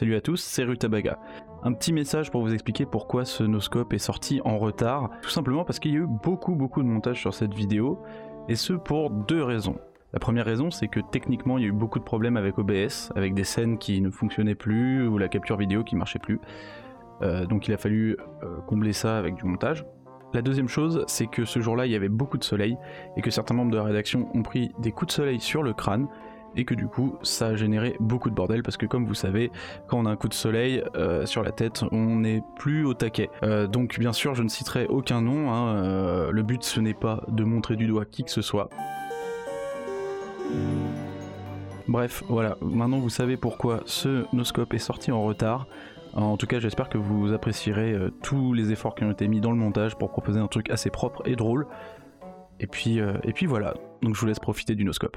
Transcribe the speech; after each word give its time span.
Salut 0.00 0.16
à 0.16 0.22
tous, 0.22 0.40
c'est 0.40 0.64
Rutabaga. 0.64 1.18
Un 1.62 1.74
petit 1.74 1.92
message 1.92 2.30
pour 2.30 2.40
vous 2.40 2.54
expliquer 2.54 2.86
pourquoi 2.86 3.26
ce 3.26 3.44
noscope 3.44 3.92
est 3.92 3.98
sorti 3.98 4.40
en 4.46 4.56
retard. 4.56 5.10
Tout 5.20 5.28
simplement 5.28 5.62
parce 5.62 5.78
qu'il 5.78 5.92
y 5.92 5.96
a 5.96 5.98
eu 5.98 6.06
beaucoup 6.06 6.54
beaucoup 6.54 6.82
de 6.82 6.88
montage 6.88 7.20
sur 7.20 7.34
cette 7.34 7.52
vidéo, 7.52 8.00
et 8.48 8.54
ce 8.54 8.72
pour 8.72 9.10
deux 9.10 9.42
raisons. 9.42 9.76
La 10.14 10.18
première 10.18 10.46
raison, 10.46 10.70
c'est 10.70 10.88
que 10.88 11.00
techniquement, 11.00 11.58
il 11.58 11.64
y 11.64 11.66
a 11.66 11.68
eu 11.68 11.72
beaucoup 11.72 11.98
de 11.98 12.04
problèmes 12.04 12.38
avec 12.38 12.56
OBS, 12.56 13.12
avec 13.14 13.34
des 13.34 13.44
scènes 13.44 13.76
qui 13.76 14.00
ne 14.00 14.08
fonctionnaient 14.08 14.54
plus, 14.54 15.06
ou 15.06 15.18
la 15.18 15.28
capture 15.28 15.58
vidéo 15.58 15.84
qui 15.84 15.96
marchait 15.96 16.18
plus. 16.18 16.40
Euh, 17.20 17.44
donc 17.44 17.68
il 17.68 17.74
a 17.74 17.76
fallu 17.76 18.16
euh, 18.42 18.56
combler 18.66 18.94
ça 18.94 19.18
avec 19.18 19.34
du 19.34 19.44
montage. 19.44 19.84
La 20.32 20.40
deuxième 20.40 20.68
chose, 20.68 21.04
c'est 21.08 21.26
que 21.26 21.44
ce 21.44 21.60
jour-là, 21.60 21.84
il 21.84 21.92
y 21.92 21.96
avait 21.96 22.08
beaucoup 22.08 22.38
de 22.38 22.44
soleil, 22.44 22.78
et 23.18 23.20
que 23.20 23.30
certains 23.30 23.52
membres 23.52 23.70
de 23.70 23.76
la 23.76 23.84
rédaction 23.84 24.30
ont 24.32 24.42
pris 24.42 24.72
des 24.78 24.92
coups 24.92 25.08
de 25.08 25.12
soleil 25.12 25.40
sur 25.40 25.62
le 25.62 25.74
crâne, 25.74 26.08
et 26.56 26.64
que 26.64 26.74
du 26.74 26.86
coup 26.86 27.16
ça 27.22 27.48
a 27.48 27.56
généré 27.56 27.96
beaucoup 28.00 28.30
de 28.30 28.34
bordel 28.34 28.62
parce 28.62 28.76
que 28.76 28.86
comme 28.86 29.06
vous 29.06 29.14
savez 29.14 29.50
quand 29.86 29.98
on 29.98 30.06
a 30.06 30.10
un 30.10 30.16
coup 30.16 30.28
de 30.28 30.34
soleil 30.34 30.82
euh, 30.96 31.26
sur 31.26 31.42
la 31.42 31.52
tête 31.52 31.84
on 31.92 32.16
n'est 32.16 32.42
plus 32.56 32.84
au 32.84 32.94
taquet. 32.94 33.30
Euh, 33.42 33.66
donc 33.66 33.98
bien 33.98 34.12
sûr 34.12 34.34
je 34.34 34.42
ne 34.42 34.48
citerai 34.48 34.86
aucun 34.86 35.20
nom 35.20 35.52
hein, 35.52 35.76
euh, 35.76 36.30
le 36.30 36.42
but 36.42 36.62
ce 36.62 36.80
n'est 36.80 36.94
pas 36.94 37.24
de 37.28 37.44
montrer 37.44 37.76
du 37.76 37.86
doigt 37.86 38.04
qui 38.04 38.24
que 38.24 38.30
ce 38.30 38.42
soit. 38.42 38.68
Bref 41.86 42.22
voilà. 42.28 42.56
Maintenant 42.60 42.98
vous 42.98 43.08
savez 43.08 43.36
pourquoi 43.36 43.82
ce 43.86 44.24
noscope 44.34 44.74
est 44.74 44.78
sorti 44.78 45.12
en 45.12 45.22
retard. 45.22 45.66
En 46.14 46.36
tout 46.36 46.46
cas 46.46 46.58
j'espère 46.58 46.88
que 46.88 46.98
vous 46.98 47.32
apprécierez 47.32 47.96
tous 48.22 48.52
les 48.52 48.72
efforts 48.72 48.96
qui 48.96 49.04
ont 49.04 49.12
été 49.12 49.28
mis 49.28 49.40
dans 49.40 49.52
le 49.52 49.56
montage 49.56 49.96
pour 49.96 50.10
proposer 50.10 50.40
un 50.40 50.48
truc 50.48 50.70
assez 50.70 50.90
propre 50.90 51.22
et 51.24 51.36
drôle. 51.36 51.66
Et 52.58 52.66
puis, 52.66 52.98
et 52.98 53.32
puis 53.32 53.46
voilà. 53.46 53.74
Donc 54.02 54.14
je 54.16 54.20
vous 54.20 54.26
laisse 54.26 54.40
profiter 54.40 54.74
du 54.74 54.84
noscope 54.84 55.16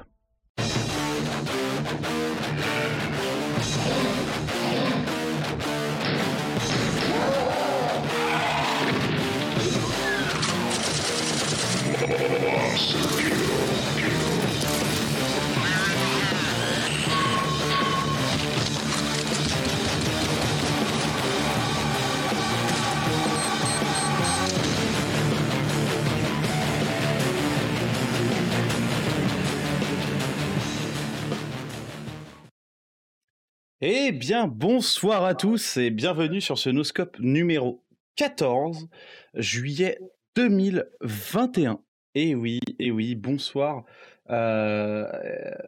Eh 33.85 34.13
bien, 34.13 34.47
bonsoir 34.47 35.25
à 35.25 35.35
tous 35.35 35.75
et 35.75 35.89
bienvenue 35.89 36.39
sur 36.39 36.57
ce 36.57 36.69
Noscope 36.69 37.19
numéro 37.19 37.83
14, 38.15 38.87
juillet 39.35 39.99
2021. 40.35 41.82
Eh 42.15 42.35
oui, 42.35 42.59
eh 42.79 42.91
oui, 42.91 43.15
bonsoir. 43.15 43.83
Euh, 44.29 45.05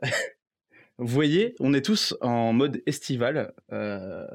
Vous 0.98 1.08
voyez, 1.08 1.56
on 1.60 1.74
est 1.74 1.82
tous 1.84 2.16
en 2.22 2.54
mode 2.54 2.82
estival. 2.86 3.54
euh, 3.74 4.26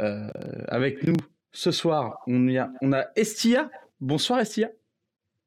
euh, 0.00 0.28
avec 0.68 1.04
nous, 1.06 1.14
ce 1.52 1.70
soir, 1.70 2.18
on, 2.26 2.48
y 2.48 2.58
a, 2.58 2.72
on 2.82 2.92
a 2.92 3.06
Estia. 3.14 3.70
Bonsoir 4.00 4.40
Estia. 4.40 4.70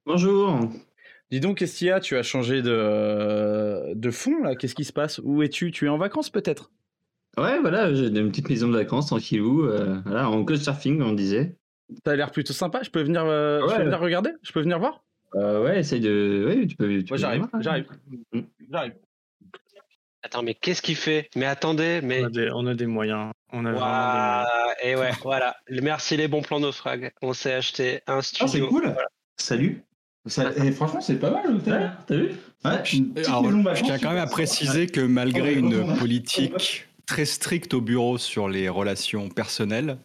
Bonjour. 0.05 0.59
Dis 1.31 1.39
donc 1.39 1.61
Estia, 1.61 1.99
tu 1.99 2.15
as 2.15 2.23
changé 2.23 2.61
de, 2.61 3.93
de 3.93 4.11
fond 4.11 4.43
là, 4.43 4.55
qu'est-ce 4.55 4.75
qui 4.75 4.83
se 4.85 4.93
passe? 4.93 5.19
Où 5.23 5.41
es-tu? 5.41 5.71
Tu 5.71 5.85
es 5.87 5.89
en 5.89 5.97
vacances 5.97 6.29
peut-être? 6.29 6.71
Ouais, 7.37 7.59
voilà, 7.59 7.91
j'ai 7.93 8.07
une 8.07 8.29
petite 8.29 8.47
maison 8.49 8.67
de 8.67 8.77
vacances 8.77 9.07
tranquillou, 9.07 9.67
voilà, 10.05 10.29
en 10.29 10.45
couchsurfing, 10.45 11.01
on 11.01 11.13
disait. 11.13 11.57
A 12.05 12.15
l'air 12.15 12.31
plutôt 12.31 12.53
sympa. 12.53 12.81
Je 12.83 12.91
peux 12.91 13.01
venir, 13.01 13.25
je 13.25 13.65
Ouais. 13.65 13.77
peux 13.77 13.83
venir 13.83 13.99
regarder? 13.99 14.29
Je 14.43 14.51
peux 14.53 14.61
venir 14.61 14.77
voir? 14.79 15.03
Euh, 15.35 15.63
ouais, 15.63 15.79
essaye 15.79 15.99
de. 15.99 16.45
Ouais, 16.47 16.67
tu 16.67 16.75
peux. 16.75 17.03
Tu 17.03 17.11
Moi 17.11 17.17
j'arrive, 17.17 17.43
hein. 17.51 17.59
j'arrive, 17.61 17.85
Mm. 18.33 18.41
j'arrive. 18.71 18.93
Attends, 20.25 20.43
mais 20.43 20.53
qu'est-ce 20.53 20.81
qu'il 20.81 20.95
fait? 20.95 21.29
Mais 21.35 21.45
attendez, 21.45 21.99
mais. 22.01 22.21
On 22.23 22.25
a 22.25 22.29
des, 22.29 22.49
on 22.53 22.67
a 22.67 22.73
des 22.75 22.85
moyens. 22.85 23.31
On 23.51 23.65
a 23.65 24.45
des 24.81 24.89
Et 24.89 24.95
ouais, 24.95 25.09
voilà. 25.23 25.55
Merci 25.69 26.15
les 26.17 26.27
bons 26.27 26.41
plans 26.41 26.59
naufrag. 26.59 27.11
On 27.21 27.33
s'est 27.33 27.53
acheté 27.53 28.01
un 28.07 28.17
Ah, 28.19 28.21
c'est 28.21 28.47
studio. 28.47 28.67
cool. 28.69 28.95
Salut. 29.37 29.83
Ça, 30.25 30.51
et 30.55 30.71
franchement, 30.71 31.01
c'est 31.01 31.19
pas 31.19 31.31
mal 31.31 31.51
l'hôtel. 31.51 31.91
T'as 32.07 32.15
vu? 32.15 32.31
Ouais, 32.63 32.81
une 32.93 33.13
Alors, 33.25 33.75
je 33.75 33.83
tiens 33.83 33.99
quand 33.99 34.11
même 34.11 34.23
à 34.23 34.27
préciser 34.27 34.87
que 34.87 35.01
malgré 35.01 35.53
une 35.55 35.97
politique 35.99 36.87
très 37.05 37.25
stricte 37.25 37.73
au 37.73 37.81
bureau 37.81 38.17
sur 38.17 38.47
les 38.47 38.69
relations 38.69 39.27
personnelles, 39.27 39.97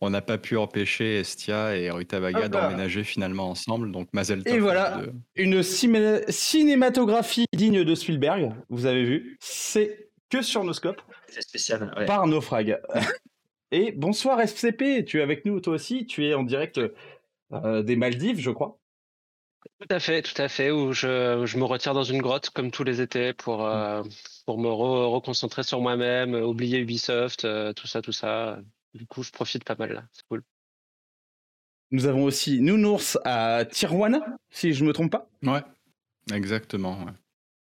on 0.00 0.10
n'a 0.10 0.20
pas 0.20 0.38
pu 0.38 0.56
empêcher 0.56 1.20
Estia 1.20 1.76
et 1.76 1.90
Rutabaga 1.90 2.46
Hop 2.46 2.54
là. 2.54 2.60
d'emménager 2.62 3.02
finalement 3.04 3.48
ensemble. 3.50 3.90
Donc 3.92 4.08
Mazel 4.12 4.42
Et 4.46 4.58
voilà. 4.58 5.00
Une 5.36 5.62
cinématographie 5.62 7.46
digne 7.54 7.84
de 7.84 7.94
Spielberg, 7.94 8.52
vous 8.68 8.86
avez 8.86 9.04
vu. 9.04 9.36
C'est 9.40 10.08
que 10.30 10.42
sur 10.42 10.64
Noscope, 10.64 11.00
C'est 11.28 11.42
spécial. 11.42 11.92
Ouais. 11.96 12.04
par 12.06 12.26
Naufrag. 12.26 12.80
Et 13.72 13.92
bonsoir 13.92 14.40
FCP, 14.40 15.04
tu 15.04 15.18
es 15.18 15.22
avec 15.22 15.44
nous 15.44 15.60
toi 15.60 15.74
aussi, 15.74 16.06
tu 16.06 16.24
es 16.26 16.34
en 16.34 16.44
direct 16.44 16.80
euh, 17.52 17.82
des 17.82 17.96
Maldives, 17.96 18.38
je 18.40 18.50
crois. 18.50 18.78
Tout 19.80 19.88
à 19.90 19.98
fait, 19.98 20.22
tout 20.22 20.40
à 20.40 20.48
fait. 20.48 20.70
Où 20.70 20.92
je, 20.92 21.40
où 21.42 21.46
je 21.46 21.58
me 21.58 21.64
retire 21.64 21.92
dans 21.92 22.04
une 22.04 22.22
grotte 22.22 22.50
comme 22.50 22.70
tous 22.70 22.84
les 22.84 23.00
étés 23.00 23.32
pour, 23.32 23.66
euh, 23.66 24.02
pour 24.46 24.58
me 24.58 24.68
re- 24.68 25.10
reconcentrer 25.12 25.64
sur 25.64 25.80
moi-même, 25.80 26.34
oublier 26.34 26.78
Ubisoft, 26.78 27.44
euh, 27.44 27.72
tout 27.72 27.86
ça, 27.88 28.00
tout 28.02 28.12
ça. 28.12 28.60
Du 28.96 29.06
coup, 29.06 29.22
je 29.22 29.30
profite 29.30 29.64
pas 29.64 29.76
mal 29.76 29.92
là. 29.92 30.04
C'est 30.12 30.26
cool. 30.28 30.42
Nous 31.92 32.06
avons 32.06 32.24
aussi 32.24 32.60
Nounours 32.60 33.18
à 33.24 33.64
Tijuana, 33.64 34.20
si 34.50 34.72
je 34.72 34.84
me 34.84 34.92
trompe 34.92 35.12
pas. 35.12 35.28
Ouais, 35.42 35.62
exactement. 36.32 37.04
ouais. 37.04 37.12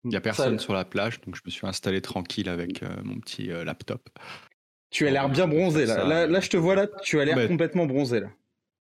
Il 0.04 0.10
n'y 0.10 0.16
a 0.16 0.20
personne 0.20 0.58
sur 0.58 0.72
la 0.72 0.84
plage, 0.84 1.20
donc 1.20 1.34
je 1.34 1.42
me 1.44 1.50
suis 1.50 1.66
installé 1.66 2.00
tranquille 2.00 2.48
avec 2.48 2.82
euh, 2.82 2.88
mon 3.02 3.18
petit 3.18 3.50
euh, 3.50 3.64
laptop. 3.64 4.08
Tu 4.90 5.06
as 5.06 5.10
l'air 5.10 5.28
bien 5.28 5.48
bronzé 5.48 5.84
là. 5.84 6.04
Là. 6.04 6.26
là, 6.26 6.40
je 6.40 6.48
te 6.48 6.56
vois 6.56 6.76
là, 6.76 6.86
tu 7.02 7.20
as 7.20 7.24
l'air 7.24 7.48
complètement 7.48 7.86
bronzé 7.86 8.20
là. 8.20 8.28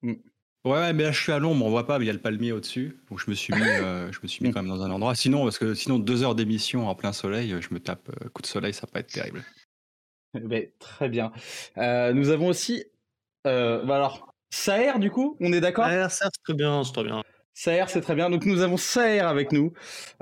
Ouais, 0.03 0.72
ouais, 0.72 0.94
mais 0.94 1.03
là 1.03 1.12
je 1.12 1.22
suis 1.22 1.31
à 1.31 1.38
l'ombre, 1.38 1.63
on 1.66 1.69
voit 1.69 1.85
pas, 1.85 2.00
mais 2.00 2.06
il 2.06 2.07
y 2.07 2.12
a 2.12 2.13
le 2.13 2.19
palmier 2.19 2.51
au-dessus. 2.51 2.97
Donc 3.09 3.19
je 3.19 3.29
me 3.29 3.35
suis 3.35 3.53
mis, 3.53 3.62
euh, 3.62 4.12
je 4.12 4.19
me 4.23 4.27
suis 4.27 4.44
mis 4.44 4.51
quand 4.51 4.63
même 4.63 4.69
dans 4.69 4.83
un 4.83 4.89
endroit. 4.89 5.13
Sinon, 5.13 5.44
parce 5.44 5.59
que 5.59 5.75
sinon 5.75 6.00
deux 6.00 6.23
heures 6.23 6.33
d'émission 6.33 6.88
en 6.88 6.95
plein 6.95 7.13
soleil, 7.13 7.56
je 7.59 7.73
me 7.73 7.79
tape 7.79 8.09
euh, 8.09 8.29
coup 8.29 8.41
de 8.41 8.47
soleil, 8.47 8.73
ça 8.73 8.81
va 8.81 8.88
pas 8.88 9.00
être 9.01 9.12
terrible. 9.12 9.44
Ben, 10.44 10.68
très 10.79 11.09
bien. 11.09 11.31
Euh, 11.78 12.13
nous 12.13 12.29
avons 12.29 12.47
aussi. 12.47 12.85
Euh, 13.47 13.84
bah 13.84 13.96
alors, 13.97 14.34
Saher, 14.50 15.00
du 15.00 15.12
coup, 15.12 15.38
on 15.40 15.53
est 15.53 15.62
d'accord? 15.62 15.85
Ça, 15.85 16.09
c'est 16.09 16.44
très 16.44 16.53
bien, 16.53 16.84
c'est 16.84 16.94
très 16.94 17.03
bien. 17.03 17.23
Saher, 17.53 17.85
c'est 17.88 18.01
très 18.01 18.16
bien. 18.16 18.29
Donc, 18.29 18.45
nous 18.45 18.62
avons 18.62 18.78
Saher 18.78 19.22
avec 19.22 19.51
nous. 19.51 19.72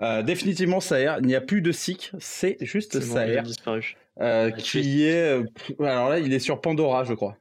Euh, 0.02 0.22
définitivement, 0.24 0.80
Saher. 0.80 1.16
Il 1.22 1.26
n'y 1.28 1.36
a 1.36 1.42
plus 1.42 1.62
de 1.62 1.72
SIC, 1.72 2.12
c'est 2.20 2.58
juste 2.62 2.94
C'est 3.00 3.00
bon, 3.08 3.16
il 3.16 3.18
a 3.18 3.26
Saher. 3.26 3.42
disparu. 3.44 3.96
euh, 4.22 4.52
qui 4.52 5.04
est. 5.06 5.40
euh, 5.42 5.44
alors 5.80 6.10
là, 6.10 6.20
il 6.20 6.32
est 6.34 6.40
sur 6.40 6.62
Pandora, 6.62 7.04
je 7.06 7.14
crois. 7.14 7.38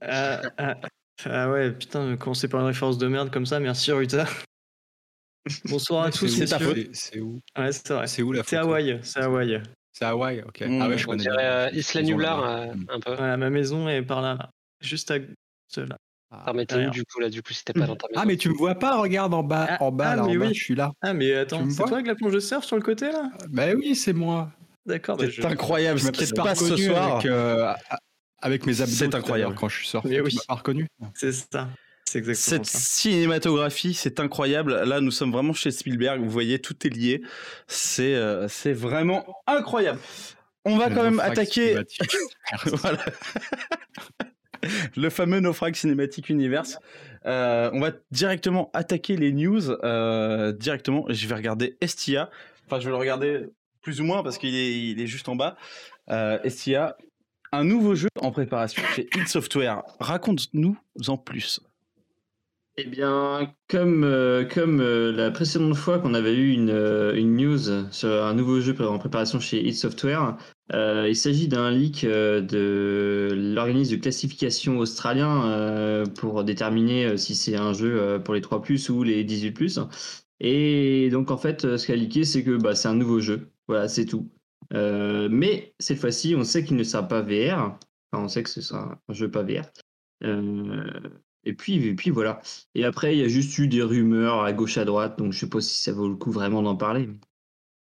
Ah, 0.00 0.40
ah, 0.58 0.74
ah 1.26 1.50
ouais, 1.50 1.70
putain, 1.72 2.16
commencer 2.16 2.48
par 2.48 2.60
une 2.60 2.66
référence 2.66 2.98
de 2.98 3.06
merde 3.06 3.30
comme 3.30 3.46
ça, 3.46 3.60
merci 3.60 3.92
Ruta. 3.92 4.24
Bonsoir 5.66 6.04
à 6.04 6.10
tous, 6.10 6.26
c'est 6.28 6.46
ta 6.46 6.58
messieurs. 6.58 6.88
C'est- 6.92 7.10
C'est 7.12 7.20
où? 7.20 7.40
Ouais, 7.56 7.72
c'est 7.72 7.90
vrai. 7.92 8.06
C'est 8.06 8.22
où 8.22 8.32
la 8.32 8.42
C'est 8.42 8.56
photo? 8.56 8.68
Hawaï, 8.68 8.98
c'est 9.02 9.20
Hawaï. 9.20 9.62
C'est 9.92 10.04
Hawaï, 10.06 10.42
ok. 10.46 10.62
Mm. 10.62 10.80
Ah 10.82 10.88
ouais, 10.88 10.98
je 10.98 11.06
On 11.06 11.10
connais. 11.10 11.22
dirait 11.22 11.44
euh, 11.46 11.70
Isla 11.72 12.02
Nublar 12.02 12.42
euh, 12.44 12.66
Mm. 12.74 12.86
un 12.88 13.00
peu. 13.00 13.14
Voilà, 13.14 13.36
ma 13.36 13.50
maison 13.50 13.88
est 13.88 14.02
par 14.02 14.22
là, 14.22 14.34
là. 14.34 14.50
juste 14.80 15.10
à 15.10 15.18
là. 15.18 15.96
Ah. 16.34 16.44
T'en 16.46 16.54
mettais 16.54 16.74
où 16.74 16.78
derrière. 16.78 16.90
du 16.92 17.04
coup 17.04 17.20
là 17.20 17.28
Du 17.28 17.42
coup, 17.42 17.52
si 17.52 17.62
t'es 17.62 17.74
pas 17.74 17.80
dans 17.86 17.94
ta 17.96 18.06
maison. 18.08 18.20
Ah, 18.22 18.24
mais 18.24 18.36
tu 18.38 18.48
me 18.48 18.54
vois 18.54 18.74
pas, 18.74 18.96
regarde 18.98 19.34
en 19.34 19.42
bas, 19.42 19.66
Ah, 19.68 19.82
en 19.82 19.92
bas, 19.92 20.10
ah, 20.12 20.16
là, 20.16 20.24
en 20.24 20.28
mais 20.28 20.38
bas, 20.38 20.48
je 20.48 20.62
suis 20.62 20.74
là. 20.74 20.90
Ah 21.02 21.12
mais 21.12 21.34
attends, 21.34 21.58
c'est 21.68 21.76
vois? 21.76 21.86
toi 21.88 21.96
avec 21.98 22.06
la 22.06 22.14
plonge 22.14 22.32
de 22.32 22.40
surf 22.40 22.64
sur 22.64 22.76
le 22.76 22.82
côté 22.82 23.12
là? 23.12 23.30
Bah 23.50 23.66
oui, 23.76 23.94
c'est 23.94 24.14
moi. 24.14 24.50
D'accord, 24.86 25.18
bah, 25.18 25.24
C'est 25.26 25.30
je- 25.42 25.46
incroyable 25.46 26.00
Tu 26.00 26.06
ce 26.06 26.10
qui 26.10 26.26
se 26.26 26.32
passe 26.34 26.58
ce 26.58 26.64
reconnu 26.64 26.86
soir. 26.88 27.12
avec, 27.16 27.26
euh, 27.26 27.72
avec 28.40 28.66
mes 28.66 28.80
abdos. 28.80 28.92
C'est 28.94 29.14
incroyable. 29.14 29.54
Quand 29.54 29.68
je 29.68 29.76
suis 29.76 29.88
sorti, 29.88 30.08
Mais 30.08 30.20
oui. 30.22 30.34
pas 30.48 30.54
reconnu? 30.54 30.86
c'est 31.14 31.32
ça. 31.32 31.68
C'est 32.12 32.18
exactement 32.18 32.62
Cette 32.64 32.66
ça. 32.66 32.78
cinématographie, 32.78 33.94
c'est 33.94 34.20
incroyable. 34.20 34.82
Là, 34.84 35.00
nous 35.00 35.10
sommes 35.10 35.32
vraiment 35.32 35.54
chez 35.54 35.70
Spielberg. 35.70 36.20
Vous 36.20 36.28
voyez, 36.28 36.58
tout 36.58 36.86
est 36.86 36.90
lié. 36.90 37.22
C'est 37.68 38.14
euh, 38.14 38.48
c'est 38.48 38.74
vraiment 38.74 39.24
incroyable. 39.46 39.98
On 40.66 40.76
va 40.76 40.90
Le 40.90 40.94
quand 40.94 41.04
même 41.04 41.20
attaquer 41.20 41.74
voilà. 42.66 42.98
le 44.94 45.08
fameux 45.08 45.40
naufrage 45.40 45.76
cinématique 45.76 46.28
universe. 46.28 46.78
Euh, 47.24 47.70
on 47.72 47.80
va 47.80 47.92
directement 48.10 48.70
attaquer 48.74 49.16
les 49.16 49.32
news. 49.32 49.70
euh, 49.70 50.52
directement, 50.52 51.06
je 51.08 51.26
vais 51.26 51.34
regarder 51.34 51.78
Estia. 51.80 52.28
Enfin, 52.66 52.78
je 52.78 52.84
vais 52.84 52.90
le 52.90 52.96
regarder 52.98 53.46
plus 53.80 54.02
ou 54.02 54.04
moins 54.04 54.22
parce 54.22 54.36
qu'il 54.36 54.54
est, 54.54 54.78
il 54.90 55.00
est 55.00 55.06
juste 55.06 55.30
en 55.30 55.34
bas. 55.36 55.56
Euh, 56.10 56.38
Estia, 56.44 56.98
un 57.52 57.64
nouveau 57.64 57.94
jeu 57.94 58.08
en 58.20 58.32
préparation 58.32 58.82
chez 58.94 59.08
id 59.16 59.28
Software. 59.28 59.82
Raconte-nous 59.98 60.76
en 61.08 61.16
plus. 61.16 61.60
Eh 62.78 62.86
bien, 62.86 63.54
comme, 63.68 64.02
euh, 64.02 64.46
comme 64.48 64.80
euh, 64.80 65.12
la 65.12 65.30
précédente 65.30 65.74
fois 65.76 65.98
qu'on 65.98 66.14
avait 66.14 66.34
eu 66.34 66.52
une, 66.52 66.70
euh, 66.70 67.14
une 67.14 67.36
news 67.36 67.90
sur 67.90 68.08
un 68.24 68.32
nouveau 68.32 68.60
jeu 68.60 68.74
en 68.80 68.98
préparation 68.98 69.40
chez 69.40 69.62
id 69.66 69.74
Software, 69.74 70.38
il 70.72 71.14
s'agit 71.14 71.48
d'un 71.48 71.70
leak 71.70 72.06
de 72.06 73.28
l'organisme 73.54 73.96
de 73.96 74.00
classification 74.00 74.78
australien 74.78 76.02
pour 76.16 76.44
déterminer 76.44 77.18
si 77.18 77.34
c'est 77.34 77.56
un 77.56 77.74
jeu 77.74 78.18
pour 78.24 78.32
les 78.32 78.40
3 78.40 78.62
ou 78.88 79.02
les 79.02 79.22
18 79.22 79.80
Et 80.40 81.10
donc, 81.10 81.30
en 81.30 81.36
fait, 81.36 81.76
ce 81.76 81.86
qu'a 81.86 81.94
leaké, 81.94 82.24
c'est 82.24 82.42
que 82.42 82.56
bah, 82.56 82.74
c'est 82.74 82.88
un 82.88 82.94
nouveau 82.94 83.20
jeu. 83.20 83.50
Voilà, 83.68 83.86
c'est 83.86 84.06
tout. 84.06 84.30
Mais 84.72 85.74
cette 85.78 85.98
fois-ci, 85.98 86.34
on 86.36 86.44
sait 86.44 86.64
qu'il 86.64 86.76
ne 86.76 86.84
sera 86.84 87.06
pas 87.06 87.20
VR. 87.20 87.78
Enfin, 88.12 88.24
on 88.24 88.28
sait 88.28 88.42
que 88.42 88.48
ce 88.48 88.62
sera 88.62 88.98
un 89.06 89.12
jeu 89.12 89.30
pas 89.30 89.42
VR. 89.42 89.66
Euh, 90.24 90.84
et 91.44 91.52
puis, 91.52 91.74
et 91.86 91.94
puis 91.94 92.10
voilà. 92.10 92.40
Et 92.74 92.84
après, 92.84 93.14
il 93.16 93.20
y 93.20 93.24
a 93.24 93.28
juste 93.28 93.56
eu 93.58 93.68
des 93.68 93.82
rumeurs 93.82 94.42
à 94.42 94.52
gauche 94.52 94.78
à 94.78 94.84
droite, 94.84 95.18
donc 95.18 95.32
je 95.32 95.38
sais 95.40 95.48
pas 95.48 95.60
si 95.60 95.78
ça 95.82 95.92
vaut 95.92 96.08
le 96.08 96.16
coup 96.16 96.30
vraiment 96.30 96.62
d'en 96.62 96.76
parler. 96.76 97.08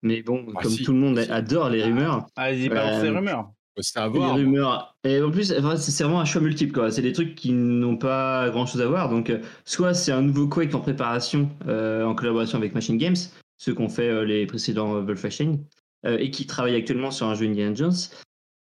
Mais 0.02 0.22
bon, 0.22 0.46
Ah, 0.56 0.62
comme 0.62 0.72
si, 0.72 0.82
tout 0.84 0.92
le 0.92 0.98
monde 0.98 1.18
si. 1.20 1.30
adore 1.30 1.70
les 1.70 1.82
rumeurs, 1.82 2.26
Allez-y, 2.36 2.68
balance 2.68 2.98
Euh, 2.98 3.00
ces 3.02 3.08
rumeurs. 3.10 3.50
C'est 3.80 3.98
à 3.98 4.06
les 4.08 4.12
voir. 4.12 4.34
rumeurs. 4.34 4.96
Et 5.04 5.22
en 5.22 5.30
plus, 5.30 5.52
enfin, 5.52 5.76
c'est 5.76 6.02
vraiment 6.02 6.20
un 6.20 6.24
choix 6.24 6.40
multiple, 6.40 6.72
quoi. 6.72 6.90
C'est 6.90 7.02
des 7.02 7.12
trucs 7.12 7.34
qui 7.36 7.52
n'ont 7.52 7.96
pas 7.96 8.48
grand 8.50 8.66
chose 8.66 8.80
à 8.80 8.86
voir. 8.88 9.08
Donc, 9.08 9.30
euh, 9.30 9.38
soit 9.64 9.94
c'est 9.94 10.10
un 10.12 10.22
nouveau 10.22 10.48
Quake 10.48 10.74
en 10.74 10.80
préparation, 10.80 11.48
euh, 11.68 12.04
en 12.04 12.14
collaboration 12.16 12.58
avec 12.58 12.74
Machine 12.74 12.98
Games, 12.98 13.16
ceux 13.56 13.74
qu'ont 13.74 13.88
fait 13.88 14.08
euh, 14.08 14.24
les 14.24 14.46
précédents 14.46 15.00
Wolfenstein, 15.02 15.58
euh, 16.06 16.18
et 16.18 16.30
qui 16.32 16.46
travaillent 16.46 16.74
actuellement 16.76 17.12
sur 17.12 17.26
un 17.28 17.34
jeu 17.34 17.46
Indiana 17.46 17.74
Jones. 17.74 17.94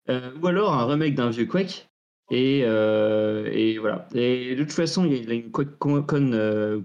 Euh, 0.10 0.31
ou 0.42 0.48
alors 0.48 0.74
un 0.74 0.86
remake 0.86 1.16
d'un 1.16 1.30
vieux 1.30 1.46
Quake. 1.46 1.88
Et, 2.31 2.62
euh, 2.63 3.48
et 3.51 3.77
voilà. 3.77 4.07
Et 4.16 4.56
de 4.56 4.63
toute 4.63 4.74
façon, 4.74 5.06
il 5.06 5.13
y 5.27 5.31
a 5.31 5.33
une 5.33 5.51
QuakeCon 5.51 6.04
con, 6.04 6.31
euh, 6.33 6.81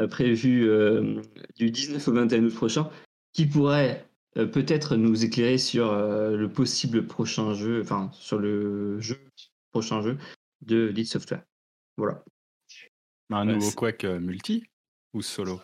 euh, 0.00 0.08
prévue 0.08 0.68
euh, 0.68 1.20
du 1.56 1.70
19 1.70 2.06
au 2.08 2.12
21 2.12 2.44
août 2.44 2.54
prochain, 2.54 2.90
qui 3.32 3.46
pourrait 3.46 4.08
euh, 4.38 4.46
peut-être 4.46 4.96
nous 4.96 5.24
éclairer 5.24 5.58
sur 5.58 5.92
euh, 5.92 6.36
le 6.36 6.48
possible 6.48 7.06
prochain 7.06 7.52
jeu, 7.54 7.80
enfin 7.82 8.10
sur 8.12 8.38
le 8.38 8.98
jeu, 9.00 9.18
prochain 9.72 10.00
jeu 10.00 10.16
de 10.62 10.86
Lead 10.86 11.06
Software. 11.06 11.42
Voilà. 11.98 12.24
Un 13.30 13.44
nouveau 13.44 13.70
Quake 13.72 14.04
multi 14.04 14.64
ou 15.12 15.20
solo? 15.20 15.60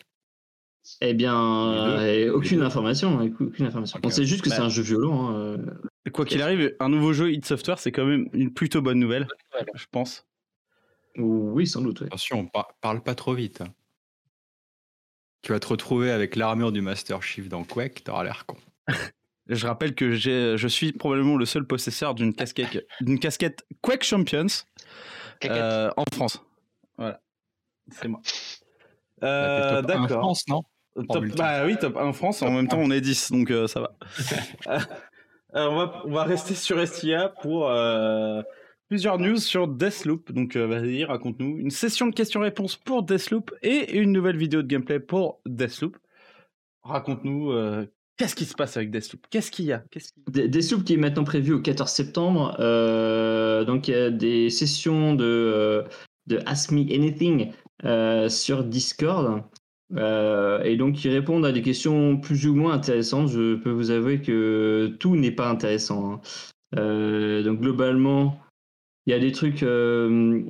Eh 1.01 1.15
bien, 1.15 1.39
euh, 1.39 2.33
aucune 2.33 2.61
information, 2.63 3.21
aucune 3.41 3.67
information. 3.67 4.01
On 4.03 4.11
sait 4.11 4.25
juste 4.25 4.43
que 4.43 4.49
Bah. 4.51 4.57
c'est 4.57 4.63
un 4.63 4.69
jeu 4.69 4.83
violent. 4.83 5.31
hein. 5.31 5.57
Quoi 6.13 6.25
qu'il 6.25 6.43
arrive, 6.43 6.75
un 6.81 6.89
nouveau 6.89 7.13
jeu 7.13 7.31
id 7.33 7.45
Software, 7.45 7.79
c'est 7.79 7.93
quand 7.93 8.05
même 8.05 8.29
une 8.33 8.53
plutôt 8.53 8.83
bonne 8.83 8.99
nouvelle, 8.99 9.29
nouvelle. 9.53 9.71
je 9.75 9.85
pense. 9.91 10.27
Oui, 11.17 11.67
sans 11.67 11.81
doute. 11.83 12.01
ouais. 12.01 12.07
Attention, 12.09 12.47
par- 12.47 12.75
parle 12.81 13.03
pas 13.03 13.15
trop 13.15 13.35
vite. 13.35 13.61
hein. 13.61 13.69
Tu 15.43 15.53
vas 15.53 15.61
te 15.61 15.67
retrouver 15.67 16.11
avec 16.11 16.37
l'armure 16.37 16.73
du 16.73 16.81
Master 16.81 17.23
Chief 17.23 17.49
dans 17.49 17.65
Quake, 17.65 18.03
t'auras 18.05 18.25
l'air 18.25 18.47
con. 18.47 18.57
Je 19.49 19.67
rappelle 19.67 19.95
que 19.97 20.13
je 20.15 20.69
suis 20.69 20.93
probablement 20.93 21.37
le 21.37 21.45
seul 21.47 21.67
possesseur 21.67 22.15
d'une 22.15 22.33
casquette, 22.33 22.87
casquette 23.21 23.67
Quake 23.81 24.05
Champions 24.05 24.47
euh, 25.45 25.91
en 25.97 26.05
France. 26.15 26.41
Voilà, 26.97 27.21
c'est 27.91 28.07
moi. 28.07 28.21
T'as 29.21 29.27
Euh, 29.27 29.83
D'accord. 29.83 30.09
France, 30.21 30.45
non? 30.49 30.63
Top- 31.09 31.25
bah 31.37 31.67
oui, 31.67 31.77
top 31.77 31.97
1 31.97 32.05
en 32.05 32.13
France, 32.13 32.41
en 32.43 32.53
même 32.53 32.69
temps 32.69 32.79
on 32.79 32.91
est 32.93 33.01
10, 33.01 33.33
donc 33.33 33.51
euh, 33.51 33.67
ça 33.67 33.81
va. 33.81 33.97
Euh, 35.55 35.69
on, 35.69 35.77
va 35.77 36.03
on 36.05 36.11
va 36.11 36.25
rester 36.25 36.55
sur 36.55 36.87
STIA 36.87 37.29
pour 37.43 37.69
euh, 37.69 38.43
plusieurs 38.89 39.19
news 39.19 39.37
sur 39.37 39.69
Deathloop. 39.69 40.33
Donc 40.33 40.57
euh, 40.57 40.67
vas-y, 40.67 41.05
raconte-nous. 41.05 41.59
Une 41.59 41.71
session 41.71 42.07
de 42.07 42.15
questions-réponses 42.15 42.77
pour 42.77 43.03
Deathloop 43.03 43.55
et 43.63 43.99
une 43.99 44.13
nouvelle 44.13 44.37
vidéo 44.37 44.63
de 44.63 44.67
gameplay 44.67 45.01
pour 45.01 45.41
Deathloop. 45.47 45.99
Raconte-nous 46.83 47.53
qu'est-ce 48.17 48.35
qui 48.35 48.45
se 48.45 48.55
passe 48.55 48.77
avec 48.77 48.91
Deathloop? 48.91 49.27
Qu'est-ce 49.31 49.51
qu'il 49.51 49.67
y 49.67 49.73
a? 49.73 49.85
Des 50.29 50.63
soupes 50.63 50.85
qui 50.85 50.95
est 50.95 50.99
maintenant 50.99 51.25
prévu 51.25 51.53
au 51.53 51.61
14 51.61 51.91
septembre. 51.91 52.57
donc 53.65 53.89
il 53.89 53.91
y 53.93 53.95
a 53.95 54.11
des 54.11 54.51
sessions 54.51 55.15
de, 55.15 55.85
de 56.27 56.41
Ask 56.47 56.73
Me 56.73 56.81
Anything 56.81 57.53
sur 58.29 58.65
Discord. 58.65 59.45
Euh, 59.97 60.63
et 60.63 60.77
donc 60.77 61.05
ils 61.05 61.11
répondent 61.11 61.45
à 61.45 61.53
des 61.53 61.63
questions 61.63 62.17
plus 62.19 62.47
ou 62.47 62.55
moins 62.55 62.73
intéressantes. 62.75 63.29
Je 63.29 63.57
peux 63.57 63.71
vous 63.71 63.91
avouer 63.91 64.21
que 64.21 64.95
tout 64.99 65.17
n'est 65.17 65.33
pas 65.33 65.49
intéressant. 65.51 66.13
hein. 66.13 66.21
Euh, 66.77 67.43
donc 67.43 67.61
globalement, 67.61 68.41
il 69.07 69.13
y 69.13 69.15
a 69.15 69.19
des 69.19 69.33
trucs 69.33 69.63
euh, 69.63 70.43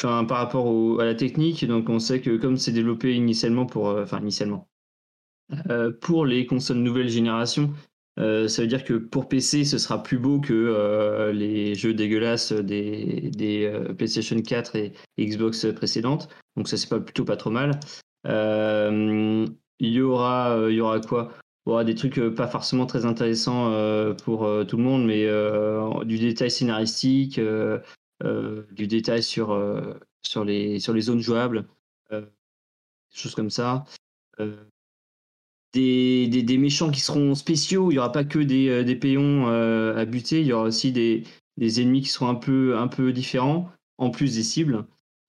par 0.00 0.28
rapport 0.28 1.00
à 1.00 1.04
la 1.04 1.14
technique. 1.14 1.64
Donc 1.66 1.88
on 1.88 1.98
sait 1.98 2.20
que 2.20 2.36
comme 2.36 2.56
c'est 2.56 2.72
développé 2.72 3.14
initialement 3.14 3.66
pour... 3.66 3.86
Enfin 3.88 4.20
initialement. 4.20 4.68
pour 6.00 6.26
les 6.26 6.46
consoles 6.46 6.78
nouvelle 6.78 7.08
génération, 7.08 7.72
ça 8.16 8.62
veut 8.62 8.66
dire 8.66 8.84
que 8.84 8.94
pour 8.94 9.28
PC, 9.28 9.64
ce 9.64 9.78
sera 9.78 10.02
plus 10.02 10.18
beau 10.18 10.40
que 10.40 11.30
les 11.32 11.74
jeux 11.74 11.94
dégueulasses 11.94 12.52
des, 12.52 13.30
PlayStation 13.96 14.40
4 14.40 14.76
et 14.76 14.92
Xbox 15.18 15.66
précédentes. 15.74 16.28
Donc 16.56 16.68
ça, 16.68 16.76
c'est 16.76 16.88
plutôt 17.04 17.24
pas 17.24 17.36
trop 17.36 17.50
mal. 17.50 17.78
Euh, 18.26 19.46
Il 19.78 19.88
y 19.90 20.00
aura, 20.00 20.56
euh, 20.56 20.70
il 20.70 20.76
y 20.76 20.80
aura 20.80 21.00
quoi? 21.00 21.32
Il 21.66 21.70
y 21.70 21.72
aura 21.72 21.84
des 21.84 21.94
trucs 21.94 22.18
euh, 22.18 22.34
pas 22.34 22.48
forcément 22.48 22.86
très 22.86 23.04
intéressants 23.04 23.70
pour 24.24 24.48
tout 24.66 24.76
le 24.76 24.82
monde, 24.82 25.06
mais 25.06 25.26
du 26.04 26.18
détail 26.18 26.50
scénaristique, 26.50 27.40
du 27.40 28.86
détail 28.86 29.22
sur, 29.22 29.58
sur, 30.22 30.44
les, 30.44 30.80
sur 30.80 30.92
les 30.92 31.02
zones 31.02 31.20
jouables, 31.20 31.66
des 32.10 32.22
choses 33.12 33.34
comme 33.34 33.50
ça. 33.50 33.84
Des, 35.72 36.26
des, 36.28 36.58
méchants 36.58 36.90
qui 36.90 37.00
seront 37.00 37.34
spéciaux. 37.34 37.90
Il 37.90 37.94
n'y 37.94 37.98
aura 37.98 38.12
pas 38.12 38.24
que 38.24 38.38
des, 38.38 38.84
des 38.84 38.96
péons 38.96 39.46
à 39.46 40.04
buter. 40.04 40.40
Il 40.40 40.46
y 40.46 40.52
aura 40.52 40.64
aussi 40.64 40.92
des, 40.92 41.24
des 41.56 41.80
ennemis 41.80 42.02
qui 42.02 42.08
seront 42.08 42.28
un 42.28 42.34
peu, 42.34 42.76
un 42.76 42.88
peu 42.88 43.12
différents, 43.12 43.70
en 43.98 44.10
plus 44.10 44.34
des 44.34 44.42
cibles. 44.42 44.84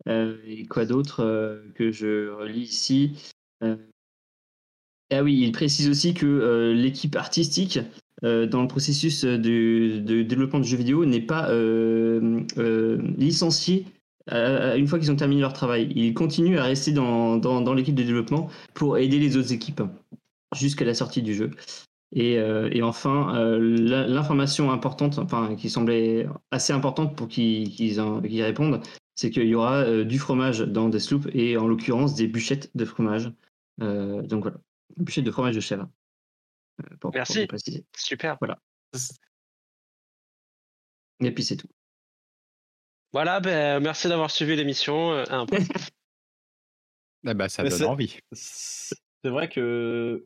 Euh, 0.10 0.38
et 0.46 0.66
quoi 0.66 0.86
d'autre 0.86 1.22
euh, 1.22 1.62
que 1.76 1.92
je 1.92 2.30
relis 2.30 2.62
ici? 2.62 3.34
Euh, 3.64 3.78
Ah 5.12 5.24
oui, 5.24 5.40
il 5.42 5.52
précise 5.52 5.90
aussi 5.90 6.14
que 6.14 6.74
l'équipe 6.76 7.16
artistique 7.16 7.80
dans 8.22 8.62
le 8.62 8.68
processus 8.70 9.26
de, 9.26 10.22
développement 10.22 10.60
de 10.60 10.64
jeux 10.66 10.78
vidéo 10.78 11.06
n'est 11.06 11.22
pas 11.22 11.50
licenciée 13.18 13.86
une 14.32 14.88
fois 14.88 14.98
qu'ils 14.98 15.12
ont 15.12 15.16
terminé 15.18 15.42
leur 15.42 15.54
travail. 15.54 15.92
Ils 15.94 16.14
continuent 16.14 16.58
à 16.58 16.64
rester 16.64 16.94
dans, 16.94 17.74
l'équipe 17.74 17.96
de 17.96 18.04
développement 18.04 18.50
pour 18.74 18.98
aider 18.98 19.20
les 19.20 19.36
autres 19.36 19.52
équipes 19.52 19.84
jusqu'à 20.56 20.86
la 20.86 20.94
sortie 20.94 21.22
du 21.22 21.36
jeu. 21.36 21.52
Et, 22.16 22.42
enfin, 22.82 23.34
l'information 23.60 24.72
importante, 24.72 25.20
enfin 25.20 25.56
qui 25.56 25.70
semblait 25.70 26.26
assez 26.52 26.72
importante 26.72 27.18
pour 27.18 27.28
qu'ils 27.28 27.72
qu'ils 27.72 28.42
répondent, 28.42 28.82
c'est 29.24 29.30
qu'il 29.32 29.48
y 29.48 29.56
aura 29.56 29.86
euh, 29.86 30.04
du 30.04 30.20
fromage 30.20 30.60
dans 30.60 30.90
Deathloop 30.90 31.30
et 31.34 31.56
en 31.56 31.66
l'occurrence 31.66 32.14
des 32.14 32.28
bûchettes 32.28 32.76
de 32.76 32.84
fromage. 32.84 33.32
Euh, 33.82 34.22
donc 34.24 34.42
voilà, 34.44 34.58
bûchettes 34.98 35.24
de 35.24 35.32
fromage 35.32 35.56
de 35.56 35.62
chèvre. 35.62 35.90
Euh, 36.82 36.90
pour- 36.90 37.00
pour 37.00 37.14
Merci. 37.14 37.48
préciser. 37.48 37.86
Super. 37.96 38.38
Et 41.22 41.32
puis 41.32 41.42
c'est 41.46 41.56
tout. 41.56 41.70
Voilà, 43.14 43.40
ben, 43.40 43.80
merci 43.80 44.10
d'avoir 44.10 44.30
suivi 44.30 44.58
l'émission. 44.58 45.14
euh, 45.14 45.24
un 45.30 45.46
peu. 45.46 45.58
Ah 47.26 47.34
bah, 47.34 47.48
ça 47.48 47.64
Mais 47.64 47.70
donne 47.70 47.80
c'est- 47.80 47.86
envie. 47.86 48.20
C'est 48.34 49.30
vrai 49.30 49.48
que. 49.48 50.26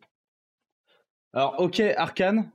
Alors, 1.33 1.59
ok, 1.59 1.81
Arkane, 1.81 2.51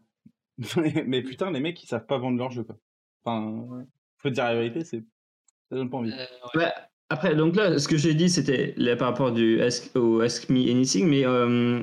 mais 1.06 1.22
putain, 1.22 1.52
les 1.52 1.60
mecs 1.60 1.80
ils 1.84 1.86
savent 1.86 2.06
pas 2.06 2.18
vendre 2.18 2.38
leur 2.38 2.50
jeu 2.50 2.64
quoi. 2.64 2.76
Enfin, 3.24 3.86
faut 4.16 4.30
dire 4.30 4.42
la 4.42 4.54
vérité, 4.54 4.82
c'est. 4.84 5.04
Ça 5.72 5.76
donne 5.78 5.88
pas 5.88 5.96
envie. 5.96 6.12
Euh, 6.12 6.26
Ouais, 6.58 6.70
après, 7.08 7.34
donc 7.34 7.56
là, 7.56 7.78
ce 7.78 7.88
que 7.88 7.96
j'ai 7.96 8.12
dit, 8.12 8.28
c'était 8.28 8.74
là, 8.76 8.94
par 8.94 9.08
rapport 9.08 9.32
du 9.32 9.60
ask, 9.62 9.90
au 9.96 10.20
Ask 10.20 10.50
Me 10.50 10.70
Anything, 10.70 11.08
mais 11.08 11.24
euh, 11.26 11.82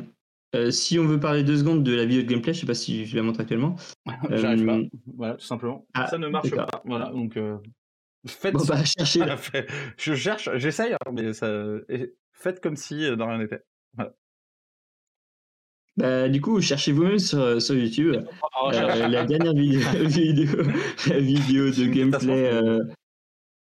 euh, 0.55 0.69
si 0.69 0.99
on 0.99 1.05
veut 1.05 1.19
parler 1.19 1.43
deux 1.43 1.57
secondes 1.57 1.83
de 1.83 1.95
la 1.95 2.05
vidéo 2.05 2.21
de 2.21 2.27
gameplay, 2.27 2.53
je 2.53 2.59
sais 2.59 2.65
pas 2.67 2.75
si 2.75 3.07
je 3.07 3.15
la 3.15 3.23
montre 3.23 3.39
actuellement. 3.41 3.75
J'arrive 4.29 4.65
pas. 4.65 4.77
Voilà, 5.17 5.33
tout 5.35 5.45
simplement. 5.45 5.87
ah, 5.95 6.05
ça 6.07 6.19
ne 6.19 6.27
marche 6.27 6.51
pas. 6.51 6.67
Voilà, 6.85 7.09
donc. 7.09 7.35
euh, 7.37 7.57
Faites. 8.27 8.53
Bon, 8.53 8.63
bah, 8.65 8.75
Je 9.97 10.13
cherche, 10.13 10.49
j'essaye, 10.55 10.93
hein, 10.93 11.11
mais 11.11 11.33
ça. 11.33 11.51
Faites 12.33 12.59
comme 12.61 12.75
si 12.75 13.05
euh, 13.05 13.15
de 13.15 13.23
rien 13.23 13.39
n'était. 13.39 13.61
Bah, 15.97 16.29
du 16.29 16.39
coup, 16.39 16.61
cherchez 16.61 16.91
vous-même 16.93 17.19
sur, 17.19 17.61
sur 17.61 17.75
YouTube. 17.75 18.15
Euh, 18.73 19.07
la 19.07 19.25
dernière 19.25 19.53
vidéo, 19.53 19.81
vidéo, 20.05 20.63
la 21.07 21.19
vidéo 21.19 21.69
de 21.71 21.85
gameplay. 21.85 22.51
euh, 22.53 22.79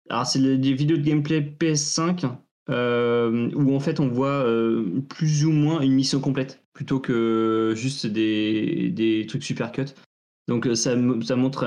alors, 0.10 0.26
c'est 0.26 0.40
des 0.40 0.74
vidéos 0.74 0.98
de 0.98 1.02
gameplay 1.02 1.42
PS5 1.42 2.30
euh, 2.70 3.52
où 3.54 3.76
en 3.76 3.80
fait 3.80 4.00
on 4.00 4.08
voit 4.08 4.44
euh, 4.46 5.02
plus 5.08 5.46
ou 5.46 5.52
moins 5.52 5.82
une 5.82 5.94
mission 5.94 6.20
complète 6.20 6.64
plutôt 6.74 7.00
que 7.00 7.74
juste 7.76 8.06
des, 8.08 8.90
des 8.90 9.26
trucs 9.28 9.44
super 9.44 9.72
cut. 9.72 9.86
Donc 10.48 10.68
euh, 10.68 10.76
ça, 10.76 10.96
ça 11.24 11.36
montre, 11.36 11.66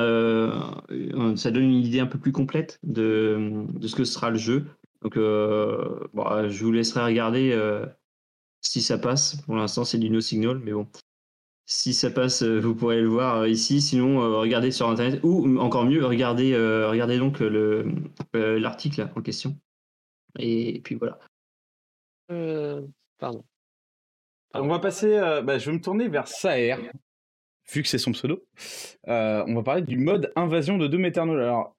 ça 1.36 1.50
donne 1.50 1.64
une 1.64 1.84
idée 1.84 2.00
un 2.00 2.06
peu 2.06 2.18
plus 2.18 2.32
complète 2.32 2.78
de, 2.84 3.64
de 3.72 3.88
ce 3.88 3.96
que 3.96 4.04
sera 4.04 4.30
le 4.30 4.38
jeu. 4.38 4.66
Donc, 5.02 5.14
bon, 5.16 6.48
je 6.48 6.64
vous 6.64 6.72
laisserai 6.72 7.04
regarder 7.04 7.56
si 8.60 8.82
ça 8.82 8.98
passe. 8.98 9.36
Pour 9.42 9.56
l'instant, 9.56 9.84
c'est 9.84 9.98
du 9.98 10.10
no 10.10 10.20
signal, 10.20 10.58
mais 10.58 10.72
bon. 10.72 10.88
Si 11.70 11.92
ça 11.92 12.10
passe, 12.10 12.42
euh, 12.42 12.58
vous 12.58 12.74
pourrez 12.74 13.02
le 13.02 13.08
voir 13.08 13.40
euh, 13.40 13.48
ici. 13.48 13.82
Sinon, 13.82 14.22
euh, 14.22 14.38
regardez 14.38 14.70
sur 14.70 14.88
Internet. 14.88 15.20
Ou 15.22 15.58
encore 15.58 15.84
mieux, 15.84 16.02
regardez, 16.02 16.54
euh, 16.54 16.88
regardez 16.88 17.18
donc 17.18 17.40
le, 17.40 17.92
euh, 18.34 18.58
l'article 18.58 19.06
en 19.14 19.20
question. 19.20 19.54
Et, 20.38 20.80
puis 20.80 20.94
voilà. 20.94 21.18
Euh, 22.30 22.80
pardon. 23.18 23.44
On 24.54 24.66
va 24.66 24.78
passer. 24.78 25.14
euh, 25.14 25.42
bah, 25.42 25.58
je 25.58 25.70
vais 25.70 25.76
me 25.76 25.82
tourner 25.82 26.08
vers 26.08 26.26
Saer, 26.26 26.90
vu 27.70 27.82
que 27.82 27.88
c'est 27.88 27.98
son 27.98 28.12
pseudo. 28.12 28.42
Euh, 29.08 29.44
on 29.46 29.54
va 29.54 29.62
parler 29.62 29.82
du 29.82 29.98
mode 29.98 30.32
invasion 30.36 30.78
de 30.78 30.86
Doom 30.86 31.04
Eternal. 31.04 31.38
Alors, 31.38 31.76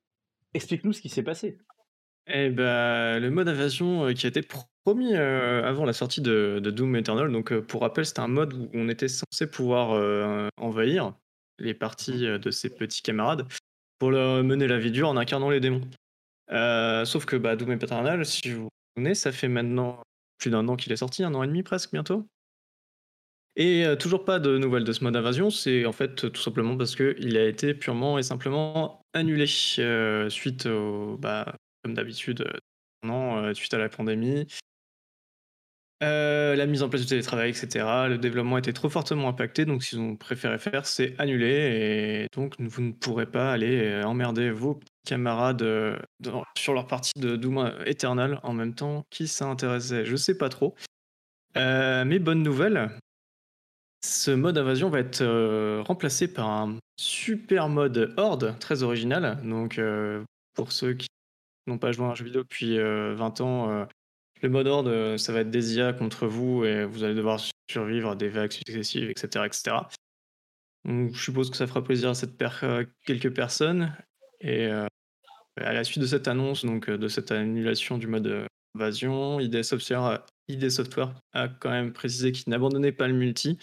explique-nous 0.53 0.93
ce 0.93 1.01
qui 1.01 1.10
s'est 1.10 1.24
passé. 1.24 1.58
Eh 2.27 2.51
ben, 2.51 3.19
le 3.19 3.31
mode 3.31 3.48
invasion 3.50 4.05
euh, 4.05 4.13
qui 4.13 4.27
a 4.27 4.29
été 4.29 4.43
promis 4.86 5.14
euh, 5.16 5.64
avant 5.64 5.86
la 5.86 5.94
sortie 5.94 6.22
de, 6.22 6.60
de 6.64 6.72
Doom 6.72 6.96
Eternal. 6.96 7.32
Donc, 7.32 7.52
euh, 7.52 7.62
pour 7.62 7.82
rappel, 7.82 8.06
c'était 8.06 8.22
un 8.22 8.28
mode 8.28 8.54
où 8.54 8.70
on 8.74 8.90
était 8.90 9.08
censé 9.08 9.50
pouvoir 9.50 9.92
euh, 9.92 10.48
envahir 10.58 11.14
les 11.60 11.74
parties 11.74 12.26
euh, 12.26 12.38
de 12.38 12.52
ses 12.52 12.70
petits 12.70 13.02
camarades 13.02 13.46
pour 14.00 14.12
leur 14.12 14.44
mener 14.44 14.68
la 14.68 14.80
vie 14.80 14.92
dure 14.92 15.10
en 15.10 15.18
incarnant 15.18 15.50
les 15.50 15.60
démons. 15.60 15.82
Sauf 17.06 17.26
que 17.26 17.36
bah, 17.36 17.56
Doom 17.56 17.74
Eternal, 17.74 18.26
si 18.26 18.52
vous 18.52 18.64
vous 18.64 18.70
souvenez, 18.96 19.14
ça 19.14 19.32
fait 19.32 19.50
maintenant 19.50 20.02
plus 20.40 20.50
d'un 20.50 20.68
an 20.68 20.78
qu'il 20.78 20.92
est 20.94 20.98
sorti, 20.98 21.24
un 21.24 21.36
an 21.36 21.44
et 21.44 21.48
demi 21.48 21.64
presque 21.64 21.92
bientôt. 21.92 22.26
Et 23.58 23.84
toujours 24.00 24.24
pas 24.24 24.40
de 24.40 24.58
nouvelles 24.58 24.86
de 24.86 24.94
ce 24.94 25.04
mode 25.04 25.18
invasion, 25.18 25.50
c'est 25.50 25.86
en 25.86 25.92
fait 25.92 26.32
tout 26.32 26.42
simplement 26.42 26.78
parce 26.78 26.96
qu'il 26.96 27.36
a 27.36 27.46
été 27.46 27.74
purement 27.74 28.18
et 28.18 28.24
simplement 28.24 29.02
annulé 29.14 29.46
suite 29.48 30.66
au, 30.66 31.18
bah, 31.18 31.54
comme 31.84 31.94
d'habitude, 31.94 32.50
non, 33.04 33.54
suite 33.54 33.74
à 33.74 33.78
la 33.80 33.90
pandémie. 33.90 34.48
Euh, 36.01 36.56
la 36.56 36.65
mise 36.65 36.82
en 36.82 36.89
place 36.89 37.01
du 37.01 37.08
télétravail, 37.08 37.50
etc. 37.50 37.86
Le 38.08 38.18
développement 38.18 38.58
était 38.58 38.72
trop 38.72 38.89
fortement 38.89 39.27
impacté, 39.27 39.65
donc 39.65 39.84
ce 39.84 39.89
qu'ils 39.89 40.00
ont 40.00 40.15
préféré 40.15 40.58
faire, 40.58 40.86
c'est 40.86 41.13
annuler. 41.20 41.48
Et 42.24 42.27
donc, 42.34 42.56
vous 42.60 42.82
ne 42.82 42.91
pourrez 42.94 43.25
pas 43.25 43.51
aller 43.51 43.82
euh, 43.84 44.03
emmerder 44.03 44.50
vos 44.50 44.79
camarades 45.06 45.62
euh, 45.62 45.98
sur 46.58 46.74
leur 46.74 46.88
partie 46.88 47.12
de 47.18 47.36
Doom 47.36 47.74
Eternal 47.86 48.39
en 48.44 48.53
même 48.53 48.74
temps. 48.74 49.03
Qui 49.10 49.27
ça 49.27 49.46
intéressait 49.46 50.06
Je 50.06 50.15
sais 50.15 50.38
pas 50.38 50.50
trop. 50.50 50.75
Mais 51.56 52.20
bonne 52.20 52.44
nouvelle, 52.44 52.89
ce 54.06 54.32
mode 54.32 54.58
invasion 54.58 54.89
va 54.89 55.00
être 55.00 55.82
remplacé 55.82 56.32
par 56.32 56.48
un 56.48 56.77
super 56.98 57.68
mode 57.68 58.13
horde 58.15 58.58
très 58.60 58.84
original. 58.84 59.38
Donc, 59.44 59.82
pour 60.53 60.72
ceux 60.72 60.94
qui 60.94 61.08
n'ont 61.68 61.77
pas 61.77 61.91
joué 61.91 62.06
à 62.06 62.10
un 62.10 62.15
jeu 62.15 62.25
vidéo 62.25 62.44
depuis 62.44 62.77
euh, 62.77 63.13
20 63.15 63.41
ans, 63.41 63.88
le 64.41 64.50
mode 64.50 64.67
horde, 64.67 64.88
euh, 64.88 65.17
ça 65.17 65.34
va 65.34 65.41
être 65.41 65.50
des 65.50 65.75
IA 65.75 65.93
contre 65.93 66.27
vous 66.27 66.63
et 66.63 66.86
vous 66.86 67.03
allez 67.03 67.15
devoir 67.15 67.39
survivre 67.69 68.12
à 68.12 68.15
des 68.15 68.29
vagues 68.29 68.51
successives, 68.51 69.10
etc. 69.10 69.46
etc. 69.46 69.77
Je 70.86 71.19
suppose 71.19 71.50
que 71.50 71.58
ça 71.58 71.67
fera 71.67 71.84
plaisir 71.84 72.10
à 72.10 72.13
cette 72.13 72.41
euh, 72.63 72.86
quelques 73.05 73.34
personnes. 73.34 73.93
Et 74.39 74.67
euh, 74.67 74.88
à 75.58 75.74
la 75.74 75.84
suite 75.84 76.00
de 76.00 76.08
cette 76.08 76.27
annonce, 76.27 76.63
donc 76.63 76.89
de 76.89 77.08
cette 77.10 77.31
annulation 77.31 77.98
du 77.98 78.08
mode 78.08 78.46
invasion, 78.75 79.41
ID 79.41 79.62
Software, 79.63 81.13
a 81.34 81.50
quand 81.50 81.69
même 81.69 81.91
précisé 81.91 82.31
qu'ils 82.31 82.50
n'abandonnaient 82.50 82.93
pas 82.93 83.10
le 83.10 83.13
multi 83.13 83.58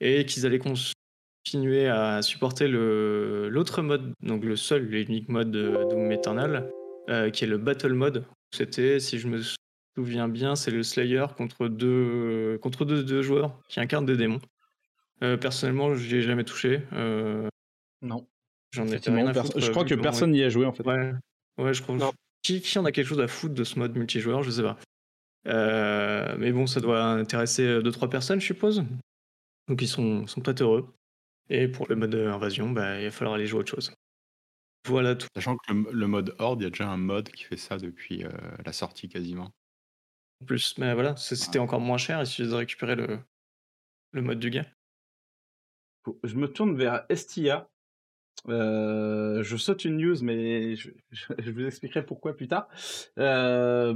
et 0.00 0.26
qu'ils 0.26 0.46
allaient 0.46 0.58
continuer 0.58 1.86
à 1.86 2.22
supporter 2.22 2.66
l'autre 2.66 3.82
mode, 3.82 4.12
donc 4.20 4.44
le 4.44 4.56
seul 4.56 4.92
et 4.92 5.02
unique 5.02 5.28
mode 5.28 5.52
de 5.52 5.70
Doom 5.90 6.10
Eternal, 6.10 6.68
qui 7.32 7.44
est 7.44 7.48
le 7.48 7.58
Battle 7.58 7.92
Mode. 7.92 8.24
C'était, 8.52 8.98
si 8.98 9.20
je 9.20 9.28
me 9.28 9.40
souviens 10.04 10.28
bien, 10.28 10.56
c'est 10.56 10.70
le 10.70 10.82
Slayer 10.82 11.26
contre 11.36 11.68
deux, 11.68 12.58
contre 12.62 12.84
deux, 12.84 13.02
deux 13.04 13.22
joueurs 13.22 13.58
qui 13.68 13.80
incarnent 13.80 14.06
des 14.06 14.16
démons. 14.16 14.40
Euh, 15.22 15.36
personnellement, 15.36 15.94
je 15.94 16.06
n'y 16.08 16.14
ai 16.20 16.22
jamais 16.22 16.44
touché. 16.44 16.82
euh, 16.92 17.48
Non. 18.02 18.26
J'en 18.72 18.84
ai 18.84 18.88
Effectivement, 18.88 19.18
rien 19.18 19.26
à 19.28 19.32
pers- 19.32 19.44
foutre, 19.46 19.60
je 19.60 19.70
crois 19.70 19.84
que 19.84 19.94
personne 19.94 20.30
n'y 20.32 20.42
a 20.42 20.48
joué 20.48 20.66
en 20.66 20.72
fait. 20.72 20.84
Ouais, 20.86 21.12
ouais, 21.58 21.74
je 21.74 21.82
crois. 21.82 21.96
Non. 21.96 22.12
Qui, 22.42 22.60
qui 22.60 22.78
en 22.78 22.84
a 22.84 22.92
quelque 22.92 23.06
chose 23.08 23.20
à 23.20 23.26
foutre 23.28 23.54
de 23.54 23.64
ce 23.64 23.78
mode 23.78 23.96
multijoueur 23.96 24.42
Je 24.42 24.50
sais 24.50 24.62
pas. 24.62 24.78
Euh, 25.46 26.36
mais 26.38 26.52
bon, 26.52 26.66
ça 26.66 26.80
doit 26.80 27.02
intéresser 27.04 27.80
2-3 27.80 28.08
personnes, 28.08 28.40
je 28.40 28.46
suppose. 28.46 28.84
Donc 29.68 29.82
ils 29.82 29.88
sont, 29.88 30.26
sont 30.26 30.40
peut-être 30.40 30.60
heureux. 30.62 30.88
Et 31.50 31.66
pour 31.68 31.86
le 31.88 31.96
mode 31.96 32.14
euh, 32.14 32.32
invasion, 32.32 32.70
bah, 32.70 32.98
il 33.00 33.04
va 33.06 33.10
falloir 33.10 33.34
aller 33.34 33.46
jouer 33.46 33.58
à 33.58 33.60
autre 33.60 33.70
chose. 33.70 33.92
Voilà 34.86 35.14
tout. 35.16 35.26
Sachant 35.34 35.56
que 35.56 35.72
le, 35.72 35.86
le 35.92 36.06
mode 36.06 36.34
Horde, 36.38 36.60
il 36.60 36.64
y 36.64 36.66
a 36.66 36.70
déjà 36.70 36.88
un 36.88 36.96
mode 36.96 37.30
qui 37.30 37.44
fait 37.44 37.56
ça 37.56 37.78
depuis 37.78 38.24
euh, 38.24 38.28
la 38.64 38.72
sortie 38.72 39.08
quasiment. 39.08 39.50
En 40.40 40.46
plus, 40.46 40.76
mais 40.78 40.94
voilà, 40.94 41.16
c'était 41.16 41.58
encore 41.58 41.80
moins 41.80 41.98
cher. 41.98 42.20
Il 42.20 42.26
suffit 42.26 42.48
de 42.48 42.54
récupérer 42.54 42.94
le, 42.94 43.18
le 44.12 44.22
mode 44.22 44.38
du 44.38 44.50
gars. 44.50 44.66
Je 46.24 46.36
me 46.36 46.48
tourne 46.48 46.76
vers 46.76 47.04
Estia. 47.08 47.68
Euh, 48.48 49.42
je 49.42 49.56
saute 49.56 49.84
une 49.84 49.96
news, 49.96 50.16
mais 50.22 50.76
je, 50.76 50.90
je- 51.10 51.26
je 51.38 51.50
vous 51.50 51.66
expliquerai 51.66 52.06
pourquoi 52.06 52.36
plus 52.36 52.46
tard. 52.48 52.68
Euh, 53.18 53.92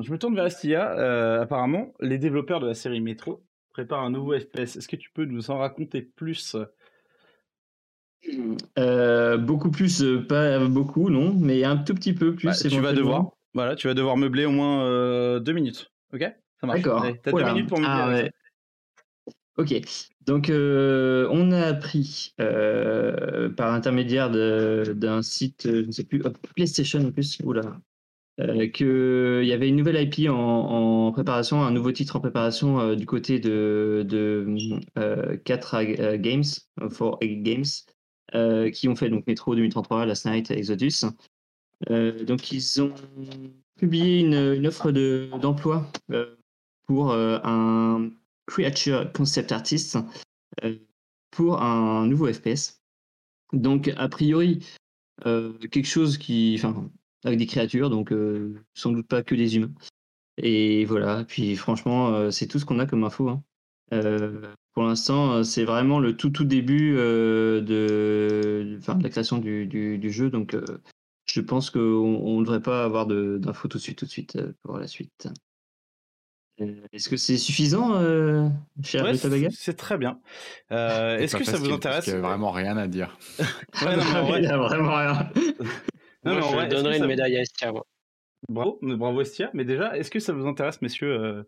je 0.00 0.12
me 0.12 0.18
tourne 0.18 0.34
vers 0.34 0.46
Estia. 0.46 0.92
Euh, 0.98 1.40
apparemment, 1.42 1.94
les 2.00 2.18
développeurs 2.18 2.60
de 2.60 2.66
la 2.66 2.74
série 2.74 3.00
Metro 3.00 3.44
préparent 3.70 4.02
un 4.04 4.10
nouveau 4.10 4.38
FPS. 4.38 4.76
Est-ce 4.76 4.88
que 4.88 4.96
tu 4.96 5.10
peux 5.10 5.24
nous 5.24 5.50
en 5.50 5.58
raconter 5.58 6.02
plus? 6.02 6.56
Euh, 8.78 9.36
beaucoup 9.36 9.70
plus, 9.70 10.02
euh, 10.02 10.26
pas 10.26 10.58
beaucoup, 10.66 11.10
non, 11.10 11.34
mais 11.34 11.62
un 11.64 11.76
tout 11.76 11.94
petit 11.94 12.14
peu 12.14 12.34
plus. 12.34 12.46
Bah, 12.46 12.54
Tu 12.54 12.80
vas 12.80 12.92
devoir, 12.92 13.33
voilà, 13.54 13.76
tu 13.76 13.86
vas 13.86 13.94
devoir 13.94 14.16
meubler 14.16 14.44
au 14.44 14.50
moins 14.50 14.84
euh, 14.84 15.40
deux 15.40 15.52
minutes. 15.52 15.90
Ok? 16.12 16.24
Ça 16.60 16.66
marche. 16.66 16.82
D'accord. 16.82 17.04
T'as 17.22 17.32
deux 17.32 17.44
minutes 17.44 17.68
pour 17.68 17.78
meubler. 17.78 17.94
Ah 18.00 18.08
ouais. 18.08 18.30
Ok, 19.56 19.72
donc 20.26 20.50
euh, 20.50 21.28
on 21.30 21.52
a 21.52 21.60
appris 21.66 22.34
euh, 22.40 23.50
par 23.50 23.70
l'intermédiaire 23.70 24.28
de- 24.28 24.94
d'un 24.96 25.22
site, 25.22 25.62
je 25.66 25.86
ne 25.86 25.92
sais 25.92 26.02
plus, 26.02 26.20
PlayStation 26.56 26.98
en 27.04 27.12
plus, 27.12 27.38
oula, 27.44 27.78
euh, 28.40 28.68
qu'il 28.68 29.44
y 29.46 29.52
avait 29.52 29.68
une 29.68 29.76
nouvelle 29.76 30.02
IP 30.02 30.28
en, 30.28 30.34
en 30.36 31.12
préparation, 31.12 31.62
un 31.62 31.70
nouveau 31.70 31.92
titre 31.92 32.16
en 32.16 32.20
préparation 32.20 32.80
euh, 32.80 32.96
du 32.96 33.06
côté 33.06 33.38
de, 33.38 34.04
de 34.08 34.46
euh, 34.98 35.36
4 35.44 35.76
euh, 35.76 36.18
Games, 36.18 36.44
euh, 36.82 36.90
for 36.90 37.20
Games, 37.22 37.64
euh, 38.34 38.70
qui 38.70 38.88
ont 38.88 38.96
fait 38.96 39.08
donc 39.08 39.24
Metro 39.28 39.54
2033, 39.54 40.04
Last 40.06 40.26
Night, 40.26 40.50
Exodus. 40.50 41.04
Euh, 41.90 42.24
donc 42.24 42.50
ils 42.52 42.80
ont 42.82 42.94
publié 43.76 44.20
une, 44.20 44.66
offre 44.66 44.90
de- 44.92 45.28
d'emploi 45.40 45.90
euh, 46.10 46.36
pour 46.86 47.10
euh, 47.12 47.38
un 47.44 48.10
Creature 48.46 49.12
Concept 49.12 49.52
Artist 49.52 49.98
pour 51.30 51.60
un 51.62 52.06
nouveau 52.06 52.32
FPS. 52.32 52.80
Donc, 53.52 53.92
a 53.96 54.08
priori, 54.08 54.64
quelque 55.22 55.84
chose 55.86 56.18
qui. 56.18 56.54
Enfin, 56.58 56.90
avec 57.24 57.38
des 57.38 57.46
créatures, 57.46 57.90
donc 57.90 58.12
sans 58.74 58.92
doute 58.92 59.08
pas 59.08 59.22
que 59.22 59.34
des 59.34 59.56
humains. 59.56 59.72
Et 60.36 60.84
voilà, 60.84 61.24
puis 61.24 61.56
franchement, 61.56 62.30
c'est 62.30 62.46
tout 62.46 62.58
ce 62.58 62.64
qu'on 62.64 62.78
a 62.78 62.86
comme 62.86 63.04
info. 63.04 63.28
hein. 63.28 63.42
Pour 64.74 64.82
l'instant, 64.84 65.42
c'est 65.44 65.64
vraiment 65.64 66.00
le 66.00 66.16
tout 66.16 66.30
tout 66.30 66.44
début 66.44 66.92
de, 66.94 67.62
de 67.64 68.78
la 69.02 69.08
création 69.08 69.38
du, 69.38 69.66
du- 69.66 69.98
du 69.98 70.10
jeu, 70.10 70.30
donc 70.30 70.56
je 71.34 71.40
pense 71.40 71.68
qu'on 71.70 72.38
ne 72.38 72.44
devrait 72.44 72.62
pas 72.62 72.84
avoir 72.84 73.06
d'infos 73.08 73.66
tout 73.66 73.78
de 73.78 73.82
suite, 73.82 73.98
tout 73.98 74.04
de 74.04 74.10
suite 74.10 74.36
euh, 74.36 74.52
pour 74.62 74.78
la 74.78 74.86
suite. 74.86 75.26
Euh, 76.60 76.86
Est-ce 76.92 77.08
que 77.08 77.16
c'est 77.16 77.38
suffisant, 77.38 77.96
euh, 77.96 78.48
cher 78.84 79.02
Ouais, 79.02 79.14
c'est 79.50 79.74
très 79.74 79.98
bien. 79.98 80.20
Euh, 80.70 81.16
Est-ce 81.18 81.34
que 81.34 81.42
ça 81.42 81.56
vous 81.56 81.72
intéresse 81.72 82.04
qu'il 82.04 82.14
y 82.14 82.16
a 82.16 82.20
vraiment 82.20 82.52
rien 82.52 82.76
à 82.76 82.86
dire. 82.86 83.18
Ouais, 83.82 83.96
non, 84.14 84.36
Il 84.38 84.46
a 84.46 84.56
vraiment 84.58 84.94
rien. 84.94 85.32
Non, 86.24 86.34
Moi, 86.34 86.40
je 86.40 86.54
vrai, 86.54 86.92
une 86.92 86.98
ça- 87.00 87.06
médaille 87.08 87.36
à 87.36 87.40
Estia, 87.40 87.72
moi. 87.72 87.84
Bravo, 88.48 88.78
bravo 88.80 89.20
Estia. 89.20 89.50
Mais 89.54 89.64
déjà, 89.64 89.96
est-ce 89.98 90.12
que 90.12 90.20
ça 90.20 90.32
vous 90.32 90.46
intéresse, 90.46 90.80
messieurs, 90.82 91.18
euh, 91.18 91.42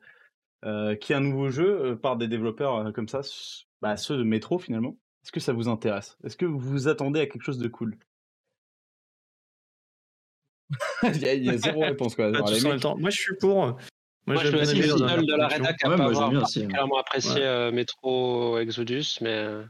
euh, 0.64 0.96
qu'il 0.96 1.14
y 1.14 1.16
ait 1.16 1.22
un 1.22 1.24
nouveau 1.24 1.50
jeu 1.50 1.92
euh, 1.92 1.94
par 1.94 2.16
des 2.16 2.26
développeurs 2.26 2.74
euh, 2.88 2.90
comme 2.90 3.06
ça, 3.06 3.20
bah, 3.80 3.96
ceux 3.96 4.16
de 4.16 4.24
Metro 4.24 4.58
finalement? 4.58 4.96
Est-ce 5.22 5.30
que 5.30 5.38
ça 5.40 5.52
vous 5.52 5.68
intéresse? 5.68 6.18
Est-ce 6.24 6.36
que 6.36 6.46
vous 6.46 6.58
vous 6.58 6.88
attendez 6.88 7.20
à 7.20 7.26
quelque 7.26 7.42
chose 7.44 7.58
de 7.58 7.68
cool? 7.68 7.96
il, 11.14 11.22
y 11.22 11.28
a, 11.28 11.34
il 11.34 11.44
y 11.44 11.50
a 11.50 11.56
zéro 11.58 11.80
réponse 11.80 12.14
quoi. 12.14 12.30
Les 12.30 12.60
mecs- 12.62 12.80
temps. 12.80 12.96
Moi, 12.96 13.10
je 13.10 13.18
suis 13.20 13.36
pour. 13.36 13.54
Moi, 13.66 13.76
Moi, 14.26 14.36
je 14.42 14.48
suis 14.64 14.80
le 14.80 15.26
de 15.26 15.36
la 15.36 15.46
rédac 15.46 15.76
à 15.84 15.88
Ouais, 15.88 15.96
pas 15.96 16.04
avoir 16.06 16.28
aussi, 16.30 16.36
hein. 16.36 16.40
particulièrement 16.40 16.98
apprécié 16.98 17.42
euh, 17.44 17.70
Metro 17.70 18.58
Exodus, 18.58 19.18
mais 19.20 19.28
euh, 19.30 19.62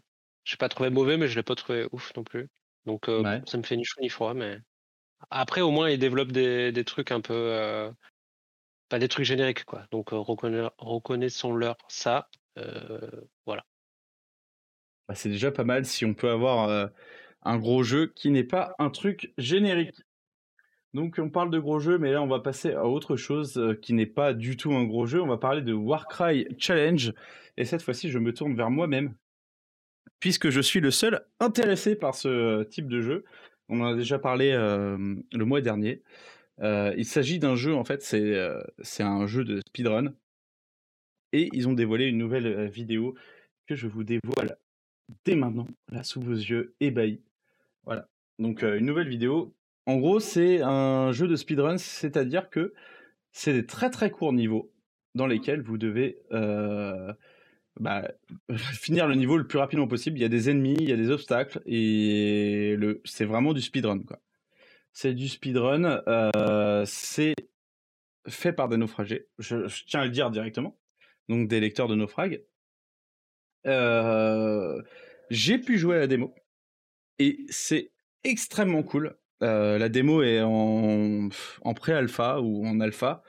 je 0.45 0.55
l'ai 0.55 0.57
pas 0.57 0.69
trouvé 0.71 0.89
mauvais, 0.89 1.19
mais 1.19 1.29
je 1.29 1.37
l'ai 1.37 1.43
pas 1.43 1.55
trouvé 1.55 1.87
ouf 1.93 2.13
non 2.17 2.25
plus. 2.25 2.49
Donc 2.87 3.09
euh, 3.11 3.23
Ouais. 3.23 3.43
ça 3.47 3.59
me 3.59 3.63
fait 3.65 3.77
ni 3.77 3.85
chaud 3.85 4.01
ni 4.01 4.09
froid, 4.09 4.33
mais 4.33 4.59
après 5.31 5.61
au 5.61 5.71
moins 5.71 5.91
ils 5.91 5.99
développent 5.99 6.33
des, 6.33 6.73
des 6.73 6.85
trucs 6.85 7.11
un 7.11 7.21
peu 7.21 7.35
euh, 7.35 7.91
pas 8.89 8.99
des 8.99 9.09
trucs 9.09 9.27
génériques 9.27 9.65
quoi. 9.65 9.85
Donc 9.91 10.13
euh, 10.15 10.17
reconna- 10.17 10.71
reconnaissons-leur 10.79 11.77
ça. 11.89 12.29
Euh, 12.59 13.01
voilà. 13.45 13.65
Bah, 15.09 15.15
c'est 15.15 15.29
déjà 15.29 15.51
pas 15.51 15.65
mal 15.65 15.85
si 15.85 16.05
on 16.07 16.15
peut 16.15 16.31
avoir 16.31 16.69
euh, 16.71 16.87
un 17.43 17.59
gros 17.59 17.83
jeu 17.83 18.07
qui 18.17 18.31
n'est 18.31 18.45
pas 18.45 18.75
un 18.79 18.89
truc 18.89 19.33
générique. 19.37 20.01
Donc 20.97 21.17
on 21.19 21.29
parle 21.29 21.51
de 21.51 21.59
gros 21.59 21.79
jeux, 21.79 21.99
mais 21.99 22.11
là 22.11 22.23
on 22.23 22.27
va 22.27 22.41
passer 22.41 22.73
à 22.73 22.87
autre 22.87 23.17
chose 23.17 23.59
euh, 23.59 23.75
qui 23.75 23.93
n'est 23.93 24.07
pas 24.07 24.33
du 24.33 24.57
tout 24.57 24.73
un 24.73 24.85
gros 24.85 25.05
jeu. 25.05 25.21
On 25.21 25.27
va 25.27 25.37
parler 25.37 25.61
de 25.61 25.75
Warcry 25.75 26.49
Challenge. 26.59 27.13
Et 27.59 27.67
cette 27.67 27.83
fois-ci, 27.83 28.09
je 28.09 28.19
me 28.19 28.33
tourne 28.33 28.57
vers 28.57 28.71
moi-même, 28.71 29.15
puisque 30.21 30.49
je 30.49 30.61
suis 30.63 30.81
le 30.81 30.91
seul 30.91 31.27
intéressé 31.39 31.97
par 31.97 32.15
ce 32.15 32.63
type 32.65 32.89
de 32.89 33.03
jeu. 33.03 33.25
On 33.69 33.83
en 33.83 33.93
a 33.93 33.95
déjà 33.95 34.19
parlé 34.19 34.53
euh, 34.53 35.17
le 35.33 35.45
mois 35.45 35.61
dernier. 35.61 36.03
Euh, 36.61 36.95
il 36.97 37.05
s'agit 37.05 37.39
d'un 37.39 37.57
jeu, 37.57 37.75
en 37.75 37.85
fait, 37.85 38.03
c'est 38.03 38.35
euh, 38.35 38.63
un 39.01 39.27
jeu 39.27 39.45
de 39.45 39.61
speedrun. 39.69 40.15
Et 41.33 41.51
ils 41.53 41.69
ont 41.69 41.75
dévoilé 41.75 42.07
une 42.07 42.19
nouvelle 42.19 42.47
euh, 42.47 42.67
vidéo 42.69 43.15
que 43.67 43.75
je 43.75 43.87
vous 43.87 44.05
dévoile 44.05 44.57
dès 45.27 45.37
maintenant, 45.37 45.67
là 45.91 46.03
sous 46.05 46.23
vos 46.23 46.33
yeux, 46.33 46.75
ébahis. 46.81 47.21
Voilà. 47.85 48.09
Donc 48.39 48.63
euh, 48.63 48.79
une 48.79 48.87
nouvelle 48.87 49.09
vidéo. 49.09 49.56
En 49.87 49.97
gros, 49.99 50.19
c'est 50.21 50.63
un 50.63 51.13
jeu 51.13 51.29
de 51.29 51.37
speedrun, 51.37 51.79
c'est-à-dire 51.79 52.51
que 52.51 52.75
c'est 53.33 53.53
des 53.53 53.67
très 53.67 53.91
très 53.91 54.11
courts 54.11 54.33
niveaux 54.33 54.73
dans 55.15 55.27
lesquels 55.27 55.63
vous 55.63 55.79
devez 55.79 56.19
euh, 56.33 57.13
bah, 57.81 58.09
finir 58.57 59.07
le 59.07 59.15
niveau 59.15 59.37
le 59.37 59.47
plus 59.47 59.59
rapidement 59.59 59.87
possible. 59.89 60.19
Il 60.19 60.23
y 60.23 60.25
a 60.25 60.29
des 60.29 60.51
ennemis, 60.51 60.77
il 60.79 60.89
y 60.89 60.93
a 60.93 60.97
des 60.97 61.11
obstacles, 61.11 61.61
et 61.67 62.77
c'est 63.05 63.25
vraiment 63.25 63.53
du 63.53 63.61
speedrun. 63.63 64.01
C'est 64.93 65.15
du 65.15 65.29
speedrun, 65.29 66.03
euh, 66.09 66.85
c'est 66.87 67.35
fait 68.29 68.53
par 68.53 68.69
des 68.69 68.77
naufragés, 68.77 69.29
je, 69.39 69.69
je 69.69 69.85
tiens 69.85 70.01
à 70.01 70.05
le 70.05 70.11
dire 70.11 70.31
directement, 70.31 70.77
donc 71.29 71.49
des 71.49 71.61
lecteurs 71.61 71.89
de 71.89 71.95
naufrages. 71.95 72.41
Euh, 73.67 74.83
j'ai 75.31 75.59
pu 75.59 75.79
jouer 75.79 75.97
à 75.97 76.01
la 76.01 76.07
démo, 76.07 76.35
et 77.19 77.47
c'est 77.51 77.93
extrêmement 78.25 78.83
cool. 78.83 79.17
Euh, 79.43 79.79
la 79.79 79.89
démo 79.89 80.23
est 80.23 80.41
en, 80.43 81.29
pré-alpha 81.75 82.41
ou 82.41 82.67
en 82.67 82.81
alpha, 82.81 83.23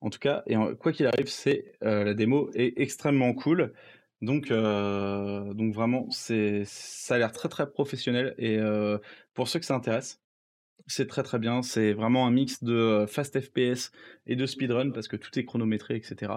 en 0.00 0.10
tout 0.10 0.18
cas, 0.18 0.42
et 0.46 0.56
quoi 0.78 0.92
qu'il 0.92 1.06
arrive, 1.06 1.28
c'est 1.28 1.72
euh, 1.82 2.04
la 2.04 2.14
démo 2.14 2.50
est 2.54 2.78
extrêmement 2.78 3.32
cool. 3.34 3.72
Donc, 4.22 4.50
euh, 4.50 5.54
donc 5.54 5.74
vraiment, 5.74 6.08
c'est, 6.10 6.64
ça 6.66 7.16
a 7.16 7.18
l'air 7.18 7.32
très 7.32 7.48
très 7.48 7.70
professionnel. 7.70 8.34
Et 8.38 8.58
pour 9.34 9.48
ceux 9.48 9.58
que 9.58 9.66
ça 9.66 9.74
intéresse, 9.74 10.20
c'est 10.86 11.08
très 11.08 11.22
très 11.22 11.38
bien. 11.38 11.62
C'est 11.62 11.92
vraiment 11.94 12.26
un 12.26 12.30
mix 12.30 12.62
de 12.62 13.06
fast 13.08 13.40
FPS 13.40 13.92
et 14.26 14.36
de 14.36 14.46
speedrun 14.46 14.90
parce 14.90 15.08
que 15.08 15.16
tout 15.16 15.38
est 15.38 15.44
chronométré, 15.44 15.96
etc. 15.96 16.32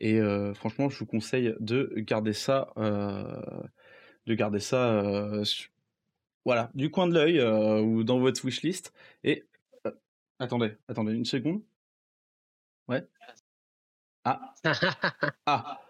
Et 0.00 0.20
franchement, 0.54 0.88
je 0.90 0.98
vous 0.98 1.06
conseille 1.06 1.54
de 1.60 1.92
garder 1.98 2.32
ça, 2.32 2.72
de 2.76 4.34
garder 4.34 4.60
ça, 4.60 5.42
voilà, 6.44 6.70
du 6.74 6.90
coin 6.90 7.06
de 7.06 7.14
l'œil 7.14 7.38
euh, 7.40 7.80
ou 7.80 8.04
dans 8.04 8.18
votre 8.18 8.44
wishlist. 8.44 8.92
Et 9.24 9.44
euh, 9.86 9.90
attendez, 10.38 10.76
attendez 10.88 11.12
une 11.12 11.24
seconde. 11.24 11.62
Ouais. 12.88 13.06
Ah. 14.24 14.54
Ah. 15.46 15.80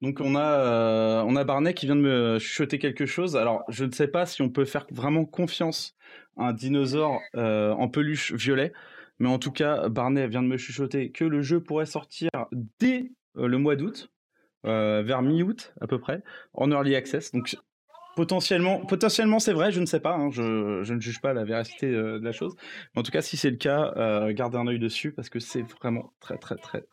Donc 0.00 0.20
on 0.20 0.34
a 0.34 0.40
euh, 0.40 1.22
on 1.26 1.36
a 1.36 1.44
Barnet 1.44 1.74
qui 1.74 1.84
vient 1.84 1.96
de 1.96 2.00
me 2.00 2.38
chuchoter 2.38 2.78
quelque 2.78 3.04
chose. 3.04 3.36
Alors 3.36 3.64
je 3.68 3.84
ne 3.84 3.92
sais 3.92 4.08
pas 4.08 4.24
si 4.24 4.40
on 4.40 4.48
peut 4.48 4.64
faire 4.64 4.86
vraiment 4.90 5.26
confiance 5.26 5.94
à 6.38 6.48
un 6.48 6.52
dinosaure 6.54 7.20
en 7.34 7.88
peluche 7.88 8.32
violet, 8.32 8.72
mais 9.18 9.28
en 9.28 9.38
tout 9.38 9.52
cas 9.52 9.88
Barnet 9.90 10.26
vient 10.26 10.42
de 10.42 10.48
me 10.48 10.56
chuchoter 10.56 11.10
que 11.10 11.24
le 11.24 11.42
jeu 11.42 11.62
pourrait 11.62 11.86
sortir 11.86 12.30
dès 12.78 13.12
le 13.34 13.58
mois 13.58 13.76
d'août, 13.76 14.10
vers 14.64 15.20
mi-août 15.20 15.74
à 15.82 15.86
peu 15.86 15.98
près, 15.98 16.22
en 16.54 16.70
early 16.72 16.96
access. 16.96 17.30
Donc 17.32 17.58
potentiellement 18.16 18.78
potentiellement 18.84 19.38
c'est 19.38 19.52
vrai, 19.52 19.72
je 19.72 19.80
ne 19.80 19.86
sais 19.86 20.00
pas. 20.00 20.14
hein, 20.14 20.30
je, 20.30 20.82
je 20.82 20.94
ne 20.94 21.00
juge 21.00 21.20
pas 21.20 21.32
la 21.32 21.44
véracité 21.44 21.86
euh, 21.86 22.18
de 22.18 22.24
la 22.24 22.32
chose. 22.32 22.54
Mais 22.94 23.00
en 23.00 23.02
tout 23.02 23.12
cas 23.12 23.22
si 23.22 23.36
c'est 23.36 23.50
le 23.50 23.56
cas, 23.56 23.92
euh, 23.96 24.32
gardez 24.32 24.58
un 24.58 24.66
œil 24.66 24.78
dessus 24.78 25.12
parce 25.12 25.28
que 25.28 25.38
c'est 25.40 25.62
vraiment 25.80 26.12
très 26.20 26.36
très 26.38 26.56
très 26.56 26.84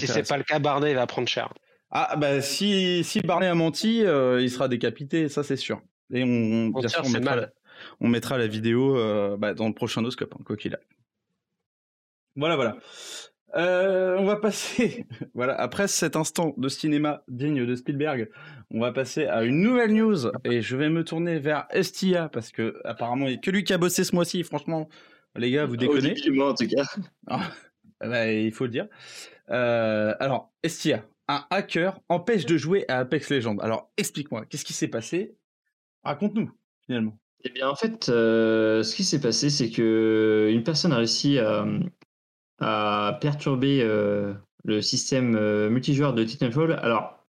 si 0.00 0.06
c'est 0.06 0.28
pas 0.28 0.36
le 0.38 0.44
cas, 0.44 0.58
Barnet 0.58 0.90
il 0.90 0.96
va 0.96 1.06
prendre 1.06 1.28
cher. 1.28 1.52
Ah 1.90 2.16
bah 2.16 2.40
si 2.40 3.04
si 3.04 3.20
Barney 3.20 3.46
a 3.46 3.54
menti, 3.54 4.04
euh, 4.04 4.40
il 4.42 4.50
sera 4.50 4.68
décapité, 4.68 5.28
ça 5.28 5.42
c'est 5.44 5.56
sûr. 5.56 5.80
Et 6.12 6.24
on, 6.24 6.26
on- 6.74 6.88
sûr 6.88 7.02
on 7.04 7.10
mettra, 7.10 7.36
la, 7.36 7.48
on 8.00 8.08
mettra 8.08 8.38
la 8.38 8.46
vidéo 8.46 8.96
euh, 8.96 9.36
bah, 9.36 9.54
dans 9.54 9.68
le 9.68 9.74
prochain 9.74 10.02
noscope, 10.02 10.34
hein, 10.38 10.42
quoi 10.44 10.56
qu'il 10.56 10.74
arrive. 10.74 10.86
Voilà 12.34 12.56
voilà. 12.56 12.76
Euh, 13.56 14.16
on 14.18 14.24
va 14.24 14.36
passer 14.36 15.06
voilà 15.34 15.54
après 15.54 15.88
cet 15.88 16.14
instant 16.14 16.54
de 16.58 16.68
cinéma 16.68 17.22
digne 17.26 17.64
de 17.64 17.74
Spielberg, 17.74 18.28
on 18.70 18.80
va 18.80 18.92
passer 18.92 19.26
à 19.26 19.44
une 19.44 19.62
nouvelle 19.62 19.94
news 19.94 20.30
et 20.44 20.60
je 20.60 20.76
vais 20.76 20.90
me 20.90 21.04
tourner 21.04 21.38
vers 21.38 21.66
Estia 21.70 22.28
parce 22.28 22.52
que 22.52 22.78
apparemment 22.84 23.26
il 23.26 23.30
n'y 23.30 23.36
a 23.36 23.40
que 23.40 23.50
lui 23.50 23.64
qui 23.64 23.72
a 23.72 23.78
bossé 23.78 24.04
ce 24.04 24.14
mois-ci. 24.14 24.42
Franchement 24.44 24.88
les 25.38 25.50
gars 25.50 25.66
vous 25.66 25.76
déconnez. 25.76 25.98
Objectivement, 25.98 26.48
en 26.48 26.54
tout 26.54 26.66
cas. 26.66 26.84
Ah, 27.98 28.08
bah, 28.08 28.30
il 28.30 28.52
faut 28.52 28.64
le 28.64 28.70
dire. 28.70 28.88
Euh, 29.48 30.14
alors, 30.20 30.52
Estia, 30.62 31.06
un 31.28 31.46
hacker 31.48 31.98
empêche 32.10 32.44
de 32.44 32.58
jouer 32.58 32.84
à 32.88 32.98
Apex 32.98 33.30
Legends. 33.30 33.56
Alors, 33.56 33.90
explique-moi, 33.96 34.44
qu'est-ce 34.44 34.66
qui 34.66 34.74
s'est 34.74 34.88
passé? 34.88 35.34
Raconte-nous, 36.04 36.52
finalement. 36.84 37.18
Eh 37.44 37.48
bien, 37.48 37.70
en 37.70 37.74
fait, 37.74 38.10
euh, 38.10 38.82
ce 38.82 38.94
qui 38.94 39.02
s'est 39.02 39.20
passé, 39.20 39.48
c'est 39.48 39.70
que 39.70 40.50
une 40.52 40.62
personne 40.62 40.92
a 40.92 40.98
réussi 40.98 41.38
à, 41.38 41.66
à 42.58 43.18
perturber 43.20 43.80
euh, 43.82 44.32
le 44.64 44.80
système 44.80 45.36
euh, 45.36 45.68
multijoueur 45.70 46.14
de 46.14 46.24
Titanfall. 46.24 46.72
Alors, 46.82 47.24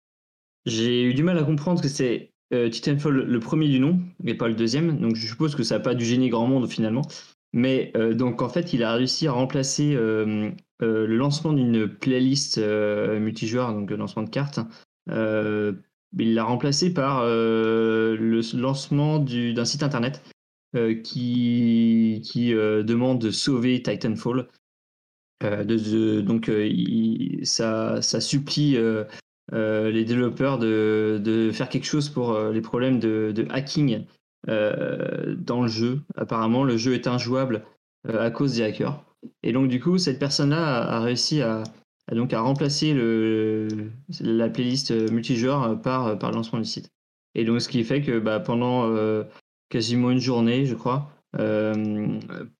j'ai 0.66 1.04
eu 1.04 1.14
du 1.14 1.24
mal 1.24 1.38
à 1.38 1.44
comprendre 1.44 1.82
que 1.82 1.88
c'est 1.88 2.32
euh, 2.54 2.70
Titanfall 2.70 3.14
le 3.14 3.40
premier 3.40 3.68
du 3.68 3.80
nom, 3.80 4.00
mais 4.22 4.34
pas 4.34 4.48
le 4.48 4.54
deuxième. 4.54 5.00
Donc, 5.00 5.16
je 5.16 5.28
suppose 5.28 5.56
que 5.56 5.64
ça 5.64 5.78
n'a 5.78 5.84
pas 5.84 5.96
dû 5.96 6.06
gêner 6.06 6.30
grand 6.30 6.48
monde 6.48 6.70
finalement. 6.70 7.04
Mais 7.54 7.94
donc, 8.14 8.42
en 8.42 8.50
fait, 8.50 8.74
il 8.74 8.84
a 8.84 8.94
réussi 8.94 9.26
à 9.26 9.32
remplacer 9.32 9.96
le 9.96 10.54
lancement 11.06 11.54
d'une 11.54 11.88
playlist 11.88 12.58
multijoueur, 12.60 13.74
donc 13.74 13.90
le 13.90 13.96
lancement 13.96 14.24
de 14.24 14.30
cartes. 14.30 14.60
il 15.10 16.34
l'a 16.34 16.44
remplacé 16.44 16.94
par 16.94 17.26
le 17.26 18.42
lancement 18.54 19.18
du- 19.20 19.54
d'un 19.54 19.64
site 19.64 19.82
internet 19.82 20.22
qui, 21.04 22.22
demande 22.54 23.20
de 23.22 23.32
sauver 23.32 23.82
Titanfall. 23.82 24.50
Euh, 25.44 26.22
donc, 26.22 26.50
euh, 26.50 27.40
ça, 27.44 28.02
supplie 28.02 28.78
euh, 28.78 29.06
les 29.52 30.06
développeurs 30.06 30.58
de, 30.58 31.50
faire 31.54 31.70
quelque 31.70 31.86
chose 31.86 32.10
pour 32.10 32.38
les 32.40 32.62
problèmes 32.62 33.00
de, 33.00 33.46
hacking 33.50 34.06
dans 34.48 35.62
le 35.62 35.68
jeu. 35.68 36.02
Apparemment, 36.16 36.64
le 36.64 36.78
jeu 36.78 36.94
est 36.94 37.08
injouable 37.08 37.64
à 38.08 38.32
cause 38.32 38.56
des 38.56 38.64
hackers. 38.64 39.04
Et 39.44 39.52
donc, 39.52 39.68
du 39.68 39.82
coup, 39.82 39.98
cette 39.98 40.20
personne-là 40.20 40.84
a, 40.84 41.00
réussi 41.02 41.42
à, 41.42 41.64
donc 42.12 42.34
à 42.34 42.42
remplacer 42.42 42.94
la 44.22 44.50
playlist 44.50 44.92
multijoueur 45.12 45.82
par, 45.82 46.16
le 46.16 46.36
lancement 46.36 46.60
du 46.60 46.66
site. 46.66 46.90
Et 47.36 47.44
donc, 47.44 47.62
ce 47.62 47.70
qui 47.70 47.84
fait 47.84 48.02
que 48.02 48.20
bah, 48.20 48.40
pendant 48.40 48.92
quasiment 49.70 50.12
une 50.12 50.20
journée, 50.20 50.66
je 50.66 50.76
crois, 50.76 51.12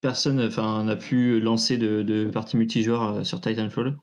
personne 0.02 0.40
enfin, 0.42 0.84
n'a 0.84 0.96
pu 0.96 1.40
lancer 1.40 1.78
de, 1.78 2.04
de 2.04 2.26
partie 2.30 2.58
multijoueur 2.58 3.04
euh, 3.18 3.24
sur 3.24 3.42
Titanfall. 3.42 3.98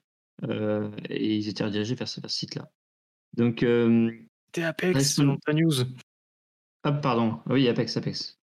Euh, 0.49 0.91
et 1.09 1.37
ils 1.37 1.49
étaient 1.49 1.65
redirigés 1.65 1.95
vers 1.95 2.09
ce, 2.09 2.21
vers 2.21 2.31
ce 2.31 2.39
site-là. 2.39 2.69
Donc, 3.37 3.63
euh, 3.63 4.11
T'es 4.53 4.63
Apex 4.65 4.95
Reste- 4.97 5.15
selon 5.17 5.37
ta 5.37 5.53
news. 5.53 5.73
ah, 6.83 6.93
pardon. 6.93 7.39
Oui, 7.49 7.69
Apex, 7.69 7.97
Apex. 7.97 8.39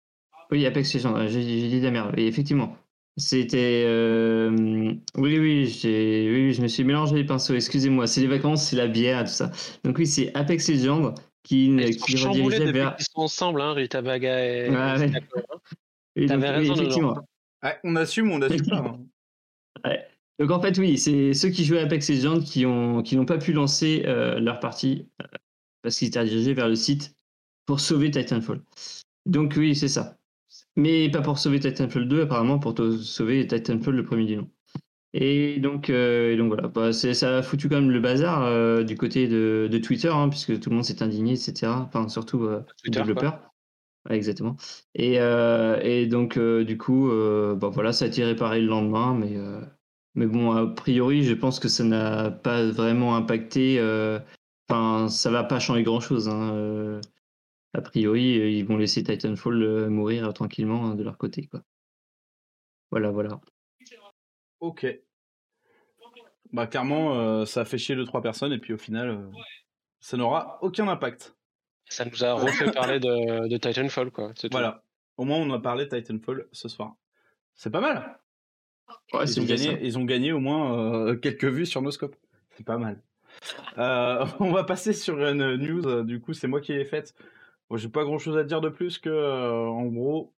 Oui, 0.51 0.65
Apex 0.65 0.93
Legends. 0.93 1.27
J'ai 1.27 1.41
j'ai 1.43 1.67
dit 1.69 1.79
de 1.79 1.85
la 1.85 1.91
merde. 1.91 2.13
Oui, 2.17 2.23
effectivement. 2.25 2.77
C'était. 3.17 3.83
euh, 3.87 4.93
Oui, 5.15 5.39
oui, 5.39 5.65
j'ai- 5.65 6.29
oui, 6.31 6.53
je 6.53 6.61
me 6.61 6.67
suis 6.67 6.83
mélangé 6.83 7.15
les 7.15 7.25
pinceaux. 7.25 7.53
Excusez-moi. 7.55 8.05
C'est 8.07 8.21
les 8.21 8.27
vacances, 8.27 8.63
c'est 8.69 8.75
la 8.75 8.87
bière, 8.87 9.23
tout 9.23 9.31
ça. 9.31 9.51
Donc, 9.83 9.97
oui, 9.97 10.05
c'est 10.07 10.33
Apex 10.35 10.69
Legends 10.69 11.13
qui, 11.43 11.65
Ils 11.67 11.97
qui 11.97 12.15
redirigeait 12.25 12.71
vers. 12.71 12.95
qu'ils 12.95 13.05
sont 13.05 13.21
ensemble, 13.21 13.59
hein, 13.61 13.73
Rita 13.73 14.01
Baga 14.01 14.39
et. 14.45 14.69
Ouais. 14.69 15.11
T'avais 16.25 16.49
raison, 16.49 16.73
effectivement. 16.75 17.27
on 17.83 17.95
assume 17.95 18.31
ou 18.31 18.35
on 18.35 18.41
assume 18.41 18.65
pas 18.67 18.77
hein. 18.77 18.99
Donc, 20.39 20.51
en 20.51 20.61
fait, 20.61 20.77
oui, 20.77 20.97
c'est 20.97 21.33
ceux 21.33 21.49
qui 21.49 21.65
jouaient 21.65 21.79
à 21.79 21.83
Apex 21.83 22.09
Legends 22.09 22.39
qui 22.41 22.65
ont 22.65 23.01
qui 23.01 23.15
n'ont 23.15 23.25
pas 23.25 23.37
pu 23.39 23.53
lancer 23.53 24.03
euh, 24.05 24.39
leur 24.39 24.59
partie 24.59 25.07
euh, 25.21 25.25
parce 25.81 25.97
qu'ils 25.97 26.09
étaient 26.09 26.19
redirigés 26.19 26.53
vers 26.53 26.67
le 26.67 26.75
site 26.75 27.15
pour 27.65 27.79
sauver 27.79 28.11
Titanfall. 28.11 28.61
Donc, 29.25 29.55
oui, 29.57 29.75
c'est 29.75 29.87
ça. 29.87 30.17
Mais 30.75 31.09
pas 31.09 31.21
pour 31.21 31.39
sauver 31.39 31.59
Titanfall 31.59 32.07
2, 32.07 32.21
apparemment, 32.21 32.59
pour 32.59 32.75
te 32.75 32.97
sauver 32.97 33.47
Titanfall 33.47 33.95
le 33.95 34.03
premier 34.05 34.25
du 34.25 34.37
nom. 34.37 34.49
Et 35.13 35.59
donc, 35.59 35.89
euh, 35.89 36.33
et 36.33 36.37
donc 36.37 36.47
voilà, 36.53 36.67
Bah, 36.67 36.93
c'est- 36.93 37.13
ça 37.15 37.37
a 37.37 37.41
foutu 37.41 37.67
quand 37.69 37.81
même 37.81 37.89
le 37.91 37.99
bazar 37.99 38.43
euh, 38.43 38.83
du 38.83 38.95
côté 38.95 39.27
de, 39.27 39.67
de 39.71 39.77
Twitter, 39.79 40.09
hein, 40.09 40.29
puisque 40.29 40.59
tout 40.59 40.69
le 40.69 40.75
monde 40.75 40.85
s'est 40.85 41.01
indigné, 41.01 41.33
etc. 41.33 41.71
Enfin, 41.87 42.07
surtout 42.09 42.43
euh, 42.43 42.61
les 42.85 43.13
quoi. 43.13 43.53
Exactement. 44.09 44.55
Et, 44.95 45.19
euh, 45.19 46.05
donc, 46.07 46.37
euh, 46.37 46.63
du 46.63 46.77
coup, 46.77 47.09
euh, 47.09 47.55
bah, 47.55 47.69
voilà, 47.69 47.93
ça 47.93 48.05
a 48.05 48.07
été 48.07 48.23
réparé 48.23 48.61
le 48.61 48.67
lendemain, 48.67 49.13
mais, 50.15 50.25
bon, 50.27 50.51
a 50.51 50.67
priori, 50.67 51.23
je 51.23 51.33
pense 51.33 51.59
que 51.59 51.67
ça 51.67 51.83
n'a 51.83 52.31
pas 52.31 52.65
vraiment 52.65 53.15
impacté. 53.15 53.79
Enfin, 54.69 55.07
ça 55.09 55.31
va 55.31 55.43
pas 55.43 55.59
changer 55.59 55.83
grand-chose. 55.83 56.27
hein, 56.29 56.99
a 57.73 57.81
priori, 57.81 58.57
ils 58.57 58.65
vont 58.65 58.77
laisser 58.77 59.03
Titanfall 59.03 59.89
mourir 59.89 60.33
tranquillement 60.33 60.87
hein, 60.87 60.95
de 60.95 61.03
leur 61.03 61.17
côté, 61.17 61.47
quoi. 61.47 61.61
Voilà, 62.91 63.11
voilà. 63.11 63.39
Ok. 64.59 64.87
Bah 66.53 66.65
clairement, 66.65 67.45
ça 67.45 67.61
a 67.61 67.65
fait 67.65 67.77
chier 67.77 67.95
deux 67.95 68.05
trois 68.05 68.21
personnes 68.21 68.53
et 68.53 68.57
puis 68.57 68.73
au 68.73 68.77
final, 68.77 69.29
ça 69.99 70.17
n'aura 70.17 70.57
aucun 70.61 70.87
impact. 70.87 71.36
Ça 71.89 72.05
nous 72.05 72.23
a 72.23 72.33
refait 72.33 72.71
parler 72.71 72.99
de, 72.99 73.47
de 73.47 73.57
Titanfall, 73.57 74.11
quoi. 74.11 74.31
c'est 74.35 74.49
tout. 74.49 74.57
Voilà. 74.57 74.83
Au 75.17 75.25
moins, 75.25 75.37
on 75.37 75.51
a 75.51 75.59
parlé 75.59 75.85
de 75.85 75.95
Titanfall 75.97 76.47
ce 76.51 76.67
soir. 76.67 76.95
C'est 77.55 77.71
pas 77.71 77.81
mal. 77.81 78.19
Ouais, 79.13 79.23
Ils 79.23 79.27
c'est 79.27 79.41
ont, 79.41 79.45
gagné, 79.45 79.79
ils 79.81 79.97
ont 79.97 80.03
gagné 80.05 80.31
au 80.31 80.39
moins 80.39 81.07
euh, 81.07 81.15
quelques 81.15 81.45
vues 81.45 81.65
sur 81.65 81.81
nos 81.81 81.91
scopes. 81.91 82.15
C'est 82.51 82.65
pas 82.65 82.77
mal. 82.77 83.01
Euh, 83.77 84.25
on 84.39 84.51
va 84.51 84.63
passer 84.63 84.93
sur 84.93 85.19
une 85.25 85.55
news. 85.55 85.85
euh, 85.87 86.03
Du 86.03 86.19
coup, 86.21 86.33
c'est 86.33 86.47
moi 86.47 86.61
qui 86.61 86.73
l'ai 86.73 86.85
faite. 86.85 87.15
Bon, 87.69 87.77
J'ai 87.77 87.89
pas 87.89 88.03
grand 88.03 88.17
chose 88.19 88.37
à 88.37 88.43
dire 88.43 88.61
de 88.61 88.69
plus 88.69 88.97
que, 88.99 89.09
euh, 89.09 89.65
en 89.65 89.85
gros, 89.87 90.33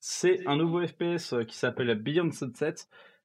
c'est 0.00 0.46
un 0.46 0.56
nouveau 0.56 0.86
FPS 0.86 1.34
qui 1.48 1.56
s'appelle 1.56 1.94
Beyond 1.94 2.30
Sunset. 2.32 2.74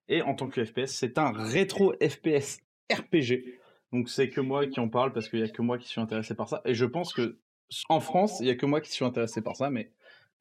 Et 0.07 0.21
en 0.21 0.35
tant 0.35 0.47
que 0.47 0.63
FPS, 0.63 0.87
c'est 0.87 1.17
un 1.17 1.31
rétro 1.31 1.93
FPS 2.01 2.59
RPG. 2.91 3.59
Donc 3.91 4.09
c'est 4.09 4.29
que 4.29 4.41
moi 4.41 4.67
qui 4.67 4.79
en 4.79 4.89
parle 4.89 5.13
parce 5.13 5.29
qu'il 5.29 5.39
y 5.39 5.43
a 5.43 5.47
que 5.47 5.61
moi 5.61 5.77
qui 5.77 5.87
suis 5.87 6.01
intéressé 6.01 6.35
par 6.35 6.47
ça. 6.49 6.61
Et 6.65 6.73
je 6.75 6.85
pense 6.85 7.11
que 7.13 7.37
en 7.89 7.99
France, 7.99 8.39
il 8.39 8.47
y 8.47 8.49
a 8.49 8.55
que 8.55 8.65
moi 8.65 8.81
qui 8.81 8.91
suis 8.91 9.05
intéressé 9.05 9.41
par 9.41 9.55
ça, 9.55 9.69
mais 9.69 9.91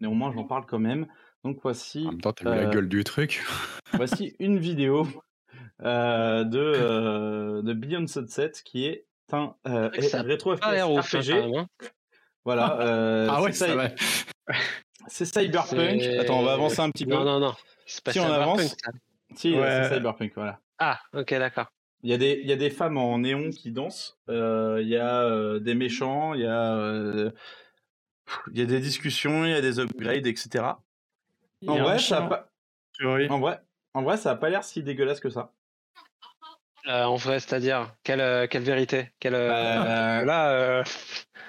néanmoins, 0.00 0.32
j'en 0.32 0.44
parle 0.44 0.66
quand 0.66 0.78
même. 0.78 1.06
Donc 1.44 1.58
voici 1.62 2.04
En 2.06 2.12
même 2.12 2.20
temps, 2.20 2.32
t'as 2.32 2.50
vu 2.50 2.56
la 2.56 2.68
Euh, 2.68 2.70
gueule 2.70 2.88
du 2.88 3.04
truc. 3.04 3.42
Voici 3.92 4.34
une 4.38 4.58
vidéo 4.58 5.06
euh, 5.82 6.44
de, 6.44 6.58
euh, 6.58 7.62
de 7.62 7.72
Beyond 7.74 8.06
Sunset 8.06 8.52
qui 8.64 8.86
est 8.86 9.06
un 9.32 9.54
euh, 9.66 9.90
rétro 9.92 10.54
RPG. 10.54 11.66
Voilà, 12.44 12.78
euh, 12.80 13.28
ah 13.30 13.42
ouais, 13.42 13.52
c'est, 13.52 13.68
ça 13.68 13.74
va. 13.74 13.88
c'est 15.08 15.24
Cyberpunk. 15.24 16.02
Attends, 16.18 16.40
on 16.40 16.44
va 16.44 16.52
avancer 16.54 16.80
un 16.80 16.90
petit 16.90 17.04
peu. 17.04 17.12
Non, 17.14 17.24
non, 17.24 17.40
non. 17.40 17.54
C'est 17.86 18.02
pas 18.04 18.12
Si 18.12 18.20
on 18.20 18.24
avance-. 18.32 18.76
Si, 19.34 19.54
Ouais. 19.54 19.88
c'est 19.88 19.94
Cyberpunk, 19.96 20.32
voilà. 20.36 20.60
Ah, 20.78 20.98
ok, 21.12 21.30
d'accord. 21.34 21.66
Il 22.04 22.10
y, 22.10 22.12
a 22.12 22.18
des, 22.18 22.38
il 22.42 22.46
y 22.46 22.52
a 22.52 22.56
des 22.56 22.68
femmes 22.68 22.98
en 22.98 23.18
néon 23.18 23.48
qui 23.48 23.72
dansent, 23.72 24.18
euh, 24.28 24.78
il 24.82 24.88
y 24.88 24.96
a 24.96 25.22
euh, 25.22 25.58
des 25.58 25.74
méchants, 25.74 26.34
il 26.34 26.42
y, 26.42 26.46
a, 26.46 26.76
euh, 26.76 27.30
il 28.52 28.58
y 28.58 28.62
a 28.62 28.66
des 28.66 28.78
discussions, 28.80 29.46
il 29.46 29.52
y 29.52 29.54
a 29.54 29.62
des 29.62 29.78
upgrades, 29.80 30.26
etc. 30.26 30.82
Il 31.62 31.68
y 31.68 31.70
En 31.70 31.78
a 31.78 31.82
vrai, 31.82 31.98
ça 31.98 32.20
pas, 32.20 32.50
en, 33.30 33.38
vrai, 33.38 33.62
en 33.94 34.02
vrai, 34.02 34.18
ça 34.18 34.32
a 34.32 34.36
pas 34.36 34.50
l'air 34.50 34.64
si 34.64 34.82
dégueulasse 34.82 35.20
que 35.20 35.30
ça. 35.30 35.54
Euh, 36.86 37.04
en 37.04 37.16
vrai, 37.16 37.40
c'est-à-dire, 37.40 37.94
quelle, 38.02 38.20
euh, 38.20 38.46
quelle 38.46 38.62
vérité 38.64 39.12
quelle, 39.18 39.34
euh, 39.34 39.78
Bah, 39.78 40.24
Là, 40.26 40.50
euh, 40.52 40.84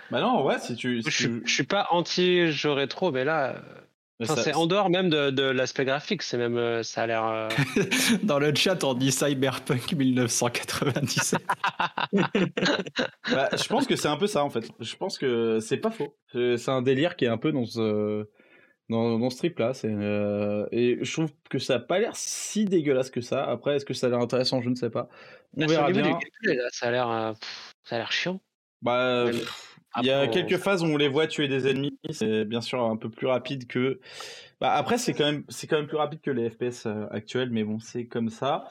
bah 0.10 0.22
non, 0.22 0.28
en 0.28 0.44
vrai, 0.44 0.60
si 0.60 0.76
tu. 0.78 1.02
si 1.02 1.10
je, 1.10 1.16
suis- 1.16 1.28
tu- 1.28 1.44
je 1.46 1.54
suis 1.54 1.64
pas 1.66 1.88
anti-jeu 1.92 2.72
rétro, 2.72 3.12
mais 3.12 3.26
là, 3.26 3.56
euh, 3.56 3.82
enfin, 4.22 4.36
c'est 4.38 4.54
en 4.54 4.66
dehors 4.68 4.90
même 4.90 5.10
de, 5.10 5.30
de 5.30 5.44
l'aspect 5.44 5.86
graphique. 5.86 6.22
C'est 6.24 6.38
même, 6.38 6.58
euh, 6.58 6.84
ça 6.84 7.04
a 7.04 7.08
l'air. 7.08 7.26
euh, 7.26 7.50
Dans 8.24 8.40
le 8.40 8.54
chat, 8.56 8.84
on 8.84 8.94
dit 8.94 9.12
Cyberpunk 9.12 9.94
1997. 9.94 11.40
Bah, 13.32 13.50
je 13.54 13.68
pense 13.68 13.88
que 13.88 13.96
c'est 13.96 14.08
un 14.08 14.18
peu 14.18 14.28
ça 14.28 14.44
en 14.44 14.50
fait. 14.50 14.66
Je 14.80 14.96
pense 14.96 15.18
que 15.18 15.60
c'est 15.60 15.78
pas 15.78 15.92
faux. 15.92 16.16
C'est 16.34 16.70
un 16.70 16.82
délire 16.82 17.16
qui 17.16 17.26
est 17.26 17.30
un 17.30 17.38
peu 17.38 17.52
dans 17.52 17.66
ce, 17.66 18.28
dans, 18.90 19.18
dans 19.20 19.30
ce 19.30 19.38
trip 19.38 19.60
là. 19.60 19.72
et 20.72 21.00
je 21.02 21.12
trouve 21.12 21.32
que 21.50 21.60
ça 21.60 21.76
a 21.76 21.80
pas 21.80 22.00
l'air 22.00 22.16
si 22.16 22.66
dégueulasse 22.66 23.10
que 23.10 23.22
ça. 23.22 23.44
Après, 23.46 23.76
est-ce 23.76 23.86
que 23.86 23.94
ça 23.94 24.08
a 24.08 24.10
l'air 24.12 24.20
intéressant? 24.20 24.62
Je 24.62 24.70
ne 24.70 24.76
sais 24.76 24.90
pas. 24.90 25.10
On 25.58 25.62
sur 25.68 25.70
verra 25.70 25.92
bien. 25.92 26.02
du 26.04 26.10
gameplay, 26.10 26.56
là, 26.56 26.68
ça 26.72 26.88
a 26.88 26.92
l'air, 26.92 27.10
euh, 27.10 27.34
ça 27.84 27.96
a 27.96 28.00
l'air 28.00 28.12
chiant. 28.12 28.42
Bah, 28.82 29.26
pff, 29.32 29.75
il 30.02 30.06
y 30.08 30.12
a 30.12 30.28
quelques 30.28 30.58
phases 30.58 30.84
où 30.84 30.88
on 30.88 30.98
les 30.98 31.08
voit 31.08 31.28
tuer 31.28 31.48
des 31.48 31.68
ennemis. 31.68 31.98
C'est 32.12 32.46
bien 32.46 32.62
sûr 32.62 32.84
un 32.84 32.98
peu 32.98 33.10
plus 33.10 33.28
rapide 33.28 33.68
que. 33.68 34.00
Bah, 34.62 34.74
après, 34.74 34.98
c'est 34.98 35.14
quand 35.14 35.26
même, 35.26 35.44
c'est 35.50 35.68
quand 35.68 35.78
même 35.78 35.88
plus 35.88 35.98
rapide 35.98 36.22
que 36.22 36.32
les 36.32 36.50
FPS 36.50 36.86
euh, 36.86 37.08
actuels, 37.12 37.50
mais 37.52 37.64
bon, 37.64 37.80
c'est 37.80 38.08
comme 38.08 38.30
ça. 38.30 38.68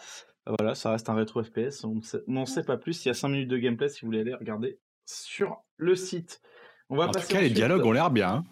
Voilà, 0.47 0.75
ça 0.75 0.91
reste 0.91 1.09
un 1.09 1.15
rétro 1.15 1.43
FPS. 1.43 1.85
On 1.85 2.01
n'en 2.27 2.47
sait 2.47 2.65
pas 2.65 2.77
plus. 2.77 3.05
Il 3.05 3.09
y 3.09 3.11
a 3.11 3.15
5 3.15 3.29
minutes 3.29 3.49
de 3.49 3.57
gameplay 3.59 3.89
si 3.89 4.01
vous 4.03 4.09
voulez 4.09 4.21
aller 4.21 4.35
regarder 4.35 4.79
sur 5.07 5.63
le 5.77 5.95
site. 5.95 6.41
On 6.91 6.97
va 6.97 7.05
En 7.05 7.07
tout 7.09 7.15
passer 7.15 7.33
cas, 7.33 7.41
les 7.41 7.51
dialogues 7.51 7.85
ont 7.85 7.93
l'air 7.93 8.11
bien. 8.11 8.29
hein. 8.29 8.45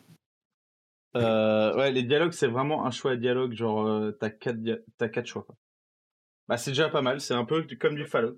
Euh, 1.17 1.77
ouais, 1.77 1.93
les 1.93 2.03
dialogues, 2.03 2.33
c'est 2.33 2.47
vraiment 2.47 2.87
un 2.87 2.91
choix 2.91 3.11
de 3.17 3.21
dialogue. 3.21 3.53
Genre, 3.53 3.87
euh, 3.87 4.13
t'as 4.13 4.31
quatre, 4.31 4.57
dia- 4.63 4.79
t'as 4.97 5.09
quatre 5.09 5.27
choix. 5.27 5.47
Bah, 6.49 6.57
c'est 6.57 6.71
déjà 6.71 6.89
pas 6.89 7.03
mal. 7.03 7.21
C'est 7.21 7.35
un 7.35 7.45
peu 7.45 7.67
comme 7.79 7.95
du 7.95 8.07
Fallout. 8.07 8.37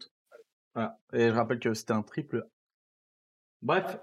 Voilà. 0.74 0.98
Et 1.12 1.28
je 1.28 1.34
rappelle 1.34 1.60
que 1.60 1.72
c'était 1.74 1.92
un 1.92 2.02
triple. 2.02 2.38
A. 2.38 2.46
Bref. 3.62 3.98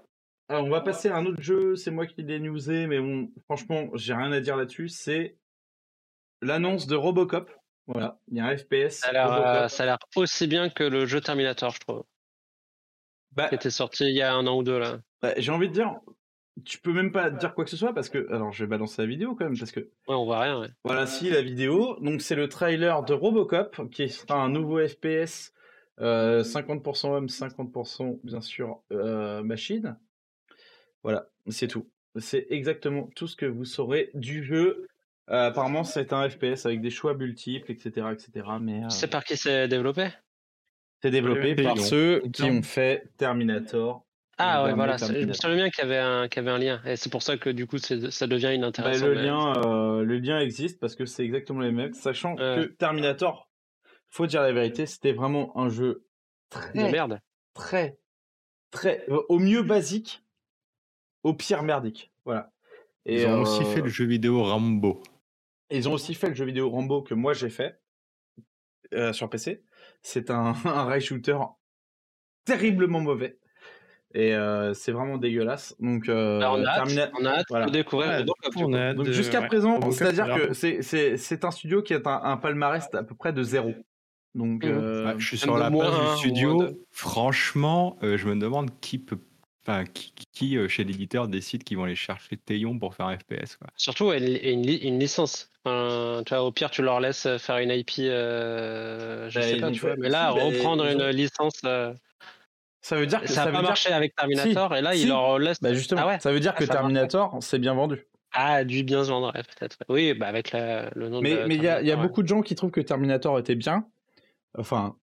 Alors, 0.48 0.64
on 0.64 0.70
va 0.70 0.80
passer 0.80 1.08
à 1.08 1.16
un 1.16 1.24
autre 1.26 1.40
jeu. 1.42 1.76
C'est 1.76 1.90
moi 1.90 2.06
qui 2.06 2.22
l'ai 2.22 2.38
newsé, 2.40 2.86
mais 2.86 2.98
bon, 3.00 3.30
franchement, 3.44 3.88
j'ai 3.94 4.14
rien 4.14 4.32
à 4.32 4.40
dire 4.40 4.56
là-dessus. 4.56 4.88
C'est 4.88 5.36
l'annonce 6.42 6.86
de 6.86 6.94
Robocop. 6.96 7.50
Voilà. 7.86 8.18
Il 8.28 8.36
y 8.36 8.40
a 8.40 8.46
un 8.46 8.56
FPS. 8.56 8.98
Ça 9.00 9.08
a 9.08 9.12
l'air, 9.12 9.28
Robocop. 9.28 9.46
euh, 9.46 9.68
ça 9.68 9.82
a 9.82 9.86
l'air 9.86 9.98
aussi 10.16 10.46
bien 10.46 10.68
que 10.68 10.84
le 10.84 11.06
jeu 11.06 11.20
Terminator, 11.20 11.70
je 11.70 11.80
trouve, 11.80 12.04
Bah, 13.32 13.48
qui 13.48 13.54
était 13.54 13.70
sorti 13.70 14.04
il 14.04 14.14
y 14.14 14.22
a 14.22 14.34
un 14.34 14.46
an 14.46 14.58
ou 14.58 14.62
deux 14.62 14.78
là. 14.78 15.00
bah, 15.22 15.32
j'ai 15.36 15.50
envie 15.52 15.68
de 15.68 15.72
dire, 15.74 15.94
tu 16.64 16.78
peux 16.78 16.92
même 16.92 17.12
pas 17.12 17.30
dire 17.30 17.54
quoi 17.54 17.64
que 17.64 17.70
ce 17.70 17.76
soit 17.76 17.94
parce 17.94 18.08
que. 18.08 18.30
Alors, 18.32 18.52
je 18.52 18.64
vais 18.64 18.68
balancer 18.68 19.00
la 19.02 19.08
vidéo 19.08 19.34
quand 19.34 19.44
même 19.46 19.58
parce 19.58 19.72
que. 19.72 19.80
Ouais, 19.80 20.14
on 20.14 20.24
voit 20.26 20.40
rien. 20.40 20.60
ouais. 20.60 20.68
Voilà, 20.84 21.06
si 21.06 21.30
la 21.30 21.40
vidéo. 21.42 21.96
Donc 22.00 22.20
c'est 22.20 22.36
le 22.36 22.48
trailer 22.48 23.02
de 23.04 23.14
Robocop 23.14 23.90
qui 23.90 24.08
sera 24.10 24.34
un 24.42 24.48
nouveau 24.50 24.86
FPS, 24.86 25.52
euh, 26.00 26.42
50% 26.42 27.08
homme, 27.14 27.26
50% 27.28 28.20
bien 28.22 28.40
sûr 28.42 28.82
euh, 28.92 29.42
machine. 29.42 29.96
Voilà, 31.02 31.26
c'est 31.48 31.68
tout. 31.68 31.88
C'est 32.18 32.46
exactement 32.50 33.08
tout 33.16 33.26
ce 33.26 33.36
que 33.36 33.46
vous 33.46 33.64
saurez 33.64 34.10
du 34.14 34.44
jeu. 34.44 34.86
Euh, 35.30 35.46
apparemment, 35.48 35.84
c'est 35.84 36.12
un 36.12 36.28
FPS 36.28 36.66
avec 36.66 36.80
des 36.80 36.90
choix 36.90 37.14
multiples, 37.14 37.70
etc., 37.72 38.08
etc. 38.12 38.46
Mais 38.60 38.84
euh, 38.84 38.88
sais 38.90 39.06
par 39.08 39.24
qui 39.24 39.36
c'est 39.36 39.68
développé? 39.68 40.08
C'est 41.02 41.10
développé 41.10 41.54
Oui, 41.56 41.64
par 41.64 41.76
non. 41.76 41.82
ceux 41.82 42.22
qui 42.32 42.42
ont 42.44 42.62
fait 42.62 43.08
Terminator. 43.16 44.04
Ah 44.38 44.62
Le 44.62 44.68
ouais, 44.70 44.74
voilà. 44.74 44.98
c'est- 44.98 45.20
Je 45.20 45.26
me 45.26 45.32
souviens 45.32 45.56
bien 45.56 45.70
qu'il 45.70 45.82
y 45.84 45.86
avait 45.86 45.98
un, 45.98 46.28
qu'il 46.28 46.42
y 46.42 46.46
avait 46.48 46.54
un 46.56 46.58
lien. 46.58 46.82
Et 46.84 46.96
c'est 46.96 47.10
pour 47.10 47.22
ça 47.22 47.36
que 47.36 47.50
du 47.50 47.66
coup, 47.66 47.78
c'est- 47.78 48.10
ça 48.10 48.26
devient 48.26 48.46
Bah, 48.46 48.54
inintéressant. 48.54 49.06
le, 49.06 49.14
mais- 49.14 49.22
lien, 49.22 49.56
euh, 49.66 50.02
le 50.02 50.18
lien 50.18 50.40
existe 50.40 50.80
parce 50.80 50.94
que 50.96 51.06
c'est 51.06 51.24
exactement 51.24 51.60
les 51.60 51.72
mêmes, 51.72 51.94
sachant 51.94 52.36
que 52.36 52.64
Terminator, 52.66 53.48
faut 54.10 54.26
dire 54.26 54.42
la 54.42 54.52
vérité, 54.52 54.86
c'était 54.86 55.12
vraiment 55.12 55.56
un 55.58 55.68
jeu 55.68 56.04
De 56.52 56.58
très, 56.60 56.90
merde. 56.92 57.20
très, 57.54 57.98
très, 58.70 59.04
euh, 59.10 59.20
au 59.28 59.38
mieux 59.38 59.62
basique, 59.62 60.21
au 61.22 61.34
pire 61.34 61.62
merdique. 61.62 62.12
Voilà. 62.24 62.50
Et 63.06 63.22
Ils 63.22 63.26
ont 63.26 63.40
aussi 63.42 63.62
euh, 63.62 63.66
fait 63.66 63.80
le 63.80 63.88
jeu 63.88 64.04
vidéo 64.04 64.42
Rambo. 64.44 65.02
Ils 65.70 65.88
ont 65.88 65.92
aussi 65.94 66.14
fait 66.14 66.28
le 66.28 66.34
jeu 66.34 66.44
vidéo 66.44 66.70
Rambo 66.70 67.02
que 67.02 67.14
moi 67.14 67.32
j'ai 67.32 67.50
fait 67.50 67.80
euh, 68.94 69.12
sur 69.12 69.28
PC. 69.30 69.64
C'est 70.02 70.30
un, 70.30 70.54
un 70.64 70.84
rail 70.84 71.00
shooter 71.00 71.38
terriblement 72.44 73.00
mauvais. 73.00 73.38
Et 74.14 74.34
euh, 74.34 74.74
c'est 74.74 74.92
vraiment 74.92 75.16
dégueulasse. 75.16 75.74
Donc, 75.80 76.08
euh, 76.10 76.38
Bah, 76.40 76.52
on 76.52 76.62
a 76.62 76.68
hâte, 76.68 76.86
Termina- 76.86 77.10
on 77.18 77.24
a 77.24 77.30
hâte 77.30 77.46
voilà. 77.48 77.66
de 77.66 77.70
découvrir 77.72 78.08
Ouais, 78.10 78.18
Robocop, 78.18 78.54
du 78.56 78.64
on 78.64 78.72
a 78.74 78.78
hâte 78.88 78.96
Donc 78.96 79.06
de- 79.06 79.12
jusqu'à 79.12 79.40
ouais, 79.40 79.46
présent, 79.46 79.90
c'est-à-dire 79.90 80.34
que 80.36 80.52
c'est- 80.52 80.82
c'est 80.82 81.16
c'est 81.16 81.44
un 81.46 81.50
studio 81.50 81.80
qui 81.82 81.94
a 81.94 82.00
un, 82.04 82.20
un 82.32 82.36
palmarès 82.36 82.86
à 82.92 83.02
peu 83.04 83.14
près 83.14 83.32
de 83.32 83.42
zéro. 83.42 83.72
Donc, 84.34 84.64
euh, 84.64 85.06
Ouais, 85.06 85.14
je 85.18 85.26
suis 85.26 85.38
sur 85.38 85.56
la 85.56 85.70
page 85.70 85.94
un, 85.94 86.12
du 86.12 86.18
studio. 86.18 86.62
Franchement, 86.90 87.96
euh, 88.02 88.18
je 88.18 88.28
me 88.28 88.36
demande 88.36 88.70
qui 88.80 88.98
peut, 88.98 89.18
enfin, 89.66 89.84
qui, 89.84 90.12
qui, 90.32 90.56
euh, 90.56 90.68
chez 90.68 90.84
l'éditeur 90.84 91.28
décide 91.28 91.64
qu'ils 91.64 91.76
vont 91.76 91.84
aller 91.84 91.94
chercher 91.96 92.36
Théon 92.36 92.78
pour 92.78 92.94
faire 92.94 93.06
un 93.06 93.16
FPS. 93.18 93.56
Quoi. 93.56 93.68
Surtout 93.76 94.12
une, 94.12 94.24
une, 94.42 94.62
li- 94.66 94.76
une 94.78 94.98
licence. 94.98 95.48
Enfin, 95.64 96.22
tu 96.26 96.34
vois, 96.34 96.42
au 96.44 96.52
pire, 96.52 96.70
tu 96.70 96.82
leur 96.82 97.00
laisses 97.00 97.28
faire 97.38 97.58
une 97.58 97.70
IP, 97.70 97.90
euh, 98.00 99.28
je 99.30 99.38
Bah, 99.38 99.46
sais 99.46 99.56
pas, 99.58 99.70
tu 99.70 99.80
vois. 99.80 99.96
Mais 99.96 100.08
là, 100.08 100.30
si, 100.32 100.38
bah, 100.38 100.44
reprendre 100.44 100.86
une 100.86 101.02
ont- 101.02 101.08
licence, 101.10 101.60
euh, 101.64 101.92
ça 102.80 102.96
veut 102.96 103.06
dire 103.06 103.20
que 103.20 103.28
ça 103.28 103.34
ça 103.34 103.40
n'a 103.42 103.46
veut 103.46 103.52
pas 103.52 103.58
dire- 103.60 103.68
marché 103.68 103.92
avec 103.92 104.14
Terminator, 104.16 104.74
et 104.74 104.80
là, 104.82 104.92
Si. 104.94 105.02
ils 105.02 105.08
leur 105.08 105.38
laissent. 105.38 105.60
Bah 105.60 105.72
justement, 105.74 106.00
Ah 106.04 106.06
ouais. 106.08 106.20
ça 106.20 106.32
veut 106.32 106.40
dire 106.40 106.52
Ah, 106.56 106.58
que. 106.58 106.64
Terminator, 106.64 107.36
c'est 107.40 107.58
bien 107.60 107.74
vendu. 107.74 108.04
Ah, 108.32 108.64
dû 108.64 108.82
bien 108.82 109.04
se 109.04 109.10
vendre, 109.10 109.30
peut-être. 109.32 109.76
Oui, 109.88 110.14
bah 110.14 110.26
avec 110.26 110.52
la- 110.52 110.90
le 110.94 111.08
nom 111.10 111.20
Mais 111.20 111.34
de. 111.36 111.44
mais 111.44 111.54
il 111.54 111.62
y 111.62 111.68
a, 111.68 111.80
il 111.82 111.86
y 111.86 111.90
a 111.90 111.94
Terminator, 111.94 112.00
ouais. 112.00 112.08
beaucoup 112.08 112.22
de 112.22 112.28
gens 112.28 112.40
qui 112.42 112.54
trouvent 112.54 112.70
que 112.70 112.80
Terminator 112.80 113.38
était 113.38 113.54
bien. 113.54 113.86
Enfin, 114.58 114.96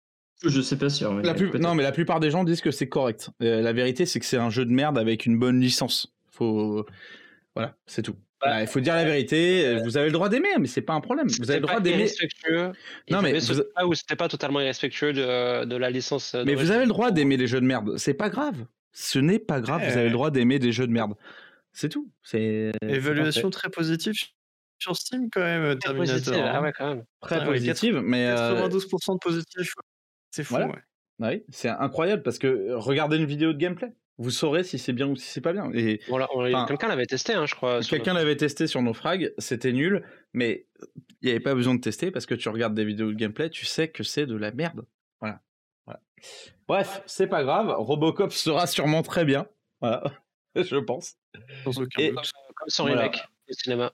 Je 0.45 0.61
sais 0.61 0.77
pas 0.79 0.89
sûr. 0.89 1.13
mais 1.13 1.23
la 1.23 1.35
plus... 1.35 1.51
non, 1.59 1.75
mais 1.75 1.83
la 1.83 1.93
plupart 1.93 2.21
des 2.21 2.31
gens 2.31 2.45
disent 2.45 2.61
que 2.61 2.71
c'est 2.71 2.89
correct. 2.89 3.31
Euh, 3.43 3.61
la 3.61 3.73
vérité, 3.73 4.07
c'est 4.07 4.21
que 4.21 4.27
c'est 4.27 4.37
un 4.37 4.51
jeu 4.51 4.65
de 4.65 4.71
merde 4.71 4.99
avec 4.99 5.27
une 5.27 5.39
bonne 5.39 5.61
licence. 5.61 6.15
Faut, 6.31 6.87
voilà, 7.55 7.75
c'est 7.87 8.03
tout. 8.03 8.15
Bah, 8.41 8.51
Bah, 8.51 8.61
il 8.63 8.69
faut 8.69 8.79
dire 8.79 8.95
la 8.95 9.05
vérité. 9.05 9.81
Vous 9.83 9.97
avez 9.97 10.07
le 10.07 10.13
droit 10.13 10.29
d'aimer, 10.29 10.51
mais 10.61 10.69
c'est 10.69 10.83
pas 10.83 10.93
un 10.95 11.01
problème. 11.01 11.27
Vous 11.27 11.51
avez 11.51 11.59
le 11.59 11.67
droit 11.67 11.77
pas 11.77 11.81
d'aimer. 11.81 12.09
Non, 13.11 13.21
mais 13.21 13.39
vous- 13.39 13.63
cas 13.77 13.85
où 13.85 13.95
c'était 13.95 14.15
pas 14.15 14.29
totalement 14.29 14.61
irrespectueux 14.61 15.13
de, 15.13 15.65
de 15.65 15.77
la 15.77 15.91
licence. 15.91 16.37
Mais 16.47 16.55
vous 16.55 16.71
avez 16.71 16.83
le 16.85 16.89
droit 16.89 17.11
d'aimer 17.11 17.37
les 17.37 17.49
jeux 17.49 17.61
de 17.61 17.67
merde. 17.67 17.97
C'est 17.97 18.15
pas 18.15 18.31
grave. 18.31 18.65
Ce 18.93 19.19
n'est 19.19 19.41
pas 19.41 19.61
grave. 19.61 19.83
Vous 19.85 19.97
avez 19.97 20.07
le 20.07 20.13
droit 20.13 20.31
d'aimer 20.31 20.59
des 20.59 20.71
jeux 20.73 20.87
de 20.87 20.93
merde. 20.93 21.15
C'est 21.73 21.89
tout. 21.89 22.11
C'est 22.23 22.73
Évaluation 22.83 23.51
très 23.51 23.71
positive 23.71 24.15
sur 24.79 24.97
Steam 24.97 25.29
quand 25.31 25.41
même, 25.41 25.79
Terminator. 25.79 26.35
Ah 26.37 26.59
hein. 26.59 26.63
ouais, 26.63 26.73
quand 26.77 26.89
même. 26.89 27.05
très 27.21 27.45
positive, 27.45 28.01
mais 28.03 28.29
euh, 28.29 28.65
92% 28.65 29.15
de 29.15 29.19
positif. 29.19 29.75
C'est 30.31 30.45
fou, 30.45 30.55
voilà. 30.55 30.69
ouais. 30.69 30.79
oui, 31.21 31.45
c'est 31.49 31.69
incroyable 31.69 32.23
parce 32.23 32.39
que 32.39 32.47
euh, 32.47 32.79
regardez 32.79 33.17
une 33.17 33.25
vidéo 33.27 33.53
de 33.53 33.59
gameplay. 33.59 33.93
vous 34.19 34.31
saurez 34.31 34.63
si 34.65 34.79
c'est 34.79 34.93
bien 34.93 35.07
ou 35.09 35.17
si 35.17 35.27
c'est 35.27 35.41
pas 35.41 35.53
bien. 35.53 35.71
Et 35.75 36.01
Voilà, 36.09 36.29
quelqu'un 36.67 36.89
l'avait 36.89 37.07
testé, 37.07 37.35
hein, 37.35 37.47
je 37.47 37.55
crois. 37.55 37.81
quelqu'un 37.81 38.15
l'avait 38.15 38.37
testé 38.37 38.67
sur 38.67 38.83
nos 38.83 38.93
frags, 38.95 39.33
c'était 39.39 39.73
nul, 39.73 40.05
mais 40.33 40.67
il 41.21 41.25
n'y 41.27 41.31
avait 41.31 41.41
pas 41.41 41.55
besoin 41.55 41.75
de 41.75 41.81
tester 41.81 42.11
parce 42.11 42.27
que 42.27 42.35
tu 42.35 42.49
regardes 42.49 42.75
des 42.75 42.85
vidéos 42.85 43.09
de 43.11 43.17
gameplay, 43.17 43.51
tu 43.51 43.65
sais 43.67 43.89
que 43.89 44.03
c'est 44.05 44.27
de 44.27 44.37
la 44.37 44.53
merde. 44.53 44.85
Voilà. 45.21 45.41
Voilà. 45.87 46.01
Bref, 46.69 47.03
c'est 47.07 47.27
pas 47.29 47.43
grave, 47.45 47.75
Robocop 47.79 48.33
sera 48.33 48.67
sûrement 48.67 49.03
très 49.03 49.25
bien. 49.25 49.47
Voilà, 49.81 50.03
je 50.57 50.77
pense. 50.77 51.17
Sans 51.65 51.79
aucun 51.81 52.03
Et- 52.03 52.11
doute. 52.11 52.31
Comme 52.55 52.69
son 52.69 52.83
Voilà. 52.87 53.03
remake 53.03 53.25
au 53.49 53.53
cinéma. 53.53 53.93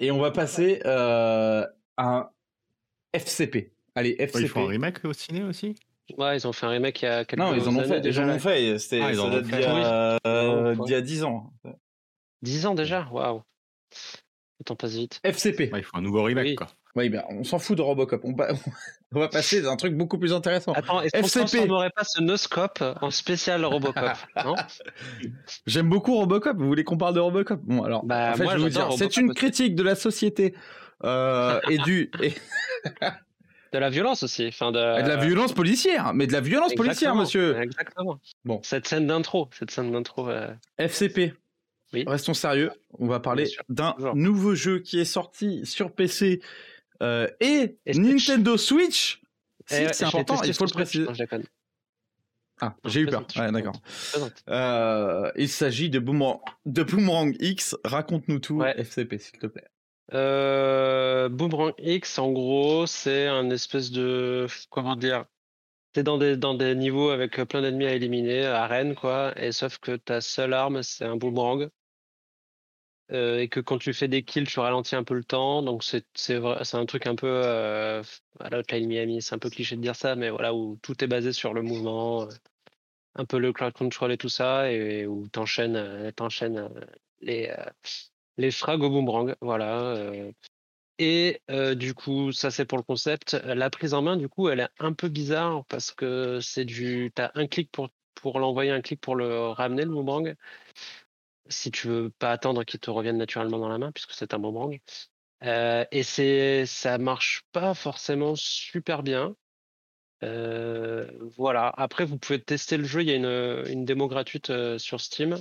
Et 0.00 0.10
on 0.10 0.18
va 0.18 0.30
passer 0.30 0.80
euh, 0.86 1.66
à 1.98 2.16
un 2.16 2.30
FCP. 3.12 3.72
Allez, 3.96 4.10
Ouais, 4.18 4.24
FCP. 4.26 4.42
ils 4.44 4.48
font 4.48 4.64
un 4.64 4.68
remake 4.68 5.04
au 5.04 5.12
ciné 5.12 5.42
aussi? 5.42 5.74
Ouais, 6.16 6.36
ils 6.36 6.46
ont 6.46 6.52
fait 6.52 6.66
un 6.66 6.70
remake 6.70 7.02
il 7.02 7.06
y 7.06 7.08
a 7.08 7.24
quelques 7.24 7.40
non, 7.42 7.52
ils 7.54 7.62
en 7.68 7.74
ont 7.74 7.78
années 7.80 7.88
fait. 7.88 7.96
Ils 7.98 8.02
déjà. 8.02 8.22
en 8.24 8.28
ont 8.28 8.38
fait. 8.38 8.78
C'était, 8.78 9.00
Ah, 9.02 9.10
ils 9.10 9.16
ça 9.16 9.22
en 9.22 9.26
ont 9.26 9.30
date 9.30 9.46
fait. 9.46 9.56
d'il 9.56 9.60
y 9.62 9.64
a, 9.64 10.18
euh, 10.26 10.74
Oui. 10.76 10.84
d'il 10.84 10.92
y 10.92 10.94
a 10.94 11.00
10 11.00 11.24
ans. 11.24 11.52
10 12.42 12.66
ans 12.66 12.74
déjà 12.74 13.08
Waouh. 13.10 13.42
Le 14.60 14.64
temps 14.64 14.76
passe 14.76 14.92
vite. 14.92 15.20
FCP. 15.24 15.70
Ouais, 15.72 15.80
Ils 15.80 15.84
font 15.84 15.98
un 15.98 16.02
nouveau 16.02 16.22
remake, 16.22 16.44
Oui. 16.46 16.54
quoi. 16.54 16.68
Oui, 16.94 17.10
ben, 17.10 17.22
on 17.28 17.44
s'en 17.44 17.58
fout 17.58 17.76
de 17.76 17.82
Robocop. 17.82 18.22
On, 18.24 18.32
va- 18.34 18.48
on 19.14 19.18
va 19.20 19.28
passer 19.28 19.66
à 19.66 19.70
un 19.70 19.76
truc 19.76 19.94
beaucoup 19.94 20.16
plus 20.18 20.32
intéressant. 20.32 20.72
Attends, 20.72 21.02
est-ce 21.02 21.12
qu'on 21.20 21.28
transformerait 21.40 21.90
pas 21.90 22.04
ce 22.04 22.22
noscope 22.22 22.82
en 23.02 23.10
spécial 23.10 23.64
Robocop 23.66 24.16
non? 24.44 24.54
J'aime 25.66 25.88
beaucoup 25.90 26.14
Robocop. 26.16 26.56
Vous 26.56 26.66
voulez 26.66 26.84
qu'on 26.84 26.96
parle 26.96 27.14
de 27.14 27.20
Robocop? 27.20 27.60
Bon, 27.64 27.82
alors, 27.82 28.04
Bah, 28.04 28.30
en 28.32 28.34
fait, 28.36 28.44
moi, 28.44 28.52
je 28.54 28.58
vais 28.58 28.62
vous 28.64 28.68
dire, 28.70 28.88
c'est 28.96 29.16
une 29.18 29.34
critique 29.34 29.74
de 29.74 29.82
la 29.82 29.94
société 29.94 30.54
euh, 31.04 31.60
et 31.68 31.76
du 31.78 32.10
et, 32.22 32.32
De 33.76 33.80
la 33.80 33.90
violence 33.90 34.22
aussi. 34.22 34.46
Enfin, 34.46 34.72
de, 34.72 34.78
et 34.78 35.02
de 35.02 35.08
la 35.08 35.16
violence 35.16 35.52
policière, 35.52 36.14
mais 36.14 36.26
de 36.26 36.32
la 36.32 36.40
violence 36.40 36.74
policière, 36.74 37.14
monsieur. 37.14 37.60
Exactement. 37.60 38.18
Bon. 38.46 38.58
Cette 38.62 38.88
scène 38.88 39.06
d'intro, 39.06 39.50
cette 39.52 39.70
scène 39.70 39.92
d'intro. 39.92 40.30
euh, 40.30 40.48
FCP. 40.78 41.34
Oui. 41.92 42.04
Restons 42.06 42.32
sérieux. 42.32 42.70
On 42.98 43.06
va 43.06 43.20
parler 43.20 43.46
d'un 43.68 43.94
nouveau 44.14 44.54
jeu 44.54 44.78
qui 44.78 44.98
est 44.98 45.04
sorti 45.04 45.66
sur 45.66 45.92
PC 45.92 46.40
euh, 47.02 47.28
et. 47.40 47.76
Nintendo 47.86 48.56
Switch. 48.56 49.20
Si, 49.66 49.74
eh 49.74 49.86
ouais, 49.86 49.92
c'est 49.92 50.06
important, 50.06 50.42
il 50.42 50.54
faut 50.54 50.64
le 50.64 50.70
préciser. 50.70 51.04
Non, 51.04 51.12
je 51.12 51.18
déconne. 51.18 51.44
Ah, 52.62 52.74
j'ai 52.86 53.00
eu 53.00 53.06
peur. 53.06 53.26
Ouais, 53.36 53.52
d'accord. 53.52 53.78
Euh, 54.48 55.30
il 55.36 55.50
s'agit 55.50 55.90
de 55.90 55.98
Boomerang, 55.98 56.40
de 56.64 56.82
Boomerang 56.82 57.36
X. 57.40 57.76
Raconte-nous 57.84 58.38
tout, 58.38 58.56
Ouais. 58.56 58.74
FCP, 58.80 59.18
s'il 59.18 59.38
te 59.38 59.46
plaît. 59.48 59.66
Euh, 60.14 61.28
Boomerang 61.28 61.74
X, 61.78 62.18
en 62.18 62.32
gros, 62.32 62.86
c'est 62.86 63.26
un 63.26 63.50
espèce 63.50 63.90
de. 63.90 64.46
Comment 64.70 64.96
dire 64.96 65.26
T'es 65.92 66.02
dans 66.02 66.18
des, 66.18 66.36
dans 66.36 66.54
des 66.54 66.74
niveaux 66.74 67.10
avec 67.10 67.36
plein 67.48 67.62
d'ennemis 67.62 67.86
à 67.86 67.94
éliminer, 67.94 68.46
arène, 68.46 68.94
quoi, 68.94 69.32
et 69.40 69.52
sauf 69.52 69.78
que 69.78 69.96
ta 69.96 70.20
seule 70.20 70.52
arme, 70.54 70.82
c'est 70.82 71.04
un 71.04 71.16
boomerang. 71.16 71.70
Euh, 73.12 73.38
et 73.38 73.48
que 73.48 73.60
quand 73.60 73.78
tu 73.78 73.92
fais 73.92 74.08
des 74.08 74.24
kills, 74.24 74.46
tu 74.46 74.58
ralentis 74.58 74.96
un 74.96 75.04
peu 75.04 75.14
le 75.14 75.22
temps. 75.24 75.62
Donc, 75.62 75.84
c'est 75.84 76.04
un 76.74 76.86
truc 76.86 77.06
un 77.06 77.14
peu. 77.14 77.28
Euh, 77.28 78.02
à 78.40 78.50
la 78.50 78.58
Hotline 78.58 78.86
Miami, 78.88 79.22
c'est 79.22 79.34
un 79.34 79.38
peu 79.38 79.48
cliché 79.50 79.76
de 79.76 79.80
dire 79.80 79.94
ça, 79.96 80.16
mais 80.16 80.30
voilà, 80.30 80.54
où 80.54 80.76
tout 80.82 81.02
est 81.04 81.06
basé 81.06 81.32
sur 81.32 81.54
le 81.54 81.62
mouvement, 81.62 82.22
euh, 82.24 82.28
un 83.16 83.24
peu 83.24 83.38
le 83.38 83.52
crowd 83.52 83.72
control 83.74 84.12
et 84.12 84.18
tout 84.18 84.28
ça, 84.28 84.70
et 84.72 85.06
où 85.06 85.28
t'enchaînes 85.28 85.76
euh, 85.76 86.10
t'enchaînes, 86.12 86.58
euh, 86.58 86.68
les, 87.20 87.48
euh, 87.48 87.64
les 88.36 88.50
frags 88.50 88.82
au 88.82 88.90
boomerang. 88.90 89.34
Voilà. 89.40 89.94
Et 90.98 91.40
du 91.76 91.94
coup, 91.94 92.32
ça 92.32 92.50
c'est 92.50 92.64
pour 92.64 92.78
le 92.78 92.84
concept. 92.84 93.34
La 93.34 93.70
prise 93.70 93.94
en 93.94 94.02
main, 94.02 94.16
du 94.16 94.28
coup, 94.28 94.48
elle 94.48 94.60
est 94.60 94.68
un 94.78 94.92
peu 94.92 95.08
bizarre 95.08 95.64
parce 95.66 95.92
que 95.92 96.40
c'est 96.40 96.64
du. 96.64 97.12
T'as 97.14 97.30
un 97.34 97.46
clic 97.46 97.70
pour, 97.70 97.90
l'envoyer, 98.38 98.70
un 98.70 98.80
clic 98.80 99.00
pour 99.00 99.16
le 99.16 99.48
ramener, 99.48 99.84
le 99.84 99.90
boomerang. 99.90 100.34
Si 101.48 101.70
tu 101.70 101.88
veux 101.88 102.10
pas 102.10 102.32
attendre 102.32 102.64
qu'il 102.64 102.80
te 102.80 102.90
revienne 102.90 103.18
naturellement 103.18 103.58
dans 103.58 103.68
la 103.68 103.78
main, 103.78 103.92
puisque 103.92 104.12
c'est 104.12 104.34
un 104.34 104.38
boomerang. 104.38 104.80
Et 105.42 106.02
c'est, 106.02 106.66
ça 106.66 106.98
marche 106.98 107.42
pas 107.52 107.74
forcément 107.74 108.34
super 108.36 109.02
bien. 109.02 109.36
Voilà. 110.22 111.72
Après, 111.76 112.04
vous 112.06 112.18
pouvez 112.18 112.42
tester 112.42 112.76
le 112.78 112.84
jeu. 112.84 113.02
Il 113.02 113.08
y 113.08 113.12
a 113.12 113.16
une, 113.16 113.84
démo 113.84 114.08
gratuite 114.08 114.50
sur 114.78 115.00
Steam. 115.00 115.36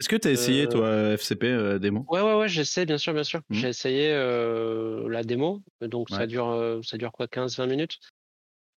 Est-ce 0.00 0.08
que 0.08 0.16
tu 0.16 0.28
as 0.28 0.32
essayé, 0.32 0.66
Euh, 0.66 0.68
toi, 0.68 1.12
FCP 1.14 1.46
euh, 1.46 1.78
démo? 1.78 2.06
Ouais, 2.08 2.20
ouais, 2.20 2.34
ouais, 2.34 2.48
j'essaie, 2.48 2.84
bien 2.84 2.98
sûr, 2.98 3.14
bien 3.14 3.24
sûr. 3.24 3.40
Mhm. 3.48 3.60
J'ai 3.60 3.68
essayé 3.68 4.10
euh, 4.12 5.08
la 5.08 5.22
démo, 5.24 5.62
donc 5.80 6.10
ça 6.10 6.26
dure, 6.26 6.80
ça 6.84 6.98
dure 6.98 7.12
quoi, 7.12 7.28
15-20 7.28 7.66
minutes. 7.66 7.98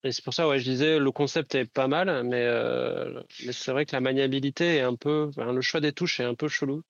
Et 0.05 0.13
c'est 0.13 0.25
pour 0.25 0.35
ça, 0.35 0.49
ouais, 0.49 0.61
je 0.61 0.65
disais, 0.71 0.99
le 0.99 1.13
concept 1.13 1.55
est 1.57 1.67
pas 1.73 1.89
mal, 1.89 2.25
mais, 2.25 2.45
euh, 2.47 3.23
mais 3.47 3.53
c'est 3.53 3.73
vrai 3.73 3.87
que 3.87 3.93
la 3.97 4.01
maniabilité 4.01 4.77
est 4.77 4.83
un 4.83 4.97
peu, 4.97 5.27
enfin, 5.31 5.53
le 5.53 5.61
choix 5.63 5.81
des 5.81 5.93
touches 5.93 6.21
est 6.21 6.25
un 6.25 6.35
peu 6.35 6.49
chelou. 6.49 6.83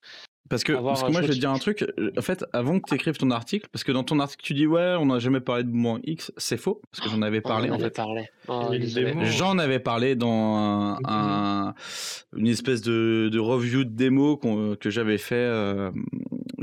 Parce 0.49 0.63
que, 0.63 0.71
parce 0.73 1.03
que 1.03 1.11
moi, 1.11 1.21
je 1.21 1.27
vais 1.27 1.33
te 1.33 1.39
dire 1.39 1.51
un 1.51 1.57
truc. 1.59 1.83
euh, 1.99 2.11
En 2.17 2.21
fait, 2.21 2.45
avant 2.53 2.79
que 2.79 2.85
tu 2.87 2.95
écrives 2.95 3.17
ton 3.17 3.31
article, 3.31 3.67
parce 3.71 3.83
que 3.83 3.91
dans 3.91 4.03
ton 4.03 4.19
article, 4.19 4.43
tu 4.43 4.53
dis 4.53 4.65
ouais, 4.67 4.95
on 4.99 5.07
n'a 5.07 5.19
jamais 5.19 5.39
parlé 5.41 5.63
de 5.63 5.69
Boomerang 5.69 5.99
X, 6.03 6.31
c'est 6.37 6.57
faux, 6.57 6.81
parce 6.91 7.03
que 7.03 7.09
j'en 7.09 7.21
avais 7.21 7.41
parlé 7.41 7.69
On 7.69 7.75
en 7.75 7.79
fait. 7.79 7.95
parlé. 7.95 8.29
Oh, 8.47 8.61
Il 8.63 8.69
y 8.69 8.71
a 8.71 8.75
une 8.75 8.81
désolé. 8.81 9.05
démo. 9.07 9.25
J'en 9.25 9.57
avais 9.57 9.79
parlé 9.79 10.15
dans 10.15 10.55
un, 10.57 10.93
Mhm. 10.95 10.99
un- 11.07 11.73
une 12.37 12.47
espèce 12.47 12.81
de, 12.81 13.29
de 13.31 13.39
review 13.39 13.83
de 13.83 13.89
démo 13.89 14.37
qu'on- 14.37 14.75
que 14.75 14.89
j'avais 14.89 15.17
fait 15.17 15.35
euh, 15.35 15.91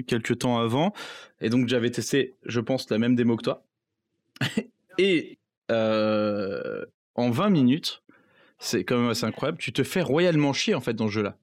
quelques 0.07 0.39
temps 0.39 0.59
avant. 0.59 0.93
Et 1.41 1.51
donc 1.51 1.69
j'avais 1.69 1.91
testé, 1.91 2.35
je 2.47 2.61
pense, 2.61 2.89
la 2.91 2.99
même 2.99 3.15
démo 3.17 3.37
que 3.37 3.43
toi. 3.45 3.63
Et 4.99 5.39
euh, 5.71 6.85
en 7.17 7.31
20 7.31 7.51
minutes, 7.51 8.03
c'est 8.59 8.85
quand 8.85 8.99
même 8.99 9.11
assez 9.11 9.25
incroyable, 9.27 9.59
tu 9.59 9.73
te 9.73 9.83
fais 9.83 10.03
royalement 10.03 10.53
chier 10.53 10.75
en 10.75 10.81
fait 10.81 10.95
dans 10.95 11.07
ce 11.09 11.13
jeu-là. 11.13 11.37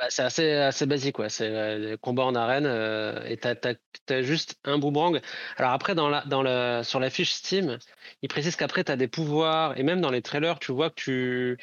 Bah, 0.00 0.06
c'est 0.08 0.22
assez, 0.22 0.52
assez 0.54 0.86
basique, 0.86 1.16
quoi. 1.16 1.28
C'est 1.28 1.48
euh, 1.54 1.90
des 1.92 1.98
combats 1.98 2.24
en 2.24 2.34
arène 2.34 2.64
euh, 2.64 3.22
et 3.26 3.36
t'as, 3.36 3.54
t'as- 3.54 3.74
t'as 4.06 4.22
juste 4.22 4.58
un 4.64 4.78
boomerang. 4.78 5.20
Alors 5.58 5.72
après, 5.72 5.94
dans 5.94 6.08
la, 6.08 6.22
dans 6.24 6.42
la, 6.42 6.82
sur 6.84 7.00
la 7.00 7.10
fiche 7.10 7.32
Steam, 7.32 7.78
il 8.22 8.28
précise 8.30 8.56
qu'après, 8.56 8.82
tu 8.82 8.92
as 8.92 8.96
des 8.96 9.08
pouvoirs 9.08 9.76
et 9.78 9.82
même 9.82 10.00
dans 10.00 10.10
les 10.10 10.22
trailers, 10.22 10.58
tu 10.58 10.72
vois 10.72 10.88
que 10.88 10.94
tu, 10.94 11.58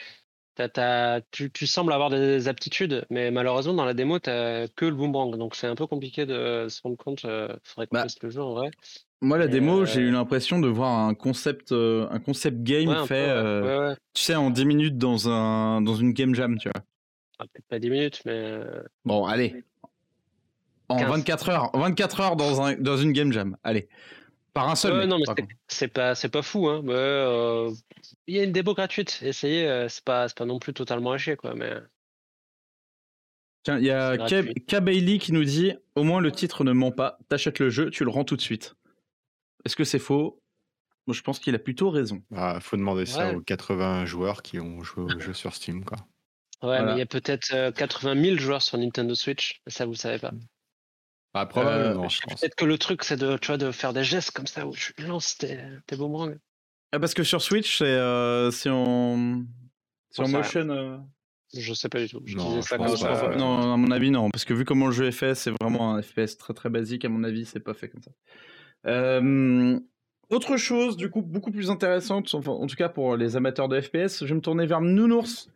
t'as- 0.55 0.69
t'as- 0.69 1.21
tu, 1.31 1.51
tu 1.51 1.67
sembles 1.67 1.93
avoir 1.93 2.11
des 2.11 2.47
aptitudes, 2.47 3.05
mais 3.09 3.31
malheureusement, 3.31 3.73
dans 3.73 3.85
la 3.85 3.95
démo, 3.95 4.19
tu 4.19 4.29
que 4.29 4.85
le 4.85 4.91
boomerang. 4.95 5.35
Donc 5.37 5.55
c'est 5.55 5.67
un 5.67 5.75
peu 5.75 5.87
compliqué 5.87 6.25
de 6.27 6.67
se 6.69 6.81
rendre 6.83 6.97
compte. 6.97 7.23
Il 7.23 7.59
faudrait 7.63 7.87
qu'on 7.87 7.97
Bah, 7.97 8.05
le 8.21 8.29
jeu 8.29 8.41
en 8.43 8.53
vrai. 8.53 8.69
Moi, 9.21 9.39
la 9.39 9.47
démo, 9.47 9.81
euh, 9.81 9.85
j'ai 9.85 10.01
eu 10.01 10.11
l'impression 10.11 10.59
de 10.59 10.67
voir 10.67 10.99
un 11.07 11.15
concept, 11.15 11.71
euh, 11.71 12.07
un 12.11 12.19
concept 12.19 12.61
game 12.61 12.89
Ouais, 12.89 12.95
peu, 12.97 13.01
fait, 13.07 13.15
ouais. 13.15 13.29
euh, 13.29 13.61
Ouais, 13.63 13.87
ouais. 13.89 13.95
tu 14.13 14.21
sais, 14.23 14.35
en 14.35 14.51
10 14.51 14.65
minutes 14.65 14.97
dans, 14.99 15.27
un, 15.29 15.81
dans 15.81 15.95
une 15.95 16.11
game 16.13 16.35
jam, 16.35 16.57
tu 16.59 16.69
vois. 16.69 16.83
Ah, 17.39 17.45
peut-être 17.45 17.67
pas 17.67 17.79
10 17.79 17.89
minutes, 17.89 18.21
mais. 18.25 18.31
euh, 18.33 18.81
Bon, 19.05 19.25
allez. 19.25 19.63
En 20.89 20.97
15. 20.97 21.09
24 21.09 21.49
heures, 21.49 21.71
24 21.77 22.19
heures 22.21 22.35
dans, 22.35 22.61
un, 22.61 22.75
dans 22.75 22.97
une 22.97 23.11
game 23.11 23.31
jam. 23.33 23.57
Allez. 23.63 23.89
Par 24.53 24.69
un 24.69 24.75
seul. 24.75 24.97
Mec, 24.97 25.07
non, 25.07 25.17
mais 25.19 25.45
c'est- 25.67 25.87
pas, 25.87 26.15
c'est 26.15 26.29
pas 26.29 26.41
fou, 26.41 26.67
hein. 26.67 26.81
Mais, 26.83 26.93
euh, 26.93 27.69
il 28.25 28.35
y 28.35 28.39
a 28.39 28.43
une 28.43 28.51
démo 28.53 28.73
gratuite. 28.73 29.19
Essayez, 29.21 29.67
euh, 29.67 29.87
c'est 29.89 30.03
pas, 30.03 30.27
c'est 30.27 30.37
pas 30.37 30.45
non 30.45 30.57
plus 30.59 30.73
totalement 30.73 31.11
à 31.11 31.17
chier, 31.17 31.35
quoi. 31.35 31.53
Mais 31.53 31.73
Tiens, 33.63 33.77
il 33.79 33.85
y 33.85 33.91
a 33.91 34.11
c'est 34.11 34.17
K, 34.17 34.19
gratuit. 34.19 34.53
K. 34.65 34.75
Bailey 34.79 35.17
qui 35.19 35.33
nous 35.33 35.43
dit 35.43 35.73
Au 35.95 36.03
moins 36.03 36.21
le 36.21 36.31
titre 36.31 36.63
ne 36.63 36.71
ment 36.71 36.91
pas. 36.91 37.19
T'achètes 37.29 37.59
le 37.59 37.69
jeu, 37.69 37.89
tu 37.91 38.03
le 38.03 38.09
rends 38.09 38.23
tout 38.23 38.35
de 38.37 38.41
suite. 38.41 38.75
Est-ce 39.65 39.75
que 39.75 39.83
c'est 39.83 39.99
faux? 39.99 40.41
Moi, 41.05 41.13
je 41.13 41.21
pense 41.21 41.39
qu'il 41.39 41.53
a 41.55 41.59
plutôt 41.59 41.89
raison. 41.89 42.21
Bah, 42.31 42.59
faut 42.61 42.77
demander 42.77 43.05
ça 43.05 43.33
aux 43.35 43.41
80 43.41 44.05
joueurs 44.05 44.41
qui 44.41 44.59
ont 44.59 44.81
joué 44.83 45.03
au 45.03 45.19
jeu 45.19 45.33
sur 45.33 45.53
Steam, 45.53 45.83
quoi. 45.85 45.97
Ouais, 46.63 46.69
Voilà. 46.69 46.85
mais 46.85 46.91
il 46.93 46.97
y 46.99 47.01
a 47.01 47.05
peut-être 47.05 47.53
euh, 47.53 47.71
80 47.71 48.19
000 48.21 48.37
joueurs 48.37 48.61
sur 48.61 48.77
Nintendo 48.77 49.13
Switch. 49.15 49.61
Ça, 49.67 49.85
vous 49.85 49.93
savez 49.95 50.17
pas. 50.19 50.31
Ah, 51.33 51.45
probablement, 51.45 52.05
Euh, 52.05 52.09
je 52.09 52.19
pense. 52.21 52.39
Peut-être 52.39 52.55
que 52.55 52.65
le 52.65 52.77
truc, 52.77 53.03
c'est 53.03 53.17
de, 53.17 53.37
tu 53.37 53.47
vois, 53.47 53.57
de 53.57 53.71
faire 53.71 53.93
des 53.93 54.03
gestes 54.03 54.31
comme 54.31 54.47
ça 54.47 54.65
où 54.65 54.73
tu 54.73 54.93
lances 55.03 55.37
tes, 55.37 55.59
tes 55.85 55.95
boomerangs. 55.95 56.33
Ah, 56.91 56.99
parce 56.99 57.13
que 57.13 57.23
sur 57.23 57.41
Switch, 57.41 57.77
c'est 57.77 57.85
euh, 57.85 58.49
c'est 58.49 58.69
en, 58.69 59.43
c'est 60.09 60.21
en 60.21 60.25
J'en 60.25 60.31
sais 60.43 60.63
motion. 60.63 60.69
euh, 60.69 60.97
Je 61.53 61.73
sais 61.73 61.89
pas 61.89 61.99
du 61.99 62.09
tout. 62.09 62.21
Je 62.25 62.37
Non, 62.37 62.55
je 62.55 62.61
ça 62.61 62.77
pense 62.77 62.99
comme 63.03 63.09
pas. 63.11 63.35
Non, 63.35 63.73
à 63.73 63.77
mon 63.77 63.91
avis, 63.91 64.09
non. 64.09 64.29
Parce 64.31 64.45
que 64.45 64.53
vu 64.55 64.65
comment 64.65 64.87
le 64.87 64.93
jeu 64.93 65.05
est 65.05 65.11
fait, 65.11 65.35
c'est 65.35 65.51
vraiment 65.61 65.93
un 65.93 66.01
FPS 66.01 66.37
très 66.37 66.53
très 66.55 66.69
basique. 66.69 67.05
À 67.05 67.09
mon 67.09 67.23
avis, 67.23 67.45
c'est 67.45 67.59
pas 67.59 67.73
fait 67.75 67.89
comme 67.89 68.01
ça. 68.01 68.11
Euh, 68.87 69.79
autre 70.29 70.57
chose, 70.57 70.97
du 70.97 71.09
coup, 71.09 71.21
beaucoup 71.21 71.51
plus 71.51 71.69
intéressante, 71.69 72.33
enfin, 72.33 72.51
en 72.51 72.67
tout 72.67 72.75
cas 72.75 72.89
pour 72.89 73.15
les 73.15 73.35
amateurs 73.35 73.67
de 73.69 73.79
FPS, 73.79 74.19
je 74.21 74.25
vais 74.25 74.33
me 74.35 74.41
tourner 74.41 74.65
vers 74.65 74.81
Nounours. 74.81 75.49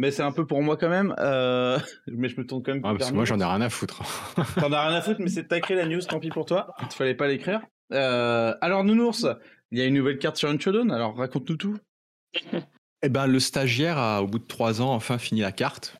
Mais 0.00 0.10
c'est 0.10 0.22
un 0.22 0.32
peu 0.32 0.46
pour 0.46 0.62
moi 0.62 0.78
quand 0.78 0.88
même. 0.88 1.14
euh, 1.18 1.78
Mais 2.06 2.30
je 2.30 2.40
me 2.40 2.46
tourne 2.46 2.62
quand 2.62 2.72
même 2.72 2.80
Ah, 2.86 2.94
parce 2.98 3.10
que 3.10 3.14
moi, 3.14 3.26
j'en 3.26 3.38
ai 3.38 3.44
rien 3.44 3.60
à 3.60 3.68
foutre. 3.68 4.02
T'en 4.54 4.72
as 4.72 4.88
rien 4.88 4.96
à 4.96 5.02
foutre, 5.02 5.20
mais 5.20 5.28
c'est 5.28 5.46
tacré 5.46 5.74
la 5.74 5.84
news, 5.84 6.00
tant 6.00 6.18
pis 6.18 6.30
pour 6.30 6.46
toi. 6.46 6.74
Il 6.80 6.86
fallait 6.88 7.14
pas 7.14 7.28
l'écrire. 7.28 7.60
Euh, 7.92 8.54
alors, 8.62 8.82
Nounours, 8.82 9.26
il 9.70 9.78
y 9.78 9.82
a 9.82 9.84
une 9.84 9.92
nouvelle 9.92 10.18
carte 10.18 10.38
sur 10.38 10.48
Unshadowed, 10.48 10.90
alors 10.90 11.14
raconte-nous 11.16 11.56
tout. 11.56 11.76
Eh 13.02 13.08
ben, 13.08 13.26
le 13.26 13.40
stagiaire 13.40 13.96
a, 13.96 14.22
au 14.22 14.26
bout 14.26 14.38
de 14.38 14.46
trois 14.46 14.82
ans, 14.82 14.92
enfin 14.92 15.16
fini 15.16 15.40
la 15.40 15.52
carte, 15.52 15.96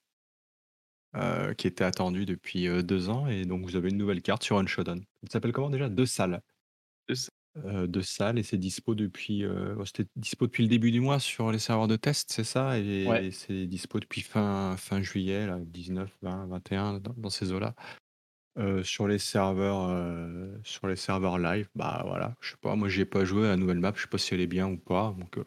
euh, 1.16 1.54
qui 1.54 1.66
était 1.66 1.82
attendue 1.84 2.26
depuis 2.26 2.68
euh, 2.68 2.82
deux 2.82 3.08
ans, 3.08 3.26
et 3.26 3.46
donc 3.46 3.64
vous 3.64 3.74
avez 3.76 3.88
une 3.88 3.96
nouvelle 3.96 4.20
carte 4.20 4.42
sur 4.42 4.58
Unshodden. 4.58 5.02
Elle 5.22 5.30
s'appelle 5.30 5.52
comment 5.52 5.70
déjà? 5.70 5.88
Deux 5.88 6.04
salles. 6.04 6.42
De 7.56 8.00
salles 8.00 8.38
et 8.38 8.42
c'est 8.42 8.58
dispo 8.58 8.94
depuis 8.94 9.44
oh, 9.46 9.84
c'était 9.84 10.06
dispo 10.16 10.46
depuis 10.46 10.62
le 10.62 10.68
début 10.68 10.90
du 10.92 11.00
mois 11.00 11.18
sur 11.18 11.50
les 11.52 11.58
serveurs 11.58 11.88
de 11.88 11.96
test, 11.96 12.30
c'est 12.32 12.44
ça? 12.44 12.78
Et 12.78 13.08
Ouais. 13.08 13.30
c'est 13.32 13.66
dispo 13.66 13.98
depuis 14.00 14.20
fin 14.20 14.76
fin 14.76 15.02
juillet 15.02 15.46
là, 15.46 15.58
19, 15.60 16.16
20, 16.22 16.46
21 16.46 17.00
dans 17.00 17.14
dans 17.16 17.30
ces 17.30 17.52
eaux-là. 17.52 17.74
Sur 18.84 19.08
les 19.08 19.18
serveurs, 19.18 19.88
sur 20.64 20.86
les 20.86 20.96
serveurs 20.96 21.38
live, 21.38 21.68
bah, 21.74 22.02
voilà, 22.06 22.34
je 22.40 22.50
sais 22.50 22.56
pas, 22.60 22.76
moi 22.76 22.88
j'y 22.88 23.00
ai 23.02 23.04
pas 23.06 23.24
joué 23.24 23.46
à 23.46 23.50
la 23.50 23.56
nouvelle 23.56 23.78
map, 23.80 23.92
je 23.96 24.02
sais 24.02 24.08
pas 24.08 24.18
si 24.18 24.34
elle 24.34 24.40
est 24.40 24.46
bien 24.46 24.68
ou 24.68 24.76
pas 24.78 25.14
donc 25.18 25.38
heu 25.38 25.44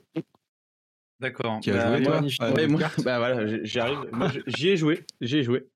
D'accord. 1.20 1.62
Y 1.66 1.72
as 1.72 1.78
Bah, 1.78 1.80
joué, 1.80 2.02
moi, 2.02 2.20
toi, 2.38 2.52
ouais, 2.52 2.68
moi, 2.68 2.82
bah 2.98 3.18
voilà, 3.20 3.48
j'y 3.48 3.60
j'y 4.48 4.70
ai 4.70 4.78
joué, 4.78 5.06
j'y 5.22 5.38
ai 5.38 5.44
joué. 5.44 5.70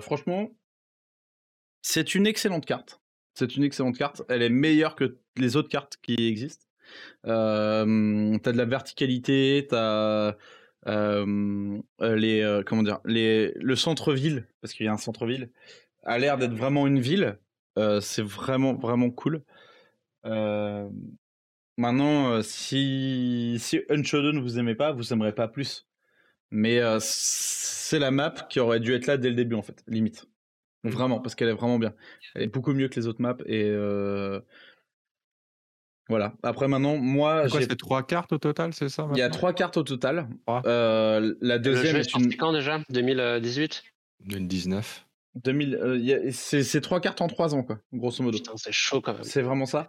Franchement, 0.00 0.50
c'est 1.82 2.14
une 2.14 2.26
excellente 2.26 2.66
carte. 2.66 3.01
C'est 3.34 3.56
une 3.56 3.64
excellente 3.64 3.96
carte. 3.96 4.22
Elle 4.28 4.42
est 4.42 4.48
meilleure 4.48 4.94
que 4.94 5.16
les 5.36 5.56
autres 5.56 5.68
cartes 5.68 5.98
qui 6.02 6.14
existent. 6.28 6.66
Euh, 7.26 8.38
t'as 8.42 8.52
de 8.52 8.58
la 8.58 8.64
verticalité, 8.64 9.66
t'as 9.68 10.36
euh, 10.88 11.78
euh, 12.00 12.16
les 12.16 12.62
comment 12.66 12.82
le 13.04 13.74
centre-ville 13.74 14.46
parce 14.60 14.74
qu'il 14.74 14.86
y 14.86 14.88
a 14.88 14.92
un 14.92 14.96
centre-ville 14.98 15.50
a 16.04 16.18
l'air 16.18 16.36
d'être 16.38 16.54
vraiment 16.54 16.86
une 16.86 17.00
ville. 17.00 17.38
C'est 18.00 18.22
vraiment 18.22 18.74
vraiment 18.74 19.10
cool. 19.10 19.42
Maintenant, 21.78 22.42
si, 22.42 23.56
si 23.58 23.80
Unshoden 23.88 24.40
vous 24.40 24.58
aimez 24.58 24.74
pas, 24.74 24.92
vous 24.92 25.12
aimerez 25.12 25.34
pas 25.34 25.48
plus. 25.48 25.86
Mais 26.50 26.80
c'est 27.00 27.98
la 27.98 28.10
map 28.10 28.34
qui 28.50 28.60
aurait 28.60 28.80
dû 28.80 28.94
être 28.94 29.06
là 29.06 29.16
dès 29.16 29.30
le 29.30 29.36
début, 29.36 29.54
en 29.54 29.62
fait, 29.62 29.82
limite. 29.86 30.26
Vraiment, 30.84 31.20
parce 31.20 31.34
qu'elle 31.34 31.48
est 31.48 31.52
vraiment 31.54 31.78
bien. 31.78 31.94
Elle 32.34 32.42
est 32.42 32.46
beaucoup 32.48 32.72
mieux 32.72 32.88
que 32.88 32.98
les 32.98 33.06
autres 33.06 33.22
maps. 33.22 33.36
Et 33.46 33.64
euh, 33.64 34.40
voilà. 36.08 36.34
Après, 36.42 36.66
maintenant, 36.68 36.96
moi, 36.96 37.42
C'est 37.44 37.50
quoi, 37.50 37.60
c'est 37.60 37.76
3 37.76 38.02
cartes 38.02 38.32
au 38.32 38.38
total, 38.38 38.74
c'est 38.74 38.88
ça 38.88 39.08
il 39.12 39.18
y 39.18 39.22
a 39.22 39.30
trois 39.30 39.52
cartes 39.52 39.76
au 39.76 39.82
total. 39.84 40.28
Trois. 40.46 40.62
Euh, 40.66 41.34
la 41.40 41.56
Le 41.56 41.62
deuxième 41.62 41.94
jeu 41.96 42.00
est 42.00 42.10
sorti 42.10 42.26
une. 42.26 42.36
quand 42.36 42.52
déjà? 42.52 42.80
2018 42.90 43.84
2019. 44.26 45.06
2000, 45.36 45.74
euh, 45.76 45.96
il 45.96 46.04
y 46.04 46.12
a- 46.12 46.30
c'est 46.32 46.62
c'est 46.62 46.80
trois 46.82 47.00
cartes 47.00 47.22
en 47.22 47.26
trois 47.28 47.54
ans, 47.54 47.62
quoi, 47.62 47.78
grosso 47.92 48.22
modo. 48.22 48.36
Putain, 48.36 48.52
c'est 48.56 48.72
chaud 48.72 49.00
quand 49.00 49.14
même. 49.14 49.22
C'est 49.24 49.40
vraiment 49.40 49.64
ça. 49.66 49.88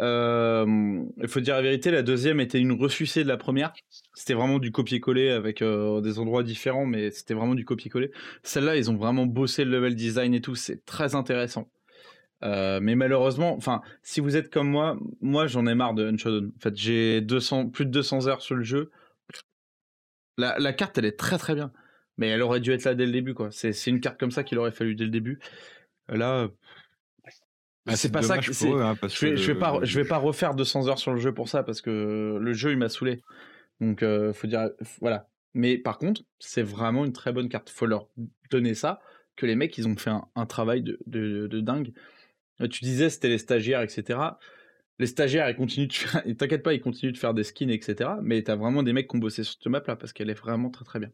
Euh, 0.00 1.04
il 1.20 1.28
faut 1.28 1.40
dire 1.40 1.56
la 1.56 1.62
vérité, 1.62 1.90
la 1.90 2.02
deuxième 2.02 2.40
était 2.40 2.60
une 2.60 2.72
ressucée 2.72 3.24
de 3.24 3.28
la 3.28 3.36
première. 3.36 3.72
C'était 4.14 4.34
vraiment 4.34 4.58
du 4.58 4.70
copier-coller 4.70 5.30
avec 5.30 5.62
euh, 5.62 6.00
des 6.00 6.18
endroits 6.18 6.42
différents, 6.42 6.86
mais 6.86 7.10
c'était 7.10 7.34
vraiment 7.34 7.54
du 7.54 7.64
copier-coller. 7.64 8.12
Celle-là, 8.42 8.76
ils 8.76 8.90
ont 8.90 8.96
vraiment 8.96 9.26
bossé 9.26 9.64
le 9.64 9.72
level 9.72 9.96
design 9.96 10.34
et 10.34 10.40
tout, 10.40 10.54
c'est 10.54 10.84
très 10.84 11.14
intéressant. 11.14 11.68
Euh, 12.44 12.78
mais 12.80 12.94
malheureusement, 12.94 13.56
enfin, 13.56 13.82
si 14.02 14.20
vous 14.20 14.36
êtes 14.36 14.50
comme 14.50 14.68
moi, 14.70 14.96
moi 15.20 15.48
j'en 15.48 15.66
ai 15.66 15.74
marre 15.74 15.94
de 15.94 16.06
Unshoden. 16.06 16.52
En 16.56 16.60
fait, 16.60 16.76
j'ai 16.76 17.20
200, 17.20 17.70
plus 17.70 17.84
de 17.86 17.90
200 17.90 18.28
heures 18.28 18.42
sur 18.42 18.54
le 18.54 18.62
jeu. 18.62 18.90
La, 20.36 20.72
carte, 20.72 20.96
elle 20.98 21.04
est 21.04 21.18
très 21.18 21.36
très 21.36 21.54
bien, 21.56 21.72
mais 22.16 22.28
elle 22.28 22.42
aurait 22.42 22.60
dû 22.60 22.70
être 22.72 22.84
là 22.84 22.94
dès 22.94 23.06
le 23.06 23.12
début, 23.12 23.34
quoi. 23.34 23.50
C'est 23.50 23.72
une 23.88 24.00
carte 24.00 24.20
comme 24.20 24.30
ça 24.30 24.44
qu'il 24.44 24.56
aurait 24.58 24.70
fallu 24.70 24.94
dès 24.94 25.04
le 25.04 25.10
début. 25.10 25.40
Là, 26.08 26.48
Bah, 27.88 27.96
c'est 27.96 28.12
pas 28.12 28.22
ça 28.22 28.38
que 28.38 28.50
eux, 28.66 28.82
hein, 28.82 28.94
parce 28.96 29.14
Je 29.18 29.26
vais, 29.26 29.30
que 29.32 29.36
je 29.36 29.52
vais 29.52 29.58
pas, 29.58 29.80
je 29.82 30.00
vais 30.00 30.06
pas 30.06 30.18
refaire 30.18 30.54
200 30.54 30.88
heures 30.88 30.98
sur 30.98 31.12
le 31.12 31.18
jeu 31.18 31.32
pour 31.32 31.48
ça 31.48 31.62
parce 31.62 31.80
que 31.80 32.38
le 32.40 32.52
jeu 32.52 32.72
il 32.72 32.78
m'a 32.78 32.88
saoulé. 32.88 33.22
Donc 33.80 34.02
euh, 34.02 34.32
faut 34.32 34.46
dire, 34.46 34.70
voilà. 35.00 35.28
Mais 35.54 35.78
par 35.78 35.98
contre, 35.98 36.22
c'est 36.38 36.62
vraiment 36.62 37.04
une 37.04 37.12
très 37.12 37.32
bonne 37.32 37.48
carte. 37.48 37.70
Faut 37.70 37.86
leur 37.86 38.08
donner 38.50 38.74
ça. 38.74 39.00
Que 39.36 39.46
les 39.46 39.54
mecs, 39.56 39.76
ils 39.78 39.86
ont 39.88 39.96
fait 39.96 40.10
un, 40.10 40.26
un 40.34 40.46
travail 40.46 40.82
de, 40.82 40.98
de, 41.06 41.46
de 41.46 41.60
dingue. 41.60 41.92
Euh, 42.60 42.68
Tu 42.68 42.84
disais 42.84 43.10
c'était 43.10 43.28
les 43.28 43.38
stagiaires, 43.38 43.82
etc. 43.82 44.38
Les 44.98 45.06
stagiaires, 45.06 45.48
ils 45.48 45.56
continuent 45.56 45.86
de 45.88 45.92
faire, 45.94 46.22
t'inquiète 46.36 46.62
pas, 46.62 46.74
ils 46.74 46.80
continuent 46.80 47.12
de 47.12 47.18
faire 47.18 47.34
des 47.34 47.44
skins, 47.44 47.70
etc. 47.70 48.10
Mais 48.22 48.42
t'as 48.42 48.56
vraiment 48.56 48.82
des 48.82 48.92
mecs 48.92 49.08
qui 49.08 49.16
ont 49.16 49.20
bossé 49.20 49.44
sur 49.44 49.54
cette 49.54 49.66
map 49.68 49.82
là 49.86 49.96
parce 49.96 50.12
qu'elle 50.12 50.30
est 50.30 50.34
vraiment 50.34 50.70
très 50.70 50.84
très 50.84 50.98
bien. 50.98 51.10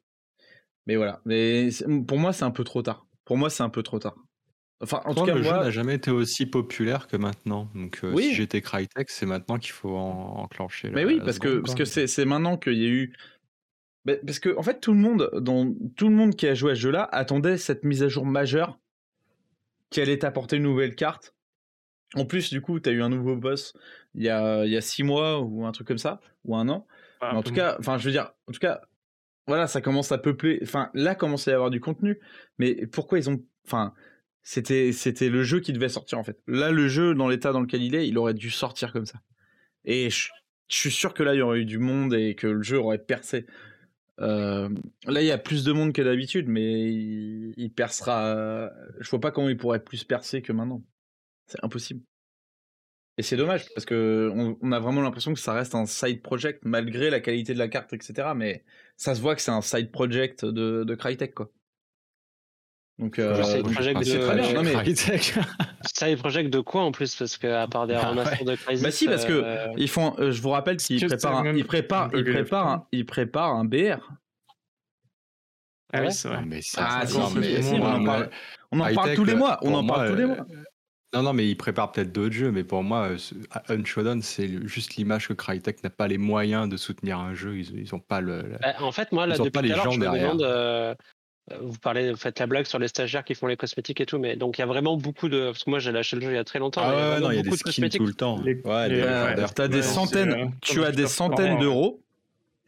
Mais 0.87 0.97
voilà. 0.97 1.21
Mais 1.25 1.69
pour 2.07 2.19
moi, 2.19 2.33
c'est 2.33 2.45
un 2.45 2.51
peu 2.51 2.65
trop 2.65 2.83
tard. 2.83 3.07
Pour 3.25 3.37
moi, 3.39 3.51
c'est 3.51 3.63
un 3.63 3.71
peu 3.71 3.83
trop 3.83 3.99
tard. 3.99 4.17
Enfin, 4.81 5.01
en 5.05 5.15
tout 5.15 5.25
cas, 5.25 5.35
le 5.35 5.43
jeu 5.43 5.51
n'a 5.51 5.71
jamais 5.71 5.95
été 5.95 6.11
aussi 6.11 6.47
populaire 6.47 7.07
que 7.07 7.17
maintenant. 7.17 7.71
Donc, 7.75 8.01
euh, 8.05 8.13
Oui. 8.13 8.25
si 8.25 8.35
j'étais 8.35 8.61
Crytek, 8.61 9.09
c'est 9.09 9.25
maintenant 9.27 9.59
qu'il 9.59 9.71
faut 9.73 9.97
en- 9.97 10.41
enclencher. 10.43 10.91
Mais 10.91 11.03
la- 11.03 11.07
oui, 11.07 11.19
la 11.19 11.25
parce 11.25 11.39
que, 11.39 11.59
parce 11.61 11.75
que 11.75 11.85
c'est, 11.85 12.07
c'est 12.07 12.25
maintenant 12.25 12.57
qu'il 12.59 12.75
y 12.75 12.85
a 12.85 12.89
eu. 12.89 13.15
Ben, 14.05 14.19
parce 14.27 14.39
que, 14.39 14.55
en 14.59 14.63
fait, 14.63 14.81
tout 14.81 14.93
le 14.93 14.99
monde, 14.99 15.31
dans, 15.41 15.73
tout 15.97 16.09
le 16.09 16.15
monde 16.15 16.35
qui 16.35 16.47
a 16.47 16.55
joué 16.55 16.73
à 16.73 16.75
ce 16.75 16.81
jeu-là 16.81 17.09
attendait 17.13 17.57
cette 17.57 17.85
mise 17.85 18.03
à 18.03 18.09
jour 18.09 18.27
majeure 18.27 18.79
qui 19.91 20.01
allait 20.03 20.19
t'apporter 20.19 20.57
une 20.57 20.65
nouvelle 20.65 20.95
carte. 20.95 21.35
En 22.15 22.27
plus, 22.27 22.51
du 22.51 22.61
coup, 22.61 22.79
tu 22.81 22.89
as 22.91 22.93
eu 22.93 23.03
un 23.03 23.09
nouveau 23.09 23.37
boss 23.37 23.75
il 24.15 24.23
y 24.23 24.29
a, 24.29 24.65
il 24.67 24.71
y 24.73 24.77
a 24.77 24.81
six 24.81 25.03
mois 25.03 25.41
ou 25.41 25.65
un 25.65 25.73
truc 25.73 25.89
comme 25.89 25.99
ça, 25.99 26.21
ou 26.45 26.55
un 26.57 26.69
an. 26.69 26.87
Mais 27.23 27.29
en 27.29 27.43
tout 27.43 27.55
cas, 27.55 27.77
enfin, 27.79 27.97
je 27.97 28.05
veux 28.05 28.11
dire, 28.11 28.33
en 28.47 28.53
tout 28.53 28.61
cas, 28.61 28.83
voilà, 29.47 29.67
ça 29.67 29.81
commence 29.81 30.13
à 30.13 30.19
peupler. 30.19 30.59
Enfin, 30.63 30.91
là, 30.95 31.15
commence 31.15 31.49
à 31.49 31.53
y 31.53 31.55
avoir 31.55 31.71
du 31.71 31.81
contenu. 31.81 32.21
Mais 32.59 32.87
pourquoi 32.87 33.19
ils 33.19 33.31
ont. 33.31 33.43
Enfin, 33.67 33.95
c'était, 34.45 34.93
c'était 34.93 35.31
le 35.31 35.43
jeu 35.43 35.61
qui 35.61 35.73
devait 35.73 35.89
sortir, 35.89 36.19
en 36.19 36.23
fait. 36.23 36.39
Là, 36.47 36.71
le 36.71 36.87
jeu, 36.87 37.15
dans 37.15 37.29
l'état 37.29 37.53
dans 37.53 37.63
lequel 37.63 37.83
il 37.83 37.95
est, 37.95 38.07
il 38.07 38.19
aurait 38.19 38.35
dû 38.35 38.51
sortir 38.51 38.93
comme 38.93 39.07
ça. 39.07 39.19
Et 39.87 40.11
je, 40.11 40.29
suis 40.69 40.91
sûr 40.91 41.15
que 41.15 41.23
là, 41.23 41.35
il 41.35 41.39
y 41.39 41.43
aurait 41.43 41.61
eu 41.61 41.65
du 41.65 41.79
monde 41.79 42.15
et 42.15 42.35
que 42.35 42.47
le 42.47 42.63
jeu 42.63 42.79
aurait 42.79 42.99
percé. 42.99 43.47
Euh, 44.21 44.69
là, 45.07 45.23
il 45.23 45.27
y 45.27 45.33
a 45.33 45.39
plus 45.39 45.65
de 45.65 45.73
monde 45.73 45.95
que 45.95 46.03
d'habitude, 46.03 46.47
mais 46.47 46.93
il, 46.93 47.73
percera. 47.75 48.71
Je 49.01 49.09
vois 49.11 49.21
pas 49.21 49.31
comment 49.31 49.49
il 49.49 49.57
pourrait 49.57 49.83
plus 49.83 50.05
percer 50.05 50.43
que 50.43 50.53
maintenant. 50.53 50.85
C'est 51.47 51.65
impossible. 51.65 52.03
Et 53.17 53.23
c'est 53.23 53.37
dommage 53.37 53.67
parce 53.75 53.87
que 53.87 54.31
on, 54.35 54.59
on 54.61 54.73
a 54.73 54.81
vraiment 54.81 55.01
l'impression 55.01 55.33
que 55.33 55.41
ça 55.41 55.53
reste 55.53 55.75
un 55.75 55.87
side 55.87 56.21
project 56.21 56.61
malgré 56.65 57.11
la 57.11 57.21
qualité 57.21 57.55
de 57.55 57.59
la 57.59 57.69
carte, 57.69 57.93
etc. 57.93 58.33
Mais 58.37 58.65
ça 58.97 59.15
se 59.15 59.23
voit 59.23 59.37
que 59.37 59.41
c'est 59.41 59.53
un 59.53 59.63
side 59.63 59.91
project 59.91 60.45
de, 60.45 60.85
de 60.85 60.95
Crytek, 60.95 61.35
quoi. 61.35 61.51
Donc, 62.99 63.19
euh, 63.19 63.43
side 63.43 63.63
project 63.73 63.99
de- 64.07 64.19
très 64.19 64.35
bien. 64.41 64.53
Non, 64.53 64.63
mais- 64.63 64.73
Crytek. 64.75 65.35
Side 65.95 66.19
project 66.19 66.51
de 66.51 66.61
quoi 66.61 66.83
en 66.83 66.93
plus 66.93 67.15
Parce 67.17 67.37
que 67.37 67.47
à 67.49 67.67
part 67.67 67.87
des 67.89 67.95
Ah, 67.95 68.09
remasters 68.11 68.45
de 68.45 68.55
Crysis. 68.55 68.83
Bah 68.85 68.91
si, 68.91 69.07
parce 69.07 69.25
que 69.25 69.33
euh, 69.33 69.67
ils 69.77 69.89
font. 69.89 70.15
euh, 70.19 70.31
je 70.31 70.41
vous 70.41 70.51
rappelle 70.51 70.77
qu'ils 70.79 71.05
préparent, 71.05 71.39
un, 71.39 71.55
ils 71.57 71.65
préparent, 71.65 72.11
ils 72.15 72.25
préparent, 72.25 72.67
un, 72.69 72.87
ils 72.93 73.05
préparent 73.05 73.53
un 73.55 73.65
BR. 73.65 73.99
Ah 75.93 76.01
Ouais. 76.01 76.07
oui, 76.07 76.13
c'est 76.13 76.29
vrai. 76.29 76.41
Non, 76.41 76.47
mais 76.47 76.63
ça, 76.63 76.87
Ah, 76.89 77.01
ça, 77.03 77.07
si, 77.07 77.19
non, 77.19 77.29
si, 77.29 77.39
mais- 77.39 77.63
si, 77.63 77.75
on 77.75 77.85
en 77.85 78.05
parle. 78.05 78.31
On 78.73 78.81
en 78.81 78.83
parle 78.85 78.95
Crytek, 78.97 79.17
tous 79.17 79.25
les 79.25 79.35
mois. 79.35 79.59
On 79.63 79.75
en 79.75 79.83
moi, 79.83 79.97
parle 79.97 80.09
tous 80.11 80.17
les 80.17 80.23
euh, 80.23 80.27
mois. 80.29 80.47
Non, 81.15 81.23
non, 81.23 81.33
mais 81.33 81.49
il 81.49 81.57
prépare 81.57 81.93
peut-être 81.93 82.11
d'autres 82.11 82.35
jeux, 82.35 82.51
mais 82.51 82.65
pour 82.65 82.83
moi, 82.83 83.11
Unshoden, 83.69 84.21
c'est 84.21 84.67
juste 84.67 84.97
l'image 84.97 85.29
que 85.29 85.33
Crytek 85.33 85.85
n'a 85.85 85.91
pas 85.91 86.09
les 86.09 86.19
moyens 86.19 86.69
de 86.69 86.77
soutenir 86.77 87.19
un 87.21 87.35
jeu. 87.35 87.57
Ils, 87.57 87.79
ils 87.79 87.95
ont 87.95 88.01
pas 88.01 88.21
le. 88.21 88.57
bah, 88.61 88.75
en 88.81 88.91
fait, 88.91 89.13
moi, 89.13 89.27
là, 89.27 89.35
Ils 89.37 89.39
depuis 89.39 89.51
pas 89.51 89.61
tout 89.61 89.67
les 89.67 89.73
à 89.73 89.77
l'heure, 89.77 89.85
gens 89.85 89.91
je 89.93 89.99
me 90.01 90.05
derrière. 90.05 90.29
demande. 90.35 90.43
euh, 90.43 90.95
vous 91.61 91.79
parlez, 91.79 92.11
vous 92.11 92.17
faites 92.17 92.39
la 92.39 92.47
blague 92.47 92.67
sur 92.67 92.79
les 92.79 92.89
stagiaires 92.89 93.25
qui 93.25 93.35
font 93.35 93.47
les 93.47 93.57
cosmétiques 93.57 94.01
et 94.01 94.07
tout, 94.07 94.19
mais 94.19 94.37
donc 94.37 94.57
il 94.59 94.63
y 94.63 94.65
a 94.65 94.67
vraiment 94.67 94.97
beaucoup 94.97 95.29
de. 95.29 95.47
Parce 95.47 95.65
que 95.65 95.71
moi, 95.71 95.79
j'ai 95.79 95.93
lâché 95.93 96.17
le 96.17 96.23
jeu 96.23 96.31
il 96.31 96.35
y 96.37 96.39
a 96.39 96.45
très 96.45 96.59
longtemps. 96.59 96.81
Ah 96.85 97.15
ouais, 97.17 97.21
non, 97.21 97.31
il 97.31 97.37
y 97.37 97.39
a 97.39 97.43
des 97.43 97.49
beaucoup 97.51 97.57
de 97.63 97.71
skins 97.71 97.85
cosmétiques. 97.85 98.01
tout 98.01 98.07
le 98.07 98.15
temps. 98.15 98.41
Les- 98.43 98.55
Ouais, 98.65 98.89
les- 98.89 98.97
des- 98.97 99.03
Euh, 99.03 99.37
Euh, 99.39 99.83
centaines, 99.83 100.33
euh, 100.33 100.47
tu 100.63 100.83
as 100.85 100.93
des 100.93 101.07
centaines 101.07 101.59
d'euros. 101.59 102.01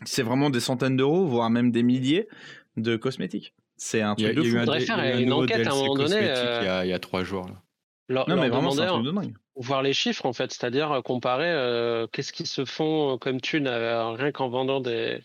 C'est 0.04 0.22
vraiment 0.22 0.50
des 0.50 0.60
centaines 0.60 0.96
d'euros, 0.96 1.24
voire 1.24 1.48
même 1.48 1.70
des 1.72 1.82
milliers 1.82 2.28
de 2.76 2.96
cosmétiques. 2.96 3.54
C'est 3.78 4.02
un 4.02 4.14
truc 4.14 4.26
il 4.28 4.32
y 4.32 4.34
de 4.34 4.40
a 4.58 4.78
y 4.78 4.84
faire 4.84 4.98
un 4.98 5.18
une 5.18 5.32
enquête 5.32 5.66
à 5.66 5.72
un 5.72 5.74
moment 5.74 5.94
donné, 5.94 6.16
euh, 6.20 6.58
il, 6.62 6.66
y 6.66 6.68
a, 6.68 6.84
il 6.84 6.88
y 6.90 6.92
a 6.92 6.98
trois 6.98 7.24
jours. 7.24 7.46
Là. 7.46 7.54
Leur, 8.08 8.28
Non, 8.28 8.36
mais 8.36 8.48
vraiment, 8.48 8.70
c'est 8.70 8.82
un 8.82 8.86
demander, 8.86 9.04
truc 9.10 9.14
de 9.16 9.20
dingue. 9.28 9.34
voir 9.56 9.82
les 9.82 9.92
chiffres 9.92 10.26
en 10.26 10.32
fait, 10.32 10.52
c'est-à-dire 10.52 10.92
euh, 10.92 11.00
comparer 11.02 11.50
euh, 11.50 12.06
qu'est-ce 12.12 12.32
qu'ils 12.32 12.46
se 12.46 12.64
font 12.64 13.18
comme 13.18 13.40
thunes 13.40 13.66
euh, 13.66 14.10
rien 14.12 14.32
qu'en 14.32 14.48
vendant 14.48 14.80
des. 14.80 15.18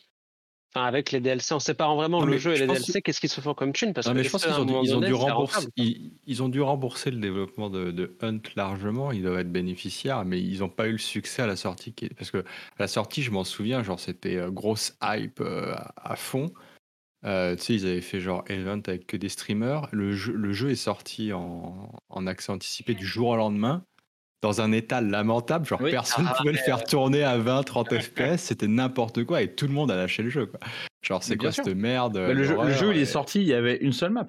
Enfin, 0.74 0.86
avec 0.86 1.12
les 1.12 1.20
DLC, 1.20 1.54
en 1.54 1.60
séparant 1.60 1.98
vraiment 1.98 2.22
Non, 2.22 2.28
le 2.28 2.38
jeu 2.38 2.54
et 2.56 2.60
les 2.60 2.68
DLC, 2.68 3.02
qu'est-ce 3.02 3.20
qu'ils 3.20 3.30
se 3.30 3.42
font 3.42 3.54
comme 3.54 3.74
thunes 3.74 3.94
Parce 3.94 4.08
Non, 4.08 4.14
que 4.14 4.20
mais 4.20 4.24
je 4.24 4.30
pense 4.30 4.46
qu'ils 4.46 4.54
ont, 4.54 4.84
ils 4.84 4.96
ont 4.96 5.02
dû 5.02 5.14
rembourser, 5.14 5.68
ils, 5.76 6.14
ils 6.26 6.44
ont 6.44 6.48
dû 6.48 6.62
rembourser 6.62 7.12
le 7.12 7.18
développement 7.18 7.70
de, 7.70 7.92
de 7.92 8.16
Hunt 8.22 8.40
largement. 8.56 9.12
Ils 9.12 9.22
doivent 9.22 9.40
être 9.40 9.52
bénéficiaires, 9.52 10.24
mais 10.24 10.42
ils 10.42 10.60
n'ont 10.60 10.70
pas 10.70 10.88
eu 10.88 10.94
le 10.94 10.98
succès 10.98 11.42
à 11.42 11.48
la 11.48 11.58
sortie. 11.58 11.94
Parce 12.18 12.32
que 12.32 12.38
à 12.38 12.44
la 12.80 12.88
sortie, 12.88 13.22
je 13.22 13.32
m'en 13.32 13.44
souviens, 13.44 13.84
genre 13.84 14.00
c'était 14.00 14.38
euh, 14.38 14.50
grosse 14.50 14.98
hype 15.04 15.42
euh, 15.42 15.74
à, 15.74 16.14
à 16.14 16.16
fond. 16.16 16.54
Euh, 17.24 17.56
tu 17.56 17.64
sais, 17.64 17.76
ils 17.76 17.86
avaient 17.86 18.02
fait 18.02 18.20
genre 18.20 18.44
event 18.48 18.82
avec 18.88 19.08
que 19.08 19.18
des 19.18 19.30
streamers. 19.30 19.88
Le 19.92 20.14
jeu, 20.14 20.34
le 20.34 20.54
jeu 20.54 20.72
est 20.72 20.76
sorti 20.76 21.34
en, 21.34 21.92
en 22.10 22.28
accès 22.28 22.52
anticipé 22.52 22.96
du 22.96 23.06
jour 23.06 23.30
au 23.30 23.36
lendemain. 23.36 23.86
Dans 24.42 24.60
un 24.60 24.72
état 24.72 25.02
lamentable, 25.02 25.66
genre 25.68 25.80
Oui. 25.82 25.92
personne 25.92 26.26
ne 26.26 26.30
Ah, 26.32 26.36
pouvait 26.38 26.52
le 26.54 26.58
faire 26.58 26.84
tourner 26.84 27.24
à 27.24 27.38
20, 27.38 27.62
30 27.64 28.00
FPS, 28.00 28.38
c'était 28.38 28.68
n'importe 28.68 29.24
quoi 29.24 29.42
et 29.44 29.54
tout 29.54 29.68
le 29.68 29.74
monde 29.74 29.92
a 29.92 29.96
lâché 29.96 30.24
le 30.24 30.30
jeu. 30.30 30.48
Quoi. 30.48 30.60
Genre, 31.04 31.22
c'est 31.22 31.38
quoi 31.38 31.52
sûr. 31.52 31.64
cette 31.64 31.76
merde 31.76 32.14
Bah, 32.14 32.34
le, 32.34 32.44
jeu, 32.44 32.50
le 32.52 32.56
d'horreur, 32.56 32.72
jeu, 32.72 32.96
il 32.96 33.02
est 33.02 33.06
sorti, 33.06 33.42
il 33.42 33.48
y 33.48 33.54
avait 33.54 33.76
une 33.78 33.94
seule 33.94 34.10
map. 34.12 34.26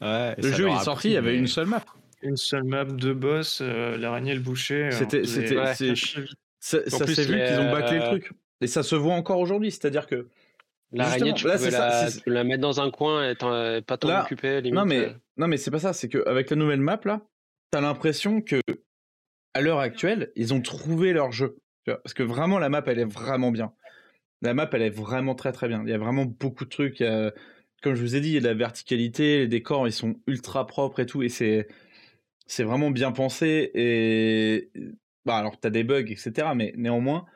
Ouais, 0.00 0.34
Le 0.38 0.52
jeu, 0.52 0.68
il 0.68 0.74
est 0.76 0.84
sorti, 0.84 1.08
il 1.08 1.12
y 1.14 1.16
avait 1.16 1.36
une 1.36 1.48
seule 1.48 1.66
map. 1.66 1.82
Une 2.22 2.36
seule 2.36 2.62
map, 2.62 2.84
deux 2.84 3.14
boss, 3.14 3.58
euh, 3.62 3.96
l'araignée 3.98 4.34
le 4.34 4.40
boucher. 4.40 4.84
euh, 4.84 4.90
C'était- 4.92 5.24
c'était- 5.24 5.56
Ouais. 5.56 5.74
Ça, 6.60 6.78
s'est 6.86 7.24
vu 7.24 7.34
qu'ils 7.34 7.58
ont 7.58 7.72
bâclé 7.72 7.98
le 7.98 8.04
euh, 8.04 8.08
truc. 8.10 8.30
Et 8.60 8.68
ça 8.68 8.84
se 8.84 8.94
voit 8.94 9.14
encore 9.14 9.40
aujourd'hui. 9.40 9.72
C'est-à-dire 9.72 10.06
que. 10.06 10.28
L'araignée, 10.92 11.32
tu 11.34 11.48
là, 11.48 11.58
ça, 11.58 12.06
tu 12.12 12.20
peux 12.20 12.30
la 12.30 12.44
mettre 12.44 12.60
dans 12.60 12.80
un 12.80 12.90
coin 12.92 13.28
et 13.30 13.34
pas 13.34 13.96
t'en 13.96 14.08
Là, 14.08 14.22
occuper. 14.22 14.60
Limite. 14.60 14.74
Non, 14.78 14.84
mais, 14.84 14.98
euh. 15.06 15.10
non, 15.36 15.48
mais 15.48 15.56
c'est 15.56 15.70
pas 15.72 15.80
ça. 15.80 15.92
C'est 15.92 16.08
qu'avec 16.08 16.50
la 16.50 16.56
nouvelle 16.56 16.80
map, 16.80 17.00
là, 17.04 17.22
t'as 17.72 17.80
l'impression 17.80 18.40
que 18.40 18.60
à 19.54 19.60
l'heure 19.60 19.80
actuelle, 19.80 20.32
ils 20.36 20.54
ont 20.54 20.60
trouvé 20.60 21.12
leur 21.12 21.32
jeu. 21.32 21.58
Parce 21.84 22.14
que 22.14 22.22
vraiment, 22.22 22.58
la 22.58 22.68
map, 22.68 22.82
elle 22.86 22.98
est 23.00 23.04
vraiment 23.04 23.50
bien. 23.50 23.72
La 24.40 24.54
map, 24.54 24.68
elle 24.72 24.82
est 24.82 24.90
vraiment 24.90 25.34
très 25.34 25.52
très 25.52 25.68
bien. 25.68 25.82
Il 25.84 25.90
y 25.90 25.92
a 25.92 25.98
vraiment 25.98 26.24
beaucoup 26.24 26.64
de 26.64 26.70
trucs. 26.70 27.00
euh, 27.00 27.30
comme 27.82 27.94
je 27.94 28.00
vous 28.02 28.16
ai 28.16 28.20
dit, 28.20 28.38
la 28.40 28.54
verticalité, 28.54 29.38
les 29.40 29.48
décors, 29.48 29.88
ils 29.88 29.92
sont 29.92 30.16
ultra 30.26 30.66
propres 30.66 31.00
et 31.00 31.06
tout. 31.06 31.22
Et 31.22 31.28
c'est 31.28 31.68
c'est 32.46 32.64
vraiment 32.64 32.90
bien 32.90 33.12
pensé. 33.12 33.70
Et 33.74 34.70
bah, 35.24 35.36
alors, 35.36 35.58
t'as 35.60 35.70
des 35.70 35.84
bugs, 35.84 36.06
etc. 36.08 36.54
Mais 36.54 36.72
néanmoins, 36.76 37.26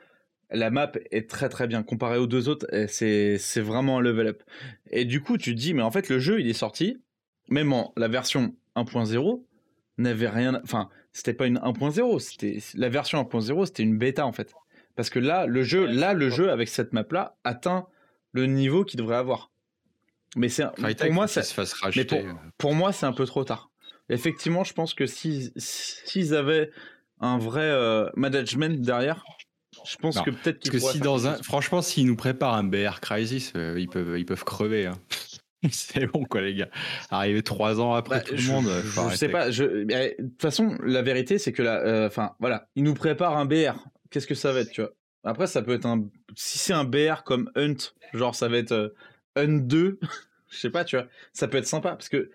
la 0.51 0.71
map 0.71 0.93
est 1.11 1.29
très 1.31 1.49
très 1.49 1.67
bien. 1.67 1.83
Comparé 1.83 2.19
aux 2.19 2.27
deux 2.27 2.49
autres, 2.49 2.67
eh, 2.73 2.89
c'est 2.89 3.39
c'est 3.39 3.61
vraiment 3.61 3.99
un 3.99 4.01
level 4.03 4.29
up. 4.29 4.43
Et 4.91 5.05
du 5.05 5.21
coup, 5.23 5.39
tu 5.39 5.55
te 5.55 5.61
dis, 5.61 5.75
mais 5.75 5.83
en 5.83 5.91
fait, 5.91 6.09
le 6.09 6.19
jeu, 6.21 6.41
il 6.41 6.49
est 6.49 6.53
sorti, 6.53 6.99
même 7.49 7.73
en 7.73 7.93
la 7.97 8.09
version 8.09 8.55
1.0, 8.77 9.47
n'avait 9.99 10.29
rien. 10.29 10.61
Enfin, 10.65 10.91
c'était 11.17 11.33
pas 11.33 11.47
une 11.47 11.59
1.0, 11.59 12.19
c'était 12.21 12.59
la 12.75 12.91
version 12.91 13.23
1.0, 13.23 13.67
c'était 13.67 13.83
une 13.83 13.97
bêta 13.97 14.27
en 14.27 14.33
fait. 14.33 14.53
Parce 14.97 15.09
que 15.09 15.19
là, 15.19 15.47
le 15.47 15.63
jeu, 15.63 15.87
là, 15.87 16.13
le 16.13 16.29
jeu 16.29 16.51
avec 16.51 16.69
cette 16.69 16.93
map-là 16.93 17.37
atteint 17.43 17.87
le 18.33 18.45
niveau 18.47 18.85
qu'il 18.85 18.99
devrait 18.99 19.17
avoir. 19.17 19.51
Mais 20.37 20.51
c'est 20.51 20.65
pour 20.99 21.13
moi, 21.13 21.27
ça, 21.27 21.43
se 21.43 21.55
fasse 21.55 21.75
mais 21.81 21.87
racheter. 21.87 22.05
pour, 22.05 22.35
pour 22.59 22.75
moi, 22.75 22.93
c'est 22.93 23.07
un 23.07 23.13
peu 23.15 23.25
trop 23.25 23.45
tard. 23.45 23.71
Effectivement, 24.11 24.63
je 24.63 24.75
pense 24.75 24.93
que 24.93 25.07
si 25.07 25.53
s'ils 25.57 26.35
avaient 26.35 26.71
un 27.21 27.39
vrai 27.39 27.63
euh, 27.65 28.11
management 28.15 28.81
derrière, 28.83 29.25
je 29.87 29.97
pense 29.97 30.17
Non, 30.17 30.23
que 30.23 30.31
peut-être 30.31 30.59
qu'ils 30.59 30.73
que 30.73 30.79
si 30.79 31.01
dans 31.01 31.27
un, 31.27 31.37
chose. 31.37 31.45
franchement, 31.45 31.81
s'ils 31.83 32.07
nous 32.07 32.17
préparent 32.17 32.55
un 32.55 32.65
BR 32.65 33.01
Crisis, 33.01 33.53
euh, 33.57 33.77
ils 33.79 33.89
peuvent, 33.89 34.19
ils 34.19 34.27
peuvent 34.27 34.45
crever. 34.45 34.87
hein. 34.87 34.99
C'est 35.73 36.07
bon 36.07 36.25
quoi 36.25 36.41
les 36.43 36.55
gars. 36.55 36.69
Arriver 37.11 37.43
trois 37.43 37.81
ans 37.81 37.95
après 37.95 38.19
Bah, 38.19 38.21
tout 38.23 38.35
le 38.35 38.43
monde. 38.43 38.67
je- 38.85 39.11
je 39.11 39.17
sais 39.17 39.29
pas. 39.29 39.47
mais, 39.49 40.17
De 40.19 40.25
toute 40.29 40.43
façon, 40.43 40.77
la 40.83 41.03
vérité, 41.03 41.39
c'est 41.39 41.53
que 41.53 41.63
là, 41.63 41.81
euh, 41.81 42.07
enfin, 42.07 42.33
voilà, 42.41 42.69
ils 42.77 42.83
nous 42.83 42.95
préparent 42.95 43.37
un 43.37 43.45
BR. 43.47 43.75
Qu'est-ce 44.11 44.27
que 44.27 44.35
ça 44.35 44.53
va 44.53 44.61
être, 44.61 44.71
tu 44.71 44.81
vois? 44.83 44.93
Après, 45.25 45.47
ça 45.47 45.63
peut 45.63 45.75
être 45.75 45.87
un. 45.87 46.05
Si 46.37 46.59
c'est 46.59 46.73
un 46.73 46.85
BR 46.85 47.23
comme 47.25 47.51
Hunt, 47.57 47.77
genre 48.15 48.35
ça 48.35 48.49
va 48.49 48.59
être 48.59 48.73
euh, 48.73 48.89
Hunt 49.37 49.59
2, 49.67 49.99
je 50.51 50.57
sais 50.57 50.71
pas, 50.71 50.85
tu 50.85 50.97
vois. 50.97 51.07
Ça 51.33 51.49
peut 51.49 51.59
être 51.59 51.67
sympa 51.67 51.91
parce 51.91 52.09
que 52.09 52.31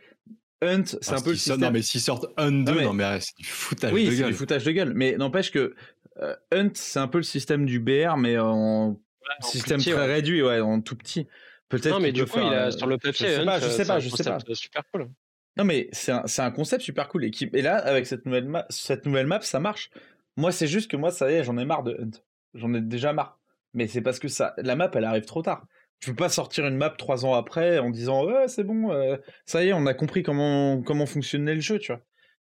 Hunt, 0.61 0.83
c'est 0.85 0.99
Ah, 1.13 1.15
un 1.17 1.21
peu 1.21 1.29
le 1.31 1.35
système. 1.37 1.59
Non 1.61 1.71
mais 1.71 1.81
s'ils 1.81 2.01
sortent 2.01 2.27
un 2.37 2.51
2, 2.51 2.73
mais- 2.73 2.83
non 2.83 2.93
mais, 2.93 3.19
c'est 3.21 3.35
du 3.37 3.45
foutage 3.45 3.93
oui, 3.93 4.05
de 4.05 4.11
c'est 4.11 4.17
gueule. 4.17 4.27
du 4.31 4.33
foutage 4.35 4.63
de 4.65 4.71
gueule. 4.71 4.93
Mais 4.93 5.15
n'empêche 5.17 5.51
que 5.51 5.73
euh, 6.21 6.35
Hunt, 6.53 6.71
c'est 6.75 6.99
un 6.99 7.07
peu 7.07 7.17
le 7.19 7.23
système 7.23 7.65
du 7.65 7.79
BR, 7.79 8.17
mais 8.17 8.37
en 8.37 8.99
En 9.39 9.45
système 9.47 9.77
petit, 9.79 9.91
très 9.91 9.99
ouais. 10.01 10.05
réduit, 10.13 10.43
ouais, 10.43 10.59
en 10.59 10.81
tout 10.81 10.95
petit. 10.97 11.27
Peut-être. 11.71 11.89
Non, 11.89 11.99
mais 11.99 12.11
du 12.11 12.25
coup, 12.25 12.39
il 12.39 12.53
a 12.53 12.69
sur 12.71 12.85
le 12.85 12.97
papier, 12.97 13.27
Je 13.27 13.33
sais 13.33 13.39
Hunt, 13.41 13.45
pas, 13.45 13.59
je 13.59 13.67
sais 13.67 13.85
pas, 13.85 13.99
je 13.99 14.09
sais 14.09 14.23
pas. 14.23 14.31
concept 14.33 14.53
super 14.53 14.83
cool. 14.93 15.09
Non, 15.57 15.63
mais 15.63 15.89
c'est 15.91 16.11
un, 16.11 16.23
c'est 16.27 16.41
un 16.41 16.51
concept 16.51 16.83
super 16.83 17.07
cool. 17.09 17.25
Et, 17.25 17.31
qui- 17.31 17.49
et 17.53 17.61
là, 17.61 17.77
avec 17.77 18.05
cette 18.05 18.25
nouvelle, 18.25 18.45
map, 18.45 18.65
cette 18.69 19.05
nouvelle 19.05 19.25
map, 19.27 19.41
ça 19.41 19.59
marche. 19.59 19.89
Moi, 20.37 20.51
c'est 20.51 20.67
juste 20.67 20.89
que 20.91 20.97
moi, 20.97 21.11
ça 21.11 21.31
y 21.31 21.35
est, 21.35 21.43
j'en 21.43 21.57
ai 21.57 21.65
marre 21.65 21.83
de 21.83 21.97
Hunt. 21.99 22.11
J'en 22.53 22.73
ai 22.73 22.81
déjà 22.81 23.11
marre. 23.13 23.39
Mais 23.73 23.87
c'est 23.87 24.01
parce 24.01 24.19
que 24.19 24.27
ça, 24.27 24.53
la 24.57 24.75
map, 24.75 24.91
elle 24.93 25.05
arrive 25.05 25.25
trop 25.25 25.41
tard. 25.41 25.65
Tu 26.01 26.09
peux 26.11 26.15
pas 26.15 26.29
sortir 26.29 26.65
une 26.67 26.77
map 26.77 26.89
trois 26.89 27.25
ans 27.25 27.33
après 27.35 27.79
en 27.79 27.89
disant 27.89 28.25
ouais, 28.25 28.47
c'est 28.47 28.63
bon, 28.63 28.91
euh, 28.91 29.17
ça 29.45 29.63
y 29.63 29.69
est, 29.69 29.73
on 29.73 29.85
a 29.85 29.93
compris 29.93 30.23
comment, 30.23 30.81
comment 30.81 31.05
fonctionnait 31.05 31.53
le 31.55 31.61
jeu, 31.61 31.79
tu 31.79 31.91
vois. 31.93 32.01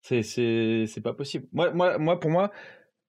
C'est, 0.01 0.23
c'est, 0.23 0.85
c'est 0.87 1.01
pas 1.01 1.13
possible. 1.13 1.47
Moi, 1.51 1.71
moi, 1.71 1.97
moi, 1.97 2.19
pour 2.19 2.31
moi, 2.31 2.51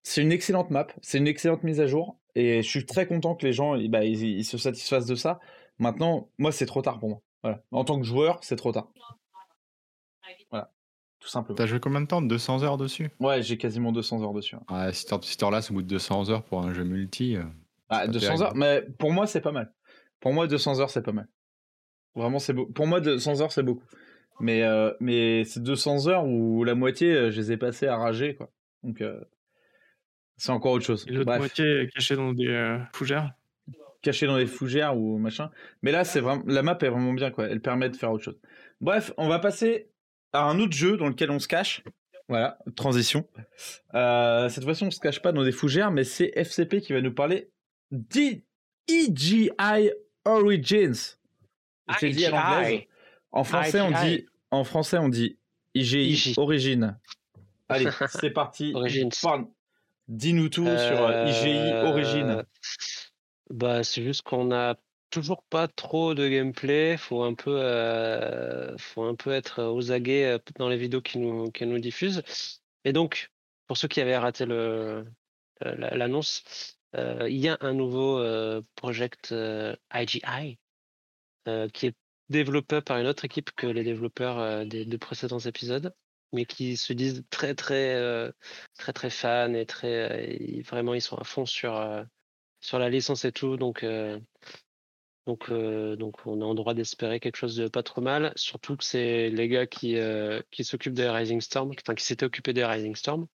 c'est 0.03 0.23
une 0.23 0.33
excellente 0.33 0.71
map, 0.71 0.87
c'est 1.03 1.19
une 1.19 1.27
excellente 1.29 1.63
mise 1.63 1.81
à 1.81 1.87
jour. 1.87 2.19
Et 2.35 2.63
je 2.63 2.69
suis 2.69 2.85
très 2.85 3.07
content 3.07 3.35
que 3.37 3.47
les 3.47 3.53
gens 3.53 3.75
ils- 3.77 3.89
bah, 3.91 4.05
ils, 4.05 4.23
ils 4.23 4.45
se 4.45 4.59
satisfassent 4.59 5.07
de 5.07 5.15
ça. 5.15 5.39
Maintenant, 5.79 6.31
moi, 6.39 6.53
c'est 6.53 6.67
trop 6.67 6.83
tard 6.83 6.99
pour 6.99 7.09
moi. 7.09 7.23
Voilà. 7.43 7.63
En 7.71 7.85
tant 7.85 7.99
que 7.99 8.07
joueur, 8.07 8.39
c'est 8.43 8.57
trop 8.57 8.73
tard. 8.73 8.89
Voilà. 10.51 10.73
Tout 11.21 11.29
simplement. 11.29 11.57
T'as 11.57 11.67
joué 11.67 11.81
combien 11.81 12.01
de 12.01 12.07
temps? 12.07 12.23
200 12.23 12.63
heures 12.63 12.77
dessus? 12.77 13.11
Ouais, 13.19 13.43
j'ai 13.43 13.57
quasiment 13.57 13.93
200 13.93 14.23
heures 14.23 14.35
dessus. 14.35 14.57
hein. 14.57 14.63
Ouais, 14.87 14.93
si 14.93 15.07
t'en 15.07 15.21
si 15.23 15.37
lasses 15.51 15.71
au 15.71 15.75
bout 15.75 15.83
de 15.83 15.89
200 15.89 16.29
heures 16.31 16.43
pour 16.45 16.63
un 16.63 16.73
jeu 16.75 16.85
multi. 16.85 17.37
euh, 17.37 17.45
Ah, 17.89 18.01
pas 18.01 18.09
200 18.09 18.27
terrible. 18.27 18.45
heures, 18.45 18.57
mais 18.57 18.83
pour 18.99 19.13
moi, 19.13 19.27
c'est 19.27 19.41
pas 19.41 19.53
mal. 19.53 19.73
Pour 20.21 20.33
moi, 20.33 20.47
200 20.47 20.81
heures, 20.81 20.91
c'est 20.91 21.03
pas 21.03 21.13
mal. 21.13 21.29
Vraiment, 22.15 22.39
c'est 22.39 22.53
beau. 22.53 22.67
Pour 22.67 22.87
moi, 22.87 23.01
200 23.01 23.41
heures, 23.41 23.53
c'est 23.53 23.63
beaucoup. 23.63 23.85
Mais, 24.41 24.63
euh, 24.63 24.93
mais 25.01 25.45
c'est 25.45 25.63
200 25.63 26.09
heures 26.09 26.25
où 26.27 26.65
la 26.65 26.75
moitié, 26.75 27.13
euh, 27.13 27.31
je 27.31 27.41
les 27.41 27.53
ai 27.53 27.57
passées 27.57 27.87
à 27.87 27.97
rager, 27.97 28.35
quoi. 28.35 28.51
Donc, 28.83 29.01
euh, 29.01 29.21
c'est 30.37 30.51
encore 30.51 30.73
autre 30.73 30.85
chose. 30.85 31.05
Et 31.09 31.13
l'autre 31.13 31.37
moitié 31.37 31.89
cachée 31.95 32.17
dans 32.17 32.33
des 32.33 32.49
euh, 32.49 32.79
fougères? 32.93 33.33
Caché 34.05 34.27
dans 34.27 34.37
les 34.37 34.47
fougères 34.47 34.97
ou 34.97 35.19
machin. 35.19 35.51
Mais 35.83 35.91
là, 35.91 36.05
c'est 36.05 36.21
vraiment, 36.21 36.45
la 36.47 36.63
map 36.63 36.79
est 36.81 36.89
vraiment 36.89 37.13
bien, 37.13 37.31
quoi. 37.31 37.47
Elle 37.47 37.61
permet 37.61 37.89
de 37.89 37.97
faire 37.97 38.13
autre 38.13 38.25
chose. 38.25 38.39
Bref, 38.81 39.13
on 39.17 39.29
va 39.29 39.39
passer 39.39 39.89
à 40.33 40.45
un 40.45 40.59
autre 40.61 40.73
jeu 40.73 40.97
dans 40.97 41.09
lequel 41.09 41.31
on 41.31 41.39
se 41.39 41.49
cache. 41.49 41.83
Voilà, 42.29 42.59
transition. 42.77 43.27
Euh, 43.95 44.49
cette 44.49 44.65
fois-ci, 44.65 44.85
on 44.85 44.91
se 44.91 45.01
cache 45.01 45.21
pas 45.21 45.33
dans 45.33 45.45
des 45.45 45.53
fougères, 45.53 45.91
mais 45.91 46.05
c'est 46.05 46.33
FCP 46.37 46.81
qui 46.81 46.93
va 46.93 47.01
nous 47.01 47.13
parler 47.13 47.51
d'EGI 47.91 49.51
Origins. 50.25 51.17
Je 51.89 51.99
t'ai 51.99 52.11
dit 52.11 52.25
à 52.25 52.31
l'anglaise. 52.31 52.81
En 53.31 53.45
français, 53.45 53.81
on 53.81 53.91
dit, 53.91 54.27
en 54.51 54.65
français, 54.65 54.99
on 54.99 55.09
dit 55.09 55.39
IGI 55.75 56.09
IGI. 56.11 56.35
Origine. 56.37 56.99
Allez, 57.69 57.91
c'est 58.09 58.31
parti. 58.31 58.73
Dis-nous 60.09 60.49
tout 60.49 60.65
sur 60.65 61.07
euh, 61.07 61.27
IGI 61.27 61.73
Origine. 61.87 62.45
Bah, 63.51 63.85
c'est 63.85 64.03
juste 64.03 64.23
qu'on 64.23 64.53
a 64.53 64.77
toujours 65.11 65.45
pas 65.45 65.69
trop 65.69 66.15
de 66.15 66.29
gameplay. 66.29 66.97
Faut 66.97 67.23
un 67.23 67.35
peu, 67.35 67.51
euh, 67.63 68.77
faut 68.79 69.03
un 69.05 69.15
peu 69.15 69.31
être 69.33 69.63
aux 69.65 69.93
aguets 69.93 70.25
euh, 70.35 70.39
dans 70.59 70.69
les 70.69 70.77
vidéos 70.77 71.03
qui 71.03 71.19
nous, 71.19 71.51
qui 71.51 71.67
nous 71.67 71.79
diffusent. 71.79 72.23
Et 72.85 72.93
donc, 72.93 73.31
pour 73.67 73.77
ceux 73.77 73.89
qui 73.89 74.01
avaient 74.01 74.17
raté 74.17 74.47
le, 74.47 74.55
euh, 75.65 75.75
la- 75.77 75.97
l'annonce, 75.97 76.79
euh, 76.97 77.29
il 77.29 77.37
y 77.39 77.49
a 77.49 77.59
un 77.61 77.75
nouveau 77.75 78.19
euh, 78.19 78.63
project 78.77 79.33
euh, 79.33 79.77
IGI 79.93 80.59
euh, 81.49 81.69
qui 81.69 81.87
est 81.89 81.97
développé 82.31 82.81
par 82.83 82.99
une 82.99 83.07
autre 83.07 83.25
équipe 83.25 83.53
que 83.53 83.67
les 83.67 83.85
développeurs 83.85 84.39
euh, 84.39 84.65
des 84.65 84.85
deux 84.87 84.99
précédents 84.99 85.39
épisodes, 85.41 85.95
mais 86.33 86.47
qui 86.47 86.77
se 86.77 86.93
disent 86.93 87.25
très 87.31 87.55
très 87.55 87.95
euh, 87.97 88.33
très 88.79 88.93
très 88.93 89.11
fans 89.11 89.55
et 89.55 89.67
très 89.67 90.59
euh, 90.61 90.63
vraiment 90.65 90.95
ils 90.95 91.03
sont 91.03 91.17
à 91.19 91.25
fond 91.25 91.47
sur 91.47 91.77
euh, 91.77 92.05
sur 92.65 92.79
la 92.79 92.89
licence 92.89 93.27
et 93.27 93.33
tout, 93.33 93.59
donc 93.59 93.83
euh, 93.83 94.19
donc 95.27 95.51
euh, 95.51 95.97
donc 95.97 96.27
on 96.27 96.41
a 96.41 96.45
en 96.47 96.55
droit 96.55 96.73
d'espérer 96.73 97.21
quelque 97.21 97.37
chose 97.37 97.57
de 97.57 97.69
pas 97.69 97.83
trop 97.83 98.01
mal, 98.01 98.33
surtout 98.37 98.77
que 98.79 98.85
c'est 98.85 99.29
les 99.29 99.49
gars 99.49 99.67
qui 99.67 99.97
euh, 99.99 100.41
qui 100.51 100.65
s'occupent 100.65 100.95
des 100.95 101.09
Rising 101.11 101.43
Storm, 101.43 101.73
enfin 101.79 101.95
qui 101.95 102.05
s'étaient 102.05 102.25
occupés 102.25 102.55
des 102.55 102.65
Rising 102.65 102.97
Storm 102.97 103.27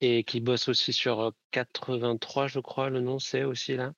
et 0.00 0.24
qui 0.24 0.40
bossent 0.40 0.68
aussi 0.68 0.94
sur 0.94 1.20
euh, 1.20 1.30
83 1.50 2.46
je 2.46 2.60
crois 2.60 2.88
le 2.88 3.00
nom 3.00 3.18
c'est 3.18 3.44
aussi 3.44 3.76
là. 3.76 3.92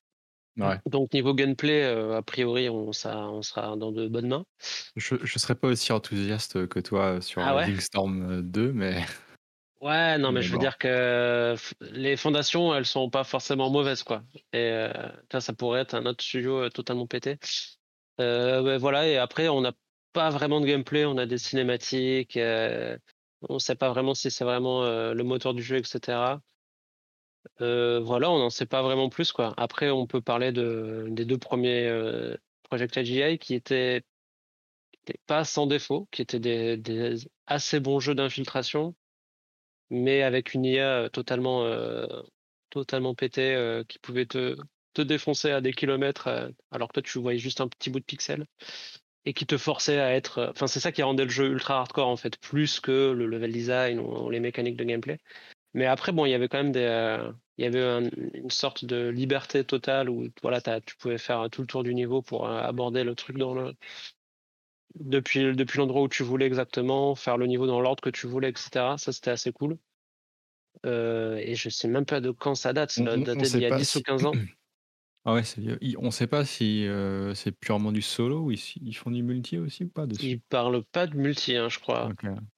Ouais. 0.57 0.77
Donc 0.85 1.13
niveau 1.13 1.33
gameplay, 1.33 1.83
euh, 1.83 2.17
a 2.17 2.21
priori, 2.21 2.69
on, 2.69 2.91
ça, 2.91 3.29
on 3.29 3.41
sera 3.41 3.77
dans 3.77 3.93
de 3.93 4.09
bonnes 4.09 4.27
mains. 4.27 4.43
Je, 4.97 5.15
je 5.23 5.39
serais 5.39 5.55
pas 5.55 5.69
aussi 5.69 5.93
enthousiaste 5.93 6.67
que 6.67 6.81
toi 6.81 7.21
sur 7.21 7.41
Ah 7.41 7.55
ouais? 7.55 7.63
Rising 7.63 7.79
Storm 7.79 8.41
2, 8.41 8.73
mais 8.73 9.05
Ouais, 9.81 10.17
non, 10.17 10.33
mais 10.33 10.41
Mais 10.41 10.41
je 10.41 10.51
veux 10.51 10.57
bon. 10.57 10.59
dire 10.59 10.77
que 10.77 11.55
les 11.79 12.17
fondations, 12.17 12.75
elles 12.75 12.85
sont 12.85 13.09
pas 13.09 13.23
forcément 13.23 13.69
mauvaises, 13.69 14.03
quoi. 14.03 14.23
Et 14.51 14.57
euh, 14.57 14.91
ça, 15.31 15.39
ça 15.39 15.53
pourrait 15.53 15.79
être 15.81 15.93
un 15.95 16.05
autre 16.05 16.21
studio 16.21 16.63
euh, 16.65 16.69
totalement 16.69 17.07
pété. 17.07 17.37
Euh, 18.19 18.61
ouais, 18.61 18.77
voilà, 18.77 19.07
et 19.07 19.15
après, 19.17 19.47
on 19.47 19.61
n'a 19.61 19.71
pas 20.11 20.29
vraiment 20.31 20.59
de 20.59 20.65
gameplay, 20.65 21.05
on 21.05 21.17
a 21.17 21.25
des 21.25 21.37
cinématiques, 21.37 22.35
euh, 22.35 22.97
on 23.47 23.57
sait 23.59 23.75
pas 23.75 23.89
vraiment 23.89 24.13
si 24.13 24.29
c'est 24.31 24.43
vraiment 24.43 24.83
le 24.83 25.23
moteur 25.23 25.53
du 25.53 25.63
jeu, 25.63 25.77
etc. 25.77 26.41
Voilà, 27.59 28.29
on 28.31 28.39
n'en 28.39 28.49
sait 28.49 28.65
pas 28.65 28.81
vraiment 28.81 29.09
plus, 29.09 29.31
quoi. 29.31 29.53
Après, 29.57 29.89
on 29.89 30.07
peut 30.07 30.21
parler 30.21 30.51
de, 30.51 31.07
des 31.09 31.23
deux 31.25 31.37
premiers 31.37 31.89
Project 32.63 32.97
AGI 32.97 33.37
qui 33.39 33.55
étaient, 33.55 34.03
qui 34.91 34.99
étaient 35.01 35.21
pas 35.27 35.43
sans 35.45 35.67
défaut, 35.67 36.07
qui 36.11 36.21
étaient 36.21 36.39
des, 36.39 36.77
des 36.77 37.15
assez 37.47 37.79
bons 37.79 37.99
jeux 37.99 38.15
d'infiltration, 38.15 38.95
mais 39.89 40.21
avec 40.23 40.53
une 40.53 40.65
IA 40.65 41.09
totalement, 41.11 41.63
euh, 41.65 42.07
totalement 42.69 43.15
pétée 43.15 43.55
euh, 43.55 43.83
qui 43.83 43.99
pouvait 43.99 44.25
te, 44.25 44.55
défoncer 44.97 45.51
à 45.51 45.61
des 45.61 45.71
kilomètres 45.71 46.27
euh, 46.27 46.49
alors 46.71 46.89
que 46.89 46.93
toi 46.95 47.03
tu 47.03 47.19
voyais 47.19 47.39
juste 47.39 47.61
un 47.61 47.69
petit 47.69 47.89
bout 47.89 47.99
de 48.01 48.05
pixel 48.05 48.45
et 49.25 49.33
qui 49.33 49.45
te 49.45 49.57
forçait 49.57 49.99
à 49.99 50.13
être. 50.15 50.37
euh, 50.39 50.49
Enfin, 50.51 50.67
c'est 50.67 50.79
ça 50.79 50.91
qui 50.91 51.03
rendait 51.03 51.23
le 51.25 51.29
jeu 51.29 51.47
ultra 51.51 51.79
hardcore 51.79 52.07
en 52.07 52.17
fait, 52.17 52.37
plus 52.39 52.79
que 52.79 53.11
le 53.11 53.25
level 53.27 53.51
design 53.51 53.99
ou 53.99 54.29
les 54.29 54.39
mécaniques 54.39 54.77
de 54.77 54.83
gameplay. 54.83 55.17
Mais 55.73 55.85
après, 55.87 56.11
bon, 56.13 56.25
il 56.25 56.31
y 56.31 56.35
avait 56.35 56.49
quand 56.49 56.59
même 56.59 56.71
des, 56.73 56.81
euh, 56.81 57.31
il 57.57 57.65
y 57.65 57.67
avait 57.67 57.83
un- 57.83 58.09
une 58.35 58.51
sorte 58.51 58.85
de 58.85 59.09
liberté 59.09 59.63
totale 59.65 60.09
où 60.09 60.27
voilà, 60.43 60.61
tu 60.81 60.95
pouvais 60.97 61.17
faire 61.19 61.49
tout 61.51 61.61
le 61.61 61.67
tour 61.67 61.83
du 61.83 61.95
niveau 61.95 62.21
pour 62.23 62.47
euh, 62.47 62.61
aborder 62.61 63.03
le 63.05 63.15
truc 63.15 63.37
dans 63.37 63.53
le 63.55 63.73
depuis, 64.95 65.55
depuis 65.55 65.77
l'endroit 65.79 66.01
où 66.03 66.07
tu 66.09 66.23
voulais 66.23 66.45
exactement, 66.45 67.15
faire 67.15 67.37
le 67.37 67.47
niveau 67.47 67.67
dans 67.67 67.81
l'ordre 67.81 68.01
que 68.03 68.09
tu 68.09 68.27
voulais, 68.27 68.49
etc. 68.51 68.97
Ça, 68.97 69.11
c'était 69.13 69.31
assez 69.31 69.51
cool. 69.53 69.77
Euh, 70.85 71.35
et 71.37 71.55
je 71.55 71.69
sais 71.69 71.87
même 71.87 72.05
pas 72.05 72.21
de 72.21 72.31
quand 72.31 72.55
ça 72.55 72.73
date. 72.73 72.91
Ça 72.91 73.19
sait 73.45 73.49
d'il 73.49 73.59
y 73.61 73.65
a 73.65 73.71
pas 73.71 73.79
10 73.79 73.83
si- 73.83 73.99
ou 73.99 74.01
15 74.01 74.25
ans. 74.25 74.33
ah 75.25 75.33
ouais, 75.35 75.43
on 75.97 76.11
sait 76.11 76.27
pas 76.27 76.45
si 76.45 76.87
euh, 76.87 77.33
c'est 77.35 77.51
purement 77.53 77.91
du 77.91 78.01
solo 78.01 78.41
ou 78.45 78.51
ils, 78.51 78.61
ils 78.81 78.93
font 78.95 79.11
du 79.11 79.23
multi 79.23 79.57
aussi 79.57 79.85
ou 79.85 79.89
pas 79.89 80.07
dessus? 80.07 80.25
Ils 80.25 80.41
parlent 80.41 80.83
pas 80.83 81.07
de 81.07 81.15
multi, 81.15 81.55
hein, 81.55 81.69
je 81.69 81.79
crois. 81.79 82.11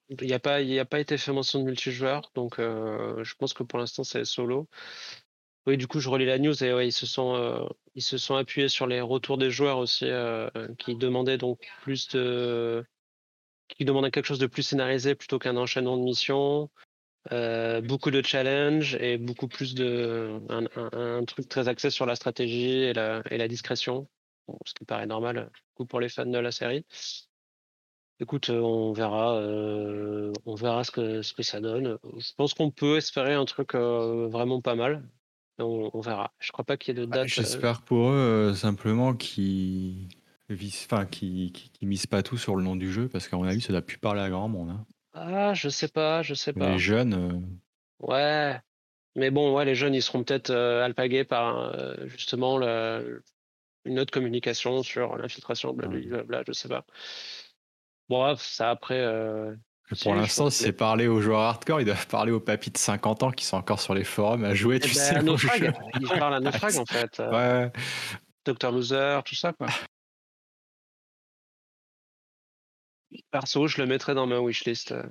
Il 0.09 0.27
n'y 0.27 0.33
a, 0.33 0.39
pas- 0.39 0.61
il 0.61 0.69
y 0.69 0.79
a 0.79 0.85
pas 0.85 0.99
été 0.99 1.17
fait 1.17 1.31
mention 1.33 1.59
de 1.59 1.65
multijoueur, 1.65 2.31
donc 2.35 2.59
euh, 2.59 3.23
je 3.23 3.35
pense 3.35 3.53
que 3.53 3.63
pour 3.63 3.79
l'instant 3.79 4.03
c'est 4.03 4.25
solo. 4.25 4.69
Oui, 5.67 5.77
du 5.77 5.87
coup, 5.87 5.99
je 5.99 6.09
relis 6.09 6.25
la 6.25 6.39
news 6.39 6.63
et 6.63 6.85
ils 6.85 6.91
se 6.91 7.05
sont, 7.05 7.35
euh, 7.35 7.67
ils 7.93 8.01
se 8.01 8.17
sont 8.17 8.35
appuyés 8.35 8.67
sur 8.67 8.87
les 8.87 8.99
retours 8.99 9.37
des 9.37 9.51
joueurs 9.51 9.77
aussi, 9.77 10.05
euh, 10.05 10.49
qui 10.79 10.95
demandaient 10.95 11.37
donc 11.37 11.59
plus 11.83 12.07
de, 12.09 12.83
qui 13.69 13.85
demandaient 13.85 14.11
quelque 14.11 14.25
chose 14.25 14.39
de 14.39 14.47
plus 14.47 14.63
scénarisé 14.63 15.15
plutôt 15.15 15.39
qu'un 15.39 15.57
enchaînement 15.57 15.97
de 15.97 16.03
missions, 16.03 16.71
euh, 17.31 17.81
beaucoup 17.81 18.11
de 18.11 18.23
challenges 18.23 18.95
et 18.95 19.17
beaucoup 19.17 19.47
plus 19.47 19.75
de, 19.75 20.41
un, 20.49 21.25
truc 21.25 21.47
très 21.49 21.67
axé 21.67 21.89
sur 21.91 22.05
la 22.07 22.15
stratégie 22.15 22.83
et 22.83 22.93
la, 22.93 23.21
et 23.31 23.37
la 23.37 23.47
discrétion, 23.47 24.09
ce 24.65 24.73
qui 24.73 24.85
paraît 24.85 25.07
normal, 25.07 25.51
du 25.53 25.61
coup, 25.75 25.85
pour 25.85 25.99
les 25.99 26.09
fans 26.09 26.25
de 26.25 26.39
la 26.39 26.51
série. 26.51 26.85
Écoute, 28.19 28.49
on 28.49 28.93
verra, 28.93 29.35
on 30.45 30.55
verra 30.55 30.83
ce 30.83 30.91
que, 30.91 31.21
ce 31.21 31.33
que 31.33 31.43
ça 31.43 31.59
donne. 31.61 31.97
Je 32.17 32.33
pense 32.37 32.53
qu'on 32.53 32.71
peut 32.71 32.97
espérer 32.97 33.33
un 33.33 33.45
truc 33.45 33.75
vraiment 33.75 34.61
pas 34.61 34.75
mal. 34.75 35.07
On, 35.61 35.89
on 35.93 36.01
verra. 36.01 36.33
Je 36.39 36.51
crois 36.51 36.65
pas 36.65 36.77
qu'il 36.77 36.95
y 36.95 36.97
ait 36.97 37.01
de 37.01 37.05
Bah, 37.05 37.17
date. 37.17 37.25
euh, 37.25 37.27
J'espère 37.27 37.81
pour 37.81 38.09
eux 38.09 38.15
euh, 38.15 38.53
simplement 38.53 39.13
qu'ils 39.13 40.09
visent- 40.49 40.87
enfin, 40.89 41.05
misent 41.81 42.07
pas 42.07 42.23
tout 42.23 42.37
sur 42.37 42.55
le 42.55 42.63
nom 42.63 42.75
du 42.75 42.91
jeu, 42.91 43.07
parce 43.07 43.27
qu'à 43.27 43.37
mon 43.37 43.43
avis, 43.43 43.61
ça 43.61 43.73
doit 43.73 43.81
plus 43.81 43.97
parler 43.97 44.21
à 44.21 44.29
grand 44.29 44.47
monde. 44.47 44.69
hein. 44.69 44.85
Ah, 45.13 45.53
je 45.53 45.69
sais 45.69 45.87
pas, 45.89 46.21
je 46.21 46.33
sais 46.33 46.53
pas. 46.53 46.71
Les 46.71 46.79
jeunes, 46.79 47.13
euh, 47.13 47.39
Ouais. 47.99 48.59
Mais 49.15 49.29
bon, 49.29 49.53
ouais, 49.55 49.65
les 49.65 49.75
jeunes, 49.75 49.93
ils 49.93 50.01
seront 50.01 50.23
peut-être 50.23 50.51
euh, 50.51 50.83
alpagués 50.85 51.25
par 51.25 51.57
euh, 51.59 51.95
justement 52.07 52.57
le- 52.57 53.23
une 53.83 53.99
autre 53.99 54.11
communication 54.13 54.83
sur 54.83 55.17
l'infiltration, 55.17 55.73
blablabla, 55.73 56.43
je 56.47 56.53
sais 56.53 56.69
pas. 56.69 56.85
Bon, 58.09 58.19
bref, 58.23 58.41
ça 58.41 58.69
après. 58.69 58.99
Pour 59.95 60.15
l'instant, 60.15 60.49
c'est 60.49 60.71
parler 60.73 61.07
aux 61.07 61.21
joueurs 61.21 61.39
hardcore, 61.41 61.81
ils 61.81 61.85
doivent 61.85 62.07
parler 62.07 62.31
aux 62.31 62.39
papis 62.39 62.71
de 62.71 62.77
50 62.77 63.23
ans 63.23 63.31
qui 63.31 63.45
sont 63.45 63.57
encore 63.57 63.79
sur 63.79 63.93
les 63.93 64.03
forums 64.03 64.43
à 64.43 64.53
jouer, 64.53 64.77
Eh 64.77 64.79
tu 64.79 64.89
ben, 64.89 64.93
sais. 64.95 65.21
Naufrag, 65.23 65.73
ils 65.99 66.07
parlent 66.07 66.33
à 66.35 66.39
Naufrag 66.41 66.75
en 66.77 66.85
fait. 66.85 67.19
euh, 67.19 67.65
Ouais. 67.67 67.71
Dr 68.45 68.71
Loser, 68.71 69.19
tout 69.25 69.35
ça 69.35 69.53
quoi. 69.53 69.67
Perso, 73.31 73.67
je 73.67 73.81
le 73.81 73.87
mettrais 73.87 74.15
dans 74.15 74.27
ma 74.27 74.39
wishlist. 74.39 74.91
euh, 74.93 75.03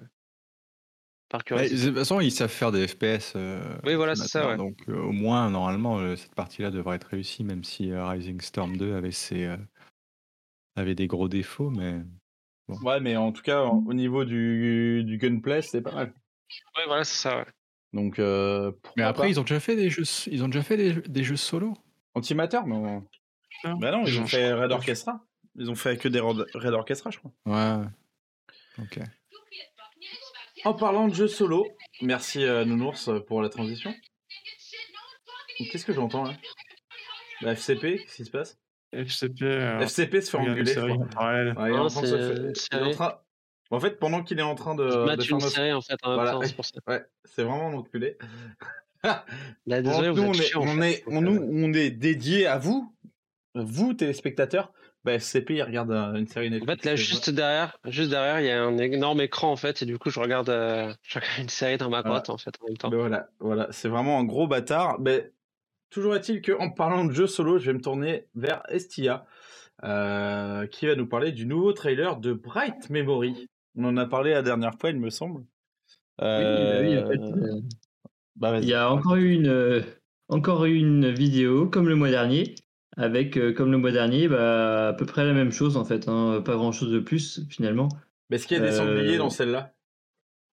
par 1.28 1.44
curiosité. 1.44 1.80
de 1.82 1.86
toute 1.90 1.98
façon, 1.98 2.20
ils 2.20 2.32
savent 2.32 2.50
faire 2.50 2.72
des 2.72 2.88
FPS. 2.88 3.34
euh, 3.36 3.62
Oui, 3.84 3.94
voilà, 3.94 4.16
c'est 4.16 4.26
ça, 4.26 4.48
ouais. 4.48 4.56
Donc, 4.56 4.76
au 4.88 5.12
moins, 5.12 5.48
normalement, 5.50 6.16
cette 6.16 6.34
partie-là 6.34 6.70
devrait 6.70 6.96
être 6.96 7.04
réussie, 7.08 7.44
même 7.44 7.62
si 7.62 7.92
Rising 7.94 8.40
Storm 8.40 8.76
2 8.76 8.94
avait, 8.96 9.12
ses, 9.12 9.54
avait 10.76 10.96
des 10.96 11.06
gros 11.06 11.28
défauts. 11.28 11.70
Mais 11.70 12.00
Ouais, 12.82 13.00
mais 13.00 13.16
en 13.16 13.32
tout 13.32 13.42
cas, 13.42 13.62
au 13.64 13.92
niveau 13.94 14.24
du, 14.24 15.02
du 15.04 15.18
gunplay, 15.18 15.62
c'est 15.62 15.82
pas 15.82 15.92
mal. 15.92 16.12
Ouais, 16.76 16.84
voilà, 16.86 17.04
c'est 17.04 17.16
ça. 17.18 17.38
ouais. 17.38 17.46
Donc, 17.92 18.18
euh, 18.18 18.70
Mais 18.96 19.02
après, 19.02 19.24
pas 19.24 19.28
ils 19.28 19.40
ont 19.40 19.42
déjà 19.42 19.58
fait 19.60 19.74
des 19.76 19.90
jeux, 19.90 20.04
ils 20.30 20.44
ont 20.44 20.48
déjà 20.48 20.62
fait 20.62 20.76
des, 20.76 20.92
des 20.94 21.24
jeux 21.24 21.36
solo. 21.36 21.74
Antimatter, 22.14 22.60
non 22.66 23.04
Non. 23.64 23.76
Bah 23.78 23.90
non, 23.90 24.04
ils 24.06 24.18
ont 24.20 24.26
fait 24.26 24.52
Red 24.52 24.70
Orchestra. 24.72 25.20
Ils 25.56 25.70
ont 25.70 25.74
fait 25.74 25.96
que 25.96 26.06
des 26.08 26.20
Red 26.20 26.72
Orchestra, 26.74 27.10
je 27.10 27.18
crois. 27.18 27.32
Ouais. 27.46 27.84
Ok. 28.78 29.00
En 30.64 30.74
parlant 30.74 31.08
de 31.08 31.14
jeux 31.14 31.26
solo, 31.28 31.66
merci 32.02 32.44
euh, 32.44 32.64
Nounours 32.64 33.10
pour 33.26 33.42
la 33.42 33.48
transition. 33.48 33.92
Qu'est-ce 35.58 35.84
que 35.84 35.92
j'entends 35.92 36.24
là? 36.24 36.34
La 37.40 37.52
FCP, 37.52 37.98
qu'est-ce 37.98 38.16
qui 38.16 38.24
se 38.24 38.30
passe? 38.30 38.59
FCP. 38.92 39.42
alors, 39.46 39.82
FCP 39.82 40.20
se 40.20 40.30
fait 40.30 40.38
engueuler, 40.38 40.72
je 40.72 40.80
en. 40.80 40.84
Ouais, 40.86 41.70
est 41.70 41.78
en 41.78 41.88
est 42.80 42.82
en 42.82 42.90
train- 42.92 43.18
En 43.70 43.78
fait, 43.80 43.98
pendant 44.00 44.22
qu'il 44.24 44.38
est 44.38 44.42
en 44.42 44.54
train 44.56 44.74
de, 44.74 44.84
Ils 44.84 45.16
de 45.16 45.22
faire 45.22 45.36
une 45.36 45.42
notre- 45.42 45.48
série 45.54 45.72
en 45.72 45.80
fait 45.80 45.96
en 46.02 46.14
Voilà. 46.14 46.32
temps, 46.32 46.40
c'est 46.42 46.56
pour 46.56 46.64
ça. 46.64 46.72
Ouais, 46.88 47.04
c'est 47.24 47.44
vraiment 47.44 47.68
un 47.68 47.74
enculé. 47.74 48.18
Là, 49.04 49.24
Bon, 49.66 49.80
désolé, 49.82 50.08
nous, 50.08 50.22
on 50.22 50.32
est, 50.34 50.54
en 50.56 50.60
on, 50.62 50.80
fait, 50.80 50.90
est, 50.92 51.04
on, 51.06 51.16
euh, 51.16 51.20
nous, 51.20 51.48
on 51.68 51.72
est 51.72 51.90
dédié 51.90 52.46
à 52.46 52.58
vous, 52.58 52.92
vous 53.54 53.94
téléspectateurs. 53.94 54.72
Bah, 55.04 55.14
FCP, 55.14 55.54
il 55.54 55.62
regarde 55.62 55.90
euh, 55.92 56.12
une 56.16 56.26
série 56.26 56.48
En 56.48 56.50
Netflix. 56.50 56.82
fait, 56.82 56.84
là, 56.84 56.92
euh, 56.92 56.96
juste 56.96 57.30
derrière, 57.30 57.78
juste 57.86 58.10
derrière, 58.10 58.40
il 58.40 58.46
y 58.46 58.50
a 58.50 58.62
un 58.62 58.76
énorme 58.76 59.22
écran 59.22 59.50
en 59.50 59.56
fait, 59.56 59.80
et 59.80 59.86
du 59.86 59.98
coup, 59.98 60.10
je 60.10 60.20
regarde, 60.20 60.50
euh, 60.50 60.92
je 61.02 61.14
regarde 61.18 61.38
une 61.38 61.48
série 61.48 61.78
dans 61.78 61.88
ma 61.88 62.02
Voilà. 62.02 62.16
grotte 62.16 62.28
en 62.30 62.36
fait 62.36 62.50
en 62.60 62.66
même 62.66 62.76
temps. 62.76 62.90
Ben 62.90 62.98
voilà, 62.98 63.28
voilà, 63.38 63.68
c'est 63.70 63.88
vraiment 63.88 64.18
un 64.18 64.24
gros 64.24 64.46
bâtard. 64.46 65.00
Mais 65.00 65.30
toujours 65.90 66.14
est-il 66.16 66.40
qu'en 66.42 66.70
parlant 66.70 67.04
de 67.04 67.12
jeux 67.12 67.26
solo, 67.26 67.58
je 67.58 67.66
vais 67.66 67.74
me 67.74 67.80
tourner 67.80 68.26
vers 68.34 68.62
Estia, 68.68 69.26
euh, 69.84 70.66
qui 70.66 70.86
va 70.86 70.94
nous 70.94 71.06
parler 71.06 71.32
du 71.32 71.46
nouveau 71.46 71.72
trailer 71.72 72.16
de 72.16 72.32
Bright 72.32 72.90
Memory. 72.90 73.48
On 73.76 73.84
en 73.84 73.96
a 73.96 74.06
parlé 74.06 74.32
la 74.32 74.42
dernière 74.42 74.74
fois, 74.80 74.90
il 74.90 74.98
me 74.98 75.10
semble. 75.10 75.40
Oui, 75.40 75.46
bah 76.18 76.80
oui, 76.80 76.98
en 76.98 77.02
Euh, 77.02 77.08
fait, 77.08 77.20
euh, 77.20 77.60
bah. 78.36 78.58
Il 78.60 78.68
y 78.68 78.74
a 78.74 78.92
encore 78.92 79.16
eu 79.16 79.32
une, 79.32 79.84
encore 80.28 80.64
eu 80.64 80.74
une 80.74 81.10
vidéo 81.10 81.66
comme 81.68 81.88
le 81.88 81.94
mois 81.96 82.10
dernier, 82.10 82.54
avec 82.96 83.38
comme 83.54 83.70
le 83.72 83.78
mois 83.78 83.92
dernier, 83.92 84.28
bah, 84.28 84.88
à 84.88 84.92
peu 84.92 85.06
près 85.06 85.24
la 85.24 85.32
même 85.32 85.52
chose 85.52 85.76
en 85.76 85.84
fait, 85.84 86.08
hein, 86.08 86.42
pas 86.44 86.54
grand 86.56 86.72
chose 86.72 86.92
de 86.92 87.00
plus 87.00 87.46
finalement. 87.48 87.88
Mais 88.28 88.36
est-ce 88.36 88.46
qu'il 88.46 88.58
y 88.58 88.60
a 88.60 88.62
des 88.62 88.72
sangliers 88.72 89.16
dans 89.16 89.30
celle-là? 89.30 89.72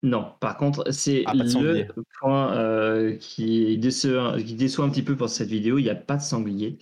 Non, 0.03 0.33
par 0.39 0.57
contre, 0.57 0.91
c'est 0.91 1.23
Ah, 1.25 1.33
le 1.33 2.03
point 2.19 2.55
euh, 2.55 3.15
qui, 3.17 3.77
déçoit, 3.77 4.41
qui 4.41 4.53
déçoit 4.55 4.85
un 4.85 4.89
petit 4.89 5.01
peu 5.01 5.15
pour 5.15 5.29
cette 5.29 5.49
vidéo. 5.49 5.79
Il 5.79 5.83
n'y 5.83 5.89
a 5.89 5.95
pas 5.95 6.17
de 6.17 6.21
sanglier, 6.21 6.77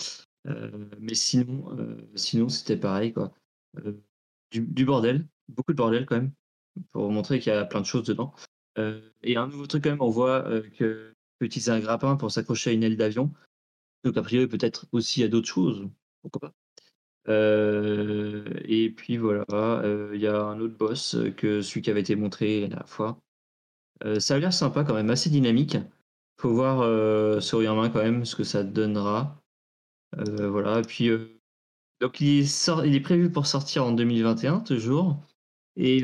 Euh, 0.47 0.69
mais 0.99 1.15
sinon, 1.15 1.75
euh, 1.79 1.97
sinon 2.13 2.49
c'était 2.49 2.77
pareil 2.77 3.13
quoi. 3.13 3.33
Du, 4.51 4.61
du 4.61 4.85
bordel, 4.85 5.25
beaucoup 5.49 5.71
de 5.71 5.77
bordel 5.77 6.05
quand 6.05 6.17
même, 6.17 6.31
pour 6.91 7.09
montrer 7.11 7.39
qu'il 7.39 7.51
y 7.51 7.55
a 7.55 7.65
plein 7.65 7.81
de 7.81 7.85
choses 7.85 8.05
dedans. 8.05 8.33
Et 9.23 9.37
un 9.37 9.47
nouveau 9.47 9.65
truc 9.65 9.83
quand 9.83 9.89
même, 9.89 10.01
on 10.01 10.09
voit 10.09 10.43
que 10.77 11.13
peut 11.39 11.45
utiliser 11.45 11.71
un 11.71 11.79
grappin 11.79 12.15
pour 12.15 12.31
s'accrocher 12.31 12.69
à 12.69 12.73
une 12.73 12.83
aile 12.83 12.97
d'avion. 12.97 13.31
Donc 14.03 14.17
a 14.17 14.21
priori 14.21 14.47
peut-être 14.47 14.85
aussi 14.91 15.23
à 15.23 15.27
d'autres 15.27 15.47
choses, 15.47 15.87
pourquoi 16.21 16.49
pas. 16.49 16.53
Euh, 17.27 18.45
et 18.65 18.89
puis 18.91 19.17
voilà, 19.17 19.45
euh, 19.51 20.11
il 20.13 20.21
y 20.21 20.27
a 20.27 20.43
un 20.43 20.59
autre 20.59 20.77
boss 20.77 21.15
euh, 21.15 21.31
que 21.31 21.61
celui 21.61 21.81
qui 21.81 21.89
avait 21.89 22.01
été 22.01 22.15
montré 22.15 22.67
la 22.67 22.83
fois. 22.85 23.19
Ça 24.19 24.35
a 24.35 24.39
l'air 24.39 24.51
sympa 24.53 24.83
quand 24.83 24.93
même, 24.93 25.09
assez 25.09 25.29
dynamique. 25.29 25.77
Faut 26.37 26.53
voir 26.53 26.79
en 26.79 27.75
main 27.75 27.89
quand 27.89 28.03
même 28.03 28.25
ce 28.25 28.35
que 28.35 28.43
ça 28.43 28.63
donnera. 28.63 29.41
Voilà, 30.17 30.79
et 30.79 30.81
puis 30.81 31.09
donc 32.01 32.19
il 32.19 32.43
est, 32.43 32.99
prévu 32.99 33.31
pour 33.31 33.47
sortir 33.47 33.85
en 33.85 33.93
2021 33.93 34.59
toujours. 34.59 35.23
Et 35.77 36.03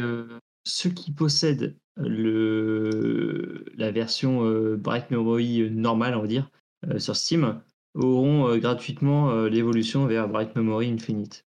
ceux 0.64 0.90
qui 0.90 1.12
possèdent 1.12 1.76
le, 1.98 3.66
la 3.76 3.92
version 3.92 4.46
euh, 4.46 4.78
Bright 4.78 5.12
Memory 5.12 5.70
normale, 5.72 6.16
on 6.16 6.22
va 6.22 6.28
dire, 6.28 6.50
sur 6.98 7.16
Steam, 7.16 7.62
auront 7.94 8.48
euh, 8.50 8.58
gratuitement 8.58 9.32
euh, 9.32 9.50
l'évolution 9.50 10.06
vers 10.06 10.28
Bright 10.30 10.56
Memory 10.56 10.92
Infinite. 10.92 11.46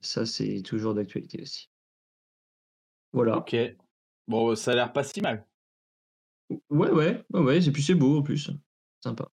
Ça, 0.00 0.26
c'est 0.26 0.62
toujours 0.62 0.94
d'actualité 0.94 1.42
aussi. 1.42 1.68
Voilà. 3.12 3.38
Ok. 3.38 3.56
Bon, 4.28 4.54
ça 4.54 4.72
a 4.72 4.74
l'air 4.74 4.92
pas 4.92 5.04
si 5.04 5.20
mal. 5.20 5.46
Ouais, 6.70 6.90
ouais, 6.90 7.24
ouais, 7.32 7.40
ouais, 7.40 7.66
et 7.66 7.70
puis 7.70 7.82
c'est 7.82 7.94
beau 7.94 8.18
en 8.18 8.22
plus. 8.22 8.50
Sympa. 9.02 9.28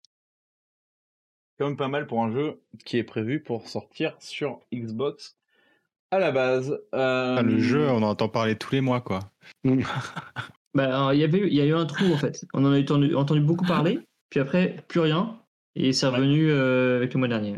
Quand 1.59 1.67
même 1.67 1.77
pas 1.77 1.89
mal 1.89 2.07
pour 2.07 2.23
un 2.23 2.31
jeu 2.31 2.63
qui 2.85 2.99
est 2.99 3.05
prévu 3.05 3.43
pour 3.43 3.69
sortir 3.69 4.17
sur 4.21 4.61
Xbox 4.73 5.37
à 6.11 6.19
la 6.19 6.31
base. 6.31 6.71
Euh, 6.95 7.37
Ah, 7.39 7.43
le 7.43 7.59
jeu, 7.59 7.89
on 7.89 7.97
en 7.99 8.11
entend 8.11 8.29
parler 8.29 8.57
tous 8.57 8.73
les 8.73 8.81
mois, 8.81 9.01
quoi. 9.01 9.33
Bah, 10.75 11.13
il 11.15 11.19
y 11.21 11.25
avait, 11.25 11.39
eu- 11.39 11.49
il 11.49 11.55
y 11.55 11.61
a 11.61 11.67
eu 11.67 11.75
un 11.75 11.87
trou 11.87 12.05
en 12.13 12.17
fait. 12.19 12.47
On 12.55 12.65
en 12.65 12.73
a 12.73 12.81
entendu, 12.81 13.15
entendu 13.15 13.41
beaucoup 13.41 13.67
parler, 13.67 14.07
puis 14.31 14.39
après 14.39 14.85
plus 14.87 15.01
rien, 15.01 15.43
et 15.87 15.93
c'est 15.93 16.07
revenu 16.07 16.51
euh, 16.51 16.97
avec 16.97 17.15
le 17.15 17.19
mois 17.19 17.29
dernier. 17.29 17.57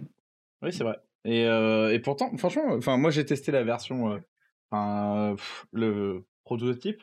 Oui, 0.63 0.73
c'est 0.73 0.85
vrai. 0.85 0.99
Et, 1.25 1.47
euh, 1.47 1.93
et 1.93 1.99
pourtant, 1.99 2.37
franchement, 2.37 2.65
enfin, 2.73 2.97
moi 2.97 3.11
j'ai 3.11 3.25
testé 3.25 3.53
la 3.53 3.63
version, 3.63 4.21
euh, 4.73 5.35
pff, 5.35 5.67
le 5.73 6.25
prototype, 6.45 7.03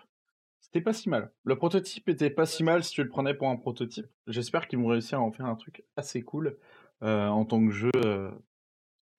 c'était 0.59 0.81
pas 0.81 0.93
si 0.93 1.09
mal. 1.09 1.31
Le 1.43 1.55
prototype 1.55 2.09
était 2.09 2.29
pas 2.29 2.45
si 2.45 2.63
mal 2.63 2.83
si 2.83 2.91
tu 2.91 3.03
le 3.03 3.09
prenais 3.09 3.33
pour 3.33 3.47
un 3.47 3.55
prototype. 3.55 4.07
J'espère 4.27 4.67
qu'ils 4.67 4.79
vont 4.79 4.87
réussir 4.87 5.19
à 5.19 5.21
en 5.21 5.31
faire 5.31 5.45
un 5.45 5.55
truc 5.55 5.83
assez 5.95 6.23
cool 6.23 6.57
euh, 7.03 7.27
en 7.27 7.45
tant 7.45 7.65
que 7.65 7.71
jeu, 7.71 7.91
euh, 7.95 8.29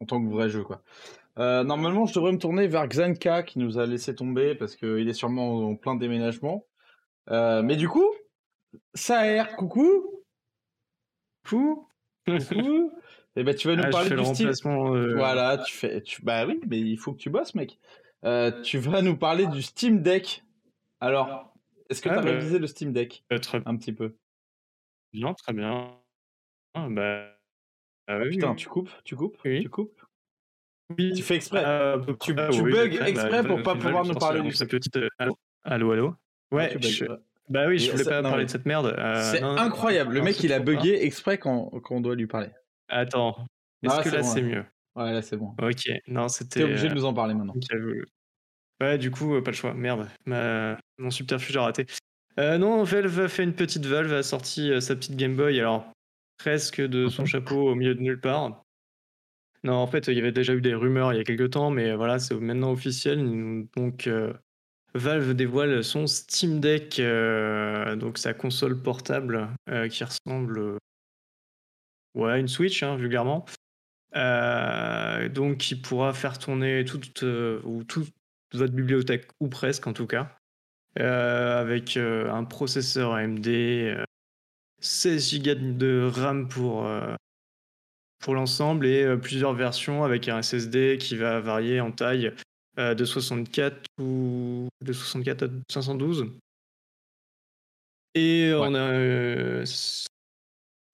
en 0.00 0.06
tant 0.06 0.22
que 0.22 0.28
vrai 0.28 0.48
jeu, 0.48 0.62
quoi. 0.62 0.82
Normalement, 1.36 2.04
je 2.04 2.14
devrais 2.14 2.32
me 2.32 2.38
tourner 2.38 2.66
vers 2.66 2.88
Xanka 2.88 3.44
qui 3.44 3.60
nous 3.60 3.78
a 3.78 3.86
laissé 3.86 4.12
tomber 4.12 4.56
parce 4.56 4.74
qu'il 4.74 5.08
est 5.08 5.12
sûrement 5.12 5.68
en 5.68 5.76
plein 5.76 5.94
déménagement. 5.94 6.66
Mais 7.30 7.76
du 7.76 7.88
coup, 7.88 8.10
ça 8.94 9.20
a 9.20 9.24
l'air, 9.24 9.54
coucou, 9.54 10.17
coucou, 11.48 11.88
coucou. 12.26 12.92
Et 13.36 13.44
ben, 13.44 13.54
tu 13.54 13.68
vas 13.68 13.76
nous 13.76 13.84
Ah, 13.84 13.90
parler 13.90 14.10
du 14.10 14.24
style. 14.24 14.50
euh, 14.66 15.14
Voilà, 15.14 15.58
tu 15.58 15.72
fais. 15.76 16.02
Tu... 16.02 16.22
Bah 16.22 16.44
oui, 16.46 16.60
mais 16.66 16.80
il 16.80 16.98
faut 16.98 17.12
que 17.12 17.18
tu 17.18 17.30
bosses, 17.30 17.54
mec. 17.54 17.78
Euh, 18.24 18.62
tu 18.62 18.78
vas 18.78 19.00
nous 19.00 19.16
parler 19.16 19.46
du 19.46 19.62
Steam 19.62 20.02
Deck. 20.02 20.42
Alors, 21.00 21.54
est-ce 21.88 22.02
que 22.02 22.08
Ah, 22.08 22.14
tu 22.14 22.18
as 22.18 22.22
bah, 22.22 22.30
révisé 22.32 22.58
le 22.58 22.66
Steam 22.66 22.92
Deck 22.92 23.24
euh, 23.32 23.38
Très 23.38 23.62
un 23.64 23.76
petit 23.76 23.92
peu? 23.92 24.16
Bien, 25.12 25.34
très 25.34 25.52
bien. 25.52 25.94
Ah, 26.74 26.88
bah, 26.90 27.28
ah 28.08 28.18
oui, 28.18 28.30
Putain, 28.30 28.50
oui. 28.50 28.56
tu 28.56 28.68
coupes, 28.68 28.90
tu 29.04 29.14
coupes, 29.14 29.38
Oui. 29.44 29.62
tu 29.62 29.68
coupes? 29.68 30.00
Oui. 30.98 31.12
Tu 31.14 31.22
fais 31.22 31.36
exprès? 31.36 31.62
Ah, 31.64 31.96
peu 32.04 32.16
Tu- 32.16 32.34
près, 32.34 32.50
tu 32.50 32.62
bugs 32.62 33.06
exprès 33.06 33.42
bah, 33.42 33.48
pour 33.48 33.62
pas 33.62 33.76
pouvoir 33.76 34.04
nous 34.04 34.14
parler 34.14 34.40
du- 34.42 34.48
petite, 34.66 34.96
euh, 34.96 35.08
Allô 35.18 35.38
Allô, 35.62 36.14
Ouais, 36.50 36.76
je-. 36.80 37.04
Bah 37.48 37.66
oui, 37.66 37.78
je 37.78 37.90
voulais 37.90 38.04
ça- 38.04 38.10
pas 38.10 38.22
non, 38.22 38.30
parler 38.30 38.44
de 38.44 38.50
cette 38.50 38.66
merde. 38.66 38.94
euh, 38.98 39.30
C'est 39.32 39.42
incroyable. 39.42 40.14
Le 40.14 40.22
mec, 40.22 40.42
il 40.42 40.52
a 40.52 40.60
bugué 40.60 40.98
exprès 41.02 41.38
quand, 41.38 41.70
quand 41.82 41.96
on 41.96 42.00
doit 42.00 42.14
lui 42.14 42.26
parler. 42.26 42.48
Attends, 42.88 43.44
est-ce 43.82 43.94
Ah, 43.98 44.02
que 44.02 44.08
là 44.10 44.20
bon, 44.20 44.26
c'est 44.26 44.42
mieux? 44.42 44.64
Ouais, 44.96 45.12
là, 45.12 45.22
c'est 45.22 45.36
bon. 45.36 45.54
Ok, 45.62 45.90
non, 46.08 46.26
T'es 46.26 46.32
c'était. 46.32 46.64
obligé 46.64 46.88
de 46.88 46.94
nous 46.94 47.04
en 47.04 47.14
parler 47.14 47.34
maintenant. 47.34 47.54
Euh, 47.72 48.02
Ouais, 48.80 48.96
du 48.98 49.10
coup, 49.10 49.34
euh, 49.34 49.42
pas 49.42 49.50
le 49.50 49.56
choix. 49.56 49.74
Merde, 49.74 50.08
ma- 50.24 50.78
mon 50.98 51.10
subterfuge 51.10 51.56
a 51.56 51.62
raté. 51.62 51.86
Euh, 52.38 52.58
non, 52.58 52.84
Valve 52.84 53.20
a 53.20 53.28
fait 53.28 53.42
une 53.42 53.54
petite 53.54 53.84
Valve, 53.84 54.12
a 54.12 54.22
sorti 54.22 54.70
sa 54.80 54.94
petite 54.94 55.16
Game 55.16 55.34
Boy, 55.36 55.58
alors 55.58 55.90
presque 56.38 56.80
de 56.80 57.08
son 57.08 57.24
chapeau 57.24 57.70
au 57.70 57.74
milieu 57.74 57.96
de 57.96 58.00
nulle 58.00 58.20
part. 58.20 58.62
Non, 59.64 59.74
en 59.74 59.88
fait, 59.88 60.06
il 60.06 60.14
y 60.14 60.20
avait 60.20 60.30
déjà 60.30 60.54
eu 60.54 60.60
des 60.60 60.74
rumeurs 60.74 61.12
il 61.12 61.16
y 61.16 61.20
a 61.20 61.24
quelques 61.24 61.50
temps, 61.50 61.70
mais 61.70 61.92
voilà, 61.96 62.20
c'est 62.20 62.36
maintenant 62.36 62.70
officiel. 62.70 63.66
Donc, 63.76 64.06
euh, 64.06 64.32
Valve 64.94 65.34
dévoile 65.34 65.84
son 65.84 66.06
Steam 66.06 66.60
Deck, 66.60 66.98
euh, 66.98 67.94
donc 67.96 68.18
sa 68.18 68.32
console 68.32 68.80
portable 68.80 69.48
euh, 69.68 69.88
qui 69.88 70.02
ressemble 70.02 70.58
euh, 70.58 70.78
ouais, 72.14 72.32
à 72.32 72.38
une 72.38 72.48
Switch, 72.48 72.82
hein, 72.82 72.96
vulgairement. 72.96 73.44
Donc, 74.14 75.58
qui 75.58 75.76
pourra 75.76 76.14
faire 76.14 76.38
tourner 76.38 76.84
toute, 76.84 77.22
ou 77.22 77.84
toute 77.84 78.08
votre 78.54 78.72
bibliothèque, 78.72 79.28
ou 79.40 79.48
presque 79.48 79.86
en 79.86 79.92
tout 79.92 80.06
cas, 80.06 80.34
avec 80.96 81.96
un 81.96 82.44
processeur 82.44 83.12
AMD, 83.12 83.46
euh, 83.46 84.04
16 84.80 85.42
Go 85.42 85.54
de 85.54 86.10
RAM 86.12 86.48
pour, 86.48 86.88
pour 88.20 88.34
l'ensemble 88.34 88.86
et 88.86 89.16
plusieurs 89.18 89.52
versions 89.52 90.04
avec 90.04 90.28
un 90.28 90.40
SSD 90.40 90.96
qui 90.98 91.16
va 91.16 91.40
varier 91.40 91.80
en 91.80 91.92
taille 91.92 92.32
euh, 92.78 92.94
de 92.94 93.04
64 93.04 93.76
ou 94.00 94.68
de 94.84 94.92
64 94.92 95.44
à 95.44 95.48
512. 95.70 96.32
Et 98.14 98.52
on 98.54 98.74
a 98.74 98.78
euh, 98.78 99.64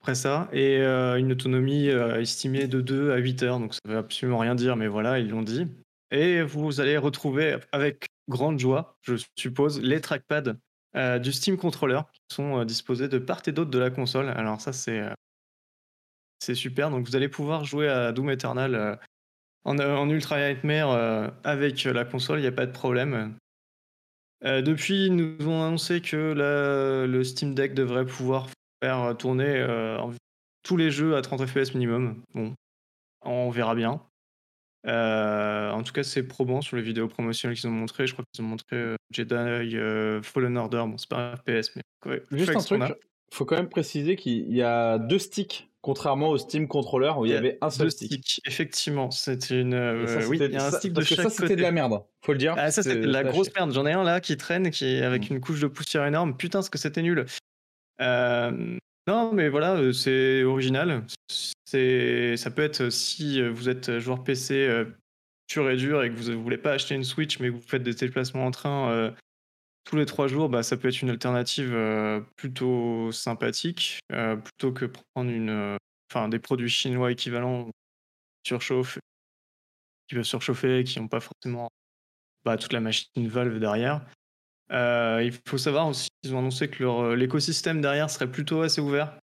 après 0.02 0.14
ça 0.14 0.50
et 0.52 0.78
euh, 0.82 1.16
une 1.16 1.32
autonomie 1.32 1.88
euh, 1.88 2.20
estimée 2.20 2.66
de 2.66 2.82
2 2.82 3.12
à 3.12 3.16
8 3.16 3.42
heures. 3.42 3.58
Donc 3.58 3.72
ça 3.72 3.80
veut 3.86 3.96
absolument 3.96 4.38
rien 4.38 4.54
dire, 4.54 4.76
mais 4.76 4.86
voilà, 4.86 5.18
ils 5.18 5.30
l'ont 5.30 5.42
dit. 5.42 5.66
Et 6.10 6.42
vous 6.42 6.80
allez 6.80 6.98
retrouver 6.98 7.56
avec 7.72 8.06
grande 8.28 8.58
joie, 8.58 8.98
je 9.02 9.14
suppose, 9.36 9.80
les 9.80 10.00
trackpads 10.00 10.54
euh, 10.96 11.18
du 11.18 11.32
Steam 11.32 11.56
Controller 11.56 12.00
qui 12.12 12.36
sont 12.36 12.60
euh, 12.60 12.64
disposés 12.64 13.08
de 13.08 13.18
part 13.18 13.40
et 13.46 13.52
d'autre 13.52 13.70
de 13.70 13.78
la 13.78 13.90
console. 13.90 14.28
Alors 14.28 14.60
ça 14.60 14.72
c'est 14.72 15.00
euh, 15.00 15.14
c'est 16.38 16.54
super. 16.54 16.90
Donc 16.90 17.06
vous 17.06 17.16
allez 17.16 17.28
pouvoir 17.28 17.64
jouer 17.64 17.88
à 17.88 18.12
Doom 18.12 18.30
Eternal 18.30 18.74
euh, 18.74 18.96
en, 19.64 19.78
euh, 19.78 19.96
en 19.96 20.08
Ultra 20.10 20.38
Nightmare 20.38 20.90
euh, 20.90 21.28
avec 21.42 21.82
la 21.84 22.04
console, 22.04 22.38
il 22.38 22.42
n'y 22.42 22.48
a 22.48 22.52
pas 22.52 22.66
de 22.66 22.72
problème. 22.72 23.36
Euh, 24.44 24.60
depuis, 24.62 25.06
ils 25.06 25.14
nous 25.16 25.48
ont 25.48 25.62
annoncé 25.64 26.00
que 26.00 26.16
la- 26.32 27.06
le 27.06 27.24
Steam 27.24 27.54
Deck 27.54 27.74
devrait 27.74 28.04
pouvoir 28.04 28.48
faire 28.82 29.16
tourner 29.16 29.64
tous 30.62 30.76
les 30.76 30.90
jeux 30.90 31.16
à 31.16 31.22
30 31.22 31.46
FPS 31.46 31.72
minimum. 31.74 32.22
Bon, 32.34 32.54
on 33.22 33.50
verra 33.50 33.74
bien. 33.74 34.02
Euh, 34.86 35.70
en 35.70 35.82
tout 35.82 35.94
cas, 35.94 36.02
c'est 36.02 36.22
probant 36.24 36.60
sur 36.60 36.76
les 36.76 36.82
vidéos 36.82 37.08
promotionnelles 37.08 37.56
qu'ils 37.56 37.68
ont 37.68 37.72
montré. 37.72 38.06
Je 38.06 38.12
crois 38.12 38.24
qu'ils 38.32 38.44
ont 38.44 38.48
montré 38.48 38.76
euh, 38.76 38.96
Jedi 39.10 39.34
euh, 39.34 40.20
Fallen 40.22 40.58
Order. 40.58 40.84
Bon, 40.86 40.98
c'est 40.98 41.08
pas 41.08 41.32
un 41.32 41.36
FPS, 41.36 41.70
mais 41.76 41.82
ouais, 42.04 42.22
Juste 42.30 42.50
un 42.50 42.60
truc, 42.60 42.80
faut 43.32 43.46
quand 43.46 43.56
même 43.56 43.70
préciser 43.70 44.16
qu'il 44.16 44.52
y 44.52 44.60
a 44.60 44.98
deux 44.98 45.18
sticks, 45.18 45.70
contrairement 45.84 46.30
au 46.30 46.38
Steam 46.38 46.66
Controller 46.66 47.12
où 47.18 47.26
il 47.26 47.32
y, 47.32 47.36
avait 47.36 47.58
un 47.60 47.68
seul 47.68 47.90
stick. 47.90 48.10
sticks. 48.10 48.40
Effectivement, 48.46 49.10
c'était 49.10 49.60
une. 49.60 49.72
Ça, 49.72 49.76
euh, 49.76 50.26
oui, 50.26 50.38
c'était- 50.38 50.52
il 50.52 50.54
y 50.54 50.56
a 50.56 50.66
un 50.66 50.70
stick 50.70 50.92
de 50.92 50.96
parce 50.96 51.08
que 51.10 51.14
chaque 51.14 51.24
ça, 51.24 51.30
c'était 51.30 51.56
de 51.56 51.60
la 51.62 51.72
merde. 51.72 52.02
Faut 52.24 52.32
le 52.32 52.38
dire. 52.38 52.54
Ah, 52.56 52.70
ça, 52.70 52.82
c'était 52.82 53.00
de 53.00 53.06
la 53.06 53.22
grosse 53.22 53.54
merde. 53.54 53.70
J'en 53.74 53.84
ai 53.84 53.92
un 53.92 54.02
là 54.02 54.22
qui 54.22 54.34
traîne, 54.38 54.70
qui 54.70 54.86
est 54.86 55.02
avec 55.02 55.28
Mm. 55.30 55.34
une 55.34 55.40
couche 55.42 55.60
de 55.60 55.66
poussière 55.66 56.06
énorme. 56.06 56.38
Putain, 56.38 56.62
ce 56.62 56.70
que 56.70 56.78
c'était 56.78 57.02
nul. 57.02 57.26
Euh, 58.00 58.50
non, 59.06 59.32
mais 59.34 59.50
voilà, 59.50 59.74
euh, 59.74 59.92
c'est 59.92 60.42
original. 60.42 61.04
C'est, 61.66 62.38
ça 62.38 62.50
peut 62.50 62.62
être 62.62 62.88
si 62.88 63.46
vous 63.46 63.68
êtes 63.68 63.98
joueur 63.98 64.24
PC 64.24 64.84
pur 65.48 65.68
et 65.68 65.76
dur 65.76 66.02
et 66.02 66.08
que 66.08 66.14
vous 66.14 66.30
ne 66.30 66.36
voulez 66.36 66.56
pas 66.56 66.72
acheter 66.72 66.94
une 66.94 67.04
Switch, 67.04 67.38
mais 67.40 67.48
que 67.48 67.54
vous 67.54 67.60
faites 67.60 67.82
des 67.82 67.92
déplacements 67.92 68.46
en 68.46 68.50
train 68.50 69.12
tous 69.84 69.96
les 69.96 70.06
trois 70.06 70.28
jours, 70.28 70.48
bah, 70.48 70.62
ça 70.62 70.76
peut 70.76 70.88
être 70.88 71.02
une 71.02 71.10
alternative 71.10 71.72
euh, 71.74 72.20
plutôt 72.36 73.12
sympathique, 73.12 74.00
euh, 74.12 74.36
plutôt 74.36 74.72
que 74.72 74.86
prendre 74.86 75.30
une, 75.30 75.50
euh, 75.50 75.76
enfin, 76.10 76.28
des 76.28 76.38
produits 76.38 76.70
chinois 76.70 77.12
équivalents 77.12 77.70
surchauffe, 78.46 78.98
qui 80.08 80.14
peuvent 80.14 80.24
surchauffer, 80.24 80.84
qui 80.84 81.00
n'ont 81.00 81.08
pas 81.08 81.20
forcément 81.20 81.70
bah, 82.44 82.56
toute 82.56 82.72
la 82.72 82.80
machine 82.80 83.28
Valve 83.28 83.58
derrière. 83.58 84.04
Euh, 84.72 85.22
il 85.22 85.32
faut 85.46 85.58
savoir 85.58 85.88
aussi 85.88 86.08
qu'ils 86.22 86.34
ont 86.34 86.38
annoncé 86.38 86.68
que 86.68 86.82
leur, 86.82 87.14
l'écosystème 87.14 87.80
derrière 87.80 88.08
serait 88.08 88.30
plutôt 88.30 88.62
assez 88.62 88.80
ouvert. 88.80 89.18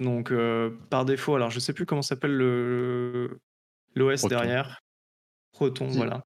Donc 0.00 0.32
euh, 0.32 0.70
par 0.88 1.04
défaut, 1.04 1.34
alors 1.34 1.50
je 1.50 1.60
sais 1.60 1.72
plus 1.72 1.86
comment 1.86 2.02
s'appelle 2.02 2.34
le 2.34 3.38
l'OS 3.94 4.24
derrière. 4.24 4.80
Proton, 5.52 5.86
voilà. 5.88 6.22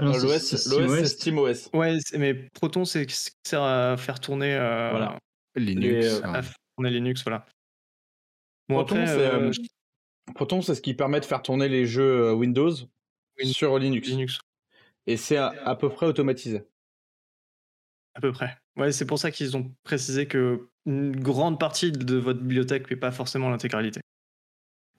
L'OS, 0.00 0.38
c'est 0.42 0.56
SteamOS. 0.56 0.96
c'est 0.96 1.06
SteamOS. 1.06 1.68
Ouais, 1.72 1.98
mais 2.18 2.34
Proton, 2.34 2.84
c'est 2.84 3.08
ce 3.10 3.30
qui 3.30 3.36
sert 3.46 3.62
à 3.62 3.96
faire 3.96 4.18
tourner, 4.20 4.54
euh, 4.54 4.90
Voilà. 4.90 5.18
Linux. 5.56 5.84
Les, 5.86 6.04
euh, 6.06 6.20
ouais. 6.20 6.36
à 6.36 6.42
faire 6.42 6.56
tourner 6.76 6.90
Linux, 6.90 7.22
voilà. 7.22 7.46
Bon 8.68 8.76
Proton, 8.76 8.96
après, 8.96 9.06
c'est, 9.06 9.12
euh, 9.20 9.50
euh, 9.50 9.52
Proton, 10.34 10.62
c'est 10.62 10.74
ce 10.74 10.80
qui 10.80 10.94
permet 10.94 11.20
de 11.20 11.24
faire 11.24 11.42
tourner 11.42 11.68
les 11.68 11.86
jeux 11.86 12.28
euh, 12.28 12.32
Windows 12.32 12.72
Win- 13.38 13.52
sur 13.52 13.78
Linux. 13.78 14.08
Linux, 14.08 14.38
Et 15.06 15.16
c'est 15.16 15.36
à, 15.36 15.48
à 15.64 15.76
peu 15.76 15.88
près 15.90 16.06
automatisé. 16.06 16.64
à 18.14 18.20
peu 18.20 18.32
près. 18.32 18.56
Ouais, 18.76 18.90
c'est 18.90 19.06
pour 19.06 19.18
ça 19.18 19.30
qu'ils 19.30 19.56
ont 19.56 19.72
précisé 19.84 20.26
que 20.26 20.68
une 20.86 21.14
grande 21.16 21.58
partie 21.60 21.92
de 21.92 22.16
votre 22.16 22.40
bibliothèque, 22.40 22.86
mais 22.90 22.96
pas 22.96 23.12
forcément 23.12 23.48
l'intégralité. 23.50 24.00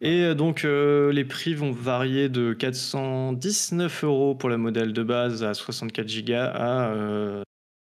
Et 0.01 0.23
euh, 0.23 0.35
donc, 0.35 0.65
euh, 0.65 1.11
les 1.11 1.25
prix 1.25 1.53
vont 1.53 1.71
varier 1.71 2.29
de 2.29 2.53
419 2.53 4.03
euros 4.03 4.35
pour 4.35 4.49
le 4.49 4.57
modèle 4.57 4.93
de 4.93 5.03
base 5.03 5.43
à 5.43 5.53
64 5.53 6.25
Go 6.25 6.33
à 6.33 6.91
euh, 6.91 7.43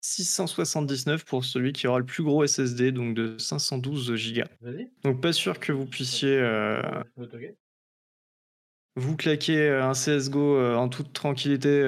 679 0.02 1.24
pour 1.24 1.46
celui 1.46 1.72
qui 1.72 1.88
aura 1.88 2.00
le 2.00 2.06
plus 2.06 2.24
gros 2.24 2.46
SSD, 2.46 2.92
donc 2.92 3.16
de 3.16 3.38
512 3.38 4.34
Go. 4.34 4.42
Donc, 5.04 5.22
pas 5.22 5.32
sûr 5.32 5.60
que 5.60 5.72
vous 5.72 5.86
puissiez 5.86 6.38
euh, 6.38 6.82
vous 8.96 9.16
claquer 9.16 9.70
un 9.70 9.94
CSGO 9.94 10.76
en 10.76 10.90
toute 10.90 11.14
tranquillité 11.14 11.82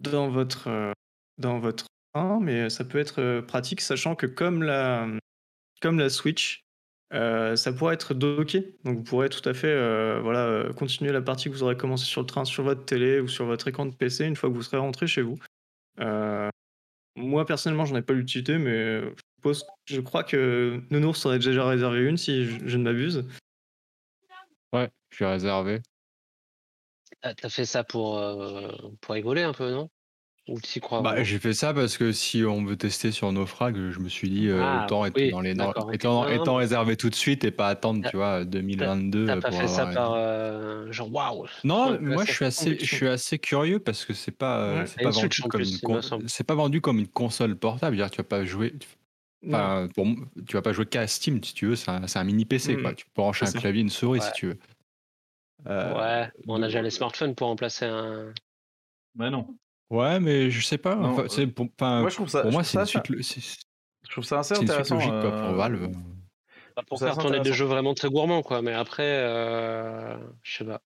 dans 0.00 0.28
votre 0.28 0.92
dans 1.38 1.60
votre 1.60 1.86
train, 2.12 2.40
mais 2.40 2.68
ça 2.68 2.84
peut 2.84 2.98
être 2.98 3.40
pratique, 3.46 3.80
sachant 3.80 4.16
que 4.16 4.26
comme 4.26 4.64
la 4.64 5.08
comme 5.80 5.98
la 5.98 6.10
Switch, 6.10 6.67
euh, 7.14 7.56
ça 7.56 7.72
pourrait 7.72 7.94
être 7.94 8.12
docké, 8.14 8.76
donc 8.84 8.96
vous 8.98 9.02
pourrez 9.02 9.28
tout 9.30 9.46
à 9.48 9.54
fait 9.54 9.68
euh, 9.68 10.20
voilà 10.22 10.44
euh, 10.46 10.72
continuer 10.72 11.10
la 11.12 11.22
partie 11.22 11.44
que 11.48 11.54
vous 11.54 11.62
aurez 11.62 11.76
commencé 11.76 12.04
sur 12.04 12.20
le 12.20 12.26
train 12.26 12.44
sur 12.44 12.62
votre 12.64 12.84
télé 12.84 13.20
ou 13.20 13.28
sur 13.28 13.46
votre 13.46 13.66
écran 13.68 13.86
de 13.86 13.94
PC 13.94 14.24
une 14.26 14.36
fois 14.36 14.50
que 14.50 14.54
vous 14.54 14.62
serez 14.62 14.76
rentré 14.76 15.06
chez 15.06 15.22
vous. 15.22 15.38
Euh, 16.00 16.50
moi 17.16 17.46
personnellement, 17.46 17.84
j'en 17.86 17.96
ai 17.96 18.02
pas 18.02 18.12
l'utilité, 18.12 18.58
mais 18.58 19.00
je, 19.00 19.10
suppose- 19.38 19.64
je 19.86 20.00
crois 20.00 20.22
que 20.22 20.82
Nounours 20.90 21.24
aurait 21.26 21.38
déjà 21.38 21.66
réservé 21.66 22.00
une 22.04 22.16
si 22.16 22.44
je, 22.44 22.58
je 22.66 22.76
ne 22.76 22.84
m'abuse. 22.84 23.24
Ouais, 24.72 24.90
je 25.10 25.24
l'ai 25.24 25.30
réservé. 25.30 25.80
Ah, 27.22 27.34
T'as 27.34 27.48
fait 27.48 27.64
ça 27.64 27.82
pour, 27.84 28.18
euh, 28.18 28.68
pour 29.00 29.14
rigoler 29.14 29.42
un 29.42 29.52
peu, 29.52 29.70
non? 29.70 29.88
Ou 30.48 30.58
t'y 30.60 30.80
crois 30.80 31.02
Bah, 31.02 31.22
j'ai 31.22 31.38
fait 31.38 31.52
ça 31.52 31.74
parce 31.74 31.98
que 31.98 32.10
si 32.10 32.42
on 32.44 32.64
veut 32.64 32.76
tester 32.76 33.12
sur 33.12 33.30
nos 33.32 33.44
frags, 33.44 33.90
je 33.90 33.98
me 34.00 34.08
suis 34.08 34.30
dit, 34.30 34.48
euh, 34.48 34.60
Ah, 34.62 34.84
autant 34.84 35.04
être 35.04 35.14
oui, 35.16 35.30
dans 35.30 35.40
les 35.42 35.54
d'accord, 35.54 35.86
ok. 35.88 35.94
étant, 35.94 36.22
Non, 36.24 36.28
étant 36.28 36.54
mais- 36.56 36.62
réservé 36.62 36.96
tout 36.96 37.10
de 37.10 37.14
suite 37.14 37.44
et 37.44 37.50
pas 37.50 37.68
attendre, 37.68 38.08
tu 38.10 38.16
vois, 38.16 38.44
2022 38.46 39.26
T'as 39.26 39.36
pas 39.40 39.50
pour 39.50 39.60
fait 39.60 39.68
ça 39.68 39.86
par 39.86 40.14
euh, 40.14 40.90
genre 40.90 41.12
waouh 41.12 41.46
Non, 41.64 41.90
Ouais, 41.92 41.98
moi 41.98 42.24
je 42.24 42.32
suis 42.32 42.44
assez, 42.46 42.64
conviction. 42.64 42.86
je 42.88 42.94
suis 42.96 43.08
assez 43.08 43.38
curieux 43.38 43.78
parce 43.78 44.04
que 44.06 44.14
c'est 44.14 44.32
pas, 44.32 44.74
Ouais. 44.74 44.86
c'est 44.86 45.02
pas 45.02 45.10
vendu 45.10 45.28
comme 45.42 45.50
plus, 45.60 45.68
une 45.70 45.78
il 45.82 45.88
me 45.88 45.94
con- 45.94 46.02
semble. 46.02 46.28
c'est 46.28 46.44
pas 46.44 46.54
vendu 46.54 46.80
comme 46.80 46.98
une 46.98 47.08
console 47.08 47.54
portable. 47.54 47.96
Dire, 47.96 48.10
tu 48.10 48.16
vas 48.16 48.24
pas 48.24 48.44
jouer, 48.46 48.72
tu- 48.78 48.88
enfin, 49.48 49.86
pour 49.94 50.06
m- 50.06 50.26
tu 50.46 50.54
vas 50.56 50.62
pas 50.62 50.72
jouer 50.72 50.86
qu'à 50.86 51.06
Steam 51.06 51.44
si 51.44 51.52
tu 51.52 51.66
veux. 51.66 51.76
C'est 51.76 51.90
un, 51.90 52.06
c'est 52.06 52.18
un 52.18 52.24
mini 52.24 52.46
PC 52.46 52.74
Mm. 52.76 52.82
quoi. 52.82 52.94
Tu 52.94 53.04
peux 53.04 53.10
brancher 53.22 53.44
un 53.44 53.50
ça. 53.50 53.58
clavier, 53.58 53.82
une 53.82 53.90
souris 53.90 54.22
si 54.22 54.32
tu 54.32 54.46
veux. 54.46 54.58
Euh, 55.66 55.94
Ouais, 55.94 56.30
on 56.46 56.62
a 56.62 56.66
déjà 56.66 56.80
les 56.80 56.90
smartphones 56.90 57.34
pour 57.34 57.48
remplacer 57.48 57.84
un. 57.84 58.32
Bah 59.14 59.28
non. 59.30 59.46
Ouais, 59.90 60.20
mais 60.20 60.50
je 60.50 60.64
sais 60.64 60.78
pas. 60.78 60.94
Non, 60.96 61.08
enfin, 61.10 61.22
euh, 61.24 61.28
c'est 61.28 61.46
pour, 61.46 61.66
Moi, 61.80 62.08
je 62.08 62.14
trouve 62.14 62.28
ça, 62.28 62.42
pour 62.42 62.52
moi, 62.52 62.62
trouve 62.62 62.84
c'est 62.84 62.98
une 62.98 63.22
suite, 63.22 63.66
je 64.06 64.10
trouve 64.10 64.24
ça 64.24 64.40
assez 64.40 64.54
intéressant. 64.54 64.94
logique 64.96 65.10
quoi, 65.10 65.30
pour 65.30 65.48
euh, 65.50 65.56
Valve. 65.56 65.88
Bah, 66.76 66.82
pour 66.86 66.98
Ça, 66.98 67.06
faire 67.06 67.18
tourner 67.18 67.40
des 67.40 67.52
jeux 67.52 67.64
vraiment 67.66 67.94
très 67.94 68.08
gourmands, 68.08 68.42
quoi. 68.42 68.62
Mais 68.62 68.72
après, 68.72 69.02
euh, 69.06 70.16
je 70.42 70.58
sais 70.58 70.64
pas. 70.64 70.80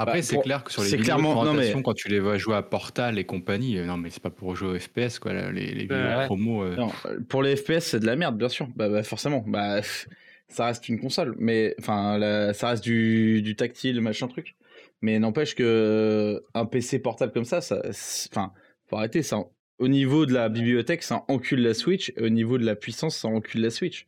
Après, 0.00 0.18
Bah, 0.18 0.22
c'est 0.22 0.34
pour- 0.36 0.44
clair 0.44 0.62
que 0.62 0.70
sur 0.70 0.82
les 0.82 0.90
vidéos 0.90 1.04
clairement- 1.04 1.30
de 1.30 1.34
non, 1.46 1.52
mais- 1.52 1.56
présentation, 1.58 1.82
quand 1.82 1.94
tu 1.94 2.08
les 2.08 2.20
vois 2.20 2.36
jouer 2.38 2.54
à 2.54 2.62
Portal 2.62 3.18
et 3.18 3.24
compagnie, 3.24 3.78
euh, 3.78 3.84
non 3.84 3.96
mais 3.96 4.10
c'est 4.10 4.22
pas 4.22 4.30
pour 4.30 4.54
jouer 4.54 4.68
au 4.68 4.78
FPS 4.78 5.18
quoi. 5.18 5.32
Les, 5.32 5.50
les 5.74 5.82
vidéos 5.82 5.96
Ouais. 5.96 6.26
promo. 6.26 6.62
euh, 6.62 6.76
Non, 6.76 6.92
euh, 7.06 7.18
pour 7.28 7.42
les 7.42 7.56
FPS, 7.56 7.80
c'est 7.80 7.98
de 8.00 8.06
la 8.06 8.14
merde, 8.14 8.38
bien 8.38 8.48
sûr. 8.48 8.68
Bah, 8.76 8.88
bah, 8.88 9.02
forcément. 9.02 9.42
Bah, 9.46 9.80
ça 10.48 10.66
reste 10.66 10.88
une 10.88 11.00
console, 11.00 11.34
mais 11.38 11.74
enfin, 11.80 12.16
la- 12.16 12.54
ça 12.54 12.68
reste 12.68 12.84
du, 12.84 13.42
du 13.42 13.56
tactile, 13.56 14.00
machin 14.00 14.28
truc. 14.28 14.54
Mais 15.00 15.18
n'empêche 15.18 15.54
que 15.54 16.42
un 16.54 16.66
PC 16.66 16.98
portable 16.98 17.32
comme 17.32 17.44
ça, 17.44 17.60
ça, 17.60 17.80
enfin, 17.84 18.52
faut 18.88 18.96
arrêter 18.96 19.22
ça. 19.22 19.38
au 19.78 19.88
niveau 19.88 20.26
de 20.26 20.32
la 20.32 20.48
bibliothèque, 20.48 21.02
ça 21.02 21.24
encule 21.28 21.62
la 21.62 21.74
Switch, 21.74 22.12
et 22.16 22.22
au 22.22 22.28
niveau 22.28 22.58
de 22.58 22.64
la 22.64 22.74
puissance, 22.74 23.16
ça 23.16 23.28
encule 23.28 23.60
la 23.60 23.70
Switch. 23.70 24.06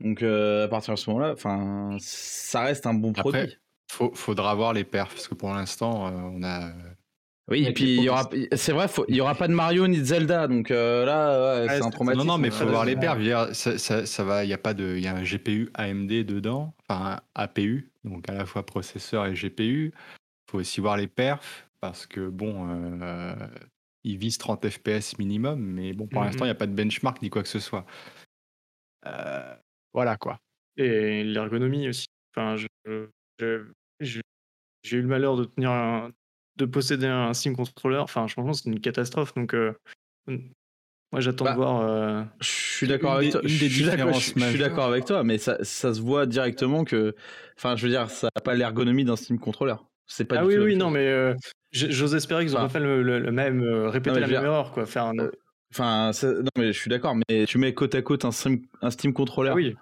Donc 0.00 0.22
euh, 0.22 0.64
à 0.64 0.68
partir 0.68 0.94
de 0.94 0.98
ce 0.98 1.10
moment-là, 1.10 1.32
enfin, 1.32 1.96
ça 2.00 2.62
reste 2.62 2.86
un 2.86 2.94
bon 2.94 3.12
produit. 3.12 3.40
Après, 3.40 3.58
faut, 3.90 4.12
faudra 4.14 4.54
voir 4.54 4.72
les 4.72 4.84
perfs, 4.84 5.14
parce 5.14 5.28
que 5.28 5.34
pour 5.34 5.52
l'instant, 5.52 6.06
euh, 6.06 6.10
on 6.32 6.42
a. 6.42 6.72
Oui, 7.50 7.64
et 7.66 7.72
puis 7.72 7.96
il 7.96 8.02
y 8.04 8.08
aura, 8.08 8.28
c'est 8.52 8.72
vrai, 8.72 8.86
faut- 8.86 9.04
il 9.08 9.16
y 9.16 9.20
aura 9.20 9.34
pas 9.34 9.48
de 9.48 9.52
Mario 9.54 9.88
ni 9.88 9.98
de 9.98 10.04
Zelda, 10.04 10.46
donc 10.46 10.70
euh, 10.70 11.04
là, 11.04 11.62
ouais, 11.62 11.68
c'est 11.68 11.82
un 11.84 11.90
traumatisme. 11.90 12.24
Non, 12.26 12.34
non, 12.34 12.38
mais 12.38 12.48
il 12.48 12.54
faut 12.54 12.66
voir 12.66 12.84
les 12.84 12.94
dire, 12.94 13.48
ça, 13.54 13.76
ça, 13.76 14.06
ça 14.06 14.24
va, 14.24 14.44
il 14.44 14.48
y 14.50 14.52
a 14.52 14.58
pas 14.58 14.72
de, 14.72 14.94
il 14.96 15.02
y 15.02 15.08
a 15.08 15.16
un 15.16 15.24
GPU 15.24 15.68
AMD 15.74 16.24
dedans, 16.24 16.74
enfin 16.88 17.16
un 17.16 17.20
APU, 17.34 17.90
donc 18.04 18.28
à 18.28 18.34
la 18.34 18.46
fois 18.46 18.64
processeur 18.64 19.26
et 19.26 19.34
GPU. 19.34 19.92
Il 19.94 20.50
faut 20.52 20.58
aussi 20.58 20.80
voir 20.80 20.96
les 20.96 21.08
perfs 21.08 21.68
parce 21.80 22.06
que 22.06 22.28
bon, 22.28 22.68
euh, 23.02 23.34
ils 24.04 24.16
visent 24.16 24.38
30 24.38 24.68
FPS 24.68 25.18
minimum, 25.18 25.60
mais 25.60 25.92
bon, 25.92 26.06
pour 26.06 26.20
Mhm. 26.20 26.26
l'instant, 26.26 26.44
il 26.44 26.48
n'y 26.48 26.52
a 26.52 26.56
pas 26.56 26.66
de 26.66 26.74
benchmark 26.74 27.20
ni 27.22 27.30
quoi 27.30 27.42
que 27.42 27.48
ce 27.48 27.58
soit. 27.60 27.84
Euh, 29.06 29.54
voilà 29.92 30.16
quoi. 30.16 30.38
Et 30.76 31.24
l'ergonomie 31.24 31.88
aussi. 31.88 32.06
Enfin, 32.36 32.56
je, 32.56 32.66
je- 33.40 33.66
je- 34.00 34.20
j'ai 34.84 34.96
eu 34.98 35.02
le 35.02 35.08
malheur 35.08 35.36
de 35.36 35.44
tenir 35.44 35.70
un- 35.70 36.10
de 36.56 36.64
posséder 36.64 37.06
un 37.06 37.32
Steam 37.34 37.56
controller. 37.56 37.98
Enfin, 37.98 38.26
franchement, 38.28 38.52
c'est 38.52 38.68
une 38.68 38.80
catastrophe. 38.80 39.34
Donc, 39.34 39.54
euh, 39.54 39.72
moi, 41.12 41.20
j'attends 41.20 41.44
Bah, 41.44 41.52
de 41.52 41.56
voir. 41.56 41.80
euh, 41.82 42.22
Je 42.40 42.46
suis 42.48 42.86
d'accord 42.86 43.14
avec 43.14 43.28
des- 43.28 43.32
toi. 43.32 43.40
une 43.42 43.48
Je 43.48 43.60
des 43.60 43.68
suis 43.68 43.82
d'accord- 43.84 43.96
différences 43.96 44.14
je- 44.20 44.26
je 44.26 44.30
suis 44.30 44.40
majeures. 44.40 44.68
d'accord 44.68 44.84
avec 44.86 45.04
toi, 45.04 45.24
mais 45.24 45.38
ça, 45.38 45.58
ça 45.62 45.92
se 45.94 46.00
voit 46.00 46.26
directement 46.26 46.84
que, 46.84 47.14
enfin, 47.56 47.76
je 47.76 47.84
veux 47.84 47.90
dire, 47.90 48.10
ça 48.10 48.28
n'a 48.34 48.40
pas 48.40 48.54
l'ergonomie 48.54 49.04
d'un 49.04 49.16
Steam 49.16 49.38
controller. 49.38 49.74
C'est 50.06 50.24
pas 50.24 50.36
Ah 50.38 50.42
du 50.42 50.48
oui, 50.48 50.54
tout 50.56 50.62
oui, 50.62 50.76
non, 50.76 50.90
mais 50.90 51.06
euh, 51.06 51.34
j'ose 51.72 52.14
espérer 52.14 52.44
qu'ils 52.44 52.54
n'ont 52.54 52.58
Enfin, 52.60 52.66
pas 52.66 52.72
fait 52.74 52.80
le, 52.80 53.02
le- 53.02 53.20
le 53.20 53.32
même, 53.32 53.62
euh, 53.62 53.88
répéter 53.88 54.14
non, 54.16 54.20
la 54.20 54.26
même 54.26 54.30
dire, 54.30 54.44
erreur, 54.44 54.72
quoi. 54.72 54.86
Faire 54.86 55.04
un... 55.06 55.14
Enfin, 55.72 56.10
ça- 56.12 56.32
non, 56.32 56.50
mais 56.58 56.72
je 56.72 56.78
suis 56.78 56.90
d'accord, 56.90 57.14
mais 57.28 57.44
tu 57.46 57.58
mets 57.58 57.72
côte 57.74 57.94
à 57.94 58.02
côte 58.02 58.24
un 58.24 58.32
Steam, 58.32 58.62
un 58.82 58.90
Steam 58.90 59.12
controller 59.12 59.50
Ah 59.50 59.54
oui, 59.54 59.76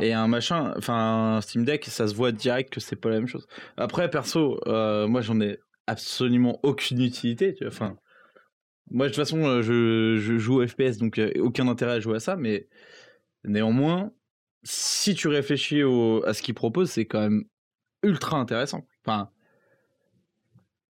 et 0.00 0.12
un 0.12 0.26
machin, 0.26 0.74
enfin, 0.76 1.36
un 1.36 1.40
Steam 1.40 1.64
Deck, 1.64 1.84
ça 1.84 2.08
se 2.08 2.14
voit 2.14 2.32
direct 2.32 2.72
que 2.72 2.80
c'est 2.80 2.96
pas 2.96 3.08
la 3.08 3.16
même 3.16 3.28
chose. 3.28 3.46
Après, 3.76 4.10
perso, 4.10 4.58
euh, 4.66 5.06
moi, 5.06 5.20
j'en 5.22 5.40
ai 5.40 5.58
absolument 5.88 6.60
aucune 6.62 7.02
utilité. 7.02 7.54
Tu 7.54 7.64
vois. 7.64 7.72
Enfin, 7.72 7.96
moi, 8.90 9.06
de 9.06 9.10
toute 9.12 9.16
façon, 9.22 9.44
euh, 9.44 9.62
je, 9.62 10.16
je 10.18 10.38
joue 10.38 10.62
au 10.62 10.66
FPS, 10.66 10.98
donc 10.98 11.18
euh, 11.18 11.32
aucun 11.40 11.68
intérêt 11.68 11.92
à 11.94 12.00
jouer 12.00 12.16
à 12.16 12.20
ça, 12.20 12.36
mais 12.36 12.68
néanmoins, 13.44 14.12
si 14.64 15.14
tu 15.14 15.28
réfléchis 15.28 15.82
au- 15.84 16.24
à 16.26 16.34
ce 16.34 16.42
qu'ils 16.42 16.54
proposent, 16.54 16.90
c'est 16.90 17.06
quand 17.06 17.20
même 17.20 17.44
ultra 18.02 18.38
intéressant. 18.38 18.86
Enfin, 19.04 19.30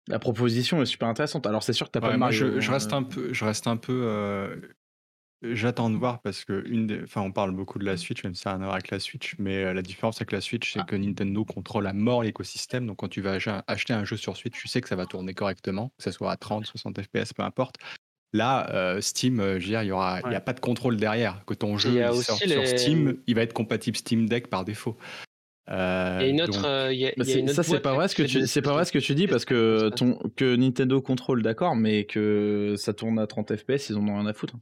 la 0.07 0.19
proposition 0.19 0.81
est 0.81 0.85
super 0.85 1.07
intéressante. 1.07 1.47
Alors, 1.47 1.63
c'est 1.63 1.73
sûr 1.73 1.87
que 1.87 1.91
t'as 1.91 2.01
pas 2.01 2.09
Ouais, 2.09 2.13
de 2.13 2.17
moi, 2.17 2.31
Mario. 2.31 2.53
je, 2.53 2.59
je 2.59 2.71
hein, 2.71 2.73
reste 2.73 2.91
euh, 2.91 2.95
un 2.97 3.03
peu, 3.03 3.33
je 3.33 3.45
reste 3.45 3.67
un 3.67 3.77
peu. 3.77 4.01
euh, 4.05 4.55
J'attends 5.53 5.89
de 5.89 5.97
voir 5.97 6.21
parce 6.21 6.45
que 6.45 6.63
une 6.67 6.87
des, 6.87 7.03
enfin, 7.03 7.21
on 7.21 7.31
parle 7.31 7.51
beaucoup 7.51 7.77
de 7.79 7.85
la 7.85 7.97
Switch, 7.97 8.23
même 8.23 8.33
si 8.35 8.41
ça 8.41 8.51
n'a 8.51 8.55
rien 8.55 8.61
à 8.63 8.65
voir 8.67 8.75
avec 8.75 8.89
la 8.91 8.99
Switch, 8.99 9.35
mais 9.37 9.73
la 9.73 9.81
différence 9.81 10.17
avec 10.17 10.31
la 10.31 10.41
Switch, 10.41 10.73
c'est 10.73 10.85
que 10.85 10.95
Nintendo 10.95 11.43
contrôle 11.45 11.87
à 11.87 11.93
mort 11.93 12.23
l'écosystème. 12.23 12.87
Donc, 12.87 12.97
quand 12.97 13.07
tu 13.09 13.21
vas 13.21 13.33
ach- 13.33 13.63
acheter 13.67 13.93
un 13.93 14.05
jeu 14.05 14.17
sur 14.17 14.35
Switch, 14.37 14.53
tu 14.53 14.67
sais 14.67 14.81
que 14.81 14.87
ça 14.89 14.95
va 14.95 15.05
tourner 15.05 15.33
correctement, 15.33 15.89
que 15.97 16.03
ce 16.03 16.11
soit 16.11 16.31
à 16.31 16.37
30, 16.37 16.65
60 16.65 16.99
FPS, 17.01 17.33
peu 17.33 17.43
importe. 17.43 17.75
Là, 18.33 18.69
euh, 18.73 18.99
Steam, 19.01 19.39
euh, 19.39 19.59
je 19.59 19.65
veux 19.65 19.69
dire, 19.71 19.83
il 19.83 19.87
y 19.87 19.91
aura, 19.91 20.19
il 20.25 20.31
y 20.33 20.35
a 20.35 20.41
pas 20.41 20.53
de 20.53 20.59
contrôle 20.59 20.97
derrière. 20.97 21.45
Que 21.45 21.53
ton 21.53 21.77
jeu 21.77 21.91
il 21.91 22.23
sur 22.23 22.67
Steam, 22.67 23.17
il 23.27 23.35
va 23.35 23.41
être 23.43 23.53
compatible 23.53 23.95
Steam 23.97 24.27
Deck 24.27 24.47
par 24.47 24.65
défaut. 24.65 24.97
Euh, 25.69 26.17
Il 26.21 26.23
y 26.23 26.25
a 26.25 26.29
une 26.29 26.41
autre, 26.41 26.53
donc- 26.53 26.65
euh, 26.65 26.93
y 26.93 27.07
a- 27.07 27.13
Bah, 27.17 27.23
y 27.25 27.31
a 27.33 27.37
une 27.39 27.45
autre 27.45 27.55
ça 27.55 27.63
c'est 27.63 27.79
pas 27.79 27.93
vrai 27.95 28.07
ce 28.07 28.13
que 28.15 28.21
tu 28.23 28.45
c'est 28.45 28.61
pas 28.61 28.73
vrai 28.73 28.85
ce 28.85 28.91
que 28.91 28.99
tu 28.99 29.15
dis 29.15 29.25
parce 29.25 29.45
que 29.45 29.89
ton 29.95 30.19
que 30.35 30.55
Nintendo 30.55 31.01
contrôle 31.01 31.41
d'accord 31.41 31.75
mais 31.75 32.03
que 32.03 32.75
ça 32.77 32.93
tourne 32.93 33.17
à 33.17 33.25
30 33.25 33.55
FPS 33.55 33.89
ils 33.89 33.95
en 33.97 34.07
ont 34.07 34.15
rien 34.19 34.27
à 34.27 34.33
foutre. 34.33 34.53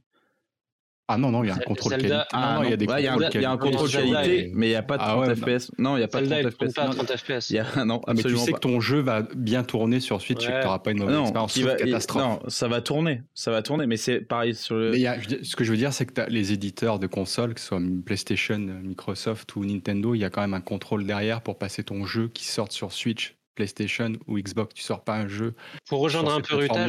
Ah 1.06 1.18
non, 1.18 1.30
non, 1.30 1.44
il 1.44 1.48
y 1.48 1.50
a 1.50 1.54
un 1.54 1.58
contrôle 1.58 1.92
Zelda- 1.92 2.08
qualité. 2.08 2.26
Ah 2.32 2.54
non, 2.54 2.54
non, 2.60 2.64
il 2.64 2.70
y 2.70 2.72
a 2.72 2.76
des 2.78 2.86
ouais, 2.86 3.00
il 3.02 3.04
y 3.04 3.08
a 3.08 3.12
un, 3.12 3.16
contrôles 3.18 3.34
il 3.34 3.42
y 3.42 3.44
a 3.44 3.50
un 3.50 3.56
qualité 3.58 3.76
contrôle 3.76 3.90
qualité 3.90 4.52
mais 4.54 4.68
il 4.68 4.70
y 4.70 4.74
a 4.74 4.82
pas 4.82 4.96
de 4.96 5.02
Ah 5.02 5.08
30 5.12 5.26
ouais, 5.28 5.34
FPS. 5.58 5.70
Non, 5.76 5.96
il 5.98 6.00
y 6.00 6.02
a 6.02 6.08
pas 6.08 6.20
de 6.22 6.24
Zelda, 6.26 6.50
30 6.50 6.52
il 6.52 6.56
tourne 6.56 6.70
FPS. 6.70 6.74
pas 6.74 6.82
à 6.82 6.86
Non, 6.86 6.92
30 6.94 7.16
FPS. 7.18 7.50
il 7.50 7.56
y 7.56 7.58
a 7.58 7.64
non, 7.84 8.00
Ah, 8.06 8.14
mais 8.14 8.14
tu 8.14 8.20
absolument 8.20 8.44
sais 8.44 8.50
pas. 8.52 8.56
que 8.56 8.62
ton 8.62 8.80
jeu 8.80 9.00
va 9.00 9.22
bien 9.36 9.64
tourner 9.64 10.00
sur 10.00 10.22
Switch 10.22 10.44
et 10.44 10.46
que 10.52 10.58
tu 10.60 10.64
n'auras 10.64 10.78
pas 10.78 10.92
une 10.92 11.02
Ah 11.02 11.04
mauvaise 11.04 11.16
non, 11.18 11.24
expérience, 11.44 11.58
va- 11.58 11.74
catastrophe. 11.76 12.22
non, 12.22 12.40
ça 12.48 12.68
va 12.68 12.80
tourner, 12.80 13.22
ça 13.34 13.50
va 13.50 13.60
tourner 13.60 13.86
mais 13.86 13.98
c'est 13.98 14.20
pareil 14.20 14.54
sur 14.54 14.76
le 14.76 14.92
Mais 14.92 15.00
y 15.00 15.06
a- 15.06 15.18
ce 15.42 15.56
que 15.56 15.64
je 15.64 15.70
veux 15.72 15.76
dire, 15.76 15.92
c'est 15.92 16.06
que 16.06 16.22
les 16.30 16.52
éditeurs 16.52 16.98
de 16.98 17.06
consoles, 17.06 17.52
que 17.52 17.60
ce 17.60 17.66
soit 17.66 17.80
PlayStation, 18.06 18.58
Microsoft 18.58 19.56
ou 19.56 19.64
Nintendo, 19.66 20.14
il 20.14 20.18
y 20.20 20.24
a 20.24 20.30
quand 20.30 20.40
même 20.40 20.54
un 20.54 20.60
contrôle 20.62 21.04
derrière 21.04 21.42
pour 21.42 21.58
passer 21.58 21.84
ton 21.84 22.06
jeu 22.06 22.28
qui 22.32 22.46
sort 22.46 22.72
sur 22.72 22.92
Switch, 22.92 23.36
PlayStation 23.54 24.12
ou 24.26 24.38
Xbox. 24.38 24.74
Tu 24.74 24.82
sors 24.82 25.02
pas 25.04 25.14
un 25.16 25.28
jeu. 25.28 25.54
Pour 25.88 26.00
rejoindre 26.00 26.32
un 26.32 26.40
peu 26.40 26.56
Ruta, 26.56 26.86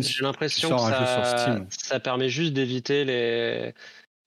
j'ai 0.00 0.22
l'impression 0.22 0.70
que 0.70 1.66
ça, 1.70 2.00
permet 2.00 2.28
juste 2.28 2.52
d'éviter 2.52 3.04
les, 3.04 3.74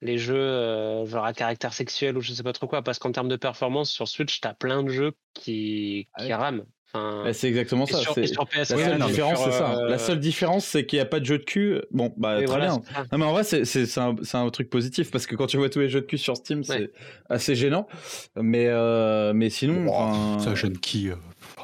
les 0.02 0.18
jeux 0.18 0.36
euh, 0.36 1.06
genre 1.06 1.26
à 1.26 1.34
caractère 1.34 1.74
sexuel 1.74 2.18
ou 2.18 2.22
je 2.22 2.34
sais 2.34 2.44
pas 2.44 2.54
trop 2.54 2.68
quoi. 2.68 2.82
Parce 2.82 3.00
qu'en 3.00 3.12
termes 3.12 3.30
de 3.30 3.36
performance, 3.36 3.92
sur 3.92 4.08
Switch, 4.08 4.42
t'as 4.42 4.54
plein 4.54 4.84
de 4.84 4.90
jeux 4.90 5.14
qui, 5.34 6.08
Ah 6.14 6.22
qui 6.24 6.28
ouais. 6.28 6.34
rament. 6.36 6.66
Enfin, 6.94 7.22
Bah, 7.24 7.34
c'est 7.34 7.48
exactement 7.48 7.86
ça. 7.86 8.00
sur, 8.00 8.14
sur 8.14 8.44
PS4, 8.46 8.58
La 8.58 8.66
seule 8.66 8.78
Ouais, 8.78 8.98
non, 8.98 9.06
mais 9.06 9.12
différence, 9.12 9.42
sur, 9.42 9.52
c'est 9.52 9.58
ça. 9.58 9.78
euh, 9.78 9.88
La 9.90 9.98
seule 9.98 10.20
différence, 10.20 10.66
c'est 10.66 10.86
qu'il 10.86 10.98
n'y 10.98 11.02
a 11.02 11.06
pas 11.06 11.22
de 11.22 11.26
jeu 11.26 11.38
de 11.38 11.44
cul. 11.44 11.82
Bon, 11.92 12.14
bah, 12.18 12.36
très 12.38 12.46
voilà, 12.48 12.66
bien. 12.66 12.82
Non, 13.14 13.18
mais 13.18 13.26
en 13.26 13.32
vrai, 13.32 13.44
c'est, 13.46 13.98
un, 13.98 14.50
truc 14.50 14.70
positif 14.70 15.10
parce 15.10 15.26
que 15.26 15.36
quand 15.38 15.48
tu 15.48 15.56
vois 15.58 15.70
tous 15.70 15.80
les 15.80 15.88
jeux 15.88 16.02
de 16.02 16.06
cul 16.06 16.18
sur 16.18 16.36
Steam, 16.36 16.64
c'est 16.66 16.74
Ouais. 16.74 16.92
assez 17.30 17.56
gênant. 17.56 17.88
Mais, 18.36 18.68
euh, 18.68 19.32
mais 19.34 19.50
sinon, 19.50 19.86
Oh, 19.90 20.40
Ça 20.40 20.54
gêne 20.54 20.78
qui 20.78 21.10
euh, 21.10 21.16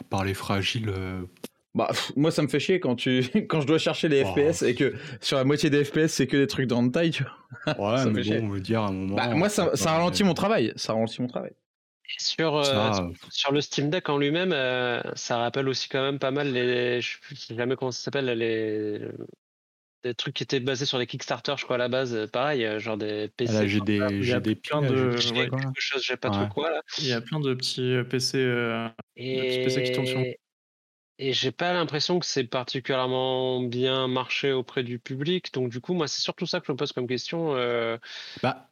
Par 0.03 0.23
les 0.25 0.33
fragiles. 0.33 0.89
euh, 0.89 1.21
bah, 1.75 1.87
pff, 1.89 2.11
moi, 2.15 2.31
ça 2.31 2.41
me 2.41 2.47
fait 2.47 2.59
chier 2.59 2.79
quand, 2.79 2.95
tu, 2.95 3.21
quand 3.49 3.61
je 3.61 3.67
dois 3.67 3.77
chercher 3.77 4.09
les 4.09 4.23
Oh. 4.25 4.33
FPS 4.33 4.63
et 4.63 4.73
que 4.75 4.95
sur 5.21 5.37
la 5.37 5.43
moitié 5.43 5.69
des 5.69 5.83
FPS, 5.83 6.07
c'est 6.07 6.25
que 6.27 6.37
des 6.37 6.47
trucs 6.47 6.67
de 6.67 6.73
hentai, 6.73 7.11
tu 7.11 7.23
vois. 7.23 7.33
Ouais, 7.91 7.97
Ça 8.03 8.09
mais 8.09 8.23
bon, 8.23 8.45
on 8.45 8.49
veut 8.49 8.59
dire 8.61 8.81
à 8.81 8.87
un 8.87 8.91
moment. 8.91 9.15
Bah, 9.15 9.27
moi, 9.35 9.49
ça, 9.49 9.75
ça 9.75 9.91
ralentit 9.91 10.23
mon 10.23 10.33
travail. 10.33 10.73
Ça 10.75 10.93
ralentit 10.93 11.21
mon 11.21 11.27
travail. 11.27 11.51
Et 11.51 12.21
Sur, 12.23 12.55
euh, 12.55 12.63
sur 13.29 13.51
le 13.51 13.59
Steam 13.61 13.89
Deck 13.89 14.07
en 14.09 14.17
lui-même, 14.17 14.53
euh, 14.53 15.01
ça 15.15 15.37
rappelle 15.37 15.67
aussi 15.67 15.89
quand 15.89 16.01
même 16.01 16.19
pas 16.19 16.31
mal 16.31 16.51
les. 16.53 17.01
Je 17.01 17.11
sais 17.11 17.17
plus 17.21 17.55
jamais 17.55 17.75
comment 17.75 17.91
ça 17.91 18.01
s'appelle, 18.03 18.25
les. 18.25 18.99
Des 20.03 20.13
trucs 20.13 20.35
qui 20.35 20.43
étaient 20.43 20.59
basés 20.59 20.85
sur 20.85 20.97
les 20.99 21.07
Kickstarter, 21.07 21.55
je 21.57 21.63
crois, 21.63 21.75
à 21.75 21.79
la 21.79 21.87
base. 21.89 22.13
euh, 22.13 22.27
Pareil, 22.27 22.63
euh, 22.65 22.79
genre 22.79 22.97
des 22.97 23.29
PC. 23.35 23.53
Là, 23.53 23.67
j'ai 23.67 23.81
des, 23.81 23.95
il 23.95 23.99
y 23.99 24.03
a 24.03 24.21
j'ai 24.21 24.39
des 24.41 24.55
plein 24.55 24.79
piles, 24.81 24.89
de- 24.89 25.17
j'ai- 25.17 25.27
J'ai 25.29 25.33
ouais. 25.35 25.47
quoi. 25.49 25.59
quelque 25.59 25.73
chose, 25.79 26.03
j'ai 26.03 26.17
pas 26.17 26.29
Ouais. 26.29 26.35
trop 26.35 26.47
quoi 26.47 26.71
là. 26.71 26.81
Il 26.99 27.07
y 27.07 27.13
a 27.13 27.21
plein 27.21 27.39
de 27.39 27.53
petits 27.55 27.81
euh, 27.81 28.03
PC. 28.03 28.37
euh, 28.37 28.87
petits 29.15 29.63
PC 29.63 29.83
qui 29.83 29.91
tournent 29.91 30.05
sur- 30.07 30.19
Et, 30.19 30.39
et 31.19 31.33
j'ai 31.33 31.51
pas 31.51 31.73
l'impression 31.73 32.19
que 32.19 32.25
c'est 32.27 32.43
particulièrement 32.43 33.61
bien 33.63 34.07
marché 34.07 34.51
auprès 34.51 34.83
du 34.83 34.99
public. 34.99 35.51
Donc, 35.53 35.69
du 35.71 35.81
coup, 35.81 35.93
moi, 35.95 36.07
c'est 36.07 36.21
surtout 36.21 36.45
ça 36.45 36.59
que 36.59 36.67
je 36.67 36.71
me 36.73 36.77
pose 36.77 36.91
comme 36.91 37.07
question. 37.07 37.55
euh, 37.55 37.97
Bah, 38.43 38.69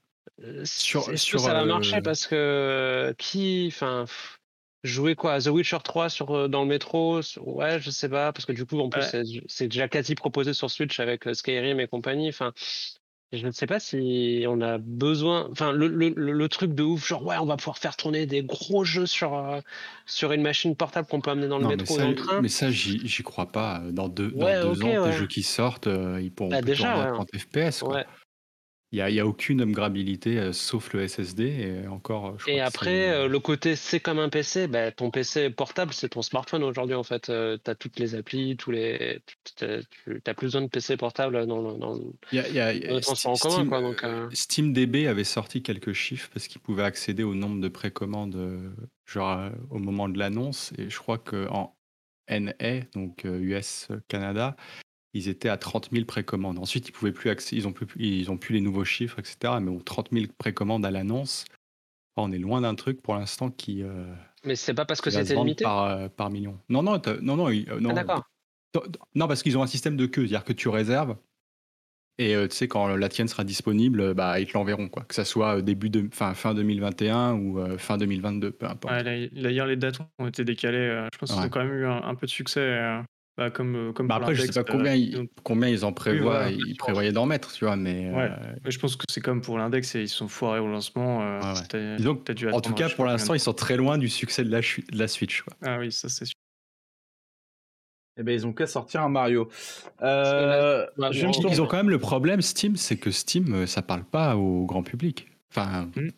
Sur- 0.63 1.01
Est-ce 1.11 1.11
que 1.11 1.17
sur, 1.17 1.39
ça 1.39 1.53
va 1.53 1.61
euh, 1.61 1.65
marcher? 1.65 2.01
Parce 2.01 2.27
que 2.27 3.15
qui, 3.17 3.65
enfin, 3.71 4.03
pff, 4.05 4.39
jouer 4.85 5.15
quoi, 5.15 5.39
The 5.39 5.47
Witcher 5.47 5.77
3 5.83 6.09
sur 6.09 6.31
euh, 6.35 6.47
dans 6.47 6.61
le 6.61 6.67
métro, 6.67 7.21
sur- 7.21 7.47
ouais, 7.47 7.79
je 7.79 7.89
sais 7.89 8.09
pas, 8.09 8.31
parce 8.31 8.45
que 8.45 8.51
du 8.53 8.65
coup, 8.65 8.79
en 8.79 8.89
plus, 8.89 9.01
Ouais. 9.13 9.23
c'est- 9.47 9.67
déjà 9.67 9.87
quasi 9.87 10.15
proposé 10.15 10.53
sur 10.53 10.69
Switch 10.69 10.99
avec 10.99 11.27
euh, 11.27 11.33
Skyrim 11.33 11.79
et 11.79 11.87
compagnie. 11.87 12.29
Enfin, 12.29 12.53
je 13.33 13.45
ne 13.45 13.51
sais 13.51 13.65
pas 13.65 13.79
si 13.79 14.45
on 14.47 14.61
a 14.61 14.77
besoin. 14.77 15.49
Enfin, 15.51 15.71
le, 15.73 15.87
le, 15.87 16.09
le, 16.09 16.49
truc 16.49 16.73
de 16.73 16.83
ouf, 16.83 17.05
genre 17.07 17.25
ouais, 17.25 17.35
on 17.37 17.45
va 17.45 17.57
pouvoir 17.57 17.77
faire 17.79 17.97
tourner 17.97 18.25
des 18.25 18.43
gros 18.43 18.85
jeux 18.85 19.07
sur 19.07 19.33
euh, 19.35 19.59
sur 20.05 20.31
une 20.31 20.41
machine 20.41 20.75
portable 20.75 21.07
qu'on 21.07 21.19
peut 21.21 21.31
amener 21.31 21.47
dans 21.47 21.57
le 21.57 21.63
non, 21.63 21.69
mais 21.69 21.75
métro 21.77 21.95
ou 21.95 21.97
ça, 21.97 22.03
dans 22.03 22.09
le 22.09 22.15
train. 22.15 22.41
mais 22.41 22.47
ça, 22.47 22.69
j'y 22.71 23.23
crois 23.23 23.47
pas. 23.47 23.81
Dans 23.91 24.07
deux, 24.07 24.31
dans 24.31 24.45
deux 24.73 24.83
ans, 24.83 25.03
ouais. 25.03 25.09
des 25.11 25.17
jeux 25.17 25.27
qui 25.27 25.43
sortent, 25.43 25.89
ils 26.21 26.31
pourront 26.31 26.51
Bah, 26.51 26.57
plus 26.61 26.67
déjà, 26.67 26.93
tourner 26.93 27.07
à 27.07 27.11
ouais. 27.11 27.25
30 27.25 27.29
FPS. 27.35 27.79
quoi. 27.79 28.03
Il 28.95 28.99
n'y 28.99 29.01
a, 29.01 29.09
y 29.09 29.19
a 29.19 29.27
aucune 29.27 29.59
upgradabilité 29.59 30.39
euh, 30.39 30.53
sauf 30.53 30.93
le 30.93 31.05
SSD. 31.05 31.43
Et 31.83 31.87
encore, 31.87 32.39
je 32.39 32.43
crois 32.45 32.53
Et 32.53 32.61
après, 32.61 33.09
euh, 33.09 33.27
le 33.27 33.39
côté 33.39 33.75
c'est 33.75 33.99
comme 33.99 34.19
un 34.19 34.29
PC, 34.29 34.67
bah, 34.67 34.89
ton 34.93 35.11
PC 35.11 35.49
portable, 35.49 35.91
c'est 35.91 36.07
ton 36.07 36.21
smartphone 36.21 36.63
aujourd'hui 36.63 36.95
en 36.95 37.03
fait. 37.03 37.23
tu 37.23 37.31
as 37.69 37.75
toutes 37.75 37.99
les 37.99 38.15
applis, 38.15 38.55
tous 38.55 38.71
les... 38.71 39.19
tu 39.57 39.65
n'as 39.65 40.33
plus 40.33 40.45
besoin 40.45 40.61
de 40.61 40.67
PC 40.69 40.95
portable 40.95 41.45
dans, 41.45 41.73
le- 41.73 41.77
dans 41.77 41.99
y 42.31 42.39
a- 42.39 42.47
y 42.47 42.59
a- 42.61 43.01
transport 43.01 43.33
en 43.33 43.37
commun. 43.37 43.55
Steam, 43.55 43.67
Quoi, 43.67 43.81
donc, 43.81 44.03
euh, 44.05 44.29
SteamDB 44.31 45.07
avait 45.07 45.25
sorti 45.25 45.61
quelques 45.61 45.91
chiffres 45.91 46.29
parce 46.33 46.47
qu'ils 46.47 46.61
pouvaient 46.61 46.83
accéder 46.83 47.23
au 47.23 47.35
nombre 47.35 47.59
de 47.59 47.67
précommandes 47.67 48.35
euh, 48.37 48.69
genre 49.05 49.37
euh, 49.39 49.49
au 49.71 49.79
moment 49.79 50.07
de 50.07 50.17
l'annonce 50.17 50.71
et 50.77 50.89
je 50.89 50.97
crois 50.99 51.17
qu'en 51.17 51.75
NA, 52.29 52.79
donc 52.93 53.25
euh, 53.25 53.39
US 53.41 53.87
euh, 53.91 53.99
Canada, 54.07 54.55
ils 55.15 55.29
étaient 55.29 55.49
à 55.49 55.57
30 55.57 55.89
000 55.91 56.05
précommandes. 56.05 56.59
Ensuite, 56.59 56.89
ils 56.89 56.91
pouvaient 56.91 57.11
plus 57.13 57.29
accéder, 57.29 57.61
ils 57.61 57.67
ont 57.67 57.73
plus, 57.73 57.87
ils 57.95 58.29
ont 58.29 58.37
plus 58.37 58.53
les 58.53 58.61
nouveaux 58.61 58.83
chiffres, 58.85 59.17
etc. 59.17 59.55
Mais 59.61 59.71
bon, 59.71 59.79
30 59.79 60.09
000 60.11 60.25
précommandes 60.37 60.85
à 60.85 60.91
l'annonce. 60.91 61.45
On 62.17 62.31
est 62.31 62.37
loin 62.37 62.61
d'un 62.61 62.75
truc 62.75 63.01
pour 63.01 63.15
l'instant 63.15 63.49
qui, 63.49 63.81
euh, 63.81 64.13
Mais 64.45 64.55
c'est 64.55 64.73
pas 64.73 64.85
parce 64.85 65.01
que 65.01 65.09
c'était 65.09 65.35
limité? 65.35 65.63
par, 65.63 65.83
euh, 65.83 66.07
par 66.09 66.29
million. 66.29 66.59
Non, 66.69 66.83
non, 66.83 67.01
non, 67.21 67.35
non, 67.37 67.49
euh, 67.49 67.79
non, 67.79 67.89
Ah, 67.89 67.93
d'accord. 67.93 68.23
non, 69.15 69.27
parce 69.27 69.41
qu'ils 69.41 69.57
ont 69.57 69.63
un 69.63 69.67
système 69.67 69.97
de 69.97 70.05
queue, 70.05 70.21
c'est-à-dire 70.27 70.43
que 70.45 70.53
tu 70.53 70.69
réserves 70.69 71.17
et 72.17 72.33
euh, 72.33 72.47
tu 72.47 72.55
sais 72.55 72.67
quand 72.69 72.87
la 72.95 73.09
tienne 73.09 73.27
sera 73.27 73.43
disponible, 73.43 74.13
bah 74.13 74.39
ils 74.39 74.47
te 74.47 74.53
l'enverront 74.53 74.87
quoi, 74.87 75.03
que 75.03 75.13
ça 75.13 75.25
soit 75.25 75.57
euh, 75.57 75.61
début 75.61 75.89
de, 75.89 76.07
fin, 76.13 76.33
fin 76.33 76.53
2021 76.53 77.33
ou 77.33 77.59
euh, 77.59 77.77
fin 77.77 77.97
2022, 77.97 78.51
peu 78.51 78.65
importe. 78.67 78.93
ouais, 78.93 79.29
hier, 79.33 79.65
les 79.65 79.75
dates 79.75 79.99
ont 80.19 80.27
été 80.27 80.45
décalées. 80.45 81.07
je 81.11 81.17
pense 81.17 81.33
qu'ils 81.33 81.41
ont 81.41 81.49
quand 81.49 81.63
même 81.63 81.73
eu 81.73 81.85
un, 81.85 82.03
un 82.03 82.15
peu 82.15 82.25
de 82.25 82.31
succès. 82.31 82.79
Euh, 83.39 83.43
Bah, 83.45 83.51
comme, 83.51 83.75
euh, 83.75 83.91
comme 83.93 84.07
Bah 84.07 84.15
après, 84.15 84.33
je 84.35 84.41
sais 84.43 84.51
pas 84.53 84.59
euh, 84.61 84.63
combien 84.73 84.93
ils, 84.93 85.13
ils 85.17 85.27
combien 85.43 85.67
ils 85.69 85.83
en 85.85 85.91
prévoient, 85.93 86.43
voilà. 86.43 86.51
ils 86.51 86.75
prévoyaient 86.77 87.11
d'en 87.11 87.25
mettre, 87.25 87.51
tu 87.51 87.65
vois, 87.65 87.75
mais 87.75 88.09
Ouais. 88.11 88.29
euh, 88.31 88.55
je 88.65 88.79
pense 88.79 88.95
que 88.95 89.03
c'est 89.09 89.21
comme 89.21 89.41
pour 89.41 89.57
l'index, 89.57 89.93
et 89.95 90.01
ils 90.03 90.09
sont 90.09 90.27
foirés 90.27 90.59
au 90.59 90.67
lancement. 90.67 91.21
euh, 91.21 91.39
Ouais, 91.41 91.59
ouais. 91.59 91.95
t'as 92.23 92.33
dû 92.33 92.49
en 92.49 92.61
tout 92.61 92.73
cas, 92.73 92.89
pour 92.89 93.05
l'instant, 93.05 93.33
ils 93.33 93.39
sont 93.39 93.53
très 93.53 93.77
loin 93.77 93.97
du 93.97 94.09
succès 94.09 94.43
de 94.43 94.51
la, 94.51 94.61
de 94.61 94.97
la 94.97 95.07
Switch. 95.07 95.41
Quoi. 95.41 95.53
Ah 95.63 95.77
oui, 95.79 95.91
ça 95.91 96.09
c'est 96.09 96.25
sûr. 96.25 96.35
Eh 98.17 98.23
ben, 98.23 98.31
ils 98.31 98.47
ont 98.47 98.53
qu'à 98.53 98.65
sortir 98.65 99.01
un 99.01 99.09
Mario. 99.09 99.49
Euh, 100.01 100.85
Bah, 100.97 101.11
je 101.11 101.25
Ils 101.49 101.61
ont 101.61 101.67
quand 101.67 101.75
même 101.75 101.89
le 101.89 101.99
problème, 101.99 102.41
Steam, 102.41 102.77
c'est 102.77 102.95
que 102.95 103.11
Steam, 103.11 103.53
euh, 103.53 103.65
ça 103.65 103.81
parle 103.81 104.05
pas 104.05 104.37
au 104.37 104.65
grand 104.65 104.83
public. 104.83 105.27
Enfin, 105.51 105.89
Hmm. 105.95 106.09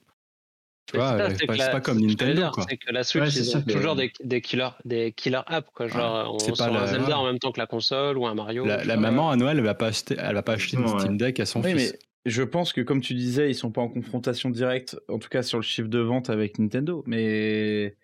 Tu 0.87 0.95
vois, 0.97 1.17
c'est 1.37 1.43
euh, 1.43 1.55
pas, 1.57 1.67
pas 1.69 1.81
comme 1.81 1.99
Nintendo. 1.99 2.49
C'est 2.67 2.77
que 2.77 2.91
la 2.91 3.03
Switch, 3.03 3.23
Ouais, 3.23 3.29
c'est 3.29 3.39
ils 3.41 3.57
ont 3.57 3.61
toujours 3.61 3.95
des, 3.95 4.11
des 4.23 4.41
killers, 4.41 4.69
des 4.85 5.11
killer 5.11 5.41
apps, 5.45 5.69
quoi. 5.73 5.87
Genre, 5.87 6.33
on 6.33 6.39
c'est 6.39 6.51
pas 6.51 6.55
sort 6.55 6.67
un 6.77 6.79
la- 6.81 6.87
Zelda 6.87 7.07
ouais. 7.07 7.13
en 7.13 7.25
même 7.25 7.39
temps 7.39 7.51
que 7.51 7.59
la 7.59 7.67
console 7.67 8.17
ou 8.17 8.25
un 8.25 8.33
Mario. 8.35 8.65
La, 8.65 8.77
pas. 8.79 8.95
maman 8.97 9.29
à 9.29 9.35
Noël, 9.35 9.57
elle 9.57 9.63
va 9.63 9.75
pas 9.75 9.87
acheter, 9.87 10.15
elle 10.17 10.33
va 10.33 10.43
pas 10.43 10.53
acheter 10.53 10.77
une 10.77 10.87
Steam 10.99 11.17
Deck 11.17 11.39
à 11.39 11.45
son 11.45 11.61
Oui, 11.61 11.73
fils. 11.77 11.93
mais 11.93 11.99
je 12.25 12.43
pense 12.43 12.73
que 12.73 12.81
comme 12.81 13.01
tu 13.01 13.13
disais, 13.13 13.49
ils 13.51 13.55
sont 13.55 13.71
pas 13.71 13.81
en 13.81 13.89
confrontation 13.89 14.49
directe, 14.49 14.97
en 15.09 15.19
tout 15.19 15.29
cas 15.29 15.43
sur 15.43 15.57
le 15.59 15.63
chiffre 15.63 15.89
de 15.89 15.99
vente 15.99 16.29
avec 16.29 16.57
Nintendo. 16.59 17.03
Mais 17.05 17.95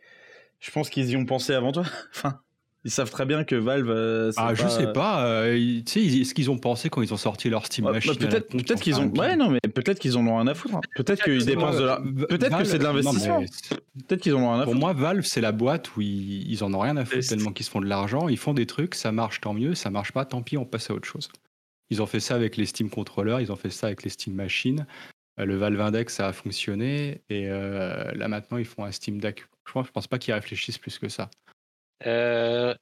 je 0.60 0.72
pense 0.72 0.90
qu'ils 0.90 1.10
y 1.10 1.18
ont 1.18 1.26
pensé 1.26 1.54
avant 1.54 1.72
toi. 1.72 1.84
enfin, 2.16 2.40
ils 2.86 2.92
savent 2.92 3.10
très 3.12 3.26
bien 3.26 3.44
que 3.44 3.56
Valve. 3.56 3.90
euh, 3.90 4.32
Ah, 4.38 4.54
je 4.54 4.68
sais 4.68 4.92
pas. 4.92 5.26
euh, 5.26 5.58
ils- 5.58 5.84
tu 5.84 5.92
sais, 6.10 6.20
est-ce 6.22 6.34
qu'ils 6.34 6.52
ont 6.52 6.58
pensé 6.58 6.90
quand 6.90 7.02
ils 7.02 7.14
ont 7.14 7.18
sorti 7.18 7.50
leur 7.50 7.66
Steam 7.66 7.86
Ouais, 7.86 7.92
bah, 7.92 7.96
Machine 7.98 8.14
la 8.22 8.42
peut-être 8.42 8.82
qu'ils 8.82 9.00
ont. 9.00 9.08
Ouais, 9.16 9.36
non, 9.36 9.50
mais 9.50 9.60
peut-être 9.62 10.00
qu'ils 10.00 10.18
en 10.18 10.26
ont 10.28 10.36
rien 10.38 10.48
à 10.48 10.54
foutre. 10.54 10.76
hein. 10.76 10.82
Peut-être 10.96 11.24
qu'ils 11.24 11.46
dépensent 11.46 11.80
de 11.80 11.86
la. 11.86 12.02
Peut-être 12.28 12.58
que 12.58 12.64
c'est 12.66 12.80
de 12.80 12.84
non, 12.84 12.94
mais 12.94 13.02
l'investissement. 13.02 13.44
Peut-être 14.08 14.22
qu'ils 14.22 14.34
en 14.36 14.42
ont 14.42 14.52
rien 14.52 14.60
à 14.62 14.64
Pour 14.64 14.74
foutre. 14.74 14.86
moi, 14.86 14.94
Valve, 14.94 15.24
c'est 15.24 15.42
la 15.42 15.52
boîte 15.52 15.96
où 15.96 16.02
ils, 16.02 16.52
ils 16.52 16.64
en 16.64 16.74
ont 16.74 16.80
rien 16.80 16.98
à 16.98 17.06
foutre 17.06 17.28
tellement 17.28 17.52
qu'ils 17.52 17.66
se 17.66 17.72
font 17.72 17.82
de 17.82 17.88
l'argent. 17.88 18.28
Ils 18.28 18.38
font 18.38 18.54
des 18.54 18.66
trucs, 18.66 18.96
ça 18.96 19.12
marche, 19.12 19.40
tant 19.42 19.54
mieux. 19.54 19.76
Ça 19.76 19.90
marche 19.90 20.12
pas, 20.12 20.26
tant 20.26 20.42
pis, 20.42 20.58
on 20.58 20.66
passe 20.66 20.90
à 20.90 20.94
autre 20.94 21.08
chose. 21.08 21.30
Ils 21.90 22.02
ont 22.02 22.06
fait 22.08 22.20
ça 22.20 22.36
avec 22.36 22.58
les 22.58 22.66
Steam 22.66 22.90
Controllers, 22.90 23.40
ils 23.42 23.52
ont 23.52 23.56
fait 23.56 23.70
ça 23.70 23.88
avec 23.88 24.04
les 24.04 24.10
Steam 24.10 24.34
Machines. 24.34 24.86
Euh, 25.40 25.46
Le 25.46 25.56
Valve 25.56 25.80
Index, 25.82 26.14
ça 26.16 26.28
a 26.28 26.34
fonctionné. 26.34 27.22
Et 27.30 27.48
euh, 27.50 28.12
là, 28.14 28.28
maintenant, 28.28 28.58
ils 28.58 28.66
font 28.66 28.84
un 28.84 28.92
Steam 28.92 29.20
Deck. 29.20 29.46
Je 29.68 29.72
pense, 29.74 29.88
je 29.88 29.92
pense 29.92 30.08
pas 30.08 30.18
qu'ils 30.20 30.34
réfléchissent 30.34 30.78
plus 30.78 30.98
que 31.00 31.10
ça. 31.10 31.30
Euh, 32.06 32.76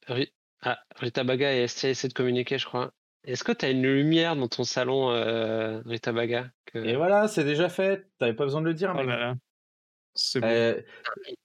ah, 0.62 0.80
Rita 0.98 1.24
Baga 1.24 1.54
et 1.54 1.64
Estia 1.64 1.90
essaient 1.90 2.08
de 2.08 2.14
communiquer, 2.14 2.58
je 2.58 2.66
crois. 2.66 2.92
Est-ce 3.24 3.44
que 3.44 3.52
tu 3.52 3.66
as 3.66 3.70
une 3.70 3.84
lumière 3.84 4.36
dans 4.36 4.48
ton 4.48 4.64
salon, 4.64 5.12
euh, 5.12 5.82
Rita 5.86 6.12
Baga 6.12 6.50
que... 6.66 6.80
Et 6.80 6.96
voilà, 6.96 7.28
c'est 7.28 7.44
déjà 7.44 7.70
fait. 7.70 8.08
T'avais 8.18 8.34
pas 8.34 8.46
besoin 8.46 8.62
de 8.62 8.68
le 8.68 8.74
dire. 8.74 8.92
Oh 8.94 8.98
mec. 8.98 9.08
là 9.08 9.18
là. 9.18 9.36
C'est 10.16 10.40
bon. 10.40 10.48
Euh, 10.48 10.82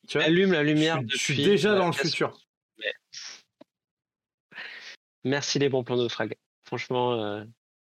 tu 0.08 0.18
vois, 0.18 0.26
Allume 0.26 0.52
la 0.52 0.62
lumière 0.62 1.00
je, 1.06 1.16
suis- 1.16 1.18
je 1.18 1.22
suis 1.24 1.34
depuis 1.34 1.50
déjà 1.50 1.74
dans 1.74 1.86
le 1.86 1.92
futur. 1.92 2.38
Merci 5.24 5.58
les 5.58 5.68
bons 5.68 5.84
plans 5.84 5.96
de 5.96 6.08
Frag. 6.08 6.34
Franchement, 6.64 7.14
euh, 7.14 7.44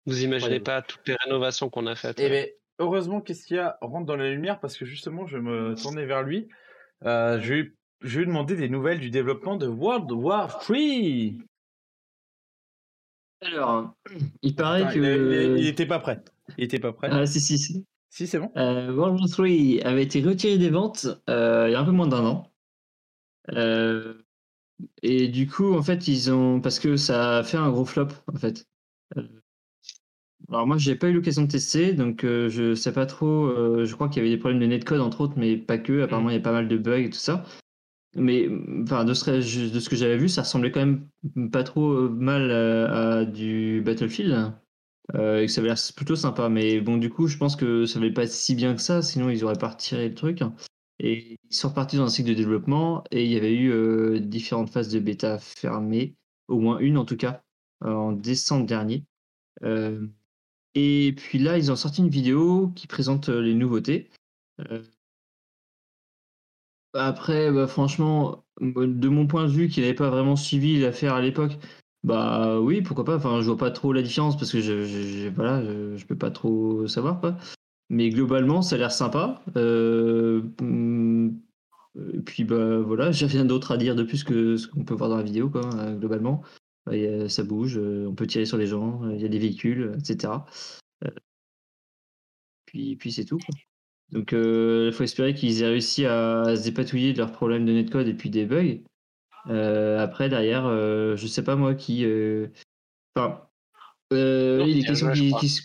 vous 0.06 0.24
imaginez 0.24 0.60
pas 0.60 0.82
toutes 0.82 1.08
les 1.08 1.16
rénovations 1.24 1.70
qu'on 1.70 1.86
a 1.88 1.96
faites. 1.96 2.20
Eh 2.20 2.30
ben, 2.30 2.48
heureusement, 2.80 3.22
qu'est-ce 3.22 3.46
qu'il 3.46 3.58
y 3.58 3.60
a 3.60 3.78
Rentre 3.82 4.06
dans 4.06 4.16
la 4.16 4.30
lumière 4.30 4.60
parce 4.60 4.78
que 4.78 4.86
justement, 4.86 5.28
je 5.28 5.38
me 5.38 5.76
tournais 5.76 6.06
vers 6.06 6.24
lui. 6.24 6.48
Euh, 7.06 7.40
je, 7.42 7.54
lui- 7.54 7.76
je 8.02 8.18
lui 8.18 8.24
ai 8.24 8.28
demandé 8.28 8.56
des 8.56 8.70
nouvelles 8.70 9.00
du 9.00 9.10
développement 9.10 9.58
de 9.58 9.68
World 9.68 10.12
War 10.12 10.60
3. 10.60 10.76
Alors, 13.42 13.94
il 14.42 14.56
paraît 14.56 14.84
Enfin, 14.84 14.94
que. 14.94 15.00
il, 15.00 15.58
il- 15.60 15.64
il 15.64 15.68
était 15.68 15.86
pas 15.86 16.00
prêt. 16.00 16.24
Il 16.58 16.64
était 16.64 16.80
pas 16.80 16.94
prêt. 16.94 17.10
Ah, 17.12 17.26
si, 17.26 17.40
si, 17.40 17.58
si. 17.58 17.86
Si, 18.10 18.26
c'est 18.26 18.40
bon. 18.40 18.52
Euh, 18.58 18.92
World 18.94 19.20
War 19.20 19.30
3 19.30 19.46
avait 19.86 20.04
été 20.04 20.22
retiré 20.24 20.58
des 20.58 20.70
ventes 20.70 21.08
euh, 21.30 21.66
il 21.70 21.74
y 21.74 21.76
a 21.76 21.80
un 21.80 21.86
peu 21.86 21.92
moins 21.92 22.08
d'un 22.08 22.26
an. 22.26 22.52
Euh, 23.52 24.16
et 25.04 25.28
du 25.28 25.48
coup, 25.48 25.74
en 25.76 25.84
fait, 25.84 26.08
ils 26.08 26.32
ont. 26.32 26.62
Parce 26.62 26.80
que 26.80 26.98
ça 26.98 27.40
a 27.40 27.44
fait 27.44 27.58
un 27.58 27.70
gros 27.70 27.86
flop, 27.86 28.08
en 28.34 28.38
fait. 28.38 28.66
Alors, 30.50 30.68
moi, 30.68 30.78
j'ai 30.78 30.96
pas 30.96 31.10
eu 31.10 31.14
l'occasion 31.14 31.44
de 31.44 31.48
tester, 31.48 31.94
donc 31.94 32.22
je 32.24 32.74
sais 32.76 32.94
pas 32.94 33.06
trop. 33.06 33.84
je 33.86 33.94
crois 33.96 34.08
qu'il 34.10 34.18
y 34.24 34.26
avait 34.26 34.34
des 34.36 34.40
problèmes 34.40 34.62
de 34.62 34.66
netcode, 34.66 35.02
entre 35.02 35.22
autres, 35.22 35.34
mais 35.38 35.58
pas 35.58 35.78
que. 35.78 36.02
Apparemment, 36.04 36.30
il 36.30 36.34
y 36.36 36.38
a 36.38 36.42
pas 36.42 36.52
mal 36.52 36.68
de 36.68 36.78
bugs 36.78 36.98
et 37.06 37.10
tout 37.10 37.18
ça. 37.20 37.44
Mais 38.18 38.50
enfin, 38.84 39.06
de 39.06 39.14
ce, 39.14 39.90
que 39.90 39.96
j'avais 39.96 40.18
vu, 40.18 40.28
ça 40.28 40.42
ressemblait 40.42 40.72
quand 40.72 40.86
même 40.86 41.50
pas 41.52 41.64
trop 41.64 41.92
euh, 41.92 42.10
mal 42.10 42.52
à, 42.52 43.20
à 43.20 43.26
du 43.26 43.82
Battlefield. 43.86 44.54
Euh, 45.16 45.42
et 45.42 45.46
que 45.46 45.52
ça 45.52 45.62
avait 45.62 45.70
l'air 45.70 45.78
plutôt 45.96 46.16
sympa. 46.16 46.50
Mais 46.50 46.82
bon, 46.82 46.98
du 46.98 47.10
coup, 47.10 47.28
je 47.28 47.38
pense 47.38 47.56
que 47.56 47.86
ça 47.86 48.00
valait 48.00 48.12
pas 48.12 48.28
si 48.28 48.56
bien 48.56 48.76
que 48.76 48.82
ça, 48.82 49.02
sinon 49.02 49.30
ils 49.30 49.44
auraient 49.44 49.56
pas 49.58 49.70
retiré 49.70 50.10
le 50.10 50.16
truc. 50.16 50.42
Et 51.00 51.40
ils 51.50 51.56
sont 51.56 51.70
repartis 51.70 51.98
dans 51.98 52.06
un 52.06 52.10
cycle 52.10 52.30
de 52.30 52.34
développement 52.34 53.04
et 53.12 53.24
il 53.24 53.32
y 53.32 53.38
avait 53.38 53.54
eu 53.54 53.72
euh, 53.72 54.20
différentes 54.20 54.72
phases 54.72 54.90
de 54.90 55.00
bêta 55.00 55.38
fermées, 55.40 56.16
au 56.48 56.60
moins 56.60 56.80
une 56.80 56.98
en 56.98 57.06
tout 57.06 57.18
cas, 57.18 57.44
euh, 57.84 57.94
en 57.94 58.12
décembre 58.14 58.66
dernier. 58.66 59.06
Euh, 59.64 60.08
et 60.74 61.14
puis 61.16 61.40
là, 61.40 61.58
ils 61.58 61.72
ont 61.72 61.76
sorti 61.76 62.02
une 62.02 62.10
vidéo 62.10 62.70
qui 62.76 62.88
présente 62.88 63.30
euh, 63.30 63.42
les 63.42 63.54
nouveautés. 63.54 64.10
Après, 66.98 67.52
bah, 67.52 67.68
franchement, 67.68 68.44
de 68.62 69.10
mon 69.10 69.28
point 69.28 69.46
de 69.46 69.52
vue, 69.52 69.68
qui 69.70 69.82
n'avait 69.82 69.94
pas 69.94 70.10
vraiment 70.10 70.36
suivi 70.36 70.80
l'affaire 70.80 71.14
à 71.16 71.22
l'époque, 71.22 71.58
bah 72.04 72.60
oui, 72.60 72.82
pourquoi 72.82 73.06
pas. 73.06 73.16
Enfin, 73.18 73.42
je 73.42 73.48
vois 73.48 73.58
pas 73.58 73.72
trop 73.72 73.94
la 73.94 74.02
différence 74.02 74.38
parce 74.38 74.52
que 74.52 74.62
je, 74.62 74.86
je, 74.86 75.30
voilà, 75.30 75.62
je, 75.98 76.06
peux 76.06 76.18
pas 76.18 76.32
trop 76.32 76.88
savoir 76.88 77.20
quoi. 77.20 77.38
Mais 77.90 78.10
globalement, 78.10 78.62
ça 78.62 78.76
a 78.76 78.80
l'air 78.80 78.92
sympa. 78.92 79.44
Euh, 79.58 80.44
hum, 80.62 81.40
et 82.14 82.20
puis 82.22 82.44
bah 82.44 82.80
voilà, 82.80 83.12
j'ai 83.12 83.26
rien 83.28 83.46
d'autre 83.46 83.72
à 83.72 83.78
dire 83.78 83.96
de 83.96 84.04
plus 84.04 84.24
que 84.24 84.58
ce 84.58 84.68
qu'on 84.68 84.86
peut 84.86 84.94
voir 84.96 85.10
dans 85.10 85.18
la 85.18 85.24
vidéo 85.24 85.50
quoi. 85.50 85.64
euh, 85.76 85.96
globalement, 85.98 86.44
Bah, 86.86 86.94
ça 87.30 87.44
bouge, 87.44 87.78
euh, 87.78 88.08
on 88.08 88.16
peut 88.16 88.28
tirer 88.28 88.46
sur 88.46 88.58
les 88.58 88.68
gens, 88.68 89.02
il 89.12 89.22
y 89.22 89.26
a 89.26 89.30
des 89.30 89.40
véhicules, 89.40 89.94
etc. 90.00 90.46
Puis 92.66 92.96
puis 92.96 93.12
c'est 93.12 93.26
tout. 93.26 93.40
quoi. 93.40 93.56
Donc 94.12 94.32
il 94.32 94.92
faut 94.94 95.04
espérer 95.04 95.34
qu'ils 95.34 95.62
aient 95.62 95.68
réussi 95.68 96.06
à, 96.06 96.56
se 96.56 96.64
dépatouiller 96.64 97.14
de 97.14 97.18
leurs 97.18 97.32
problèmes 97.32 97.66
de 97.66 97.74
netcode 97.74 98.08
et 98.08 98.14
puis 98.14 98.30
des 98.30 98.46
bugs. 98.46 98.80
Euh, 99.50 100.00
après 100.00 100.30
derrière, 100.30 100.66
euh, 100.66 101.16
je 101.16 101.28
sais 101.28 101.44
pas 101.44 101.56
moi 101.56 101.76
qui. 101.76 102.06
euh, 102.06 102.48
Enfin, 103.16 103.48
euh, 104.14 104.64
il 104.68 104.86
joué, 104.96 105.16
je 105.16 105.38
qui, 105.40 105.62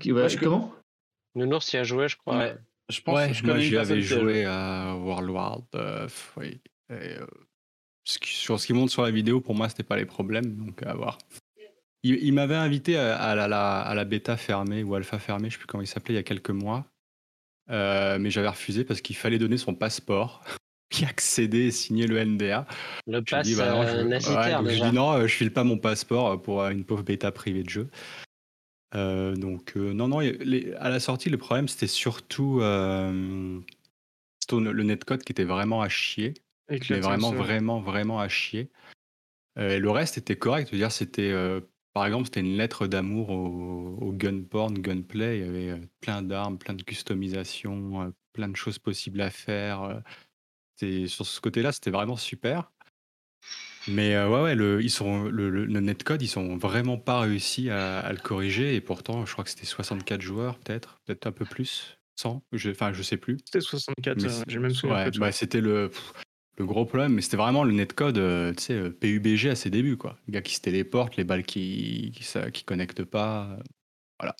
qui 0.00 0.12
ouais, 0.12 0.28
comment? 0.36 0.72
Nounours 1.34 1.72
y 1.72 1.76
a 1.76 1.84
joué, 1.84 2.08
je 2.08 2.16
crois. 2.16 2.38
Ouais. 2.38 2.56
Je 2.88 3.00
pense 3.00 3.16
Ouais, 3.16 3.28
que 3.28 3.34
je 3.34 3.44
moi 3.44 3.58
j'y 3.58 3.76
avais 3.76 4.00
joué 4.00 4.44
à 4.44 4.94
World 4.96 5.28
War. 5.30 5.62
euh, 5.74 6.08
oui. 6.36 6.60
Et, 6.88 6.92
euh, 7.18 7.26
ce 8.04 8.18
qui- 8.18 8.32
sur 8.32 8.60
ce 8.60 8.66
qui 8.66 8.72
monte 8.72 8.90
sur 8.90 9.02
la 9.02 9.10
vidéo, 9.10 9.40
pour 9.40 9.54
moi, 9.54 9.68
c'était 9.68 9.82
pas 9.82 9.96
les 9.96 10.06
problèmes, 10.06 10.56
donc 10.56 10.82
à 10.84 10.94
voir. 10.94 11.18
Il, 12.04 12.14
il 12.22 12.32
m'avait 12.32 12.54
invité 12.54 12.96
à, 12.96 13.16
à 13.16 13.34
la, 13.34 13.48
la- 13.48 13.80
à 13.80 13.94
la 13.94 14.04
bêta 14.04 14.36
fermée 14.36 14.84
ou 14.84 14.94
alpha 14.94 15.18
fermée, 15.18 15.48
je 15.50 15.54
sais 15.54 15.58
plus 15.58 15.66
comment 15.66 15.82
il 15.82 15.88
s'appelait, 15.88 16.14
il 16.14 16.16
y 16.16 16.20
a 16.20 16.22
quelques 16.22 16.50
mois. 16.50 16.86
Euh, 17.70 18.18
mais 18.18 18.30
j'avais 18.30 18.48
refusé 18.48 18.84
parce 18.84 19.00
qu'il 19.00 19.16
fallait 19.16 19.38
donner 19.38 19.56
son 19.56 19.74
passeport, 19.74 20.44
y 21.00 21.04
accéder 21.04 21.66
et 21.66 21.70
signer 21.70 22.06
le 22.06 22.16
NDA. 22.18 22.66
Le 23.06 23.18
Je 23.26 23.30
pass 23.34 23.56
bah 23.56 23.70
non, 23.70 23.82
je, 23.86 23.96
euh, 23.96 24.04
ouais, 24.04 24.18
je 24.64 24.68
déjà. 24.68 24.90
dis 24.90 24.94
non, 24.96 25.12
euh, 25.12 25.26
je 25.26 25.34
file 25.34 25.52
pas 25.52 25.64
mon 25.64 25.78
passeport 25.78 26.40
pour 26.40 26.62
une 26.64 26.84
pauvre 26.84 27.02
bêta 27.02 27.32
privée 27.32 27.62
de 27.64 27.70
jeu. 27.70 27.88
Euh, 28.94 29.34
donc 29.34 29.76
euh, 29.76 29.92
non, 29.92 30.06
non, 30.08 30.20
les- 30.20 30.72
à 30.74 30.90
la 30.90 31.00
sortie, 31.00 31.28
le 31.28 31.38
problème 31.38 31.66
c'était 31.66 31.88
surtout 31.88 32.60
Stone- 34.42 34.70
le 34.70 34.82
netcode 34.84 35.24
qui 35.24 35.32
était 35.32 35.44
vraiment 35.44 35.82
à 35.82 35.88
chier, 35.88 36.34
mais 36.70 36.76
Éclatant, 36.76 37.08
vraiment, 37.08 37.32
vraiment, 37.32 37.80
vraiment 37.80 38.20
à 38.20 38.28
chier. 38.28 38.70
Et 39.58 39.78
le 39.80 39.90
reste 39.90 40.18
était 40.18 40.36
correct, 40.36 40.68
je 40.68 40.72
veux 40.72 40.78
dire, 40.78 40.92
c'était 40.92 41.32
par 41.96 42.04
exemple, 42.04 42.26
c'était 42.26 42.40
une 42.40 42.58
lettre 42.58 42.86
d'amour 42.86 43.30
au, 43.30 43.96
au 44.02 44.12
gun 44.12 44.42
porn, 44.42 44.74
gunplay. 44.74 45.38
Il 45.38 45.46
y 45.46 45.48
avait 45.48 45.70
euh, 45.70 45.86
plein 46.02 46.20
d'armes, 46.20 46.58
plein 46.58 46.74
de 46.74 46.82
customisation, 46.82 48.02
euh, 48.02 48.10
plein 48.34 48.48
de 48.48 48.54
choses 48.56 48.78
possibles 48.78 49.22
à 49.22 49.30
faire. 49.30 49.82
euh. 49.82 51.06
Sur 51.06 51.24
ce 51.24 51.40
côté-là, 51.40 51.72
c'était 51.72 51.90
vraiment 51.90 52.18
super. 52.18 52.70
Mais 53.88 54.14
euh, 54.14 54.28
ouais, 54.28 54.42
ouais, 54.42 54.54
le, 54.54 54.82
ils 54.82 54.90
sont, 54.90 55.22
le, 55.22 55.48
le- 55.48 55.64
le 55.64 55.80
netcode, 55.80 56.20
ils 56.20 56.38
ont 56.38 56.58
vraiment 56.58 56.98
pas 56.98 57.20
réussi 57.20 57.70
à, 57.70 58.00
à 58.00 58.12
le 58.12 58.18
corriger. 58.18 58.74
Et 58.74 58.82
pourtant, 58.82 59.24
je 59.24 59.32
crois 59.32 59.44
que 59.44 59.48
c'était 59.48 59.64
64 59.64 60.20
joueurs, 60.20 60.58
peut-être, 60.58 61.00
peut-être 61.06 61.26
un 61.26 61.32
peu 61.32 61.46
plus, 61.46 61.96
100, 62.16 62.42
je, 62.52 62.70
enfin, 62.72 62.92
je 62.92 63.02
sais 63.02 63.16
plus. 63.16 63.38
C'était 63.46 63.62
64, 63.62 64.18
Mais 64.18 64.24
euh, 64.28 64.28
c'est- 64.28 64.44
j'ai 64.48 64.58
même 64.58 64.74
souvenir 64.74 64.98
Ouais, 64.98 65.10
bah, 65.18 65.32
c'était 65.32 65.62
le, 65.62 65.88
pff, 65.88 66.12
le 66.58 66.66
gros 66.66 66.84
problème, 66.86 67.12
mais 67.14 67.22
c'était 67.22 67.36
vraiment 67.36 67.64
le 67.64 67.72
netcode, 67.72 68.18
euh, 68.18 68.52
tu 68.54 68.62
sais, 68.64 68.72
euh, 68.74 68.90
PUBG 68.90 69.50
à 69.50 69.54
ses 69.56 69.70
débuts, 69.70 69.96
quoi. 69.96 70.18
Les 70.26 70.32
gars 70.34 70.42
qui 70.42 70.54
se 70.54 70.60
téléportent, 70.60 71.16
les 71.16 71.24
balles 71.24 71.44
qui, 71.44 72.12
qui, 72.14 72.24
ça- 72.24 72.50
qui 72.50 72.64
connectent 72.64 73.04
pas, 73.04 73.50
euh, 73.52 73.62
voilà. 74.20 74.36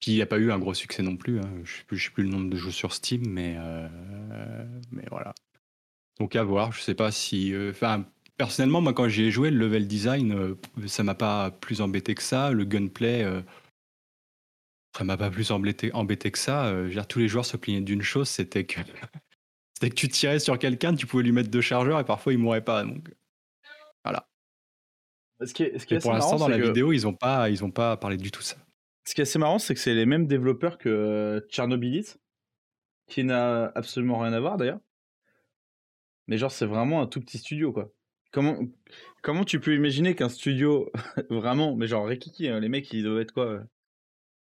Puis 0.00 0.12
il 0.12 0.22
a 0.22 0.26
pas 0.26 0.38
eu 0.38 0.50
un 0.52 0.58
gros 0.58 0.74
succès 0.74 1.02
non 1.02 1.16
plus. 1.16 1.40
hein. 1.40 1.50
Je 1.64 1.82
je 1.96 2.04
sais 2.04 2.10
plus 2.10 2.22
le 2.24 2.30
nombre 2.30 2.50
de 2.50 2.56
jeux 2.56 2.70
sur 2.70 2.92
Steam, 2.92 3.22
mais, 3.28 3.56
mais 4.90 5.04
voilà. 5.10 5.34
Donc 6.20 6.36
à 6.36 6.44
voir. 6.44 6.72
Je 6.72 6.80
sais 6.82 6.94
pas 6.94 7.10
si. 7.12 7.52
Personnellement, 8.36 8.80
moi, 8.80 8.92
quand 8.94 9.08
j'y 9.08 9.24
ai 9.24 9.30
joué, 9.30 9.50
le 9.50 9.58
level 9.58 9.88
design, 9.88 10.56
ça 10.86 11.02
m'a 11.02 11.14
pas 11.16 11.50
plus 11.50 11.80
embêté 11.80 12.14
que 12.14 12.22
ça. 12.22 12.52
Le 12.52 12.64
gunplay, 12.64 13.24
ça 14.96 15.04
m'a 15.04 15.16
pas 15.16 15.30
plus 15.30 15.50
embêté, 15.50 15.92
embêté 15.94 16.30
que 16.30 16.38
ça. 16.38 16.72
Tous 17.08 17.18
les 17.20 17.28
joueurs 17.28 17.46
se 17.46 17.56
plaignaient 17.56 17.80
d'une 17.80 18.02
chose, 18.02 18.28
c'était 18.28 18.64
que 18.64 18.80
c'était 19.78 19.90
que 19.90 19.94
tu 19.94 20.08
tirais 20.08 20.40
sur 20.40 20.58
quelqu'un, 20.58 20.92
tu 20.92 21.06
pouvais 21.06 21.22
lui 21.22 21.30
mettre 21.30 21.50
deux 21.50 21.60
chargeurs 21.60 22.00
et 22.00 22.04
parfois 22.04 22.32
il 22.32 22.38
mourait 22.40 22.64
pas. 22.64 22.82
Donc 22.84 23.14
voilà. 24.02 24.28
Ce 25.44 25.54
qui 25.54 25.62
est, 25.62 25.78
ce 25.78 25.86
qui 25.86 25.94
est 25.94 25.98
Et 25.98 26.00
pour 26.00 26.12
l'instant, 26.12 26.34
dans 26.36 26.48
la 26.48 26.58
que- 26.58 26.64
vidéo, 26.64 26.92
ils 26.92 27.06
ont 27.06 27.14
pas, 27.14 27.48
ils 27.48 27.62
ont 27.64 27.70
pas 27.70 27.96
parlé 27.96 28.16
du 28.16 28.32
tout 28.32 28.42
ça. 28.42 28.56
Ce 29.04 29.14
qui 29.14 29.20
est 29.20 29.22
assez 29.22 29.38
marrant, 29.38 29.60
c'est 29.60 29.74
que 29.74 29.80
c'est 29.80 29.94
les 29.94 30.04
mêmes 30.04 30.26
développeurs 30.26 30.78
que 30.78 30.88
euh, 30.88 31.40
Tchernobylis, 31.48 32.16
qui 33.06 33.22
n'a 33.22 33.70
absolument 33.76 34.18
rien 34.18 34.32
à 34.32 34.40
voir 34.40 34.56
d'ailleurs. 34.56 34.80
Mais 36.26 36.38
genre, 36.38 36.50
c'est 36.50 36.66
vraiment 36.66 37.00
un 37.00 37.06
tout 37.06 37.20
petit 37.20 37.38
studio, 37.38 37.72
quoi. 37.72 37.92
Comment, 38.32 38.58
comment 39.22 39.44
tu 39.44 39.60
peux 39.60 39.76
imaginer 39.76 40.16
qu'un 40.16 40.28
studio, 40.28 40.90
vraiment, 41.30 41.76
mais 41.76 41.86
genre, 41.86 42.04
Rikiki, 42.04 42.48
hein, 42.48 42.58
les 42.58 42.68
mecs, 42.68 42.92
ils 42.92 43.04
doivent 43.04 43.20
être 43.20 43.32
quoi 43.32 43.46
euh, 43.46 43.60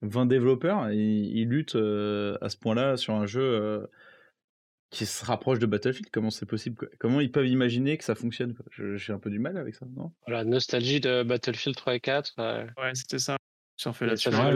20 0.01 0.26
développeurs, 0.26 0.89
et 0.89 0.97
ils 0.97 1.47
luttent 1.47 1.76
euh, 1.76 2.39
à 2.41 2.49
ce 2.49 2.57
point-là 2.57 2.97
sur 2.97 3.13
un 3.13 3.28
jeu 3.28 3.43
euh, 3.43 3.86
qui 4.91 5.05
se 5.05 5.25
rapproche 5.25 5.57
de 5.59 5.65
Battlefield. 5.65 6.09
Comment 6.11 6.29
c'est 6.29 6.45
possible 6.45 6.75
quoi 6.75 6.87
Comment 6.99 7.19
ils 7.21 7.31
peuvent 7.31 7.47
imaginer 7.47 7.97
que 7.97 8.03
ça 8.03 8.13
fonctionne 8.13 8.53
J'ai 8.95 9.13
un 9.13 9.19
peu 9.19 9.29
du 9.31 9.39
mal 9.39 9.57
avec 9.57 9.73
ça, 9.73 9.85
non? 9.95 10.11
Voilà, 10.27 10.43
nostalgie 10.43 10.99
de 10.99 11.23
Battlefield 11.23 11.75
3 11.77 11.95
et 11.95 11.99
4. 11.99 12.33
euh, 12.39 12.65
Ouais, 12.77 12.93
c'était 12.93 13.17
ça. 13.19 13.37
Fait 13.93 14.05
Et 14.05 14.09
là-dessus. 14.09 14.29
là, 14.29 14.45
ouais, 14.45 14.51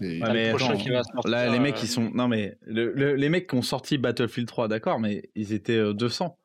Ouais, 0.00 0.32
mais 0.32 0.48
attends, 0.48 0.76
qui 0.76 0.88
va 0.90 1.04
sortir. 1.04 1.30
Là, 1.30 1.48
les 1.52 1.60
mecs, 1.60 1.76
euh, 1.76 1.80
ils 1.82 1.88
sont. 1.88 2.10
Non, 2.10 2.26
mais 2.26 2.58
le- 2.62 2.92
le- 2.92 3.14
les 3.14 3.28
mecs 3.28 3.48
qui 3.48 3.54
ont 3.54 3.62
sorti 3.62 3.96
Battlefield 3.96 4.48
3, 4.48 4.66
d'accord, 4.66 4.98
mais 4.98 5.30
ils 5.36 5.52
étaient 5.52 5.76
euh, 5.76 5.92
200. 5.94 6.36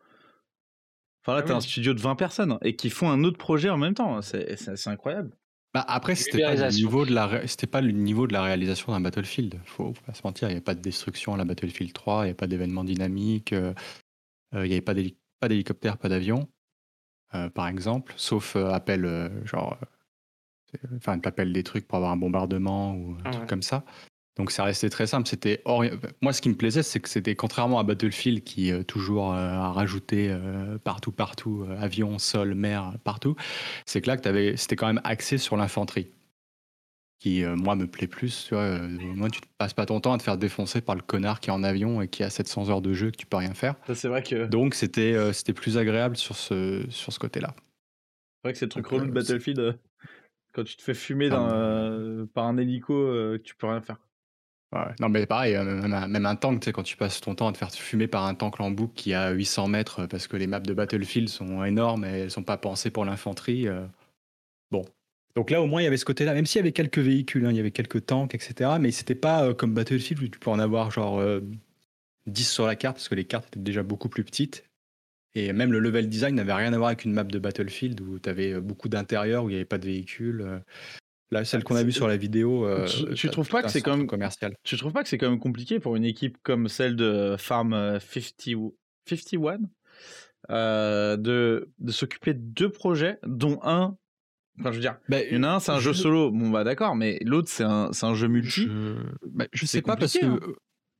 Enfin, 1.25 1.33
là, 1.33 1.39
Ah 1.39 1.41
t'as 1.47 1.53
oui. 1.53 1.57
un 1.57 1.61
studio 1.61 1.95
de 1.95 1.99
20 2.01 2.15
personnes 2.15 2.59
et 2.61 2.75
qui 2.75 2.91
font 2.91 3.09
un 3.09 3.23
autre 3.23 3.39
projet 3.39 3.69
en 3.69 3.77
même 3.77 3.95
temps. 3.95 4.21
C'est 4.21 4.55
incroyable. 4.87 5.31
Bah, 5.73 5.83
après, 5.87 6.15
c'était 6.15 6.41
pas, 6.43 6.53
le 6.53 6.69
niveau 6.69 7.05
de 7.05 7.13
la 7.13 7.47
c'était 7.47 7.65
pas 7.67 7.81
le 7.81 7.91
niveau 7.91 8.27
de 8.27 8.33
la 8.33 8.43
réalisation 8.43 8.91
d'un 8.91 9.01
Battlefield. 9.01 9.59
Faut, 9.65 9.93
faut 9.93 10.03
pas 10.03 10.13
se 10.13 10.21
mentir, 10.23 10.47
il 10.47 10.51
n'y 10.51 10.55
avait 10.57 10.63
pas 10.63 10.75
de 10.75 10.81
destruction 10.81 11.33
à 11.33 11.37
la 11.37 11.45
Battlefield 11.45 11.93
3, 11.93 12.17
il 12.17 12.17
n'y 12.17 12.29
avait 12.29 12.33
pas 12.35 12.47
d'événements 12.47 12.83
dynamiques, 12.83 13.53
euh, 13.53 13.73
euh, 14.53 14.65
il 14.65 14.69
n'y 14.69 14.73
avait 14.75 14.81
pas 14.81 14.93
d'héli- 14.93 15.17
pas 15.39 15.47
d'hélicoptère, 15.47 15.97
pas 15.97 16.09
d'avion, 16.09 16.47
euh, 17.33 17.49
par 17.49 17.67
exemple, 17.67 18.13
sauf 18.17 18.55
euh, 18.55 18.69
appel, 18.69 19.31
genre, 19.45 19.77
enfin, 20.95 21.17
t'appelles 21.19 21.53
des 21.53 21.63
trucs 21.63 21.87
pour 21.87 21.97
avoir 21.97 22.11
un 22.11 22.17
bombardement 22.17 22.93
ou 22.93 23.15
un 23.19 23.21
Ah 23.25 23.31
truc 23.31 23.41
ouais. 23.41 23.47
comme 23.47 23.63
ça. 23.63 23.83
Donc 24.35 24.51
ça 24.51 24.63
restait 24.63 24.89
très 24.89 25.05
simple. 25.05 25.27
C'était 25.27 25.61
ori- 25.65 25.91
moi 26.21 26.33
ce 26.33 26.41
qui 26.41 26.49
me 26.49 26.55
plaisait, 26.55 26.81
c'est 26.83 26.99
que 26.99 27.07
c'était 27.09 27.35
contrairement 27.35 27.77
à 27.79 27.83
Battlefield 27.83 28.43
qui 28.43 28.71
euh, 28.71 28.83
toujours 28.83 29.31
euh, 29.33 29.35
a 29.37 29.71
rajouté 29.71 30.29
euh, 30.31 30.77
partout, 30.79 31.11
partout, 31.11 31.65
euh, 31.69 31.77
avion, 31.79 32.17
sol, 32.17 32.55
mer, 32.55 32.93
partout. 33.03 33.35
C'est 33.85 34.01
que 34.01 34.07
là 34.07 34.17
que 34.17 34.21
t'avais, 34.23 34.57
c'était 34.57 34.75
quand 34.75 34.87
même 34.87 35.01
axé 35.03 35.37
sur 35.37 35.55
l'infanterie, 35.55 36.07
qui 37.19 37.43
euh, 37.43 37.55
moi 37.55 37.75
me 37.75 37.85
plaît 37.87 38.07
plus. 38.07 38.45
Tu 38.47 38.55
vois, 38.55 38.63
euh, 38.63 38.97
au 38.97 39.13
moins 39.15 39.29
tu 39.29 39.39
ne 39.39 39.45
passes 39.59 39.73
pas 39.75 39.85
ton 39.85 39.99
temps 39.99 40.13
à 40.13 40.17
te 40.17 40.23
faire 40.23 40.37
défoncer 40.37 40.81
par 40.81 40.95
le 40.95 41.01
connard 41.01 41.39
qui 41.39 41.49
est 41.49 41.53
en 41.53 41.63
avion 41.63 42.01
et 42.01 42.07
qui 42.07 42.23
a 42.23 42.29
700 42.31 42.69
heures 42.69 42.81
de 42.81 42.93
jeu 42.93 43.11
que 43.11 43.17
tu 43.17 43.25
peux 43.27 43.37
rien 43.37 43.53
faire. 43.53 43.75
Ça, 43.87 43.93
c'est 43.95 44.07
vrai 44.07 44.23
que. 44.23 44.45
Donc 44.47 44.73
c'était 44.73 45.13
euh, 45.13 45.31
c'était 45.31 45.53
plus 45.53 45.77
agréable 45.77 46.17
sur 46.17 46.35
ce 46.35 46.83
sur 46.89 47.13
ce 47.13 47.19
côté-là. 47.19 47.53
C'est 47.57 48.47
vrai 48.49 48.53
que 48.53 48.57
c'est 48.59 48.65
le 48.65 48.69
truc 48.69 48.87
relou 48.87 49.05
de 49.05 49.11
Battlefield. 49.11 49.59
euh, 49.59 49.73
Quand 50.53 50.63
tu 50.63 50.75
te 50.75 50.81
fais 50.81 50.93
fumer 50.93 51.29
Ah, 51.31 51.35
euh, 51.55 52.25
par 52.33 52.45
un 52.45 52.57
hélico, 52.57 52.93
euh, 52.93 53.37
que 53.37 53.43
tu 53.43 53.55
peux 53.55 53.67
rien 53.67 53.81
faire. 53.81 53.97
Ouais. 54.73 54.91
Non, 54.99 55.07
mais 55.09 55.27
pareil, 55.27 55.55
euh, 55.55 55.63
même 55.63 55.93
un, 55.93 56.07
même 56.07 56.25
un 56.25 56.35
tank, 56.35 56.59
tu 56.61 56.65
sais, 56.65 56.71
quand 56.71 56.81
tu 56.83 56.97
passes 56.97 57.21
ton 57.21 57.35
temps 57.35 57.47
à 57.47 57.51
te 57.51 57.57
faire 57.59 57.71
fumer 57.71 58.07
par 58.07 58.25
un 58.25 58.33
tank 58.33 58.57
lambouk 58.57 58.91
qui 58.95 59.13
a 59.13 59.29
800 59.31 59.67
mètres 59.67 59.99
euh, 60.01 60.07
parce 60.07 60.27
que 60.27 60.35
les 60.35 60.47
maps 60.47 60.59
de 60.59 60.73
Battlefield 60.73 61.29
sont 61.29 61.63
énormes 61.63 62.05
et 62.05 62.21
elles 62.21 62.31
sont 62.31 62.43
pas 62.43 62.57
pensées 62.57 62.89
pour 62.89 63.05
l'infanterie. 63.05 63.67
euh, 63.67 63.85
Bon. 64.71 64.83
Donc 65.35 65.51
là, 65.51 65.61
au 65.61 65.67
moins, 65.67 65.81
il 65.81 65.85
y 65.85 65.87
avait 65.87 65.97
ce 65.97 66.05
côté-là, 66.05 66.33
même 66.33 66.45
s'il 66.47 66.59
y 66.59 66.61
avait 66.61 66.71
quelques 66.71 66.99
véhicules, 66.99 67.45
hein, 67.45 67.51
il 67.51 67.57
y 67.57 67.59
avait 67.59 67.71
quelques 67.71 68.05
tanks, 68.07 68.33
etc. 68.35 68.71
Mais 68.79 68.91
c'était 68.91 69.15
pas 69.15 69.45
euh, 69.45 69.53
comme 69.53 69.73
Battlefield 69.73 70.23
où 70.23 70.27
tu 70.27 70.39
peux 70.39 70.49
en 70.49 70.59
avoir 70.59 70.91
genre 70.91 71.19
euh, 71.19 71.41
10 72.27 72.49
sur 72.49 72.65
la 72.65 72.75
carte 72.75 72.97
parce 72.97 73.09
que 73.09 73.15
les 73.15 73.25
cartes 73.25 73.47
étaient 73.47 73.59
déjà 73.59 73.83
beaucoup 73.83 74.09
plus 74.09 74.23
petites. 74.23 74.65
Et 75.35 75.53
même 75.53 75.71
le 75.71 75.79
level 75.79 76.09
design 76.09 76.35
n'avait 76.35 76.53
rien 76.53 76.73
à 76.73 76.77
voir 76.77 76.87
avec 76.89 77.05
une 77.05 77.13
map 77.13 77.23
de 77.23 77.39
Battlefield 77.39 78.01
où 78.01 78.19
tu 78.19 78.29
avais 78.29 78.59
beaucoup 78.61 78.89
d'intérieur, 78.89 79.43
où 79.43 79.49
il 79.49 79.53
n'y 79.53 79.57
avait 79.57 79.65
pas 79.65 79.79
de 79.79 79.85
véhicules. 79.85 80.61
Euh. 81.35 81.39
Là, 81.39 81.45
celle 81.45 81.63
qu'on 81.63 81.75
a 81.75 81.83
vue 81.83 81.91
sur 81.91 82.07
la 82.07 82.17
vidéo. 82.17 82.65
euh, 82.65 82.85
Tu- 82.87 83.13
tu 83.15 83.27
t'as 83.27 83.33
trouves 83.33 83.49
pas 83.49 83.63
que 83.63 83.69
c'est 83.69 83.81
quand 83.81 83.97
même- 83.97 84.07
commercial 84.07 84.53
Tu 84.63 84.77
trouves 84.77 84.93
pas 84.93 85.03
que 85.03 85.09
c'est 85.09 85.17
quand 85.17 85.29
même 85.29 85.39
compliqué 85.39 85.79
pour 85.79 85.95
une 85.95 86.05
équipe 86.05 86.37
comme 86.43 86.67
celle 86.67 86.95
de 86.95 87.35
Farm 87.37 87.73
euh, 87.73 87.99
50, 87.99 88.55
ou- 88.55 88.75
51 89.07 89.59
euh, 90.49 91.17
de, 91.17 91.69
de 91.79 91.91
s'occuper 91.91 92.33
de 92.33 92.39
deux 92.41 92.69
projets, 92.69 93.17
dont 93.25 93.59
un. 93.63 93.95
Enfin, 94.59 94.71
je 94.71 94.75
veux 94.75 94.81
dire, 94.81 94.97
Bah, 95.09 95.21
il 95.23 95.33
y 95.35 95.37
en 95.39 95.43
a 95.43 95.47
un, 95.49 95.59
c'est 95.59 95.71
un 95.71 95.79
jeu 95.79 95.93
je- 95.93 96.01
solo, 96.01 96.29
bon 96.31 96.49
bah 96.49 96.63
d'accord, 96.63 96.95
mais 96.95 97.17
l'autre, 97.23 97.49
c'est 97.49 97.63
un, 97.63 97.91
c'est 97.91 98.05
un 98.05 98.13
jeu 98.13 98.27
multi. 98.27 98.63
Je, 98.67 98.95
bah, 99.31 99.47
je 99.51 99.65
C'est 99.65 99.77
sais 99.77 99.81
pas 99.81 99.95
parce 99.95 100.13
que 100.17 100.27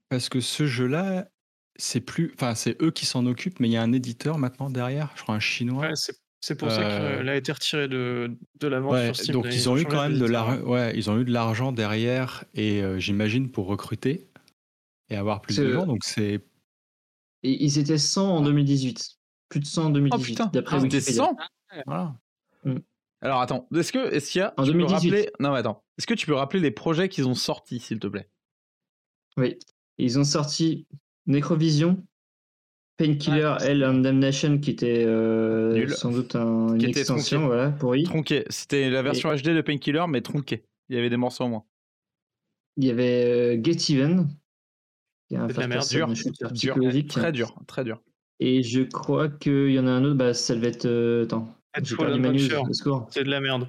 parce 0.09 0.29
que 0.29 0.39
ce 0.39 0.65
jeu-là, 0.65 1.27
c'est 1.75 2.01
plus, 2.01 2.31
enfin 2.36 2.55
c'est 2.55 2.81
eux 2.81 2.89
qui 2.91 3.05
s'en 3.05 3.25
occupent, 3.27 3.59
mais 3.59 3.67
il 3.67 3.71
y 3.73 3.77
a 3.77 3.81
un 3.84 3.91
éditeur 3.93 4.38
maintenant 4.39 4.69
derrière, 4.71 5.11
je 5.15 5.21
crois 5.23 5.36
un 5.36 5.39
chinois. 5.39 5.81
Ouais, 5.88 5.95
c'est 5.95 6.15
c'est 6.45 6.55
pour 6.55 6.69
ça 6.69 6.81
Euh, 6.81 7.17
qu'elle 7.19 7.29
a 7.29 7.35
été 7.37 7.51
retirée 7.53 7.87
de, 7.87 8.35
de 8.59 8.67
la 8.67 8.81
vente 8.81 8.91
Ouais, 8.93 9.05
sur 9.13 9.15
Steam. 9.15 9.33
donc 9.33 9.45
Ils 9.45 9.53
ils 9.53 9.69
ont 9.69 9.77
eu 9.77 9.85
quand 9.85 10.01
même 10.09 10.19
de 10.19 10.25
l'argent, 10.25 10.61
ouais, 10.63 10.91
ils 10.93 11.09
ont 11.09 11.17
eu 11.17 11.23
de 11.23 11.31
l'argent 11.31 11.71
derrière 11.71 12.43
et 12.53 12.83
euh, 12.83 12.99
j'imagine 12.99 13.49
pour 13.49 13.67
recruter 13.67 14.27
et 15.09 15.15
avoir 15.15 15.41
plus 15.41 15.55
de 15.55 15.71
gens. 15.71 15.85
Donc 15.85 16.03
c'est 16.03 16.41
Et 17.43 17.63
ils 17.63 17.79
étaient 17.79 17.97
100 17.97 18.37
en 18.37 18.41
2018. 18.41 19.17
Plus 19.47 19.59
de 19.61 19.65
100 19.65 19.85
en 19.85 19.89
2018. 19.91 20.19
Oh 20.21 20.25
putain, 20.25 20.45
d'après 20.47 20.75
ah, 20.75 20.79
c'était 20.81 20.97
Wikipédia. 20.97 21.23
100 21.25 21.37
voilà. 21.85 22.15
Alors 23.21 23.39
attends, 23.39 23.69
est-ce 23.73 23.93
que 23.93 24.13
est-ce 24.13 24.29
qu'il 24.29 24.39
y 24.39 24.41
a 24.41 24.53
En 24.57 24.63
tu 24.63 24.71
peux 24.73 24.79
2018. 24.79 25.09
rappeler 25.11 25.31
Non 25.39 25.53
mais 25.53 25.59
attends, 25.59 25.81
est-ce 25.97 26.07
que 26.07 26.13
tu 26.13 26.25
peux 26.25 26.33
rappeler 26.35 26.59
les 26.59 26.71
projets 26.71 27.07
qu'ils 27.07 27.25
ont 27.29 27.35
sortis 27.35 27.79
s'il 27.79 27.99
te 27.99 28.07
plaît? 28.07 28.27
Oui. 29.37 29.57
Ils 29.97 30.19
ont 30.19 30.25
sorti 30.25 30.87
Necrovision, 31.25 32.03
Painkiller, 32.97 33.55
Hell 33.61 33.83
and 33.83 33.95
Damnation, 34.01 34.59
qui 34.59 34.69
était 34.71 35.03
euh, 35.05 35.87
sans 35.89 36.11
doute 36.11 36.35
un- 36.35 36.73
une 36.73 36.77
Qui 36.77 36.85
était 36.87 36.99
extension, 37.01 37.39
tronqué. 37.39 37.55
voilà, 37.55 37.71
pourri. 37.71 38.03
Tronqué, 38.03 38.45
c'était 38.49 38.89
la 38.89 39.01
version 39.01 39.29
HD 39.33 39.49
de 39.55 39.61
Painkiller 39.61 40.05
mais 40.07 40.21
tronqué. 40.21 40.63
Il 40.89 40.95
y 40.95 40.99
avait 40.99 41.09
des 41.09 41.17
morceaux 41.17 41.45
en 41.45 41.49
moins. 41.49 41.63
Il 42.77 42.85
y 42.85 42.91
avait 42.91 43.57
euh, 43.57 43.61
Get 43.63 43.91
Even, 43.93 44.27
qui 45.27 45.35
est 45.35 45.37
un 45.37 45.47
C'est 45.47 45.55
de 45.55 45.59
la 45.61 45.67
merde. 45.67 45.85
Dur, 46.53 46.75
très 47.07 47.31
dur, 47.31 47.55
très 47.67 47.83
dur. 47.83 48.01
Et 48.39 48.61
je 48.63 48.81
crois 48.81 49.29
qu'il 49.29 49.71
y 49.71 49.79
en 49.79 49.87
a 49.87 49.91
un 49.91 50.03
autre, 50.03 50.15
bah, 50.15 50.33
ça 50.33 50.55
devait 50.55 50.69
être. 50.69 50.85
euh, 50.85 51.23
attends. 51.23 51.55
C'est 51.75 53.23
de 53.23 53.29
la 53.29 53.39
merde. 53.41 53.67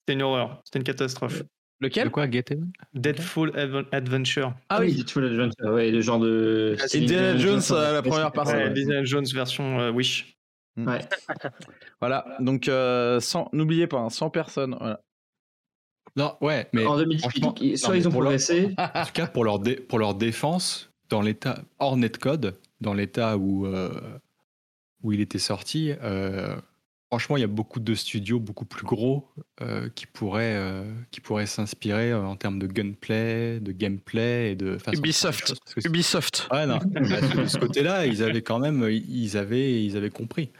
C'était 0.00 0.14
une 0.14 0.22
horreur. 0.22 0.60
C'était 0.64 0.78
une 0.78 0.84
catastrophe. 0.84 1.42
Lequel 1.80 2.04
De 2.04 2.08
quoi 2.10 2.28
Get 2.30 2.44
Even 2.50 2.72
Deadfall 2.94 3.50
Adven- 3.56 3.86
Adventure. 3.92 4.52
Ah 4.68 4.80
oui, 4.80 4.94
Deadful 4.94 5.24
Adventure, 5.26 5.72
ouais, 5.72 5.90
le 5.90 6.00
genre 6.00 6.18
de. 6.18 6.76
Indiana 6.94 7.36
Jones 7.38 7.60
à 7.70 7.92
la 7.92 8.02
première 8.02 8.32
personne. 8.32 8.56
Ouais, 8.56 8.64
ouais. 8.64 8.70
Indiana 8.70 9.04
Jones 9.04 9.26
version 9.32 9.78
euh, 9.80 9.90
Wish. 9.92 10.36
Ouais. 10.76 11.00
Voilà, 12.00 12.24
donc 12.40 12.68
euh, 12.68 13.18
100 13.20 13.50
n'oubliez 13.52 13.86
pas, 13.88 13.98
hein, 13.98 14.10
100 14.10 14.30
personnes. 14.30 14.76
Voilà. 14.78 15.00
Non, 16.16 16.36
ouais, 16.40 16.68
mais 16.72 16.84
en 16.86 16.96
2018, 16.96 17.20
franchement, 17.20 17.48
donc, 17.52 17.76
soit 17.78 17.88
non, 17.90 17.94
ils 17.94 18.08
ont 18.08 18.10
pour 18.10 18.22
leur- 18.22 18.30
progressé. 18.30 18.74
En 18.94 19.04
tout 19.04 19.12
cas, 19.12 19.26
pour 19.26 19.44
leur, 19.44 19.58
dé- 19.60 19.76
pour 19.76 19.98
leur 19.98 20.14
défense, 20.14 20.90
dans 21.10 21.20
l'état 21.22 21.60
hors 21.78 21.96
netcode, 21.96 22.56
dans 22.80 22.94
l'état 22.94 23.36
où, 23.36 23.66
euh, 23.66 23.90
où 25.02 25.12
il 25.12 25.20
était 25.20 25.38
sorti, 25.38 25.92
euh, 26.02 26.56
franchement, 27.08 27.36
il 27.36 27.40
y 27.40 27.44
a 27.44 27.48
beaucoup 27.48 27.80
de 27.80 27.94
studios 27.94 28.38
beaucoup 28.38 28.64
plus 28.64 28.84
gros 28.86 29.28
euh, 29.60 29.88
qui 29.94 30.06
pourraient, 30.06 30.56
euh, 30.56 30.84
qui 31.10 31.20
pourraient 31.20 31.46
s'inspirer 31.46 32.12
euh, 32.12 32.22
en 32.24 32.36
termes 32.36 32.58
de 32.58 32.66
gunplay, 32.66 33.60
de 33.60 33.72
gameplay 33.72 34.52
et 34.52 34.54
de 34.56 34.78
façon 34.78 34.92
de 34.92 34.98
Ubisoft. 34.98 35.54
Ubisoft. 35.84 36.48
Ouais, 36.52 36.66
non. 36.66 36.78
Bah, 36.78 37.20
de 37.42 37.46
ce 37.46 37.58
côté-là, 37.58 38.06
ils 38.06 38.22
avaient 38.22 38.42
quand 38.42 38.58
même, 38.58 38.86
ils 38.90 39.36
avaient, 39.36 39.84
ils 39.84 39.96
avaient 39.96 40.10
compris. 40.10 40.50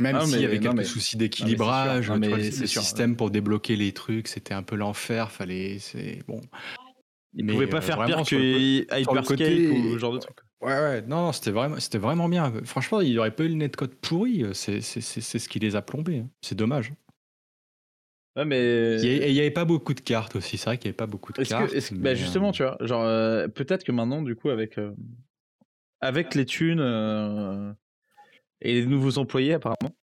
Même 0.00 0.16
Ah, 0.20 0.26
s'il 0.26 0.40
y 0.40 0.44
avait 0.44 0.58
quelques 0.58 0.74
mais- 0.74 0.84
soucis 0.84 1.16
d'équilibrage, 1.16 2.10
mais 2.10 2.28
le 2.28 2.36
mais 2.36 2.50
sûr. 2.50 2.82
système 2.82 3.14
pour 3.14 3.30
débloquer 3.30 3.76
les 3.76 3.92
trucs, 3.92 4.26
c'était 4.26 4.54
un 4.54 4.64
peu 4.64 4.74
l'enfer. 4.74 5.30
Fallait, 5.30 5.78
c'est 5.78 6.18
bon. 6.26 6.40
Ils 7.36 7.44
Mais, 7.44 7.52
pouvaient 7.52 7.68
pas 7.68 7.78
euh, 7.78 7.80
faire 7.80 8.04
pire 8.04 8.18
le 8.18 8.24
que 8.24 8.34
le 9.14 9.22
côté- 9.22 9.68
ou 9.68 9.92
ce 9.94 9.98
genre 9.98 10.12
de 10.12 10.18
truc. 10.18 10.36
Ouais, 10.64 10.72
ouais, 10.72 11.02
non, 11.02 11.30
c'était 11.32 11.50
vraiment, 11.50 11.78
c'était 11.78 11.98
vraiment 11.98 12.26
bien. 12.28 12.50
Franchement, 12.64 13.02
il 13.02 13.10
n'y 13.10 13.18
aurait 13.18 13.34
pas 13.34 13.44
eu 13.44 13.48
le 13.48 13.54
netcode 13.54 13.94
pourri. 13.96 14.44
C'est, 14.54 14.80
c'est, 14.80 15.00
ce 15.02 15.48
qui 15.48 15.58
les 15.58 15.76
a 15.76 15.82
plombés. 15.82 16.20
hein. 16.20 16.30
C'est 16.40 16.54
dommage. 16.54 16.94
Ouais, 18.36 18.46
mais. 18.46 18.96
Il 19.02 19.32
n'y 19.32 19.40
avait 19.40 19.50
pas 19.50 19.66
beaucoup 19.66 19.92
de 19.92 20.00
cartes 20.00 20.36
aussi. 20.36 20.56
C'est 20.56 20.64
vrai 20.70 20.78
qu'il 20.78 20.88
n'y 20.88 20.92
avait 20.92 20.96
pas 20.96 21.06
beaucoup 21.06 21.32
de 21.32 21.40
Est-ce 21.40 21.50
cartes. 21.50 21.70
que, 21.70 21.76
est-ce 21.76 21.90
que- 21.90 21.94
mais, 21.96 22.00
bah 22.00 22.10
euh, 22.10 22.14
justement, 22.14 22.50
tu 22.52 22.62
vois, 22.62 22.78
genre, 22.80 23.02
euh, 23.02 23.46
peut-être 23.48 23.84
que 23.84 23.92
maintenant, 23.92 24.22
du 24.22 24.34
coup, 24.36 24.48
avec, 24.48 24.78
euh, 24.78 24.94
avec 26.00 26.34
les 26.34 26.46
thunes 26.46 26.80
euh, 26.80 27.72
et 28.62 28.72
les 28.74 28.86
nouveaux 28.86 29.18
employés, 29.18 29.52
apparemment. 29.52 29.94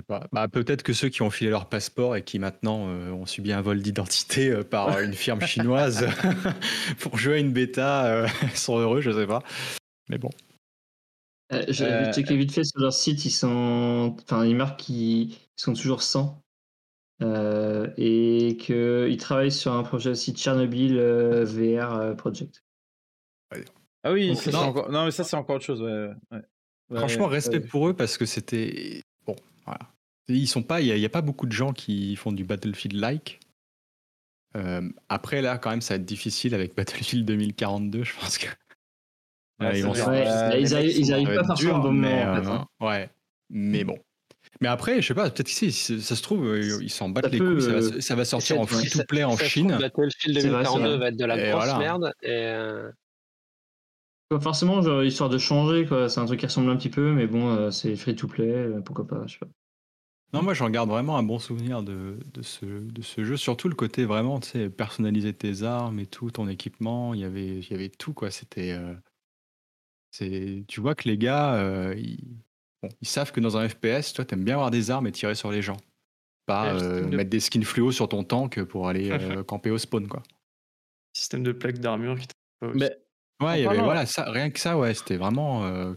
Je 0.00 0.14
sais 0.14 0.20
pas. 0.20 0.26
Bah, 0.32 0.48
peut-être 0.48 0.82
que 0.82 0.92
ceux 0.92 1.10
qui 1.10 1.20
ont 1.22 1.30
filé 1.30 1.50
leur 1.50 1.68
passeport 1.68 2.16
et 2.16 2.24
qui 2.24 2.38
maintenant 2.38 2.88
euh, 2.88 3.10
ont 3.10 3.26
subi 3.26 3.52
un 3.52 3.60
vol 3.60 3.82
d'identité 3.82 4.50
euh, 4.50 4.64
par 4.64 4.98
une 5.00 5.12
firme 5.12 5.42
chinoise 5.42 6.06
pour 7.00 7.18
jouer 7.18 7.34
à 7.34 7.38
une 7.38 7.52
bêta 7.52 8.06
euh, 8.06 8.28
sont 8.54 8.78
heureux, 8.78 9.00
je 9.02 9.10
sais 9.10 9.26
pas. 9.26 9.42
Mais 10.08 10.16
bon. 10.16 10.30
Euh, 11.52 11.64
J'avais 11.68 12.08
Euh, 12.08 12.12
checké 12.12 12.36
vite 12.36 12.52
fait 12.52 12.64
sur 12.64 12.80
leur 12.80 12.92
site, 12.92 13.24
ils 13.24 13.30
sont. 13.30 14.16
Enfin, 14.22 14.46
ils 14.46 14.56
marquent 14.56 14.80
qu'ils 14.80 15.34
sont 15.56 15.74
toujours 15.74 16.02
100. 16.02 16.42
Euh, 17.22 17.90
et 17.98 18.56
qu'ils 18.56 19.18
travaillent 19.18 19.52
sur 19.52 19.74
un 19.74 19.82
projet 19.82 20.10
aussi 20.10 20.32
Tchernobyl 20.32 20.96
euh, 20.96 21.44
VR 21.44 22.16
Project. 22.16 22.64
Ah 24.02 24.12
oui, 24.12 24.28
Donc, 24.28 24.36
ça, 24.38 24.44
c'est 24.44 24.52
non. 24.52 24.60
encore... 24.60 24.90
non, 24.90 25.04
mais 25.04 25.10
ça, 25.10 25.24
c'est 25.24 25.36
encore 25.36 25.56
autre 25.56 25.64
chose. 25.66 25.82
Ouais, 25.82 26.14
ouais. 26.32 26.42
Ouais, 26.88 26.98
Franchement, 26.98 27.26
respect 27.26 27.58
ouais. 27.58 27.66
pour 27.66 27.88
eux 27.88 27.94
parce 27.94 28.16
que 28.16 28.24
c'était. 28.24 29.02
Voilà. 29.70 29.92
Ils 30.28 30.48
sont 30.48 30.62
pas, 30.62 30.80
il 30.80 30.94
n'y 30.94 31.04
a, 31.04 31.08
pas 31.08 31.22
beaucoup 31.22 31.46
de 31.46 31.52
gens 31.52 31.72
qui 31.72 32.14
font 32.16 32.32
du 32.32 32.44
Battlefield-like. 32.44 33.40
Euh, 34.56 34.88
après, 35.08 35.42
là, 35.42 35.58
quand 35.58 35.70
même, 35.70 35.80
ça 35.80 35.94
va 35.94 36.00
être 36.00 36.04
difficile 36.04 36.54
avec 36.54 36.74
Battlefield 36.76 37.24
2042, 37.26 38.04
je 38.04 38.14
pense 38.18 38.38
que. 38.38 38.46
Euh, 39.62 39.72
ils, 39.74 41.12
arrivent, 41.12 41.34
pas 41.34 41.44
forcément 41.44 41.78
au 41.78 41.82
bon 41.82 41.92
moment. 41.92 42.08
Mais, 42.08 42.24
en 42.24 42.42
fait, 42.42 42.48
hein. 42.48 42.66
Ouais, 42.80 43.10
mais 43.50 43.84
bon. 43.84 43.98
Mais 44.62 44.68
après, 44.68 45.02
je 45.02 45.08
sais 45.08 45.14
pas, 45.14 45.28
peut-être 45.30 45.48
que 45.48 45.70
ça 45.70 46.16
se 46.16 46.22
trouve, 46.22 46.58
ils 46.58 46.90
s'en 46.90 47.10
battent 47.10 47.30
les 47.30 47.38
couilles, 47.38 47.60
ça 47.60 47.72
va, 47.72 48.00
ça 48.00 48.14
va 48.14 48.24
sortir 48.24 48.58
en 48.58 48.66
free-to-play 48.66 49.22
en 49.24 49.36
Chine. 49.36 49.76
Battlefield 49.78 50.42
2042 50.42 50.96
va 50.96 51.08
être 51.08 51.16
de 51.16 51.24
la 51.24 51.50
grosse 51.50 51.78
merde. 51.78 52.12
Et 52.22 52.54
Forcément, 54.40 54.80
genre, 54.80 55.02
histoire 55.02 55.28
de 55.28 55.38
changer, 55.38 55.86
quoi. 55.86 56.08
C'est 56.08 56.20
un 56.20 56.24
truc 56.24 56.40
qui 56.40 56.46
ressemble 56.46 56.70
un 56.70 56.76
petit 56.76 56.88
peu, 56.88 57.12
mais 57.12 57.26
bon, 57.26 57.70
c'est 57.70 57.94
free-to-play, 57.96 58.80
pourquoi 58.84 59.06
pas, 59.06 59.26
je 59.26 59.34
sais 59.34 59.38
pas. 59.40 59.48
Non, 60.32 60.42
moi 60.42 60.54
j'en 60.54 60.70
garde 60.70 60.88
vraiment 60.88 61.16
un 61.16 61.22
bon 61.22 61.38
souvenir 61.38 61.82
de, 61.82 62.18
de, 62.32 62.42
ce, 62.42 62.64
de 62.64 63.02
ce 63.02 63.24
jeu. 63.24 63.36
Surtout 63.36 63.68
le 63.68 63.74
côté 63.74 64.04
vraiment, 64.04 64.38
tu 64.38 64.50
sais, 64.50 64.70
personnaliser 64.70 65.32
tes 65.32 65.62
armes 65.62 65.98
et 65.98 66.06
tout, 66.06 66.30
ton 66.30 66.48
équipement. 66.48 67.14
Il 67.14 67.20
y 67.20 67.24
avait, 67.24 67.58
il 67.58 67.70
y 67.70 67.74
avait 67.74 67.88
tout, 67.88 68.12
quoi. 68.12 68.30
C'était. 68.30 68.78
c'est, 70.12 70.64
tu 70.68 70.80
vois 70.80 70.94
que 70.94 71.08
les 71.08 71.18
gars, 71.18 71.92
ils, 71.96 72.38
ils 73.00 73.08
savent 73.08 73.32
que 73.32 73.40
dans 73.40 73.56
un 73.56 73.68
FPS, 73.68 74.12
toi, 74.12 74.24
t'aimes 74.24 74.44
bien 74.44 74.54
avoir 74.54 74.70
des 74.70 74.90
armes 74.90 75.08
et 75.08 75.12
tirer 75.12 75.34
sur 75.34 75.50
les 75.50 75.62
gens. 75.62 75.78
Pas 76.46 76.74
mettre 77.02 77.30
des 77.30 77.40
skins 77.40 77.64
fluo 77.64 77.90
sur 77.90 78.08
ton 78.08 78.22
tank 78.22 78.62
pour 78.64 78.88
aller 78.88 79.10
camper 79.48 79.70
au 79.70 79.78
spawn, 79.78 80.06
quoi. 80.06 80.22
Système 81.12 81.42
de 81.42 81.50
plaques 81.50 81.78
d'armure 81.78 82.18
qui 82.18 82.28
Mais, 82.74 82.96
Ouais, 83.40 83.60
il 83.60 83.64
y 83.64 83.66
avait, 83.66 83.80
voilà, 83.80 84.04
ça, 84.04 84.30
rien 84.30 84.50
que 84.50 84.60
ça, 84.60 84.76
ouais, 84.76 84.92
c'était 84.94 85.16
vraiment. 85.16 85.66
Le 85.68 85.96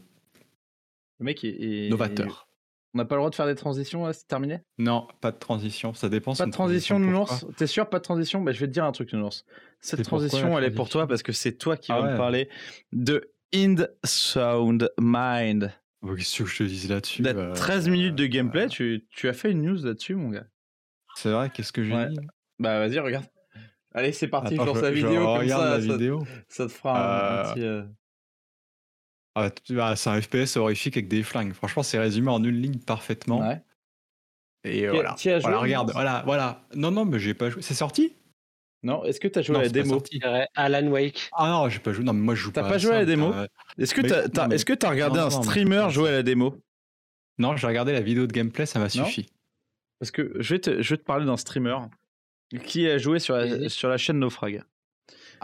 mec 1.19 1.43
est, 1.43 1.89
novateur. 1.89 2.47
On 2.93 2.99
n'a 2.99 3.05
pas 3.05 3.15
le 3.15 3.21
droit 3.21 3.31
de 3.31 3.35
faire 3.35 3.47
des 3.47 3.55
transitions, 3.55 4.11
c'est 4.13 4.27
terminé? 4.27 4.59
Non, 4.77 5.07
pas 5.19 5.31
de 5.31 5.37
transition, 5.37 5.95
ça 5.95 6.09
dépend. 6.09 6.35
Pas 6.35 6.45
de 6.45 6.51
transition, 6.51 6.99
Nounours? 6.99 7.45
T'es 7.57 7.65
sûr, 7.65 7.89
pas 7.89 7.97
de 7.97 8.03
transition? 8.03 8.41
Bah, 8.41 8.51
Je 8.51 8.59
vais 8.59 8.67
te 8.67 8.71
dire 8.71 8.85
un 8.85 8.91
truc, 8.91 9.13
Nounours. 9.13 9.45
Cette 9.81 10.03
transition, 10.03 10.57
elle 10.57 10.65
est 10.65 10.71
pour 10.71 10.89
toi 10.89 11.07
parce 11.07 11.23
que 11.23 11.31
c'est 11.31 11.53
toi 11.53 11.75
qui 11.75 11.91
ah 11.91 11.99
vas 12.01 12.11
me 12.11 12.17
parler 12.17 12.49
de 12.91 13.33
Ind 13.53 13.91
Sound 14.03 14.91
Mind. 14.99 15.73
Qu'est-ce 16.03 16.43
que 16.43 16.49
je 16.49 16.57
te 16.57 16.63
dis 16.63 16.87
là-dessus 16.87 17.23
13 17.23 17.87
euh, 17.87 17.91
minutes 17.91 18.15
de 18.15 18.25
gameplay, 18.25 18.67
tu, 18.67 19.07
tu, 19.09 19.29
as 19.29 19.33
fait 19.33 19.51
une 19.51 19.61
news 19.61 19.83
là-dessus, 19.83 20.15
mon 20.15 20.29
gars. 20.29 20.45
C'est 21.15 21.31
vrai, 21.31 21.49
qu'est-ce 21.49 21.71
que 21.71 21.83
j'ai 21.83 22.07
dit? 22.07 22.19
Bah 22.59 22.79
vas-y, 22.79 22.99
regarde. 22.99 23.25
Allez, 23.95 24.11
c'est 24.11 24.27
parti, 24.27 24.55
pour 24.55 24.77
sa 24.77 24.91
vidéo. 24.91 25.25
Comme 25.25 25.47
ça, 25.47 25.57
la 25.57 25.71
ça, 25.71 25.77
vidéo. 25.79 26.25
Ça 26.47 26.67
te 26.67 26.71
fera 26.71 27.49
un, 27.49 27.53
petit. 27.53 27.87
Euh, 29.37 29.49
ah, 29.49 29.73
bah, 29.73 29.95
c'est 29.95 30.09
un 30.09 30.21
FPS 30.21 30.57
horrifique 30.57 30.95
avec 30.97 31.07
des 31.07 31.23
flingues. 31.23 31.53
Franchement, 31.53 31.83
c'est 31.83 31.99
résumé 31.99 32.29
en 32.29 32.43
une 32.43 32.61
ligne 32.61 32.79
parfaitement. 32.79 33.39
Ouais. 33.39 33.61
Et 34.63 34.87
voilà. 34.87 35.13
As 35.13 35.17
joué, 35.17 35.39
voilà, 35.39 35.59
regarde, 35.59 35.91
voilà, 35.91 36.23
voilà. 36.25 36.63
Non, 36.75 36.91
non, 36.91 37.05
mais 37.05 37.19
j'ai 37.19 37.33
pas 37.33 37.49
joué. 37.49 37.61
C'est 37.61 37.73
sorti? 37.73 38.15
Non, 38.83 39.03
est-ce 39.05 39.19
que 39.19 39.27
tu 39.27 39.39
as 39.39 39.41
joué 39.41 39.57
à 39.57 39.61
la 39.63 39.69
démo? 39.69 40.03
Alan 40.55 40.87
Wake. 40.87 41.29
Ah 41.33 41.49
non, 41.49 41.69
j'ai 41.69 41.79
pas 41.79 41.93
joué. 41.93 42.03
Non, 42.03 42.13
mais 42.13 42.21
moi 42.21 42.35
je 42.35 42.41
joue 42.41 42.51
pas. 42.51 42.61
T'as 42.61 42.69
pas 42.69 42.77
joué 42.77 42.91
à 42.91 42.99
la 42.99 43.05
démo? 43.05 43.33
Est-ce 43.77 43.95
que 43.95 44.01
tu 44.01 44.13
as, 44.13 44.47
est-ce 44.49 44.65
que 44.65 44.85
as 44.85 44.89
regardé 44.89 45.19
un 45.19 45.29
streamer 45.29 45.87
jouer 45.89 46.09
à 46.09 46.13
la 46.13 46.23
démo? 46.23 46.57
Non, 47.37 47.55
j'ai 47.55 47.65
regardé 47.65 47.93
la 47.93 48.01
vidéo 48.01 48.27
de 48.27 48.31
gameplay, 48.31 48.65
ça 48.65 48.79
m'a 48.79 48.89
suffi. 48.89 49.27
Parce 49.99 50.11
que 50.11 50.33
je 50.39 50.53
vais 50.53 50.59
te, 50.59 50.81
je 50.81 50.89
vais 50.93 50.97
te 50.97 51.03
parler 51.03 51.25
d'un 51.25 51.37
streamer 51.37 51.77
qui 52.65 52.87
a 52.87 52.97
joué 52.97 53.19
sur 53.19 53.35
la, 53.35 53.69
sur 53.69 53.89
la 53.89 53.97
chaîne 53.97 54.19
Naufrag. 54.19 54.63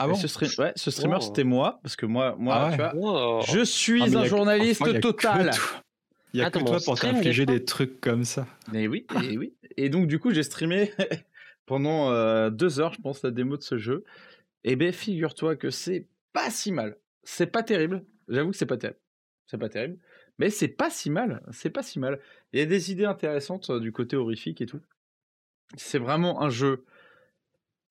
Ah 0.01 0.07
bon 0.07 0.15
ce, 0.15 0.61
ouais, 0.61 0.71
ce 0.77 0.91
streamer, 0.91 1.17
oh. 1.19 1.21
c'était 1.21 1.43
moi, 1.43 1.81
parce 1.83 1.97
que 1.97 2.05
moi, 2.05 2.37
moi 2.39 2.55
ah 2.55 2.71
tu 2.71 2.77
vois, 2.77 2.93
oh. 2.95 3.41
je 3.45 3.65
suis 3.65 4.01
ah, 4.01 4.19
un 4.19 4.23
journaliste 4.23 5.01
total. 5.01 5.51
Il 6.33 6.39
y 6.39 6.43
a 6.43 6.49
que 6.49 6.59
toi 6.59 6.77
pour 6.85 6.97
t'infliger 6.97 7.45
des 7.45 7.65
trucs 7.65 7.99
comme 7.99 8.23
ça. 8.23 8.47
Et 8.73 8.87
oui, 8.87 9.05
et 9.29 9.37
oui. 9.37 9.53
Et 9.75 9.89
donc, 9.89 10.07
du 10.07 10.17
coup, 10.17 10.31
j'ai 10.31 10.43
streamé 10.43 10.93
pendant 11.65 12.11
euh, 12.11 12.49
deux 12.49 12.79
heures, 12.79 12.93
je 12.93 13.01
pense, 13.01 13.23
la 13.23 13.31
démo 13.31 13.57
de 13.57 13.61
ce 13.61 13.77
jeu. 13.77 14.05
Et 14.63 14.77
ben, 14.77 14.93
figure-toi 14.93 15.57
que 15.57 15.69
c'est 15.69 16.07
pas 16.31 16.49
si 16.49 16.71
mal. 16.71 16.95
C'est 17.23 17.47
pas 17.47 17.63
terrible. 17.63 18.05
J'avoue 18.29 18.51
que 18.51 18.57
c'est 18.57 18.65
pas 18.65 18.77
terrible. 18.77 18.99
C'est 19.47 19.57
pas 19.57 19.67
terrible. 19.67 19.97
Mais 20.37 20.49
c'est 20.49 20.69
pas 20.69 20.89
si 20.89 21.09
mal. 21.09 21.41
C'est 21.51 21.71
pas 21.71 21.83
si 21.83 21.99
mal. 21.99 22.21
Il 22.53 22.59
y 22.59 22.61
a 22.61 22.65
des 22.65 22.89
idées 22.89 23.05
intéressantes 23.05 23.69
euh, 23.69 23.81
du 23.81 23.91
côté 23.91 24.15
horrifique 24.15 24.61
et 24.61 24.65
tout. 24.65 24.79
C'est 25.75 25.99
vraiment 25.99 26.41
un 26.41 26.49
jeu 26.49 26.85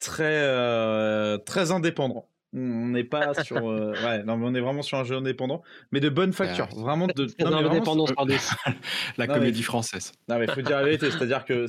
très 0.01 0.25
euh, 0.25 1.39
très 1.39 1.73
indépendant. 1.73 2.29
On 2.55 2.89
n'est 2.89 3.05
pas 3.05 3.35
sur 3.45 3.69
euh, 3.69 3.93
ouais 4.05 4.23
non 4.25 4.37
mais 4.37 4.47
on 4.47 4.55
est 4.55 4.61
vraiment 4.61 4.83
sur 4.83 4.99
un 4.99 5.05
jeu 5.05 5.17
indépendant 5.17 5.63
mais 5.93 6.01
de 6.01 6.09
bonne 6.09 6.33
facture 6.33 6.67
vraiment 6.75 7.07
de 7.07 7.27
non, 7.41 7.53
indépendance 7.53 8.13
par 8.13 8.27
la 9.19 9.27
comédie 9.27 9.63
française. 9.63 10.13
Non 10.29 10.39
mais 10.39 10.47
faut 10.47 10.63
dire 10.63 10.79
la 10.79 10.85
vérité 10.85 11.11
c'est-à-dire 11.11 11.45
que 11.45 11.67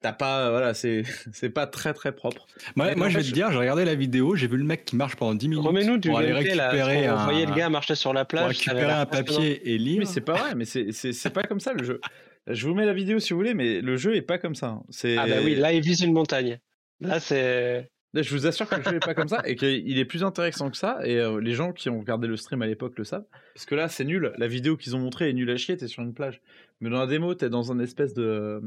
t'as 0.00 0.14
pas 0.14 0.50
voilà 0.50 0.72
c'est 0.72 1.02
c'est 1.32 1.50
pas 1.50 1.66
très 1.66 1.92
très 1.92 2.12
propre. 2.12 2.46
Moi, 2.74 2.94
moi 2.94 3.10
je 3.10 3.18
vais 3.18 3.24
te 3.24 3.32
dire 3.32 3.50
j'ai 3.52 3.58
regardé 3.58 3.84
la 3.84 3.94
vidéo 3.94 4.34
j'ai 4.34 4.46
vu 4.46 4.56
le 4.56 4.64
mec 4.64 4.86
qui 4.86 4.96
marche 4.96 5.16
pendant 5.16 5.34
10 5.34 5.48
minutes 5.48 5.66
Remets-nous 5.66 5.98
du 5.98 6.08
pour 6.08 6.18
aller 6.18 6.32
récupérer 6.32 7.06
un... 7.06 7.16
Vous 7.16 7.24
voyez 7.24 7.44
le 7.44 7.54
gars 7.54 7.68
marcher 7.68 7.96
sur 7.96 8.14
la 8.14 8.24
plage 8.24 8.42
pour 8.42 8.72
récupérer 8.72 8.92
un 8.92 9.06
papier 9.06 9.70
et 9.70 9.76
lire. 9.76 9.98
Mais 9.98 10.06
c'est 10.06 10.22
pas 10.22 10.34
vrai 10.34 10.54
mais 10.54 10.64
c'est 10.64 10.92
c'est 10.92 11.30
pas 11.30 11.42
comme 11.42 11.60
ça 11.60 11.74
le 11.74 11.84
jeu. 11.84 12.00
Je 12.46 12.66
vous 12.66 12.74
mets 12.74 12.86
la 12.86 12.94
vidéo 12.94 13.18
si 13.18 13.34
vous 13.34 13.38
voulez 13.38 13.52
mais 13.52 13.82
le 13.82 13.98
jeu 13.98 14.16
est 14.16 14.22
pas 14.22 14.38
comme 14.38 14.54
ça. 14.54 14.78
C'est 14.88 15.18
ah 15.18 15.26
bah 15.26 15.36
oui 15.44 15.54
là 15.54 15.74
il 15.74 15.82
vise 15.82 16.00
une 16.00 16.14
montagne. 16.14 16.58
Là, 17.00 17.20
c'est. 17.20 17.90
Je 18.12 18.34
vous 18.34 18.46
assure 18.46 18.68
que 18.68 18.74
le 18.74 18.82
jeu 18.82 18.90
n'est 18.90 18.98
pas 18.98 19.14
comme 19.14 19.28
ça 19.28 19.40
et 19.44 19.54
qu'il 19.54 19.96
est 19.96 20.04
plus 20.04 20.24
intéressant 20.24 20.68
que 20.68 20.76
ça. 20.76 20.98
Et 21.04 21.16
euh, 21.18 21.40
les 21.40 21.52
gens 21.52 21.72
qui 21.72 21.88
ont 21.88 22.00
regardé 22.00 22.26
le 22.26 22.36
stream 22.36 22.60
à 22.60 22.66
l'époque 22.66 22.98
le 22.98 23.04
savent. 23.04 23.26
Parce 23.54 23.66
que 23.66 23.76
là, 23.76 23.88
c'est 23.88 24.04
nul. 24.04 24.32
La 24.36 24.48
vidéo 24.48 24.76
qu'ils 24.76 24.96
ont 24.96 24.98
montrée 24.98 25.30
est 25.30 25.32
nulle 25.32 25.50
à 25.50 25.56
chier. 25.56 25.76
T'es 25.76 25.86
sur 25.86 26.02
une 26.02 26.12
plage. 26.12 26.40
Mais 26.80 26.90
dans 26.90 26.98
la 26.98 27.06
démo, 27.06 27.34
t'es 27.34 27.48
dans 27.48 27.70
un 27.70 27.78
espèce 27.78 28.12
de, 28.12 28.60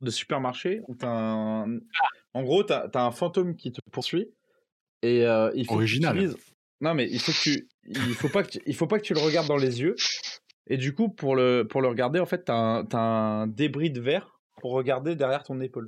de 0.00 0.10
supermarché. 0.10 0.80
Où 0.88 0.96
un... 1.02 1.78
En 2.32 2.42
gros, 2.42 2.64
t'as 2.64 2.88
as 2.92 3.04
un 3.04 3.12
fantôme 3.12 3.54
qui 3.54 3.70
te 3.70 3.80
poursuit. 3.92 4.30
Et 5.02 5.24
euh, 5.24 5.52
il 5.54 5.66
faut 5.66 5.74
Original. 5.74 6.34
Non, 6.80 6.94
mais 6.94 7.08
il 7.08 7.20
faut 7.20 7.30
que 7.30 7.42
tu. 7.42 7.68
Il 7.84 8.14
faut 8.14 8.28
pas 8.28 8.42
que 8.42 8.50
tu... 8.50 8.60
il 8.66 8.74
faut 8.74 8.88
pas 8.88 8.98
que 8.98 9.04
tu 9.04 9.14
le 9.14 9.20
regardes 9.20 9.46
dans 9.46 9.56
les 9.56 9.82
yeux. 9.82 9.94
Et 10.66 10.78
du 10.78 10.94
coup, 10.94 11.10
pour 11.10 11.36
le, 11.36 11.62
pour 11.62 11.80
le 11.80 11.86
regarder, 11.86 12.18
en 12.18 12.26
fait, 12.26 12.46
t'as 12.46 12.54
un... 12.54 12.88
as 12.92 12.98
un 12.98 13.46
débris 13.46 13.90
de 13.90 14.00
verre 14.00 14.40
pour 14.60 14.72
regarder 14.72 15.14
derrière 15.14 15.44
ton 15.44 15.60
épaule. 15.60 15.86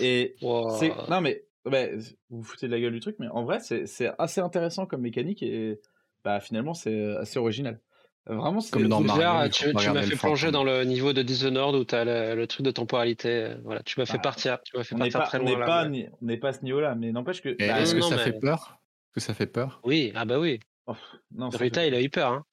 Et 0.00 0.36
c'est 0.78 0.92
non 1.08 1.20
mais 1.20 1.44
vous 1.64 2.00
vous 2.30 2.42
foutez 2.42 2.66
de 2.66 2.72
la 2.72 2.80
gueule 2.80 2.92
du 2.92 3.00
truc, 3.00 3.16
mais 3.18 3.28
en 3.28 3.44
vrai 3.44 3.60
c'est 3.60 4.12
assez 4.18 4.40
intéressant 4.40 4.86
comme 4.86 5.02
mécanique 5.02 5.42
et 5.42 5.80
bah 6.24 6.40
finalement 6.40 6.74
c'est 6.74 7.16
assez 7.16 7.38
original. 7.38 7.80
Vraiment, 8.26 8.60
c'est 8.60 8.70
comme 8.72 8.88
dans 8.88 9.00
Mario. 9.00 9.50
Tu, 9.50 9.74
tu 9.74 9.90
m'as 9.90 10.02
fait 10.02 10.16
plonger 10.16 10.50
dans 10.50 10.64
le 10.64 10.84
niveau 10.84 11.12
de 11.12 11.20
Dishonored 11.20 11.74
où 11.74 11.84
tu 11.84 11.94
as 11.94 12.34
le, 12.34 12.46
truc 12.46 12.64
de 12.64 12.70
temporalité. 12.70 13.28
Euh, 13.28 13.56
voilà, 13.64 13.82
tu 13.82 14.00
m'as 14.00 14.06
fait 14.06 14.14
bah, 14.14 14.22
partir. 14.22 14.58
Tu 14.64 14.76
m'as 14.76 14.84
fait 14.84 14.96
partir 14.96 15.20
pas, 15.20 15.26
très 15.26 15.38
loin. 15.38 15.46
On 15.46 16.24
n'est 16.24 16.38
pas, 16.38 16.48
à 16.48 16.52
ce 16.54 16.64
niveau-là, 16.64 16.94
mais 16.94 17.12
n'empêche 17.12 17.42
que. 17.42 17.50
Bah, 17.50 17.80
est-ce 17.80 17.94
que 17.94 18.00
ça 18.00 18.16
fait 18.16 18.32
peur? 18.32 18.80
Que 19.12 19.20
ça 19.20 19.34
fait 19.34 19.46
peur? 19.46 19.80
Oui, 19.84 20.10
ah 20.14 20.24
bah 20.24 20.38
oui. 20.38 20.58
Oh, 20.86 20.94
non, 21.32 21.50
Rita, 21.50 21.86
il 21.86 21.94
a 21.94 22.00
eu 22.00 22.08
peur. 22.08 22.32
Hein. 22.32 22.44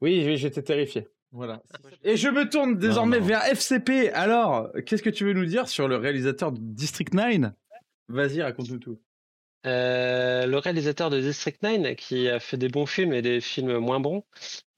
Oui, 0.00 0.36
j'étais 0.36 0.62
terrifié. 0.62 1.06
Voilà. 1.34 1.60
Et 2.04 2.16
je 2.16 2.28
me 2.28 2.48
tourne 2.48 2.78
désormais 2.78 3.18
vers 3.18 3.42
FCP. 3.42 4.10
Alors, 4.12 4.70
qu'est-ce 4.86 5.02
que 5.02 5.10
tu 5.10 5.24
veux 5.24 5.32
nous 5.32 5.46
dire 5.46 5.68
sur 5.68 5.88
le 5.88 5.96
réalisateur 5.96 6.52
de 6.52 6.58
District 6.60 7.12
9 7.12 7.50
Vas-y, 8.08 8.40
raconte-nous 8.40 8.78
tout. 8.78 9.00
Euh, 9.66 10.46
le 10.46 10.58
réalisateur 10.58 11.10
de 11.10 11.20
District 11.20 11.60
9, 11.60 11.96
qui 11.96 12.28
a 12.28 12.38
fait 12.38 12.56
des 12.56 12.68
bons 12.68 12.86
films 12.86 13.12
et 13.12 13.20
des 13.20 13.40
films 13.40 13.78
moins 13.78 13.98
bons, 13.98 14.22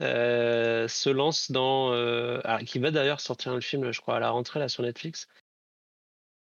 euh, 0.03 0.89
se 0.89 1.11
lance 1.11 1.51
dans. 1.51 1.93
Euh, 1.93 2.41
qui 2.65 2.79
va 2.79 2.91
d'ailleurs 2.91 3.21
sortir 3.21 3.53
un 3.53 3.61
film, 3.61 3.93
je 3.93 4.01
crois, 4.01 4.17
à 4.17 4.21
la 4.21 4.31
rentrée 4.31 4.59
là 4.59 4.69
sur 4.71 4.83
Netflix. 4.83 5.27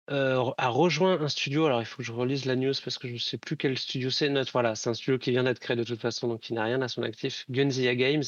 a 0.07 0.69
rejoint 0.69 1.19
un 1.19 1.27
studio. 1.27 1.65
Alors, 1.65 1.81
il 1.81 1.85
faut 1.85 1.97
que 1.97 2.03
je 2.03 2.13
relise 2.13 2.45
la 2.45 2.55
news 2.55 2.73
parce 2.83 2.97
que 2.97 3.09
je 3.09 3.15
ne 3.15 3.19
sais 3.19 3.37
plus 3.37 3.57
quel 3.57 3.77
studio 3.77 4.09
c'est. 4.09 4.29
Voilà, 4.53 4.75
c'est 4.75 4.89
un 4.89 4.93
studio 4.93 5.17
qui 5.17 5.31
vient 5.31 5.43
d'être 5.43 5.59
créé 5.59 5.75
de 5.75 5.83
toute 5.83 5.99
façon, 5.99 6.29
donc 6.29 6.39
qui 6.39 6.53
n'a 6.53 6.63
rien 6.63 6.81
à 6.81 6.87
son 6.87 7.03
actif. 7.03 7.45
Gunzilla 7.49 7.95
Games, 7.95 8.23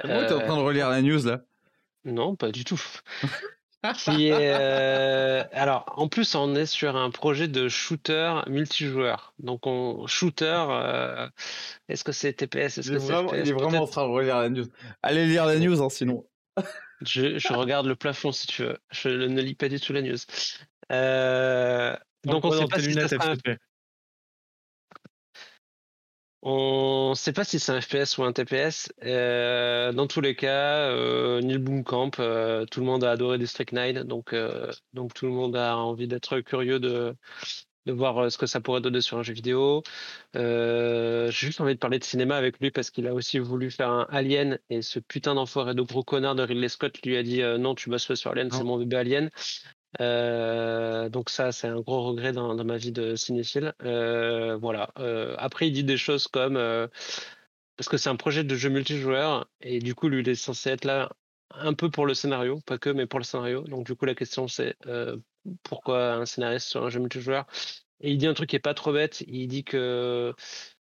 Comment 0.00 0.26
t'es 0.26 0.34
en 0.34 0.40
train 0.40 0.56
de 0.56 0.62
relire 0.62 0.88
la 0.88 1.02
news 1.02 1.24
là? 1.24 1.40
Non, 2.04 2.36
pas 2.36 2.50
du 2.50 2.64
tout. 2.64 2.80
qui 3.96 4.28
est, 4.28 4.52
euh, 4.54 5.42
Alors, 5.52 5.92
en 5.96 6.08
plus, 6.08 6.34
on 6.34 6.54
est 6.54 6.66
sur 6.66 6.96
un 6.96 7.10
projet 7.10 7.48
de 7.48 7.68
shooter 7.68 8.40
multijoueur. 8.46 9.34
Donc, 9.38 9.66
on 9.66 10.06
shooter. 10.06 10.64
Euh, 10.68 11.28
est-ce 11.88 12.04
que 12.04 12.12
c'est 12.12 12.32
TPS 12.32 12.78
Est-ce 12.78 12.90
que 12.90 12.96
vraiment, 12.96 13.32
Il 13.32 13.48
est 13.48 13.52
vraiment 13.52 13.82
en 13.82 13.86
train 13.86 14.06
de 14.06 14.12
relire 14.12 14.38
la 14.38 14.48
news. 14.50 14.66
Allez 15.02 15.26
lire 15.26 15.46
la 15.46 15.58
news, 15.58 15.82
hein, 15.82 15.88
sinon. 15.88 16.26
je, 17.02 17.38
je, 17.38 17.52
regarde 17.52 17.86
le 17.86 17.96
plafond 17.96 18.32
si 18.32 18.46
tu 18.46 18.64
veux. 18.64 18.78
Je 18.90 19.08
ne 19.08 19.40
lis 19.40 19.54
pas 19.54 19.68
du 19.68 19.80
tout 19.80 19.92
la 19.92 20.02
news. 20.02 20.18
Euh, 20.92 21.96
donc, 22.24 22.44
on, 22.44 22.52
sait 22.52 22.66
pas 22.66 22.80
si 22.80 22.92
ça 22.92 23.08
sera 23.08 23.34
on 26.42 27.10
ne 27.10 27.14
sait 27.14 27.32
pas 27.32 27.44
si 27.44 27.58
c'est 27.58 27.72
un 27.72 27.80
FPS 27.80 28.16
ou 28.16 28.24
un 28.24 28.32
TPS. 28.32 28.92
Euh, 29.04 29.92
dans 29.92 30.06
tous 30.06 30.22
les 30.22 30.34
cas, 30.34 30.88
euh, 30.88 31.40
Neil 31.42 31.58
Boomkamp, 31.58 32.12
euh, 32.18 32.64
tout 32.64 32.80
le 32.80 32.86
monde 32.86 33.04
a 33.04 33.10
adoré 33.10 33.36
District 33.38 33.72
9, 33.72 34.06
donc, 34.06 34.34
donc 34.94 35.12
tout 35.12 35.26
le 35.26 35.32
monde 35.32 35.56
a 35.56 35.76
envie 35.76 36.08
d'être 36.08 36.40
curieux 36.40 36.80
de, 36.80 37.14
de 37.84 37.92
voir 37.92 38.32
ce 38.32 38.38
que 38.38 38.46
ça 38.46 38.60
pourrait 38.60 38.80
donner 38.80 39.02
sur 39.02 39.18
un 39.18 39.22
jeu 39.22 39.34
vidéo. 39.34 39.82
J'ai 40.34 41.30
juste 41.30 41.60
envie 41.60 41.74
de 41.74 41.78
parler 41.78 41.98
de 41.98 42.04
cinéma 42.04 42.36
avec 42.36 42.58
lui 42.58 42.70
parce 42.70 42.90
qu'il 42.90 43.06
a 43.06 43.12
aussi 43.12 43.38
voulu 43.38 43.70
faire 43.70 43.90
un 43.90 44.06
Alien 44.08 44.58
et 44.70 44.80
ce 44.80 44.98
putain 44.98 45.34
d'enfoiré 45.34 45.74
de 45.74 45.82
gros 45.82 46.04
connard 46.04 46.36
de 46.36 46.42
Ridley 46.42 46.70
Scott 46.70 47.02
lui 47.04 47.18
a 47.18 47.22
dit 47.22 47.42
non, 47.58 47.74
tu 47.74 47.90
bosses 47.90 48.06
pas 48.06 48.16
sur 48.16 48.30
Alien, 48.30 48.50
c'est 48.50 48.64
mon 48.64 48.78
bébé 48.78 48.96
Alien. 48.96 49.30
Euh, 50.00 51.08
donc 51.08 51.30
ça, 51.30 51.52
c'est 51.52 51.66
un 51.68 51.80
gros 51.80 52.02
regret 52.02 52.32
dans, 52.32 52.54
ma 52.64 52.76
vie 52.76 52.92
de 52.92 53.16
cinéphile. 53.16 53.74
Euh, 53.82 54.56
voilà. 54.56 54.90
Euh, 54.98 55.34
après, 55.38 55.68
il 55.68 55.72
dit 55.72 55.84
des 55.84 55.96
choses 55.96 56.28
comme 56.28 56.54
parce 57.76 57.88
que 57.88 57.96
c'est 57.96 58.10
un 58.10 58.16
projet 58.16 58.44
de 58.44 58.54
jeu 58.54 58.68
multijoueur 58.68 59.48
et 59.60 59.78
du 59.80 59.94
coup, 59.94 60.08
lui, 60.08 60.20
il 60.20 60.28
est 60.28 60.34
censé 60.34 60.70
être 60.70 60.84
là 60.84 61.10
un 61.50 61.74
peu 61.74 61.90
pour 61.90 62.06
le 62.06 62.14
scénario, 62.14 62.60
pas 62.66 62.78
que, 62.78 62.90
mais 62.90 63.06
pour 63.06 63.18
le 63.18 63.24
scénario. 63.24 63.62
Donc 63.62 63.86
du 63.86 63.96
coup, 63.96 64.04
la 64.04 64.14
question 64.14 64.48
c'est 64.48 64.76
pourquoi 65.62 66.14
un 66.14 66.26
scénariste 66.26 66.68
sur 66.68 66.84
un 66.84 66.90
jeu 66.90 67.00
multijoueur? 67.00 67.46
Et 68.00 68.12
il 68.12 68.18
dit 68.18 68.26
un 68.26 68.34
truc 68.34 68.50
qui 68.50 68.56
est 68.56 68.60
pas 68.60 68.74
trop 68.74 68.92
bête. 68.92 69.22
Il 69.26 69.48
dit 69.48 69.64
que 69.64 70.34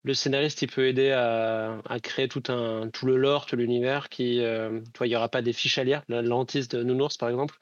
le 0.04 0.14
scénariste, 0.16 0.62
il 0.64 0.68
peut 0.68 0.88
aider 0.88 1.12
à, 1.12 1.80
créer 2.02 2.28
tout 2.28 2.44
un 2.52 2.90
tout 2.90 3.06
le 3.06 3.18
lore, 3.18 3.46
tout 3.46 3.56
l'univers. 3.56 4.10
Qui, 4.10 4.40
euh, 4.40 4.82
tu 4.82 4.98
vois, 4.98 5.08
il 5.08 5.12
y 5.12 5.16
aura 5.16 5.30
pas 5.30 5.42
des 5.42 5.54
fiches 5.54 5.78
à 5.78 5.84
lire, 5.84 6.04
la 6.08 6.22
lentille 6.22 6.68
de 6.68 6.84
Nounours 6.84 7.18
par 7.18 7.30
exemple. 7.30 7.56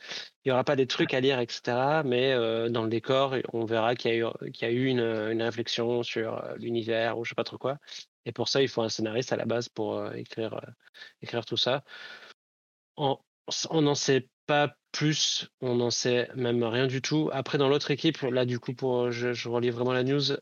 Il 0.45 0.49
y 0.49 0.51
aura 0.51 0.63
pas 0.63 0.75
des 0.75 0.87
trucs 0.87 1.13
à 1.13 1.19
lire, 1.19 1.39
etc. 1.39 2.01
Mais 2.05 2.31
euh, 2.31 2.69
dans 2.69 2.83
le 2.83 2.89
décor, 2.89 3.35
on 3.53 3.65
verra 3.65 3.95
qu'il 3.95 4.11
y 4.11 4.13
a 4.15 4.17
eu 4.17 4.51
qu'il 4.51 4.67
y 4.67 4.71
a 4.71 4.73
eu 4.73 4.85
une, 4.85 5.01
une 5.01 5.41
réflexion 5.41 6.03
sur 6.03 6.43
euh, 6.43 6.55
l'univers 6.57 7.17
ou 7.17 7.25
je 7.25 7.29
sais 7.29 7.35
pas 7.35 7.43
trop 7.43 7.57
quoi. 7.57 7.77
Et 8.25 8.31
pour 8.31 8.47
ça, 8.47 8.61
il 8.61 8.69
faut 8.69 8.81
un 8.81 8.89
scénariste 8.89 9.33
à 9.33 9.37
la 9.37 9.45
base 9.45 9.69
pour 9.69 10.13
écrire 10.13 10.61
écrire 11.21 11.45
tout 11.45 11.57
ça. 11.57 11.83
On 12.97 13.17
on 13.69 13.81
n'en 13.81 13.95
sait 13.95 14.29
pas 14.47 14.75
plus, 14.91 15.49
on 15.61 15.75
n'en 15.75 15.91
sait 15.91 16.29
même 16.35 16.63
rien 16.63 16.87
du 16.87 17.01
tout. 17.01 17.29
Après, 17.33 17.57
dans 17.57 17.69
l'autre 17.69 17.91
équipe, 17.91 18.21
là, 18.21 18.45
du 18.45 18.59
coup, 18.59 18.73
pour, 18.73 19.11
je, 19.11 19.33
je 19.33 19.49
relis 19.49 19.69
vraiment 19.69 19.93
la 19.93 20.03
news, 20.03 20.33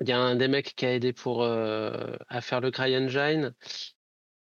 il 0.00 0.08
y 0.08 0.12
a 0.12 0.18
un 0.18 0.36
des 0.36 0.48
mecs 0.48 0.74
qui 0.76 0.86
a 0.86 0.92
aidé 0.94 1.12
pour 1.12 1.42
euh, 1.42 2.16
à 2.28 2.40
faire 2.40 2.60
le 2.60 2.70
CryEngine. 2.70 3.54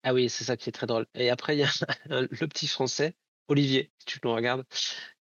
Ah 0.02 0.14
oui, 0.14 0.28
c'est 0.30 0.44
ça 0.44 0.56
qui 0.56 0.68
est 0.68 0.72
très 0.72 0.86
drôle. 0.86 1.06
Et 1.14 1.30
après, 1.30 1.56
il 1.56 1.60
y 1.60 1.64
a 1.64 1.68
un- 2.10 2.22
le 2.30 2.46
petit 2.48 2.66
français, 2.66 3.14
Olivier, 3.48 3.92
si 3.98 4.06
tu 4.06 4.20
nous 4.24 4.32
regardes, 4.34 4.64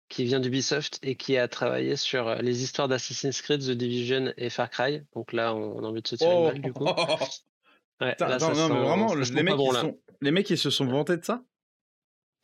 qui 0.09 0.25
vient 0.25 0.41
d'Ubisoft 0.41 0.99
et 1.03 1.17
qui 1.17 1.37
a 1.37 1.49
travaillé 1.49 1.97
sur 1.97 2.29
euh, 2.29 2.37
les 2.37 2.63
histoires 2.63 2.89
d'Assassin's 2.89 3.43
Creed, 3.43 3.61
The 3.61 3.71
Division 3.73 4.33
et 4.37 4.51
Far 4.51 4.71
Cry. 4.71 5.03
Donc 5.15 5.33
là, 5.33 5.55
on, 5.55 5.83
a 5.85 5.87
envie 5.89 6.03
de 6.03 6.09
se 6.09 6.17
tirer 6.17 6.33
une 6.33 6.43
Oh. 6.43 6.47
balle, 6.47 6.61
du 6.61 6.73
coup. 6.73 6.85
Ouais, 8.01 8.13
Putain, 8.13 8.29
là, 8.29 8.37
attends, 8.37 8.55
ça 8.55 8.69
non, 8.69 8.75
mais 8.77 8.87
vraiment, 8.87 9.13
le- 9.13 9.25
les 9.25 9.43
mecs, 9.43 9.57
bon, 9.57 9.71
ils 9.73 9.75
là. 9.75 9.81
sont... 9.81 9.99
les 10.21 10.31
mecs, 10.31 10.49
ils 10.51 10.57
se 10.57 10.71
sont 10.71 10.87
vantés 10.87 11.17
de 11.17 11.25
ça? 11.25 11.43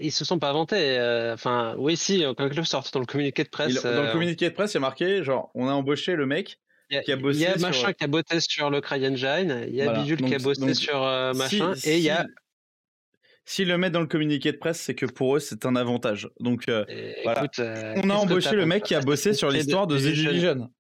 Ils 0.01 0.11
se 0.11 0.25
sont 0.25 0.41
pas 0.41 0.51
inventés. 0.51 0.99
euh, 0.99 1.35
Enfin, 1.35 1.77
oui, 1.79 1.97
si, 1.97 2.25
quand 2.37 2.53
le 2.53 2.65
sort 2.65 2.85
dans 2.93 2.99
le 2.99 3.07
communiqué 3.07 3.45
de 3.45 3.49
presse. 3.49 3.73
Il- 3.73 3.81
Dans 3.81 4.03
le 4.03 4.11
communiqué 4.11 4.51
de 4.51 4.55
presse, 4.55 4.73
il 4.73 4.75
y 4.75 4.79
a 4.79 4.81
marqué, 4.81 5.23
genre, 5.23 5.53
on 5.55 5.69
a 5.69 5.73
embauché 5.73 6.17
le 6.17 6.27
mec. 6.27 6.59
Il 6.91 6.97
y 6.97 7.47
a, 7.47 7.57
y 7.57 7.61
machin 7.61 7.93
qui 7.93 8.05
a 8.05 8.07
bossé 8.07 8.41
sur 8.41 8.71
le 8.71 8.81
CryEngine, 8.81 9.65
il 9.69 9.75
y 9.75 9.81
a 9.81 9.85
Voilà, 9.85 10.01
Bidule 10.01 10.23
qui 10.23 10.35
a 10.35 10.39
bossé 10.39 10.61
donc, 10.61 10.75
sur 10.75 11.03
euh, 11.03 11.33
Si- 11.33 11.39
machin, 11.61 11.75
et 11.85 11.97
il 11.99 12.03
y 12.03 12.11
a. 12.11 12.23
si- 12.25 12.29
S'ils 13.47 13.69
le 13.69 13.77
mettent 13.77 13.93
dans 13.93 14.01
le 14.01 14.07
communiqué 14.07 14.53
de 14.53 14.57
presse, 14.57 14.81
c'est 14.81 14.95
que 14.95 15.05
pour 15.05 15.37
eux, 15.37 15.39
c'est 15.39 15.67
un 15.67 15.77
avantage. 15.77 16.31
Donc, 16.41 16.67
euh, 16.71 16.87
voilà. 17.25 17.41
écoute, 17.41 17.59
euh, 17.59 17.95
on 18.03 18.09
a 18.09 18.15
embauché 18.15 18.53
le 18.57 18.65
mec 18.65 18.85
qui 18.85 18.95
a 18.95 19.01
bossé 19.01 19.35
sur 19.35 19.51
l'histoire 19.51 19.87
de 19.87 19.99
The 19.99 20.03
Division. 20.03 20.71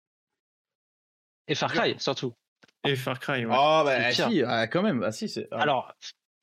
Et 1.47 1.55
Far 1.55 1.72
Cry, 1.72 1.94
surtout. 1.98 2.32
Et 2.85 2.97
Far 2.97 3.20
Cry, 3.20 3.44
ouais. 3.44 3.55
Ah, 3.55 3.82
bah, 3.85 4.10
si, 4.12 4.43
ah, 4.43 4.66
quand 4.66 4.82
même. 4.82 5.02
Ah, 5.02 5.12
si, 5.12 5.28
c'est. 5.28 5.47
ah. 5.51 5.60
Alors, 5.60 5.93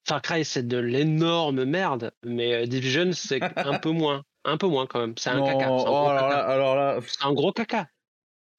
Far 0.07 0.21
Cry, 0.21 0.45
c'est 0.45 0.67
de 0.67 0.77
l'énorme 0.77 1.63
merde, 1.65 2.11
mais 2.23 2.53
euh, 2.53 2.65
Division, 2.67 3.11
c'est 3.13 3.41
un 3.57 3.79
peu 3.79 3.89
moins. 3.91 4.23
Un 4.43 4.57
peu 4.57 4.67
moins 4.67 4.85
quand 4.87 4.99
même. 4.99 5.13
C'est 5.17 5.29
un 5.29 5.37
Non, 5.37 5.45
caca. 5.45 5.67
Un, 5.67 5.69
oh, 5.71 6.07
là, 6.13 6.37
alors 6.45 6.75
là. 6.75 6.99
C'est 7.07 7.23
un 7.25 7.33
gros 7.33 7.51
caca. 7.51 7.87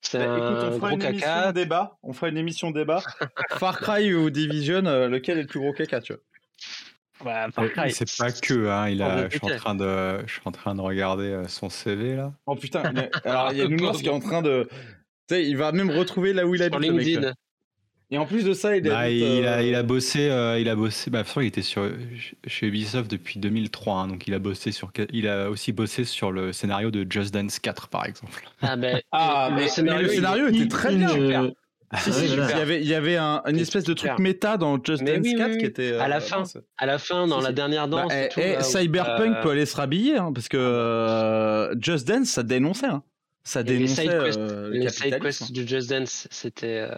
C'est 0.03 0.19
Bah, 0.19 0.31
un 0.33 0.37
écoute, 0.37 0.65
on 0.65 0.73
fera 0.77 0.89
gros 0.89 0.97
une 0.97 1.03
émission 1.05 1.53
débat. 1.53 1.99
On 2.03 2.13
fera 2.13 2.29
une 2.29 2.37
émission 2.37 2.71
débat. 2.71 3.01
Far 3.51 3.79
Cry 3.81 4.13
ou 4.13 4.31
Division, 4.31 4.85
euh, 4.87 5.09
lequel 5.09 5.39
est 5.39 5.43
le 5.43 5.47
plus 5.47 5.61
gros 5.61 5.73
caca, 5.73 6.01
tu 6.01 6.13
vois 6.13 7.49
Cry, 7.69 7.93
C'est 7.93 8.17
pas 8.19 8.33
que, 8.33 8.67
hein, 8.69 8.89
il 8.89 9.01
a, 9.01 9.29
je, 9.29 9.39
suis 9.39 9.47
en 9.53 9.57
train 9.57 9.75
de, 9.77 10.27
je 10.27 10.33
suis 10.33 10.41
en 10.45 10.51
train 10.51 10.75
de 10.75 10.81
regarder 10.81 11.29
euh, 11.29 11.47
son 11.47 11.71
CV 11.71 12.17
là. 12.17 12.33
Oh 12.47 12.57
putain, 12.57 12.83
il 12.93 12.99
y 12.99 13.01
a- 13.01 13.11
alors 13.31 13.53
il 13.53 13.59
y 13.59 13.63
a 13.63 13.69
Nounours 13.69 14.01
qui 14.01 14.07
est 14.07 14.11
en 14.11 14.19
train 14.19 14.43
de. 14.43 14.69
Tu 15.29 15.37
sais, 15.37 15.47
il 15.47 15.57
va 15.57 15.71
même 15.71 15.91
retrouver 15.91 16.33
là 16.33 16.45
où 16.47 16.55
il 16.57 16.59
Sur 16.65 16.75
habite, 16.75 16.89
le 16.91 16.97
mec. 16.97 17.07
LinkedIn. 17.07 17.33
Et 18.13 18.19
en 18.19 18.27
plus 18.27 18.45
de 18.45 18.53
ça, 18.53 18.77
il 18.77 18.83
Bah, 18.83 18.99
habite. 18.99 19.21
il, 19.23 19.47
a, 19.47 19.57
euh, 19.59 19.63
il 19.63 19.75
a 19.75 19.83
bossé, 19.83 20.29
euh, 20.29 20.59
il 20.61 20.69
a 20.69 20.77
bossé. 20.77 21.11
Bah, 21.11 21.19
de 21.19 21.23
toute 21.23 21.29
façon, 21.29 21.41
il 21.41 21.47
était 21.47 21.63
sur, 21.63 21.91
chez 22.47 22.67
Ubisoft 22.67 23.11
depuis 23.11 23.39
2003, 23.41 23.95
hein, 24.01 24.09
donc 24.09 24.27
il 24.29 24.35
a 24.35 24.39
bossé 24.39 24.71
sur, 24.71 24.93
il 25.13 25.27
a 25.27 25.49
aussi 25.49 25.73
bossé 25.73 26.05
sur 26.05 26.31
le 26.31 26.53
scénario 26.53 26.91
de 26.91 27.07
Just 27.11 27.33
Dance 27.33 27.59
4 27.59 27.89
par 27.89 28.05
exemple. 28.05 28.43
Ah, 28.61 28.77
ben, 28.77 29.01
Ah, 29.13 29.49
le 29.51 29.57
mais, 29.57 29.63
mais 29.63 29.69
scénario, 29.69 30.03
le 30.03 30.09
scénario 30.13 30.49
était 30.49 30.69
très 30.69 30.95
bien. 30.95 31.09
Euh, 31.19 31.51
Si, 31.99 32.11
Ah 32.11 32.13
si, 32.13 32.25
il 32.27 32.37
y 32.37 32.41
avait, 32.41 32.81
il 32.83 32.89
y 32.89 32.95
avait 32.95 33.17
un- 33.17 33.43
une 33.49 33.59
espèce 33.59 33.85
de 33.85 33.93
truc 33.95 34.19
méta 34.19 34.57
dans 34.59 34.83
Just 34.83 35.03
Mais 35.03 35.17
Dance 35.19 35.27
oui, 35.27 35.35
4 35.37 35.51
oui, 35.53 35.59
qui 35.59 35.65
était. 35.67 35.93
À 35.97 36.09
la 36.09 36.17
euh, 36.17 36.21
fin. 36.21 36.43
à 36.79 36.87
la 36.87 36.99
fin, 36.99 37.27
dans 37.27 37.39
Si, 37.39 37.45
la 37.45 37.49
si. 37.51 37.55
dernière 37.55 37.89
Bah, 37.89 38.03
danse. 38.03 38.13
eh, 38.15 38.25
et 38.25 38.29
tout, 38.29 38.41
eh, 38.41 38.53
là 38.53 38.59
où, 38.61 38.63
Cyberpunk 38.63 39.37
euh, 39.37 39.43
peut 39.43 39.51
aller 39.51 39.67
se 39.67 39.77
rhabiller 39.77 40.17
hein, 40.17 40.33
parce 40.35 40.49
que 40.49 40.57
euh, 40.59 41.75
Just 41.81 42.07
Dance 42.09 42.29
ça 42.29 42.43
dénonçait. 42.43 42.87
Hein. 42.87 43.03
Ça 43.45 43.61
Et 43.61 43.65
les 43.65 43.75
dénonçait 43.79 44.03
side 44.03 44.11
euh, 44.11 44.69
le 44.71 44.79
les 44.79 44.89
side 44.91 45.19
quests 45.21 45.53
du 45.53 45.67
Just 45.69 45.91
Dance, 45.91 46.29
c'était 46.31 46.87
euh, 46.91 46.95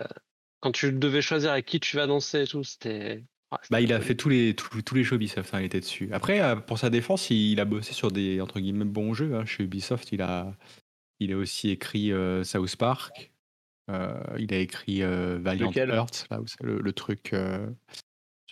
quand 0.64 0.72
tu 0.72 0.90
devais 0.92 1.20
choisir 1.20 1.52
avec 1.52 1.66
qui 1.66 1.78
tu 1.78 1.96
vas 1.96 2.06
danser 2.06 2.42
et 2.42 2.46
tout, 2.46 2.64
c'était. 2.64 3.22
ouais, 3.52 3.58
Bah, 3.70 3.80
il 3.82 3.92
a 3.92 4.00
fait 4.00 4.14
tous 4.14 4.30
les, 4.30 4.54
tous, 4.56 4.80
tous 4.80 4.94
les 4.94 5.04
jeux 5.04 5.16
Ubisoft, 5.16 5.52
hein, 5.52 5.60
il 5.60 5.66
était 5.66 5.80
dessus. 5.80 6.08
Après, 6.10 6.40
euh, 6.40 6.56
pour 6.56 6.78
sa 6.78 6.88
défense, 6.88 7.28
il, 7.28 7.52
il 7.52 7.60
a 7.60 7.66
bossé 7.66 7.92
sur 7.92 8.10
des 8.10 8.40
entre 8.40 8.60
guillemets 8.60 8.86
bons 8.86 9.12
jeux. 9.12 9.34
hein. 9.34 9.44
Chez 9.44 9.64
Ubisoft, 9.64 10.10
il 10.12 10.22
a, 10.22 10.56
il 11.20 11.32
a 11.32 11.36
aussi 11.36 11.68
écrit 11.68 12.12
euh, 12.12 12.44
South 12.44 12.76
Park. 12.76 13.30
Euh, 13.90 14.18
il 14.38 14.54
a 14.54 14.58
écrit 14.58 15.02
euh, 15.02 15.38
Valiant 15.38 15.68
Lequel? 15.68 15.90
Hearts, 15.90 16.24
là, 16.30 16.40
où 16.40 16.46
c'est 16.46 16.62
le, 16.62 16.80
le 16.80 16.92
truc 16.94 17.34
euh, 17.34 17.66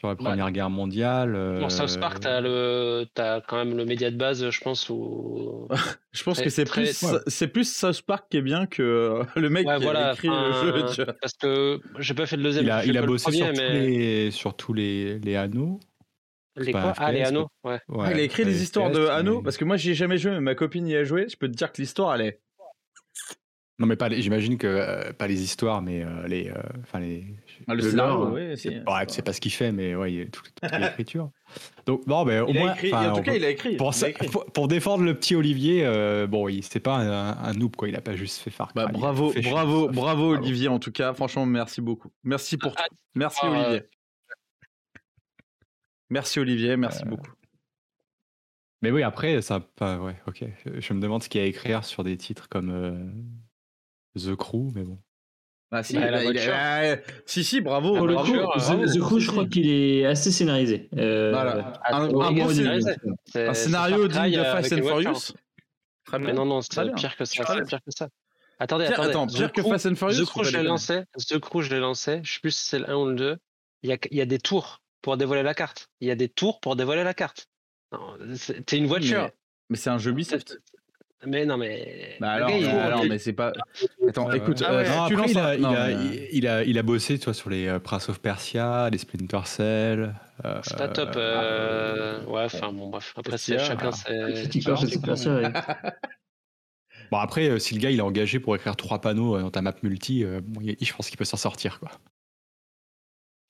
sur 0.03 0.09
la 0.09 0.16
Première 0.16 0.51
Guerre 0.51 0.69
mondiale. 0.69 1.59
Dans 1.61 1.69
South 1.69 1.95
euh, 1.97 2.01
Park, 2.01 2.19
t'as 2.19 2.41
le, 2.41 3.07
t'as 3.15 3.41
quand 3.41 3.57
même 3.57 3.77
le 3.77 3.85
média 3.85 4.11
de 4.11 4.16
base, 4.16 4.51
je 4.51 4.61
pense, 4.61 4.89
où. 4.91 5.69
Je 6.12 6.24
pense 6.24 6.35
Très- 6.39 6.45
que 6.45 6.51
c'est 6.51 6.65
très- 6.65 6.83
plus, 6.83 7.03
ouais. 7.05 7.19
c'est 7.29 7.47
plus 7.47 7.73
South 7.73 8.03
Park 8.03 8.27
qui 8.29 8.37
est 8.39 8.43
bien 8.43 8.66
que 8.66 8.83
euh, 8.83 9.23
le 9.37 9.49
mec 9.49 9.65
Ouais, 9.66 9.77
qui 9.79 9.85
voilà, 9.85 10.09
a 10.11 10.12
écrit 10.12 10.29
le 10.29 10.53
jeu. 10.53 10.85
tu 10.93 11.05
vois. 11.05 11.15
Parce 11.20 11.35
que 11.35 11.81
j'ai 12.01 12.15
pas 12.15 12.27
fait 12.27 12.37
le 12.37 12.43
deuxième. 12.43 12.65
il 12.65 12.70
a, 12.70 12.85
il 12.85 13.01
bossé 13.07 13.24
premier, 13.31 13.39
sur, 13.55 13.55
tous 13.55 13.62
les, 13.73 14.31
sur 14.33 14.57
tous 14.57 14.73
les, 14.74 15.19
les 15.20 15.37
anneaux. 15.37 15.79
les 16.57 16.73
quoi 16.73 16.93
Ah, 16.99 17.12
les 17.12 17.23
anneaux, 17.23 17.49
ouais. 17.62 17.79
Ouais, 17.89 18.05
Ah, 18.09 18.12
il 18.12 18.19
a 18.19 18.23
écrit 18.23 18.45
les 18.45 18.61
histoires 18.61 18.91
de 18.91 19.07
mais- 19.23 19.43
parce 19.45 19.57
que 19.57 19.65
moi 19.65 19.77
j'y 19.77 19.93
ai 19.93 19.95
jamais 19.95 20.19
joué, 20.19 20.33
mais 20.33 20.41
ma 20.41 20.55
copine 20.57 20.87
y 20.89 20.97
a 20.97 21.05
joué. 21.05 21.29
Je 21.29 21.37
peux 21.37 21.47
te 21.49 21.55
dire 21.55 21.70
que 21.73 21.81
l'histoire 21.81 22.15
elle 22.16 22.23
est. 22.23 22.41
Non, 23.79 23.87
mais 23.87 23.97
pas 23.97 24.09
les- 24.09 24.20
j'imagine 24.20 24.59
que 24.59 24.66
euh, 24.66 25.12
pas 25.12 25.29
les 25.29 25.43
histoires, 25.43 25.81
mais 25.81 26.05
euh, 26.05 26.27
les, 26.27 26.51
euh, 26.51 26.55
enfin 26.83 26.99
les. 27.01 27.24
Ah, 27.68 27.74
le 27.74 27.82
Le 27.82 27.90
scénario, 27.90 28.14
lore. 28.24 28.32
Ouais, 28.32 28.55
c'est 28.56 29.22
pas 29.22 29.32
ce 29.32 29.40
qu'il 29.40 29.52
fait, 29.52 29.72
mais 29.72 29.94
ouais, 29.94 30.12
il 30.12 30.18
y 30.18 30.22
a 30.22 30.24
toute, 30.26 30.52
toute 30.55 30.72
l'écriture. 30.78 31.30
Donc 31.86 32.06
non, 32.06 32.24
mais 32.24 32.40
au 32.40 32.48
Il 32.48 32.56
a 32.56 32.60
moins, 32.60 32.74
écrit, 32.74 32.93
en 32.94 33.12
tout 33.16 33.22
cas, 33.22 33.32
peut- 33.32 33.36
il 33.36 33.44
a 33.44 33.51
écrit. 33.51 33.76
pour, 33.76 33.89
il 33.89 33.90
a 33.90 33.93
ça- 33.93 34.09
écrit. 34.09 34.28
pour, 34.28 34.44
pour 34.47 34.68
défendre 34.68 35.05
le 35.05 35.14
petit 35.14 35.34
Olivier, 35.34 35.84
euh, 35.84 36.26
bon, 36.26 36.48
il 36.48 36.62
c'était 36.62 36.80
pas 36.80 36.97
un, 36.97 37.36
un 37.44 37.52
noob 37.55 37.76
quoi, 37.76 37.89
il 37.89 37.97
a 37.97 38.01
pas 38.01 38.14
juste 38.16 38.39
fait 38.40 38.51
Far 38.51 38.68
Cry. 38.72 38.74
Bah, 38.84 38.90
bravo, 38.93 39.30
fait 39.30 39.40
bravo, 39.43 39.89
bravo 39.89 40.34
Olivier 40.34 40.68
en 40.68 40.78
tout 40.78 40.93
cas. 40.93 41.12
Franchement, 41.14 41.47
merci 41.47 41.80
beaucoup. 41.80 42.10
Merci 42.24 42.56
pour 42.56 42.74
Ah, 42.76 42.84
tout. 42.89 42.97
Merci 43.14 43.40
ah, 43.43 43.51
Olivier. 43.51 43.82
Merci 46.10 46.40
Olivier, 46.40 46.76
merci 46.76 47.05
beaucoup. 47.05 47.30
Mais 48.82 48.90
oui, 48.90 49.02
après, 49.02 49.40
ça, 49.43 49.60
pas, 49.60 49.98
ouais, 50.01 50.16
ok. 50.26 50.44
Je, 50.66 50.80
je 50.80 50.93
me 50.93 51.01
demande 51.01 51.22
ce 51.22 51.28
qu'il 51.28 51.40
y 51.40 51.44
a 51.44 51.47
à 51.47 51.48
écrire 51.48 51.84
sur 51.84 52.02
des 52.05 52.16
titres 52.16 52.48
comme 52.48 52.70
euh, 52.70 53.12
The 54.18 54.34
Crew, 54.34 54.72
mais 54.74 54.82
bon. 54.82 54.98
Ah 55.74 55.82
si, 55.82 55.94
Bah, 55.94 56.11
la 56.11 56.23
il 56.23 56.28
a- 56.28 56.31
il 56.32 56.39
a- 56.39 56.43
voiture. 56.43 56.53
ah, 56.55 57.12
si, 57.24 57.43
si, 57.44 57.61
bravo. 57.62 57.97
Pour 57.97 58.07
le 58.07 58.15
bravo. 58.15 58.31
coup, 58.31 58.39
The, 58.39 58.59
bravo. 58.59 58.86
The 58.86 58.99
Crew, 59.01 59.19
je 59.20 59.31
crois 59.31 59.47
qu'il 59.47 59.70
est 59.70 60.05
assez 60.05 60.31
scénarisé. 60.31 60.90
Euh, 60.99 61.31
Voilà. 61.32 61.81
Un- 61.89 62.09
bon 62.09 62.49
scénarisé. 62.51 62.94
scénario. 63.24 63.51
Un 63.51 63.55
scénario 63.55 64.09
digne 64.09 64.32
de 64.32 64.39
euh, 64.39 64.53
Fast 64.53 64.73
and. 64.74 64.77
Furious. 64.77 65.32
Très 66.05 66.19
Mais 66.19 66.32
non, 66.35 66.44
non, 66.44 66.61
c'est 66.61 66.93
pire 66.94 67.16
que 67.16 67.24
ça. 67.24 67.44
C'est 67.47 67.65
pire 67.66 67.78
que 67.85 67.90
ça. 67.97 68.09
Attendez, 68.59 68.85
Pire- 68.85 68.93
attendez. 69.01 69.11
attends, 69.11 69.27
The 69.27 69.35
pire 69.36 69.53
que 69.53 69.62
Fast 69.62 69.86
and 69.86 69.94
Furious, 69.97 70.23
The 70.24 70.28
Crew, 70.28 70.44
je 70.44 70.57
l'ai 70.59 70.62
lancé. 70.62 71.03
The 71.28 71.39
Crew, 71.39 71.62
je 71.62 71.70
l'ai 71.70 71.81
lancé. 71.81 72.20
Je 72.23 72.35
sais 72.35 72.40
plus 72.40 72.51
si 72.55 72.66
c'est 72.69 72.78
le 72.78 72.90
1 72.90 72.97
ou 72.97 73.07
le 73.07 73.15
2. 73.15 73.36
Il 73.82 73.89
y 73.90 73.93
a, 73.94 73.97
il 74.11 74.16
y 74.19 74.20
a 74.20 74.27
des 74.27 74.39
tours 74.39 74.82
pour 75.01 75.16
dévoiler 75.16 75.43
la 75.43 75.55
carte. 75.55 75.89
Il 76.01 76.07
y 76.09 76.11
a 76.11 76.15
des 76.16 76.28
tours 76.28 76.61
pour 76.61 76.77
dévoiler 76.77 77.03
la 77.03 77.15
carte. 77.15 77.49
T'es 78.66 78.77
une 78.77 78.86
voiture. 78.86 79.23
Mais, 79.23 79.32
mais 79.70 79.77
c'est 79.77 79.90
un 79.90 79.99
jeu 79.99 80.11
Ubisoft. 80.12 80.59
Mais 81.27 81.47
non, 81.47 81.57
mais. 81.57 82.16
Bah 82.20 82.31
alors, 82.32 82.49
gars, 82.49 82.57
il 82.57 82.65
mais, 82.65 82.70
joue- 82.70 82.78
alors, 82.78 83.05
mais 83.05 83.19
c'est 83.19 83.32
pas. 83.32 83.53
Attends, 84.09 84.32
écoute, 84.32 84.61
ouais. 84.61 84.66
euh, 84.69 84.89
Non, 84.89 85.03
après, 85.05 85.31
il, 85.31 85.39
a, 85.39 85.55
il, 85.57 85.65
a, 85.65 85.90
il, 85.90 86.28
il 86.32 86.47
a, 86.49 86.65
il 86.65 86.78
a 86.78 86.82
bossé 86.82 87.19
toi, 87.19 87.32
sur 87.32 87.49
les 87.51 87.69
euh, 87.69 87.78
Prince 87.78 88.09
of 88.09 88.20
Persia, 88.20 88.90
les 88.90 88.99
Splinter 88.99 89.40
Cell. 89.44 90.15
euh, 90.44 90.61
C'est 90.62 90.77
pas 90.77 90.89
top. 90.89 91.11
euh, 91.16 92.24
Ouais, 92.27 92.43
enfin, 92.44 92.73
bon, 92.73 92.89
bref. 92.89 93.15
Après, 93.16 93.39
c'est 93.39 93.59
chacun 93.59 93.90
ah. 93.93 93.93
ses. 93.93 94.49
Bon, 97.11 97.19
après, 97.19 97.49
euh, 97.51 97.59
si 97.59 97.74
le 97.74 97.81
gars 97.81 97.90
il 97.90 97.99
est 97.99 98.03
engagé 98.03 98.40
pour 98.40 98.57
écrire 98.57 98.74
trois 98.74 99.01
panneaux 99.01 99.36
euh, 99.36 99.43
dans 99.43 99.51
ta 99.51 99.61
map 99.61 99.74
multi, 99.82 100.24
euh, 100.24 100.40
bon, 100.43 100.62
je 100.62 100.93
pense 100.94 101.09
qu'il 101.09 101.19
peut 101.19 101.24
s'en 101.27 101.36
sortir. 101.36 101.78
Quoi. 101.78 101.90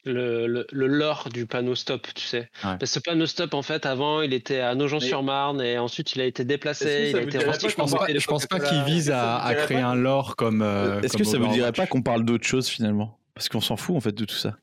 Le, 0.05 0.47
le, 0.47 0.67
le 0.73 0.87
lore 0.87 1.29
du 1.33 1.47
panneau 1.47 1.75
stop, 1.75 2.07
tu 2.15 2.25
sais. 2.25 2.39
Ouais. 2.41 2.49
Parce 2.63 2.79
que 2.81 2.87
ce 2.87 2.99
panneau 3.01 3.27
stop, 3.27 3.55
en 3.55 3.63
fait, 3.63 3.87
avant, 3.87 4.21
il 4.23 4.33
était 4.35 4.61
à 4.61 4.75
Nogent-sur-Marne 4.75 5.61
et 5.63 5.79
ensuite 5.79 6.15
il 6.15 6.21
a 6.21 6.25
été 6.25 6.45
déplacé. 6.45 7.09
Il 7.11 7.17
a 7.17 7.23
été 7.23 7.39
Je 7.41 7.75
pense 7.75 7.93
pas, 7.95 8.07
je 8.09 8.27
pense 8.27 8.47
pas 8.47 8.59
que 8.59 8.67
ça 9.01 9.37
à, 9.37 9.55
créer 9.55 9.79
un 9.79 9.95
lore 9.95 10.37
comme. 10.37 10.63
euh, 10.63 11.01
Est-ce 11.03 11.17
que 11.17 11.25
ça 11.25 11.39
vous 11.39 11.49
dirait 11.49 11.73
pas 11.73 11.87
qu'on 11.87 12.03
parle 12.03 12.25
d'autre 12.25 12.45
chose 12.47 12.69
finalement? 12.69 13.19
Parce 13.35 13.49
qu'on 13.49 13.61
s'en 13.61 13.77
fout 13.77 13.97
en 13.97 14.01
fait 14.01 14.13
de 14.15 14.25
tout 14.25 14.35
ça. 14.35 14.57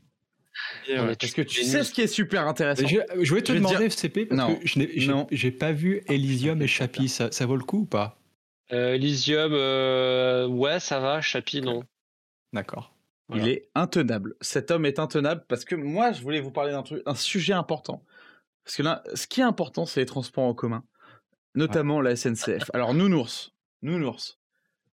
Parce 0.88 1.32
que 1.34 1.42
tu 1.42 1.64
sais 1.64 1.84
ce 1.84 1.92
qui 1.94 2.02
est 2.02 2.08
super 2.08 2.48
intéressant? 2.48 2.86
Je, 2.86 2.98
je 3.22 3.30
voulais 3.30 3.42
te 3.42 3.48
Je 3.48 3.54
vais 3.54 3.60
demander, 3.60 3.78
dire- 3.78 3.86
FCP, 3.88 4.26
parce 4.26 4.40
Non. 4.42 4.56
que 4.56 4.68
je 4.68 4.80
n'ai- 4.80 4.92
j'ai 4.96 5.08
Non. 5.08 5.28
j'ai 5.32 5.52
pas 5.52 5.72
vu 5.72 6.02
Elysium 6.08 6.62
et 6.62 6.68
Chapi. 6.68 7.08
Ça, 7.08 7.32
ça 7.32 7.46
vaut 7.46 7.56
le 7.56 7.64
coup 7.64 7.80
ou 7.80 7.86
pas? 7.86 8.18
Euh, 8.74 8.94
Elysium, 8.96 9.52
euh, 9.54 10.48
ouais, 10.48 10.80
ça 10.80 11.00
va. 11.00 11.22
Chapi, 11.22 11.62
non. 11.62 11.84
D'accord. 12.54 12.92
Il 13.36 13.48
est 13.48 13.70
intenable. 13.76 14.36
Cet 14.42 14.72
homme 14.72 14.86
est 14.86 14.98
intenable 15.00 15.46
parce 15.48 15.64
que 15.66 15.76
moi, 15.76 16.12
je 16.12 16.22
voulais 16.22 16.40
vous 16.42 16.52
parler 16.52 16.72
d'un 16.72 16.82
truc, 16.84 17.04
un 17.06 17.16
sujet 17.16 17.54
important. 17.54 18.04
Parce 18.64 18.76
que 18.76 18.84
là, 18.84 19.04
ce 19.14 19.28
qui 19.28 19.42
est 19.42 19.44
important, 19.44 19.86
c'est 19.86 20.00
les 20.00 20.06
transports 20.06 20.46
en 20.46 20.54
commun, 20.54 20.84
notamment 21.56 22.02
la 22.02 22.16
SNCF. 22.16 22.70
Alors, 22.74 22.94
Nounours, 22.94 23.54
Nounours, 23.82 24.38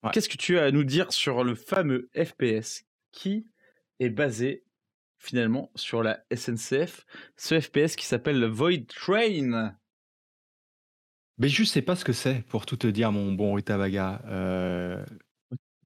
Ouais. 0.04 0.10
qu'est-ce 0.14 0.30
que 0.30 0.38
tu 0.38 0.58
as 0.58 0.64
à 0.64 0.72
nous 0.72 0.84
dire 0.84 1.14
sur 1.14 1.44
le 1.44 1.54
fameux 1.56 2.10
FPS 2.16 2.86
qui 3.12 3.46
est 4.00 4.10
basé 4.10 4.64
finalement 5.20 5.70
sur 5.76 6.02
la 6.02 6.24
SNCF, 6.34 7.06
ce 7.38 7.60
FPS 7.60 7.96
qui 7.96 8.06
s'appelle 8.08 8.40
le 8.40 8.48
Void 8.48 8.88
Train? 8.88 9.76
Mais 11.38 11.50
je 11.50 11.64
sais 11.64 11.82
pas 11.82 11.96
ce 11.96 12.04
que 12.06 12.14
c'est, 12.14 12.44
pour 12.48 12.66
tout 12.66 12.78
te 12.78 12.88
dire, 12.88 13.12
mon 13.12 13.32
bon 13.34 13.54
Rutabaga. 13.54 14.22
Euh, 14.26 15.06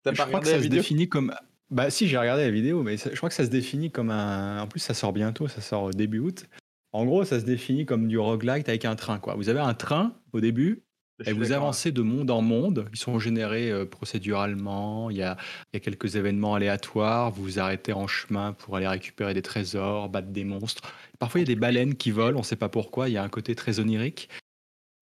T'as 0.04 0.14
je 0.14 0.22
crois 0.22 0.40
que 0.40 0.48
ça 0.48 0.62
se 0.62 0.68
définit 0.68 1.10
comme. 1.10 1.34
Bah 1.72 1.90
si, 1.90 2.08
j'ai 2.08 2.18
regardé 2.18 2.44
la 2.44 2.52
vidéo, 2.52 2.84
mais 2.84 2.98
ça- 2.98 3.10
je 3.12 3.18
crois 3.18 3.30
que 3.30 3.36
ça 3.36 3.46
se 3.46 3.50
définit 3.50 3.92
comme 3.92 4.12
un. 4.12 4.62
En 4.62 4.68
plus, 4.68 4.80
ça 4.80 4.94
sort 4.94 5.14
bientôt, 5.14 5.48
ça 5.48 5.62
sort 5.62 5.90
début 5.92 6.20
août. 6.20 6.46
En 6.92 7.06
gros, 7.06 7.26
ça 7.26 7.40
se 7.40 7.46
définit 7.46 7.86
comme 7.86 8.08
du 8.08 8.18
roguelite 8.20 8.70
avec 8.70 8.86
un 8.86 8.96
train. 8.96 9.20
Quoi. 9.20 9.36
Vous 9.36 9.50
avez 9.50 9.60
un 9.60 9.74
train 9.74 10.14
au 10.32 10.40
début, 10.40 10.84
et 11.26 11.34
vous 11.34 11.52
avancez 11.54 11.92
de 11.92 12.02
monde 12.02 12.30
en 12.32 12.42
monde. 12.42 12.88
Ils 12.94 13.00
sont 13.00 13.20
générés 13.20 13.72
euh, 13.72 13.86
procéduralement. 13.86 15.10
Il 15.10 15.18
y, 15.18 15.24
a, 15.24 15.38
il 15.74 15.78
y 15.78 15.78
a 15.78 15.80
quelques 15.80 16.16
événements 16.16 16.56
aléatoires. 16.56 17.32
Vous 17.32 17.44
vous 17.44 17.60
arrêtez 17.60 17.94
en 17.94 18.06
chemin 18.08 18.54
pour 18.54 18.76
aller 18.78 18.88
récupérer 18.88 19.34
des 19.34 19.42
trésors, 19.42 20.10
battre 20.10 20.30
des 20.30 20.44
monstres. 20.44 20.84
Parfois, 21.20 21.40
il 21.42 21.44
y 21.44 21.52
a 21.52 21.54
des 21.56 21.60
baleines 21.60 21.96
qui 21.96 22.12
volent. 22.12 22.38
On 22.38 22.42
ne 22.42 22.46
sait 22.46 22.56
pas 22.58 22.70
pourquoi. 22.70 23.10
Il 23.10 23.14
y 23.14 23.18
a 23.18 23.24
un 23.24 23.30
côté 23.30 23.56
très 23.56 23.80
onirique. 23.80 24.30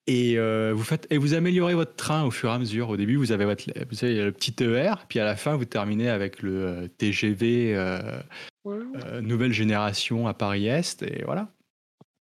Et 0.06 0.38
euh, 0.38 0.74
vous 0.76 0.84
faites 0.84 1.08
et 1.12 1.18
vous 1.18 1.34
améliorez 1.34 1.76
votre 1.76 1.96
train 1.96 2.24
au 2.24 2.32
fur 2.32 2.50
et 2.50 2.54
à 2.54 2.60
mesure. 2.60 2.90
Au 2.90 2.98
début, 2.98 3.16
vous 3.16 3.32
avez 3.32 3.46
votre, 3.46 3.64
vous 3.90 4.04
avez 4.04 4.24
le 4.24 4.32
petit 4.34 4.54
TER, 4.54 5.06
puis 5.08 5.20
à 5.20 5.24
la 5.24 5.38
fin, 5.38 5.56
vous 5.56 5.66
terminez 5.66 6.10
avec 6.10 6.42
le 6.42 6.66
euh, 6.66 6.88
TGV 6.88 7.74
euh, 7.76 8.20
euh, 8.68 9.22
nouvelle 9.22 9.54
génération 9.54 10.28
à 10.28 10.34
Paris 10.34 10.68
Est, 10.68 11.04
et 11.04 11.24
voilà. 11.24 11.54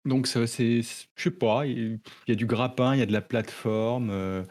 Donc 0.06 0.28
c'est, 0.28 0.46
je 0.46 1.24
sais 1.24 1.32
pas, 1.32 1.66
il 1.66 2.00
y 2.28 2.32
a 2.32 2.36
du 2.36 2.46
grappin, 2.46 2.96
il 2.96 3.00
y 3.00 3.04
a 3.04 3.06
de 3.06 3.14
la 3.14 3.22
plateforme, 3.22 4.46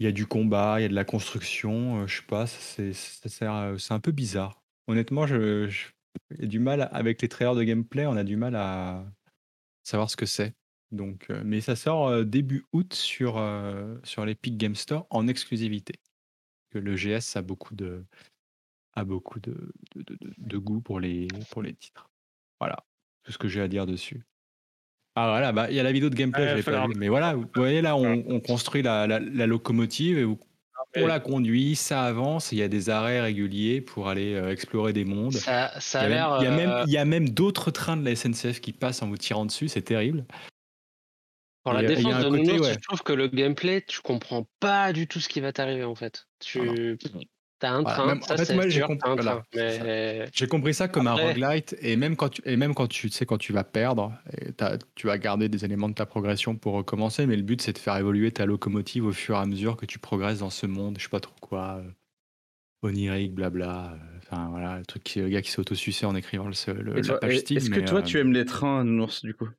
il 0.00 0.04
y 0.04 0.08
a 0.08 0.12
du 0.12 0.26
combat, 0.26 0.80
il 0.80 0.82
y 0.82 0.86
a 0.86 0.88
de 0.88 0.94
la 0.94 1.04
construction, 1.04 2.08
je 2.08 2.16
sais 2.16 2.26
pas, 2.26 2.46
c'est, 2.48 3.46
un 3.46 4.00
peu 4.00 4.10
bizarre. 4.10 4.64
Honnêtement, 4.88 5.28
je, 5.28 5.68
je- 5.68 5.86
il 6.34 6.40
y 6.42 6.44
a 6.44 6.48
du 6.48 6.58
mal 6.58 6.88
avec 6.92 7.22
les 7.22 7.28
trailers 7.28 7.54
de 7.54 7.62
gameplay, 7.62 8.04
on 8.06 8.16
a 8.16 8.24
du 8.24 8.36
mal 8.36 8.56
à 8.56 9.04
savoir 9.84 10.10
ce 10.10 10.16
que 10.16 10.26
c'est. 10.26 10.54
Donc, 10.94 11.26
euh, 11.30 11.42
mais 11.44 11.60
ça 11.60 11.76
sort 11.76 12.08
euh, 12.08 12.24
début 12.24 12.64
août 12.72 12.94
sur, 12.94 13.36
euh, 13.38 13.96
sur 14.04 14.24
l'Epic 14.24 14.56
Game 14.56 14.74
Store 14.74 15.06
en 15.10 15.26
exclusivité. 15.28 15.94
Que 16.70 16.78
le 16.78 16.94
GS 16.96 17.36
a 17.36 17.42
beaucoup 17.42 17.74
de, 17.74 18.04
a 18.94 19.04
beaucoup 19.04 19.38
de, 19.40 19.72
de, 19.96 20.02
de- 20.02 20.18
de- 20.38 20.58
goût 20.58 20.80
pour 20.80 21.00
les, 21.00 21.28
pour 21.50 21.62
les 21.62 21.72
titres. 21.74 22.08
Voilà, 22.60 22.76
tout 23.22 23.32
ce 23.32 23.38
que 23.38 23.48
j'ai 23.48 23.60
à 23.60 23.68
dire 23.68 23.86
dessus. 23.86 24.22
Ah 25.16 25.28
voilà, 25.28 25.52
bah, 25.52 25.70
il 25.70 25.76
y 25.76 25.80
a 25.80 25.84
la 25.84 25.92
vidéo 25.92 26.10
de 26.10 26.16
gameplay, 26.16 26.42
Ouais, 26.54 26.62
je 26.62 26.70
pas. 26.70 26.86
Mais 26.96 27.08
voilà, 27.08 27.34
vous 27.34 27.46
voyez 27.54 27.82
là, 27.82 27.96
on, 27.96 28.24
on 28.26 28.40
construit 28.40 28.82
la, 28.82 29.06
la- 29.06 29.20
la 29.20 29.46
locomotive 29.46 30.18
et 30.18 30.24
vous- 30.24 30.40
on 30.96 31.06
la 31.06 31.18
conduit, 31.20 31.74
ça 31.76 32.02
avance, 32.04 32.52
il 32.52 32.58
y 32.58 32.62
a 32.62 32.68
des 32.68 32.88
arrêts 32.90 33.20
réguliers 33.20 33.80
pour 33.80 34.08
aller 34.08 34.34
euh, 34.34 34.50
explorer 34.52 34.92
des 34.92 35.04
mondes. 35.04 35.32
Ça, 35.32 35.72
ça 35.80 36.06
Il 36.08 36.10
y 36.10 36.14
a 36.14 36.16
même, 36.16 36.36
il 36.40 36.42
y 36.42 36.44
l'air. 36.44 36.52
a 36.52 36.56
même, 36.56 36.70
euh, 36.70 36.84
il 36.86 36.92
y 36.92 36.98
a 36.98 37.04
même 37.04 37.28
d'autres 37.30 37.70
trains 37.72 37.96
de 37.96 38.04
la 38.04 38.14
SNCF 38.14 38.60
qui 38.60 38.72
passent 38.72 39.02
en 39.02 39.08
vous 39.08 39.16
tirant 39.16 39.44
dessus, 39.46 39.68
c'est 39.68 39.82
terrible. 39.82 40.24
Pour 41.64 41.72
la 41.72 41.82
défense 41.82 42.18
de 42.18 42.24
côté, 42.30 42.42
Nounours, 42.52 42.68
ouais. 42.68 42.74
je 42.74 42.78
trouve 42.80 43.02
que 43.02 43.12
le 43.12 43.28
gameplay, 43.28 43.82
tu 43.86 44.00
comprends 44.00 44.46
pas 44.60 44.92
du 44.92 45.08
tout 45.08 45.18
ce 45.20 45.28
qui 45.28 45.40
va 45.40 45.52
t'arriver 45.52 45.84
en 45.84 45.94
fait. 45.94 46.26
Tu 46.40 46.60
as 47.62 47.72
un 47.72 47.84
train, 47.84 48.06
même- 48.06 48.18
en 48.18 48.26
ça 48.26 48.36
fait, 48.36 48.44
c'est 48.44 48.54
moi, 48.54 48.68
j'ai 48.68 48.82
compris- 48.82 49.10
voilà, 49.14 49.42
ça. 49.54 49.84
Mais 49.84 50.26
J'ai 50.34 50.46
compris 50.46 50.74
ça 50.74 50.88
comme 50.88 51.06
un 51.06 51.14
roguelite 51.14 51.74
et 51.80 51.96
même 51.96 52.16
quand 52.16 52.28
tu, 52.28 52.42
et 52.44 52.56
même 52.56 52.74
quand 52.74 52.86
tu, 52.88 53.08
tu 53.08 53.16
sais 53.16 53.24
quand 53.24 53.38
tu 53.38 53.52
vas 53.52 53.64
perdre, 53.64 54.12
et 54.36 54.50
tu 54.94 55.06
vas 55.06 55.16
garder 55.18 55.48
des 55.48 55.64
éléments 55.64 55.88
de 55.88 55.94
ta 55.94 56.06
progression 56.06 56.56
pour 56.56 56.74
recommencer, 56.74 57.26
mais 57.26 57.36
le 57.36 57.42
but 57.42 57.62
c'est 57.62 57.72
de 57.72 57.78
faire 57.78 57.96
évoluer 57.96 58.30
ta 58.32 58.44
locomotive 58.46 59.06
au 59.06 59.12
fur 59.12 59.36
et 59.36 59.38
à 59.38 59.46
mesure 59.46 59.76
que 59.76 59.86
tu 59.86 59.98
progresses 59.98 60.40
dans 60.40 60.50
ce 60.50 60.66
monde, 60.66 60.96
je 60.98 61.04
sais 61.04 61.08
pas 61.08 61.20
trop 61.20 61.34
quoi, 61.40 61.76
euh, 61.78 61.90
onirique, 62.82 63.34
blabla, 63.34 63.92
euh, 63.94 64.18
enfin 64.18 64.48
voilà, 64.50 64.78
le 64.78 64.84
truc 64.86 65.02
qui, 65.04 65.20
le 65.20 65.28
gars 65.28 65.42
qui 65.42 65.50
s'est 65.50 65.60
autosucé 65.60 66.04
en 66.06 66.14
écrivant 66.14 66.48
le, 66.48 66.72
le- 66.82 67.00
la 67.00 67.14
page 67.18 67.38
Steam. 67.38 67.58
Est-ce 67.58 67.70
que 67.70 67.80
toi, 67.80 67.98
euh, 68.00 68.02
tu 68.02 68.18
aimes 68.18 68.32
les 68.32 68.44
trains, 68.44 68.84
Nounours, 68.84 69.22
du 69.24 69.34
coup? 69.34 69.48
ah, 69.48 69.52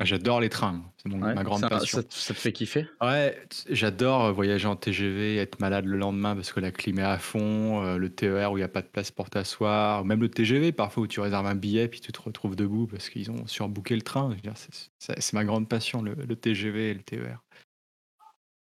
J'adore 0.00 0.40
les 0.40 0.48
trains, 0.48 0.80
c'est 1.02 1.08
mon- 1.08 1.20
Ouais, 1.20 1.34
ma 1.34 1.42
grande 1.42 1.58
ça, 1.60 1.68
passion. 1.68 1.98
ça, 2.00 2.06
ça 2.08 2.32
te 2.32 2.38
fait 2.38 2.52
kiffer? 2.52 2.86
Ouais, 3.00 3.36
j'adore 3.68 4.26
euh, 4.26 4.32
voyager 4.32 4.68
en 4.68 4.76
TGV, 4.76 5.38
être 5.38 5.58
malade 5.58 5.86
le 5.86 5.96
lendemain 5.98 6.36
parce 6.36 6.52
que 6.52 6.60
la 6.60 6.70
clim 6.70 7.00
est 7.00 7.02
à 7.02 7.18
fond, 7.18 7.82
euh, 7.82 7.96
le 7.96 8.08
TER 8.08 8.52
où 8.52 8.56
il 8.58 8.60
n'y 8.60 8.64
a 8.64 8.68
pas 8.68 8.82
de 8.82 8.86
place 8.86 9.10
pour 9.10 9.28
t'asseoir, 9.28 10.04
même 10.04 10.20
le 10.20 10.28
TGV 10.30 10.70
parfois 10.70 11.02
où 11.02 11.06
tu 11.08 11.18
réserves 11.18 11.46
un 11.46 11.56
billet 11.56 11.88
puis 11.88 12.00
tu 12.00 12.12
te 12.12 12.22
retrouves 12.22 12.54
debout 12.54 12.86
parce 12.86 13.08
qu'ils 13.10 13.32
ont 13.32 13.44
surbooké 13.48 13.96
le 13.96 14.02
train. 14.02 14.36
C'est- 14.54 14.90
C'est 15.00 15.20
c'est 15.20 15.32
ma 15.34 15.44
grande 15.44 15.68
passion, 15.68 16.00
le, 16.00 16.14
le 16.14 16.36
TGV 16.36 16.90
et 16.90 16.94
le 16.94 17.02
TER. 17.02 17.42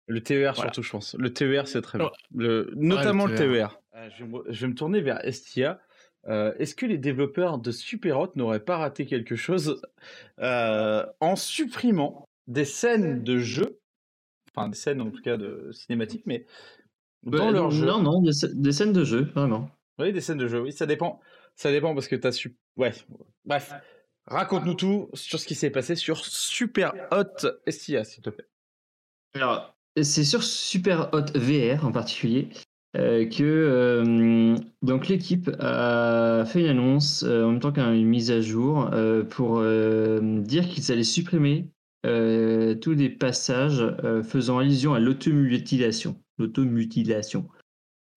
Le 0.09 0.21
TER 0.21 0.55
Voilà. 0.55 0.73
surtout, 0.73 0.83
je 0.83 0.91
pense. 0.91 1.15
Le 1.17 1.33
TER, 1.33 1.69
c'est 1.69 1.83
très 1.83 1.99
bien. 1.99 2.09
Ouais. 2.09 2.13
Le, 2.35 2.73
notamment 2.75 3.27
le 3.27 3.37
TER. 3.37 3.47
TER. 3.71 3.81
Euh, 3.95 4.09
je, 4.19 4.25
vais 4.25 4.29
me- 4.29 4.45
je 4.49 4.61
vais 4.63 4.67
me 4.67 4.75
tourner 4.75 5.01
vers 5.01 5.25
Estia. 5.25 5.79
Euh, 6.29 6.55
Est-ce 6.59 6.75
que 6.75 6.87
les 6.87 6.99
développeurs 6.99 7.59
de 7.59 7.71
Superhot 7.73 8.31
n'auraient 8.37 8.65
pas 8.65 8.77
raté 8.79 9.07
quelque 9.07 9.35
chose 9.37 9.83
euh, 10.39 11.05
en 11.21 11.37
supprimant 11.37 12.25
des 12.47 12.65
scènes 12.65 13.23
de 13.25 13.39
jeu, 13.39 13.81
enfin 14.55 14.69
des 14.69 14.77
scènes 14.77 15.01
en 15.01 15.11
tout 15.11 15.23
cas 15.23 15.37
de 15.37 15.71
cinématiques, 15.73 16.25
mais 16.27 16.47
dans 17.25 17.47
Ouais, 17.47 17.53
leur 17.53 17.71
jeu. 17.71 17.87
Non, 17.87 18.01
non, 18.03 18.23
des, 18.23 18.31
sc- 18.33 18.53
des 18.55 18.73
scènes 18.73 18.93
de 18.93 19.05
jeu, 19.05 19.31
vraiment. 19.35 19.69
Oui, 19.99 20.13
des 20.13 20.21
scènes 20.21 20.39
de 20.39 20.49
jeu. 20.49 20.61
Oui, 20.61 20.73
ça 20.73 20.87
dépend. 20.87 21.21
Ça 21.57 21.71
dépend 21.71 21.95
parce 21.95 22.09
que 22.09 22.17
t'as 22.17 22.33
su. 22.33 22.57
Ouais. 22.77 22.93
Bref, 23.45 23.73
raconte-nous 24.27 24.75
tout 24.75 25.11
sur 25.15 25.39
ce 25.39 25.47
qui 25.47 25.55
s'est 25.55 25.71
passé 25.71 25.97
sur 25.97 26.25
Super 26.25 26.93
Hot 27.13 27.47
Estia, 27.67 28.05
s'il 28.05 28.23
te 28.23 28.31
plaît. 28.31 28.47
Alors, 29.35 29.77
c'est 30.01 30.25
sur 30.25 30.43
Super 30.43 31.11
Hot 31.13 31.27
VR 31.39 31.85
en 31.85 31.93
particulier 31.93 32.49
euh, 32.95 33.25
que 33.27 33.43
euh, 33.43 34.55
donc 34.83 35.09
l'équipe 35.09 35.51
a 35.59 36.45
fait 36.47 36.61
une 36.61 36.67
annonce 36.67 37.23
euh, 37.23 37.45
en 37.45 37.53
même 37.53 37.61
temps 37.61 37.73
qu'une 37.73 38.05
mise 38.05 38.31
à 38.31 38.43
jour 38.43 38.91
pour 39.31 39.63
dire 39.63 40.69
qu'ils 40.69 40.93
allaient 40.93 41.05
supprimer 41.05 41.71
tous 42.05 42.93
les 42.93 43.09
passages 43.09 43.85
faisant 44.25 44.59
allusion 44.59 44.95
à 44.95 45.01
l'automutilation. 45.01 46.21
L'automutilation. 46.39 47.49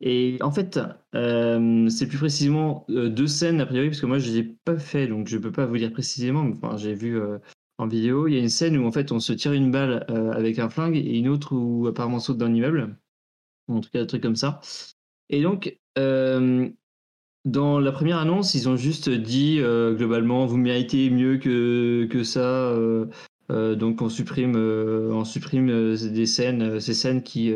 Et 0.01 0.37
en 0.41 0.51
fait, 0.51 0.79
c'est 1.13 2.07
plus 2.07 2.17
précisément 2.17 2.85
deux 2.89 3.27
scènes 3.27 3.61
a 3.61 3.65
priori, 3.65 3.89
parce 3.89 4.01
que 4.01 4.05
moi 4.05 4.19
je 4.19 4.29
les 4.29 4.37
ai 4.39 4.43
pas 4.43 4.77
fait, 4.77 5.07
donc 5.07 5.27
je 5.27 5.37
peux 5.37 5.51
pas 5.51 5.65
vous 5.65 5.77
dire 5.77 5.91
précisément, 5.91 6.43
mais 6.43 6.55
j'ai 6.77 6.93
vu 6.93 7.19
en 7.77 7.87
vidéo, 7.87 8.27
il 8.27 8.33
y 8.33 8.37
a 8.37 8.41
une 8.41 8.49
scène 8.49 8.77
où 8.77 8.85
en 8.85 8.91
fait 8.91 9.11
on 9.11 9.19
se 9.19 9.33
tire 9.33 9.53
une 9.53 9.71
balle 9.71 10.05
avec 10.33 10.59
un 10.59 10.69
flingue 10.69 10.97
et 10.97 11.17
une 11.17 11.29
autre 11.29 11.55
où 11.55 11.87
apparemment 11.87 12.17
on 12.17 12.19
saute 12.19 12.37
d'un 12.37 12.53
immeuble. 12.53 12.97
En 13.67 13.81
tout 13.81 13.89
cas, 13.91 14.01
un 14.01 14.05
truc 14.05 14.21
comme 14.21 14.35
ça. 14.35 14.59
Et 15.29 15.41
donc, 15.41 15.77
euh, 15.97 16.69
dans 17.45 17.79
la 17.79 17.91
première 17.91 18.17
annonce, 18.17 18.53
ils 18.55 18.69
ont 18.69 18.75
juste 18.77 19.09
dit 19.09 19.59
euh, 19.59 19.93
globalement 19.95 20.45
vous 20.45 20.57
méritez 20.57 21.09
mieux 21.09 21.37
que, 21.37 22.07
que 22.09 22.23
ça. 22.23 22.71
euh, 22.71 23.07
donc 23.49 24.01
on 24.01 24.09
supprime, 24.09 24.55
on 24.55 25.23
supprime 25.25 25.95
des 25.95 26.25
scènes, 26.25 26.79
ces 26.79 26.93
scènes 26.93 27.23
qui, 27.23 27.53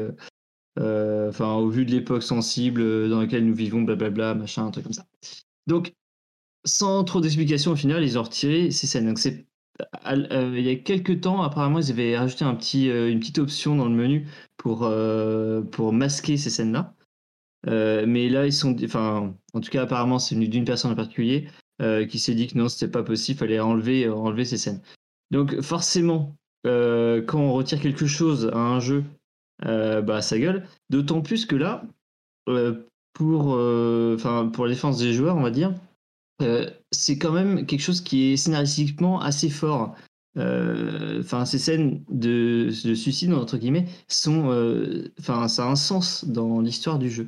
enfin 0.77 1.55
au 1.55 1.69
vu 1.69 1.85
de 1.85 1.91
l'époque 1.91 2.23
sensible 2.23 3.09
dans 3.09 3.21
laquelle 3.21 3.45
nous 3.45 3.55
vivons, 3.55 3.81
blablabla, 3.81 4.35
machin, 4.35 4.65
un 4.65 4.71
truc 4.71 4.85
comme 4.85 4.93
ça. 4.93 5.05
Donc, 5.67 5.93
sans 6.65 7.03
trop 7.03 7.21
d'explications 7.21 7.71
au 7.73 7.75
final, 7.75 8.03
ils 8.03 8.19
ont 8.19 8.23
retiré 8.23 8.71
ces 8.71 8.87
scènes. 8.87 9.07
Donc 9.07 9.19
c'est 9.19 9.48
euh, 10.07 10.53
il 10.57 10.63
y 10.63 10.69
a 10.69 10.75
quelques 10.75 11.21
temps, 11.21 11.41
apparemment, 11.41 11.79
ils 11.79 11.91
avaient 11.91 12.17
rajouté 12.17 12.45
euh, 12.89 13.09
une 13.09 13.19
petite 13.19 13.39
option 13.39 13.75
dans 13.75 13.85
le 13.87 13.95
menu 13.95 14.27
pour, 14.57 14.83
euh, 14.83 15.61
pour 15.61 15.93
masquer 15.93 16.37
ces 16.37 16.49
scènes-là. 16.49 16.93
Mais 17.65 18.29
là, 18.29 18.45
ils 18.45 18.53
sont. 18.53 18.75
Enfin, 18.83 19.35
en 19.53 19.61
tout 19.61 19.69
cas, 19.69 19.83
apparemment, 19.83 20.19
c'est 20.19 20.35
venu 20.35 20.47
d'une 20.47 20.65
personne 20.65 20.91
en 20.91 20.95
particulier 20.95 21.47
qui 22.09 22.19
s'est 22.19 22.35
dit 22.35 22.47
que 22.47 22.57
non, 22.57 22.67
c'était 22.67 22.91
pas 22.91 23.03
possible, 23.03 23.39
fallait 23.39 23.59
enlever, 23.59 24.09
enlever 24.09 24.43
ces 24.45 24.57
scènes. 24.57 24.81
Donc, 25.31 25.61
forcément, 25.61 26.35
quand 26.63 27.35
on 27.35 27.53
retire 27.53 27.79
quelque 27.81 28.05
chose 28.05 28.49
à 28.53 28.57
un 28.57 28.79
jeu, 28.79 29.03
bah, 29.61 30.21
ça 30.21 30.39
gueule. 30.39 30.65
D'autant 30.89 31.21
plus 31.21 31.45
que 31.45 31.55
là, 31.55 31.83
pour, 33.13 33.43
pour 33.53 34.65
la 34.65 34.69
défense 34.69 34.99
des 34.99 35.13
joueurs, 35.13 35.35
on 35.35 35.41
va 35.43 35.51
dire, 35.51 35.73
c'est 36.91 37.17
quand 37.17 37.31
même 37.31 37.65
quelque 37.65 37.81
chose 37.81 38.01
qui 38.01 38.33
est 38.33 38.37
scénaristiquement 38.37 39.21
assez 39.21 39.49
fort. 39.49 39.95
Euh, 40.37 41.19
Enfin, 41.19 41.45
ces 41.45 41.57
scènes 41.59 42.03
de, 42.09 42.69
de 42.85 42.95
suicide 42.95 43.33
entre 43.33 43.57
guillemets 43.57 43.85
sont, 44.07 44.49
euh, 44.51 45.11
enfin, 45.19 45.47
ça 45.47 45.65
a 45.65 45.71
un 45.71 45.75
sens 45.75 46.25
dans 46.25 46.61
l'histoire 46.61 46.97
du 46.99 47.09
jeu. 47.09 47.27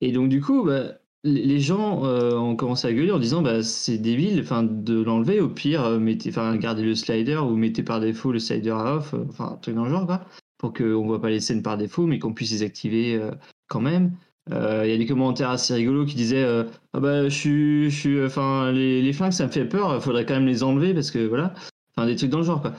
Et 0.00 0.12
donc 0.12 0.28
du 0.28 0.40
coup, 0.40 0.64
bah, 0.64 0.98
les 1.24 1.60
gens 1.60 2.04
euh, 2.04 2.36
ont 2.36 2.56
commencé 2.56 2.86
à 2.86 2.92
gueuler 2.92 3.10
en 3.10 3.18
disant 3.18 3.42
bah 3.42 3.62
c'est 3.62 3.98
débile, 3.98 4.40
enfin 4.40 4.62
de 4.62 5.02
l'enlever. 5.02 5.40
Au 5.40 5.48
pire, 5.48 5.84
euh, 5.84 5.98
mettez, 5.98 6.30
gardez 6.30 6.82
le 6.82 6.94
slider 6.94 7.36
ou 7.36 7.56
mettez 7.56 7.82
par 7.82 8.00
défaut 8.00 8.32
le 8.32 8.38
slider 8.38 8.70
à 8.70 8.96
off, 8.96 9.14
euh, 9.14 9.24
enfin 9.28 9.58
truc 9.62 9.74
dans 9.74 9.84
le 9.84 9.90
genre 9.90 10.06
quoi, 10.06 10.24
pour 10.58 10.72
qu'on 10.72 11.06
voit 11.06 11.20
pas 11.20 11.30
les 11.30 11.40
scènes 11.40 11.62
par 11.62 11.76
défaut, 11.76 12.06
mais 12.06 12.18
qu'on 12.18 12.34
puisse 12.34 12.52
les 12.52 12.62
activer 12.62 13.16
euh, 13.16 13.32
quand 13.68 13.80
même. 13.80 14.12
Euh, 14.52 14.82
Il 14.84 14.90
y 14.90 14.94
a 14.94 14.98
des 14.98 15.06
commentaires 15.06 15.50
assez 15.50 15.74
rigolos 15.74 16.06
qui 16.06 16.14
disaient 16.14 16.44
euh, 16.44 16.64
ah 16.92 17.00
bah 17.00 17.24
je 17.28 17.34
suis, 17.34 17.90
je 17.90 17.98
suis, 17.98 18.24
enfin 18.24 18.70
les, 18.70 19.12
flingues 19.12 19.32
ça 19.32 19.46
me 19.46 19.50
fait 19.50 19.64
peur, 19.64 20.02
faudrait 20.02 20.24
quand 20.24 20.34
même 20.34 20.46
les 20.46 20.62
enlever 20.62 20.94
parce 20.94 21.10
que 21.10 21.26
voilà, 21.26 21.52
enfin 21.90 22.06
des 22.06 22.14
trucs 22.14 22.30
dans 22.30 22.38
le 22.38 22.44
genre 22.44 22.62
quoi. 22.62 22.72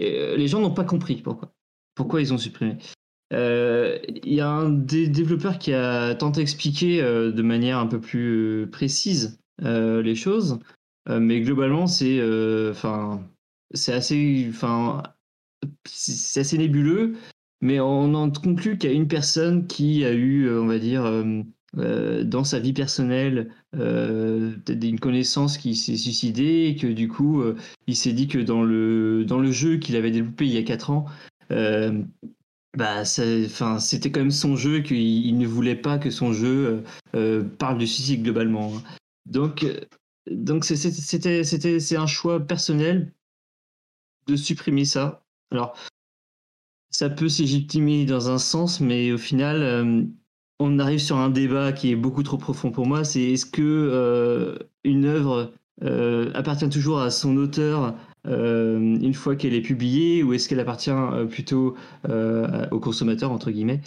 Euh, 0.00 0.36
les 0.36 0.48
gens 0.48 0.60
n'ont 0.60 0.74
pas 0.74 0.84
compris 0.84 1.16
pourquoi, 1.16 1.52
pourquoi 1.94 2.20
ils 2.20 2.32
ont 2.32 2.38
supprimé. 2.38 2.76
Il 3.32 4.32
y 4.32 4.40
a 4.40 4.48
un 4.48 4.70
des 4.70 5.08
développeurs 5.08 5.58
qui 5.58 5.72
a 5.72 6.14
tenté 6.14 6.40
d'expliquer 6.40 7.02
de 7.02 7.42
manière 7.42 7.78
un 7.78 7.86
peu 7.86 8.00
plus 8.00 8.68
précise 8.70 9.40
les 9.60 10.14
choses, 10.14 10.60
mais 11.08 11.40
globalement 11.40 11.88
c'est, 11.88 12.20
enfin, 12.70 13.26
c'est 13.72 13.92
assez, 13.92 14.46
enfin, 14.50 15.02
c'est 15.84 16.40
assez 16.40 16.58
nébuleux, 16.58 17.14
mais 17.64 17.80
on 17.80 18.12
en 18.12 18.30
conclut 18.30 18.76
qu'il 18.76 18.90
y 18.90 18.92
a 18.92 18.96
une 18.96 19.08
personne 19.08 19.66
qui 19.66 20.04
a 20.04 20.12
eu, 20.12 20.44
euh, 20.44 20.60
on 20.60 20.66
va 20.66 20.78
dire, 20.78 21.06
euh, 21.06 21.40
euh, 21.78 22.22
dans 22.22 22.44
sa 22.44 22.60
vie 22.60 22.74
personnelle, 22.74 23.50
une 23.72 25.00
connaissance 25.00 25.56
qui 25.56 25.74
s'est 25.74 25.96
suicidée 25.96 26.66
et 26.68 26.76
que 26.76 26.86
du 26.86 27.08
coup, 27.08 27.42
il 27.86 27.96
s'est 27.96 28.12
dit 28.12 28.28
que 28.28 28.38
dans 28.38 28.62
le, 28.62 29.24
dans 29.24 29.38
le 29.40 29.50
jeu 29.50 29.78
qu'il 29.78 29.96
avait 29.96 30.10
développé 30.10 30.46
il 30.46 30.52
y 30.52 30.58
a 30.58 30.62
4 30.62 30.90
ans, 30.90 31.06
bah, 32.76 33.04
c'était 33.04 34.12
quand 34.12 34.20
même 34.20 34.30
son 34.30 34.56
jeu 34.56 34.80
qu'il 34.80 34.98
il 34.98 35.36
ne 35.38 35.46
voulait 35.46 35.74
pas 35.74 35.98
que 35.98 36.10
son 36.10 36.32
jeu 36.32 36.84
parle 37.58 37.78
du 37.78 37.86
suicide 37.86 38.22
globalement. 38.22 38.76
hein. 38.76 38.82
Donc, 39.26 39.66
donc 40.30 40.64
c'était, 40.64 41.42
c'est 41.42 41.96
un 41.96 42.06
choix 42.06 42.38
personnel 42.46 43.12
de 44.28 44.36
supprimer 44.36 44.84
ça. 44.84 45.24
Alors, 45.50 45.76
ça 46.94 47.10
peut 47.10 47.28
s'égitimer 47.28 48.04
dans 48.04 48.30
un 48.30 48.38
sens, 48.38 48.80
mais 48.80 49.10
au 49.10 49.18
final, 49.18 49.62
euh, 49.64 50.04
on 50.60 50.78
arrive 50.78 51.00
sur 51.00 51.16
un 51.16 51.28
débat 51.28 51.72
qui 51.72 51.90
est 51.90 51.96
beaucoup 51.96 52.22
trop 52.22 52.38
profond 52.38 52.70
pour 52.70 52.86
moi. 52.86 53.02
C'est 53.02 53.32
est-ce 53.32 53.46
que 53.46 53.62
euh, 53.62 54.56
une 54.84 55.04
œuvre 55.04 55.52
euh, 55.82 56.30
appartient 56.34 56.68
toujours 56.68 57.00
à 57.00 57.10
son 57.10 57.36
auteur 57.36 57.96
euh, 58.28 58.78
une 58.78 59.12
fois 59.12 59.34
qu'elle 59.34 59.54
est 59.54 59.60
publiée, 59.60 60.22
ou 60.22 60.34
est-ce 60.34 60.48
qu'elle 60.48 60.60
appartient 60.60 60.92
plutôt 61.28 61.74
euh, 62.08 62.68
au 62.70 62.78
consommateur 62.78 63.32
entre 63.32 63.50
guillemets? 63.50 63.80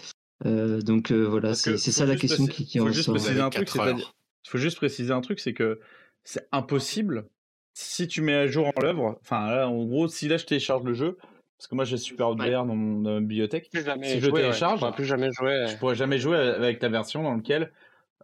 Euh, 0.46 0.82
Donc 0.82 1.12
euh, 1.12 1.24
voilà, 1.24 1.52
que 1.52 1.78
c'est 1.78 1.94
ça 1.94 2.06
la 2.06 2.18
question 2.18 2.46
qui, 2.46 2.66
qui 2.66 2.78
faut 2.80 2.88
en 2.88 2.92
juste 2.92 3.10
préciser 3.10 3.40
un 3.40 3.50
truc, 3.50 3.70
il 3.74 4.50
faut 4.50 4.58
juste 4.58 4.78
préciser 4.78 5.14
un 5.14 5.22
truc, 5.22 5.40
c'est 5.40 5.54
que 5.54 5.80
c'est 6.26 6.46
impossible 6.52 7.26
si 7.74 8.06
tu 8.10 8.22
mets 8.22 8.36
à 8.36 8.48
jour 8.48 8.68
en 8.68 8.82
l'œuvre. 8.82 9.18
Enfin, 9.22 9.48
là, 9.48 9.70
en 9.70 9.86
gros, 9.86 10.10
si 10.10 10.28
là 10.28 10.36
je 10.36 10.46
télécharge 10.46 10.84
le 10.84 10.94
jeu, 10.94 11.18
parce 11.58 11.68
que 11.68 11.76
moi 11.76 11.86
j'ai 11.86 11.98
Super 11.98 12.30
Hot 12.30 12.36
Ouais. 12.38 12.52
VR 12.52 12.66
dans 12.66 12.76
mon, 12.76 13.02
dans 13.02 13.14
ma 13.16 13.20
bibliothèque, 13.20 13.70
Plus 13.72 13.84
jamais 13.84 14.08
si 14.08 14.20
je 14.20 14.26
jouer, 14.26 14.34
ouais. 14.34 14.42
télécharge, 14.42 14.80
Je 14.80 14.86
pourrais 14.86 14.96
plus 14.96 15.06
jamais 15.06 15.32
jouer. 15.32 15.66
je 15.68 15.78
pourrais 15.78 15.96
jamais 15.96 16.20
jouer 16.20 16.38
avec 16.38 16.82
la 16.82 16.90
version 16.90 17.24
dans 17.24 17.34
laquelle, 17.36 17.72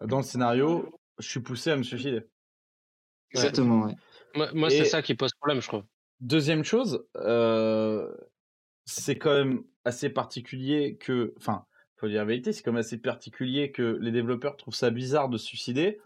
dans 0.01 0.18
le 0.18 0.23
scénario, 0.23 0.93
je 1.19 1.27
suis 1.27 1.39
poussé 1.39 1.72
à 1.72 1.76
me 1.76 1.84
suicider. 1.84 2.22
Exactement. 3.31 3.85
ouais. 3.85 3.95
Moi, 4.53 4.69
c'est 4.69 4.85
ça 4.85 5.01
qui 5.01 5.15
pose 5.15 5.31
problème, 5.34 5.61
je 5.61 5.68
trouve. 5.68 5.84
Deuxième 6.22 6.64
chose, 6.64 7.05
euh, 7.18 8.11
c'est 8.85 9.18
quand 9.18 9.34
même 9.34 9.64
assez 9.85 10.10
particulier 10.10 10.95
que, 10.97 11.34
enfin, 11.38 11.65
faut 11.97 12.07
dire 12.07 12.19
la 12.19 12.26
vérité, 12.26 12.53
c'est 12.53 12.64
quand 12.64 12.72
même 12.72 12.80
assez 12.80 12.97
particulier 12.97 13.72
que 13.72 13.97
les 14.01 14.11
développeurs 14.11 14.55
trouvent 14.57 14.76
ça 14.76 14.89
bizarre 14.89 15.30
de 15.30 15.38
se 15.38 15.45
suicider 15.45 15.99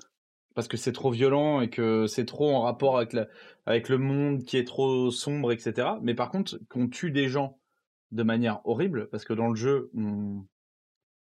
parce 0.57 0.67
que 0.67 0.75
c'est 0.75 0.91
trop 0.91 1.11
violent 1.11 1.61
et 1.61 1.69
que 1.69 2.07
c'est 2.07 2.25
trop 2.25 2.49
en 2.49 2.61
rapport 2.61 2.97
avec, 2.97 3.13
la, 3.13 3.27
avec 3.67 3.89
le 3.89 3.99
monde 3.99 4.43
qui 4.43 4.57
est 4.57 4.63
trop 4.63 5.11
sombre, 5.11 5.51
etc. 5.51 5.87
Mais 6.01 6.15
par 6.15 6.31
contre, 6.31 6.59
qu'on 6.67 6.87
tue 6.87 7.11
des 7.11 7.27
gens 7.27 7.59
de 8.11 8.23
manière 8.23 8.61
horrible, 8.63 9.07
parce 9.11 9.23
que 9.23 9.33
dans 9.33 9.49
le 9.49 9.55
jeu, 9.55 9.91
on... 9.95 10.41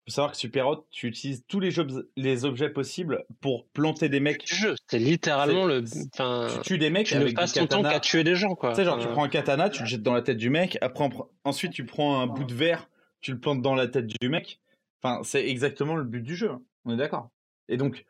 faut 0.05 0.11
savoir 0.11 0.33
que 0.33 0.37
Super 0.37 0.67
Hot, 0.67 0.85
tu 0.91 1.07
utilises 1.07 1.43
tous 1.47 1.59
les, 1.59 2.45
objets 2.45 2.69
possibles 2.69 3.25
pour 3.41 3.65
planter 3.69 4.09
des 4.09 4.19
mecs. 4.19 4.45
C'est 4.85 4.99
littéralement 4.99 5.65
le. 5.65 5.83
Enfin, 6.13 6.47
Tu 6.57 6.59
tues 6.61 6.77
des 6.77 6.91
mecs 6.91 7.07
tu 7.07 7.17
ne 7.17 7.31
passes 7.31 7.53
ton 7.53 7.65
temps 7.65 7.81
qu'à 7.81 7.99
tuer 7.99 8.23
des 8.23 8.35
gens, 8.35 8.53
quoi. 8.53 8.73
Tu 8.73 8.75
sais, 8.75 8.85
genre, 8.85 8.99
tu 8.99 9.07
prends 9.07 9.23
un 9.23 9.29
katana, 9.29 9.71
tu 9.71 9.81
le 9.81 9.87
jettes 9.87 10.03
dans 10.03 10.13
la 10.13 10.21
tête 10.21 10.37
du 10.37 10.51
mec, 10.51 10.77
après, 10.81 11.09
ensuite, 11.43 11.71
tu 11.71 11.83
prends 11.83 12.21
un 12.21 12.27
bout 12.27 12.43
de 12.43 12.53
verre, 12.53 12.91
tu 13.21 13.31
le 13.31 13.39
plantes 13.39 13.63
dans 13.63 13.73
la 13.73 13.87
tête 13.87 14.05
du 14.05 14.29
mec. 14.29 14.59
Enfin, 15.01 15.23
c'est 15.23 15.47
exactement 15.47 15.95
le 15.95 16.03
but 16.03 16.21
du 16.21 16.35
jeu, 16.35 16.51
on 16.85 16.93
est 16.93 16.97
d'accord. 16.97 17.31
Et 17.69 17.77
donc, 17.77 18.05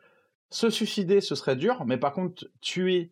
se 0.50 0.70
suicider, 0.70 1.22
ce 1.22 1.36
serait 1.36 1.56
dur, 1.56 1.86
mais 1.86 1.98
par 1.98 2.14
contre, 2.14 2.48
tuer 2.62 3.12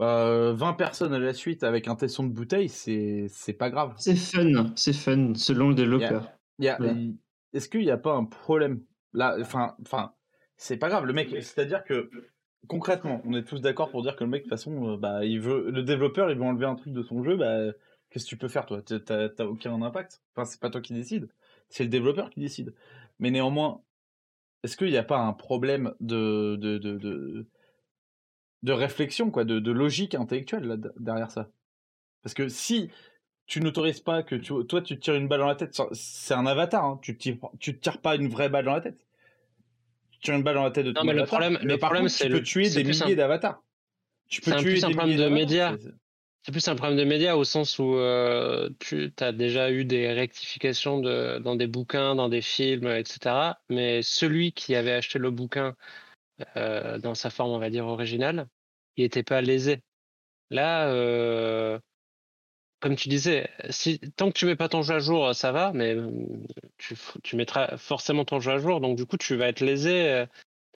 euh, 0.00 0.52
20 0.54 0.74
personnes 0.74 1.14
à 1.14 1.18
la 1.18 1.32
suite 1.34 1.62
avec 1.62 1.86
un 1.88 1.94
tesson 1.94 2.24
de 2.24 2.32
bouteille, 2.32 2.68
c'est 2.68 3.26
c'est 3.28 3.52
pas 3.52 3.70
grave. 3.70 3.94
C'est 3.98 4.16
fun, 4.16 4.72
c'est 4.76 4.92
fun 4.92 5.34
selon 5.34 5.68
le 5.68 5.74
développeur. 5.74 6.32
Il 6.58 6.64
y 6.64 6.68
a- 6.68 6.80
Ouais. 6.80 6.94
il- 6.94 7.16
Est-ce 7.52 7.68
qu'il 7.68 7.82
n'y 7.82 7.90
a 7.90 7.96
pas 7.98 8.14
un 8.14 8.24
problème? 8.24 8.82
Là 9.12 9.36
Enfin, 9.40 9.76
enfin, 9.82 10.14
c'est 10.56 10.76
pas 10.76 10.88
grave. 10.88 11.04
Le 11.04 11.12
mec, 11.12 11.28
c'est-à-dire 11.30 11.84
que 11.84 12.10
concrètement, 12.66 13.22
on 13.24 13.34
est 13.34 13.44
tous 13.44 13.60
d'accord 13.60 13.90
pour 13.90 14.02
dire 14.02 14.16
que 14.16 14.24
le 14.24 14.30
mec, 14.30 14.40
de 14.42 14.44
toute 14.44 14.50
façon, 14.50 14.94
euh, 14.94 14.96
bah, 14.96 15.24
il 15.24 15.40
veut, 15.40 15.70
le 15.70 15.82
développeur, 15.84 16.30
il 16.30 16.36
veut 16.38 16.44
enlever 16.44 16.66
un 16.66 16.74
truc 16.74 16.92
de 16.92 17.02
son 17.02 17.22
jeu, 17.22 17.36
bah, 17.36 17.72
qu'est-ce 18.10 18.24
que 18.24 18.30
tu 18.30 18.36
peux 18.38 18.48
faire, 18.48 18.66
toi? 18.66 18.82
T'as 18.82 19.28
t'as 19.28 19.44
aucun 19.44 19.80
impact. 19.82 20.22
Enfin, 20.34 20.44
c'est 20.44 20.60
pas 20.60 20.70
toi 20.70 20.80
qui 20.80 20.94
décide, 20.94 21.28
c'est 21.68 21.84
le 21.84 21.90
développeur 21.90 22.30
qui 22.30 22.40
décide. 22.40 22.74
Mais 23.20 23.30
néanmoins, 23.30 23.82
est-ce 24.64 24.76
qu'il 24.76 24.88
n'y 24.90 24.96
a 24.96 25.02
pas 25.04 25.18
un 25.18 25.32
problème 25.32 25.94
de, 26.00 26.56
de, 26.56 26.78
de, 26.78 26.96
de, 26.98 27.46
de 28.62 28.72
réflexion, 28.72 29.30
quoi, 29.30 29.44
de, 29.44 29.58
de 29.60 29.70
logique 29.70 30.14
intellectuelle 30.14 30.64
là, 30.64 30.76
derrière 30.98 31.30
ça? 31.30 31.48
Parce 32.22 32.34
que 32.34 32.48
si 32.48 32.90
tu 33.46 33.60
n'autorises 33.60 34.00
pas 34.00 34.22
que 34.22 34.34
tu, 34.34 34.52
toi 34.66 34.80
tu 34.80 34.96
te 34.96 35.00
tires 35.02 35.14
une 35.14 35.28
balle 35.28 35.40
dans 35.40 35.46
la 35.46 35.54
tête, 35.54 35.78
c'est 35.92 36.34
un 36.34 36.46
avatar, 36.46 36.82
hein, 36.84 36.98
tu, 37.02 37.14
te 37.16 37.22
tires, 37.22 37.36
tu 37.60 37.76
te 37.76 37.80
tires 37.82 38.00
pas 38.00 38.16
une 38.16 38.28
vraie 38.28 38.48
balle 38.48 38.64
dans 38.64 38.72
la 38.74 38.80
tête. 38.80 39.06
Tu 40.10 40.18
tires 40.20 40.34
une 40.34 40.42
balle 40.42 40.54
dans 40.54 40.64
la 40.64 40.70
tête 40.70 40.86
de 40.86 40.92
ton 40.92 41.00
Non, 41.00 41.06
mais 41.12 41.18
le 41.20 41.26
problème- 41.26 41.58
mais 41.62 41.74
le 41.74 41.78
par 41.78 41.90
problème, 41.90 42.04
contre, 42.04 42.14
c'est 42.14 42.24
tu 42.24 42.30
peux 42.30 42.38
le- 42.38 42.42
tuer 42.42 42.70
des 42.70 42.84
milliers 42.84 43.02
un- 43.12 43.14
d'avatars. 43.16 43.62
Tu 44.28 44.40
peux 44.40 44.50
c'est 44.52 44.56
un- 44.56 44.60
tuer 44.62 44.70
plus 44.72 44.84
un 44.84 44.88
des 44.88 44.94
problème 44.94 45.14
milliers 45.14 45.24
de 45.28 45.34
médias. 45.34 45.76
C'est- 46.44 46.52
plus 46.52 46.68
un 46.68 46.76
problème 46.76 46.98
de 46.98 47.04
médias 47.04 47.34
au 47.36 47.44
sens 47.44 47.78
où 47.78 47.94
euh, 47.96 48.70
tu 48.80 49.12
as 49.20 49.32
déjà 49.32 49.70
eu 49.70 49.84
des 49.84 50.12
rectifications 50.12 51.00
dans 51.00 51.56
des 51.56 51.66
bouquins, 51.66 52.14
dans 52.14 52.28
des 52.28 52.42
films, 52.42 52.86
etc. 52.88 53.60
Mais 53.68 54.02
celui 54.02 54.52
qui 54.52 54.74
avait 54.74 54.92
acheté 54.92 55.18
le 55.18 55.30
bouquin 55.30 55.74
euh, 56.56 56.98
dans 56.98 57.14
sa 57.14 57.30
forme, 57.30 57.52
on 57.52 57.58
va 57.58 57.70
dire, 57.70 57.86
originale, 57.86 58.48
il 58.96 59.04
n'était 59.04 59.22
pas 59.24 59.40
lésé. 59.42 59.82
Là, 60.50 60.88
euh, 60.90 61.78
comme 62.80 62.96
tu 62.96 63.08
disais, 63.08 63.48
tant 64.16 64.30
que 64.30 64.38
tu 64.38 64.46
mets 64.46 64.56
pas 64.56 64.68
ton 64.68 64.82
jeu 64.82 64.94
à 64.96 64.98
jour, 64.98 65.34
ça 65.34 65.52
va, 65.52 65.72
mais 65.72 65.96
tu, 66.78 66.94
tu 67.22 67.36
mettras 67.36 67.76
forcément 67.78 68.24
ton 68.24 68.40
jeu 68.40 68.52
à 68.52 68.58
jour, 68.58 68.80
donc 68.80 68.96
du 68.96 69.06
coup, 69.06 69.16
tu 69.16 69.36
vas 69.36 69.48
être 69.48 69.60
lésé. 69.60 70.26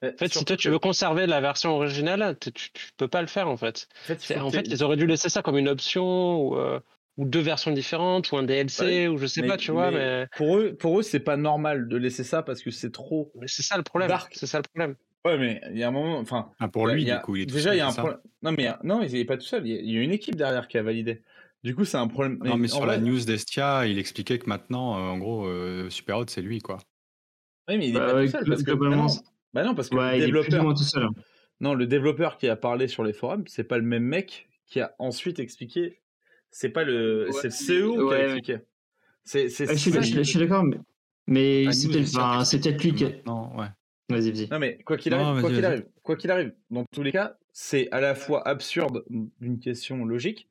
Euh. 0.03 0.11
En 0.13 0.17
fait, 0.17 0.33
si 0.33 0.45
toi, 0.45 0.55
tu 0.57 0.69
veux 0.69 0.79
conserver 0.79 1.27
la 1.27 1.41
version 1.41 1.71
originale, 1.75 2.37
tu, 2.39 2.51
tu, 2.51 2.71
tu 2.71 2.85
peux 2.97 3.07
pas 3.07 3.21
le 3.21 3.27
faire, 3.27 3.47
en 3.47 3.57
fait. 3.57 3.87
en 4.09 4.15
fait, 4.15 4.39
En 4.39 4.49
ils 4.49 4.83
auraient 4.83 4.97
dû 4.97 5.07
laisser 5.07 5.29
ça 5.29 5.41
comme 5.41 5.57
une 5.57 5.67
option 5.69 6.41
ou, 6.41 6.55
euh, 6.57 6.79
ou 7.17 7.25
deux 7.25 7.41
versions 7.41 7.71
différentes 7.71 8.31
ou 8.31 8.37
un 8.37 8.43
DLC 8.43 9.07
ou 9.09 9.17
je 9.17 9.25
sais 9.25 9.41
mais- 9.41 9.47
pas, 9.49 9.57
tu 9.57 9.71
vois, 9.71 9.91
mais, 9.91 10.27
Pour 10.37 10.57
eux, 10.57 10.73
pour 10.73 10.99
eux 10.99 11.03
c'est 11.03 11.19
pas 11.19 11.35
normal 11.37 11.87
de 11.89 11.97
laisser 11.97 12.23
ça 12.23 12.43
parce 12.43 12.61
que 12.61 12.71
c'est 12.71 12.91
trop. 12.91 13.31
mais 13.35 13.47
c'est 13.47 13.63
ça 13.63 13.75
le 13.77 13.83
problème. 13.83 14.09
C'est 14.31 14.47
ça 14.47 14.57
le 14.59 14.63
problème. 14.63 14.95
Ouais, 15.25 15.37
mais 15.37 15.59
il 15.71 15.77
y 15.77 15.83
a 15.83 15.89
un 15.89 15.91
moment, 15.91 16.17
enfin, 16.19 16.51
Ah, 16.59 16.69
pour 16.69 16.83
Ouais, 16.83 16.93
lui, 16.93 17.01
il 17.01 17.07
y 17.09 17.11
a- 17.11 17.17
du 17.17 17.23
coup, 17.23 17.35
il 17.35 17.41
est 17.41 17.45
tout 17.45 17.55
déjà 17.55 17.71
seul, 17.71 17.75
il 17.75 17.79
y 17.79 17.81
a 17.81 17.87
un 17.87 17.91
problème. 17.91 18.19
Non 18.41 18.53
mais 18.53 18.69
non, 18.83 19.01
il 19.01 19.13
est 19.17 19.25
pas 19.25 19.35
tout 19.35 19.45
seul. 19.45 19.67
Il 19.67 19.73
y 19.73 19.77
a- 19.77 19.81
il 19.81 19.91
y 19.91 19.97
a 19.97 20.01
une 20.01 20.11
équipe 20.13 20.35
derrière 20.35 20.69
qui 20.69 20.77
a 20.77 20.81
validé. 20.83 21.21
Du 21.61 21.75
coup, 21.75 21.83
c'est 21.83 21.97
un 21.97 22.07
problème. 22.07 22.39
Non, 22.41 22.55
mais 22.55 22.69
sur 22.69 22.85
la 22.85 22.97
news 22.97 23.19
d'Estia, 23.25 23.85
il 23.85 23.99
expliquait 23.99 24.39
que 24.39 24.47
maintenant, 24.47 24.95
euh, 24.97 25.09
en 25.11 25.17
gros, 25.17 25.45
euh, 25.45 25.89
Super 25.89 26.19
Hot, 26.19 26.27
c'est 26.29 26.41
lui, 26.41 26.59
quoi. 26.59 26.77
Oui, 27.67 27.77
mais 27.77 27.89
il 27.89 27.95
est 27.97 27.99
Bah 27.99 28.05
pas 28.05 28.15
ouais, 28.15 28.25
tout 28.27 28.31
seul 28.31 28.45
parce 28.45 28.63
que 28.63 28.71
globalement, 28.71 29.07
bah 29.53 29.63
non, 29.63 29.69
non, 29.69 29.75
parce 29.75 29.89
que 29.89 29.95
Ouais, 29.95 30.17
le 30.17 30.17
il 30.17 30.29
est 30.29 30.31
plus 30.31 30.39
ou 30.39 30.41
développeur, 30.43 30.63
moins 30.63 30.73
tout 30.73 30.83
seul. 30.83 31.03
hein. 31.03 31.11
non, 31.59 31.73
le 31.73 31.87
développeur 31.87 32.37
qui 32.37 32.47
a 32.47 32.55
parlé 32.55 32.87
sur 32.87 33.03
les 33.03 33.13
forums, 33.13 33.45
c'est 33.47 33.63
pas 33.63 33.77
le 33.77 33.83
même 33.83 34.03
mec 34.03 34.49
qui 34.67 34.79
a 34.79 34.95
ensuite 34.99 35.39
expliqué. 35.39 36.01
C'est 36.51 36.69
pas 36.69 36.83
le, 36.83 37.27
Ouais. 37.27 37.49
c'est 37.49 37.73
le 37.79 37.85
CEO 37.87 37.93
qui 37.93 37.99
a 37.99 38.05
Ouais, 38.05 38.23
expliqué. 38.25 38.57
C'est, 39.23 39.49
c'est, 39.49 39.67
Ouais, 39.67 39.73
je 39.75 39.79
suis, 39.79 39.91
je, 40.13 40.21
suis 40.23 40.39
d'accord, 40.39 40.63
mais, 40.63 40.77
mais 41.27 41.63
La 41.65 41.71
c'est 41.73 41.87
peut-être 41.89 42.07
enfin, 42.17 42.43
c'est 42.45 42.59
peut-être 42.59 42.83
lui 42.83 42.93
qui. 42.93 43.03
maintenant, 43.05 43.55
ouais. 43.59 43.67
Vas-y, 44.09 44.31
vas-y. 44.31 44.47
Non 44.49 44.57
mais 44.57 44.79
quoi 44.79 44.97
qu'il 44.97 45.11
Non, 45.11 45.19
arrive, 45.19 45.41
quoi 45.41 45.49
qu'il 45.51 45.65
arrive, 45.65 45.85
quoi 46.01 46.15
qu'il 46.15 46.31
arrive, 46.31 46.53
dans 46.71 46.83
tous 46.91 47.03
les 47.03 47.11
cas, 47.11 47.37
c'est 47.51 47.91
à 47.91 47.99
la 47.99 48.15
fois 48.15 48.47
absurde 48.47 49.03
d'une 49.39 49.59
question 49.59 50.03
logique 50.05 50.49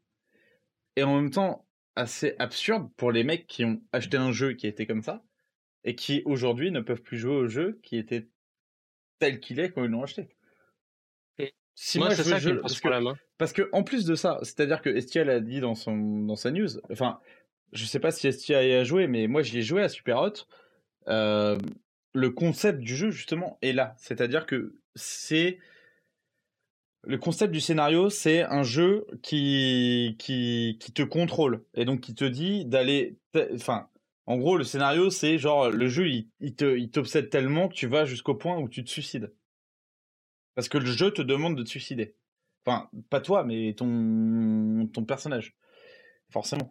et 0.95 1.03
en 1.03 1.17
même 1.17 1.31
temps 1.31 1.67
assez 1.97 2.37
absurde 2.39 2.89
pour 2.97 3.11
les 3.11 3.25
mecs 3.25 3.49
qui 3.49 3.65
ont 3.65 3.81
acheté 3.93 4.17
un 4.17 4.31
jeu 4.31 4.53
qui 4.53 4.69
était 4.69 4.87
comme 4.87 5.03
ça 5.03 5.25
et 5.83 5.97
qui 5.97 6.23
aujourd'hui 6.25 6.71
ne 6.71 6.79
peuvent 6.81 7.03
plus 7.03 7.19
jouer 7.19 7.35
au 7.35 7.49
jeu 7.49 7.81
qui 7.83 7.97
était 7.97 8.29
tel 9.19 9.41
qu'il 9.41 9.61
est 9.61 9.71
quand 9.71 9.85
ils 9.85 9.91
l'ont 9.91 10.03
acheté. 10.03 10.29
Et- 11.39 11.55
Si 11.75 11.99
Moi, 11.99 12.09
moi, 12.09 12.15
je 12.17 12.23
veux- 12.23 12.31
ça 12.31 12.39
je- 12.39 12.51
parce 12.51 12.75
que 12.75 12.81
problème. 12.89 13.07
hein. 13.09 13.17
Parce 13.39 13.53
que 13.53 13.69
en 13.73 13.83
plus 13.85 14.05
de 14.05 14.15
ça, 14.15 14.39
c'est-à-dire 14.43 14.83
que 14.83 14.91
Estial 14.91 15.31
a 15.31 15.41
dit 15.41 15.61
dans 15.61 15.75
son 15.77 15.97
dans 16.27 16.35
sa 16.37 16.51
news, 16.51 16.69
enfin, 16.91 17.21
je 17.73 17.85
sais 17.85 18.01
pas 18.01 18.11
si 18.11 18.27
Estial 18.27 18.67
y 18.67 18.73
a 18.73 18.83
joué, 18.85 19.07
mais 19.07 19.27
moi 19.29 19.43
j'y 19.43 19.59
ai 19.59 19.63
joué 19.63 19.83
à 19.83 19.89
Super 19.89 20.19
Hot. 20.21 20.47
euh, 21.09 21.57
le 22.15 22.31
concept 22.31 22.81
du 22.81 22.95
jeu 22.97 23.11
justement 23.11 23.59
est 23.63 23.73
là, 23.73 23.95
c'est-à-dire 23.99 24.45
que 24.45 24.75
c'est 24.95 25.59
le 27.05 27.17
concept 27.17 27.53
du 27.53 27.61
scénario, 27.61 28.11
c'est 28.11 28.43
un 28.43 28.63
jeu 28.63 29.07
qui 29.23 30.17
qui 30.19 30.77
qui 30.81 30.93
te 30.93 31.03
contrôle 31.03 31.65
et 31.75 31.85
donc 31.87 32.01
qui 32.01 32.15
te 32.15 32.25
dit 32.25 32.65
d'aller, 32.67 33.17
enfin, 33.55 33.89
en 34.29 34.37
gros 34.37 34.59
le 34.59 34.65
scénario 34.65 35.09
c'est 35.09 35.39
genre 35.39 35.71
le 35.71 35.89
jeu 35.89 36.07
il, 36.09 36.91
t'obsède 36.91 37.31
tellement 37.31 37.69
que 37.69 37.75
tu 37.75 37.87
vas 37.87 38.05
jusqu'au 38.05 38.35
point 38.35 38.59
où 38.59 38.69
tu 38.69 38.85
te 38.85 38.91
suicides. 38.91 39.33
Parce 40.55 40.69
que 40.69 40.77
le 40.79 40.87
jeu 40.87 41.13
te 41.13 41.23
demande 41.23 41.57
de 41.57 41.63
te 41.63 41.69
suicider. 41.69 42.15
Enfin, 42.67 42.91
pas 43.11 43.21
toi, 43.21 43.45
mais 43.45 43.75
ton, 43.75 44.89
personnage. 45.07 45.57
Forcément. 46.31 46.69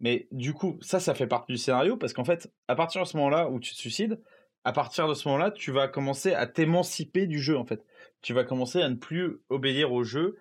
Mais 0.00 0.26
du 0.32 0.52
coup, 0.52 0.78
ça, 0.80 1.00
ça 1.00 1.14
fait 1.14 1.26
partie 1.26 1.52
du 1.52 1.58
scénario 1.58 1.96
parce 1.96 2.12
qu'en 2.12 2.24
fait, 2.24 2.50
à 2.66 2.74
partir 2.74 3.02
de 3.02 3.06
ce 3.06 3.16
moment-là 3.18 3.50
où 3.50 3.60
tu 3.60 3.72
te 3.74 3.78
suicides, 3.78 4.20
à 4.64 4.72
partir 4.72 5.06
de 5.06 5.14
ce 5.14 5.28
moment-là, 5.28 5.50
tu 5.52 5.70
vas 5.70 5.86
commencer 5.86 6.32
à 6.32 6.46
t'émanciper 6.46 7.26
du 7.26 7.38
jeu, 7.38 7.56
en 7.56 7.66
fait. 7.66 7.84
Tu 8.22 8.32
vas 8.32 8.42
commencer 8.42 8.80
à 8.82 8.88
ne 8.88 8.96
plus 8.96 9.38
obéir 9.48 9.92
au 9.92 10.02
jeu. 10.02 10.38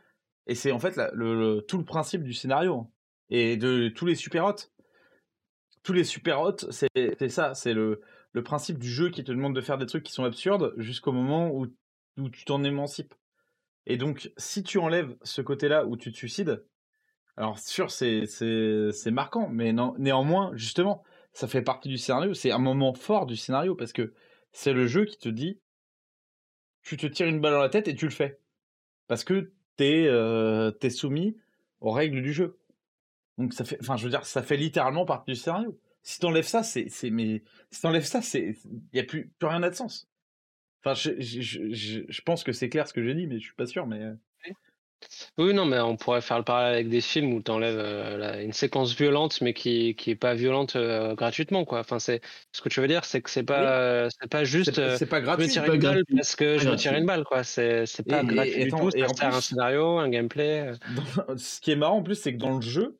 Et 0.47 0.55
c'est 0.55 0.71
en 0.71 0.79
fait 0.79 0.99
le, 1.13 1.59
tout 1.67 1.77
le 1.77 1.85
principe 1.85 2.23
du 2.23 2.33
scénario. 2.33 2.75
hein. 2.75 2.89
Et 3.29 3.57
de 3.57 3.89
tous 3.89 4.05
les 4.05 4.15
super 4.15 4.45
hot. 4.45 4.55
Tous 5.85 5.93
les 5.93 6.03
super 6.03 6.41
hot, 6.41 6.57
c'est 6.71 7.29
ça. 7.29 7.53
C'est 7.53 7.73
le, 7.73 8.01
principe 8.43 8.79
du 8.79 8.89
jeu 8.89 9.11
qui 9.11 9.23
te 9.23 9.31
demande 9.31 9.55
de 9.55 9.61
faire 9.61 9.77
des 9.77 9.85
trucs 9.85 10.03
qui 10.03 10.11
sont 10.11 10.23
absurdes 10.23 10.73
jusqu'au 10.77 11.11
moment 11.11 11.51
où, 11.51 11.67
où 12.17 12.29
tu 12.29 12.43
t'en 12.43 12.63
émancipes. 12.63 13.13
Et 13.85 13.95
donc, 13.95 14.31
si 14.35 14.63
tu 14.63 14.79
enlèves 14.79 15.15
ce 15.21 15.41
côté-là 15.43 15.85
où 15.85 15.95
tu 15.95 16.11
te 16.11 16.17
suicides, 16.17 16.65
alors 17.37 17.59
sûr, 17.59 17.91
c'est 17.91 18.25
marquant, 19.11 19.47
mais 19.47 19.73
néanmoins, 19.99 20.51
justement, 20.55 21.03
ça 21.33 21.47
fait 21.47 21.61
partie 21.61 21.87
du 21.87 21.99
scénario. 21.99 22.33
C'est 22.33 22.51
un 22.51 22.57
moment 22.57 22.95
fort 22.95 23.27
du 23.27 23.35
scénario 23.35 23.75
parce 23.75 23.93
que 23.93 24.13
c'est 24.53 24.73
le 24.73 24.87
jeu 24.87 25.05
qui 25.05 25.19
te 25.19 25.29
dit, 25.29 25.59
tu 26.81 26.97
te 26.97 27.05
tires 27.05 27.27
une 27.27 27.41
balle 27.41 27.53
dans 27.53 27.61
la 27.61 27.69
tête 27.69 27.87
et 27.87 27.95
tu 27.95 28.05
le 28.05 28.11
fais 28.11 28.39
parce 29.07 29.23
que 29.23 29.51
t'es 29.75 30.07
euh, 30.07 30.71
soumis 30.89 31.37
aux 31.79 31.91
règles 31.91 32.23
du 32.23 32.33
jeu. 32.33 32.57
Donc 33.37 33.53
ça 33.53 33.65
fait, 33.65 33.77
enfin, 33.81 33.97
je 33.97 34.03
veux 34.05 34.09
dire, 34.09 34.25
ça 34.25 34.41
fait 34.43 34.57
littéralement 34.57 35.05
partie 35.05 35.31
du 35.31 35.37
scénario. 35.37 35.77
Si 36.03 36.19
t'enlèves 36.19 36.45
ça, 36.47 36.63
c'est 36.63 36.87
c'est 36.89 37.09
mais 37.09 37.43
si 37.71 37.81
t'enlèves 37.81 38.05
ça, 38.05 38.21
c'est 38.21 38.55
il 38.93 38.97
y 38.97 38.99
a 38.99 39.03
plus 39.03 39.31
plus 39.39 39.47
rien 39.47 39.59
n'a 39.59 39.69
de 39.69 39.75
sens. 39.75 40.07
Enfin, 40.83 40.93
je, 40.93 41.19
je, 41.19 41.41
je, 41.41 42.01
je- 42.07 42.21
pense 42.21 42.43
que 42.43 42.51
c'est 42.51 42.69
clair 42.69 42.87
ce 42.87 42.93
que 42.93 43.03
j'ai 43.03 43.15
dit, 43.15 43.25
mais 43.27 43.39
je 43.39 43.45
suis 43.45 43.55
pas 43.55 43.65
sûr. 43.65 43.87
Mais 43.87 44.01
euh, 44.03 44.13
Oui, 45.37 45.53
non, 45.53 45.65
mais 45.65 45.79
on 45.79 45.97
pourrait 45.97 46.21
faire 46.21 46.37
le 46.37 46.43
parallèle 46.43 46.75
avec 46.75 46.89
des 46.89 47.01
films 47.01 47.33
où 47.33 47.41
tu 47.41 47.49
enlèves 47.51 47.79
une 48.43 48.53
séquence 48.53 48.95
violente, 48.95 49.41
mais 49.41 49.53
qui 49.53 49.95
qui 49.95 50.11
est 50.11 50.15
pas 50.15 50.33
violente 50.35 50.75
euh, 50.75 51.13
gratuitement, 51.15 51.65
quoi. 51.65 51.79
Enfin, 51.79 51.99
c'est 51.99 52.21
ce 52.51 52.61
que 52.61 52.69
tu 52.69 52.79
veux 52.81 52.87
dire, 52.87 53.03
c'est 53.03 53.21
que 53.21 53.29
c'est 53.31 53.43
pas 53.43 53.71
euh, 53.71 54.09
c'est 54.21 54.29
pas 54.29 54.43
juste 54.43 54.75
c'est 54.75 55.03
euh, 55.03 55.05
pas 55.07 55.17
je 55.17 55.21
me 55.21 55.25
gratuit. 55.25 55.47
tire 55.49 55.63
une 55.65 55.69
balle 55.71 55.79
gratuit. 55.79 56.15
parce 56.15 56.35
que 56.35 56.57
je 56.59 56.69
me 56.69 56.75
tire 56.75 56.91
gratuit. 56.91 56.99
une 57.01 57.05
balle, 57.07 57.23
quoi. 57.25 57.43
C'est 57.43 57.85
c'est 57.87 58.03
pas 58.07 58.21
Et- 58.21 58.25
gratuit 58.27 58.53
et 58.53 58.63
du 58.65 58.71
tout. 58.71 58.89
et 58.95 59.07
sert 59.09 59.35
un 59.35 59.41
scénario, 59.41 59.97
un 59.97 60.09
gameplay. 60.09 60.67
euh. 61.27 61.35
Ce 61.37 61.59
qui 61.61 61.71
est 61.71 61.75
marrant 61.75 61.97
en 61.97 62.03
plus, 62.03 62.15
c'est 62.15 62.33
que 62.33 62.39
dans 62.39 62.55
le 62.55 62.61
jeu, 62.61 62.97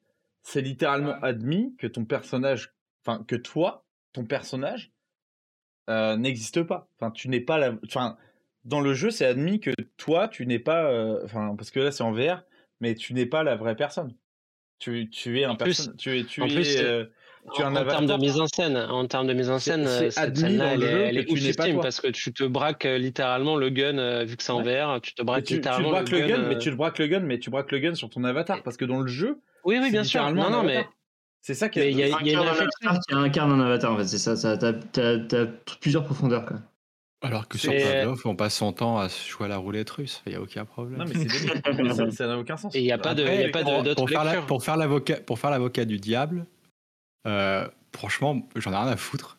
c'est 0.48 0.62
littéralement 0.62 1.16
admis 1.24 1.76
que 1.78 1.88
ton 1.88 2.06
personnage, 2.06 2.74
enfin 3.04 3.24
que 3.28 3.36
toi, 3.36 3.84
ton 4.14 4.26
personnage, 4.26 4.92
euh, 5.90 6.16
n'existe 6.18 6.62
pas. 6.64 6.88
Enfin, 7.00 7.12
tu 7.12 7.30
n'es 7.30 7.42
pas 7.42 7.58
la. 7.58 7.74
Enfin, 7.86 8.16
dans 8.64 8.80
le 8.80 8.94
jeu, 8.94 9.10
c'est 9.10 9.26
admis 9.26 9.60
que 9.60 9.72
toi, 9.98 10.28
tu 10.28 10.46
n'es 10.46 10.60
pas. 10.60 10.86
euh, 10.92 11.20
Enfin, 11.26 11.56
parce 11.58 11.72
que 11.72 11.80
là, 11.80 11.92
c'est 11.92 12.04
en 12.04 12.12
VR, 12.12 12.44
mais 12.80 12.94
tu 12.96 13.14
n'es 13.14 13.26
pas 13.26 13.44
la 13.44 13.56
vraie 13.56 13.76
personne. 13.76 14.16
Tu, 14.78 15.10
tu 15.10 15.40
es 15.40 15.46
un 15.46 15.56
personne. 15.56 15.96
Tu 15.98 16.20
es. 16.20 16.24
Tu 16.26 16.42
en 16.42 16.46
es. 16.46 16.54
plus, 16.54 16.64
c'est- 16.66 16.84
euh, 16.84 17.06
tu 17.54 17.62
en, 17.64 17.76
un 17.76 17.82
en 17.82 17.86
termes 17.86 18.06
de 18.08 18.16
mise 18.18 18.40
en 18.40 18.48
scène, 18.48 18.76
en 18.78 19.06
termes 19.08 19.28
de 19.28 19.34
mise 19.34 19.50
en 19.50 19.60
scène, 19.60 19.86
euh, 19.86 20.10
cette 20.10 20.38
scène-là, 20.38 20.74
elle 20.74 20.80
le 20.80 20.86
est, 20.88 21.08
elle 21.10 21.18
est 21.18 21.26
tu 21.26 21.34
oufissime 21.34 21.80
parce 21.82 22.02
que 22.02 22.08
tu 22.08 22.34
te 22.34 22.44
braques 22.44 22.86
euh, 22.86 22.98
littéralement 22.98 23.56
le 23.56 23.70
gun, 23.70 23.98
euh, 23.98 24.24
vu 24.24 24.36
que 24.38 24.44
c'est 24.44 24.52
en 24.52 24.64
Ouais. 24.64 24.82
VR, 24.82 25.00
tu 25.02 25.14
te 25.14 25.22
braques 25.22 25.44
tu, 25.44 25.50
tu 25.50 25.54
littéralement 25.56 25.92
braques 25.92 26.10
le 26.10 26.20
gun, 26.22 26.40
euh, 26.40 26.50
mais 26.50 26.58
tu 26.58 26.70
le 26.70 26.76
braques 26.76 26.98
le 27.00 27.08
gun, 27.08 27.20
mais 27.20 27.38
tu 27.40 27.50
braques 27.50 27.72
le 27.72 27.80
gun 27.80 27.94
sur 27.96 28.10
ton 28.10 28.24
avatar, 28.24 28.64
parce 28.64 28.78
que 28.78 28.86
dans 28.86 29.00
le 29.02 29.08
jeu, 29.08 29.40
Oui, 29.64 29.78
oui, 29.82 29.92
bien 29.92 30.04
sûr. 30.04 30.22
Non, 30.32 30.46
un 30.46 30.50
non, 30.50 30.64
mais. 30.64 30.88
C'est 31.42 31.54
ça 31.54 31.70
qui 31.70 31.78
mais 31.78 31.92
il 31.92 32.00
y 32.00 32.04
a, 32.04 32.16
Un 32.16 32.20
il 32.22 32.32
y 32.32 32.36
a 32.36 32.42
réflexion. 32.42 32.68
avatar 32.90 33.00
qui 33.08 33.14
incarne 33.14 33.52
un 33.52 33.64
avatar, 33.66 33.92
en 33.94 33.98
fait, 33.98 34.06
c'est 34.08 34.18
ça. 34.18 34.36
ça 34.36 34.58
T'as 34.58 35.46
plusieurs 35.80 36.04
profondeurs, 36.06 36.46
quoi. 36.46 36.58
Alors 37.22 37.48
que 37.48 37.58
sur 37.58 37.72
Pavlov, 37.72 38.22
on 38.26 38.36
passe 38.36 38.56
son 38.56 38.72
temps 38.74 39.00
à 39.00 39.08
jouer 39.08 39.46
à 39.46 39.50
la 39.50 39.58
roulette 39.58 39.90
russe. 39.90 40.22
Il 40.28 40.32
n'y 40.32 40.36
a 40.36 40.42
aucun 40.42 40.66
problème. 40.66 41.00
Non, 41.00 41.06
mais 41.08 41.28
c'est 41.28 41.30
ça- 41.96 42.12
ça 42.12 42.28
n'a 42.28 42.38
aucun 42.38 42.58
sens. 42.58 42.76
Et 42.76 42.80
il 42.80 42.84
n'y 42.84 42.92
a 42.92 42.98
pas 43.00 43.16
de, 43.16 43.24
y 43.24 43.46
a 43.46 43.50
pas 43.50 43.64
pour, 43.64 43.82
d'autre 43.84 43.96
pour 43.96 44.10
faire 44.10 44.24
la- 44.24 44.32
lecture. 44.32 44.46
pour 44.48 44.64
faire 44.64 44.78
l'avocat 44.78 45.16
pour 45.26 45.40
faire 45.40 45.50
l'avocat 45.50 45.86
du 45.86 45.98
diable, 45.98 46.46
euh, 47.26 47.68
franchement, 47.96 48.48
j'en 48.56 48.72
ai 48.72 48.76
rien 48.78 48.88
à 48.88 48.98
foutre. 48.98 49.38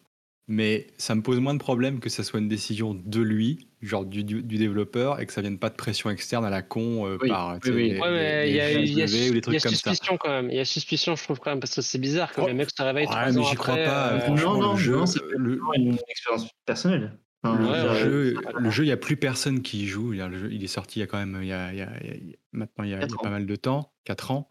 Mais 0.49 0.87
ça 0.97 1.17
me 1.17 1.23
pose 1.23 1.41
moins 1.41 1.55
de 1.55 1.59
problèmes 1.59 1.99
que 1.99 2.09
ça 2.09 2.23
soit 2.23 2.39
une 2.39 2.47
décision 2.49 2.95
de 2.95 3.21
lui, 3.21 3.67
genre 3.83 4.07
du, 4.07 4.23
du, 4.23 4.45
du 4.45 4.59
développeur, 4.59 5.19
et 5.19 5.27
que 5.27 5.33
ça 5.33 5.41
vienne 5.41 5.59
pas 5.59 5.71
de 5.71 5.75
pression 5.75 6.09
externe 6.09 6.45
à 6.45 6.51
la 6.51 6.63
con 6.63 7.05
euh, 7.05 7.19
Oui, 7.21 7.29
par 7.29 7.59
oui, 7.65 7.71
oui. 7.73 7.91
les- 7.91 7.99
Ouais, 8.01 8.49
il 8.49 8.55
y 8.55 8.61
a, 8.61 8.71
y 8.71 8.85
y 8.85 9.41
comme 9.43 9.59
ça. 9.59 9.69
suspicion 9.71 10.17
quand 10.19 10.29
même. 10.31 10.49
Il 10.49 10.57
y 10.57 10.61
a 10.61 10.65
suspicion, 10.65 11.17
je 11.17 11.25
trouve 11.25 11.41
quand 11.41 11.51
même, 11.51 11.59
parce 11.59 11.75
que 11.75 11.83
c'est 11.83 11.99
bizarre 11.99 12.33
que 12.33 12.41
Oh. 12.43 12.47
les 12.47 12.55
mecs 12.55 12.71
se 12.71 12.81
réveillent 12.81 13.07
Ouais, 13.07 13.11
trois 13.13 13.33
mais 13.33 13.39
ans 13.39 13.43
j'y 13.43 13.57
crois 13.57 13.75
après, 13.75 13.85
pas. 13.87 14.13
euh, 14.13 14.29
non, 14.37 14.57
non, 14.61 14.73
le 14.75 14.79
jeu, 14.79 14.97
non, 14.97 15.07
c'est 15.07 15.19
le, 15.37 15.61
une 15.75 15.99
expérience 16.09 16.47
personnelle. 16.65 17.19
Enfin, 17.43 17.59
le 17.59 17.67
Ouais, 17.67 17.99
jeu, 17.99 18.35
ouais. 18.37 18.53
le 18.61 18.71
jeu, 18.71 18.85
il 18.85 18.87
n'y 18.87 18.93
a 18.93 18.97
plus 18.97 19.17
personne 19.17 19.63
qui 19.63 19.83
y 19.83 19.87
joue. 19.89 20.13
Il, 20.13 20.21
le 20.21 20.39
jeu- 20.39 20.53
est 20.53 20.67
sorti 20.69 21.01
il 21.01 21.01
y 21.01 21.03
a 21.03 21.07
quand 21.09 21.19
même 21.19 21.39
il 21.43 21.49
y 21.49 21.53
a, 21.53 21.73
il 21.73 21.79
y 21.79 21.83
a- 21.83 21.91
il 22.03 22.07
y 22.07 22.11
a- 22.13 22.15
il 22.15 22.29
y 22.31 22.33
a- 22.35 22.37
maintenant 22.53 22.85
il 22.85 22.91
y 22.91 22.95
a, 22.95 22.99
il 22.99 23.11
y 23.11 23.15
a 23.15 23.17
pas 23.21 23.31
mal 23.31 23.47
de 23.47 23.57
temps, 23.57 23.93
4 24.05 24.31
ans. 24.31 24.49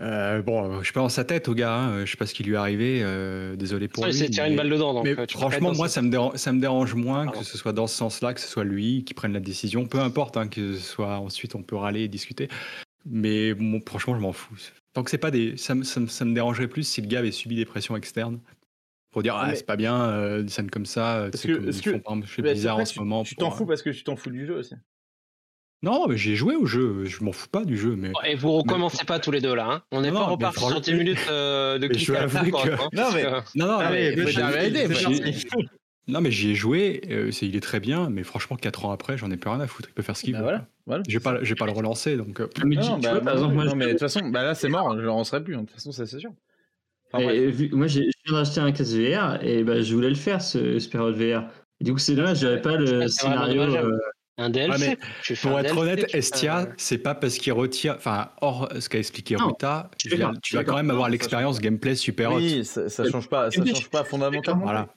Euh, 0.00 0.42
bon, 0.42 0.78
je 0.80 0.84
suis 0.84 0.92
pas 0.92 1.00
dans 1.00 1.08
sa 1.08 1.24
tête 1.24 1.48
au 1.48 1.54
gars, 1.54 1.72
hein, 1.76 2.04
je 2.04 2.10
sais 2.10 2.16
pas 2.16 2.26
ce 2.26 2.34
qui 2.34 2.42
lui 2.42 2.54
est 2.54 2.56
arrivé, 2.56 3.00
euh, 3.04 3.54
désolé 3.54 3.86
pour 3.86 4.04
il 4.04 4.10
lui. 4.10 4.18
s'est 4.18 4.28
tiré 4.28 4.50
une 4.50 4.56
balle 4.56 4.68
dedans. 4.68 4.92
Donc, 4.92 5.04
mais 5.04 5.16
euh, 5.16 5.24
franchement, 5.28 5.72
moi, 5.72 5.88
ça 5.88 6.02
me, 6.02 6.10
dérange, 6.10 6.34
ça 6.36 6.52
me 6.52 6.60
dérange 6.60 6.94
moins 6.94 7.26
Pardon. 7.26 7.40
que 7.40 7.46
ce 7.46 7.56
soit 7.56 7.72
dans 7.72 7.86
ce 7.86 7.96
sens-là, 7.96 8.34
que 8.34 8.40
ce 8.40 8.48
soit 8.48 8.64
lui 8.64 9.04
qui 9.04 9.14
prenne 9.14 9.32
la 9.32 9.38
décision. 9.40 9.86
Peu 9.86 10.00
importe, 10.00 10.36
hein, 10.36 10.48
que 10.48 10.74
ce 10.74 10.80
soit 10.82 11.18
ensuite 11.18 11.54
on 11.54 11.62
peut 11.62 11.76
râler 11.76 12.00
et 12.02 12.08
discuter. 12.08 12.48
Mais 13.06 13.54
bon, 13.54 13.80
franchement, 13.86 14.16
je 14.16 14.20
m'en 14.20 14.32
fous. 14.32 14.56
Tant 14.94 15.04
que 15.04 15.10
c'est 15.10 15.18
pas 15.18 15.30
des, 15.30 15.56
ça, 15.56 15.76
me- 15.76 15.84
ça, 15.84 16.00
me- 16.00 16.06
ça 16.08 16.24
me 16.24 16.34
dérangerait 16.34 16.68
plus 16.68 16.82
si 16.82 17.00
le 17.00 17.06
gars 17.06 17.20
avait 17.20 17.30
subi 17.32 17.54
des 17.54 17.64
pressions 17.64 17.96
externes 17.96 18.40
pour 19.12 19.22
dire 19.22 19.36
Ah, 19.36 19.42
ah 19.44 19.48
mais- 19.50 19.54
c'est 19.56 19.66
pas 19.66 19.76
bien, 19.76 20.08
euh, 20.08 20.42
des 20.42 20.48
scènes 20.50 20.70
comme 20.70 20.86
ça, 20.86 21.28
sais, 21.34 21.46
que- 21.48 21.54
comme 21.54 21.68
est-ce 21.68 21.78
ils 21.78 21.82
que- 21.82 21.90
font 21.92 22.00
par 22.00 22.12
exemple 22.14 22.28
chez 22.32 22.42
Mais 22.42 22.50
Blizzard 22.52 22.72
après, 22.72 22.82
en 22.82 22.86
ce 22.86 22.92
tu- 22.94 22.98
moment. 22.98 23.22
Tu 23.22 23.36
t'en 23.36 23.52
fous 23.52 23.64
parce 23.66 23.82
que 23.82 23.90
tu 23.90 24.02
t'en 24.02 24.16
fous 24.16 24.30
du 24.30 24.44
jeu 24.44 24.56
aussi. 24.56 24.74
Non, 25.84 26.06
mais 26.08 26.16
j'ai 26.16 26.34
joué 26.34 26.56
au 26.56 26.64
jeu. 26.64 27.04
Je 27.04 27.22
m'en 27.22 27.32
fous 27.32 27.48
pas 27.48 27.64
du 27.64 27.76
jeu, 27.76 27.94
mais. 27.96 28.10
Et 28.26 28.34
vous 28.36 28.52
recommencez 28.52 29.04
pas 29.04 29.18
tous 29.18 29.30
les 29.30 29.40
deux 29.42 29.54
là. 29.54 29.66
Hein. 29.70 29.82
On 29.92 30.00
n'est 30.00 30.10
Non, 30.10 30.20
pas 30.20 30.26
mais 30.26 30.32
reparti 30.32 30.58
sur 30.58 30.68
franchement- 30.68 30.80
10 30.80 30.94
minutes 30.94 31.18
euh, 31.30 31.78
de 31.78 31.86
Mais 31.88 31.94
dois 31.94 32.16
à 32.18 32.22
avouer 32.22 32.50
fond, 32.50 32.56
que- 32.62 32.70
hein, 32.70 32.88
Non, 32.94 33.04
mais- 33.12 33.22
que- 33.22 33.28
Non, 33.58 33.66
non, 33.66 33.78
Allez, 33.78 34.16
mais, 34.16 34.24
dire- 34.24 34.34
non, 36.08 36.20
mais 36.22 36.30
j'y 36.30 36.50
ai 36.50 36.54
joué. 36.54 37.02
euh, 37.10 37.30
c'est- 37.30 37.46
il 37.46 37.54
est 37.54 37.60
très 37.60 37.80
bien, 37.80 38.08
mais 38.10 38.22
franchement, 38.22 38.56
4 38.56 38.86
ans 38.86 38.92
après, 38.92 39.18
j'en 39.18 39.30
ai 39.30 39.36
plus 39.36 39.50
rien 39.50 39.60
à 39.60 39.66
foutre. 39.66 39.88
Il 39.90 39.94
peut 39.94 40.02
faire 40.02 40.16
ce 40.16 40.22
qu'il 40.24 40.32
Bah 40.32 40.38
veut. 40.38 40.44
voilà, 40.44 40.66
voilà. 40.86 41.02
Je 41.06 41.12
vais 41.18 41.22
pas, 41.22 41.38
je 41.42 41.48
vais 41.50 41.54
pas 41.54 41.66
le 41.66 41.72
relancer, 41.72 42.16
donc. 42.16 42.40
euh, 42.40 42.48
mais 42.64 42.76
Non, 42.76 42.82
non, 42.82 42.98
bah, 42.98 43.10
vois, 43.10 43.10
par 43.20 43.22
bah, 43.24 43.32
exemple, 43.34 43.54
moi, 43.54 43.64
non, 43.66 43.74
mais 43.76 43.86
de 43.86 43.90
toute 43.90 44.00
façon, 44.00 44.28
bah 44.30 44.42
là 44.42 44.54
c'est 44.54 44.68
mort, 44.68 44.90
je 44.96 45.00
le 45.02 45.10
relancerai 45.10 45.44
plus. 45.44 45.54
hein. 45.54 45.60
De 45.60 45.66
toute 45.66 45.74
façon, 45.74 45.92
ça 45.92 46.06
c'est 46.06 46.18
sûr. 46.18 46.30
Enfin, 47.12 47.24
Et 47.24 47.26
bref. 47.46 47.54
vu- 47.54 47.70
moi, 47.72 47.86
j'ai- 47.88 48.04
je 48.24 48.30
viens 48.32 48.38
d'acheter 48.42 48.60
un 48.60 48.72
casque 48.72 48.92
VR 48.96 49.38
et 49.42 49.62
bah, 49.64 49.82
je 49.82 49.94
voulais 49.94 50.08
le 50.08 50.14
faire, 50.14 50.40
ce 50.40 50.78
Super 50.78 51.02
Hot 51.02 51.12
VR. 51.12 51.44
Et 51.80 51.84
du 51.84 51.92
coup, 51.92 51.98
c'est 51.98 52.14
dommage, 52.14 52.38
j'avais 52.40 52.62
pas 52.62 52.76
le 52.76 53.06
scénario. 53.08 53.62
euh, 53.62 53.98
Un 54.36 54.50
DLC. 54.50 54.70
Ouais, 54.72 54.78
mais 54.88 54.98
tu 55.22 55.36
fais 55.36 55.48
Pour 55.48 55.58
un 55.58 55.62
être 55.62 55.74
DLC, 55.74 55.80
honnête, 55.92 56.10
fais 56.10 56.18
Estia, 56.18 56.68
c'est 56.76 56.98
pas 56.98 57.14
parce 57.14 57.38
qu'il 57.38 57.52
retire. 57.52 57.94
Enfin, 57.96 58.30
hors 58.40 58.68
ce 58.80 58.88
qu'a 58.88 58.98
expliqué 58.98 59.36
Non, 59.36 59.48
Ruta, 59.48 59.90
dire, 60.04 60.32
tu 60.42 60.56
vas 60.56 60.64
quand 60.64 60.76
même 60.76 60.90
avoir 60.90 61.08
l'expérience 61.08 61.60
gameplay 61.60 61.94
super 61.94 62.32
hot. 62.32 62.36
Oui, 62.38 62.64
ça, 62.64 62.88
ça 62.88 63.08
change 63.08 63.28
pas, 63.28 63.50
ça 63.50 63.64
change 63.64 63.90
pas 63.90 64.02
fondamentalement. 64.04 64.64
Voilà. 64.64 64.88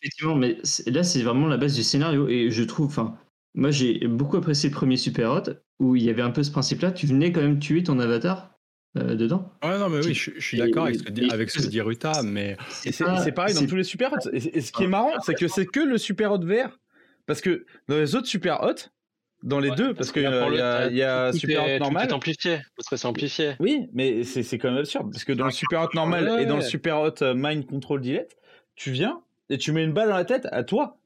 Effectivement, 0.00 0.34
mais 0.34 0.56
là, 0.86 1.02
c'est 1.04 1.22
vraiment 1.22 1.46
la 1.46 1.58
base 1.58 1.74
du 1.74 1.82
scénario. 1.82 2.26
Et 2.28 2.50
je 2.50 2.62
trouve, 2.64 2.86
enfin, 2.86 3.16
moi, 3.54 3.70
j'ai 3.70 4.06
beaucoup 4.08 4.36
apprécié 4.36 4.70
le 4.70 4.74
premier 4.74 4.96
Super 4.96 5.30
Hot 5.30 5.42
où 5.78 5.94
il 5.94 6.02
y 6.02 6.10
avait 6.10 6.22
un 6.22 6.30
peu 6.30 6.42
ce 6.42 6.50
principe-là. 6.50 6.90
Tu 6.90 7.06
venais 7.06 7.30
quand 7.32 7.42
même 7.42 7.58
tuer 7.58 7.82
ton 7.84 7.98
avatar 8.00 8.50
euh, 8.98 9.14
dedans. 9.14 9.52
Ouais, 9.62 9.78
non, 9.78 9.90
mais 9.90 9.98
oui, 10.04 10.14
je, 10.14 10.30
je 10.36 10.40
suis 10.44 10.56
d'accord 10.56 10.84
avec 10.86 10.96
ce 10.96 11.02
que 11.02 11.10
dit, 11.12 11.26
et- 11.26 11.30
avec 11.32 11.50
ce 11.50 11.58
que 11.58 11.66
dit 11.68 11.80
Ruta, 11.82 12.22
mais 12.24 12.56
Et 12.86 12.92
c'est 12.92 13.32
pareil 13.32 13.54
dans 13.54 13.66
tous 13.66 13.76
les 13.76 13.84
super 13.84 14.10
hot. 14.12 14.28
Et, 14.32 14.56
et 14.56 14.60
ce 14.62 14.72
qui 14.72 14.84
est 14.84 14.88
marrant, 14.88 15.12
c'est 15.24 15.34
que 15.34 15.48
c'est 15.48 15.66
que 15.66 15.80
le 15.80 15.98
super 15.98 16.32
hot 16.32 16.40
VR. 16.40 16.78
Parce 17.26 17.40
que 17.40 17.66
dans 17.88 17.96
les 17.98 18.14
autres 18.14 18.26
super 18.28 18.62
hot, 18.62 18.74
dans 19.42 19.60
les 19.60 19.70
Ouais, 19.70 19.76
deux, 19.76 19.94
parce 19.94 20.12
qu'il 20.12 20.22
pour 20.24 20.52
y 20.54 20.60
a, 20.60 20.86
il 20.88 20.96
y 20.96 21.02
a 21.02 21.30
tout 21.32 21.38
super 21.38 21.62
hot 21.64 21.76
tout 21.76 21.82
normal. 21.82 22.08
est 22.08 22.12
amplifié. 22.12 22.60
Parce 22.76 22.88
que 22.88 22.96
c'est 22.96 23.06
amplifié. 23.06 23.54
Oui, 23.60 23.88
mais 23.92 24.24
c'est 24.24 24.58
quand 24.58 24.70
même 24.70 24.78
absurde. 24.78 25.10
Parce 25.12 25.24
que 25.24 25.32
dans 25.32 25.44
le 25.44 25.50
super 25.50 25.82
hot 25.82 25.88
normal 25.94 26.28
Ouais. 26.28 26.42
et 26.42 26.46
dans 26.46 26.56
le 26.56 26.62
super 26.62 27.00
hot 27.00 27.22
euh, 27.22 27.34
mind 27.36 27.66
control 27.66 28.00
delete, 28.00 28.36
tu 28.74 28.90
viens 28.90 29.20
et 29.50 29.58
tu 29.58 29.72
mets 29.72 29.84
une 29.84 29.92
balle 29.92 30.08
dans 30.08 30.16
la 30.16 30.24
tête 30.24 30.46
à 30.50 30.64
toi. 30.64 30.98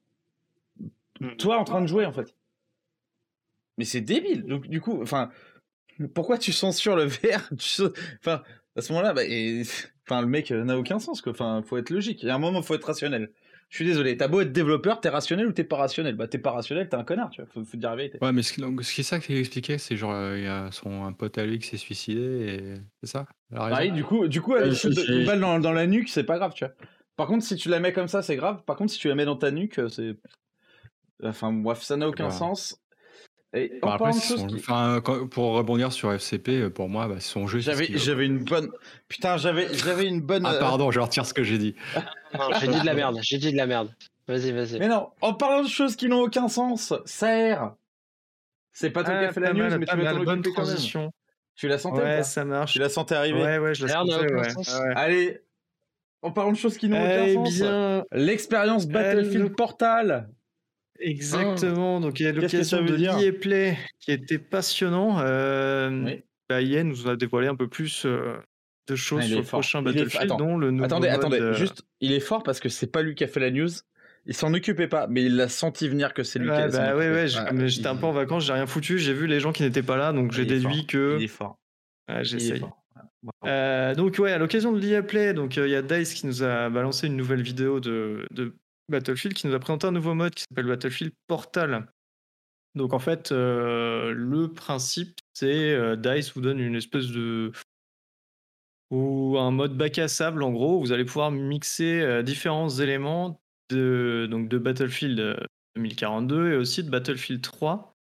Toi 1.38 1.58
en 1.58 1.64
train 1.64 1.80
de 1.82 1.86
jouer 1.86 2.06
en 2.06 2.12
fait. 2.12 2.34
Mais 3.78 3.84
c'est 3.84 4.00
débile. 4.00 4.44
Donc 4.44 4.68
du 4.68 4.80
coup, 4.80 5.00
enfin, 5.02 5.30
pourquoi 6.14 6.38
tu 6.38 6.52
censures 6.52 6.96
le 6.96 7.08
sais- 7.58 7.84
Enfin, 8.20 8.42
à 8.76 8.80
ce 8.82 8.92
moment-là, 8.92 9.12
bah, 9.12 9.24
et- 9.24 9.62
enfin, 10.06 10.20
le 10.22 10.26
mec 10.28 10.50
euh, 10.50 10.64
n'a 10.64 10.78
aucun 10.78 10.98
sens 10.98 11.20
quoi. 11.20 11.32
Enfin, 11.32 11.62
faut 11.66 11.76
être 11.78 11.90
logique. 11.90 12.22
Il 12.22 12.26
y 12.26 12.30
a 12.30 12.34
un 12.34 12.38
moment, 12.38 12.62
faut 12.62 12.74
être 12.74 12.84
rationnel. 12.84 13.30
Je 13.70 13.76
suis 13.76 13.84
désolé, 13.84 14.16
t'as 14.16 14.26
beau 14.26 14.40
être 14.40 14.52
développeur, 14.52 15.00
t'es 15.00 15.08
rationnel 15.08 15.46
ou 15.46 15.52
t'es 15.52 15.62
pas 15.62 15.76
rationnel? 15.76 16.16
Bah 16.16 16.26
t'es 16.26 16.38
pas 16.38 16.50
rationnel, 16.50 16.88
t'es 16.88 16.96
un 16.96 17.04
connard, 17.04 17.30
tu 17.30 17.40
vois, 17.40 17.48
faut, 17.50 17.64
faut 17.64 17.76
dire 17.76 17.90
la 17.90 17.96
vérité. 17.96 18.18
Ouais, 18.20 18.32
mais 18.32 18.42
ce, 18.42 18.52
qui- 18.52 18.60
donc, 18.60 18.82
ce 18.82 18.92
qui 18.92 19.02
est 19.02 19.04
ça 19.04 19.20
qu'il 19.20 19.36
expliquait, 19.36 19.78
c'est 19.78 19.96
genre, 19.96 20.10
euh, 20.12 20.36
il 20.36 20.44
y 20.44 20.48
a 20.48 20.72
son 20.72 21.04
un 21.04 21.12
pote 21.12 21.38
à 21.38 21.46
lui 21.46 21.60
qui 21.60 21.68
s'est 21.68 21.76
suicidé, 21.76 22.20
et 22.20 22.74
c'est 23.00 23.10
ça 23.10 23.26
la 23.52 23.64
raison 23.64 23.76
Ah 23.76 23.82
oui, 23.84 23.92
du 23.92 24.02
coup, 24.02 24.26
du 24.26 24.40
coup, 24.42 24.56
elle 24.56 24.70
te 24.70 24.74
shoot 24.74 24.98
une 25.08 25.24
balle 25.24 25.40
dans, 25.40 25.60
dans 25.60 25.72
la 25.72 25.86
nuque, 25.86 26.08
c'est 26.08 26.24
pas 26.24 26.36
grave, 26.38 26.52
tu 26.52 26.64
vois. 26.64 26.74
Par 27.16 27.28
contre, 27.28 27.44
si 27.44 27.54
tu 27.54 27.68
la 27.68 27.78
mets 27.78 27.92
comme 27.92 28.08
ça, 28.08 28.22
c'est 28.22 28.36
grave. 28.36 28.64
Par 28.64 28.76
contre, 28.76 28.92
si 28.92 28.98
tu 28.98 29.08
la 29.08 29.14
mets 29.14 29.24
dans 29.24 29.36
ta 29.36 29.50
nuque, 29.52 29.78
euh, 29.78 29.88
c'est. 29.88 30.16
Enfin, 31.22 31.52
bref, 31.52 31.82
ça 31.82 31.96
n'a 31.96 32.08
aucun 32.08 32.28
Bah. 32.28 32.30
sens. 32.30 32.80
Et 33.52 33.78
en 33.82 33.88
après, 33.88 33.98
parlant 33.98 34.14
de 34.14 34.20
c'est 34.20 34.28
choses 34.28 34.40
son- 34.42 34.46
qui- 34.46 34.56
enfin, 34.56 35.00
quand- 35.04 35.26
pour 35.28 35.52
rebondir 35.54 35.92
sur 35.92 36.12
FCP, 36.12 36.48
euh, 36.62 36.70
pour 36.70 36.88
moi, 36.88 37.08
bah, 37.08 37.16
c'est 37.18 37.32
son 37.32 37.46
jeu. 37.48 37.58
J'avais, 37.58 37.86
une 38.26 38.44
bonne. 38.44 38.70
Putain, 39.08 39.36
j'avais, 39.38 39.72
j'avais 39.74 40.06
une 40.06 40.20
bonne. 40.20 40.46
Ah 40.46 40.54
euh, 40.54 40.60
pardon, 40.60 40.90
je 40.92 41.00
retire 41.00 41.26
ce 41.26 41.34
que 41.34 41.42
j'ai 41.42 41.58
dit. 41.58 41.74
J'ai 42.60 42.68
dit 42.68 42.80
de 42.80 42.86
la 42.86 42.94
merde, 42.94 43.18
j'ai 43.22 43.38
dit 43.38 43.50
de 43.50 43.56
la 43.56 43.66
merde. 43.66 43.92
Vas-y, 44.28 44.52
vas-y. 44.52 44.78
Mais 44.78 44.86
non, 44.86 45.10
en 45.20 45.34
parlant 45.34 45.64
de 45.64 45.68
choses 45.68 45.96
qui 45.96 46.06
n'ont 46.06 46.20
aucun 46.20 46.46
sens, 46.46 46.94
Serre 47.04 47.74
C'est 48.70 48.90
pas 48.90 49.02
toi 49.02 49.14
qui 49.14 49.24
Ah, 49.24 49.28
as 49.30 49.32
fait 49.32 49.40
la 49.40 49.52
news, 49.52 49.58
mal, 49.68 49.78
mais 49.80 49.86
tu 49.86 49.96
vas 49.96 50.12
t'en 50.12 50.18
bonne 50.22 50.28
occuper 50.38 50.50
quand 50.54 50.62
même. 50.62 50.66
transition. 50.70 51.12
Tu 51.56 51.66
la 51.66 51.78
sentais 51.78 52.00
ou 52.00 52.04
Ouais, 52.04 52.22
ça 52.22 52.44
marche. 52.44 52.72
Tu 52.74 52.78
la 52.78 52.88
sentais 52.88 53.16
arriver 53.16 53.42
Ouais, 53.42 53.58
ouais, 53.58 53.74
je 53.74 53.84
la 53.84 53.92
sentais, 53.94 54.32
ouais. 54.32 54.50
sens. 54.50 54.78
Ouais. 54.78 54.92
Allez, 54.94 55.40
en 56.22 56.30
parlant 56.30 56.52
de 56.52 56.56
choses 56.56 56.78
qui 56.78 56.88
n'ont 56.88 56.96
Eh 57.04 57.32
aucun 57.36 57.44
sens. 57.46 57.58
bien, 57.58 58.04
L'expérience 58.12 58.86
Battlefield 58.86 59.48
le- 59.48 59.52
Portal. 59.52 60.28
Exactement. 61.00 62.00
Donc, 62.00 62.20
il 62.20 62.24
y 62.24 62.26
a 62.26 62.32
l'occasion 62.32 62.82
de 62.82 63.30
Play 63.30 63.78
qui 64.00 64.12
était 64.12 64.38
passionnant. 64.38 65.18
Euh, 65.20 66.04
Oui. 66.04 66.22
bah, 66.48 66.62
nous 66.62 67.08
a 67.08 67.16
dévoilé 67.16 67.48
un 67.48 67.56
peu 67.56 67.68
plus 67.68 68.04
euh, 68.06 68.36
de 68.88 68.96
choses 68.96 69.20
Ah, 69.24 69.26
sur 69.28 69.38
le 69.38 69.42
fort. 69.44 69.60
prochain 69.60 69.82
Battlefield, 69.82 70.24
attends, 70.24 70.36
dont 70.36 70.56
le 70.58 70.70
nouveau 70.70 70.84
Attendez, 70.84 71.08
mode, 71.08 71.16
attendez, 71.18 71.40
euh, 71.40 71.52
juste, 71.54 71.82
il 72.00 72.12
est 72.12 72.20
fort 72.20 72.42
parce 72.42 72.60
que 72.60 72.68
c'est 72.68 72.90
pas 72.90 73.02
lui 73.02 73.14
qui 73.14 73.24
a 73.24 73.28
fait 73.28 73.40
la 73.40 73.50
news. 73.50 73.68
Il 74.26 74.34
s'en 74.34 74.52
occupait 74.52 74.88
pas, 74.88 75.06
mais 75.06 75.24
il 75.24 75.36
l'a 75.36 75.48
senti 75.48 75.88
venir 75.88 76.12
que 76.12 76.22
c'est 76.22 76.38
lui 76.38 76.46
qui 76.46 76.52
Ouais, 76.52 76.68
bah, 76.68 76.94
ouais, 76.96 77.06
occuper. 77.08 77.10
ouais, 77.14 77.28
j'ai- 77.28 77.44
comme 77.48 77.66
j'étais 77.66 77.86
un 77.86 77.96
peu 77.96 78.06
en 78.06 78.12
vacances, 78.12 78.44
j'ai 78.44 78.52
rien 78.52 78.66
foutu, 78.66 78.98
j'ai 78.98 79.14
vu 79.14 79.26
les 79.26 79.40
gens 79.40 79.52
qui 79.52 79.62
n'étaient 79.62 79.82
pas 79.82 79.96
là, 79.96 80.12
donc 80.12 80.32
j'ai 80.32 80.42
Il 80.42 80.52
est 80.52 80.58
déduit 80.60 80.86
que. 80.86 81.16
Il 81.18 81.24
est 81.24 81.28
fort. 81.28 81.56
Ouais, 82.08 82.20
est 82.20 82.24
j'essaye. 82.24 82.62
Euh, 83.46 83.94
donc 83.94 84.18
ouais, 84.18 84.32
à 84.32 84.38
l'occasion 84.38 84.72
de 84.72 85.00
Play, 85.02 85.34
donc 85.34 85.58
euh, 85.58 85.66
il 85.66 85.70
y 85.70 85.76
a 85.76 85.82
Dice 85.82 86.14
qui 86.14 86.26
nous 86.26 86.42
a 86.42 86.68
balancé 86.70 87.06
une 87.06 87.16
nouvelle 87.16 87.42
vidéo 87.42 87.78
de, 87.80 88.26
de 88.30 88.54
Battlefield, 88.90 89.34
qui 89.34 89.46
nous 89.46 89.54
a 89.54 89.58
présenté 89.58 89.86
un 89.86 89.92
nouveau 89.92 90.14
mode 90.14 90.34
qui 90.34 90.44
s'appelle 90.48 90.66
Battlefield 90.66 91.12
Portal. 91.26 91.86
Donc 92.74 92.92
en 92.92 92.98
fait, 92.98 93.32
euh, 93.32 94.12
le 94.12 94.52
principe, 94.52 95.18
c'est 95.32 95.72
euh, 95.72 95.96
Dice 95.96 96.32
vous 96.34 96.40
donne 96.40 96.60
une 96.60 96.76
espèce 96.76 97.08
de 97.08 97.52
ou 98.90 99.38
un 99.38 99.50
mode 99.50 99.76
bac 99.76 99.98
à 99.98 100.08
sable 100.08 100.42
en 100.42 100.50
gros. 100.50 100.80
Vous 100.80 100.92
allez 100.92 101.04
pouvoir 101.04 101.30
mixer 101.30 102.00
euh, 102.00 102.22
différents 102.22 102.68
éléments 102.68 103.40
de 103.70 104.26
donc 104.30 104.48
de 104.48 104.58
Battlefield 104.58 105.20
euh, 105.20 105.36
2042 105.76 106.52
et 106.52 106.56
aussi 106.56 106.82
de 106.82 106.90
Battlefield 106.90 107.40
3 107.40 107.96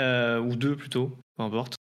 euh, 0.00 0.40
ou 0.40 0.56
2 0.56 0.76
plutôt, 0.76 1.16
peu 1.36 1.42
importe. 1.42 1.76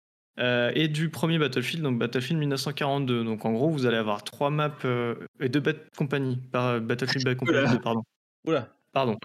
Euh, 0.41 0.73
et 0.75 0.89
du 0.89 1.11
premier 1.11 1.39
Battlefield, 1.39 1.83
donc 1.83 1.99
Battlefield 1.99 2.39
1942. 2.41 3.25
Donc 3.25 3.45
en 3.45 3.53
gros, 3.53 3.69
vous 3.71 3.85
allez 3.87 3.99
avoir 3.99 4.25
trois 4.25 4.49
maps 4.51 4.73
euh, 4.87 5.15
et 5.39 5.49
deux 5.51 5.61
Bad 5.61 5.77
Company, 5.97 6.39
par 6.51 6.67
euh, 6.67 6.81
Battlefield 6.81 7.25
Bad 7.27 7.37
Company, 7.37 7.59
Oula. 7.59 7.73
2, 7.73 7.79
pardon. 7.81 8.03
Oula. 8.47 8.69
Pardon. 8.93 9.19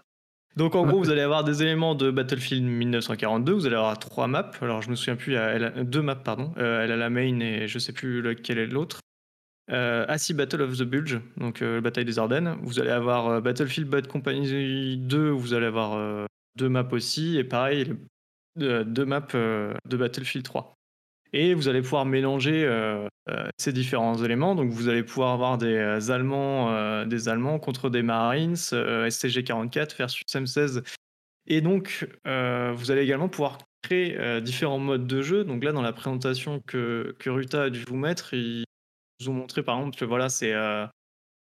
Donc 0.57 0.75
en 0.75 0.85
gros, 0.85 0.99
vous 0.99 1.09
allez 1.09 1.21
avoir 1.21 1.43
des 1.43 1.63
éléments 1.63 1.95
de 1.95 2.11
Battlefield 2.11 2.63
1942. 2.63 3.53
Vous 3.53 3.65
allez 3.65 3.75
avoir 3.75 3.97
trois 3.99 4.27
maps. 4.27 4.51
Alors 4.61 4.81
je 4.81 4.89
me 4.89 4.95
souviens 4.95 5.15
plus, 5.15 5.31
il 5.33 5.35
y 5.35 5.37
a- 5.37 5.49
elle 5.51 5.63
a- 5.65 5.83
deux 5.83 6.01
maps 6.01 6.15
pardon. 6.15 6.53
Euh, 6.57 6.83
elle 6.83 6.91
a 6.91 6.97
la 6.97 7.09
main 7.09 7.39
et 7.39 7.67
je 7.67 7.79
sais 7.79 7.93
plus 7.93 8.21
lequel 8.21 8.57
est 8.57 8.67
l'autre. 8.67 8.99
Euh, 9.71 10.05
si, 10.17 10.33
Battle 10.33 10.61
of 10.61 10.77
the 10.77 10.83
Bulge, 10.83 11.19
donc 11.37 11.61
euh, 11.61 11.81
bataille 11.81 12.05
des 12.05 12.19
Ardennes. 12.19 12.55
Vous 12.61 12.79
allez 12.79 12.91
avoir 12.91 13.41
Battlefield 13.41 13.89
Bad 13.89 14.07
Company 14.07 14.97
2. 14.97 15.29
Vous 15.29 15.53
allez 15.53 15.65
avoir 15.65 16.27
deux 16.57 16.69
maps 16.69 16.87
aussi 16.91 17.37
et 17.37 17.43
pareil 17.43 17.93
deux 18.57 19.05
maps 19.05 19.27
de 19.33 19.97
Battlefield 19.97 20.45
3. 20.45 20.73
Et 21.37 21.53
vous 21.53 21.67
allez 21.67 21.81
pouvoir 21.81 22.05
mélanger 22.05 22.63
euh, 22.63 23.09
euh, 23.27 23.47
ces 23.57 23.73
différents 23.73 24.23
éléments. 24.23 24.53
Donc 24.53 24.69
vous 24.69 24.87
allez 24.87 25.01
pouvoir 25.01 25.33
avoir 25.33 25.57
des 25.57 25.75
euh, 25.75 26.11
Allemands, 26.11 27.05
des 27.05 27.27
Allemands 27.27 27.57
contre 27.57 27.89
des 27.89 28.03
Marines, 28.03 28.55
euh, 28.71 29.09
STG-44 29.09 29.97
versus 29.97 30.23
M16. 30.29 30.83
Et 31.47 31.59
donc 31.59 32.07
vous 32.23 32.91
allez 32.91 33.01
également 33.01 33.27
pouvoir 33.27 33.57
créer 33.83 34.41
différents 34.41 34.79
modes 34.79 35.07
de 35.07 35.21
jeu. 35.21 35.43
Donc 35.43 35.63
là, 35.63 35.73
dans 35.73 35.81
la 35.81 35.93
présentation 35.93 36.59
que, 36.65 37.15
Ruta 37.25 37.63
a 37.63 37.69
dû 37.69 37.83
vous 37.87 37.97
mettre, 37.97 38.33
ils 38.33 38.63
vous 39.19 39.29
ont 39.29 39.33
montré 39.33 39.61
par 39.61 39.77
exemple 39.77 39.97
que 39.97 40.05
voilà, 40.05 40.29
c'est... 40.29 40.53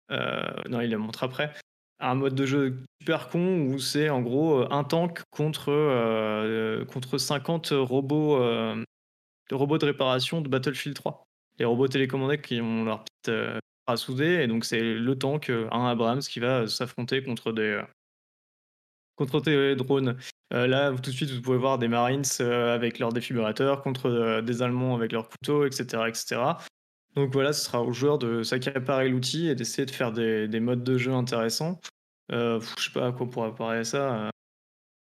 non, 0.09 0.81
il 0.81 0.89
la 0.89 0.97
montre 0.97 1.23
après. 1.23 1.53
Un 1.99 2.15
mode 2.15 2.35
de 2.35 2.45
jeu 2.45 2.83
super 3.01 3.29
con 3.29 3.67
où 3.67 3.79
c'est 3.79 4.09
en 4.09 4.21
gros 4.21 4.69
un 4.73 4.83
tank 4.83 5.21
contre, 5.31 6.85
contre 6.85 7.17
50 7.17 7.69
robots, 7.71 8.41
euh, 9.51 9.55
robots 9.55 9.77
de 9.77 9.85
réparation 9.85 10.41
de 10.41 10.49
Battlefield 10.49 10.95
3. 10.95 11.23
Les 11.59 11.65
robots 11.65 11.87
télécommandés 11.87 12.41
qui 12.41 12.61
ont 12.61 12.85
leur 12.85 13.03
petite 13.03 13.29
euh, 13.29 13.59
à 13.87 13.97
souder, 13.97 14.41
et 14.43 14.47
donc 14.47 14.65
c'est 14.65 14.81
le 14.81 15.17
tank, 15.17 15.49
euh, 15.49 15.67
un 15.71 15.85
Abrams, 15.87 16.21
qui 16.21 16.39
va 16.39 16.67
s'affronter 16.67 17.21
contre 17.23 17.51
des, 17.51 17.61
euh, 17.61 17.83
contre 19.15 19.41
des 19.41 19.75
drones. 19.75 20.17
Euh, 20.53 20.67
là, 20.67 20.91
tout 20.91 21.09
de 21.11 21.15
suite, 21.15 21.29
vous 21.31 21.41
pouvez 21.41 21.57
voir 21.57 21.77
des 21.77 21.87
Marines 21.87 22.23
euh, 22.41 22.73
avec 22.73 22.99
leurs 22.99 23.11
défibrillateurs 23.11 23.81
contre 23.81 24.07
euh, 24.07 24.41
des 24.41 24.61
Allemands 24.61 24.95
avec 24.95 25.11
leurs 25.11 25.29
couteaux, 25.29 25.65
etc., 25.65 26.03
etc. 26.07 26.41
Donc 27.15 27.31
voilà, 27.31 27.53
ce 27.53 27.65
sera 27.65 27.81
au 27.81 27.91
joueur 27.93 28.17
de 28.17 28.41
s'accaparer 28.43 29.09
l'outil 29.09 29.47
et 29.47 29.55
d'essayer 29.55 29.85
de 29.85 29.91
faire 29.91 30.11
des, 30.11 30.47
des 30.47 30.59
modes 30.59 30.83
de 30.83 30.97
jeu 30.97 31.11
intéressants. 31.11 31.79
Euh, 32.31 32.59
je 32.77 32.85
sais 32.85 32.91
pas 32.91 33.07
à 33.07 33.11
quoi 33.11 33.29
pourrait 33.29 33.49
comparer 33.49 33.83
ça. 33.83 34.25
euh, 34.27 34.29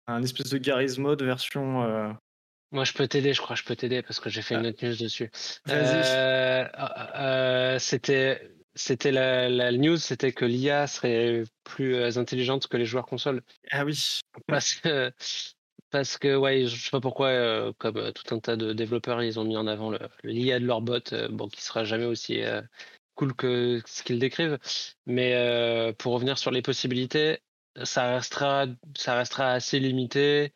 un 0.06 0.22
espèce 0.22 0.51
de 0.51 0.59
Garry's 0.59 0.98
Mode 0.98 1.22
version. 1.22 2.16
Moi, 2.74 2.82
je 2.82 2.92
peux 2.92 3.06
t'aider, 3.06 3.32
je 3.32 3.40
crois, 3.40 3.55
je 3.55 3.62
peux 3.62 3.76
t'aider 3.76 4.02
parce 4.02 4.18
que 4.18 4.28
j'ai 4.28 4.42
fait 4.42 4.56
une 4.56 4.66
Ah. 4.66 4.70
autre 4.70 4.84
news 4.84 4.96
dessus. 4.96 5.30
Euh, 5.68 6.66
euh, 7.14 7.78
c'était, 7.78 8.51
c'était 8.74 9.12
la, 9.12 9.48
la 9.48 9.70
news, 9.70 9.96
c'était 9.96 10.32
que 10.32 10.44
l'IA 10.44 10.88
serait 10.88 11.44
plus 11.62 11.94
euh, 11.94 12.18
intelligente 12.18 12.66
que 12.66 12.76
les 12.76 12.84
joueurs 12.84 13.06
consoles. 13.06 13.42
Ah 13.70 13.84
oui. 13.84 14.18
Parce 14.48 14.74
que, 14.74 15.12
parce 15.90 16.18
que 16.18 16.34
ouais, 16.34 16.66
je 16.66 16.74
sais 16.74 16.90
pas 16.90 17.01
pourquoi, 17.01 17.28
euh, 17.28 17.72
comme 17.78 18.12
tout 18.12 18.34
un 18.34 18.40
tas 18.40 18.56
de 18.56 18.72
développeurs, 18.72 19.22
ils 19.22 19.38
ont 19.38 19.44
mis 19.44 19.56
en 19.56 19.68
avant 19.68 19.90
le, 19.90 20.01
le 20.24 20.30
l'IA 20.32 20.59
de 20.59 20.66
leur 20.66 20.80
bot, 20.82 20.98
bon, 21.30 21.46
qui 21.46 21.62
sera 21.62 21.84
jamais 21.84 22.06
aussi 22.06 22.42
cool 23.14 23.36
que 23.36 23.80
ce 23.86 24.02
qu'ils 24.02 24.18
décrivent. 24.18 24.59
Mais 25.06 25.94
pour 25.98 26.12
revenir 26.12 26.38
sur 26.38 26.51
les 26.51 26.60
possibilités, 26.60 27.38
ça 27.84 28.16
restera, 28.16 28.66
ça 28.96 29.16
restera 29.16 29.52
assez 29.52 29.78
limité. 29.78 30.52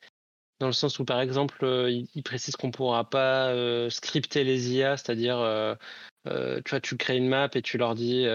Dans 0.60 0.66
le 0.66 0.72
sens 0.72 0.98
où, 0.98 1.04
par 1.04 1.20
exemple, 1.20 1.64
euh, 1.64 1.90
il, 1.90 2.22
précise 2.22 2.56
qu'on 2.56 2.72
pourra 2.72 3.08
pas 3.08 3.48
euh, 3.50 3.90
scripter 3.90 4.42
les 4.42 4.74
IA, 4.74 4.96
c'est-à-dire, 4.96 5.38
euh, 5.38 5.74
euh, 6.26 6.60
tu 6.64 6.70
vois, 6.70 6.80
tu 6.80 6.96
crées 6.96 7.16
une 7.16 7.28
map 7.28 7.48
et 7.54 7.62
tu 7.62 7.78
leur 7.78 7.94
dis, 7.94 8.26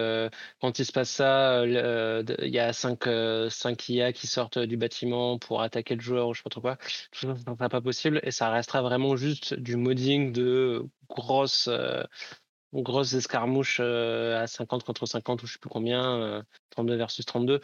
quand 0.62 0.80
il 0.80 0.86
se 0.86 0.92
passe 0.94 1.10
ça, 1.10 1.66
il 1.66 1.74
y 1.74 2.60
a 2.60 2.74
5 2.74 3.04
cinq 3.50 3.90
IA 3.90 4.14
qui 4.14 4.28
sortent 4.28 4.60
du 4.60 4.78
bâtiment 4.78 5.38
pour 5.38 5.62
attaquer 5.62 5.96
le 5.96 6.02
joueur 6.02 6.30
ou 6.30 6.34
je 6.34 6.40
sais 6.40 6.44
pas 6.44 6.50
trop 6.50 6.62
quoi. 6.62 6.78
Tout 7.12 7.22
ça, 7.22 7.28
ne 7.28 7.36
sera 7.36 7.70
pas 7.70 7.82
possible 7.82 8.22
et 8.24 8.32
ça 8.32 8.50
restera 8.50 8.82
vraiment 8.82 9.16
juste 9.18 9.54
du 9.56 9.76
modding 9.76 10.32
de 10.32 10.86
grosses, 11.10 11.70
grosses 12.74 13.14
escarmouches 13.14 13.80
à 13.80 14.48
50 14.48 14.84
contre 14.84 15.06
50 15.06 15.44
ou 15.44 15.48
je 15.48 15.54
sais 15.54 15.60
plus 15.60 15.70
combien, 15.70 16.22
euh, 16.22 16.44
32 16.72 16.96
versus 16.96 17.26
32 17.26 17.62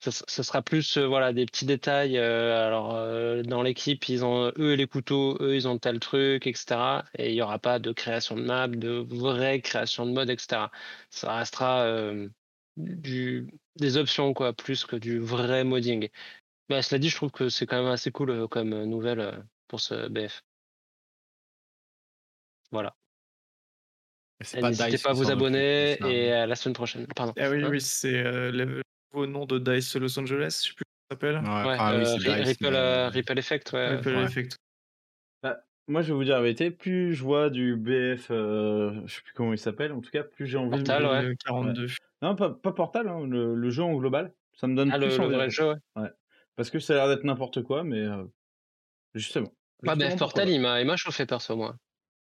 ce, 0.00 0.10
ce 0.10 0.42
sera 0.42 0.62
plus 0.62 0.98
euh, 0.98 1.06
voilà 1.06 1.32
des 1.32 1.46
petits 1.46 1.64
détails. 1.66 2.18
euh, 2.18 2.66
alors 2.66 2.94
euh, 2.94 3.42
dans 3.42 3.62
l'équipe, 3.62 4.08
ils 4.08 4.24
ont 4.24 4.52
eux 4.58 4.74
les 4.74 4.86
couteaux, 4.86 5.36
eux 5.40 5.54
ils 5.54 5.66
ont 5.68 5.78
tel 5.78 5.98
truc, 6.00 6.46
etc. 6.46 7.04
Et 7.18 7.30
il 7.30 7.34
y 7.36 7.42
aura 7.42 7.58
pas 7.58 7.78
de 7.78 7.92
création 7.92 8.36
de 8.36 8.42
map, 8.42 8.68
de 8.68 8.90
vraie 9.08 9.60
création 9.60 10.06
de 10.06 10.12
mode, 10.12 10.30
etc. 10.30 10.70
Ça 11.10 11.36
restera 11.36 11.84
euh, 11.84 12.28
du 12.76 13.48
des 13.76 13.96
options 13.96 14.34
quoi, 14.34 14.52
plus 14.52 14.84
que 14.84 14.96
du 14.96 15.18
vrai 15.18 15.64
modding. 15.64 16.08
Mais 16.68 16.82
cela 16.82 16.98
dit, 16.98 17.08
je 17.10 17.16
trouve 17.16 17.30
que 17.30 17.48
c'est 17.48 17.66
quand 17.66 17.82
même 17.82 17.92
assez 17.92 18.10
cool 18.10 18.30
euh, 18.30 18.46
comme 18.48 18.84
nouvelle 18.84 19.20
euh, 19.20 19.32
pour 19.68 19.80
ce 19.80 20.08
BF. 20.08 20.42
Voilà. 22.70 22.94
Pas 24.60 24.68
N'hésitez 24.68 24.98
pas 24.98 25.10
à 25.10 25.12
vous 25.12 25.30
abonner 25.30 25.96
et 26.04 26.32
à 26.32 26.46
la 26.46 26.56
semaine 26.56 26.74
prochaine. 26.74 27.06
Pardon. 27.14 27.32
Ah 27.38 27.48
oui, 27.50 27.62
Hein 27.62 27.68
oui, 27.70 27.80
c'est 27.80 28.14
euh, 28.14 28.82
le 29.20 29.26
nouveau 29.26 29.38
nom 29.40 29.46
de 29.46 29.58
Dice 29.58 29.96
Los 29.96 30.18
Angeles, 30.18 30.60
je 30.64 30.68
sais 30.68 30.74
plus 30.74 30.84
comment 30.84 31.04
ça 31.10 31.14
s'appelle. 31.14 31.36
Ouais, 31.36 31.70
Ouais, 31.70 31.76
ah 31.78 31.94
oui, 31.96 32.02
euh, 32.02 32.16
Dice, 32.16 32.48
Ripple, 32.48 32.64
mais- 32.70 32.76
euh, 32.76 33.08
Ripple 33.08 33.38
Effect, 33.38 33.72
ouais. 33.72 33.88
Ripple 33.96 34.08
ouais. 34.16 34.24
Effect. 34.24 34.56
Moi, 35.86 36.00
je 36.00 36.08
vais 36.08 36.14
vous 36.14 36.24
dire 36.24 36.36
la 36.36 36.40
vérité, 36.40 36.70
plus 36.70 37.14
je 37.14 37.22
vois 37.22 37.50
du 37.50 37.76
BF, 37.76 38.28
euh, 38.30 39.02
je 39.04 39.16
sais 39.16 39.20
plus 39.20 39.34
comment 39.34 39.52
il 39.52 39.58
s'appelle, 39.58 39.92
en 39.92 40.00
tout 40.00 40.08
cas, 40.10 40.22
plus 40.24 40.46
j'ai 40.46 40.56
envie 40.56 40.70
Portal, 40.78 41.02
de... 41.02 41.08
ouais. 41.08 41.22
Le 41.22 41.34
42. 41.34 41.88
Non, 42.22 42.34
pas, 42.36 42.48
pas 42.54 42.72
Portal, 42.72 43.06
hein, 43.06 43.26
le, 43.26 43.54
le 43.54 43.68
jeu 43.70 43.82
en 43.82 43.94
global. 43.94 44.32
Ça 44.54 44.66
me 44.66 44.74
donne 44.74 44.90
Ah, 44.90 44.96
le, 44.96 45.08
plus 45.08 45.18
le 45.18 45.24
envie. 45.24 45.34
vrai 45.34 45.50
jeu, 45.50 45.74
ouais. 45.96 46.08
Parce 46.56 46.70
que 46.70 46.78
ça 46.78 46.94
a 46.94 46.96
l'air 46.96 47.08
d'être 47.14 47.24
n'importe 47.24 47.62
quoi, 47.62 47.84
mais 47.84 47.98
euh, 48.00 48.24
justement. 49.14 49.52
Bah, 49.82 49.94
BF 49.94 50.08
pourquoi 50.16 50.18
Portal, 50.28 50.48
il 50.48 50.60
m'a 50.62 50.96
chauffé 50.96 51.26
perso, 51.26 51.54
moi. 51.54 51.76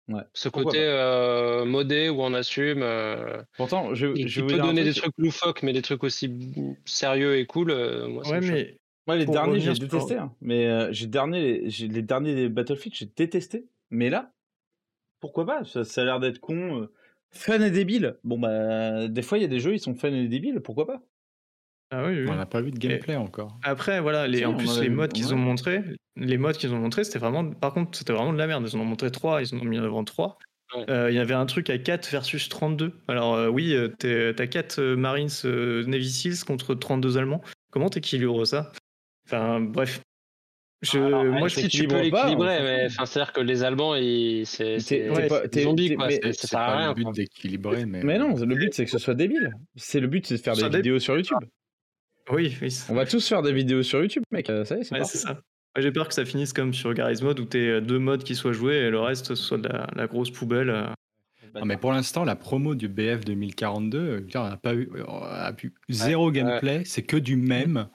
Ouais. 0.08 0.22
Ce 0.32 0.48
Pourquoi 0.48 0.72
côté 0.72 0.82
euh, 0.82 1.64
modé 1.64 2.08
où 2.08 2.22
on 2.22 2.32
assume. 2.34 2.82
euh, 2.82 3.42
Pourtant, 3.56 3.94
je, 3.94 4.06
et 4.06 4.26
je 4.26 4.40
peut 4.40 4.58
donner 4.58 4.82
des 4.84 4.92
truc. 4.92 5.02
trucs 5.04 5.18
loufoques, 5.18 5.62
mais 5.62 5.72
des 5.72 5.82
trucs 5.82 6.02
aussi 6.02 6.54
sérieux 6.86 7.36
et 7.36 7.46
cool. 7.46 7.70
euh, 7.70 8.08
moi, 8.08 8.22
Ouais, 8.24 8.40
mais 8.40 8.76
Moi, 9.06 9.16
les 9.16 9.24
Pour 9.26 9.34
derniers, 9.34 9.60
j'ai 9.60 9.74
détesté. 9.74 10.16
hein. 10.16 10.32
Mais 10.40 10.66
euh, 10.66 10.88
j'ai 10.92 11.06
dernier, 11.06 11.68
les 11.68 12.02
derniers 12.02 12.34
des 12.34 12.48
Battlefield, 12.48 12.94
j'ai 12.96 13.06
détesté. 13.06 13.66
Mais 13.90 14.08
là, 14.10 14.32
pourquoi 15.20 15.46
pas? 15.46 15.64
Ça, 15.64 15.84
ça 15.84 16.02
a 16.02 16.04
l'air 16.04 16.20
d'être 16.20 16.40
con, 16.40 16.82
euh, 16.82 16.92
fun 17.30 17.60
et 17.60 17.70
débile. 17.70 18.16
Bon 18.24 18.38
bah, 18.38 19.08
des 19.08 19.22
fois, 19.22 19.38
il 19.38 19.42
y 19.42 19.44
a 19.44 19.48
des 19.48 19.60
jeux, 19.60 19.74
ils 19.74 19.80
sont 19.80 19.94
fun 19.94 20.12
et 20.12 20.28
débiles. 20.28 20.60
Pourquoi 20.60 20.86
pas? 20.86 21.02
Ah 21.90 22.04
oui, 22.04 22.20
oui. 22.20 22.28
On 22.28 22.34
n'a 22.34 22.46
pas 22.46 22.60
vu 22.60 22.70
de 22.70 22.78
gameplay 22.78 23.16
encore. 23.16 23.58
Après, 23.62 24.00
voilà, 24.00 24.26
les, 24.26 24.38
Si, 24.38 24.44
en 24.44 24.54
plus, 24.54 24.80
les 24.80 24.90
modes 24.90 25.12
qu'ils 25.12 25.32
ont 25.32 25.38
montrés, 25.38 25.82
les 26.16 26.36
modes 26.36 26.56
qu'ils 26.56 26.72
ont 26.74 26.78
montrés, 26.78 27.04
c'était 27.04 27.18
vraiment, 27.18 27.50
par 27.50 27.72
contre, 27.72 27.96
c'était 27.96 28.12
vraiment 28.12 28.32
de 28.32 28.38
la 28.38 28.46
merde. 28.46 28.66
Ils 28.70 28.76
en 28.76 28.80
ont 28.80 28.84
montré 28.84 29.10
trois, 29.10 29.40
ils 29.40 29.54
en 29.54 29.58
ont 29.58 29.64
mis 29.64 29.78
en 29.78 29.84
avant 29.84 30.04
trois. 30.04 30.38
Ouais. 30.74 30.84
Euh, 30.90 31.10
Il 31.10 31.16
y 31.16 31.18
avait 31.18 31.34
un 31.34 31.46
truc 31.46 31.70
à 31.70 31.78
4 31.78 32.10
versus 32.10 32.48
32. 32.50 32.92
Alors, 33.08 33.34
euh, 33.34 33.48
oui, 33.48 33.74
euh, 33.74 33.88
t'as 34.32 34.46
4 34.46 34.80
euh, 34.80 34.96
Marines 34.96 35.28
euh, 35.46 35.84
Navy 35.86 36.10
Seals 36.10 36.44
contre 36.44 36.74
32 36.74 37.16
Allemands. 37.16 37.40
Comment 37.70 37.88
t'équilibres 37.88 38.46
ça? 38.46 38.72
Enfin, 39.26 39.60
bref. 39.60 40.02
Je, 40.82 40.98
Alors, 40.98 41.24
moi, 41.24 41.42
ouais, 41.42 41.48
je 41.48 41.60
si 41.60 41.68
tu 41.68 41.88
peux 41.88 41.96
pas, 41.96 42.02
l'équilibrer, 42.02 42.62
mais 42.62 42.86
enfin, 42.86 43.04
c'est-à-dire 43.04 43.32
que 43.32 43.40
les 43.40 43.64
Allemands, 43.64 43.96
ils, 43.96 44.46
c'est, 44.46 44.76
des 44.76 45.62
zombies, 45.62 45.96
quoi. 45.96 46.06
mais 46.06 46.32
ça 46.32 46.46
sert 46.46 46.60
à 46.60 46.66
pas 46.66 46.76
rien. 46.76 46.88
le 46.88 46.94
but 46.94 47.12
d'équilibrer, 47.14 47.84
mais. 47.84 48.02
Mais 48.04 48.18
non, 48.18 48.36
le 48.36 48.54
but 48.54 48.72
c'est 48.74 48.84
que 48.84 48.90
ce 48.90 48.98
soit 48.98 49.14
débile. 49.14 49.50
C'est 49.74 49.98
le 49.98 50.06
but, 50.06 50.26
c'est 50.26 50.36
de 50.36 50.40
faire 50.40 50.54
des 50.54 50.68
vidéos 50.68 51.00
sur 51.00 51.16
YouTube. 51.16 51.38
Oui, 52.30 52.56
oui. 52.60 52.76
On 52.88 52.94
va 52.94 53.06
tous 53.06 53.26
faire 53.26 53.42
des 53.42 53.52
vidéos 53.52 53.82
sur 53.82 54.00
YouTube, 54.00 54.22
mec. 54.30 54.48
euh, 54.50 54.64
Ça 54.64 54.76
y 54.76 54.80
est, 54.80 54.84
c'est 54.84 54.94
Ouais, 54.98 55.04
ça. 55.04 55.32
Ouais, 55.76 55.82
J'ai 55.82 55.92
peur 55.92 56.08
que 56.08 56.14
ça 56.14 56.24
finisse 56.24 56.52
comme 56.52 56.74
sur 56.74 56.92
Garry's 56.94 57.22
Mod 57.22 57.38
où 57.40 57.44
t'es 57.44 57.80
deux 57.80 57.98
modes 57.98 58.24
qui 58.24 58.34
soient 58.34 58.52
joués 58.52 58.76
et 58.76 58.90
le 58.90 59.00
reste 59.00 59.34
soit 59.34 59.58
de 59.58 59.68
la, 59.68 59.86
la 59.94 60.06
grosse 60.06 60.30
poubelle. 60.30 60.70
euh. 60.70 60.86
Non, 61.54 61.64
mais 61.64 61.76
pour 61.78 61.92
l'instant, 61.92 62.24
la 62.24 62.36
promo 62.36 62.74
du 62.74 62.88
BF 62.88 63.24
2042, 63.24 63.98
euh, 63.98 64.20
putain, 64.20 64.42
on 64.42 64.48
n'a 64.50 64.56
pas 64.58 64.74
eu, 64.74 64.90
on 65.08 65.22
a 65.22 65.52
pu 65.52 65.72
zéro 65.88 66.30
gameplay, 66.30 66.84
c'est 66.84 67.02
que 67.02 67.16
du 67.16 67.36
même 67.36 67.88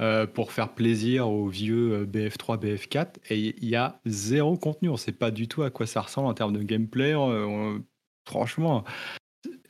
euh, 0.00 0.26
pour 0.26 0.52
faire 0.52 0.74
plaisir 0.74 1.28
aux 1.28 1.48
vieux 1.48 1.92
euh, 1.92 2.06
BF3, 2.06 2.56
BF4, 2.58 3.16
et 3.30 3.38
il 3.60 3.68
y 3.68 3.74
a 3.76 4.00
zéro 4.06 4.56
contenu. 4.56 4.88
On 4.88 4.92
ne 4.92 4.96
sait 4.98 5.12
pas 5.12 5.30
du 5.32 5.48
tout 5.48 5.62
à 5.64 5.70
quoi 5.70 5.86
ça 5.86 6.00
ressemble 6.02 6.28
en 6.28 6.34
termes 6.34 6.52
de 6.56 6.62
gameplay. 6.62 7.12
euh, 7.14 7.44
on- 7.46 7.84
franchement, 8.28 8.84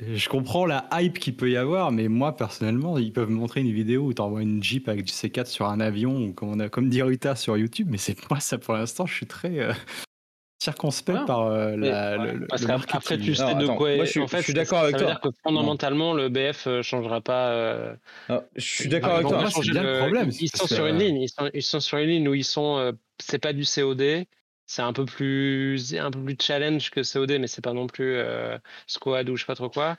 je 0.00 0.28
comprends 0.28 0.66
la 0.66 0.88
hype 0.92 1.18
qu'il 1.18 1.36
peut 1.36 1.50
y 1.50 1.56
avoir, 1.56 1.92
mais 1.92 2.08
moi 2.08 2.36
personnellement, 2.36 2.98
ils 2.98 3.12
peuvent 3.12 3.30
montrer 3.30 3.60
une 3.60 3.72
vidéo 3.72 4.02
où 4.06 4.14
tu 4.14 4.22
envoies 4.22 4.42
une 4.42 4.62
Jeep 4.62 4.88
avec 4.88 5.04
du 5.04 5.12
C4 5.12 5.46
sur 5.46 5.66
un 5.66 5.80
avion, 5.80 6.16
ou 6.16 6.32
comme, 6.32 6.50
on 6.50 6.60
a, 6.60 6.68
comme 6.68 6.88
dit 6.88 7.02
Rita 7.02 7.34
sur 7.36 7.56
YouTube, 7.56 7.88
mais 7.90 7.98
c'est 7.98 8.16
moi, 8.30 8.40
ça 8.40 8.58
pour 8.58 8.74
l'instant, 8.74 9.06
je 9.06 9.14
suis 9.14 9.26
très 9.26 9.58
euh, 9.60 9.72
circonspect 10.62 11.18
Ouais. 11.20 11.26
par 11.26 11.42
euh, 11.42 11.76
la- 11.76 12.16
le, 12.16 12.32
le- 12.38 12.46
Parce 12.46 12.62
le 12.62 12.68
qu'après, 12.68 12.92
marketing. 12.94 13.18
tu 13.20 13.34
sais 13.34 13.42
de 13.54 13.64
attends, 13.64 13.76
quoi. 13.76 13.96
moi, 13.96 14.04
je 14.06 14.10
suis- 14.10 14.20
en 14.20 14.28
fait, 14.28 14.38
je 14.38 14.42
suis 14.44 14.54
d'accord 14.54 14.78
avec 14.80 14.92
ça 14.92 14.98
toi. 14.98 15.06
veut 15.08 15.12
dire 15.14 15.20
que 15.20 15.28
fondamentalement, 15.42 16.14
le 16.14 16.28
BF 16.30 16.66
ne 16.66 16.82
changera 16.82 17.20
pas. 17.20 17.48
euh, 17.50 17.94
Ah, 18.30 18.42
je 18.56 18.64
suis 18.64 18.88
d'accord 18.88 19.14
avec 19.14 19.26
toi. 19.28 19.38
Moi, 19.40 19.46
c'est 19.50 19.56
changer 19.56 19.72
bien 19.72 19.82
le 19.82 19.98
problème, 19.98 20.30
Ils 20.40 20.48
sont 20.48 20.66
sur 20.66 20.84
que- 20.84 20.88
une 20.90 20.98
ligne. 20.98 21.20
Ils 21.20 21.28
sont, 21.28 21.50
ils 21.52 21.62
sont 21.62 21.80
sur 21.80 21.98
une 21.98 22.08
ligne 22.08 22.28
où 22.28 22.34
ils 22.34 22.44
sont. 22.44 22.78
euh, 22.78 22.92
c'est 23.22 23.38
pas 23.38 23.52
du 23.52 23.64
COD. 23.64 24.24
C'est 24.66 24.82
un 24.82 24.92
peu 24.92 25.04
plus, 25.04 25.94
un 25.96 26.10
peu 26.10 26.24
plus 26.24 26.36
challenge 26.40 26.90
que 26.90 27.02
COD, 27.02 27.32
mais 27.38 27.46
c'est 27.46 27.62
pas 27.62 27.72
non 27.74 27.86
plus 27.86 28.16
euh, 28.16 28.58
squad 28.86 29.28
ou 29.28 29.36
je 29.36 29.42
sais 29.42 29.46
pas 29.46 29.54
trop 29.54 29.70
quoi. 29.70 29.96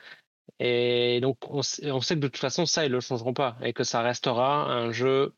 Et 0.60 1.20
donc, 1.22 1.38
on, 1.52 1.62
sait- 1.64 1.92
que 2.16 2.22
de 2.22 2.28
toute 2.28 2.38
façon, 2.40 2.66
ça, 2.66 2.86
ils 2.86 2.92
le 2.92 3.02
changeront 3.02 3.34
pas. 3.34 3.58
Et 3.64 3.74
que 3.74 3.84
ça 3.86 4.02
restera 4.04 4.66
un 4.72 4.92
jeu 4.92 5.36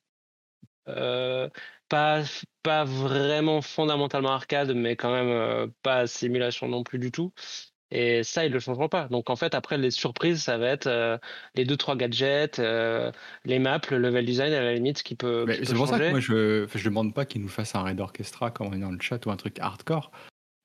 euh, 0.87 1.49
pas, 1.89 2.23
pas 2.63 2.83
vraiment 2.85 3.61
fondamentalement 3.61 4.31
arcade, 4.31 4.73
mais 4.75 4.95
quand 4.95 5.11
même 5.11 5.27
euh, 5.29 5.67
pas 5.83 6.07
simulation 6.07 6.67
non 6.67 6.83
plus 6.83 6.99
du 6.99 7.11
tout. 7.11 7.33
Et 7.91 8.23
ça, 8.23 8.45
ils 8.45 8.51
le 8.51 8.59
changeront 8.59 8.89
pas. 8.89 9.07
Donc, 9.07 9.29
en 9.29 9.35
fait, 9.35 9.55
après, 9.55 9.77
les 9.77 9.91
surprises, 9.91 10.41
ça 10.43 10.57
va 10.57 10.67
être 10.67 10.87
euh, 10.87 11.17
les 11.55 11.63
deux, 11.63 11.77
trois 11.77 11.95
gadgets, 11.95 12.59
euh, 12.59 13.11
les 13.45 13.59
maps, 13.59 13.79
le 13.89 13.97
level 13.97 14.25
design, 14.25 14.51
à 14.53 14.61
la 14.61 14.73
limite, 14.73 15.03
qui 15.03 15.15
peut, 15.15 15.45
qui 15.47 15.53
C'est 15.65 15.71
peut 15.71 15.73
pour 15.77 15.87
ça 15.87 15.97
que 15.99 16.09
moi 16.09 16.19
je 16.19 16.67
je 16.73 16.83
demande 16.85 17.13
pas 17.13 17.25
qu'ils 17.25 17.41
nous 17.41 17.47
fassent 17.47 17.75
un 17.75 17.83
raid 17.83 17.99
orchestra 18.01 18.51
comme 18.51 18.67
on 18.67 18.73
est 18.73 18.79
dans 18.79 18.91
le 18.91 18.99
chat 18.99 19.25
ou 19.25 19.31
un 19.31 19.37
truc 19.37 19.57
hardcore, 19.59 20.11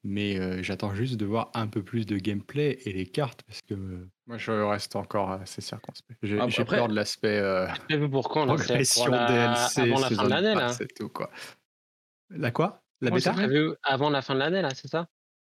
mais 0.02 0.38
euh, 0.40 0.62
j'attends 0.64 0.94
juste 0.94 1.14
de 1.16 1.24
voir 1.24 1.50
un 1.54 1.68
peu 1.68 1.82
plus 1.84 2.06
de 2.06 2.16
gameplay 2.18 2.78
et 2.86 2.92
les 2.92 3.06
cartes 3.06 3.42
parce 3.46 3.60
que 3.62 3.74
euh, 3.74 4.08
moi 4.26 4.36
je 4.38 4.50
reste 4.50 4.96
encore 4.96 5.30
assez 5.30 5.60
circonspect. 5.60 6.18
J'ai 6.24 6.38
Ah, 6.40 6.48
j'ai 6.48 6.62
après- 6.62 6.76
peur 6.78 6.88
de 6.88 6.94
l'aspect 6.96 7.38
euh, 7.38 7.68
Prévu 7.88 8.10
pour 8.10 8.28
quand 8.30 8.44
là 8.46 8.56
C'est 8.58 8.64
progression 8.66 9.04
pour 9.04 9.10
la- 9.12 9.26
DLC, 9.26 9.80
avant 9.82 10.00
la 10.00 10.10
fin 10.10 10.24
de 10.24 10.28
l'année 10.30 10.54
là? 10.56 10.76
et 10.80 10.86
tout 10.88 11.08
quoi. 11.08 11.30
La 12.30 12.50
quoi? 12.50 12.82
La 13.00 13.10
bêta 13.10 13.30
c'est 13.32 13.36
C'est 13.40 13.46
prévu 13.48 13.74
avant 13.84 14.10
la 14.10 14.22
fin 14.22 14.34
de 14.34 14.40
l'année 14.40 14.62
là, 14.62 14.70
c'est 14.74 14.88
ça? 14.88 15.06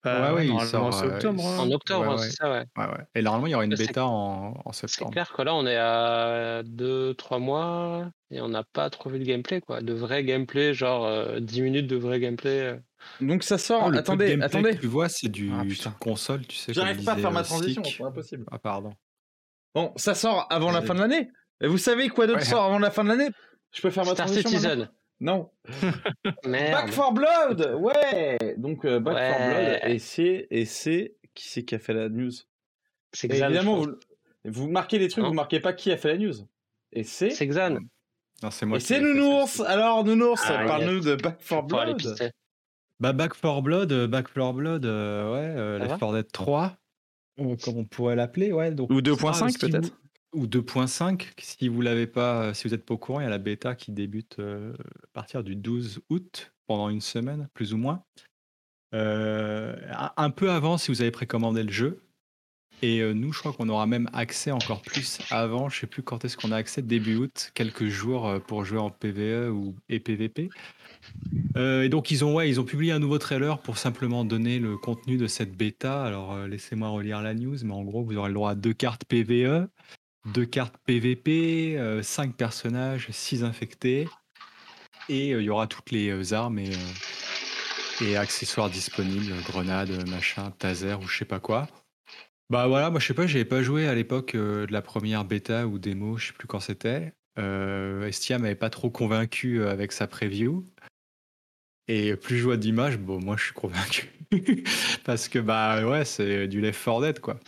Bah, 0.03 0.33
ouais, 0.33 0.45
il 0.45 0.49
normalement, 0.49 0.91
sort, 0.91 0.93
c'est 0.93 1.05
euh, 1.05 1.15
octobre. 1.15 1.41
il 1.43 1.45
hein. 1.45 1.59
En 1.59 1.71
octobre, 1.71 2.01
ouais, 2.01 2.07
hein, 2.07 2.15
ouais. 2.17 2.23
c'est 2.23 2.31
ça, 2.31 2.51
ouais. 2.51 2.63
Ouais, 2.77 2.85
ouais. 2.85 3.05
Et 3.15 3.21
normalement 3.21 3.47
il 3.47 3.51
y 3.51 3.55
aura 3.55 3.65
une 3.65 3.75
C'est- 3.75 3.87
bêta 3.87 4.05
en, 4.05 4.53
en 4.63 4.71
C'est 4.71 4.87
septembre. 4.87 5.11
clair 5.11 5.33
que 5.33 5.41
là, 5.41 5.53
on 5.55 5.65
est 5.67 5.75
à 5.77 6.63
2-3 6.63 7.39
mois 7.39 8.09
et 8.31 8.39
on 8.41 8.47
n'a 8.47 8.63
pas 8.63 8.89
trop 8.89 9.09
vu 9.09 9.19
de 9.19 9.25
gameplay, 9.25 9.59
quoi. 9.59 9.81
De 9.81 9.93
vrai 9.93 10.23
gameplay, 10.23 10.73
genre 10.73 11.05
euh, 11.05 11.39
10 11.41 11.61
minutes 11.61 11.87
de 11.87 11.97
vrai 11.97 12.19
gameplay. 12.19 12.59
euh. 12.61 12.77
Donc 13.19 13.43
ça 13.43 13.57
sort. 13.57 13.83
Oh, 13.85 13.89
le 13.89 13.91
peu 13.91 13.95
de 13.95 13.99
attendez, 13.99 14.37
attendez. 14.41 14.75
que 14.75 14.81
tu 14.81 14.87
vois 14.87 15.09
c'est 15.09 15.27
du 15.29 15.51
Ah, 15.53 15.63
console, 15.99 16.45
tu 16.47 16.55
sais. 16.57 16.73
J'arrive 16.73 17.03
pas 17.03 17.13
à 17.13 17.15
faire 17.15 17.31
disait, 17.31 17.33
ma 17.33 17.39
euh, 17.41 17.43
transition, 17.43 17.83
c'est 17.83 18.03
impossible. 18.03 18.45
Ah 18.51 18.59
pardon. 18.59 18.93
Bon, 19.75 19.93
ça 19.97 20.15
sort 20.15 20.47
avant 20.49 20.71
la 20.71 20.81
fin 20.81 20.95
de 20.95 20.99
l'année. 20.99 21.29
Et 21.61 21.67
vous 21.67 21.77
savez 21.77 22.09
quoi 22.09 22.25
d'autre 22.25 22.39
Ouais. 22.39 22.45
sort 22.45 22.63
avant 22.63 22.79
la 22.79 22.89
fin 22.91 23.03
de 23.03 23.09
l'année? 23.09 23.29
Je 23.73 23.81
peux 23.81 23.89
faire 23.91 24.05
ma 24.05 24.13
Star 24.13 24.25
transition 24.27 24.49
maintenant? 24.49 24.69
Citizen. 24.69 24.89
Non. 25.19 25.49
Merde. 26.45 26.71
Back 26.71 26.91
for 26.91 27.11
Blood 27.13 27.75
Ouais 27.79 28.37
Donc 28.57 28.85
euh, 28.85 28.99
Back 28.99 29.17
for. 29.17 29.47
Blood, 29.47 29.79
et 29.91 29.99
c'est, 29.99 30.47
et 30.49 30.65
c'est... 30.65 31.15
Qui 31.33 31.47
c'est 31.47 31.63
qui 31.63 31.75
a 31.75 31.79
fait 31.79 31.93
la 31.93 32.09
news? 32.09 32.31
C'est. 33.13 33.29
Évidemment, 33.31 33.77
vous, 33.77 33.95
vous 34.45 34.67
marquez 34.69 34.97
les 34.99 35.07
trucs, 35.07 35.23
Non. 35.23 35.29
vous 35.29 35.35
marquez 35.35 35.59
pas 35.59 35.73
qui 35.73 35.91
a 35.91 35.97
fait 35.97 36.09
la 36.09 36.17
news. 36.17 36.33
Et 36.91 37.03
c'est... 37.03 37.29
C'est 37.29 37.47
Xan. 37.47 37.77
Non, 38.41 38.51
c'est 38.51 38.65
moi. 38.65 38.77
Et 38.77 38.81
qui 38.81 38.87
c'est 38.87 38.99
Nounours. 39.01 39.59
Alors 39.61 40.03
Nounours, 40.03 40.41
Ah, 40.47 40.63
parle-nous 40.65 41.01
de 41.01 41.15
Back 41.15 41.37
for 41.41 41.63
Blood. 41.63 42.01
Bah, 42.99 43.13
Back 43.13 43.33
4 43.39 43.61
Blood, 43.61 43.91
euh, 43.93 44.07
Back 44.07 44.33
4 44.33 44.53
Blood, 44.53 44.85
euh, 44.85 45.31
ouais, 45.33 45.55
euh, 45.57 45.77
Left 45.79 45.91
va 45.91 45.97
4 45.99 46.13
Dead 46.13 46.31
3, 46.33 46.77
euh, 47.39 47.55
comme 47.63 47.77
on 47.77 47.85
pourrait 47.85 48.17
l'appeler, 48.17 48.51
ouais. 48.51 48.71
Donc, 48.71 48.89
Ou 48.89 48.95
ça, 48.95 49.01
2.5 49.01 49.49
si 49.51 49.57
peut-être 49.57 49.85
vous- 49.85 50.08
Ou 50.33 50.45
2.5, 50.45 51.31
si 51.39 51.67
vous 51.67 51.81
l'avez 51.81 52.05
pas, 52.05 52.43
euh, 52.43 52.53
si 52.53 52.67
vous 52.67 52.73
êtes 52.73 52.85
pas 52.85 52.93
au 52.93 52.97
courant, 52.97 53.19
il 53.19 53.23
y 53.23 53.25
a 53.25 53.29
la 53.29 53.39
bêta 53.39 53.73
qui 53.75 53.91
débute 53.91 54.37
euh, 54.39 54.73
à 55.03 55.07
partir 55.13 55.43
du 55.43 55.55
12 55.55 56.01
août, 56.09 56.53
pendant 56.67 56.89
une 56.89 57.01
semaine, 57.01 57.47
plus 57.55 57.73
ou 57.73 57.77
moins. 57.77 58.03
Euh, 58.93 59.75
un- 60.17 60.29
peu 60.29 60.51
avant 60.51 60.77
si 60.77 60.91
vous 60.91 61.01
avez 61.01 61.11
précommandé 61.11 61.63
le 61.63 61.71
jeu. 61.71 62.03
Et 62.81 63.03
nous, 63.13 63.33
je 63.33 63.39
crois 63.39 63.51
qu'on 63.51 63.67
aura 63.67 63.85
même 63.87 64.09
accès 64.13 64.51
encore 64.51 64.81
plus 64.81 65.19
avant. 65.31 65.67
Je 65.67 65.79
sais 65.81 65.87
plus 65.87 66.01
quand 66.01 66.23
est-ce 66.23 66.37
qu'on 66.37 66.51
a 66.53 66.55
accès, 66.55 66.81
début 66.81 67.17
août, 67.17 67.51
quelques 67.53 67.87
jours 67.87 68.39
pour 68.47 68.63
jouer 68.63 68.79
en 68.79 68.89
PVE 68.89 69.51
ou 69.51 69.75
et 69.89 69.99
PVP. 69.99 70.49
Et 71.57 71.89
donc 71.89 72.09
ils 72.09 72.23
ont, 72.23 72.35
ouais, 72.35 72.49
ils 72.49 72.57
ont 72.59 72.63
publié 72.63 72.93
un 72.93 72.99
nouveau 72.99 73.17
trailer 73.17 73.59
pour 73.59 73.77
simplement 73.77 74.23
donner 74.23 74.59
le 74.59 74.77
contenu 74.77 75.17
de 75.17 75.27
cette 75.27 75.57
bêta. 75.57 76.03
Alors 76.05 76.47
laissez-moi 76.47 76.87
relire 76.87 77.21
la 77.21 77.33
news, 77.33 77.57
mais 77.65 77.73
en 77.73 77.83
gros 77.83 78.01
vous 78.01 78.15
aurez 78.15 78.29
le 78.29 78.35
droit 78.35 78.51
à 78.51 78.55
deux 78.55 78.73
cartes 78.73 79.03
PVE, 79.03 79.67
deux 80.33 80.45
cartes 80.45 80.75
PVP, 80.85 81.75
euh, 81.77 82.01
cinq 82.03 82.35
personnages, 82.35 83.07
six 83.11 83.43
infectés, 83.43 84.07
et 85.09 85.33
euh, 85.33 85.41
il 85.41 85.45
y 85.45 85.49
aura 85.49 85.67
toutes 85.67 85.91
les 85.91 86.09
euh, 86.09 86.33
armes 86.33 86.59
et, 86.59 86.71
euh, 88.01 88.19
accessoires 88.19 88.69
disponibles, 88.69 89.33
grenades, 89.43 90.07
machin, 90.09 90.51
taser 90.51 90.93
ou 90.93 91.07
je 91.07 91.17
sais 91.17 91.25
pas 91.25 91.39
quoi. 91.39 91.67
Bah 92.49 92.67
voilà, 92.67 92.89
moi 92.89 92.99
je 92.99 93.05
sais 93.05 93.13
pas, 93.13 93.27
j'avais 93.27 93.45
pas 93.45 93.61
joué 93.61 93.87
à 93.87 93.93
l'époque 93.93 94.33
euh, 94.33 94.65
de 94.65 94.71
la 94.71 94.81
première 94.81 95.25
bêta 95.25 95.67
ou 95.67 95.77
démo, 95.77 96.17
je 96.17 96.27
sais 96.27 96.33
plus 96.33 96.47
quand 96.47 96.59
c'était. 96.59 97.13
Euh, 97.37 98.07
Estia 98.07 98.39
m'avait 98.39 98.55
pas 98.55 98.71
trop 98.71 98.89
convaincu 98.89 99.61
euh, 99.61 99.71
avec 99.71 99.91
sa 99.91 100.07
preview. 100.07 100.65
Et 101.87 102.15
plus 102.15 102.37
je 102.37 102.43
vois 102.43 102.57
d'images, 102.57 102.97
bon, 102.97 103.19
moi 103.19 103.35
je 103.37 103.45
suis 103.45 103.53
convaincu. 103.53 104.09
Parce 105.05 105.27
que 105.27 105.39
bah 105.39 105.85
ouais, 105.85 106.05
c'est 106.05 106.47
du 106.47 106.61
Left 106.61 106.83
4 106.83 107.01
Dead 107.01 107.19
quoi. 107.19 107.39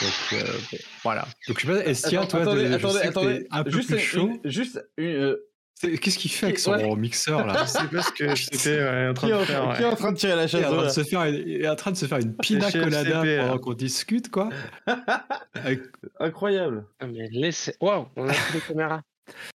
Donc 0.00 0.12
euh, 0.32 0.44
bon, 0.72 0.78
voilà. 1.02 1.26
Donc 1.48 1.60
je 1.60 1.66
sais 1.66 1.72
pas, 1.72 1.84
Estia, 1.90 2.26
toi, 2.26 2.40
attendez, 2.42 2.64
de- 2.64 2.68
je 2.68 2.74
attendez, 2.74 2.94
sais 2.94 3.02
que 3.04 3.08
attendez. 3.08 3.38
t'es 3.42 3.48
un 3.50 3.64
peu 3.64 3.70
juste 3.70 3.88
plus 3.88 3.96
une- 3.96 4.00
chaud. 4.02 4.30
une- 4.44 4.50
juste 4.50 4.86
une, 4.96 5.06
euh, 5.06 5.46
C'est- 5.74 5.96
Qu'est-ce 5.96 6.18
qu'il 6.18 6.30
fait 6.30 6.46
avec 6.46 6.58
son 6.58 6.72
Ouais. 6.72 6.94
mixeur 6.96 7.46
là? 7.46 7.54
Je 7.64 7.70
sais 7.70 7.88
pas 7.88 8.02
ce 8.02 8.12
que 8.12 8.34
j'étais 8.34 8.78
ouais, 8.82 9.08
en 9.08 9.14
train 9.14 9.28
qui, 9.28 9.32
est 9.32 9.36
de 9.36 9.40
en, 9.40 9.44
faire. 9.46 9.76
qui 9.76 9.82
est 9.82 9.84
ouais. 9.86 9.90
en 9.92 9.96
train 9.96 10.12
de 10.12 10.16
tirer 10.18 10.36
la 10.36 10.42
il 10.42 10.44
est, 10.44 10.48
chaise 10.48 10.64
en 10.66 10.68
train 10.68 10.76
là 10.82 10.88
de 10.88 10.92
se 10.92 11.04
faire 11.04 11.24
une, 11.24 11.34
il 11.36 11.62
est 11.62 11.68
en 11.68 11.76
train 11.76 11.90
de 11.92 11.96
se 11.96 12.04
faire 12.06 12.18
une 12.18 12.36
pina 12.36 12.70
colada 12.70 13.22
pendant 13.42 13.58
qu'on 13.58 13.72
discute 13.72 14.30
quoi. 14.30 14.50
Avec- 15.54 15.82
Incroyable. 16.18 16.84
Ah, 17.00 17.06
mais 17.06 17.28
laissez. 17.30 17.74
Waouh, 17.80 18.06
on 18.16 18.28
a 18.28 18.32
plus 18.32 18.54
les 18.54 18.60
caméras. 18.60 19.02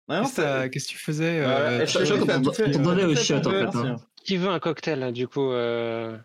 Qu'est-ce 0.09 0.69
que 0.71 0.79
c'est- 0.79 0.87
tu 0.87 0.99
faisais 0.99 1.41
Euh, 1.41 1.85
je- 1.87 2.05
je- 2.05 2.15
au 2.15 2.23
en 2.23 2.53
fait, 2.53 2.69
merci, 2.69 3.33
hein. 3.33 3.43
hein. 3.45 3.97
Qui 4.25 4.37
veut 4.39 4.49
un 4.49 4.61
cocktail, 4.61 5.13
du 5.13 5.29
coup 5.29 5.51
euh, 5.51 6.17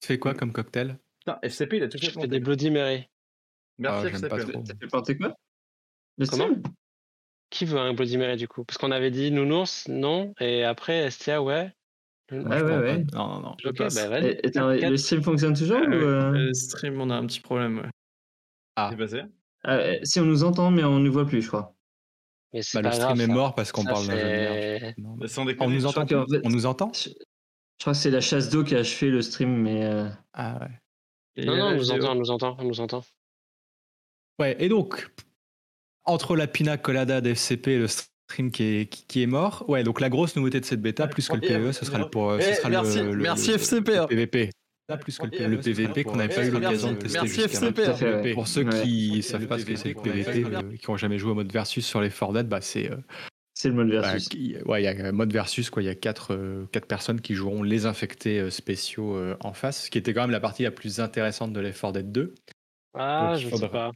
Tu 0.00 0.08
fais 0.08 0.18
quoi 0.18 0.34
comme 0.34 0.52
cocktail? 0.52 0.98
Putain, 1.20 1.38
FCP, 1.42 1.76
il 1.76 1.82
a 1.84 1.88
tout 1.88 1.98
fait. 1.98 2.06
Je 2.06 2.10
fais 2.20 2.26
des 2.26 2.40
Bloody 2.40 2.70
Mary. 2.70 3.08
Merci 3.78 4.06
Ah, 4.06 4.08
FCP. 4.08 4.28
T'as 4.28 5.04
fait 5.04 5.18
Le 6.18 6.26
Comment? 6.26 6.44
stream? 6.44 6.62
Qui 7.50 7.64
veut 7.64 7.78
un 7.78 7.94
Bloody 7.94 8.18
Mary, 8.18 8.36
du 8.36 8.48
coup? 8.48 8.64
Parce 8.64 8.76
qu'on 8.78 8.90
avait 8.90 9.10
dit 9.10 9.30
Nounours, 9.30 9.88
non? 9.88 10.34
Et 10.40 10.64
après, 10.64 10.98
Estia, 11.06 11.42
ouais. 11.42 11.72
Ouais, 12.30 12.38
ouais, 12.40 12.62
ouais. 12.62 13.04
pas. 13.06 13.16
Non, 13.16 13.28
non, 13.28 13.40
non. 13.40 13.54
Je 13.62 13.68
Ok, 13.70 13.78
passe. 13.78 13.94
bah. 13.94 14.20
Et- 14.20 14.40
le 14.90 14.96
stream 14.98 15.22
fonctionne 15.22 15.54
toujours 15.54 15.78
Ah 15.80 15.86
ou 15.86 15.90
oui, 15.90 15.96
euh 15.96 16.30
Le 16.32 16.52
stream, 16.54 17.00
on 17.00 17.08
a 17.08 17.14
un 17.16 17.24
petit 17.26 17.40
problème. 17.40 17.78
ouais. 17.78 17.88
Ah. 18.76 18.88
C'est 18.90 18.98
passé? 18.98 19.22
Ah, 19.64 19.76
euh, 19.76 19.98
Si 20.02 20.20
on 20.20 20.24
nous 20.26 20.44
entend, 20.44 20.70
mais 20.70 20.84
on 20.84 20.98
ne 20.98 21.04
nous 21.04 21.12
voit 21.12 21.26
plus, 21.26 21.40
je 21.40 21.48
crois. 21.48 21.74
Mais 22.52 22.60
c'est 22.62 22.78
Bah, 22.82 22.90
pas 22.90 22.94
le 22.96 23.00
grave. 23.00 23.10
stream 23.14 23.20
est 23.30 23.32
ça. 23.32 23.38
mort 23.40 23.54
parce 23.54 23.72
qu'on 23.72 23.84
parle 23.84 24.06
d'un 24.06 24.12
jeu 24.12 24.16
de 24.16 24.20
fait- 24.20 24.80
merde. 24.80 24.94
Non. 24.98 25.14
Bah, 25.16 25.26
sans 25.28 25.46
On 25.60 25.70
nous 25.70 25.86
entend 25.86 26.04
On 26.44 26.50
nous 26.50 26.66
entend? 26.66 26.92
Je, 26.94 27.08
je 27.10 27.14
crois 27.80 27.92
que 27.94 27.98
c'est 27.98 28.10
la 28.10 28.20
chasse 28.20 28.50
d'eau 28.50 28.62
qui 28.64 28.74
a 28.74 28.78
achevé 28.80 29.10
le 29.10 29.22
stream, 29.22 29.56
mais. 29.62 29.84
euh, 29.84 30.08
Ah 30.34 30.58
ouais. 30.60 30.68
Et 31.36 31.46
Non, 31.46 31.56
non, 31.56 31.64
on 31.68 31.76
nous 31.76 31.90
entend, 31.90 32.12
on 32.12 32.14
nous 32.16 32.30
entend, 32.30 32.56
on 32.58 32.64
nous 32.64 32.80
entend. 32.80 33.02
Ouais, 34.38 34.56
et 34.60 34.68
donc, 34.68 35.10
entre 36.04 36.36
la 36.36 36.46
pina 36.46 36.76
colada 36.76 37.20
d'FCP 37.20 37.68
et 37.72 37.78
le 37.78 37.88
stream 37.88 38.50
qui 38.50 38.62
est, 38.62 38.86
qui, 38.88 39.04
qui 39.06 39.22
est 39.22 39.26
mort, 39.26 39.64
ouais, 39.68 39.82
donc 39.82 40.00
la 40.00 40.08
grosse 40.08 40.36
nouveauté 40.36 40.60
de 40.60 40.64
cette 40.64 40.80
bêta, 40.80 41.06
plus 41.08 41.28
que 41.28 41.34
le. 41.34 41.40
PvE, 41.40 41.72
ce 41.72 41.84
sera 41.84 41.98
le, 41.98 42.08
pour, 42.08 42.32
ce 42.40 42.54
sera 42.54 42.68
merci- 42.68 42.98
le, 43.00 43.12
le- 43.14 43.22
merci 43.22 43.48
le- 43.48 43.54
FCP, 43.56 43.88
le 43.92 43.98
hein. 44.00 44.06
PVP. 44.06 44.50
Là, 44.90 44.96
plus 44.96 45.18
que 45.18 45.26
le, 45.26 45.58
PVP 45.60 46.02
qu'on 46.04 46.16
n'avait 46.16 46.34
pas 46.34 46.44
eu 46.44 46.48
Eh, 46.48 46.50
l'occasion 46.50 46.88
de 46.92 46.98
merci- 47.02 47.12
tester 47.12 47.20
merci 47.20 47.40
FCP, 47.42 48.04
ouais. 48.04 48.32
Pour 48.32 48.48
ceux 48.48 48.64
Ouais. 48.64 48.82
qui 48.82 49.16
Le 49.16 49.22
savent 49.22 49.46
pas 49.46 49.58
ce 49.58 49.64
que 49.66 49.76
c'est 49.76 49.92
que 49.92 49.98
le 50.08 50.12
PVP, 50.24 50.44
euh, 50.46 50.76
qui 50.76 50.90
n'ont 50.90 50.96
jamais 50.96 51.18
joué 51.18 51.32
au 51.32 51.34
mode 51.34 51.52
versus 51.52 51.84
sur 51.86 52.00
les 52.00 52.08
4 52.08 52.32
Dead, 52.32 52.48
bah 52.48 52.62
c'est 52.62 52.90
euh, 52.90 52.96
C'est 53.52 53.68
le 53.68 53.74
mode 53.74 53.90
bah, 53.90 54.00
versus. 54.00 54.28
qui- 54.30 54.56
ouais, 54.64 54.80
il 54.82 54.84
y 54.84 54.88
a 54.88 55.12
mode 55.12 55.30
versus 55.32 55.68
quoi, 55.68 55.82
il 55.82 55.86
y 55.86 55.90
a 55.90 55.94
quatre 55.94 56.32
euh, 56.32 56.64
quatre 56.72 56.86
personnes 56.86 57.20
qui 57.20 57.34
joueront 57.34 57.62
les 57.62 57.84
infectés 57.84 58.38
euh, 58.40 58.48
spéciaux 58.50 59.14
euh, 59.14 59.36
en 59.40 59.52
face, 59.52 59.84
ce 59.86 59.90
qui 59.90 59.98
était 59.98 60.14
quand 60.14 60.22
même 60.22 60.30
la 60.30 60.40
partie 60.40 60.62
la 60.62 60.70
plus 60.70 61.00
intéressante 61.00 61.52
de 61.52 61.60
Left 61.60 61.78
4 61.82 61.92
Dead 61.92 62.10
2. 62.10 62.34
Ah, 62.94 63.32
Donc, 63.32 63.40
je 63.40 63.42
il 63.42 63.44
sais 63.44 63.50
faudra- 63.50 63.68
pas. 63.70 63.92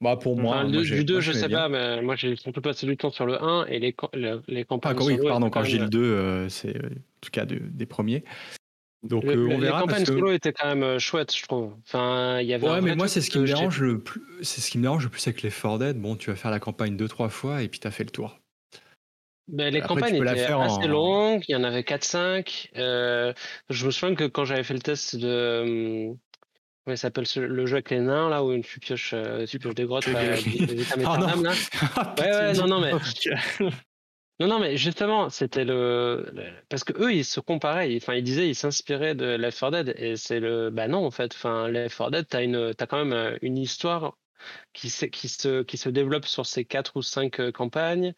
Bah 0.00 0.16
pour 0.16 0.36
moi, 0.38 0.56
Enfin, 0.56 0.64
moi, 0.64 0.72
le- 0.78 0.82
j'ai- 0.82 0.94
du 0.96 1.04
2, 1.04 1.14
moi, 1.14 1.20
je 1.20 1.32
sais 1.32 1.48
bien. 1.48 1.58
pas, 1.58 1.68
mais 1.68 2.00
moi 2.02 2.16
j'ai 2.16 2.34
surtout 2.36 2.62
passé 2.62 2.86
du 2.86 2.96
temps 2.96 3.10
sur 3.10 3.26
le 3.26 3.42
1 3.42 3.66
et 3.66 3.78
les, 3.78 3.94
le- 4.14 4.42
les 4.48 4.64
campagnes. 4.64 4.96
Ah, 4.98 5.04
oui, 5.04 5.16
solo 5.16 5.28
pardon, 5.28 5.50
quand 5.50 5.62
dis 5.62 5.74
même- 5.74 5.82
le 5.84 5.88
2, 5.90 6.02
euh, 6.02 6.48
c'est 6.48 6.74
euh, 6.76 6.86
en 6.88 7.20
tout 7.20 7.30
cas 7.30 7.44
de- 7.44 7.58
des 7.60 7.84
premiers. 7.86 8.24
Donc 9.02 9.24
le- 9.24 9.32
euh, 9.32 9.46
on 9.54 9.58
verra. 9.58 9.80
Les 9.80 9.86
campagnes 9.86 10.04
que- 10.04 10.12
solo 10.12 10.32
étaient 10.32 10.52
quand 10.54 10.68
même 10.68 10.82
euh, 10.82 10.98
chouettes, 10.98 11.36
je 11.36 11.42
trouve. 11.42 11.74
Enfin, 11.86 12.38
il 12.40 12.46
y 12.46 12.54
avait 12.54 12.66
Ouais, 12.68 12.80
mais 12.80 12.94
moi 12.96 13.08
c'est 13.08 13.20
ce 13.20 13.30
qui 13.30 13.38
me 13.38 13.46
j'ai- 13.46 13.52
dérange 13.54 13.80
le 13.80 13.98
plus. 14.00 14.22
C'est 14.42 14.60
ce 14.62 14.70
qui 14.70 14.78
me 14.78 14.82
dérange 14.84 15.04
le 15.04 15.10
plus 15.10 15.26
avec 15.26 15.42
les 15.42 15.50
4 15.50 15.78
Dead. 15.78 15.98
Bon, 16.00 16.16
tu 16.16 16.30
vas 16.30 16.36
faire 16.36 16.50
la 16.50 16.60
campagne 16.60 16.96
deux 16.96 17.08
trois 17.08 17.28
fois 17.28 17.62
et 17.62 17.68
puis 17.68 17.80
t'as 17.80 17.90
fait 17.90 18.04
le 18.04 18.10
tour. 18.10 18.38
Ben, 19.48 19.70
les 19.72 19.80
Après, 19.80 19.88
campagnes 19.96 20.14
étaient 20.16 20.28
assez 20.28 20.52
en- 20.52 20.86
longues, 20.86 21.42
il 21.48 21.52
y 21.52 21.56
en 21.56 21.64
avait 21.64 21.82
4-5. 21.82 22.70
euh, 22.76 23.32
je 23.68 23.84
me 23.86 23.90
souviens 23.90 24.14
que 24.14 24.24
quand 24.24 24.44
j'avais 24.44 24.62
fait 24.62 24.74
le 24.74 24.80
test 24.80 25.16
de. 25.16 26.14
Comment 26.84 26.94
il 26.94 26.98
s'appelle 26.98 27.26
le 27.36 27.66
jeu 27.66 27.74
avec 27.74 27.90
les 27.90 28.00
nains, 28.00 28.28
là, 28.30 28.42
où 28.42 28.58
tu 28.60 28.80
pioches, 28.80 29.12
euh, 29.14 29.44
tu 29.46 29.58
pioches 29.58 29.74
des 29.74 29.84
grottes, 29.84 30.04
Tu- 30.04 30.12
là, 30.12 30.22
des- 30.40 30.84
Ah, 31.04 31.18
non. 31.36 31.42
Là. 31.42 31.52
Ouais, 32.18 32.30
ouais, 32.30 32.52
non, 32.54 32.66
non, 32.66 32.80
mais. 32.80 32.92
Non, 34.40 34.46
non, 34.48 34.58
mais 34.58 34.78
justement, 34.78 35.28
c'était 35.28 35.66
le... 35.66 36.26
le- 36.32 36.44
Parce 36.70 36.82
que 36.82 36.94
eux, 36.98 37.12
ils 37.12 37.26
se 37.26 37.40
comparaient, 37.40 37.92
ils- 37.92 37.98
enfin, 37.98 38.14
ils 38.14 38.22
disaient, 38.24 38.48
ils 38.48 38.54
s'inspiraient 38.54 39.14
de 39.14 39.26
Left 39.36 39.60
4 39.60 39.70
Dead, 39.72 39.94
et 39.98 40.16
c'est 40.16 40.40
le... 40.40 40.70
Bah 40.70 40.88
non, 40.88 41.04
en 41.04 41.10
fait, 41.10 41.34
enfin, 41.34 41.68
Left 41.68 41.98
4 41.98 42.10
Dead, 42.10 42.26
t'as 42.26 42.42
une... 42.42 42.72
as 42.78 42.86
quand 42.86 42.96
même 43.04 43.12
euh, 43.12 43.36
une 43.42 43.58
histoire 43.58 44.16
qui 44.72 44.88
se... 44.88 45.04
Qui, 45.04 45.28
se... 45.28 45.62
qui 45.62 45.76
se 45.76 45.90
développe 45.90 46.24
sur 46.24 46.46
ces 46.46 46.64
quatre 46.64 46.96
ou 46.96 47.02
cinq 47.02 47.38
euh, 47.38 47.52
campagnes. 47.52 48.14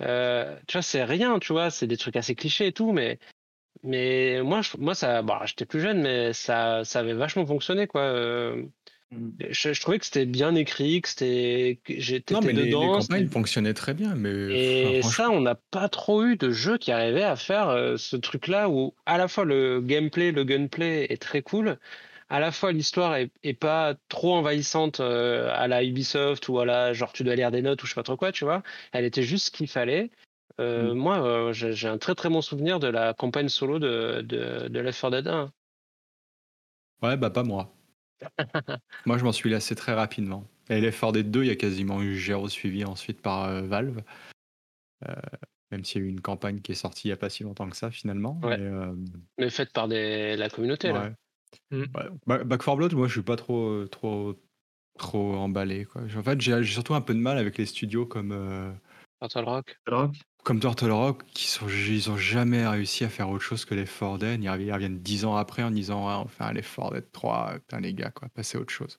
Euh, 0.00 0.56
tu 0.68 0.74
vois, 0.74 0.82
c'est 0.82 1.02
rien, 1.02 1.40
tu 1.40 1.52
vois, 1.52 1.70
c'est 1.70 1.88
des 1.88 1.96
trucs 1.96 2.14
assez 2.14 2.36
clichés 2.36 2.68
et 2.68 2.72
tout, 2.72 2.92
mais... 2.92 3.18
Mais 3.82 4.40
moi, 4.42 4.62
je- 4.62 4.76
moi 4.78 4.94
ça... 4.94 5.22
Bon, 5.22 5.34
j'étais 5.44 5.66
plus 5.66 5.80
jeune, 5.80 6.00
mais 6.00 6.32
ça, 6.32 6.84
ça 6.84 7.00
avait 7.00 7.14
vachement 7.14 7.46
fonctionné, 7.46 7.86
quoi. 7.86 8.02
euh, 8.02 8.64
Mm. 9.14 9.30
Je, 9.50 9.72
je 9.72 9.80
trouvais 9.80 9.98
que 9.98 10.06
c'était 10.06 10.26
bien 10.26 10.54
écrit, 10.54 11.02
que 11.02 11.08
c'était... 11.08 11.80
que 11.84 11.94
J'étais 11.98 12.34
Non, 12.34 12.40
mais 12.42 12.52
les, 12.52 12.62
les 12.62 12.66
dedans, 12.70 12.98
campagnes 12.98 13.28
fonctionnaient 13.28 13.74
très 13.74 13.94
bien, 13.94 14.14
mais 14.14 14.30
et 14.30 14.98
enfin, 15.00 15.08
ça, 15.08 15.30
on 15.30 15.40
n'a 15.40 15.54
pas 15.54 15.88
trop 15.88 16.24
eu 16.24 16.36
de 16.36 16.50
jeu 16.50 16.78
qui 16.78 16.92
arrivait 16.92 17.22
à 17.22 17.36
faire 17.36 17.68
euh, 17.68 17.96
ce 17.96 18.16
truc-là 18.16 18.68
où 18.68 18.94
à 19.06 19.18
la 19.18 19.28
fois 19.28 19.44
le 19.44 19.80
gameplay, 19.80 20.32
le 20.32 20.44
gunplay 20.44 21.06
est 21.10 21.20
très 21.20 21.42
cool, 21.42 21.78
à 22.28 22.40
la 22.40 22.50
fois 22.50 22.72
l'histoire 22.72 23.16
est, 23.16 23.30
est 23.42 23.54
pas 23.54 23.94
trop 24.08 24.34
envahissante 24.34 25.00
euh, 25.00 25.50
à 25.52 25.68
la 25.68 25.84
Ubisoft 25.84 26.48
ou 26.48 26.58
à 26.58 26.64
la 26.66 26.92
genre 26.92 27.12
tu 27.12 27.22
dois 27.24 27.36
lire 27.36 27.50
des 27.50 27.62
notes 27.62 27.82
ou 27.82 27.86
je 27.86 27.92
sais 27.92 27.94
pas 27.94 28.02
trop 28.02 28.16
quoi, 28.16 28.32
tu 28.32 28.44
vois. 28.44 28.62
Elle 28.92 29.04
était 29.04 29.22
juste 29.22 29.46
ce 29.46 29.50
qu'il 29.50 29.68
fallait. 29.68 30.10
Euh, 30.60 30.94
Mm. 30.94 30.96
Moi, 30.98 31.22
euh, 31.26 31.52
j'ai 31.52 31.88
un 31.88 31.98
très 31.98 32.14
très 32.14 32.28
bon 32.28 32.40
souvenir 32.40 32.78
de 32.80 32.86
la 32.86 33.12
campagne 33.14 33.48
solo 33.48 33.78
de, 33.78 34.20
de, 34.22 34.68
de 34.68 34.80
Left 34.80 35.00
4 35.00 35.10
Dead 35.10 35.26
1. 35.28 35.52
Ouais, 37.02 37.16
bah 37.16 37.30
pas 37.30 37.42
moi. 37.42 37.74
moi, 39.06 39.18
je 39.18 39.24
m'en 39.24 39.32
suis 39.32 39.50
lassé 39.50 39.74
très 39.74 39.94
rapidement. 39.94 40.46
Et 40.70 40.80
Left 40.80 40.98
4 41.00 41.12
Dead 41.12 41.30
2, 41.30 41.42
il 41.42 41.48
y 41.48 41.50
a 41.50 41.56
quasiment 41.56 42.02
eu 42.02 42.18
zéro 42.18 42.48
suivi 42.48 42.84
ensuite 42.84 43.20
par 43.20 43.44
euh, 43.44 43.62
Valve. 43.62 44.02
Euh, 45.08 45.12
même 45.70 45.84
s'il 45.84 46.00
y 46.02 46.04
a 46.04 46.06
eu 46.06 46.10
une 46.10 46.20
campagne 46.20 46.60
qui 46.60 46.72
est 46.72 46.76
sortie 46.76 47.08
il 47.08 47.10
n'y 47.10 47.14
a 47.14 47.16
pas 47.18 47.28
si 47.30 47.42
longtemps 47.42 47.68
que 47.68 47.76
ça, 47.76 47.90
finalement. 47.90 48.38
Ouais. 48.42 48.56
mais, 48.56 48.64
euh, 48.64 48.94
Mais 49.38 49.50
faite 49.50 49.72
par 49.72 49.88
des, 49.88 50.36
la 50.36 50.48
communauté, 50.48 50.92
là. 50.92 51.02
ouais. 51.02 51.12
Mm. 51.78 51.80
Ouais. 51.96 52.08
Ba- 52.26 52.44
Back 52.44 52.60
4 52.62 52.76
Blood, 52.76 52.94
moi, 52.94 53.08
je 53.08 53.12
suis 53.12 53.22
pas 53.22 53.36
trop, 53.36 53.86
trop, 53.88 54.34
trop 54.98 55.34
emballé. 55.34 55.84
Quoi. 55.84 56.02
En 56.16 56.22
fait, 56.22 56.40
j'ai 56.40 56.62
j'ai 56.62 56.72
surtout 56.74 56.94
un 56.94 57.00
peu 57.00 57.12
de 57.14 57.18
mal 57.18 57.38
avec 57.38 57.58
les 57.58 57.66
studios 57.66 58.06
comme, 58.06 58.32
euh, 58.32 58.72
Turtle 59.28 59.48
Rock? 59.48 59.76
Rock? 59.88 60.10
Comme 60.42 60.60
Turtle 60.60 60.90
Rock, 60.90 61.22
qui 61.32 61.46
sont, 61.48 61.66
ils 61.68 62.10
ont 62.10 62.16
jamais 62.18 62.66
réussi 62.66 63.04
à 63.04 63.08
faire 63.08 63.30
autre 63.30 63.42
chose 63.42 63.64
que 63.64 63.74
les 63.74 63.84
4 63.86 64.18
Dead. 64.18 64.42
Ils 64.42 64.50
reviennent- 64.50 64.98
dix 65.00 65.24
ans 65.24 65.36
après 65.36 65.62
en 65.62 65.70
disant, 65.70 66.06
ouais, 66.06 66.22
on 66.22 66.28
fait 66.28 66.44
un 66.44 66.52
les 66.52 66.60
4 66.62 66.92
Dead 66.92 67.10
3. 67.12 67.54
Putain, 67.60 67.80
les 67.80 67.94
gars, 67.94 68.10
quoi, 68.10 68.28
passez 68.34 68.58
à 68.58 68.60
autre 68.60 68.72
chose. 68.72 68.98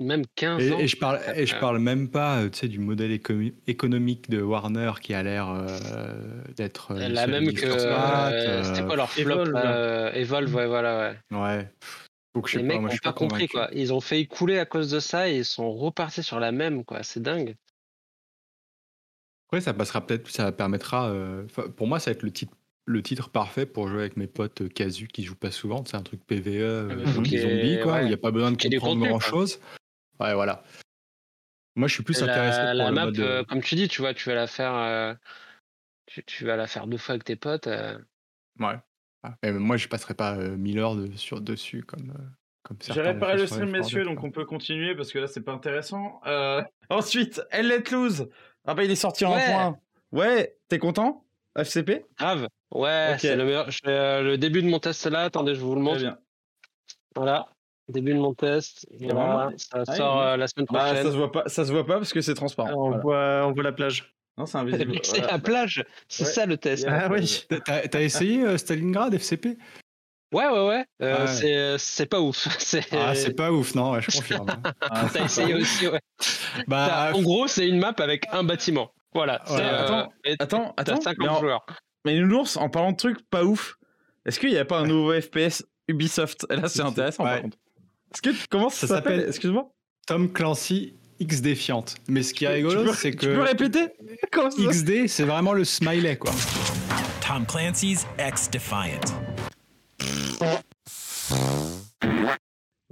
Même 0.00 0.24
15 0.34 0.60
Et, 0.60 0.72
ans. 0.72 0.78
et 0.80 0.88
je 0.88 0.96
parle, 0.96 1.20
et 1.36 1.46
je 1.46 1.54
Euh, 1.54 1.60
parle 1.60 1.78
même 1.78 2.10
pas, 2.10 2.38
euh, 2.38 2.48
tu 2.50 2.58
sais, 2.58 2.68
du 2.68 2.80
modèle 2.80 3.12
économi- 3.12 3.54
économique 3.68 4.28
de 4.28 4.42
Warner 4.42 4.92
qui 5.00 5.14
a 5.14 5.22
l'air 5.22 5.50
euh, 5.50 6.42
d'être 6.56 6.92
euh, 6.92 7.08
La 7.08 7.28
même 7.28 7.52
que. 7.52 7.64
euh, 7.66 8.64
C'était 8.64 8.84
quoi 8.84 8.96
leur 8.96 9.08
flop 9.10 9.20
Evolve. 9.30 9.52
euh, 9.54 10.12
Evolve, 10.14 10.54
ouais, 10.54 10.66
voilà, 10.66 11.16
ouais. 11.30 11.38
Ouais. 11.38 11.70
Je 12.34 12.40
Les 12.40 12.48
sais 12.48 12.58
pas, 12.58 12.64
mecs 12.64 12.80
moi 12.80 12.90
je 12.90 12.94
n'ont 12.94 12.98
pas 13.04 13.12
pas 13.12 13.18
compris 13.18 13.46
quoi. 13.46 13.68
Ils 13.72 13.92
ont 13.92 14.00
fait 14.00 14.18
écouler 14.20 14.58
à 14.58 14.64
cause 14.64 14.90
de 14.90 14.98
ça 15.00 15.28
et 15.28 15.36
ils 15.38 15.44
sont 15.44 15.70
repartis 15.72 16.22
sur 16.24 16.40
la 16.40 16.50
même 16.50 16.84
quoi. 16.84 17.02
C'est 17.04 17.20
dingue. 17.22 17.54
Après, 19.52 19.60
ça 19.60 19.74
passera 19.74 20.00
peut-être, 20.06 20.30
ça 20.30 20.50
permettra. 20.50 21.10
euh, 21.10 21.44
pour 21.76 21.86
moi, 21.86 22.00
ça 22.00 22.10
va 22.10 22.12
être 22.12 22.22
le 22.22 22.30
titre, 22.30 22.54
le 22.86 23.02
titre 23.02 23.28
parfait 23.28 23.66
pour 23.66 23.86
jouer 23.86 24.00
avec 24.00 24.16
mes 24.16 24.26
potes 24.26 24.62
euh, 24.62 24.68
casu 24.70 25.08
qui 25.08 25.24
jouent 25.24 25.34
pas 25.36 25.50
souvent. 25.50 25.84
C'est 25.84 25.98
un 25.98 26.02
truc 26.02 26.24
PVE, 26.26 26.62
euh, 26.62 26.88
mais 26.88 27.04
donc 27.04 27.06
faut 27.06 27.20
des 27.20 27.28
qu'il 27.28 27.38
y 27.38 27.42
ait- 27.42 27.42
zombies, 27.42 27.78
quoi. 27.82 27.98
Il 27.98 28.04
ouais, 28.04 28.08
n'y 28.08 28.14
a 28.14 28.16
pas 28.16 28.30
besoin 28.30 28.52
de 28.52 28.56
qu'il 28.56 28.72
y 28.72 28.74
ait 28.74 28.78
du 28.78 28.80
comprendre 28.80 29.00
contenu, 29.02 29.10
grand 29.10 29.20
chose. 29.20 29.60
Ouais, 30.20 30.32
voilà. 30.32 30.64
Moi, 31.76 31.86
je 31.86 31.92
suis 31.92 32.02
plus 32.02 32.22
intéressé 32.22 32.60
la, 32.62 32.72
pour 32.72 32.84
la 32.84 32.88
le 32.88 32.96
map, 32.96 33.04
mode. 33.04 33.18
euh, 33.18 33.40
euh, 33.40 33.44
comme 33.44 33.60
tu 33.60 33.74
dis, 33.74 33.88
tu 33.88 34.00
vois, 34.00 34.14
tu 34.14 34.26
vas 34.30 34.34
la 34.34 34.46
faire. 34.46 34.74
euh, 34.74 35.12
tu, 36.06 36.24
tu 36.24 36.46
vas 36.46 36.56
la 36.56 36.66
faire 36.66 36.86
deux 36.86 36.96
fois 36.96 37.12
avec 37.12 37.24
tes 37.24 37.36
potes. 37.36 37.66
euh, 37.66 37.98
Ouais. 38.58 38.76
Ah, 39.22 39.34
mais 39.42 39.52
moi, 39.52 39.76
je 39.76 39.86
passerai 39.86 40.14
pas 40.14 40.34
euh, 40.38 40.56
1000 40.56 40.78
heures 40.78 40.96
de, 40.96 41.14
sur, 41.14 41.42
dessus 41.42 41.82
comme. 41.82 42.08
euh, 42.18 42.22
comme 42.62 42.78
J'ai 42.80 42.94
certains 42.94 43.02
l'ont 43.02 43.12
réparé 43.16 43.32
fait 43.32 43.40
le 43.42 43.46
sur 43.48 43.56
stream, 43.56 43.66
Left 43.66 43.76
4 43.76 43.84
messieurs, 43.84 43.98
Dead, 44.00 44.08
donc 44.08 44.20
quoi. 44.20 44.28
on 44.28 44.32
peut 44.32 44.44
continuer 44.46 44.94
parce 44.94 45.12
que 45.12 45.18
là, 45.18 45.26
c'est 45.26 45.42
pas 45.42 45.52
intéressant. 45.52 46.22
Euh, 46.26 46.62
Ensuite, 46.88 47.42
Elle 47.50 47.68
Let 47.68 47.84
Loose. 47.92 48.30
Ah 48.66 48.74
bah, 48.74 48.84
il 48.84 48.90
est 48.90 48.94
sorti 48.96 49.24
en 49.24 49.34
Ouais. 49.34 49.44
point. 49.46 49.78
Ouais, 50.12 50.56
t'es 50.68 50.78
content 50.78 51.24
FCP 51.56 52.04
Grave. 52.18 52.46
Ouais, 52.70 53.16
c'est 53.18 53.36
le 53.36 53.44
meilleur. 53.44 53.70
je 53.70 53.78
fais, 53.84 53.90
euh, 53.90 54.22
le 54.22 54.38
début 54.38 54.62
de 54.62 54.68
mon 54.68 54.78
test 54.78 55.04
là. 55.06 55.24
Attendez, 55.24 55.54
je 55.54 55.60
vous 55.60 55.74
le 55.74 55.80
Très 55.80 55.84
montre. 55.84 55.98
bien. 56.00 56.18
Voilà. 57.16 57.46
Début 57.88 58.14
de 58.14 58.18
mon 58.18 58.32
test. 58.34 58.86
Voilà. 59.00 59.50
Ça 59.56 59.82
Ah, 59.86 59.96
sort 59.96 60.20
euh, 60.20 60.36
la 60.36 60.46
semaine 60.46 60.66
Bah, 60.70 60.80
ça 60.80 60.94
prochaine. 60.94 61.12
se 61.12 61.16
voit 61.16 61.32
pas, 61.32 61.42
ça 61.48 61.64
se 61.66 61.72
voit 61.72 61.84
pas 61.86 61.94
parce 61.98 62.12
que 62.12 62.20
c'est 62.20 62.34
transparent. 62.34 62.68
Alors, 62.68 62.80
on, 62.84 62.98
Voilà. 63.00 63.40
voit, 63.40 63.48
on 63.48 63.52
voit 63.52 63.62
la 63.64 63.72
plage. 63.72 64.14
Non, 64.38 64.46
c'est 64.46 64.56
invisible. 64.58 64.92
c'est 65.02 65.18
Voilà. 65.18 65.32
la 65.32 65.38
plage. 65.38 65.84
C'est 66.08 66.24
Ouais. 66.24 66.30
ça 66.30 66.46
le 66.46 66.56
test. 66.56 66.86
Ah 66.88 67.08
oui. 67.10 67.44
T'as 67.66 67.88
t'as 67.88 68.00
essayé 68.00 68.42
euh, 68.44 68.56
Stalingrad 68.56 69.12
FCP 69.12 69.58
Ouais, 70.32 70.46
ouais, 70.48 70.66
ouais. 70.68 70.84
Euh, 71.02 71.26
Ouais. 71.26 71.32
c'est- 71.32 71.78
C'est 71.78 72.06
pas 72.06 72.20
ouf. 72.20 72.48
C'est. 72.58 72.84
Ah, 72.92 73.14
c'est 73.14 73.34
pas 73.34 73.52
ouf, 73.52 73.74
non, 73.74 73.92
ouais, 73.92 74.00
je 74.00 74.10
confirme. 74.16 74.46
Ah, 74.80 75.06
T'as 75.12 75.24
essayé 75.24 75.54
aussi, 75.54 75.86
ouais. 75.88 76.00
bah, 76.68 77.10
en 77.14 77.20
gros, 77.22 77.46
c'est 77.46 77.68
une 77.68 77.78
map 77.78 77.94
avec 77.98 78.26
un 78.32 78.42
bâtiment. 78.44 78.90
Voilà. 79.14 79.42
Ouais, 79.50 79.60
euh, 79.60 79.82
attends, 79.84 80.12
et 80.24 80.36
Attends, 80.38 80.74
attends. 80.76 81.00
50 81.00 81.16
mais, 81.18 81.28
en- 81.28 81.40
joueurs. 81.40 81.66
mais 82.06 82.18
Nounours, 82.18 82.56
en 82.56 82.70
parlant 82.70 82.92
de 82.92 82.96
trucs 82.96 83.18
pas 83.28 83.44
ouf, 83.44 83.76
est-ce 84.24 84.40
qu'il 84.40 84.48
n'y 84.50 84.56
a 84.58 84.64
pas 84.64 84.78
un 84.78 84.86
nouveau 84.86 85.12
FPS 85.20 85.64
Ubisoft? 85.88 86.46
Et 86.50 86.56
là, 86.56 86.68
c'est 86.68 86.80
intéressant 86.82 87.24
par 87.24 87.42
contre. 87.42 87.58
Est-ce 88.14 88.22
que 88.22 88.30
comment 88.50 88.70
ça, 88.70 88.86
Ça 88.86 88.94
s'appelle 88.96 89.24
Excuse-moi. 89.28 89.70
Tom 90.06 90.32
Clancy 90.32 90.94
X 91.20 91.40
Défiante. 91.42 91.94
Mais 92.08 92.22
ce 92.22 92.32
qui 92.34 92.44
est 92.46 92.48
rigolo, 92.48 92.92
c'est 92.94 93.10
Tu 93.10 93.16
peux 93.26 93.34
que 93.34 93.40
répéter? 93.40 93.88
XD, 94.58 95.06
c'est 95.08 95.24
vraiment 95.24 95.52
le 95.52 95.64
smiley, 95.64 96.16
quoi. 96.16 96.32
Tom 97.26 97.44
Clancy's 97.46 98.06
X 98.18 98.50
Defiant. 98.50 98.98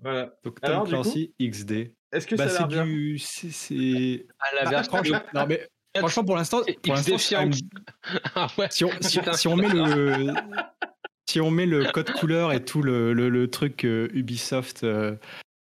Voilà. 0.03 0.33
Donc 0.45 0.59
Alors, 0.63 0.85
Tom 0.85 0.89
du 0.89 0.95
coup 0.97 1.03
Clancy 1.03 1.35
XD. 1.41 1.95
Est-ce 2.13 2.27
que 2.27 2.35
Bah, 2.37 2.49
ça 2.49 2.51
a 2.51 2.53
c'est 2.55 2.59
l'air 2.75 2.85
bien 2.85 2.87
du. 2.87 3.19
c'est- 3.19 3.51
C'est. 3.51 4.27
Ah, 4.39 4.47
la 4.57 4.65
Bah, 4.65 4.71
version 4.71 4.93
franchement, 4.97 5.21
non, 5.35 5.47
mais 5.47 5.69
franchement, 5.99 6.25
pour 6.25 6.37
l'instant, 6.37 6.61
pour 6.83 6.95
l'instant. 6.95 7.17
Ah 8.35 8.47
ouais. 8.59 8.67
si 8.71 8.85
on, 8.85 8.91
si, 9.01 9.19
Putain. 9.19 9.33
si 9.35 9.49
on 9.49 9.57
met 9.57 9.69
le 9.69 10.33
si 11.29 11.41
on 11.41 11.51
met 11.51 11.67
le 11.67 11.85
code 11.93 12.11
couleur 12.13 12.53
et 12.53 12.65
tout 12.65 12.83
le, 12.83 13.13
le, 13.13 13.29
le 13.29 13.49
truc 13.51 13.85
euh, 13.85 14.09
Ubisoft 14.15 14.83
euh, 14.85 15.17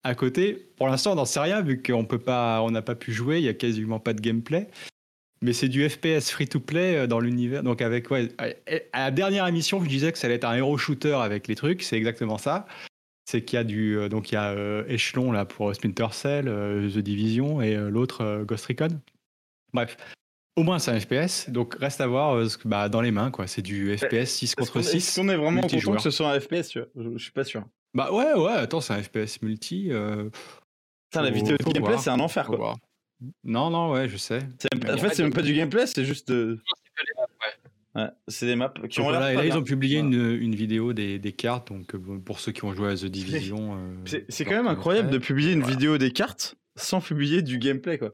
à 0.05 0.14
côté, 0.14 0.72
pour 0.78 0.86
l'instant 0.88 1.12
on 1.12 1.16
n'en 1.16 1.24
sait 1.26 1.40
rien 1.40 1.60
vu 1.60 1.82
qu'on 1.82 2.05
peut 2.06 2.18
pas 2.18 2.62
on 2.62 2.70
n'a 2.70 2.80
pas 2.82 2.94
pu 2.94 3.12
jouer, 3.12 3.38
il 3.38 3.44
y 3.44 3.48
a 3.48 3.55
quasiment 3.55 3.98
pas 4.01 4.14
de 4.14 4.20
gameplay. 4.20 4.68
Mais 5.42 5.52
c'est 5.54 5.68
du 5.68 5.88
FPS 5.88 6.30
free-to-play 6.30 6.96
euh, 6.96 7.06
dans 7.06 7.18
l'univers. 7.20 7.62
Donc 7.62 7.80
avec 7.82 8.10
ouais, 8.10 8.28
à 8.92 9.04
la 9.04 9.10
dernière 9.10 9.46
émission, 9.46 9.82
je 9.82 9.88
disais 9.88 10.12
que 10.12 10.18
ça 10.18 10.26
allait 10.26 10.36
être 10.36 10.44
un 10.44 10.54
hero 10.54 10.76
shooter 10.76 11.14
avec 11.14 11.48
les 11.48 11.54
trucs. 11.54 11.82
C'est 11.82 11.96
exactement 11.96 12.36
ça. 12.38 12.66
C'est 13.24 13.42
qu'il 13.42 13.56
y 13.56 13.60
a 13.60 13.64
du 13.64 13.96
euh, 13.96 14.08
donc 14.08 14.30
il 14.32 14.34
y 14.34 14.38
a 14.38 14.50
euh, 14.50 14.84
Echelon 14.88 15.30
là 15.32 15.44
pour 15.44 15.74
Splinter 15.74 16.08
Cell, 16.12 16.48
euh, 16.48 16.90
The 16.90 16.98
Division 16.98 17.62
et 17.62 17.76
euh, 17.76 17.88
l'autre 17.88 18.22
euh, 18.22 18.44
Ghost 18.44 18.66
Recon. 18.66 18.88
Bref, 19.72 19.96
au 20.56 20.62
moins 20.64 20.78
c'est 20.80 20.90
un 20.90 20.98
FPS. 20.98 21.48
Donc 21.48 21.74
reste 21.76 22.00
à 22.00 22.06
voir 22.08 22.34
euh, 22.34 22.48
ce 22.48 22.58
que- 22.58 22.66
bah, 22.68 22.88
dans 22.88 23.00
les 23.00 23.12
mains 23.12 23.30
quoi. 23.30 23.46
C'est 23.46 23.62
du 23.62 23.96
FPS 23.96 24.26
6 24.26 24.44
Est-ce 24.44 24.56
contre 24.56 24.72
qu'on- 24.72 24.82
6. 24.82 24.96
Est-ce 24.96 25.20
qu'on 25.20 25.28
est 25.28 25.36
vraiment 25.36 25.60
content 25.62 25.92
que 25.94 26.02
ce 26.02 26.10
soit 26.10 26.30
un 26.32 26.40
FPS 26.40 26.68
tu 26.70 26.80
vois? 26.80 26.88
Je, 26.96 27.10
je 27.16 27.22
suis 27.22 27.32
pas 27.32 27.44
sûr. 27.44 27.64
Bah 27.94 28.12
ouais 28.12 28.34
ouais. 28.34 28.52
Attends, 28.52 28.80
c'est 28.80 28.92
un 28.94 29.02
FPS 29.02 29.40
multi. 29.42 29.88
euh, 29.90 30.28
Putain, 31.10 31.22
la 31.22 31.30
vidéo 31.30 31.56
de 31.56 31.64
gameplay 31.72 31.98
c'est 31.98 32.10
un 32.10 32.20
enfer 32.20 32.46
quoi. 32.46 32.76
Non 33.44 33.70
non 33.70 33.90
ouais 33.92 34.09
je 34.09 34.16
sais. 34.16 34.40
En 34.88 34.97
fait 34.97 35.14
c'est 35.14 35.22
même 35.22 35.32
pas 35.32 35.42
du 35.42 35.55
gameplay, 35.55 35.86
c'est 35.86 36.05
juste. 36.05 36.32
Ouais, 37.97 38.09
c'est 38.28 38.47
des 38.47 38.55
maps 38.55 38.72
qui 38.88 39.01
ont 39.01 39.02
voilà, 39.02 39.18
l'air 39.18 39.30
et 39.30 39.34
pas 39.34 39.40
là, 39.42 39.48
ils 39.48 39.59
ont 39.59 39.64
publié 39.64 40.01
Voilà. 40.01 40.16
une, 40.16 40.42
une 40.42 40.55
vidéo 40.55 40.92
des, 40.92 41.18
des 41.18 41.32
cartes. 41.32 41.72
Donc, 41.72 41.92
euh, 41.97 41.98
pour 42.24 42.38
ceux 42.38 42.52
qui 42.52 42.64
ont 42.64 42.72
joué 42.72 42.88
à 42.88 42.94
The 42.94 43.06
Division. 43.06 43.76
euh, 44.06 44.20
C'est 44.28 44.44
quand 44.44 44.55
même 44.55 44.68
incroyable 44.68 45.10
de 45.10 45.18
publier 45.18 45.52
une 45.52 45.60
Voilà. 45.60 45.74
vidéo 45.74 45.98
des 45.98 46.12
cartes 46.12 46.55
sans 46.76 47.01
publier 47.01 47.42
du 47.42 47.59
gameplay 47.59 47.98
quoi. 47.98 48.10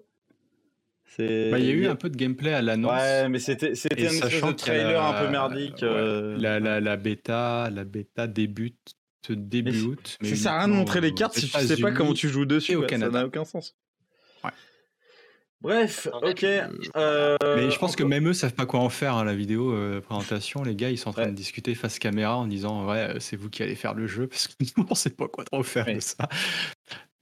Bah, 1.18 1.58
il 1.58 1.64
y 1.64 1.68
a 1.70 1.72
eu 1.72 1.86
un 1.86 1.94
peu 1.96 2.08
de 2.10 2.16
gameplay 2.16 2.52
à 2.52 2.60
l'annonce. 2.62 2.92
Ouais, 2.92 3.28
mais 3.28 3.38
c'était 3.38 3.74
c'était 3.74 4.00
Et 4.00 4.04
une 4.04 4.10
espèce 4.10 4.32
sachant 4.32 4.50
de 4.52 4.56
trailer 4.56 4.92
la- 5.00 5.08
un 5.20 5.24
peu 5.24 5.30
merdique. 5.30 5.76
ouais, 5.82 5.84
euh, 5.88 6.36
la, 6.38 6.58
la, 6.60 6.80
la 6.80 6.96
bêta, 6.96 7.70
la 7.70 7.84
bêta 7.84 8.26
débute 8.26 8.94
début 9.28 9.72
Mais 9.72 9.80
août. 9.82 10.18
mais 10.22 10.28
Ça 10.30 10.36
sert 10.36 10.52
à 10.52 10.58
rien 10.60 10.68
de 10.68 10.74
montrer 10.74 11.00
les 11.00 11.12
cartes 11.12 11.34
si 11.38 11.48
tu 11.50 11.60
sais 11.66 11.76
pas 11.78 11.90
comment 11.92 12.12
tu 12.14 12.28
joues 12.28 12.46
dessus. 12.46 12.76
au 12.76 12.80
quoi, 12.80 12.88
Ça 12.88 12.94
Canada. 12.94 13.18
n'a 13.20 13.26
aucun 13.26 13.44
sens. 13.44 13.74
Bref, 15.62 16.06
ok. 16.22 16.44
euh, 16.44 16.68
euh, 16.96 17.36
Mais 17.56 17.70
je 17.70 17.78
pense 17.78 17.96
que 17.96 18.04
même 18.04 18.28
eux 18.28 18.34
savent 18.34 18.54
pas 18.54 18.66
quoi 18.66 18.80
en 18.80 18.88
faire 18.90 19.14
hein, 19.16 19.24
la 19.24 19.34
vidéo 19.34 19.72
euh, 19.72 20.00
présentation. 20.00 20.62
Les 20.62 20.76
gars, 20.76 20.90
ils 20.90 20.98
sont 20.98 21.08
en 21.08 21.12
train 21.12 21.22
Ouais. 21.24 21.30
de 21.30 21.34
discuter 21.34 21.74
face 21.74 21.98
caméra 21.98 22.36
en 22.36 22.46
disant 22.46 22.86
ouais, 22.86 23.16
euh, 23.16 23.20
c'est 23.20 23.36
vous 23.36 23.48
qui 23.50 23.62
allez 23.62 23.74
faire 23.74 23.94
le 23.94 24.06
jeu 24.06 24.26
parce 24.28 24.48
que 24.48 24.54
nous 24.76 24.86
on 24.90 24.94
sait 24.94 25.10
pas 25.10 25.28
quoi 25.28 25.44
trop 25.44 25.62
faire 25.62 25.86
Ouais. 25.86 25.94
de 25.94 26.00
ça. 26.00 26.28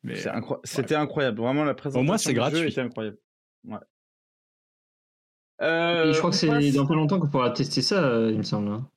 Mais 0.02 0.15
incro- 0.27 0.61
C'était 0.65 0.97
incroyable, 0.97 1.40
vraiment 1.40 1.65
la 1.65 1.74
présentation. 1.74 2.05
moins, 2.05 2.19
c'est 2.19 2.31
du 2.31 2.35
jeu 2.35 2.40
gratuit. 2.40 2.69
était 2.69 2.81
incroyable. 2.81 3.16
Ouais. 3.69 3.78
Euh, 5.62 6.12
je 6.12 6.19
crois 6.19 6.31
que 6.31 6.36
c'est 6.36 6.48
passe- 6.48 6.73
dans 6.74 6.86
pas 6.86 6.94
longtemps 6.94 7.20
qu'on 7.20 7.28
pourra 7.28 7.51
tester 7.52 7.81
ça, 7.82 8.01
il 8.28 8.36
me 8.39 8.43
semble. 8.43 8.69
hein. 8.69 8.89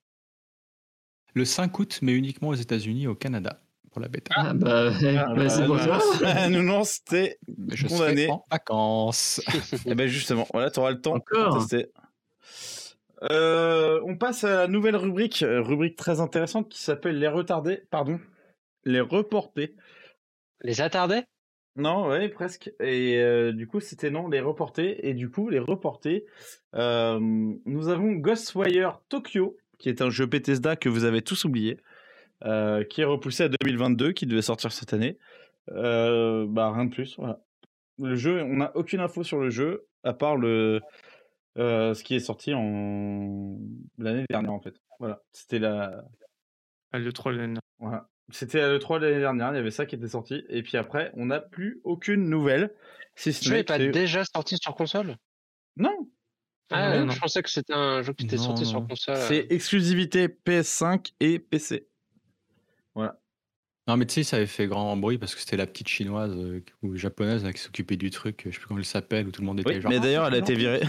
le 1.36 1.46
5 1.46 1.78
août, 1.78 2.00
mais 2.02 2.14
uniquement 2.14 2.50
aux 2.50 2.56
États-Unis 2.56 3.04
et 3.04 3.08
au 3.08 3.14
Canada 3.16 3.62
pour 3.98 4.04
la 4.04 4.10
bêta. 4.10 4.32
Ah 4.36 4.54
bah, 4.54 4.92
Ah, 4.94 5.34
bah, 5.34 5.50
c'est 5.50 5.62
bah, 5.62 5.66
pour 5.66 5.80
ça. 5.80 6.00
bah, 6.22 6.50
non, 6.50 6.62
non, 6.62 6.84
c'était 6.84 7.40
je 7.72 7.88
condamné. 7.88 8.26
serai 8.26 8.32
en 8.32 8.46
vacances. 8.52 9.42
Et 9.88 9.96
ben 9.96 10.08
justement, 10.08 10.46
voilà, 10.54 10.70
tu 10.70 10.80
auras 10.80 10.92
le 10.92 11.02
temps 11.02 11.16
Encore 11.16 11.56
de 11.56 11.60
tester. 11.62 11.92
Euh, 13.24 14.00
on 14.06 14.16
passe 14.16 14.44
à 14.44 14.50
la 14.50 14.68
nouvelle 14.68 14.96
rubrique, 14.96 15.42
euh, 15.42 15.62
rubrique 15.64 15.96
très 15.96 16.20
intéressante 16.20 16.70
qui 16.70 16.80
s'appelle 16.80 17.18
les 17.18 17.28
retardés, 17.28 17.82
pardon, 17.90 18.20
les 18.86 19.02
reportés. 19.02 19.74
Les 20.62 20.80
attardés? 20.82 21.24
Non, 21.76 22.08
ouais, 22.08 22.30
presque. 22.30 22.72
Et 22.80 23.18
euh, 23.18 23.52
du 23.52 23.66
coup, 23.66 23.80
c'était 23.80 24.12
non, 24.12 24.28
les 24.28 24.42
reportés. 24.42 25.08
Et 25.10 25.16
du 25.16 25.32
coup, 25.32 25.50
les 25.50 25.58
reportés, 25.60 26.26
euh, 26.76 27.20
nous 27.20 27.88
avons 27.88 28.12
Ghostwire 28.14 29.00
Tokyo, 29.10 29.58
qui 29.80 29.90
est 29.90 30.04
un 30.04 30.12
jeu 30.12 30.28
Bethesda 30.28 30.76
que 30.76 30.88
vous 30.90 31.04
avez 31.04 31.24
tous 31.24 31.46
oublié, 31.46 31.80
euh, 32.46 32.84
qui 32.84 33.02
est 33.02 33.06
repoussé 33.06 33.44
à 33.44 33.50
2022, 33.50 34.12
qui 34.14 34.26
devait 34.26 34.42
sortir 34.42 34.72
cette 34.72 34.94
année. 34.94 35.18
Euh, 35.72 36.46
bah, 36.48 36.72
rien 36.72 36.86
de 36.86 36.92
plus, 36.94 37.16
voilà. 37.18 37.40
Le 38.00 38.16
jeu, 38.16 38.42
on 38.44 38.58
n'a 38.58 38.76
aucune 38.76 39.00
info 39.00 39.24
sur 39.24 39.40
le 39.40 39.50
jeu, 39.50 39.88
à 40.04 40.14
part 40.14 40.36
le, 40.38 40.82
euh, 41.58 41.94
ce 41.94 42.04
qui 42.04 42.16
est 42.16 42.20
sorti 42.20 42.54
en 42.54 43.58
l'année 43.98 44.26
dernière, 44.30 44.54
en 44.54 44.60
fait. 44.62 44.76
Voilà, 45.00 45.22
c'était 45.34 45.60
la, 45.60 46.04
Ah, 46.92 47.00
le 47.00 47.12
3 47.12 47.32
l'année 47.34 47.60
voilà. 47.80 48.08
C'était 48.30 48.60
à 48.60 48.68
l'E3 48.68 49.00
de 49.00 49.06
l'année 49.06 49.20
dernière, 49.22 49.52
il 49.54 49.56
y 49.56 49.60
avait 49.60 49.72
ça 49.72 49.86
qui 49.86 49.96
était 49.96 50.10
sorti. 50.10 50.44
Et 50.50 50.62
puis 50.62 50.76
après, 50.78 51.12
on 51.16 51.28
n'a 51.28 51.40
plus 51.40 51.80
aucune 51.86 52.28
nouvelle. 52.30 52.74
Si 53.16 53.30
Le 53.30 53.34
ce 53.34 53.46
jeu 53.46 53.56
n'est 53.56 53.64
pas 53.64 53.78
déjà 53.80 54.24
sorti 54.26 54.58
sur 54.62 54.76
console? 54.76 55.16
Non, 55.78 56.10
Ah, 56.70 57.00
Non, 57.00 57.06
non. 57.06 57.12
je 57.14 57.20
pensais 57.22 57.42
que 57.42 57.50
c'était 57.50 57.74
un 57.74 58.02
jeu 58.02 58.12
qui 58.12 58.26
était 58.26 58.36
Non, 58.36 58.44
sorti 58.44 58.64
non. 58.64 58.70
sur 58.70 58.88
console. 58.88 59.16
c'est 59.16 59.48
exclusivité 59.50 60.28
PS5 60.28 61.14
et 61.22 61.40
PC. 61.40 61.88
Non, 63.88 63.96
mais 63.96 64.06
tu 64.06 64.16
sais, 64.16 64.24
ça 64.24 64.36
avait 64.36 64.48
fait 64.48 64.68
grand 64.68 64.98
bruit 64.98 65.18
parce 65.18 65.34
que 65.34 65.40
c'était 65.40 65.56
la 65.56 65.66
petite 65.66 65.88
chinoise 65.88 66.34
euh, 66.36 66.62
ou 66.82 66.98
japonaise 66.98 67.46
là, 67.46 67.54
qui 67.54 67.62
s'occupait 67.62 67.96
du 67.96 68.10
truc, 68.10 68.42
je 68.46 68.52
sais 68.52 68.58
plus 68.60 68.68
comment 68.68 68.80
elle 68.80 68.86
s'appelle, 68.86 69.28
où 69.28 69.32
tout 69.32 69.40
le 69.40 69.48
monde 69.48 69.62
était 69.62 69.76
Oui, 69.76 69.82
genre. 69.82 69.90
mais 69.90 69.98
Ah, 69.98 70.02
d'ailleurs, 70.02 70.28
elle 70.28 70.34
a 70.34 70.38
été 70.40 70.56
virée. 70.56 70.82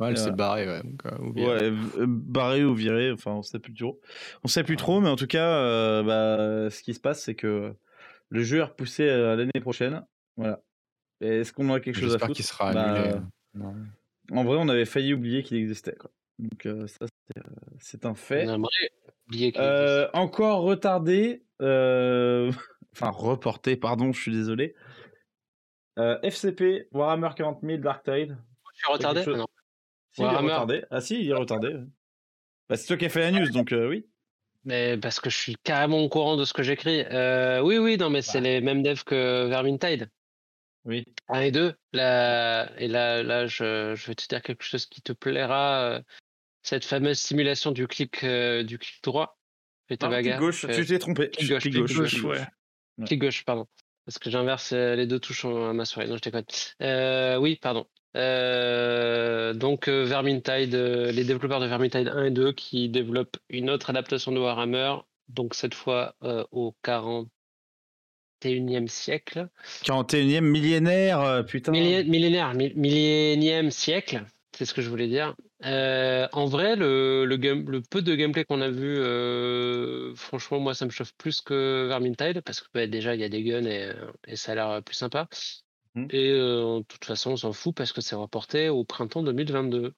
Ouais, 0.00 0.08
elle 0.10 0.16
s'est 0.16 0.30
barrée, 0.32 0.66
ouais. 0.66 0.82
donc, 0.82 1.04
euh, 1.04 1.18
ou. 1.18 1.32
Ouais, 1.34 1.62
euh, 1.64 2.06
barrée 2.08 2.64
ou 2.64 2.74
virée, 2.74 3.12
enfin, 3.12 3.32
on 3.32 3.42
sait 3.42 3.58
plus 3.58 3.74
trop. 3.74 4.00
On 4.44 4.48
sait 4.48 4.64
plus 4.64 4.76
trop, 4.76 5.00
mais 5.00 5.10
en 5.10 5.16
tout 5.16 5.26
cas, 5.26 5.46
euh, 5.46 6.02
bah, 6.02 6.70
ce 6.70 6.82
qui 6.82 6.94
se 6.94 7.00
passe, 7.00 7.22
c'est 7.22 7.34
que 7.34 7.74
le 8.30 8.42
jeu 8.42 8.58
est 8.58 8.62
repoussé 8.62 9.10
à 9.10 9.36
l'année 9.36 9.50
prochaine. 9.60 10.02
Voilà. 10.38 10.62
Est-ce 11.20 11.52
qu'on 11.52 11.68
aura 11.68 11.80
quelque 11.80 11.96
chose 11.96 12.10
à 12.10 12.12
J'espère 12.12 12.28
foutre? 12.28 12.36
qu'il 12.36 12.46
sera 12.46 12.72
Bah, 12.72 12.92
annulé. 12.94 13.14
hein. 13.16 13.28
Non. 13.54 13.74
En 14.30 14.44
vrai, 14.44 14.56
on 14.58 14.68
avait 14.70 14.86
failli 14.86 15.12
oublier 15.12 15.42
qu'il 15.42 15.56
existait. 15.58 15.96
Quoi. 15.98 16.10
Donc, 16.38 16.64
euh, 16.64 16.86
ça, 16.86 17.06
c'est, 17.80 18.04
un 18.04 18.14
fait. 18.14 18.46
Euh, 19.56 20.08
encore 20.14 20.62
retardé, 20.62 21.44
euh, 21.60 22.50
enfin 22.92 23.10
reporté, 23.10 23.76
pardon, 23.76 24.12
je 24.12 24.20
suis 24.20 24.32
désolé. 24.32 24.74
Euh, 25.98 26.18
FCP, 26.22 26.88
Warhammer 26.92 27.30
40 27.36 27.60
000 27.62 27.78
Dark 27.78 28.04
Tide. 28.04 28.36
Je 28.74 28.78
suis 28.78 28.92
retardé? 28.92 29.24
Chose- 29.24 29.34
Ah 29.36 29.40
non. 29.40 29.46
Si, 30.10 30.22
il 30.22 30.24
est 30.24 30.36
retardé. 30.36 30.84
Ah 30.90 31.00
si, 31.00 31.20
il 31.20 31.30
est 31.30 31.34
retardé. 31.34 31.74
Bah, 32.68 32.76
c'est 32.76 32.86
toi 32.86 32.96
qui 32.96 33.06
as 33.06 33.08
fait 33.08 33.30
la 33.30 33.30
news, 33.32 33.50
donc 33.50 33.72
euh, 33.72 33.88
oui. 33.88 34.06
Mais 34.64 34.98
parce 34.98 35.20
que 35.20 35.30
je 35.30 35.36
suis 35.36 35.56
carrément 35.62 35.98
au 36.00 36.08
courant 36.08 36.36
de 36.36 36.44
ce 36.44 36.52
que 36.52 36.62
j'écris. 36.62 37.04
Oui, 37.62 37.78
oui, 37.78 37.96
non, 37.96 38.10
mais 38.10 38.22
c'est 38.22 38.40
les 38.40 38.60
mêmes 38.60 38.82
devs 38.82 39.04
que 39.04 39.46
Vermintide. 39.48 40.10
Oui. 40.84 41.04
1 41.28 41.40
et 41.40 41.50
2. 41.50 41.74
Là, 41.92 42.70
et 42.78 42.88
là, 42.88 43.22
là 43.22 43.46
je, 43.46 43.94
je 43.94 44.06
vais 44.06 44.14
te 44.14 44.26
dire 44.26 44.42
quelque 44.42 44.62
chose 44.64 44.86
qui 44.86 45.02
te 45.02 45.12
plaira. 45.12 46.00
Cette 46.68 46.84
fameuse 46.84 47.18
simulation 47.18 47.70
du 47.72 47.86
clic, 47.86 48.22
euh, 48.24 48.62
du 48.62 48.78
clic 48.78 48.96
droit. 49.02 49.38
Fais 49.88 49.96
ta 49.96 50.06
clic 50.08 50.16
bagarre. 50.18 50.38
gauche, 50.40 50.66
tu 50.70 50.84
t'es 50.86 50.98
trompé. 50.98 51.30
clic 51.30 51.48
gauche, 51.50 51.62
clic 51.62 51.74
gauche, 51.74 51.94
gauche, 51.96 52.10
clic 52.10 52.24
ouais. 52.24 52.38
Ouais. 52.98 53.06
Clic 53.06 53.20
gauche, 53.20 53.44
pardon. 53.44 53.66
Parce 54.04 54.18
que 54.18 54.30
j'inverse 54.30 54.72
euh, 54.72 54.94
les 54.96 55.06
deux 55.06 55.18
touches 55.20 55.44
à 55.44 55.72
ma 55.72 55.84
souris. 55.84 56.08
Non, 56.08 56.16
je 56.16 56.20
déconne. 56.22 56.44
Euh, 56.82 57.36
oui, 57.36 57.56
pardon. 57.56 57.86
Euh, 58.16 59.54
donc, 59.54 59.88
euh, 59.88 60.04
Vermintide, 60.04 60.74
euh, 60.74 61.10
les 61.12 61.24
développeurs 61.24 61.60
de 61.60 61.66
Vermintide 61.66 62.08
1 62.08 62.24
et 62.24 62.30
2 62.30 62.52
qui 62.52 62.88
développent 62.88 63.36
une 63.48 63.70
autre 63.70 63.90
adaptation 63.90 64.32
de 64.32 64.38
Warhammer, 64.38 64.96
donc 65.28 65.54
cette 65.54 65.74
fois 65.74 66.14
euh, 66.22 66.44
au 66.50 66.74
41e 66.84 67.28
siècle. 68.88 69.48
41e 69.84 70.40
millénaire, 70.42 71.44
putain. 71.46 71.72
Millé- 71.72 72.04
millénaire, 72.04 72.54
mi- 72.54 72.72
millénième 72.74 73.70
siècle, 73.70 74.24
c'est 74.56 74.64
ce 74.64 74.74
que 74.74 74.82
je 74.82 74.88
voulais 74.88 75.08
dire. 75.08 75.34
Euh, 75.64 76.28
en 76.32 76.46
vrai, 76.46 76.76
le, 76.76 77.24
le, 77.24 77.36
game- 77.36 77.68
le 77.68 77.80
peu 77.82 78.00
de 78.00 78.14
gameplay 78.14 78.44
qu'on 78.44 78.60
a 78.60 78.70
vu, 78.70 78.96
euh, 78.98 80.14
franchement, 80.14 80.60
moi, 80.60 80.74
ça 80.74 80.84
me 80.86 80.90
chauffe 80.90 81.12
plus 81.18 81.40
que 81.40 81.86
Vermintide, 81.88 82.42
parce 82.42 82.60
que 82.60 82.66
bah, 82.72 82.86
déjà, 82.86 83.14
il 83.14 83.20
y 83.20 83.24
a 83.24 83.28
des 83.28 83.42
guns 83.42 83.64
et, 83.64 83.86
euh, 83.86 84.12
et 84.28 84.36
ça 84.36 84.52
a 84.52 84.54
l'air 84.54 84.82
plus 84.84 84.94
sympa. 84.94 85.26
Mhm. 85.94 86.08
Et 86.10 86.30
euh, 86.30 86.78
de 86.78 86.84
toute 86.84 87.04
façon, 87.04 87.32
on 87.32 87.36
s'en 87.36 87.52
fout 87.52 87.74
parce 87.74 87.92
que 87.92 88.00
c'est 88.00 88.14
reporté 88.14 88.68
au 88.68 88.84
printemps 88.84 89.22
2022. 89.24 89.94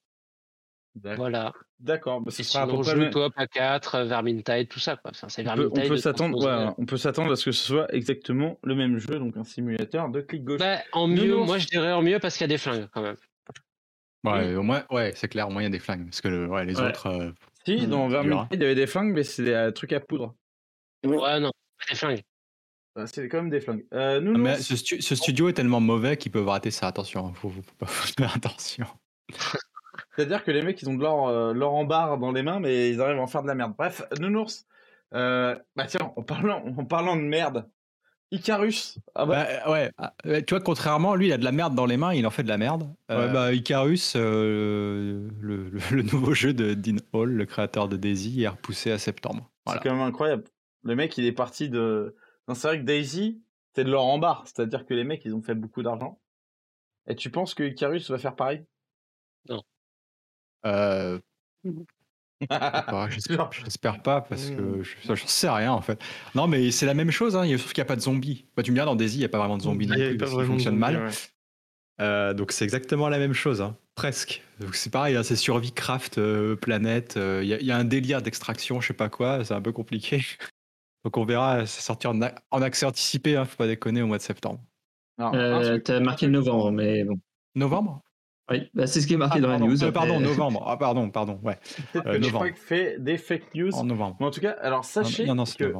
D'accord. 0.96 1.16
Voilà. 1.18 1.52
D'accord, 1.78 2.20
bah, 2.20 2.30
ce 2.32 2.42
sera 2.42 2.64
à 2.64 2.66
Sinon, 2.66 2.82
le 2.82 2.96
même- 2.96 3.12
coop 3.12 3.32
A4, 3.36 4.04
Vermintide, 4.06 4.68
tout 4.68 4.80
ça. 4.80 4.96
Quoi. 4.96 5.12
Enfin, 5.14 5.28
c'est 5.28 5.42
On 5.42 5.44
peut, 5.44 5.50
Vermintide. 5.62 5.84
on 5.84 5.88
peut 5.88 5.94
de 5.94 6.00
s'attendre, 6.00 6.44
ouais, 6.44 6.74
on 6.78 6.84
peut 6.86 6.96
s'attendre 6.96 7.32
à 7.32 7.36
ce 7.36 7.44
que 7.44 7.52
ce 7.52 7.64
soit 7.64 7.94
exactement 7.94 8.58
le 8.64 8.74
même 8.74 8.98
jeu, 8.98 9.18
donc 9.18 9.36
un 9.36 9.44
simulateur 9.44 10.08
de 10.08 10.20
clic 10.20 10.42
gauche. 10.42 10.58
Bah, 10.58 10.78
en 10.92 11.06
mieux, 11.06 11.36
moi 11.36 11.58
je 11.58 11.66
dirais 11.68 11.92
en 11.92 12.02
mieux 12.02 12.18
parce 12.18 12.36
qu'il 12.36 12.44
y 12.44 12.46
a 12.46 12.48
des 12.48 12.58
flingues 12.58 12.88
quand 12.92 13.02
même. 13.02 13.16
Ouais, 14.24 14.54
au 14.54 14.62
moins, 14.62 14.84
ouais, 14.90 15.12
c'est 15.14 15.28
clair, 15.28 15.48
au 15.48 15.50
moins 15.50 15.62
il 15.62 15.64
y 15.64 15.68
a 15.68 15.70
des 15.70 15.78
flingues. 15.78 16.04
Parce 16.04 16.20
que 16.20 16.28
le- 16.28 16.46
ouais, 16.46 16.64
les 16.64 16.78
Ouais. 16.78 16.88
autres. 16.88 17.06
euh, 17.06 17.30
si, 17.66 17.86
Hmm, 17.86 17.90
dans 17.90 18.08
dur, 18.08 18.18
hein. 18.18 18.22
Vermintide, 18.22 18.48
il 18.52 18.60
y 18.62 18.64
avait 18.64 18.74
des 18.74 18.86
flingues, 18.86 19.12
mais 19.14 19.22
c'est 19.24 19.44
des 19.44 19.52
euh, 19.52 19.70
trucs 19.70 19.92
à 19.92 20.00
poudre. 20.00 20.34
Ouais, 21.04 21.40
non, 21.40 21.50
pas 21.78 21.84
des 21.90 21.94
flingues. 21.96 22.22
Ah, 22.96 23.06
C'est 23.06 23.28
quand 23.28 23.38
même 23.38 23.50
des 23.50 23.60
flingues. 23.60 23.86
Euh, 23.94 24.20
Nounours, 24.20 24.40
mais 24.42 24.56
ce, 24.58 24.76
stu- 24.76 25.00
ce 25.00 25.14
studio 25.14 25.48
est 25.48 25.52
tellement 25.54 25.80
mauvais 25.80 26.16
qu'ils 26.16 26.32
peuvent 26.32 26.48
rater 26.48 26.70
ça. 26.70 26.88
Attention, 26.88 27.28
hein, 27.28 27.32
faut, 27.34 27.48
faut, 27.50 27.62
faut 27.86 28.12
faire 28.18 28.34
attention. 28.36 28.86
C'est-à-dire 30.16 30.44
que 30.44 30.50
les 30.50 30.62
mecs, 30.62 30.80
ils 30.82 30.88
ont 30.88 30.94
de 30.94 31.02
l'or, 31.02 31.28
euh, 31.28 31.52
l'or 31.52 31.74
en 31.74 31.84
barre 31.84 32.18
dans 32.18 32.32
les 32.32 32.42
mains, 32.42 32.60
mais 32.60 32.90
ils 32.90 33.00
arrivent 33.00 33.18
à 33.18 33.22
en 33.22 33.26
faire 33.26 33.42
de 33.42 33.48
la 33.48 33.54
merde. 33.54 33.74
Bref, 33.78 34.02
Nounours. 34.20 34.66
Euh, 35.14 35.56
bah 35.76 35.86
tiens, 35.86 36.12
en 36.16 36.22
parlant, 36.22 36.62
en 36.76 36.84
parlant 36.84 37.16
de 37.16 37.22
merde, 37.22 37.68
Icarus. 38.32 38.98
Ah 39.14 39.26
bah, 39.26 39.46
Bah, 39.64 39.70
ouais, 39.72 39.90
ah, 39.98 40.14
ouais, 40.24 40.44
tu 40.44 40.54
vois, 40.54 40.62
contrairement, 40.62 41.14
lui, 41.16 41.26
il 41.26 41.32
a 41.32 41.38
de 41.38 41.44
la 41.44 41.52
merde 41.52 41.74
dans 41.74 41.86
les 41.86 41.96
mains, 41.96 42.14
il 42.14 42.26
en 42.26 42.30
fait 42.30 42.42
de 42.44 42.48
la 42.48 42.58
merde. 42.58 42.88
Euh, 43.10 43.26
Ouais, 43.26 43.32
bah, 43.32 43.52
Icarus, 43.52 44.14
euh, 44.16 45.28
le, 45.40 45.68
le- 45.68 45.80
le 45.96 46.02
nouveau 46.02 46.32
jeu 46.34 46.52
de 46.54 46.74
Dean 46.74 46.96
Hall, 47.12 47.32
le 47.32 47.46
créateur 47.46 47.88
de 47.88 47.96
Daisy, 47.96 48.42
est 48.42 48.48
repoussé 48.48 48.92
à 48.92 48.98
septembre. 48.98 49.50
Voilà. 49.66 49.80
c'est 49.82 49.88
quand 49.88 49.94
même 49.96 50.06
incroyable. 50.06 50.44
Le 50.84 50.94
mec, 50.94 51.18
il 51.18 51.24
est 51.24 51.32
parti 51.32 51.68
de. 51.68 52.14
Non, 52.48 52.54
c'est 52.54 52.68
vrai 52.68 52.78
que 52.78 52.84
Daisy, 52.84 53.42
c'est 53.74 53.84
de 53.84 53.90
l'or 53.90 54.06
en 54.06 54.18
barre. 54.18 54.44
C'est-à-dire 54.46 54.86
que 54.86 54.94
les 54.94 55.04
mecs, 55.04 55.24
ils 55.24 55.34
ont 55.34 55.42
fait 55.42 55.54
beaucoup 55.54 55.82
d'argent. 55.82 56.20
Et 57.06 57.16
tu 57.16 57.30
penses 57.30 57.54
que 57.54 57.62
Icarus 57.64 58.10
va 58.10 58.18
faire 58.18 58.36
pareil? 58.36 58.64
Euh, 60.66 61.18
Mhm. 61.64 61.84
Bah, 62.48 63.08
J'espère 63.10 63.52
j'espère 63.52 64.02
pas 64.02 64.20
parce 64.22 64.50
que 64.50 64.82
je 64.82 65.14
j'en 65.14 65.26
sais 65.26 65.48
rien 65.50 65.72
en 65.72 65.80
fait. 65.82 66.00
Non 66.34 66.46
mais 66.46 66.70
c'est 66.70 66.86
la 66.86 66.94
même 66.94 67.10
chose, 67.10 67.36
hein, 67.36 67.44
il 67.44 67.50
y 67.50 67.54
a- 67.54 67.58
sauf 67.58 67.72
qu'il 67.72 67.82
n'y 67.82 67.86
a 67.86 67.88
pas 67.88 67.96
de 67.96 68.00
zombies. 68.00 68.46
Bah, 68.56 68.62
tu 68.62 68.70
me 68.70 68.76
diras 68.76 68.86
dans 68.86 68.96
Daisy, 68.96 69.16
il 69.16 69.18
n'y 69.20 69.24
a 69.24 69.28
pas 69.28 69.38
vraiment 69.38 69.58
de 69.58 69.62
zombies 69.62 69.86
non 69.86 69.94
Il 69.94 69.98
y 69.98 70.02
avait 70.02 70.10
plus, 70.10 70.18
pas 70.18 70.26
parce 70.26 70.46
fonctionnent 70.46 70.74
zombies, 70.74 70.78
mal. 70.80 70.96
ouais. 70.96 71.10
Euh, 72.00 72.32
donc 72.32 72.52
c'est 72.52 72.64
exactement 72.64 73.08
la 73.10 73.18
même 73.18 73.34
chose, 73.34 73.60
hein, 73.60 73.76
presque. 73.94 74.42
Donc 74.58 74.74
c'est 74.74 74.90
pareil, 74.90 75.16
hein, 75.16 75.22
c'est 75.22 75.36
survie 75.36 75.72
craft 75.72 76.16
euh, 76.18 76.56
planète. 76.56 77.16
euh, 77.18 77.40
Il 77.42 77.48
y, 77.48 77.54
a- 77.54 77.60
il 77.60 77.66
y 77.66 77.72
a 77.72 77.76
un 77.76 77.84
délire 77.84 78.22
d'extraction, 78.22 78.80
je 78.80 78.88
sais 78.88 78.94
pas 78.94 79.10
quoi, 79.10 79.44
c'est 79.44 79.54
un 79.54 79.60
peu 79.60 79.72
compliqué. 79.72 80.24
Donc 81.04 81.16
on 81.16 81.24
verra, 81.24 81.66
c'est 81.66 81.82
sorti 81.82 82.06
en, 82.06 82.20
a- 82.22 82.34
en 82.50 82.62
accès 82.62 82.86
anticipé, 82.86 83.36
hein, 83.36 83.44
faut 83.44 83.56
pas 83.56 83.66
déconner 83.66 84.00
au 84.02 84.06
mois 84.06 84.18
de 84.18 84.22
septembre. 84.22 84.60
Un 85.18 85.34
Euh, 85.34 85.78
T'as 85.78 86.00
marqué 86.00 86.26
novembre, 86.28 86.72
mais 86.72 87.04
bon. 87.04 87.20
Novembre? 87.54 88.02
Oui, 88.50 88.68
bah, 88.74 88.86
c'est 88.86 89.00
ce 89.00 89.06
qui 89.06 89.14
est 89.14 89.16
marqué 89.16 89.38
Ah, 89.38 89.42
dans 89.42 89.48
la 89.48 89.58
pardon, 89.58 89.68
news. 89.68 89.84
euh, 89.84 89.92
pardon, 89.92 90.20
novembre. 90.20 90.64
Ah 90.66 90.76
pardon, 90.76 91.10
pardon, 91.10 91.38
ouais. 91.42 91.58
Peut-être 91.92 92.06
euh, 92.06 92.12
que 92.14 92.18
novembre. 92.18 92.46
Fait 92.56 92.96
des 92.98 93.16
fake 93.16 93.54
news. 93.54 93.74
En 93.74 93.84
novembre. 93.84 94.16
Mais 94.20 94.26
en 94.26 94.30
tout 94.30 94.40
cas, 94.40 94.56
alors 94.60 94.84
sachez 94.84 95.24
non, 95.26 95.34
non, 95.36 95.44
c'est 95.44 95.58
que 95.58 95.72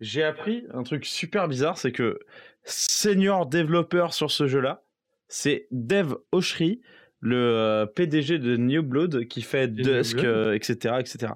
j'ai 0.00 0.22
appris 0.24 0.64
un 0.72 0.82
truc 0.82 1.04
super 1.04 1.48
bizarre, 1.48 1.78
c'est 1.78 1.92
que 1.92 2.18
senior 2.64 3.46
développeur 3.46 4.14
sur 4.14 4.30
ce 4.30 4.46
jeu-là, 4.46 4.84
c'est 5.28 5.66
Dev 5.70 6.14
Oshri, 6.32 6.80
le 7.20 7.36
euh, 7.36 7.86
PDG 7.86 8.38
de 8.38 8.56
New 8.56 8.82
Blood, 8.82 9.26
qui 9.28 9.42
fait 9.42 9.68
New 9.68 9.82
Dusk, 9.82 10.16
Blood 10.18 10.26
euh, 10.26 10.54
etc., 10.54 10.96
etc. 10.98 11.32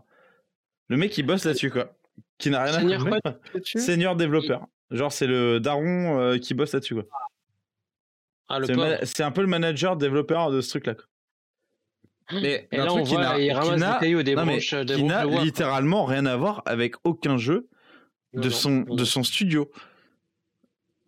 Le 0.88 0.96
mec, 0.96 1.16
il 1.16 1.22
bosse 1.24 1.44
là-dessus, 1.44 1.70
quoi. 1.70 1.96
Qui 2.38 2.50
n'a 2.50 2.62
rien 2.64 2.74
à 2.74 2.80
Senior 2.80 3.04
quoi 3.08 3.20
Senior 3.64 4.16
développeur. 4.16 4.66
Genre, 4.90 5.12
c'est 5.12 5.26
le 5.26 5.58
daron 5.58 6.20
euh, 6.20 6.38
qui 6.38 6.54
bosse 6.54 6.72
là-dessus, 6.72 6.94
quoi. 6.94 7.04
Ah, 8.48 8.58
C'est 9.02 9.22
un 9.22 9.30
peu 9.32 9.40
le 9.40 9.46
manager 9.48 9.96
développeur 9.96 10.50
de 10.50 10.60
ce 10.60 10.70
truc-là. 10.70 10.94
Mais 12.32 12.68
Et 12.72 12.76
là, 12.76 12.86
truc 12.86 13.02
on 13.02 13.04
voit, 13.04 13.20
n'a- 13.22 13.38
il 13.38 13.52
ramasse 13.52 13.78
n'a- 13.80 13.94
des 13.94 13.98
cailloux, 14.00 14.22
des 14.22 14.34
non, 14.34 14.44
mais 14.44 14.52
branches, 14.54 14.74
des 14.74 14.94
qui 14.96 15.02
n'a 15.04 15.24
de 15.26 15.38
littéralement 15.44 16.04
rien 16.04 16.26
à 16.26 16.36
voir 16.36 16.62
avec 16.66 16.94
aucun 17.04 17.36
jeu 17.38 17.68
de 18.34 18.42
non, 18.48 18.50
son, 18.50 18.70
non. 18.70 18.94
de 18.96 19.04
son 19.04 19.22
studio. 19.22 19.70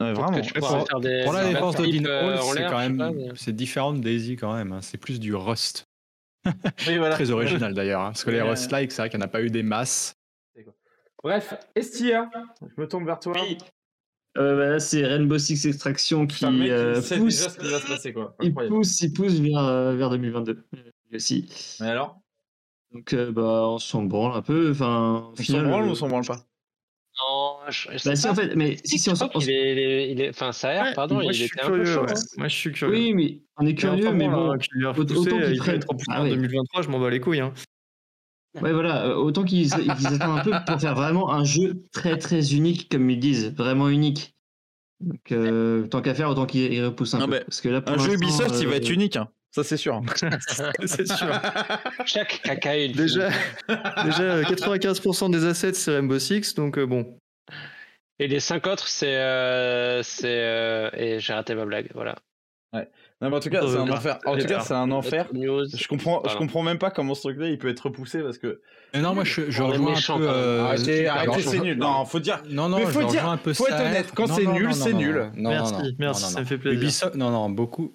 Ouais, 0.01 0.13
vraiment. 0.13 0.31
que 0.31 0.47
tu 0.47 0.53
pourras 0.53 0.85
faire 0.85 1.01
des- 1.01 1.23
Pour 1.25 1.33
la 1.33 1.49
défense 1.49 1.75
d'Odin 1.75 2.05
euh, 2.05 2.23
Hall, 2.35 2.39
en 2.39 2.53
c'est 2.53 2.65
quand 2.67 2.79
même 2.79 2.97
mais- 3.17 3.29
c'est 3.35 3.55
différent 3.55 3.93
de 3.93 3.99
Daisy 3.99 4.37
quand 4.37 4.55
même. 4.55 4.73
hein. 4.73 4.81
C'est 4.81 4.99
plus 4.99 5.19
du 5.19 5.35
Rust. 5.35 5.89
Oui, 6.87 6.99
voilà. 6.99 7.15
Très 7.17 7.31
original 7.33 7.75
d'ailleurs. 7.75 8.03
hein, 8.03 8.11
parce 8.11 8.23
que 8.23 8.31
les 8.31 8.41
Ouais. 8.41 8.51
Rust-like, 8.51 8.93
c'est 8.93 9.03
vrai 9.03 9.11
qu'il 9.11 9.19
n'y 9.19 9.25
en 9.25 9.27
a 9.27 9.31
pas 9.31 9.43
eu 9.43 9.51
des 9.51 9.65
masses. 9.65 10.15
Bref, 11.25 11.55
Estia, 11.75 12.31
je 12.63 12.81
me 12.81 12.87
tourne 12.87 13.05
vers 13.05 13.19
toi. 13.19 13.33
Oui. 13.43 13.59
Euh, 14.39 14.57
bah, 14.57 14.69
là, 14.71 14.79
c'est 14.81 15.05
Rainbow 15.05 15.37
Six 15.39 15.67
Extraction 15.67 16.27
qui 16.27 16.47
mec, 16.47 16.71
euh, 16.71 17.01
il 17.11 17.19
pousse, 17.19 17.35
déjà 17.39 17.49
ce 17.51 17.59
qui 17.59 17.69
va 17.71 17.81
se 17.81 17.87
passer, 17.89 18.13
quoi. 18.13 18.37
il 18.41 18.55
pousse, 18.55 19.01
il 19.01 19.13
pousse 19.13 19.33
vers, 19.35 19.59
euh, 19.59 19.97
vers 19.97 20.11
2022 20.11 20.65
lui 21.11 21.17
aussi. 21.17 21.49
Mais 21.81 21.89
alors? 21.89 22.21
Donc, 22.93 23.13
euh, 23.13 23.33
bah, 23.33 23.65
on 23.69 23.79
s'en 23.79 24.05
branle 24.05 24.37
un 24.37 24.43
peu. 24.43 24.71
Enfin, 24.71 25.31
On 25.39 25.43
s'en 25.43 25.63
branle 25.63 25.85
ou 25.85 25.89
euh, 25.89 25.91
on 25.91 25.95
s'en 25.95 26.09
branle 26.09 26.25
pas? 26.27 26.45
Non, 27.21 27.57
je, 27.69 27.89
Bah, 28.09 28.15
si, 28.15 28.23
pas. 28.23 28.31
en 28.31 28.35
fait, 28.37 28.55
mais 28.55 28.77
si, 28.77 28.91
Si, 28.91 28.99
si, 29.01 29.11
on 29.11 29.15
s'en. 29.17 29.29
il 29.41 29.51
est- 29.51 30.13
il 30.13 30.21
est- 30.21 30.29
enfin, 30.29 30.53
ça 30.53 30.69
a 30.69 30.73
l'air, 30.75 30.83
Ouais, 30.85 30.95
pardon, 30.95 31.17
moi, 31.17 31.25
il 31.25 31.33
je 31.33 31.45
suis 31.45 31.47
était 31.47 31.61
un 31.63 31.67
peu 31.67 31.73
curieux, 31.79 31.93
chaud. 31.95 32.03
ouais. 32.05 32.13
hein. 32.13 32.23
Moi, 32.37 32.49
je 32.49 32.55
suis 32.55 32.73
curieux. 32.73 32.95
Oui, 32.95 33.15
mais 33.15 33.41
on 33.57 33.67
est 33.67 33.75
curieux, 33.75 34.13
mais 34.13 34.29
bon. 34.29 34.53
Lui 34.73 34.87
a 34.87 34.91
autant 34.91 35.05
qu'il 35.15 35.17
il 35.55 35.59
repoussé 35.59 36.05
Ah 36.11 36.21
en 36.21 36.25
ouais. 36.25 36.31
2023, 36.31 36.83
je 36.83 36.89
m'en 36.89 37.01
bats 37.01 37.11
les 37.11 37.19
couilles. 37.21 37.41
Hein. 37.41 37.53
Ouais, 38.63 38.73
voilà, 38.73 39.07
euh, 39.07 39.15
autant 39.15 39.45
qu'ils 39.45 39.73
attendent 39.75 40.39
un 40.39 40.43
peu 40.43 40.53
pour 40.67 40.81
faire 40.81 40.95
vraiment 40.95 41.33
un 41.33 41.45
jeu 41.45 41.83
très 41.93 42.19
très 42.19 42.55
unique, 42.55 42.89
comme 42.91 43.09
ils 43.11 43.19
disent, 43.21 43.55
vraiment 43.55 43.89
unique. 43.89 44.35
Donc, 45.01 45.31
euh, 45.31 45.87
tant 45.87 46.03
qu'à 46.03 46.15
faire, 46.15 46.29
autant 46.29 46.47
qu'ils 46.47 46.73
ils 46.73 46.85
repoussent 46.85 47.15
un 47.15 47.21
peu. 47.21 47.27
bah, 47.31 47.41
Parce 47.47 47.61
que 47.61 47.69
là, 47.69 47.81
pour 47.81 47.95
Un 47.95 47.99
jeu 47.99 48.15
Ubisoft, 48.15 48.57
il 48.61 48.67
va 48.67 48.75
euh, 48.75 48.77
être 48.79 48.91
unique, 48.91 49.17
hein. 49.17 49.29
ça 49.53 49.63
c'est 49.63 49.77
sûr. 49.77 50.01
c'est 50.87 51.07
sûr. 51.07 51.41
Chaque 52.05 52.41
caca 52.43 52.77
est 52.77 52.87
une 52.87 52.93
Déjà, 52.93 53.29
déjà 54.05 54.23
euh, 54.23 54.43
95% 54.43 55.31
des 55.31 55.45
assets, 55.45 55.75
c'est 55.75 55.93
Rainbow 55.95 56.19
Six, 56.19 56.55
donc 56.55 56.79
euh, 56.79 56.87
bon. 56.87 57.17
Et 58.19 58.27
les 58.27 58.41
cinq 58.41 58.67
autres, 58.67 58.89
c'est. 58.89 59.17
euh, 59.17 60.03
c'est 60.03 60.27
euh, 60.27 60.91
et 60.95 61.21
j'ai 61.21 61.33
raté 61.33 61.55
ma 61.55 61.65
blague, 61.65 61.91
voilà. 61.95 62.17
Non, 63.21 63.31
mais 63.31 63.37
en 63.37 63.41
tout 63.41 63.51
cas, 63.51 63.63
c'est 63.67 63.77
un 63.77 63.91
enfer. 63.91 64.19
En 64.27 64.37
tout 64.37 64.47
cas, 64.47 64.61
c'est 64.61 64.75
un 64.75 64.91
enfer. 64.93 65.27
Je 65.35 65.89
comprends, 65.89 66.23
je 66.29 66.37
comprends 66.37 66.63
même 66.63 66.79
pas 66.79 66.91
comment 66.93 67.15
ce 67.17 67.23
truc-là 67.23 67.49
il 67.49 67.59
peut 67.59 67.69
être 67.69 67.81
repoussé 67.81 68.21
parce 68.21 68.39
que. 68.39 68.61
Mais 68.95 69.01
non, 69.01 69.13
moi 69.15 69.25
je, 69.25 69.51
je 69.51 69.63
rejoins 69.63 69.93
un 69.95 70.19
peu. 70.19 70.27
euh, 70.29 70.65
arrêtez, 70.65 71.07
alors, 71.09 71.35
arrêtez, 71.35 71.43
je- 71.43 71.49
c'est 71.51 71.59
nul. 71.61 71.79
Non, 71.79 72.05
faut 72.05 72.21
dire. 72.21 72.41
Non, 72.49 72.69
non, 72.69 72.79
Mais 72.79 72.87
faut 72.87 73.03
dire- 73.05 73.29
un 73.29 73.37
peu 73.37 73.53
faut 73.55 73.67
être 73.67 73.75
honnête, 73.81 74.13
quand 74.15 74.29
Non, 74.29 74.35
c'est 74.37 74.45
non, 74.45 74.53
nul, 74.55 74.67
non, 74.69 74.73
c'est 74.73 74.93
non, 74.93 74.99
nul. 74.99 75.31
non, 75.35 75.51
merci, 75.51 75.75
merci, 75.99 76.23
non, 76.23 76.29
ça 76.29 76.35
non. 76.37 76.41
me 76.41 76.45
fait 76.47 76.59
plaisir. 76.59 76.81
Ubisoft, 76.81 77.15
non, 77.17 77.31
non, 77.31 77.51
beaucoup. 77.51 77.93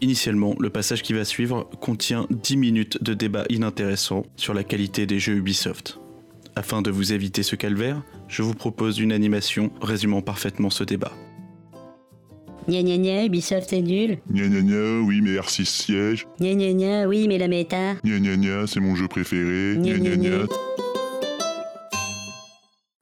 Initialement, 0.00 0.54
le 0.60 0.70
passage 0.70 1.02
qui 1.02 1.12
va 1.12 1.24
suivre 1.24 1.68
contient 1.80 2.26
10 2.30 2.56
minutes 2.56 3.02
de 3.02 3.14
débat 3.14 3.44
inintéressant 3.48 4.22
sur 4.36 4.54
la 4.54 4.62
qualité 4.62 5.06
des 5.06 5.18
jeux 5.18 5.34
Ubisoft. 5.34 5.98
Afin 6.54 6.82
de 6.82 6.90
vous 6.92 7.12
éviter 7.12 7.42
ce 7.42 7.56
calvaire, 7.56 8.00
je 8.28 8.42
vous 8.42 8.54
propose 8.54 9.00
une 9.00 9.10
animation 9.10 9.70
résumant 9.82 10.22
parfaitement 10.22 10.70
ce 10.70 10.84
débat. 10.84 11.12
Gna 12.68 12.82
gna 12.82 12.96
gna, 12.98 13.24
Ubisoft 13.24 13.70
c'est 13.70 13.80
nul. 13.80 14.18
Gna 14.30 14.46
gna 14.48 14.60
gna, 14.60 15.00
oui, 15.00 15.20
mais 15.22 15.36
R6 15.38 15.64
siège. 15.64 16.26
Gna 16.38 16.52
gna 16.54 16.72
gna, 16.74 17.08
oui, 17.08 17.26
mais 17.26 17.38
la 17.38 17.48
méta. 17.48 17.94
Gna 18.04 18.18
gna 18.18 18.36
gna, 18.36 18.66
c'est 18.66 18.80
mon 18.80 18.94
jeu 18.94 19.08
préféré. 19.08 19.76
Gna 19.78 19.96
Gna 19.98 20.16
gna. 20.16 20.44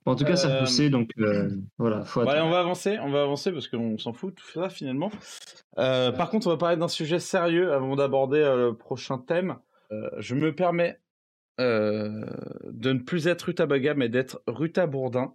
En 0.05 0.15
tout 0.15 0.25
cas, 0.25 0.37
ça 0.37 0.49
Euh, 0.49 0.57
a 0.59 0.61
poussé, 0.61 0.89
donc 0.89 1.11
euh, 1.19 1.51
voilà, 1.79 2.05
faut 2.05 2.21
Bon, 2.23 2.29
allez, 2.29 2.39
attendre. 2.39 2.51
on 2.51 2.55
va 2.55 2.61
avancer, 2.61 2.97
on 3.03 3.11
va 3.11 3.23
avancer 3.23 3.51
parce 3.51 3.67
qu'on 3.67 3.99
s'en 3.99 4.13
fout 4.13 4.31
de 4.37 4.41
tout 4.41 4.61
ça 4.61 4.69
finalement. 4.71 5.11
Euh, 5.79 6.13
par 6.13 6.31
contre, 6.31 6.47
on 6.47 6.51
va 6.51 6.57
parler 6.57 6.77
d'un 6.77 6.87
sujet 6.87 7.19
sérieux 7.19 7.73
avant 7.73 7.97
d'aborder 7.97 8.39
euh, 8.39 8.69
le 8.69 8.77
prochain 8.77 9.19
thème. 9.19 9.57
Euh, 9.91 10.09
je 10.19 10.37
me 10.37 10.55
permets 10.55 11.01
euh, 11.61 12.25
de 12.71 12.93
ne 12.93 13.01
plus 13.01 13.27
être 13.27 13.43
Rutabaga, 13.43 13.95
mais 13.95 14.09
d'être 14.09 14.41
Ruta 14.47 14.87
Bourdin. 14.87 15.35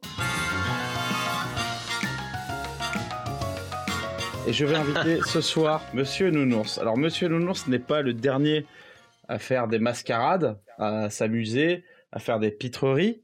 Et 4.47 4.53
je 4.53 4.65
vais 4.65 4.75
inviter 4.75 5.21
ce 5.21 5.39
soir 5.39 5.85
Monsieur 5.93 6.31
Nounours. 6.31 6.79
Alors, 6.79 6.97
Monsieur 6.97 7.27
Nounours 7.27 7.67
n'est 7.67 7.79
pas 7.79 8.01
le 8.01 8.13
dernier 8.13 8.65
à 9.27 9.37
faire 9.37 9.67
des 9.67 9.77
mascarades, 9.77 10.59
à 10.79 11.11
s'amuser, 11.11 11.83
à 12.11 12.19
faire 12.19 12.39
des 12.39 12.49
pitreries. 12.49 13.21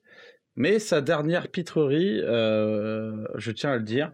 Mais 0.55 0.77
sa 0.77 1.01
dernière 1.01 1.49
pitrerie, 1.49 2.21
euh, 2.21 3.27
je 3.35 3.51
tiens 3.51 3.71
à 3.71 3.77
le 3.77 3.83
dire, 3.83 4.13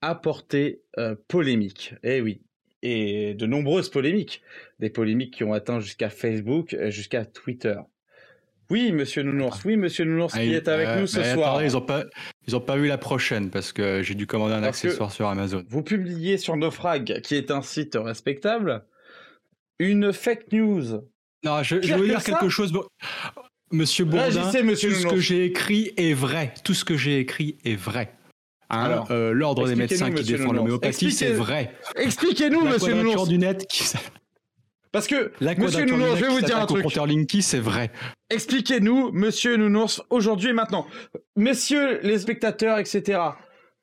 a 0.00 0.14
porté 0.14 0.82
euh, 0.96 1.16
polémique. 1.26 1.94
Eh 2.04 2.20
oui. 2.20 2.42
Et 2.82 3.34
de 3.34 3.46
nombreuses 3.46 3.90
polémiques. 3.90 4.42
Des 4.78 4.90
polémiques 4.90 5.34
qui 5.34 5.44
ont 5.44 5.52
atteint 5.52 5.80
jusqu'à 5.80 6.08
Facebook, 6.08 6.72
euh, 6.72 6.90
jusqu'à 6.90 7.24
Twitter. 7.24 7.76
Oui, 8.70 8.92
monsieur 8.92 9.22
Nounours, 9.22 9.60
oui, 9.64 9.76
monsieur 9.76 10.04
Nounours 10.04 10.32
qui 10.32 10.38
Ah, 10.38 10.44
est 10.44 10.68
avec 10.68 10.86
euh, 10.88 11.00
nous 11.00 11.06
ce 11.06 11.22
soir. 11.22 11.50
attendez, 11.50 11.66
ils 11.66 11.76
ont 11.76 11.80
pas, 11.80 12.04
ils 12.46 12.54
ont 12.56 12.60
pas 12.60 12.76
eu 12.76 12.86
la 12.86 12.98
prochaine 12.98 13.50
parce 13.50 13.72
que 13.72 14.02
j'ai 14.02 14.14
dû 14.14 14.26
commander 14.26 14.54
un 14.54 14.60
Parce 14.62 14.84
accessoire 14.84 15.10
sur 15.12 15.26
Amazon. 15.28 15.64
Vous 15.68 15.82
publiez 15.82 16.38
sur 16.38 16.56
Nofrag, 16.56 17.20
qui 17.22 17.34
est 17.34 17.50
un 17.50 17.62
site 17.62 17.96
respectable, 18.00 18.84
une 19.78 20.12
fake 20.12 20.52
news. 20.52 21.02
Non, 21.44 21.62
je, 21.62 21.82
je 21.82 21.94
veux 21.94 22.06
dire 22.06 22.22
quelque 22.22 22.48
chose. 22.48 22.72
Monsieur 23.72 24.04
Bourdin, 24.04 24.28
Réagissez, 24.28 24.62
monsieur 24.62 24.90
tout 24.90 24.96
ce 24.96 25.06
que 25.06 25.20
j'ai 25.20 25.44
écrit 25.44 25.92
est 25.96 26.12
vrai. 26.12 26.52
Tout 26.64 26.74
ce 26.74 26.84
que 26.84 26.96
j'ai 26.96 27.18
écrit 27.18 27.56
est 27.64 27.76
vrai. 27.76 28.12
Hein, 28.68 28.82
Alors, 28.84 29.10
euh, 29.10 29.32
L'ordre 29.32 29.66
des 29.66 29.74
médecins 29.74 30.12
qui 30.12 30.22
défend 30.22 30.52
l'homéopathie, 30.52 31.10
c'est 31.10 31.32
vrai. 31.32 31.74
Expliquez-nous, 31.96 32.64
monsieur 32.64 32.94
Nounours. 32.94 33.28
du 33.28 33.38
net 33.38 33.66
qui 33.68 33.84
Parce 34.92 35.06
que, 35.06 35.32
monsieur 35.40 35.84
Nounours, 35.84 36.16
je 36.16 36.24
vais 36.24 36.30
vous 36.30 36.40
dire 36.40 36.58
un 36.58 36.66
truc. 36.66 36.84
Linky, 36.94 37.42
c'est 37.42 37.60
vrai. 37.60 37.90
Expliquez-nous, 38.28 39.12
monsieur 39.12 39.56
Nounours, 39.56 40.02
aujourd'hui 40.10 40.50
et 40.50 40.52
maintenant. 40.52 40.86
Messieurs 41.36 42.00
les 42.02 42.18
spectateurs, 42.18 42.78
etc. 42.78 43.20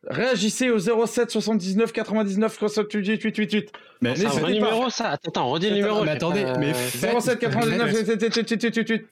Réagissez 0.05 0.69
au 0.69 0.77
07 0.79 1.31
79 1.31 1.91
99 1.91 2.55
68 2.59 3.17
88 3.19 3.71
Mais 4.01 4.15
C'est 4.15 4.27
un 4.27 4.47
numéro, 4.49 4.89
ça 4.89 5.09
Attends, 5.09 5.49
redis 5.49 5.69
le 5.69 5.75
numéro. 5.77 6.03
mais 6.03 6.11
attendez, 6.11 6.43
pas- 6.43 6.57
mais 6.57 6.73
07 6.73 7.39
99 7.39 8.05
88 8.29 9.07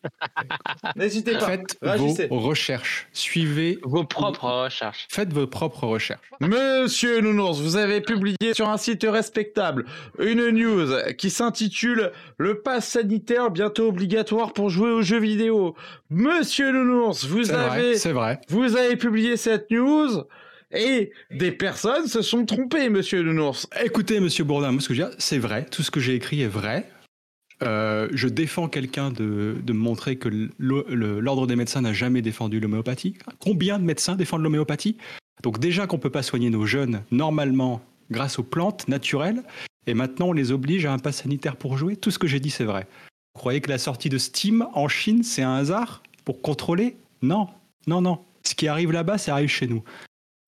N'hésitez 0.96 1.34
pas. 1.34 1.40
Faites 1.48 1.78
Réagissez. 1.82 2.28
vos 2.28 2.40
recherches. 2.40 3.08
Suivez. 3.14 3.80
Vos 3.84 4.04
propres 4.04 4.46
recherches. 4.64 5.08
Faites 5.10 5.34
vos 5.34 5.48
propres 5.48 5.86
recherches. 5.88 6.22
Monsieur 6.40 7.20
Nounours, 7.20 7.60
vous 7.60 7.76
avez 7.78 8.00
publié 8.02 8.54
sur 8.54 8.70
un 8.70 8.78
site 8.78 9.04
respectable 9.10 9.86
une 10.20 10.50
news 10.52 10.88
qui 11.18 11.30
s'intitule 11.30 12.12
Le 12.38 12.62
pass 12.62 12.88
sanitaire 12.88 13.50
bientôt 13.50 13.88
obligatoire 13.88 14.54
pour 14.54 14.70
jouer 14.70 14.92
aux 14.92 15.02
jeux 15.02 15.20
vidéo. 15.20 15.76
Monsieur 16.10 16.72
Nounours, 16.72 17.26
vous 17.26 17.52
avez, 17.52 17.96
c'est 17.98 18.12
vrai. 18.14 18.40
vous 18.50 18.78
avez 18.78 18.96
publié 18.96 19.36
cette 19.36 19.72
news 19.72 20.24
et 20.76 21.12
des 21.32 21.52
personnes 21.52 22.08
se 22.08 22.22
sont 22.22 22.46
trompées, 22.46 22.90
monsieur 22.90 23.24
Nounours. 23.24 23.68
Écoutez, 23.84 24.20
monsieur 24.20 24.44
Bourdin, 24.44 24.72
moi, 24.72 24.82
ce 24.82 24.88
que 24.88 24.94
je 24.94 25.04
dire, 25.04 25.16
c'est 25.18 25.40
vrai. 25.40 25.66
Tout 25.66 25.82
ce 25.82 25.92
que 25.92 26.00
j'ai 26.00 26.16
écrit 26.16 26.42
est 26.42 26.48
vrai. 26.48 26.90
Euh, 27.64 28.10
je 28.12 28.28
défends 28.28 28.68
quelqu'un 28.68 29.12
de, 29.12 29.56
de 29.64 29.74
montrer 29.74 30.18
que 30.18 30.30
l'ordre 30.60 31.48
des 31.48 31.56
médecins 31.56 31.82
n'a 31.82 31.94
jamais 31.94 32.22
défendu 32.22 32.60
l'homéopathie. 32.60 33.16
Combien 33.40 33.80
de 33.80 33.86
médecins 33.86 34.16
défendent 34.16 34.44
l'homéopathie? 34.44 34.98
Donc 35.42 35.60
déjà 35.60 35.88
qu'on 35.88 35.98
peut 35.98 36.10
pas 36.10 36.24
soigner 36.24 36.50
nos 36.50 36.66
jeunes 36.66 37.04
normalement 37.12 37.82
grâce 38.12 38.40
aux 38.40 38.44
plantes 38.44 38.88
naturelles, 38.88 39.42
et 39.88 39.94
maintenant 39.94 40.28
on 40.28 40.34
les 40.34 40.52
oblige 40.52 40.86
à 40.86 40.94
un 40.94 41.00
pass 41.00 41.22
sanitaire 41.24 41.56
pour 41.56 41.78
jouer. 41.78 41.96
Tout 41.96 42.12
ce 42.12 42.20
que 42.20 42.28
j'ai 42.28 42.40
dit, 42.40 42.50
c'est 42.50 42.66
vrai. 42.66 42.88
Vous 43.36 43.40
croyez 43.40 43.62
que 43.62 43.70
la 43.70 43.78
sortie 43.78 44.10
de 44.10 44.18
Steam 44.18 44.68
en 44.74 44.88
Chine, 44.88 45.24
c'est 45.24 45.42
un 45.42 45.56
hasard 45.56 46.04
pour 46.26 46.42
contrôler? 46.42 46.98
Non, 47.22 47.48
non, 47.88 48.02
non. 48.02 48.20
Ce 48.44 48.54
qui 48.54 48.68
arrive 48.68 48.92
là-bas, 48.92 49.18
ça 49.18 49.34
arrive 49.34 49.50
chez 49.50 49.68
nous. 49.68 49.84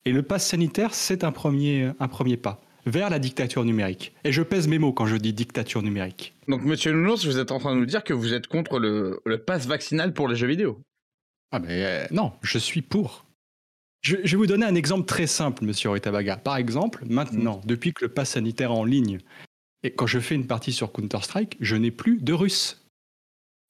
Et 0.08 0.14
le 0.14 0.24
pass 0.24 0.48
sanitaire, 0.48 0.94
c'est 0.94 1.26
un 1.26 1.34
premier, 1.34 1.92
un 2.00 2.08
premier 2.08 2.38
pas 2.38 2.62
vers 2.86 3.10
la 3.10 3.20
dictature 3.20 3.66
numérique. 3.66 4.16
Et 4.24 4.32
je 4.32 4.42
pèse 4.42 4.70
mes 4.70 4.80
mots 4.80 4.94
quand 4.94 5.06
je 5.06 5.18
dis 5.18 5.34
dictature 5.34 5.82
numérique. 5.82 6.34
Donc, 6.48 6.64
monsieur 6.64 6.94
Nounours, 6.94 7.26
vous 7.26 7.40
êtes 7.40 7.52
en 7.52 7.60
train 7.60 7.76
de 7.76 7.80
nous 7.82 7.86
dire 7.86 8.06
que 8.06 8.14
vous 8.14 8.32
êtes 8.32 8.48
contre 8.48 8.80
le, 8.80 9.20
le 9.26 9.38
pass 9.38 9.68
vaccinal 9.68 10.14
pour 10.14 10.30
les 10.30 10.38
jeux 10.38 10.48
vidéo 10.48 10.80
Ah, 11.52 11.60
mais 11.60 11.84
euh, 11.84 12.06
non, 12.12 12.32
je 12.42 12.58
suis 12.58 12.82
pour. 12.82 13.26
Je, 14.00 14.16
je 14.24 14.32
vais 14.32 14.38
vous 14.38 14.48
donner 14.48 14.66
un 14.66 14.76
exemple 14.76 15.06
très 15.06 15.28
simple, 15.28 15.66
monsieur 15.66 15.90
Ritabaga. 15.90 16.38
Par 16.38 16.56
exemple, 16.56 17.04
maintenant, 17.10 17.60
depuis 17.66 17.92
que 17.92 18.06
le 18.06 18.14
pass 18.14 18.30
sanitaire 18.30 18.72
est 18.72 18.76
en 18.76 18.86
ligne, 18.86 19.20
et 19.84 19.92
quand 19.92 20.08
je 20.08 20.20
fais 20.20 20.36
une 20.36 20.48
partie 20.48 20.72
sur 20.72 20.94
Counter-Strike, 20.94 21.58
je 21.60 21.76
n'ai 21.76 21.92
plus 21.92 22.22
de 22.22 22.32
Russes. 22.32 22.88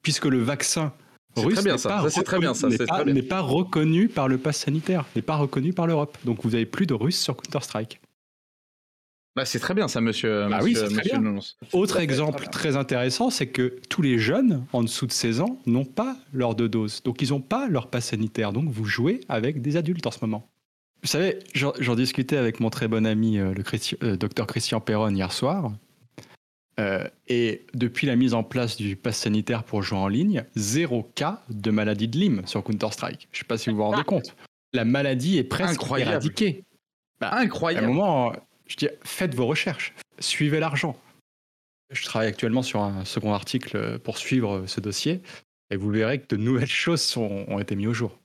Puisque 0.04 0.26
le 0.26 0.38
vaccin 0.38 0.94
russe 1.42 1.56
très 1.56 1.64
bien 1.64 1.74
n'est 1.74 1.78
ça. 1.78 2.06
c'est 2.10 2.24
très 2.24 2.40
bien, 2.40 2.54
ça, 2.54 2.68
n'est 2.70 3.22
pas- 3.24 3.40
reconnu 3.42 4.08
par 4.10 4.28
le 4.28 4.38
pass 4.38 4.58
sanitaire, 4.58 5.06
n'est 5.16 5.22
pas 5.22 5.36
reconnu 5.36 5.74
par 5.74 5.88
l'Europe. 5.88 6.18
Donc 6.26 6.44
vous 6.44 6.52
n'avez 6.52 6.66
plus 6.66 6.86
de 6.86 6.94
Russes 6.94 7.20
sur 7.20 7.36
Counter-Strike. 7.38 8.00
Bah, 9.36 9.46
c'est 9.46 9.60
très 9.60 9.76
bien 9.76 9.88
ça, 9.88 10.02
monsieur, 10.02 10.48
Bah 10.50 10.60
oui, 10.64 10.72
monsieur, 10.74 10.88
c'est 10.90 10.96
très 11.10 11.20
bien. 11.20 11.36
Autre 11.74 12.00
exemple 12.00 12.38
très 12.38 12.42
bien. 12.46 12.50
très 12.52 12.76
intéressant, 12.76 13.30
c'est 13.30 13.46
que 13.48 13.76
tous 13.88 14.02
les 14.02 14.18
jeunes 14.18 14.66
en 14.74 14.82
dessous 14.82 15.06
de 15.06 15.12
16 15.12 15.42
ans 15.42 15.60
n'ont 15.68 15.86
pas 15.86 16.18
leur 16.34 16.56
deux 16.56 16.68
doses. 16.70 17.04
Donc 17.04 17.22
ils 17.22 17.30
n'ont 17.30 17.42
pas 17.42 17.68
leur 17.68 17.88
pass 17.92 18.06
sanitaire. 18.06 18.52
Donc 18.52 18.70
vous 18.70 18.86
jouez 18.86 19.20
avec 19.30 19.62
des 19.62 19.78
adultes 19.78 20.08
en 20.08 20.12
ce 20.12 20.18
moment. 20.22 20.50
Vous 21.04 21.08
savez, 21.08 21.38
j'en 21.54 21.94
discutais 21.96 22.38
avec 22.38 22.60
mon 22.60 22.72
très 22.72 22.88
bon 22.88 23.06
ami, 23.06 23.38
euh, 23.38 23.54
le 23.54 23.62
Christi- 23.62 23.96
euh, 24.02 24.18
docteur 24.18 24.48
Christian 24.48 24.80
Perron, 24.82 25.12
hier 25.14 25.32
soir. 25.32 25.72
Euh, 26.80 27.08
et 27.28 27.66
depuis 27.74 28.06
la 28.06 28.16
mise 28.16 28.34
en 28.36 28.44
place 28.44 28.78
du 28.78 28.96
pass 28.96 29.18
sanitaire 29.18 29.64
pour 29.64 29.82
jouer 29.82 29.98
en 29.98 30.08
ligne, 30.08 30.44
zéro 30.56 31.04
cas 31.16 31.42
de 31.50 31.72
maladie 31.72 32.08
de 32.08 32.18
Lyme 32.20 32.42
sur 32.46 32.64
Counter-Strike. 32.64 33.28
Je 33.32 33.38
ne 33.38 33.40
sais 33.40 33.46
pas 33.46 33.58
si 33.58 33.70
vous 33.72 33.78
vous 33.78 33.84
rendez 33.84 34.04
compte. 34.04 34.36
La 34.74 34.86
maladie 34.86 35.38
est 35.40 35.44
presque 35.44 35.74
Incroyable. 35.74 36.12
éradiquée. 36.12 36.64
À 37.20 37.38
un 37.38 37.42
Incroyable. 37.42 37.88
moment, 37.88 38.32
je 38.68 38.76
dis, 38.76 38.90
faites 39.04 39.34
vos 39.34 39.48
recherches, 39.48 39.94
suivez 40.20 40.60
l'argent. 40.60 40.96
Je 41.90 42.04
travaille 42.06 42.28
actuellement 42.28 42.62
sur 42.62 42.82
un 42.84 43.06
second 43.06 43.34
article 43.34 43.98
pour 44.00 44.18
suivre 44.20 44.66
ce 44.68 44.80
dossier, 44.80 45.22
et 45.72 45.78
vous 45.78 45.90
verrez 45.90 46.20
que 46.22 46.36
de 46.36 46.40
nouvelles 46.40 46.68
choses 46.68 47.02
sont- 47.02 47.46
ont 47.48 47.60
été 47.60 47.76
mises 47.76 47.88
au 47.88 47.94
jour. 47.94 48.20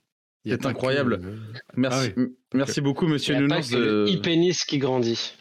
C'est 0.45 0.65
incroyable. 0.67 1.21
que- 1.21 1.37
Merci, 1.77 2.09
Ah 2.15 2.19
oui. 2.19 2.27
merci 2.53 2.81
beaucoup, 2.81 3.05
Il 3.05 3.13
monsieur 3.13 3.33
n'y 3.35 3.45
a 3.45 3.47
pas 3.47 3.55
Nounours. 3.55 3.69
que 3.71 3.75
le 3.77 4.05
de- 4.11 4.17
e-pénis 4.17 4.63
qui 4.65 4.77
grandit. 4.77 5.33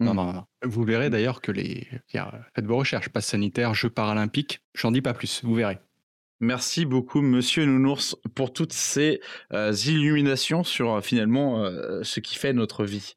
Non, 0.00 0.14
non, 0.14 0.32
non. 0.32 0.44
Vous 0.62 0.82
verrez 0.82 1.10
d'ailleurs 1.10 1.40
que 1.42 1.52
les. 1.52 1.86
Faites 2.08 2.64
vos 2.64 2.78
recherches, 2.78 3.10
passe 3.10 3.26
sanitaire, 3.26 3.74
Jeux 3.74 3.90
paralympiques, 3.90 4.62
j'en 4.74 4.90
dis 4.90 5.02
pas 5.02 5.12
plus, 5.12 5.44
vous 5.44 5.54
verrez. 5.54 5.78
Merci 6.40 6.86
beaucoup, 6.86 7.20
monsieur 7.20 7.66
Nounours, 7.66 8.16
pour 8.34 8.54
toutes 8.54 8.72
ces 8.72 9.20
euh, 9.52 9.74
illuminations 9.74 10.64
sur 10.64 10.94
euh, 10.94 11.00
finalement 11.02 11.62
euh, 11.62 12.02
ce 12.02 12.20
qui 12.20 12.36
fait 12.36 12.54
notre 12.54 12.84
vie. 12.84 13.16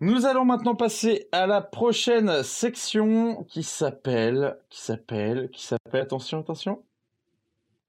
Nous 0.00 0.24
allons 0.24 0.46
maintenant 0.46 0.74
passer 0.74 1.28
à 1.32 1.46
la 1.46 1.60
prochaine 1.60 2.42
section 2.42 3.44
qui 3.44 3.62
s'appelle, 3.62 4.56
qui 4.70 4.80
s'appelle, 4.80 5.50
qui 5.52 5.66
s'appelle, 5.66 6.00
attention, 6.00 6.40
attention. 6.40 6.82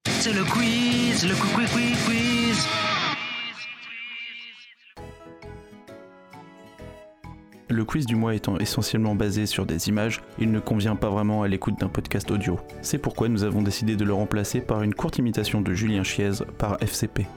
C'est 0.06 0.34
le 0.34 0.43
quiz, 0.43 1.26
le 1.26 1.35
quiz, 1.35 1.72
quiz, 1.72 2.06
quiz, 2.06 2.68
Le 7.71 7.85
quiz 7.85 8.07
du 8.07 8.15
mois 8.15 8.33
étant 8.33 8.57
essentiellement 8.57 9.13
basé 9.13 9.45
sur 9.45 9.67
des 9.67 9.89
images, 9.89 10.21
il 10.39 10.51
ne 10.51 10.59
convient 10.59 10.95
pas 10.95 11.09
vraiment 11.09 11.43
à 11.43 11.47
l'écoute 11.47 11.79
d'un 11.79 11.87
podcast 11.87 12.31
audio. 12.31 12.59
C'est 12.81 12.97
pourquoi 12.97 13.29
nous 13.29 13.43
avons 13.43 13.61
décidé 13.61 13.95
de 13.95 14.03
le 14.03 14.13
remplacer 14.13 14.59
par 14.59 14.81
une 14.81 14.95
courte 14.95 15.19
imitation 15.19 15.61
de 15.61 15.71
Julien 15.73 16.01
Chiez 16.03 16.31
par 16.57 16.81
FCP. 16.81 17.27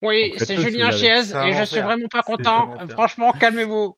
Oui, 0.00 0.32
c'est 0.36 0.58
Julien 0.58 0.92
Chiez 0.92 1.18
et 1.18 1.52
je 1.54 1.64
suis 1.64 1.78
enfer. 1.78 1.86
vraiment 1.86 2.06
pas 2.08 2.22
content. 2.22 2.72
Franchement, 2.90 3.32
calmez-vous. 3.32 3.96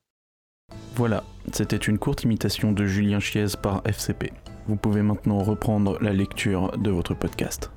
Voilà, 0.95 1.23
c'était 1.53 1.77
une 1.77 1.99
courte 1.99 2.23
imitation 2.23 2.73
de 2.73 2.87
Julien 2.87 3.21
Chiez 3.21 3.49
par 3.63 3.83
FCP. 3.85 4.33
Vous 4.67 4.77
pouvez 4.77 5.03
maintenant 5.03 5.43
reprendre 5.43 5.99
la 6.01 6.15
lecture 6.15 6.73
de 6.79 6.89
votre 6.89 7.13
podcast. 7.13 7.71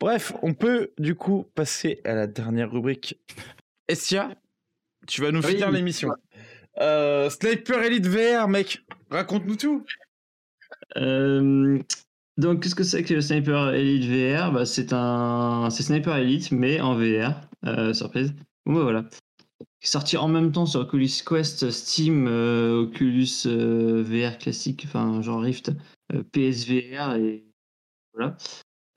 Bref, 0.00 0.32
on 0.42 0.54
peut 0.54 0.92
du 0.98 1.14
coup 1.14 1.46
passer 1.54 2.00
à 2.04 2.14
la 2.14 2.26
dernière 2.26 2.70
rubrique. 2.70 3.18
Estia, 3.88 4.34
tu 5.06 5.22
vas 5.22 5.30
nous 5.32 5.40
Oui. 5.42 5.52
finir 5.52 5.70
l'émission. 5.70 6.10
Euh, 6.80 7.30
Sniper 7.30 7.82
Elite 7.82 8.06
VR, 8.06 8.48
mec, 8.48 8.84
raconte-nous 9.10 9.56
tout. 9.56 9.84
Euh, 10.96 11.78
donc, 12.36 12.62
qu'est-ce 12.62 12.74
que 12.74 12.84
c'est 12.84 13.02
que 13.02 13.20
Sniper 13.20 13.70
Elite 13.72 14.04
VR 14.10 14.52
bah, 14.52 14.66
C'est 14.66 14.92
un, 14.92 15.68
c'est 15.70 15.82
Sniper 15.82 16.16
Elite, 16.16 16.52
mais 16.52 16.80
en 16.80 16.94
VR. 16.94 17.40
Euh, 17.64 17.94
surprise. 17.94 18.34
Bon, 18.66 18.74
bah, 18.74 18.82
voilà. 18.82 19.04
Sorti 19.80 20.16
en 20.16 20.26
même 20.28 20.50
temps 20.50 20.66
sur 20.66 20.80
Oculus 20.80 21.08
Quest, 21.24 21.70
Steam, 21.70 22.26
euh, 22.28 22.82
Oculus 22.82 23.28
euh, 23.46 24.02
VR 24.02 24.36
classique, 24.36 24.82
enfin 24.84 25.22
genre 25.22 25.40
Rift, 25.40 25.70
euh, 26.12 26.24
PSVR 26.32 27.14
et 27.14 27.44
voilà. 28.12 28.36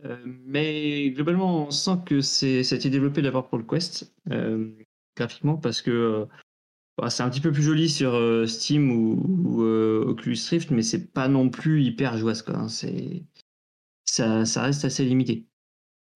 Euh, 0.06 0.18
mais 0.26 1.12
globalement, 1.12 1.68
on 1.68 1.72
sent 1.72 1.98
que 2.08 2.22
c'est, 2.22 2.64
ça 2.64 2.74
a 2.76 2.78
été 2.80 2.90
développé 2.90 3.22
d'abord 3.22 3.50
pour 3.50 3.58
le 3.60 3.66
Quest, 3.66 4.12
euh, 4.32 4.72
graphiquement, 5.20 5.58
parce 5.58 5.82
que 5.82 5.92
euh, 5.92 6.26
bah, 6.98 7.10
c'est 7.10 7.24
un 7.24 7.30
petit 7.30 7.42
peu 7.42 7.52
plus 7.52 7.62
joli 7.64 7.90
sur 7.90 8.16
euh, 8.16 8.48
Steam 8.48 8.92
ou, 8.92 9.64
euh, 9.64 10.04
Oculus 10.08 10.38
Rift, 10.50 10.72
mais 10.72 10.82
c'est 10.82 11.14
pas 11.14 11.28
non 11.28 11.50
plus 11.50 11.84
hyper 11.84 12.18
jouasse, 12.18 12.42
quoi. 12.42 12.56
hein. 12.58 12.68
C'est, 12.70 13.24
ça, 14.06 14.46
ça 14.46 14.64
reste 14.64 14.86
assez 14.86 15.06
limité. 15.06 15.46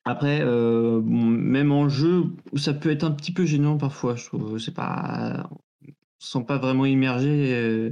Après, 0.06 0.44
même 0.44 1.72
en 1.72 1.88
jeu, 1.88 2.26
ça 2.56 2.74
peut 2.74 2.92
être 2.92 3.06
un 3.06 3.12
petit 3.12 3.32
peu 3.32 3.46
gênant 3.46 3.78
parfois, 3.78 4.18
je 4.18 4.26
trouve. 4.26 4.58
C'est 4.58 4.74
pas, 4.74 5.50
on 5.50 5.90
se 6.20 6.32
sent 6.32 6.44
pas 6.46 6.58
vraiment 6.58 6.86
immergé 6.86 7.90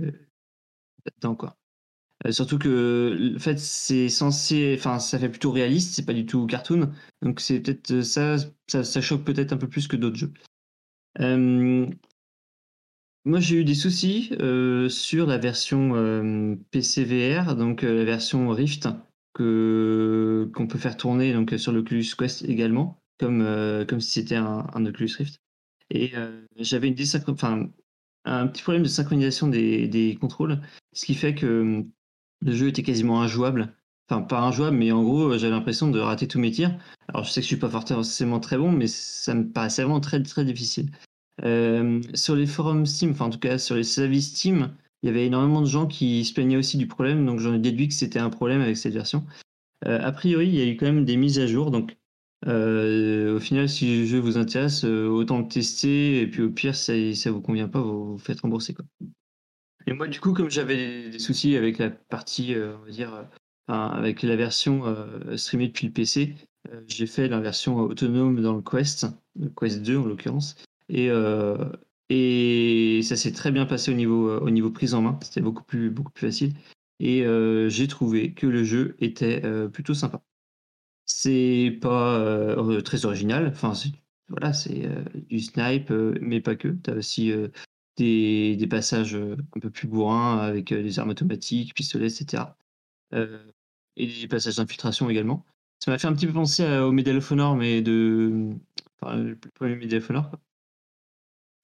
là-dedans, 1.06 1.36
quoi. 1.36 1.56
Surtout 2.30 2.60
que 2.60 3.18
le 3.20 3.40
fait 3.40 3.58
c'est 3.58 4.08
censé, 4.08 4.76
enfin 4.78 5.00
ça 5.00 5.18
fait 5.18 5.30
plutôt 5.30 5.52
réaliste, 5.52 5.96
c'est 5.96 6.06
pas 6.06 6.14
du 6.14 6.28
tout 6.28 6.46
cartoon, 6.46 6.92
donc 7.24 7.40
c'est 7.40 7.60
peut-être 7.62 8.02
ça, 8.02 8.36
ça 8.68 9.02
choque 9.02 9.24
peut-être 9.24 9.54
un 9.54 9.58
peu 9.58 9.68
plus 9.68 9.88
que 9.88 9.96
d'autres 9.96 10.18
jeux. 10.18 10.34
Moi 13.24 13.40
j'ai 13.40 13.58
eu 13.58 13.64
des 13.64 13.76
soucis 13.76 14.32
sur 14.90 15.28
la 15.28 15.38
version 15.38 15.96
euh, 15.96 16.56
PC 16.72 17.04
VR, 17.04 17.56
donc 17.56 17.84
la 17.84 18.04
version 18.04 18.50
Rift 18.50 18.88
que 19.34 20.50
qu'on 20.54 20.68
peut 20.68 20.80
faire 20.80 20.98
tourner 20.98 21.34
donc 21.34 21.54
sur 21.58 21.72
l'Oculus 21.72 22.06
Quest 22.18 22.44
également, 22.44 23.02
comme 23.20 23.46
comme 23.88 24.02
si 24.02 24.12
c'était 24.12 24.36
un, 24.36 24.86
Oculus 24.86 25.12
Rift. 25.18 25.42
Et 25.92 26.14
j'avais 26.58 26.88
une 26.88 26.96
un 28.26 28.48
petit 28.48 28.64
problème 28.64 28.84
de 28.84 28.88
synchronisation 28.88 29.48
des, 29.48 29.88
des 29.88 30.16
contrôles, 30.16 30.62
ce 30.94 31.06
qui 31.06 31.16
fait 31.16 31.36
que 31.36 31.84
le 32.42 32.52
jeu 32.52 32.68
était 32.68 32.84
quasiment 32.84 33.22
injouable. 33.22 33.74
Enfin, 34.12 34.24
pas 34.24 34.42
injouable, 34.42 34.76
mais 34.76 34.92
en 34.92 35.04
gros, 35.04 35.38
j'avais 35.38 35.52
l'impression 35.52 35.90
de 35.90 35.98
rater 35.98 36.28
tous 36.28 36.38
mes 36.38 36.52
tirs. 36.52 36.78
Alors, 37.08 37.24
je 37.24 37.32
sais 37.32 37.40
que 37.40 37.44
je 37.44 37.48
suis 37.48 37.56
pas 37.56 37.70
forcément 37.70 38.42
très 38.42 38.58
bon, 38.58 38.70
mais 38.70 38.88
ça 38.88 39.34
me 39.34 39.50
paraissait 39.50 39.84
vraiment 39.84 40.02
très, 40.02 40.22
très 40.22 40.44
difficile. 40.44 40.92
Euh, 41.46 42.02
sur 42.14 42.36
les 42.36 42.46
forums 42.46 42.86
Steam, 42.86 43.12
enfin, 43.12 43.28
en 43.28 43.30
tout 43.30 43.40
cas, 43.40 43.58
sur 43.58 43.76
les 43.76 43.86
services 43.86 44.36
Steam, 44.36 44.76
il 45.02 45.08
y 45.08 45.10
avait 45.10 45.26
énormément 45.26 45.62
de 45.62 45.66
gens 45.66 45.88
qui 45.88 46.26
se 46.26 46.34
plaignaient 46.34 46.58
aussi 46.58 46.78
du 46.78 46.88
problème, 46.88 47.26
donc 47.26 47.40
j'en 47.40 47.54
ai 47.54 47.60
déduit 47.60 47.88
que 47.88 47.94
c'était 47.94 48.20
un 48.20 48.30
problème 48.30 48.60
avec 48.60 48.76
cette 48.76 48.94
version. 48.94 49.26
Euh, 49.86 50.00
a 50.02 50.12
priori, 50.12 50.48
il 50.48 50.56
y 50.56 50.62
a 50.62 50.66
eu 50.66 50.76
quand 50.76 50.88
même 50.88 51.06
des 51.06 51.16
mises 51.16 51.40
à 51.40 51.48
jour, 51.48 51.72
donc 51.72 51.98
euh, 52.48 53.38
au 53.38 53.40
final, 53.40 53.70
si 53.70 54.00
le 54.00 54.06
jeu 54.06 54.20
vous 54.20 54.38
intéresse, 54.38 54.84
euh, 54.84 55.08
autant 55.08 55.40
le 55.40 55.48
tester, 55.48 56.22
et 56.22 56.28
puis 56.28 56.42
au 56.42 56.50
pire, 56.50 56.76
si 56.76 57.16
ça, 57.16 57.32
vous 57.32 57.42
convient 57.42 57.70
pas, 57.70 57.82
vous 57.82 58.14
vous 58.14 58.18
faites 58.18 58.42
rembourser. 58.42 58.74
Quoi. 58.74 58.86
Et 59.88 59.94
moi, 59.94 60.08
du 60.08 60.20
coup, 60.20 60.34
comme 60.34 60.50
j'avais 60.50 61.10
des 61.10 61.20
soucis 61.20 61.56
avec 61.56 61.78
la 61.78 61.90
partie, 61.90 62.54
euh, 62.54 62.76
on 62.82 62.86
va 62.86 62.92
dire, 62.92 63.14
euh, 63.14 63.24
avec 63.72 64.22
la 64.24 64.36
version 64.36 64.86
euh, 64.86 65.38
streamée 65.38 65.68
depuis 65.68 65.88
le 65.88 65.94
PC, 65.94 66.36
euh, 66.70 66.82
j'ai 66.88 67.08
fait 67.08 67.28
la 67.30 67.40
version 67.40 67.78
autonome 67.78 68.42
dans 68.42 68.54
le 68.54 68.62
Quest, 68.62 69.08
le 69.40 69.50
Quest 69.50 69.82
2 69.82 69.98
en 69.98 70.06
l'occurrence, 70.06 70.56
et, 70.90 71.10
euh, 71.10 71.58
et 72.10 73.00
ça 73.04 73.16
s'est 73.16 73.32
très 73.32 73.52
bien 73.52 73.66
passé 73.66 73.92
au 73.92 73.96
niveau, 73.96 74.40
au 74.40 74.50
niveau 74.50 74.72
prise 74.72 74.94
en 74.94 75.02
main, 75.02 75.18
c'était 75.22 75.42
beaucoup 75.42 75.64
plus, 75.64 75.94
facile, 76.16 76.54
et 77.00 77.24
j'ai 77.70 77.88
trouvé 77.88 78.34
que 78.34 78.46
le 78.46 78.64
jeu 78.64 78.96
était 79.00 79.42
plutôt 79.70 79.94
sympa. 79.94 80.22
C'est 81.06 81.80
pas 81.82 82.56
très 82.84 83.06
original, 83.06 83.48
enfin, 83.48 83.74
c'est- 83.74 83.92
voilà, 84.30 84.54
c'est 84.54 84.88
du 85.30 85.40
snipe, 85.40 85.90
mais 86.22 86.42
pas 86.42 86.56
que. 86.56 86.68
Tu 86.68 86.92
as 86.92 86.94
aussi 86.96 87.32
des, 87.98 88.56
des 88.56 88.68
passages 88.68 89.16
un 89.16 89.60
peu 89.60 89.70
plus 89.72 89.88
bourrins 89.88 90.38
avec 90.40 90.74
des 90.74 91.00
armes 91.00 91.10
automatiques, 91.10 91.74
pistolets, 91.74 92.08
etc. 92.08 92.56
Et 93.98 94.08
des 94.08 94.28
passages 94.28 94.56
d'infiltration 94.58 95.10
également. 95.10 95.46
Ça 95.80 95.92
m'a 95.92 95.98
fait 95.98 96.08
un 96.08 96.14
petit 96.14 96.28
peu 96.28 96.34
penser 96.34 96.66
au 96.80 96.92
Medal 96.92 97.18
of 97.18 97.32
Honor, 97.32 97.56
mais 97.56 97.82
de. 97.82 98.56
Enfin, 99.02 99.18
le 99.18 99.36
premier 99.36 99.76
Medal 99.76 100.00
of 100.00 100.10
Honor. 100.10 100.32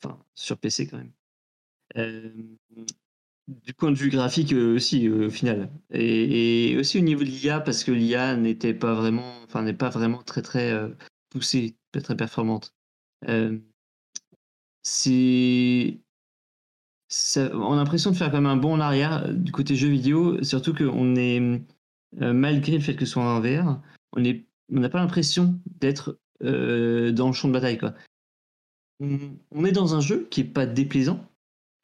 enfin, 0.04 0.20
sur 0.36 0.58
PC 0.58 0.88
quand 0.88 0.98
même. 0.98 1.12
Euh, 1.98 2.30
du 3.48 3.74
point 3.74 3.92
de 3.92 3.98
vue 3.98 4.10
graphique 4.10 4.52
euh, 4.54 4.76
aussi, 4.76 5.08
euh, 5.08 5.28
au 5.28 5.30
final. 5.30 5.72
Et, 5.92 6.76
aussi 6.80 6.98
au 6.98 7.02
niveau 7.02 7.24
de 7.24 7.30
l'IA, 7.30 7.62
parce 7.62 7.84
que 7.84 7.92
l'IA 7.92 8.36
n'était 8.36 8.74
pas 8.74 8.94
vraiment, 8.94 9.34
enfin, 9.46 9.64
n'est 9.64 9.74
pas 9.74 9.90
vraiment 9.90 10.22
très 10.24 10.42
très 10.42 10.74
poussée, 11.30 11.78
pas 11.92 12.02
très 12.02 12.18
performante. 12.18 12.74
On 13.26 13.62
a 17.72 17.76
l'impression 17.76 18.12
de 18.12 18.16
faire 18.16 18.30
quand 18.32 18.38
même 18.42 18.46
un 18.46 18.58
bond 18.58 18.74
en 18.74 18.80
arrière 18.80 19.34
du 19.34 19.52
côté 19.52 19.76
jeu 19.76 19.88
vidéo, 19.90 20.44
surtout 20.44 20.74
qu'on 20.74 21.16
est, 21.16 21.62
malgré 22.14 22.74
le 22.74 22.80
fait 22.80 22.96
que 22.96 23.06
ce 23.06 23.12
soit 23.14 23.24
en 23.24 23.40
VR, 23.40 23.82
on 24.16 24.22
n'a 24.70 24.90
pas 24.90 25.00
l'impression 25.00 25.60
d'être 25.80 26.20
euh, 26.44 27.12
dans 27.12 27.28
le 27.28 27.34
champ 27.34 27.48
de 27.48 27.54
bataille. 27.54 27.80
On, 29.00 29.66
est 29.66 29.72
dans 29.72 29.96
un 29.96 30.00
jeu 30.00 30.28
qui 30.32 30.42
est 30.42 30.46
pas 30.46 30.66
déplaisant, 30.66 31.24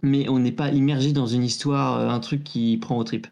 mais 0.02 0.28
on 0.30 0.40
n'est 0.40 0.52
pas 0.52 0.72
immergé 0.72 1.14
dans 1.14 1.28
une 1.28 1.44
histoire, 1.44 2.00
euh, 2.00 2.10
un 2.10 2.20
truc 2.20 2.44
qui 2.44 2.78
prend 2.78 2.98
au 2.98 3.04
trip. 3.04 3.28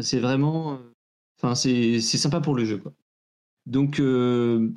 C'est 0.00 0.20
vraiment, 0.20 0.74
euh, 0.74 0.94
enfin 1.38 1.54
c'est 1.54 2.00
sympa 2.00 2.40
pour 2.40 2.54
le 2.54 2.64
jeu. 2.64 2.82
Donc, 3.66 4.00
euh, 4.00 4.72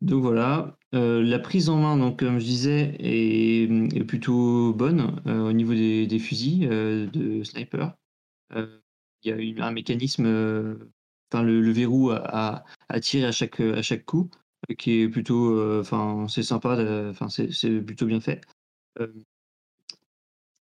voilà, 0.00 0.76
Euh, 0.94 1.22
la 1.22 1.38
prise 1.38 1.68
en 1.68 1.76
main, 1.78 1.96
donc 1.96 2.20
comme 2.20 2.38
je 2.38 2.44
disais, 2.44 2.96
est, 3.00 4.04
plutôt 4.06 4.72
bonne 4.72 5.20
euh, 5.26 5.48
au 5.48 5.52
niveau 5.52 5.74
des, 5.74 6.18
fusils 6.18 6.66
euh, 6.70 7.06
de 7.08 7.42
sniper. 7.42 7.94
Il 9.22 9.58
y 9.58 9.60
a 9.60 9.66
un 9.66 9.72
mécanisme, 9.72 10.26
enfin 11.30 11.42
le, 11.42 11.70
verrou 11.72 12.10
à, 12.10 12.64
tirer 13.00 13.26
à 13.26 13.32
chaque, 13.32 14.04
coup, 14.04 14.30
qui 14.78 15.02
est 15.02 15.08
plutôt, 15.08 15.80
enfin 15.80 16.26
c'est 16.28 16.42
sympa, 16.42 16.76
enfin 17.10 17.28
c'est 17.28 17.80
plutôt 17.80 18.06
bien 18.06 18.20
fait. 18.20 18.40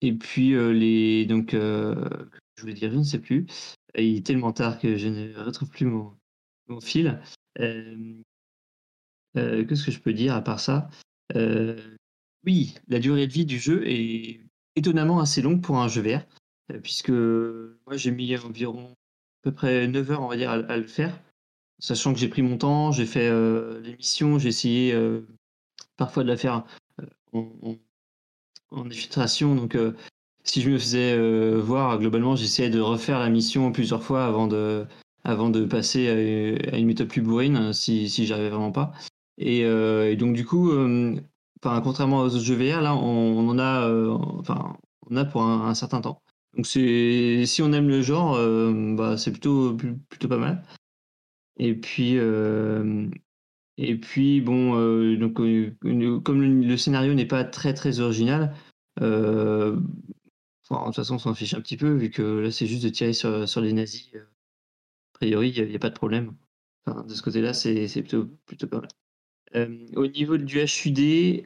Et 0.01 0.13
puis 0.13 0.51
les, 0.51 1.27
donc 1.27 1.53
je 1.53 2.61
voulais 2.61 2.75
dire, 2.75 2.91
je 2.91 2.99
ne 2.99 3.03
sais 3.03 3.21
plus. 3.21 3.47
Il 3.97 4.17
est 4.17 4.27
tellement 4.27 4.53
tard 4.53 4.79
que 4.79 4.97
je 4.97 5.09
ne 5.09 5.35
retrouve 5.39 5.71
plus 5.71 5.87
mon, 5.87 6.13
mon 6.69 6.81
fil. 6.81 7.21
Qu'est-ce 9.35 9.85
que 9.85 9.91
je 9.91 10.01
peux 10.01 10.13
dire 10.13 10.35
à 10.35 10.43
part 10.43 10.61
ça? 10.61 10.89
Oui, 12.45 12.75
la 12.89 12.99
durée 12.99 13.27
de 13.27 13.33
vie 13.33 13.47
du 13.47 13.59
jeu 13.59 13.83
est 13.89 14.41
étonnamment 14.77 15.21
assez 15.21 15.41
longue 15.41 15.63
pour 15.63 15.79
un 15.79 15.89
jeu 15.89 16.05
euh, 16.07 16.19
puisque 16.83 17.11
moi 17.11 17.97
j'ai 17.97 18.11
mis 18.11 18.37
environ 18.37 18.93
à 18.93 19.43
peu 19.43 19.53
près 19.53 19.87
9 19.89 20.11
heures, 20.11 20.23
on 20.23 20.29
va 20.29 20.37
dire, 20.37 20.51
à, 20.51 20.77
le 20.77 20.87
faire, 20.87 21.21
sachant 21.79 22.13
que 22.13 22.19
j'ai 22.19 22.29
pris 22.29 22.43
mon 22.43 22.59
temps, 22.59 22.93
j'ai 22.93 23.07
fait 23.07 23.29
euh, 23.29 23.81
l'émission, 23.81 24.39
j'ai 24.39 24.49
essayé 24.49 24.93
euh, 24.95 25.27
parfois 25.97 26.25
de 26.25 26.29
la 26.29 26.37
faire 26.37 26.65
euh, 27.01 27.07
en, 27.33 27.77
en- 28.73 28.87
infiltration, 28.87 29.55
donc 29.55 29.77
euh, 29.77 29.93
si 30.45 30.61
je 30.63 30.71
me 30.71 30.79
faisais 30.79 31.15
euh, 31.17 31.61
voir, 31.61 31.99
globalement, 31.99 32.37
j'essayais 32.37 32.71
de 32.71 32.81
refaire 32.81 33.19
la 33.19 33.31
mission 33.31 33.73
plusieurs 33.73 34.03
fois 34.03 34.27
avant 34.27 34.47
de, 34.47 34.87
avant 35.25 35.51
de 35.51 35.65
passer 35.65 36.09
à, 36.73 36.77
une 36.79 36.87
méthode 36.87 37.09
plus 37.09 37.23
bourrine, 37.23 37.73
si, 37.73 38.09
si 38.11 38.27
j'arrivais 38.27 38.51
vraiment 38.51 38.73
pas. 38.73 38.93
Et, 39.39 39.65
euh, 39.65 40.17
donc 40.17 40.35
du 40.35 40.45
coup, 40.47 40.71
euh, 40.71 41.17
contrairement 41.63 42.21
aux 42.21 42.27
autres 42.35 42.45
jeux 42.45 42.57
VR, 42.57 42.83
là, 42.83 42.95
on, 42.95 43.49
en 43.49 43.59
a, 43.59 43.89
euh, 43.89 44.11
enfin, 44.39 44.77
on 45.11 45.17
a 45.17 45.25
pour 45.25 45.43
un 45.43 45.75
certain 45.75 46.01
temps. 46.01 46.23
Donc 46.57 46.67
c'est, 46.67 47.45
si 47.47 47.63
on 47.63 47.73
aime 47.73 47.89
le 47.89 48.03
genre, 48.03 48.37
euh, 48.37 48.95
bah, 48.95 49.17
c'est 49.17 49.33
plutôt, 49.33 49.77
plutôt 50.09 50.29
pas 50.29 50.39
mal. 50.39 50.63
Et 51.59 51.75
puis, 51.75 52.19
euh, 52.19 53.09
et 53.77 53.97
puis 53.97 54.41
bon, 54.41 54.77
euh, 54.79 55.17
donc 55.17 55.35
comme 55.35 56.43
le, 56.43 56.77
scénario 56.77 57.15
n'est 57.15 57.27
pas 57.27 57.45
très 57.45 57.75
très 57.75 58.01
original, 58.01 58.55
de 59.01 59.77
toute 60.67 60.95
façon, 60.95 61.17
on 61.17 61.19
s'en 61.19 61.35
fiche 61.35 61.55
un 61.55 61.61
petit 61.61 61.77
peu 61.77 61.93
vu 61.93 62.11
que 62.11 62.23
là, 62.23 62.51
c'est 62.51 62.67
juste 62.67 62.85
de 62.85 62.89
tirer 62.89 63.13
sur, 63.13 63.49
sur 63.49 63.61
les 63.61 63.73
nazis. 63.73 64.11
A 64.15 64.19
priori, 65.15 65.51
il 65.51 65.69
n'y 65.69 65.77
a, 65.77 65.79
pas 65.79 65.91
de 65.91 65.95
problème. 65.95 66.35
De 66.87 67.15
ce 67.15 67.23
côté-là, 67.23 67.53
c'est 67.55 67.89
plutôt, 68.03 68.27
plutôt 68.47 68.69
pas 68.69 68.81
mal. 68.81 69.79
Au 69.97 70.07
niveau 70.07 70.37
du 70.37 70.59
HUD, 70.59 71.45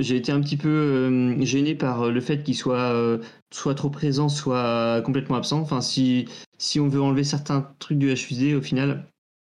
j'ai 0.00 0.16
été 0.16 0.32
un 0.32 0.40
petit 0.40 0.56
peu 0.56 0.68
euh, 0.68 1.44
gêné 1.44 1.74
par 1.74 2.10
le 2.10 2.20
fait 2.20 2.42
qu'il 2.42 2.56
soit 2.56 2.92
euh, 2.92 3.18
soit 3.52 3.74
trop 3.74 3.90
présent, 3.90 4.28
soit 4.28 5.02
complètement 5.02 5.36
absent. 5.36 5.60
Enfin, 5.60 5.80
si, 5.80 6.26
si 6.58 6.80
on 6.80 6.88
veut 6.88 7.02
enlever 7.02 7.24
certains 7.24 7.72
trucs 7.78 7.98
du 7.98 8.12
HUD, 8.12 8.54
au 8.56 8.62
final, 8.62 9.06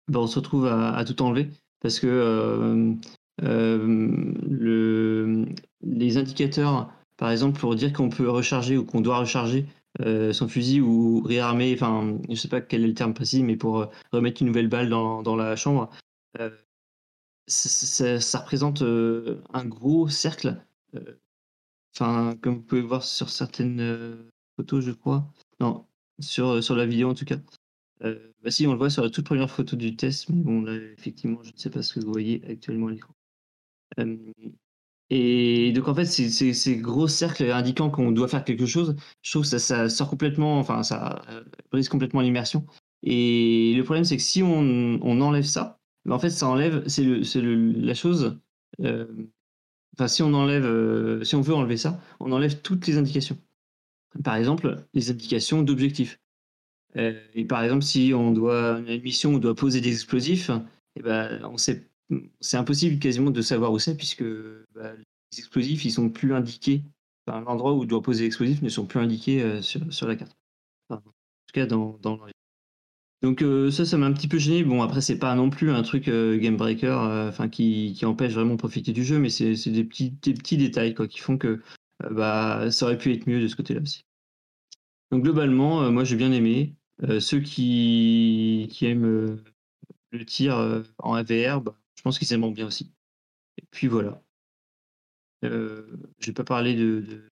ben, 0.07 0.19
on 0.19 0.27
se 0.27 0.39
retrouve 0.39 0.67
à, 0.67 1.03
tout 1.05 1.21
enlever 1.21 1.49
parce 1.81 1.99
que 1.99 2.07
euh, 2.07 2.93
euh, 3.43 4.33
le, 4.49 5.45
les 5.83 6.17
indicateurs, 6.17 6.91
par 7.17 7.31
exemple, 7.31 7.59
pour 7.59 7.75
dire 7.75 7.93
qu'on 7.93 8.09
peut 8.09 8.29
recharger 8.29 8.77
ou 8.77 8.85
qu'on 8.85 9.01
doit 9.01 9.19
recharger 9.19 9.65
euh, 10.01 10.33
son 10.33 10.47
fusil 10.47 10.81
ou 10.81 11.21
réarmer, 11.21 11.73
enfin, 11.73 12.17
je 12.29 12.35
sais 12.35 12.49
pas 12.49 12.61
quel 12.61 12.83
est 12.83 12.87
le 12.87 12.93
terme 12.93 13.13
précis, 13.13 13.43
mais 13.43 13.55
pour 13.55 13.79
euh, 13.79 13.85
remettre 14.11 14.41
une 14.41 14.47
nouvelle 14.47 14.67
balle 14.67 14.89
dans, 14.89 15.23
dans 15.23 15.35
la 15.35 15.55
chambre, 15.55 15.89
euh, 16.39 16.49
ça, 17.47 18.39
représente 18.39 18.81
euh, 18.81 19.41
un 19.53 19.65
gros 19.65 20.07
cercle. 20.09 20.63
euh, 20.95 21.19
Enfin, 21.95 22.35
comme 22.41 22.55
vous 22.55 22.63
pouvez 22.63 22.81
voir 22.81 23.03
sur 23.03 23.29
certaines 23.29 23.79
euh, 23.79 24.29
photos, 24.57 24.83
je 24.83 24.91
crois. 24.91 25.31
Non, 25.61 25.87
sur, 26.19 26.61
sur 26.63 26.75
la 26.75 26.85
vidéo 26.85 27.09
en 27.09 27.13
tout 27.13 27.25
cas. 27.25 27.37
Bah 28.01 28.51
si, 28.51 28.67
on 28.67 28.73
le 28.73 28.77
voit 28.77 28.89
sur 28.89 29.03
la 29.03 29.09
toute 29.09 29.25
première 29.25 29.49
photo 29.49 29.75
du 29.75 29.95
test, 29.95 30.29
mais 30.29 30.43
bon, 30.43 30.61
là, 30.61 30.73
effectivement, 30.97 31.41
je 31.41 31.51
ne 31.51 31.57
sais 31.57 31.69
pas 31.69 31.81
ce 31.81 31.93
que 31.93 32.01
vous 32.01 32.11
voyez 32.11 32.43
actuellement 32.47 32.87
à 32.87 32.91
l'écran. 32.91 33.13
Et 35.09 35.71
donc, 35.73 35.87
en 35.87 35.95
fait, 35.95 36.05
ces, 36.05 36.77
gros 36.77 37.07
cercles 37.07 37.49
indiquant 37.51 37.89
qu'on 37.89 38.11
doit 38.11 38.27
faire 38.27 38.43
quelque 38.43 38.65
chose, 38.65 38.95
je 39.21 39.31
trouve 39.31 39.43
que 39.43 39.49
ça, 39.49 39.59
ça 39.59 39.89
sort 39.89 40.09
complètement, 40.09 40.59
enfin, 40.59 40.83
ça 40.83 41.21
brise 41.71 41.89
complètement 41.89 42.21
l'immersion. 42.21 42.65
Et 43.03 43.73
le 43.75 43.83
problème, 43.83 44.03
c'est 44.03 44.17
que 44.17 44.23
si 44.23 44.41
on, 44.43 44.99
on 45.01 45.21
enlève 45.21 45.43
ça, 45.43 45.79
ben, 46.05 46.15
en 46.15 46.19
fait, 46.19 46.29
ça 46.29 46.47
enlève, 46.47 46.87
c'est 46.87 47.03
la 47.03 47.93
chose. 47.93 48.39
euh, 48.81 49.07
Enfin, 49.97 50.09
si 50.09 50.23
on 50.23 50.33
enlève, 50.33 50.65
euh, 50.65 51.23
si 51.23 51.35
on 51.35 51.41
veut 51.41 51.53
enlever 51.55 51.77
ça, 51.77 52.01
on 52.19 52.33
enlève 52.33 52.61
toutes 52.61 52.85
les 52.85 52.97
indications. 52.97 53.37
Par 54.23 54.35
exemple, 54.35 54.85
les 54.93 55.09
indications 55.09 55.61
d'objectifs. 55.61 56.19
Euh, 56.97 57.21
et 57.33 57.45
par 57.45 57.63
exemple, 57.63 57.83
si 57.83 58.13
on 58.13 58.31
doit 58.31 58.79
une 58.79 59.01
mission 59.01 59.35
on 59.35 59.37
doit 59.37 59.55
poser 59.55 59.81
des 59.81 59.93
explosifs, 59.93 60.51
eh 60.97 61.01
ben, 61.01 61.41
c'est 62.41 62.57
impossible 62.57 62.99
quasiment 62.99 63.31
de 63.31 63.41
savoir 63.41 63.71
où 63.71 63.79
c'est 63.79 63.95
puisque 63.95 64.23
bah, 64.73 64.93
les 65.31 65.39
explosifs 65.39 65.85
ils 65.85 65.91
sont 65.91 66.09
plus 66.09 66.33
indiqués. 66.33 66.83
L'endroit 67.27 67.73
où 67.73 67.83
on 67.83 67.85
doit 67.85 68.01
poser 68.01 68.25
l'explosif 68.25 68.61
ne 68.61 68.69
sont 68.69 68.85
plus 68.85 68.99
indiqués 68.99 69.61
sur, 69.61 70.07
la 70.07 70.15
carte. 70.15 70.35
En 70.89 70.97
tout 70.97 71.11
cas, 71.53 71.65
dans, 71.65 71.97
dans. 72.01 72.19
Donc 73.25 73.41
euh, 73.41 73.71
ça, 73.71 73.85
ça 73.85 73.97
m'a 73.97 74.05
un 74.05 74.13
petit 74.13 74.27
peu 74.27 74.37
gêné. 74.37 74.63
Bon, 74.63 74.83
après, 74.83 75.01
c'est 75.01 75.17
pas 75.17 75.33
non 75.33 75.49
plus 75.49 75.71
un 75.71 75.81
truc 75.81 76.09
euh, 76.09 76.37
game 76.37 76.57
breaker, 76.57 76.99
euh, 77.01 77.47
qui, 77.47 77.99
empêche 78.03 78.33
vraiment 78.33 78.53
de 78.53 78.59
profiter 78.59 78.93
du 78.93 79.03
jeu, 79.03 79.17
mais 79.17 79.29
c'est 79.29 79.55
des 79.71 79.83
petits, 79.83 80.57
détails 80.57 80.93
quoi, 80.93 81.07
qui 81.07 81.17
font 81.17 81.35
que 81.35 81.59
bah, 82.11 82.69
ça 82.69 82.85
aurait 82.85 82.99
pu 82.99 83.11
être 83.13 83.25
mieux 83.25 83.41
de 83.41 83.47
ce 83.47 83.55
côté-là 83.55 83.81
aussi. 83.81 84.05
Donc 85.09 85.23
globalement, 85.23 85.91
moi 85.91 86.03
j'ai 86.03 86.15
bien 86.15 86.31
aimé. 86.31 86.75
Ceux 87.19 87.39
qui, 87.39 88.69
aiment 88.81 89.41
le 90.11 90.25
tir 90.25 90.83
en 90.99 91.15
AVR, 91.15 91.61
bah, 91.61 91.75
je 91.95 92.03
pense 92.03 92.19
qu'ils 92.19 92.31
aimeront 92.31 92.51
bien 92.51 92.67
aussi. 92.67 92.91
Et 93.57 93.63
puis 93.71 93.87
voilà. 93.87 94.21
Je 95.41 95.87
vais 96.27 96.33
pas 96.33 96.43
parler 96.43 96.75
de, 96.75 97.27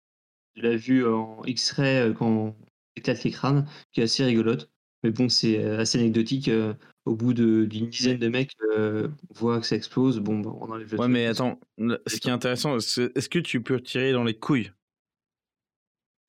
la 0.57 0.77
vue 0.77 1.07
en 1.07 1.43
X-ray 1.47 2.13
quand 2.13 2.29
on 2.29 2.57
éclate 2.95 3.25
les 3.25 3.31
crânes, 3.31 3.67
qui 3.93 4.01
est 4.03 4.05
assez 4.05 4.23
rigolote. 4.23 4.71
Mais 5.05 5.11
bon, 5.11 5.29
c'est 5.29 5.63
euh, 5.65 5.79
assez 5.79 5.99
anecdotique. 5.99 6.49
euh, 6.49 6.75
au 7.05 7.15
bout 7.15 7.33
d'une 7.33 7.89
dizaine 7.89 8.19
de 8.19 8.29
mecs 8.29 8.53
euh, 8.77 9.09
voient 9.35 9.61
que 9.61 9.67
ça 9.67 9.77
explose. 9.77 10.19
Bon, 10.21 10.41
bah, 10.41 10.51
on 10.61 10.71
enlève 10.71 10.87
le 10.93 10.99
Ouais, 10.99 11.05
truc. 11.05 11.11
mais 11.13 11.27
attends, 11.27 11.59
ce 12.07 12.17
qui 12.19 12.29
est 12.29 12.33
intéressant, 12.33 12.77
est-ce 12.77 13.29
que 13.29 13.39
tu 13.39 13.63
peux 13.63 13.81
tirer 13.81 14.13
dans 14.13 14.25
les 14.25 14.35
couilles? 14.35 14.73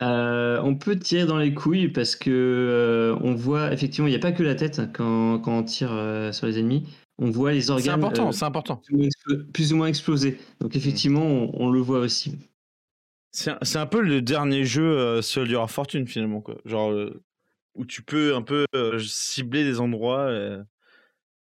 Euh, 0.02 0.62
on 0.64 0.76
peut 0.76 0.98
tirer 0.98 1.26
dans 1.26 1.38
les 1.38 1.54
couilles 1.54 1.90
parce 1.90 2.16
que 2.16 2.30
euh, 2.32 3.18
on 3.22 3.36
voit 3.36 3.74
effectivement, 3.74 4.08
il 4.08 4.12
n'y 4.12 4.16
a 4.16 4.20
pas 4.20 4.32
que 4.32 4.44
la 4.44 4.56
tête 4.56 4.80
quand, 4.94 5.40
quand 5.40 5.58
on 5.60 5.64
tire 5.64 5.92
euh, 5.92 6.32
sur 6.32 6.48
les 6.48 6.58
ennemis. 6.60 6.88
On 7.18 7.30
voit 7.32 7.52
les 7.52 7.70
organes 7.70 7.84
C'est 7.84 7.90
important, 7.92 8.32
c'est 8.32 8.46
important. 8.46 8.82
plus, 9.54 9.74
ou 9.74 9.76
moins 9.76 9.88
exploser. 9.88 10.40
Donc 10.62 10.78
effectivement, 10.78 11.26
on, 11.26 11.52
on 11.54 11.70
le 11.70 11.82
voit 11.82 12.00
aussi. 12.00 12.38
C'est 13.32 13.52
un, 13.52 13.82
un 13.82 13.86
peu 13.86 14.00
le 14.02 14.22
dernier 14.22 14.64
jeu 14.64 15.22
Soldier 15.22 15.58
of 15.58 15.70
Fortune 15.70 16.08
finalement, 16.08 16.40
quoi. 16.40 16.56
Genre 16.64 16.94
où 17.80 17.86
tu 17.86 18.04
peux 18.04 18.36
un 18.36 18.42
peu 18.42 18.66
cibler 19.00 19.64
des 19.64 19.80
endroits 19.80 20.30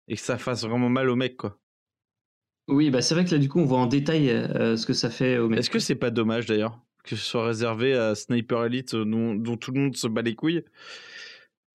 et 0.08 0.16
que 0.16 0.20
ça 0.20 0.38
fasse 0.38 0.62
vraiment 0.62 0.88
mal 0.88 1.08
au 1.10 1.14
mec, 1.14 1.36
quoi. 1.36 1.58
Oui, 2.68 2.90
bah 2.90 3.02
c'est 3.02 3.14
vrai 3.14 3.24
que 3.24 3.30
là 3.30 3.38
du 3.38 3.48
coup, 3.48 3.60
on 3.60 3.66
voit 3.66 3.78
en 3.80 3.86
détail 3.86 4.30
euh, 4.30 4.76
ce 4.76 4.86
que 4.86 4.92
ça 4.94 5.10
fait 5.10 5.36
au 5.38 5.48
mec. 5.48 5.58
Est-ce 5.58 5.68
que 5.70 5.78
c'est 5.78 5.94
pas 5.94 6.10
dommage 6.10 6.46
d'ailleurs 6.46 6.80
que 7.04 7.16
ce 7.16 7.24
soit 7.24 7.44
réservé 7.44 7.94
à 7.94 8.14
Sniper 8.14 8.64
Elite 8.64 8.94
dont, 8.94 9.34
dont 9.34 9.56
tout 9.56 9.72
le 9.72 9.80
monde 9.80 9.96
se 9.96 10.06
bat 10.06 10.22
les 10.22 10.36
couilles? 10.36 10.62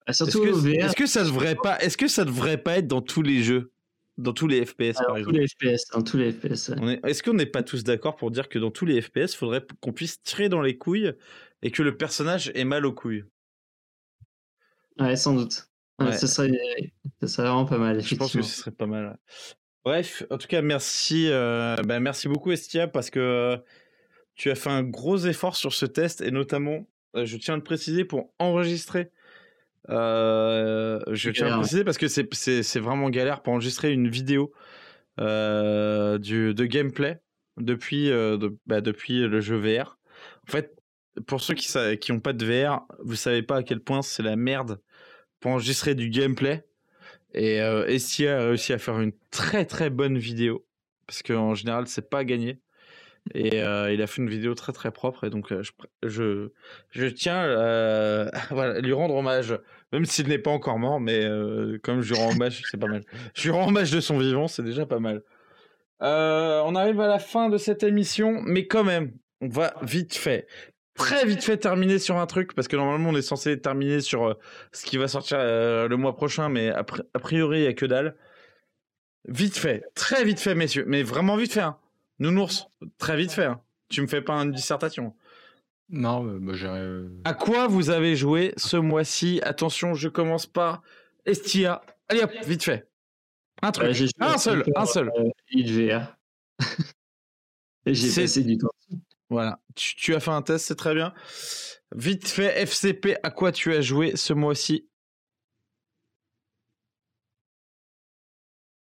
Ah, 0.05 0.13
surtout 0.13 0.41
Est-ce 0.41 0.47
que, 0.47 0.53
au 0.53 0.57
VR, 0.61 0.85
est-ce 0.85 0.95
que 0.95 1.05
ça 1.05 1.23
devrait 1.25 1.55
pas 1.55 1.77
Est-ce 1.79 1.97
que 1.97 2.07
ça 2.07 2.23
devrait 2.23 2.57
pas 2.57 2.77
être 2.77 2.87
dans 2.87 3.01
tous 3.01 3.21
les 3.21 3.43
jeux? 3.43 3.71
Dans 4.17 4.31
tous 4.31 4.47
les 4.47 4.65
FPS, 4.65 4.93
par 4.93 5.07
Dans 5.09 5.13
tous 5.15 5.19
exemple. 5.19 5.37
les 5.39 5.47
FPS, 5.47 5.87
dans 5.91 6.01
tous 6.01 6.17
les 6.17 6.31
FPS. 6.31 6.69
ouais. 6.69 6.75
On 6.79 6.89
est- 6.89 7.05
Est-ce 7.05 7.21
qu'on 7.21 7.33
n'est 7.33 7.45
pas 7.45 7.61
tous 7.61 7.83
d'accord 7.83 8.15
pour 8.15 8.31
dire 8.31 8.47
que 8.47 8.57
dans 8.57 8.71
tous 8.71 8.85
les 8.85 9.01
FPS, 9.01 9.33
il 9.33 9.37
faudrait 9.37 9.63
qu'on 9.81 9.91
puisse 9.91 10.21
tirer 10.23 10.47
dans 10.47 10.61
les 10.61 10.77
couilles 10.77 11.11
et 11.61 11.71
que 11.71 11.83
le 11.83 11.97
personnage 11.97 12.49
ait 12.55 12.63
mal 12.63 12.85
aux 12.85 12.93
couilles? 12.93 13.25
Ouais, 14.99 15.15
sans 15.15 15.33
doute. 15.35 15.67
Ouais. 15.99 16.13
Ce 16.15 16.27
serait, 16.27 16.49
ce 17.21 17.27
serait 17.27 17.47
vraiment 17.47 17.65
pas 17.65 17.77
mal, 17.77 18.01
Je 18.01 18.15
pense 18.15 18.33
que 18.33 18.41
ce 18.41 18.55
serait 18.57 18.71
pas 18.71 18.85
mal. 18.85 19.17
Bref, 19.83 20.23
en 20.29 20.37
tout 20.37 20.47
cas, 20.47 20.61
merci, 20.61 21.27
euh, 21.29 21.75
bah, 21.85 21.99
merci 21.99 22.27
beaucoup 22.27 22.51
Estia 22.51 22.87
parce 22.87 23.09
que 23.09 23.19
euh, 23.19 23.57
tu 24.35 24.51
as 24.51 24.55
fait 24.55 24.69
un 24.69 24.83
gros 24.83 25.17
effort 25.17 25.55
sur 25.55 25.73
ce 25.73 25.85
test 25.85 26.21
et 26.21 26.29
notamment, 26.29 26.85
euh, 27.15 27.25
je 27.25 27.37
tiens 27.37 27.53
à 27.55 27.57
le 27.57 27.63
préciser 27.63 28.05
pour 28.05 28.31
enregistrer. 28.37 29.11
euh, 29.89 30.99
je 31.11 31.29
tiens 31.31 31.45
à 31.47 31.49
le 31.51 31.55
préciser 31.61 31.83
parce 31.85 31.97
que 31.97 32.07
c'est- 32.07 32.79
vraiment 32.79 33.09
galère 33.09 33.41
pour 33.41 33.53
enregistrer 33.53 33.93
une 33.93 34.09
vidéo 34.09 34.51
du, 35.17 36.53
de 36.53 36.65
gameplay 36.65 37.19
depuis, 37.57 38.07
de- 38.09 38.57
bah, 38.65 38.81
depuis 38.81 39.21
le 39.21 39.39
jeu 39.41 39.55
VR. 39.57 39.97
En 40.47 40.51
fait, 40.51 40.75
pour 41.25 41.41
ceux 41.41 41.53
qui 41.55 41.67
sa- 41.67 41.95
qui 41.95 42.11
n'ont 42.11 42.19
pas 42.19 42.33
de 42.33 42.45
VR, 42.45 42.81
vous 42.99 43.15
savez 43.15 43.41
pas 43.41 43.57
à 43.57 43.63
quel 43.63 43.79
point 43.79 44.01
c'est 44.01 44.23
la 44.23 44.35
merde 44.35 44.79
pour 45.39 45.51
enregistrer 45.51 45.95
du 45.95 46.09
gameplay. 46.09 46.65
Et 47.33 47.61
euh, 47.61 47.85
Estia 47.87 48.39
a 48.39 48.45
réussi 48.47 48.73
à 48.73 48.77
faire 48.77 48.99
une 48.99 49.13
très 49.31 49.65
très 49.65 49.89
bonne 49.89 50.17
vidéo. 50.17 50.65
Parce 51.05 51.23
qu'en 51.23 51.55
général, 51.55 51.87
c'est 51.87 52.09
pas 52.09 52.23
gagné. 52.23 52.59
Et 53.33 53.61
euh, 53.61 53.91
il 53.93 54.01
a 54.01 54.07
fait 54.07 54.21
une 54.21 54.29
vidéo 54.29 54.53
très 54.55 54.73
très 54.73 54.91
propre. 54.91 55.25
Et 55.25 55.29
donc, 55.29 55.51
euh, 55.51 55.63
je, 55.63 55.71
je, 56.03 56.49
je 56.91 57.05
tiens 57.07 57.43
euh, 57.43 58.29
voilà, 58.51 58.79
lui 58.79 58.93
rendre 58.93 59.15
hommage. 59.15 59.57
Même 59.93 60.05
s'il 60.05 60.27
n'est 60.27 60.37
pas 60.37 60.51
encore 60.51 60.79
mort, 60.79 60.99
mais 60.99 61.25
comme 61.81 62.01
je 62.01 62.13
lui 62.13 62.19
rends 62.19 62.31
hommage, 62.31 62.61
c'est 62.69 62.79
pas 62.79 62.87
mal. 62.87 63.03
Je 63.33 63.43
lui 63.43 63.51
rends 63.51 63.69
hommage 63.69 63.91
de 63.91 64.01
son 64.01 64.17
vivant, 64.17 64.49
c'est 64.49 64.63
déjà 64.63 64.85
pas 64.85 64.99
mal. 64.99 65.23
On 66.01 66.75
arrive 66.75 66.99
à 66.99 67.07
la 67.07 67.19
fin 67.19 67.47
de 67.47 67.57
cette 67.57 67.83
émission, 67.83 68.41
mais 68.45 68.67
quand 68.67 68.83
même, 68.83 69.13
on 69.39 69.47
va 69.47 69.75
vite 69.83 70.13
fait, 70.13 70.45
très 70.97 71.25
vite 71.25 71.43
fait 71.43 71.57
terminer 71.57 71.99
sur 71.99 72.17
un 72.17 72.25
truc, 72.25 72.53
parce 72.53 72.67
que 72.67 72.75
normalement 72.75 73.09
on 73.11 73.15
est 73.15 73.21
censé 73.21 73.59
terminer 73.59 74.01
sur 74.01 74.25
euh, 74.27 74.33
ce 74.73 74.85
qui 74.85 74.97
va 74.97 75.07
sortir 75.07 75.37
euh, 75.39 75.87
le 75.87 75.95
mois 75.97 76.15
prochain, 76.15 76.49
mais 76.49 76.69
a, 76.69 76.83
pri- 76.83 77.03
a 77.13 77.19
priori 77.19 77.59
il 77.59 77.61
n'y 77.61 77.67
a 77.67 77.73
que 77.73 77.85
dalle. 77.85 78.15
Vite 79.27 79.57
fait, 79.57 79.83
très 79.95 80.23
vite 80.23 80.39
fait, 80.39 80.55
messieurs, 80.55 80.85
mais 80.87 81.03
vraiment 81.03 81.35
vite 81.37 81.53
fait. 81.53 81.61
Hein. 81.61 81.77
Nounours, 82.19 82.67
très 82.97 83.15
vite 83.17 83.31
fait. 83.31 83.45
hein. 83.45 83.61
Tu 83.89 84.01
me 84.01 84.07
fais 84.07 84.21
pas 84.21 84.33
une 84.33 84.51
dissertation. 84.51 85.15
Non, 85.89 86.25
euh, 86.27 86.39
bah, 86.41 86.53
j'ai. 86.53 86.67
À 87.23 87.33
quoi 87.33 87.67
vous 87.67 87.89
avez 87.89 88.15
joué 88.17 88.53
ce 88.57 88.75
mois-ci? 88.77 89.39
Attention, 89.43 89.93
je 89.93 90.09
commence 90.09 90.45
par 90.45 90.81
Estia. 91.25 91.81
Allez 92.09 92.21
hop, 92.23 92.31
vite 92.45 92.63
fait. 92.63 92.87
Un 93.61 93.71
truc. 93.71 93.87
Ouais, 93.87 93.93
joué 93.93 94.07
un 94.19 94.37
seul, 94.37 94.63
un 94.75 94.85
seul. 94.85 95.09
euh. 95.17 95.29
Et 95.51 95.65
j'ai 97.93 98.09
C'est- 98.09 98.21
passé 98.21 98.43
du 98.43 98.57
temps. 98.57 98.67
Voilà, 99.29 99.59
tu, 99.75 99.95
tu 99.95 100.15
as 100.15 100.19
fait 100.19 100.31
un 100.31 100.41
test, 100.41 100.65
c'est 100.67 100.75
très 100.75 100.93
bien. 100.93 101.13
Vite 101.95 102.27
fait, 102.27 102.61
FCP, 102.65 103.17
à 103.23 103.31
quoi 103.31 103.51
tu 103.51 103.73
as 103.73 103.81
joué 103.81 104.15
ce 104.15 104.33
mois-ci? 104.33 104.87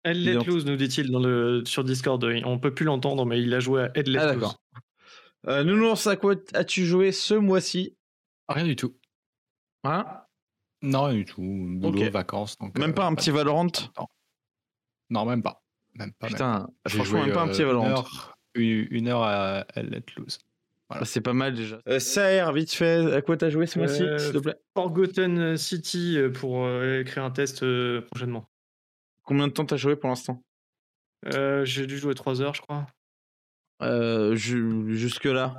Elle 0.04 0.24
Dis 0.24 0.34
let 0.34 0.64
nous 0.66 0.76
dit-il 0.78 1.12
dans 1.12 1.20
le, 1.20 1.64
sur 1.66 1.84
Discord. 1.84 2.24
On 2.46 2.60
peut 2.60 2.74
plus 2.74 2.86
l'entendre, 2.86 3.26
mais 3.26 3.42
il 3.42 3.54
a 3.54 3.60
joué 3.60 3.84
à 3.84 3.92
Head 3.96 4.08
Let 4.08 4.20
Ah 4.20 4.26
d'accord. 4.28 4.62
Euh, 5.48 5.64
Nounours, 5.64 6.08
à 6.08 6.16
quoi 6.16 6.36
as-tu 6.54 6.86
joué 6.86 7.12
ce 7.12 7.34
mois-ci? 7.34 7.98
Rien 8.48 8.66
du 8.66 8.76
tout. 8.76 8.98
Hein? 9.84 10.06
Non, 10.82 11.04
rien 11.06 11.16
du 11.16 11.26
tout. 11.26 11.42
Boulot, 11.42 12.10
vacances. 12.10 12.58
Donc, 12.58 12.78
Même 12.78 12.92
euh, 12.92 12.94
pas 12.94 13.06
un 13.06 13.16
petit 13.16 13.32
Valorant 13.32 13.66
de 13.66 13.72
temps. 13.72 14.10
Non, 15.10 15.26
même 15.26 15.42
pas. 15.42 15.62
Même 15.96 16.14
pas. 16.14 16.28
même 16.28 16.34
Putain, 16.34 16.70
pas. 16.84 16.90
Franchement, 16.90 17.20
joué, 17.20 17.26
même 17.28 17.34
pas 17.34 17.42
un 17.42 17.48
euh, 17.48 17.52
petit 17.52 17.64
Valorant. 17.64 17.90
heure, 17.90 18.37
une, 18.58 19.08
heure 19.08 19.24
à, 19.24 19.60
à 19.74 19.82
Let 19.84 20.04
Loose. 20.18 20.40
Ah, 20.90 21.04
C'est 21.06 21.22
pas 21.22 21.34
mal 21.34 21.54
déjà. 21.54 21.80
Euh, 21.88 22.52
vite 22.54 22.74
fait, 22.74 23.14
à 23.14 23.22
quoi 23.22 23.36
t'as 23.38 23.50
joué 23.50 23.66
ce 23.68 23.78
mois-ci, 23.78 24.04
Euh, 24.04 24.18
s'il 24.18 24.34
te 24.34 24.38
plaît? 24.40 24.56
Forgotten 24.76 25.58
City 25.58 26.18
euh, 26.18 26.30
pour 26.32 26.66
euh, 26.66 27.02
écrire 27.02 27.24
un 27.26 27.32
test 27.32 27.64
euh, 27.64 28.02
prochainement. 28.02 28.48
Combien 29.24 29.48
de 29.48 29.52
temps 29.54 29.66
t'as 29.66 29.76
joué 29.78 29.96
pour 29.98 30.10
l'instant? 30.10 30.42
Euh, 31.26 31.66
J'ai 31.66 31.88
dû 31.88 31.98
jouer 31.98 32.16
3 32.16 32.42
heures, 32.42 32.54
je 32.56 32.62
crois. 32.62 32.88
euh, 33.82 34.36
ju- 34.36 34.96
Jusque-là 34.96 35.56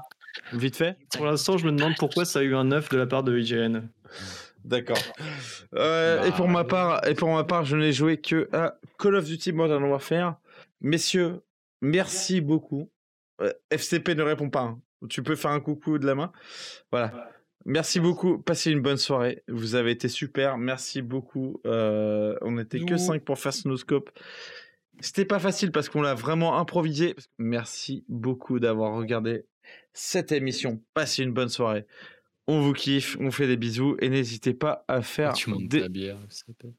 Vite 0.52 0.76
fait? 0.76 0.96
Pour 1.14 1.26
l'instant, 1.26 1.58
je 1.58 1.66
me 1.66 1.72
demande 1.72 1.96
pourquoi 1.98 2.24
ça 2.24 2.38
a 2.38 2.42
eu 2.42 2.54
un 2.54 2.64
9 2.64 2.88
de 2.88 2.96
la 2.96 3.06
part 3.06 3.22
de 3.22 3.36
IGN. 3.38 3.88
D'accord. 4.64 4.98
Euh, 5.74 6.24
et 6.24 6.32
pour 6.32 6.48
ma 6.48 6.64
part, 6.64 7.06
et 7.06 7.14
pour 7.14 7.32
ma 7.34 7.44
part, 7.44 7.64
je 7.64 7.76
n'ai 7.76 7.92
joué 7.92 8.18
que 8.18 8.48
à 8.52 8.78
Call 8.98 9.16
of 9.16 9.24
Duty 9.24 9.52
Modern 9.52 9.82
Warfare. 9.84 10.38
Messieurs, 10.80 11.40
merci 11.80 12.40
beaucoup. 12.40 12.90
Euh, 13.40 13.52
FCP 13.70 14.14
ne 14.14 14.22
répond 14.22 14.50
pas. 14.50 14.62
hein. 14.62 14.80
Tu 15.08 15.22
peux 15.22 15.36
faire 15.36 15.52
un 15.52 15.60
coucou 15.60 15.98
de 15.98 16.06
la 16.06 16.14
main. 16.14 16.32
Voilà. 16.90 17.30
Merci 17.64 18.00
beaucoup. 18.00 18.38
Passez 18.38 18.70
une 18.72 18.80
bonne 18.80 18.96
soirée. 18.96 19.42
Vous 19.48 19.74
avez 19.74 19.92
été 19.92 20.08
super. 20.08 20.58
Merci 20.58 21.02
beaucoup. 21.02 21.60
Euh, 21.66 22.36
on 22.40 22.52
n'était 22.52 22.80
que 22.80 22.92
Nous. 22.92 22.98
5 22.98 23.22
pour 23.24 23.38
faire 23.38 23.52
Snoscope. 23.52 24.10
C'était 25.00 25.24
pas 25.24 25.38
facile 25.38 25.70
parce 25.70 25.88
qu'on 25.88 26.02
l'a 26.02 26.14
vraiment 26.14 26.58
improvisé. 26.58 27.14
Merci 27.38 28.04
beaucoup 28.08 28.58
d'avoir 28.58 28.94
regardé 28.96 29.44
cette 29.92 30.32
émission. 30.32 30.82
Passez 30.94 31.22
une 31.22 31.32
bonne 31.32 31.48
soirée. 31.50 31.86
On 32.48 32.60
vous 32.60 32.72
kiffe, 32.72 33.16
on 33.20 33.30
fait 33.30 33.46
des 33.46 33.56
bisous 33.58 33.96
et 34.00 34.08
n'hésitez 34.08 34.54
pas 34.54 34.84
à 34.88 35.02
faire 35.02 35.34
Tu 35.34 35.50
montes 35.50 35.68
des... 35.68 35.82
ta 35.82 35.88
bière. 35.88 36.18
c'était- 36.30 36.72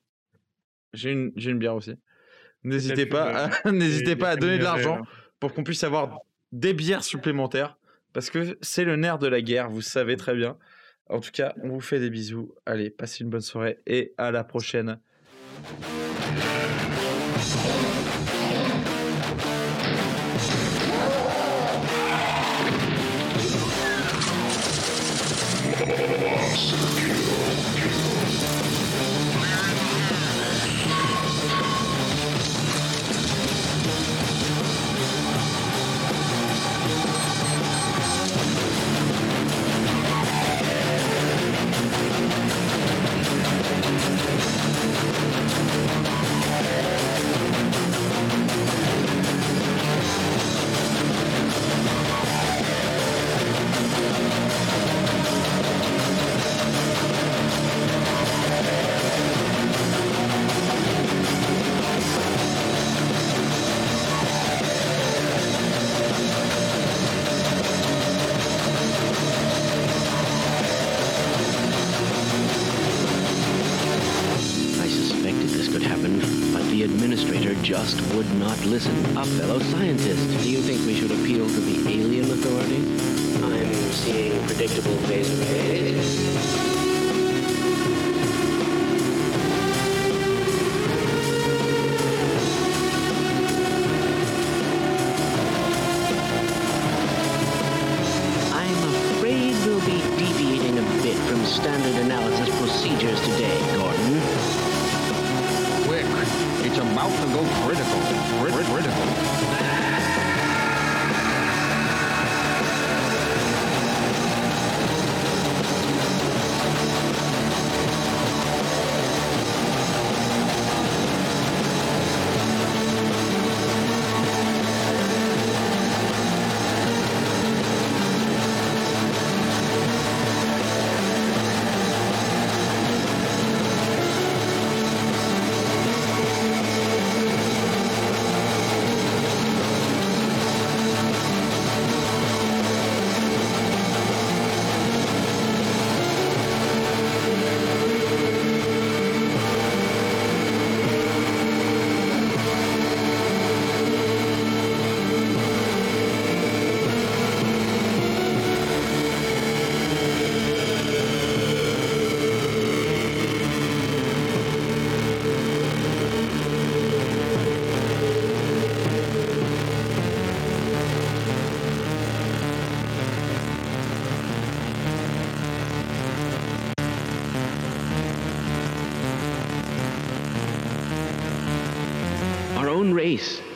J'ai 0.94 1.12
une, 1.12 1.32
j'ai 1.36 1.52
une 1.52 1.60
bière 1.60 1.76
aussi. 1.76 1.94
N'hésitez 2.64 3.06
pas, 3.06 3.50
à... 3.64 3.72
n'hésitez 3.72 4.12
les 4.12 4.16
pas 4.16 4.30
à 4.30 4.36
donner 4.36 4.58
de 4.58 4.64
l'argent 4.64 5.02
pour 5.40 5.54
qu'on 5.54 5.64
puisse 5.64 5.84
avoir 5.84 6.20
des 6.52 6.74
bières 6.74 7.04
supplémentaires 7.04 7.78
parce 8.14 8.30
que 8.30 8.58
c'est 8.62 8.84
le 8.84 8.96
nerf 8.96 9.20
de 9.20 9.28
la 9.28 9.42
guerre, 9.42 9.70
vous 9.70 9.82
savez 9.82 10.18
très 10.18 10.36
bien. 10.36 10.58
En 11.10 11.20
tout 11.20 11.32
cas, 11.32 11.54
on 11.64 11.70
vous 11.70 11.82
fait 11.82 12.00
des 12.00 12.10
bisous. 12.10 12.54
Allez, 12.66 12.90
passez 12.90 13.24
une 13.24 13.30
bonne 13.30 13.42
soirée 13.42 13.80
et 13.88 14.14
à 14.18 14.32
la 14.32 14.44
prochaine. 14.44 15.00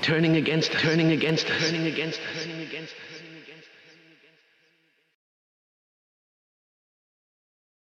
Turning 0.04 0.36
against 0.36 0.76
us, 0.76 0.82
turning 0.82 1.12
against 1.12 1.50
us, 1.50 1.62
turning 1.62 1.88
against 1.88 2.20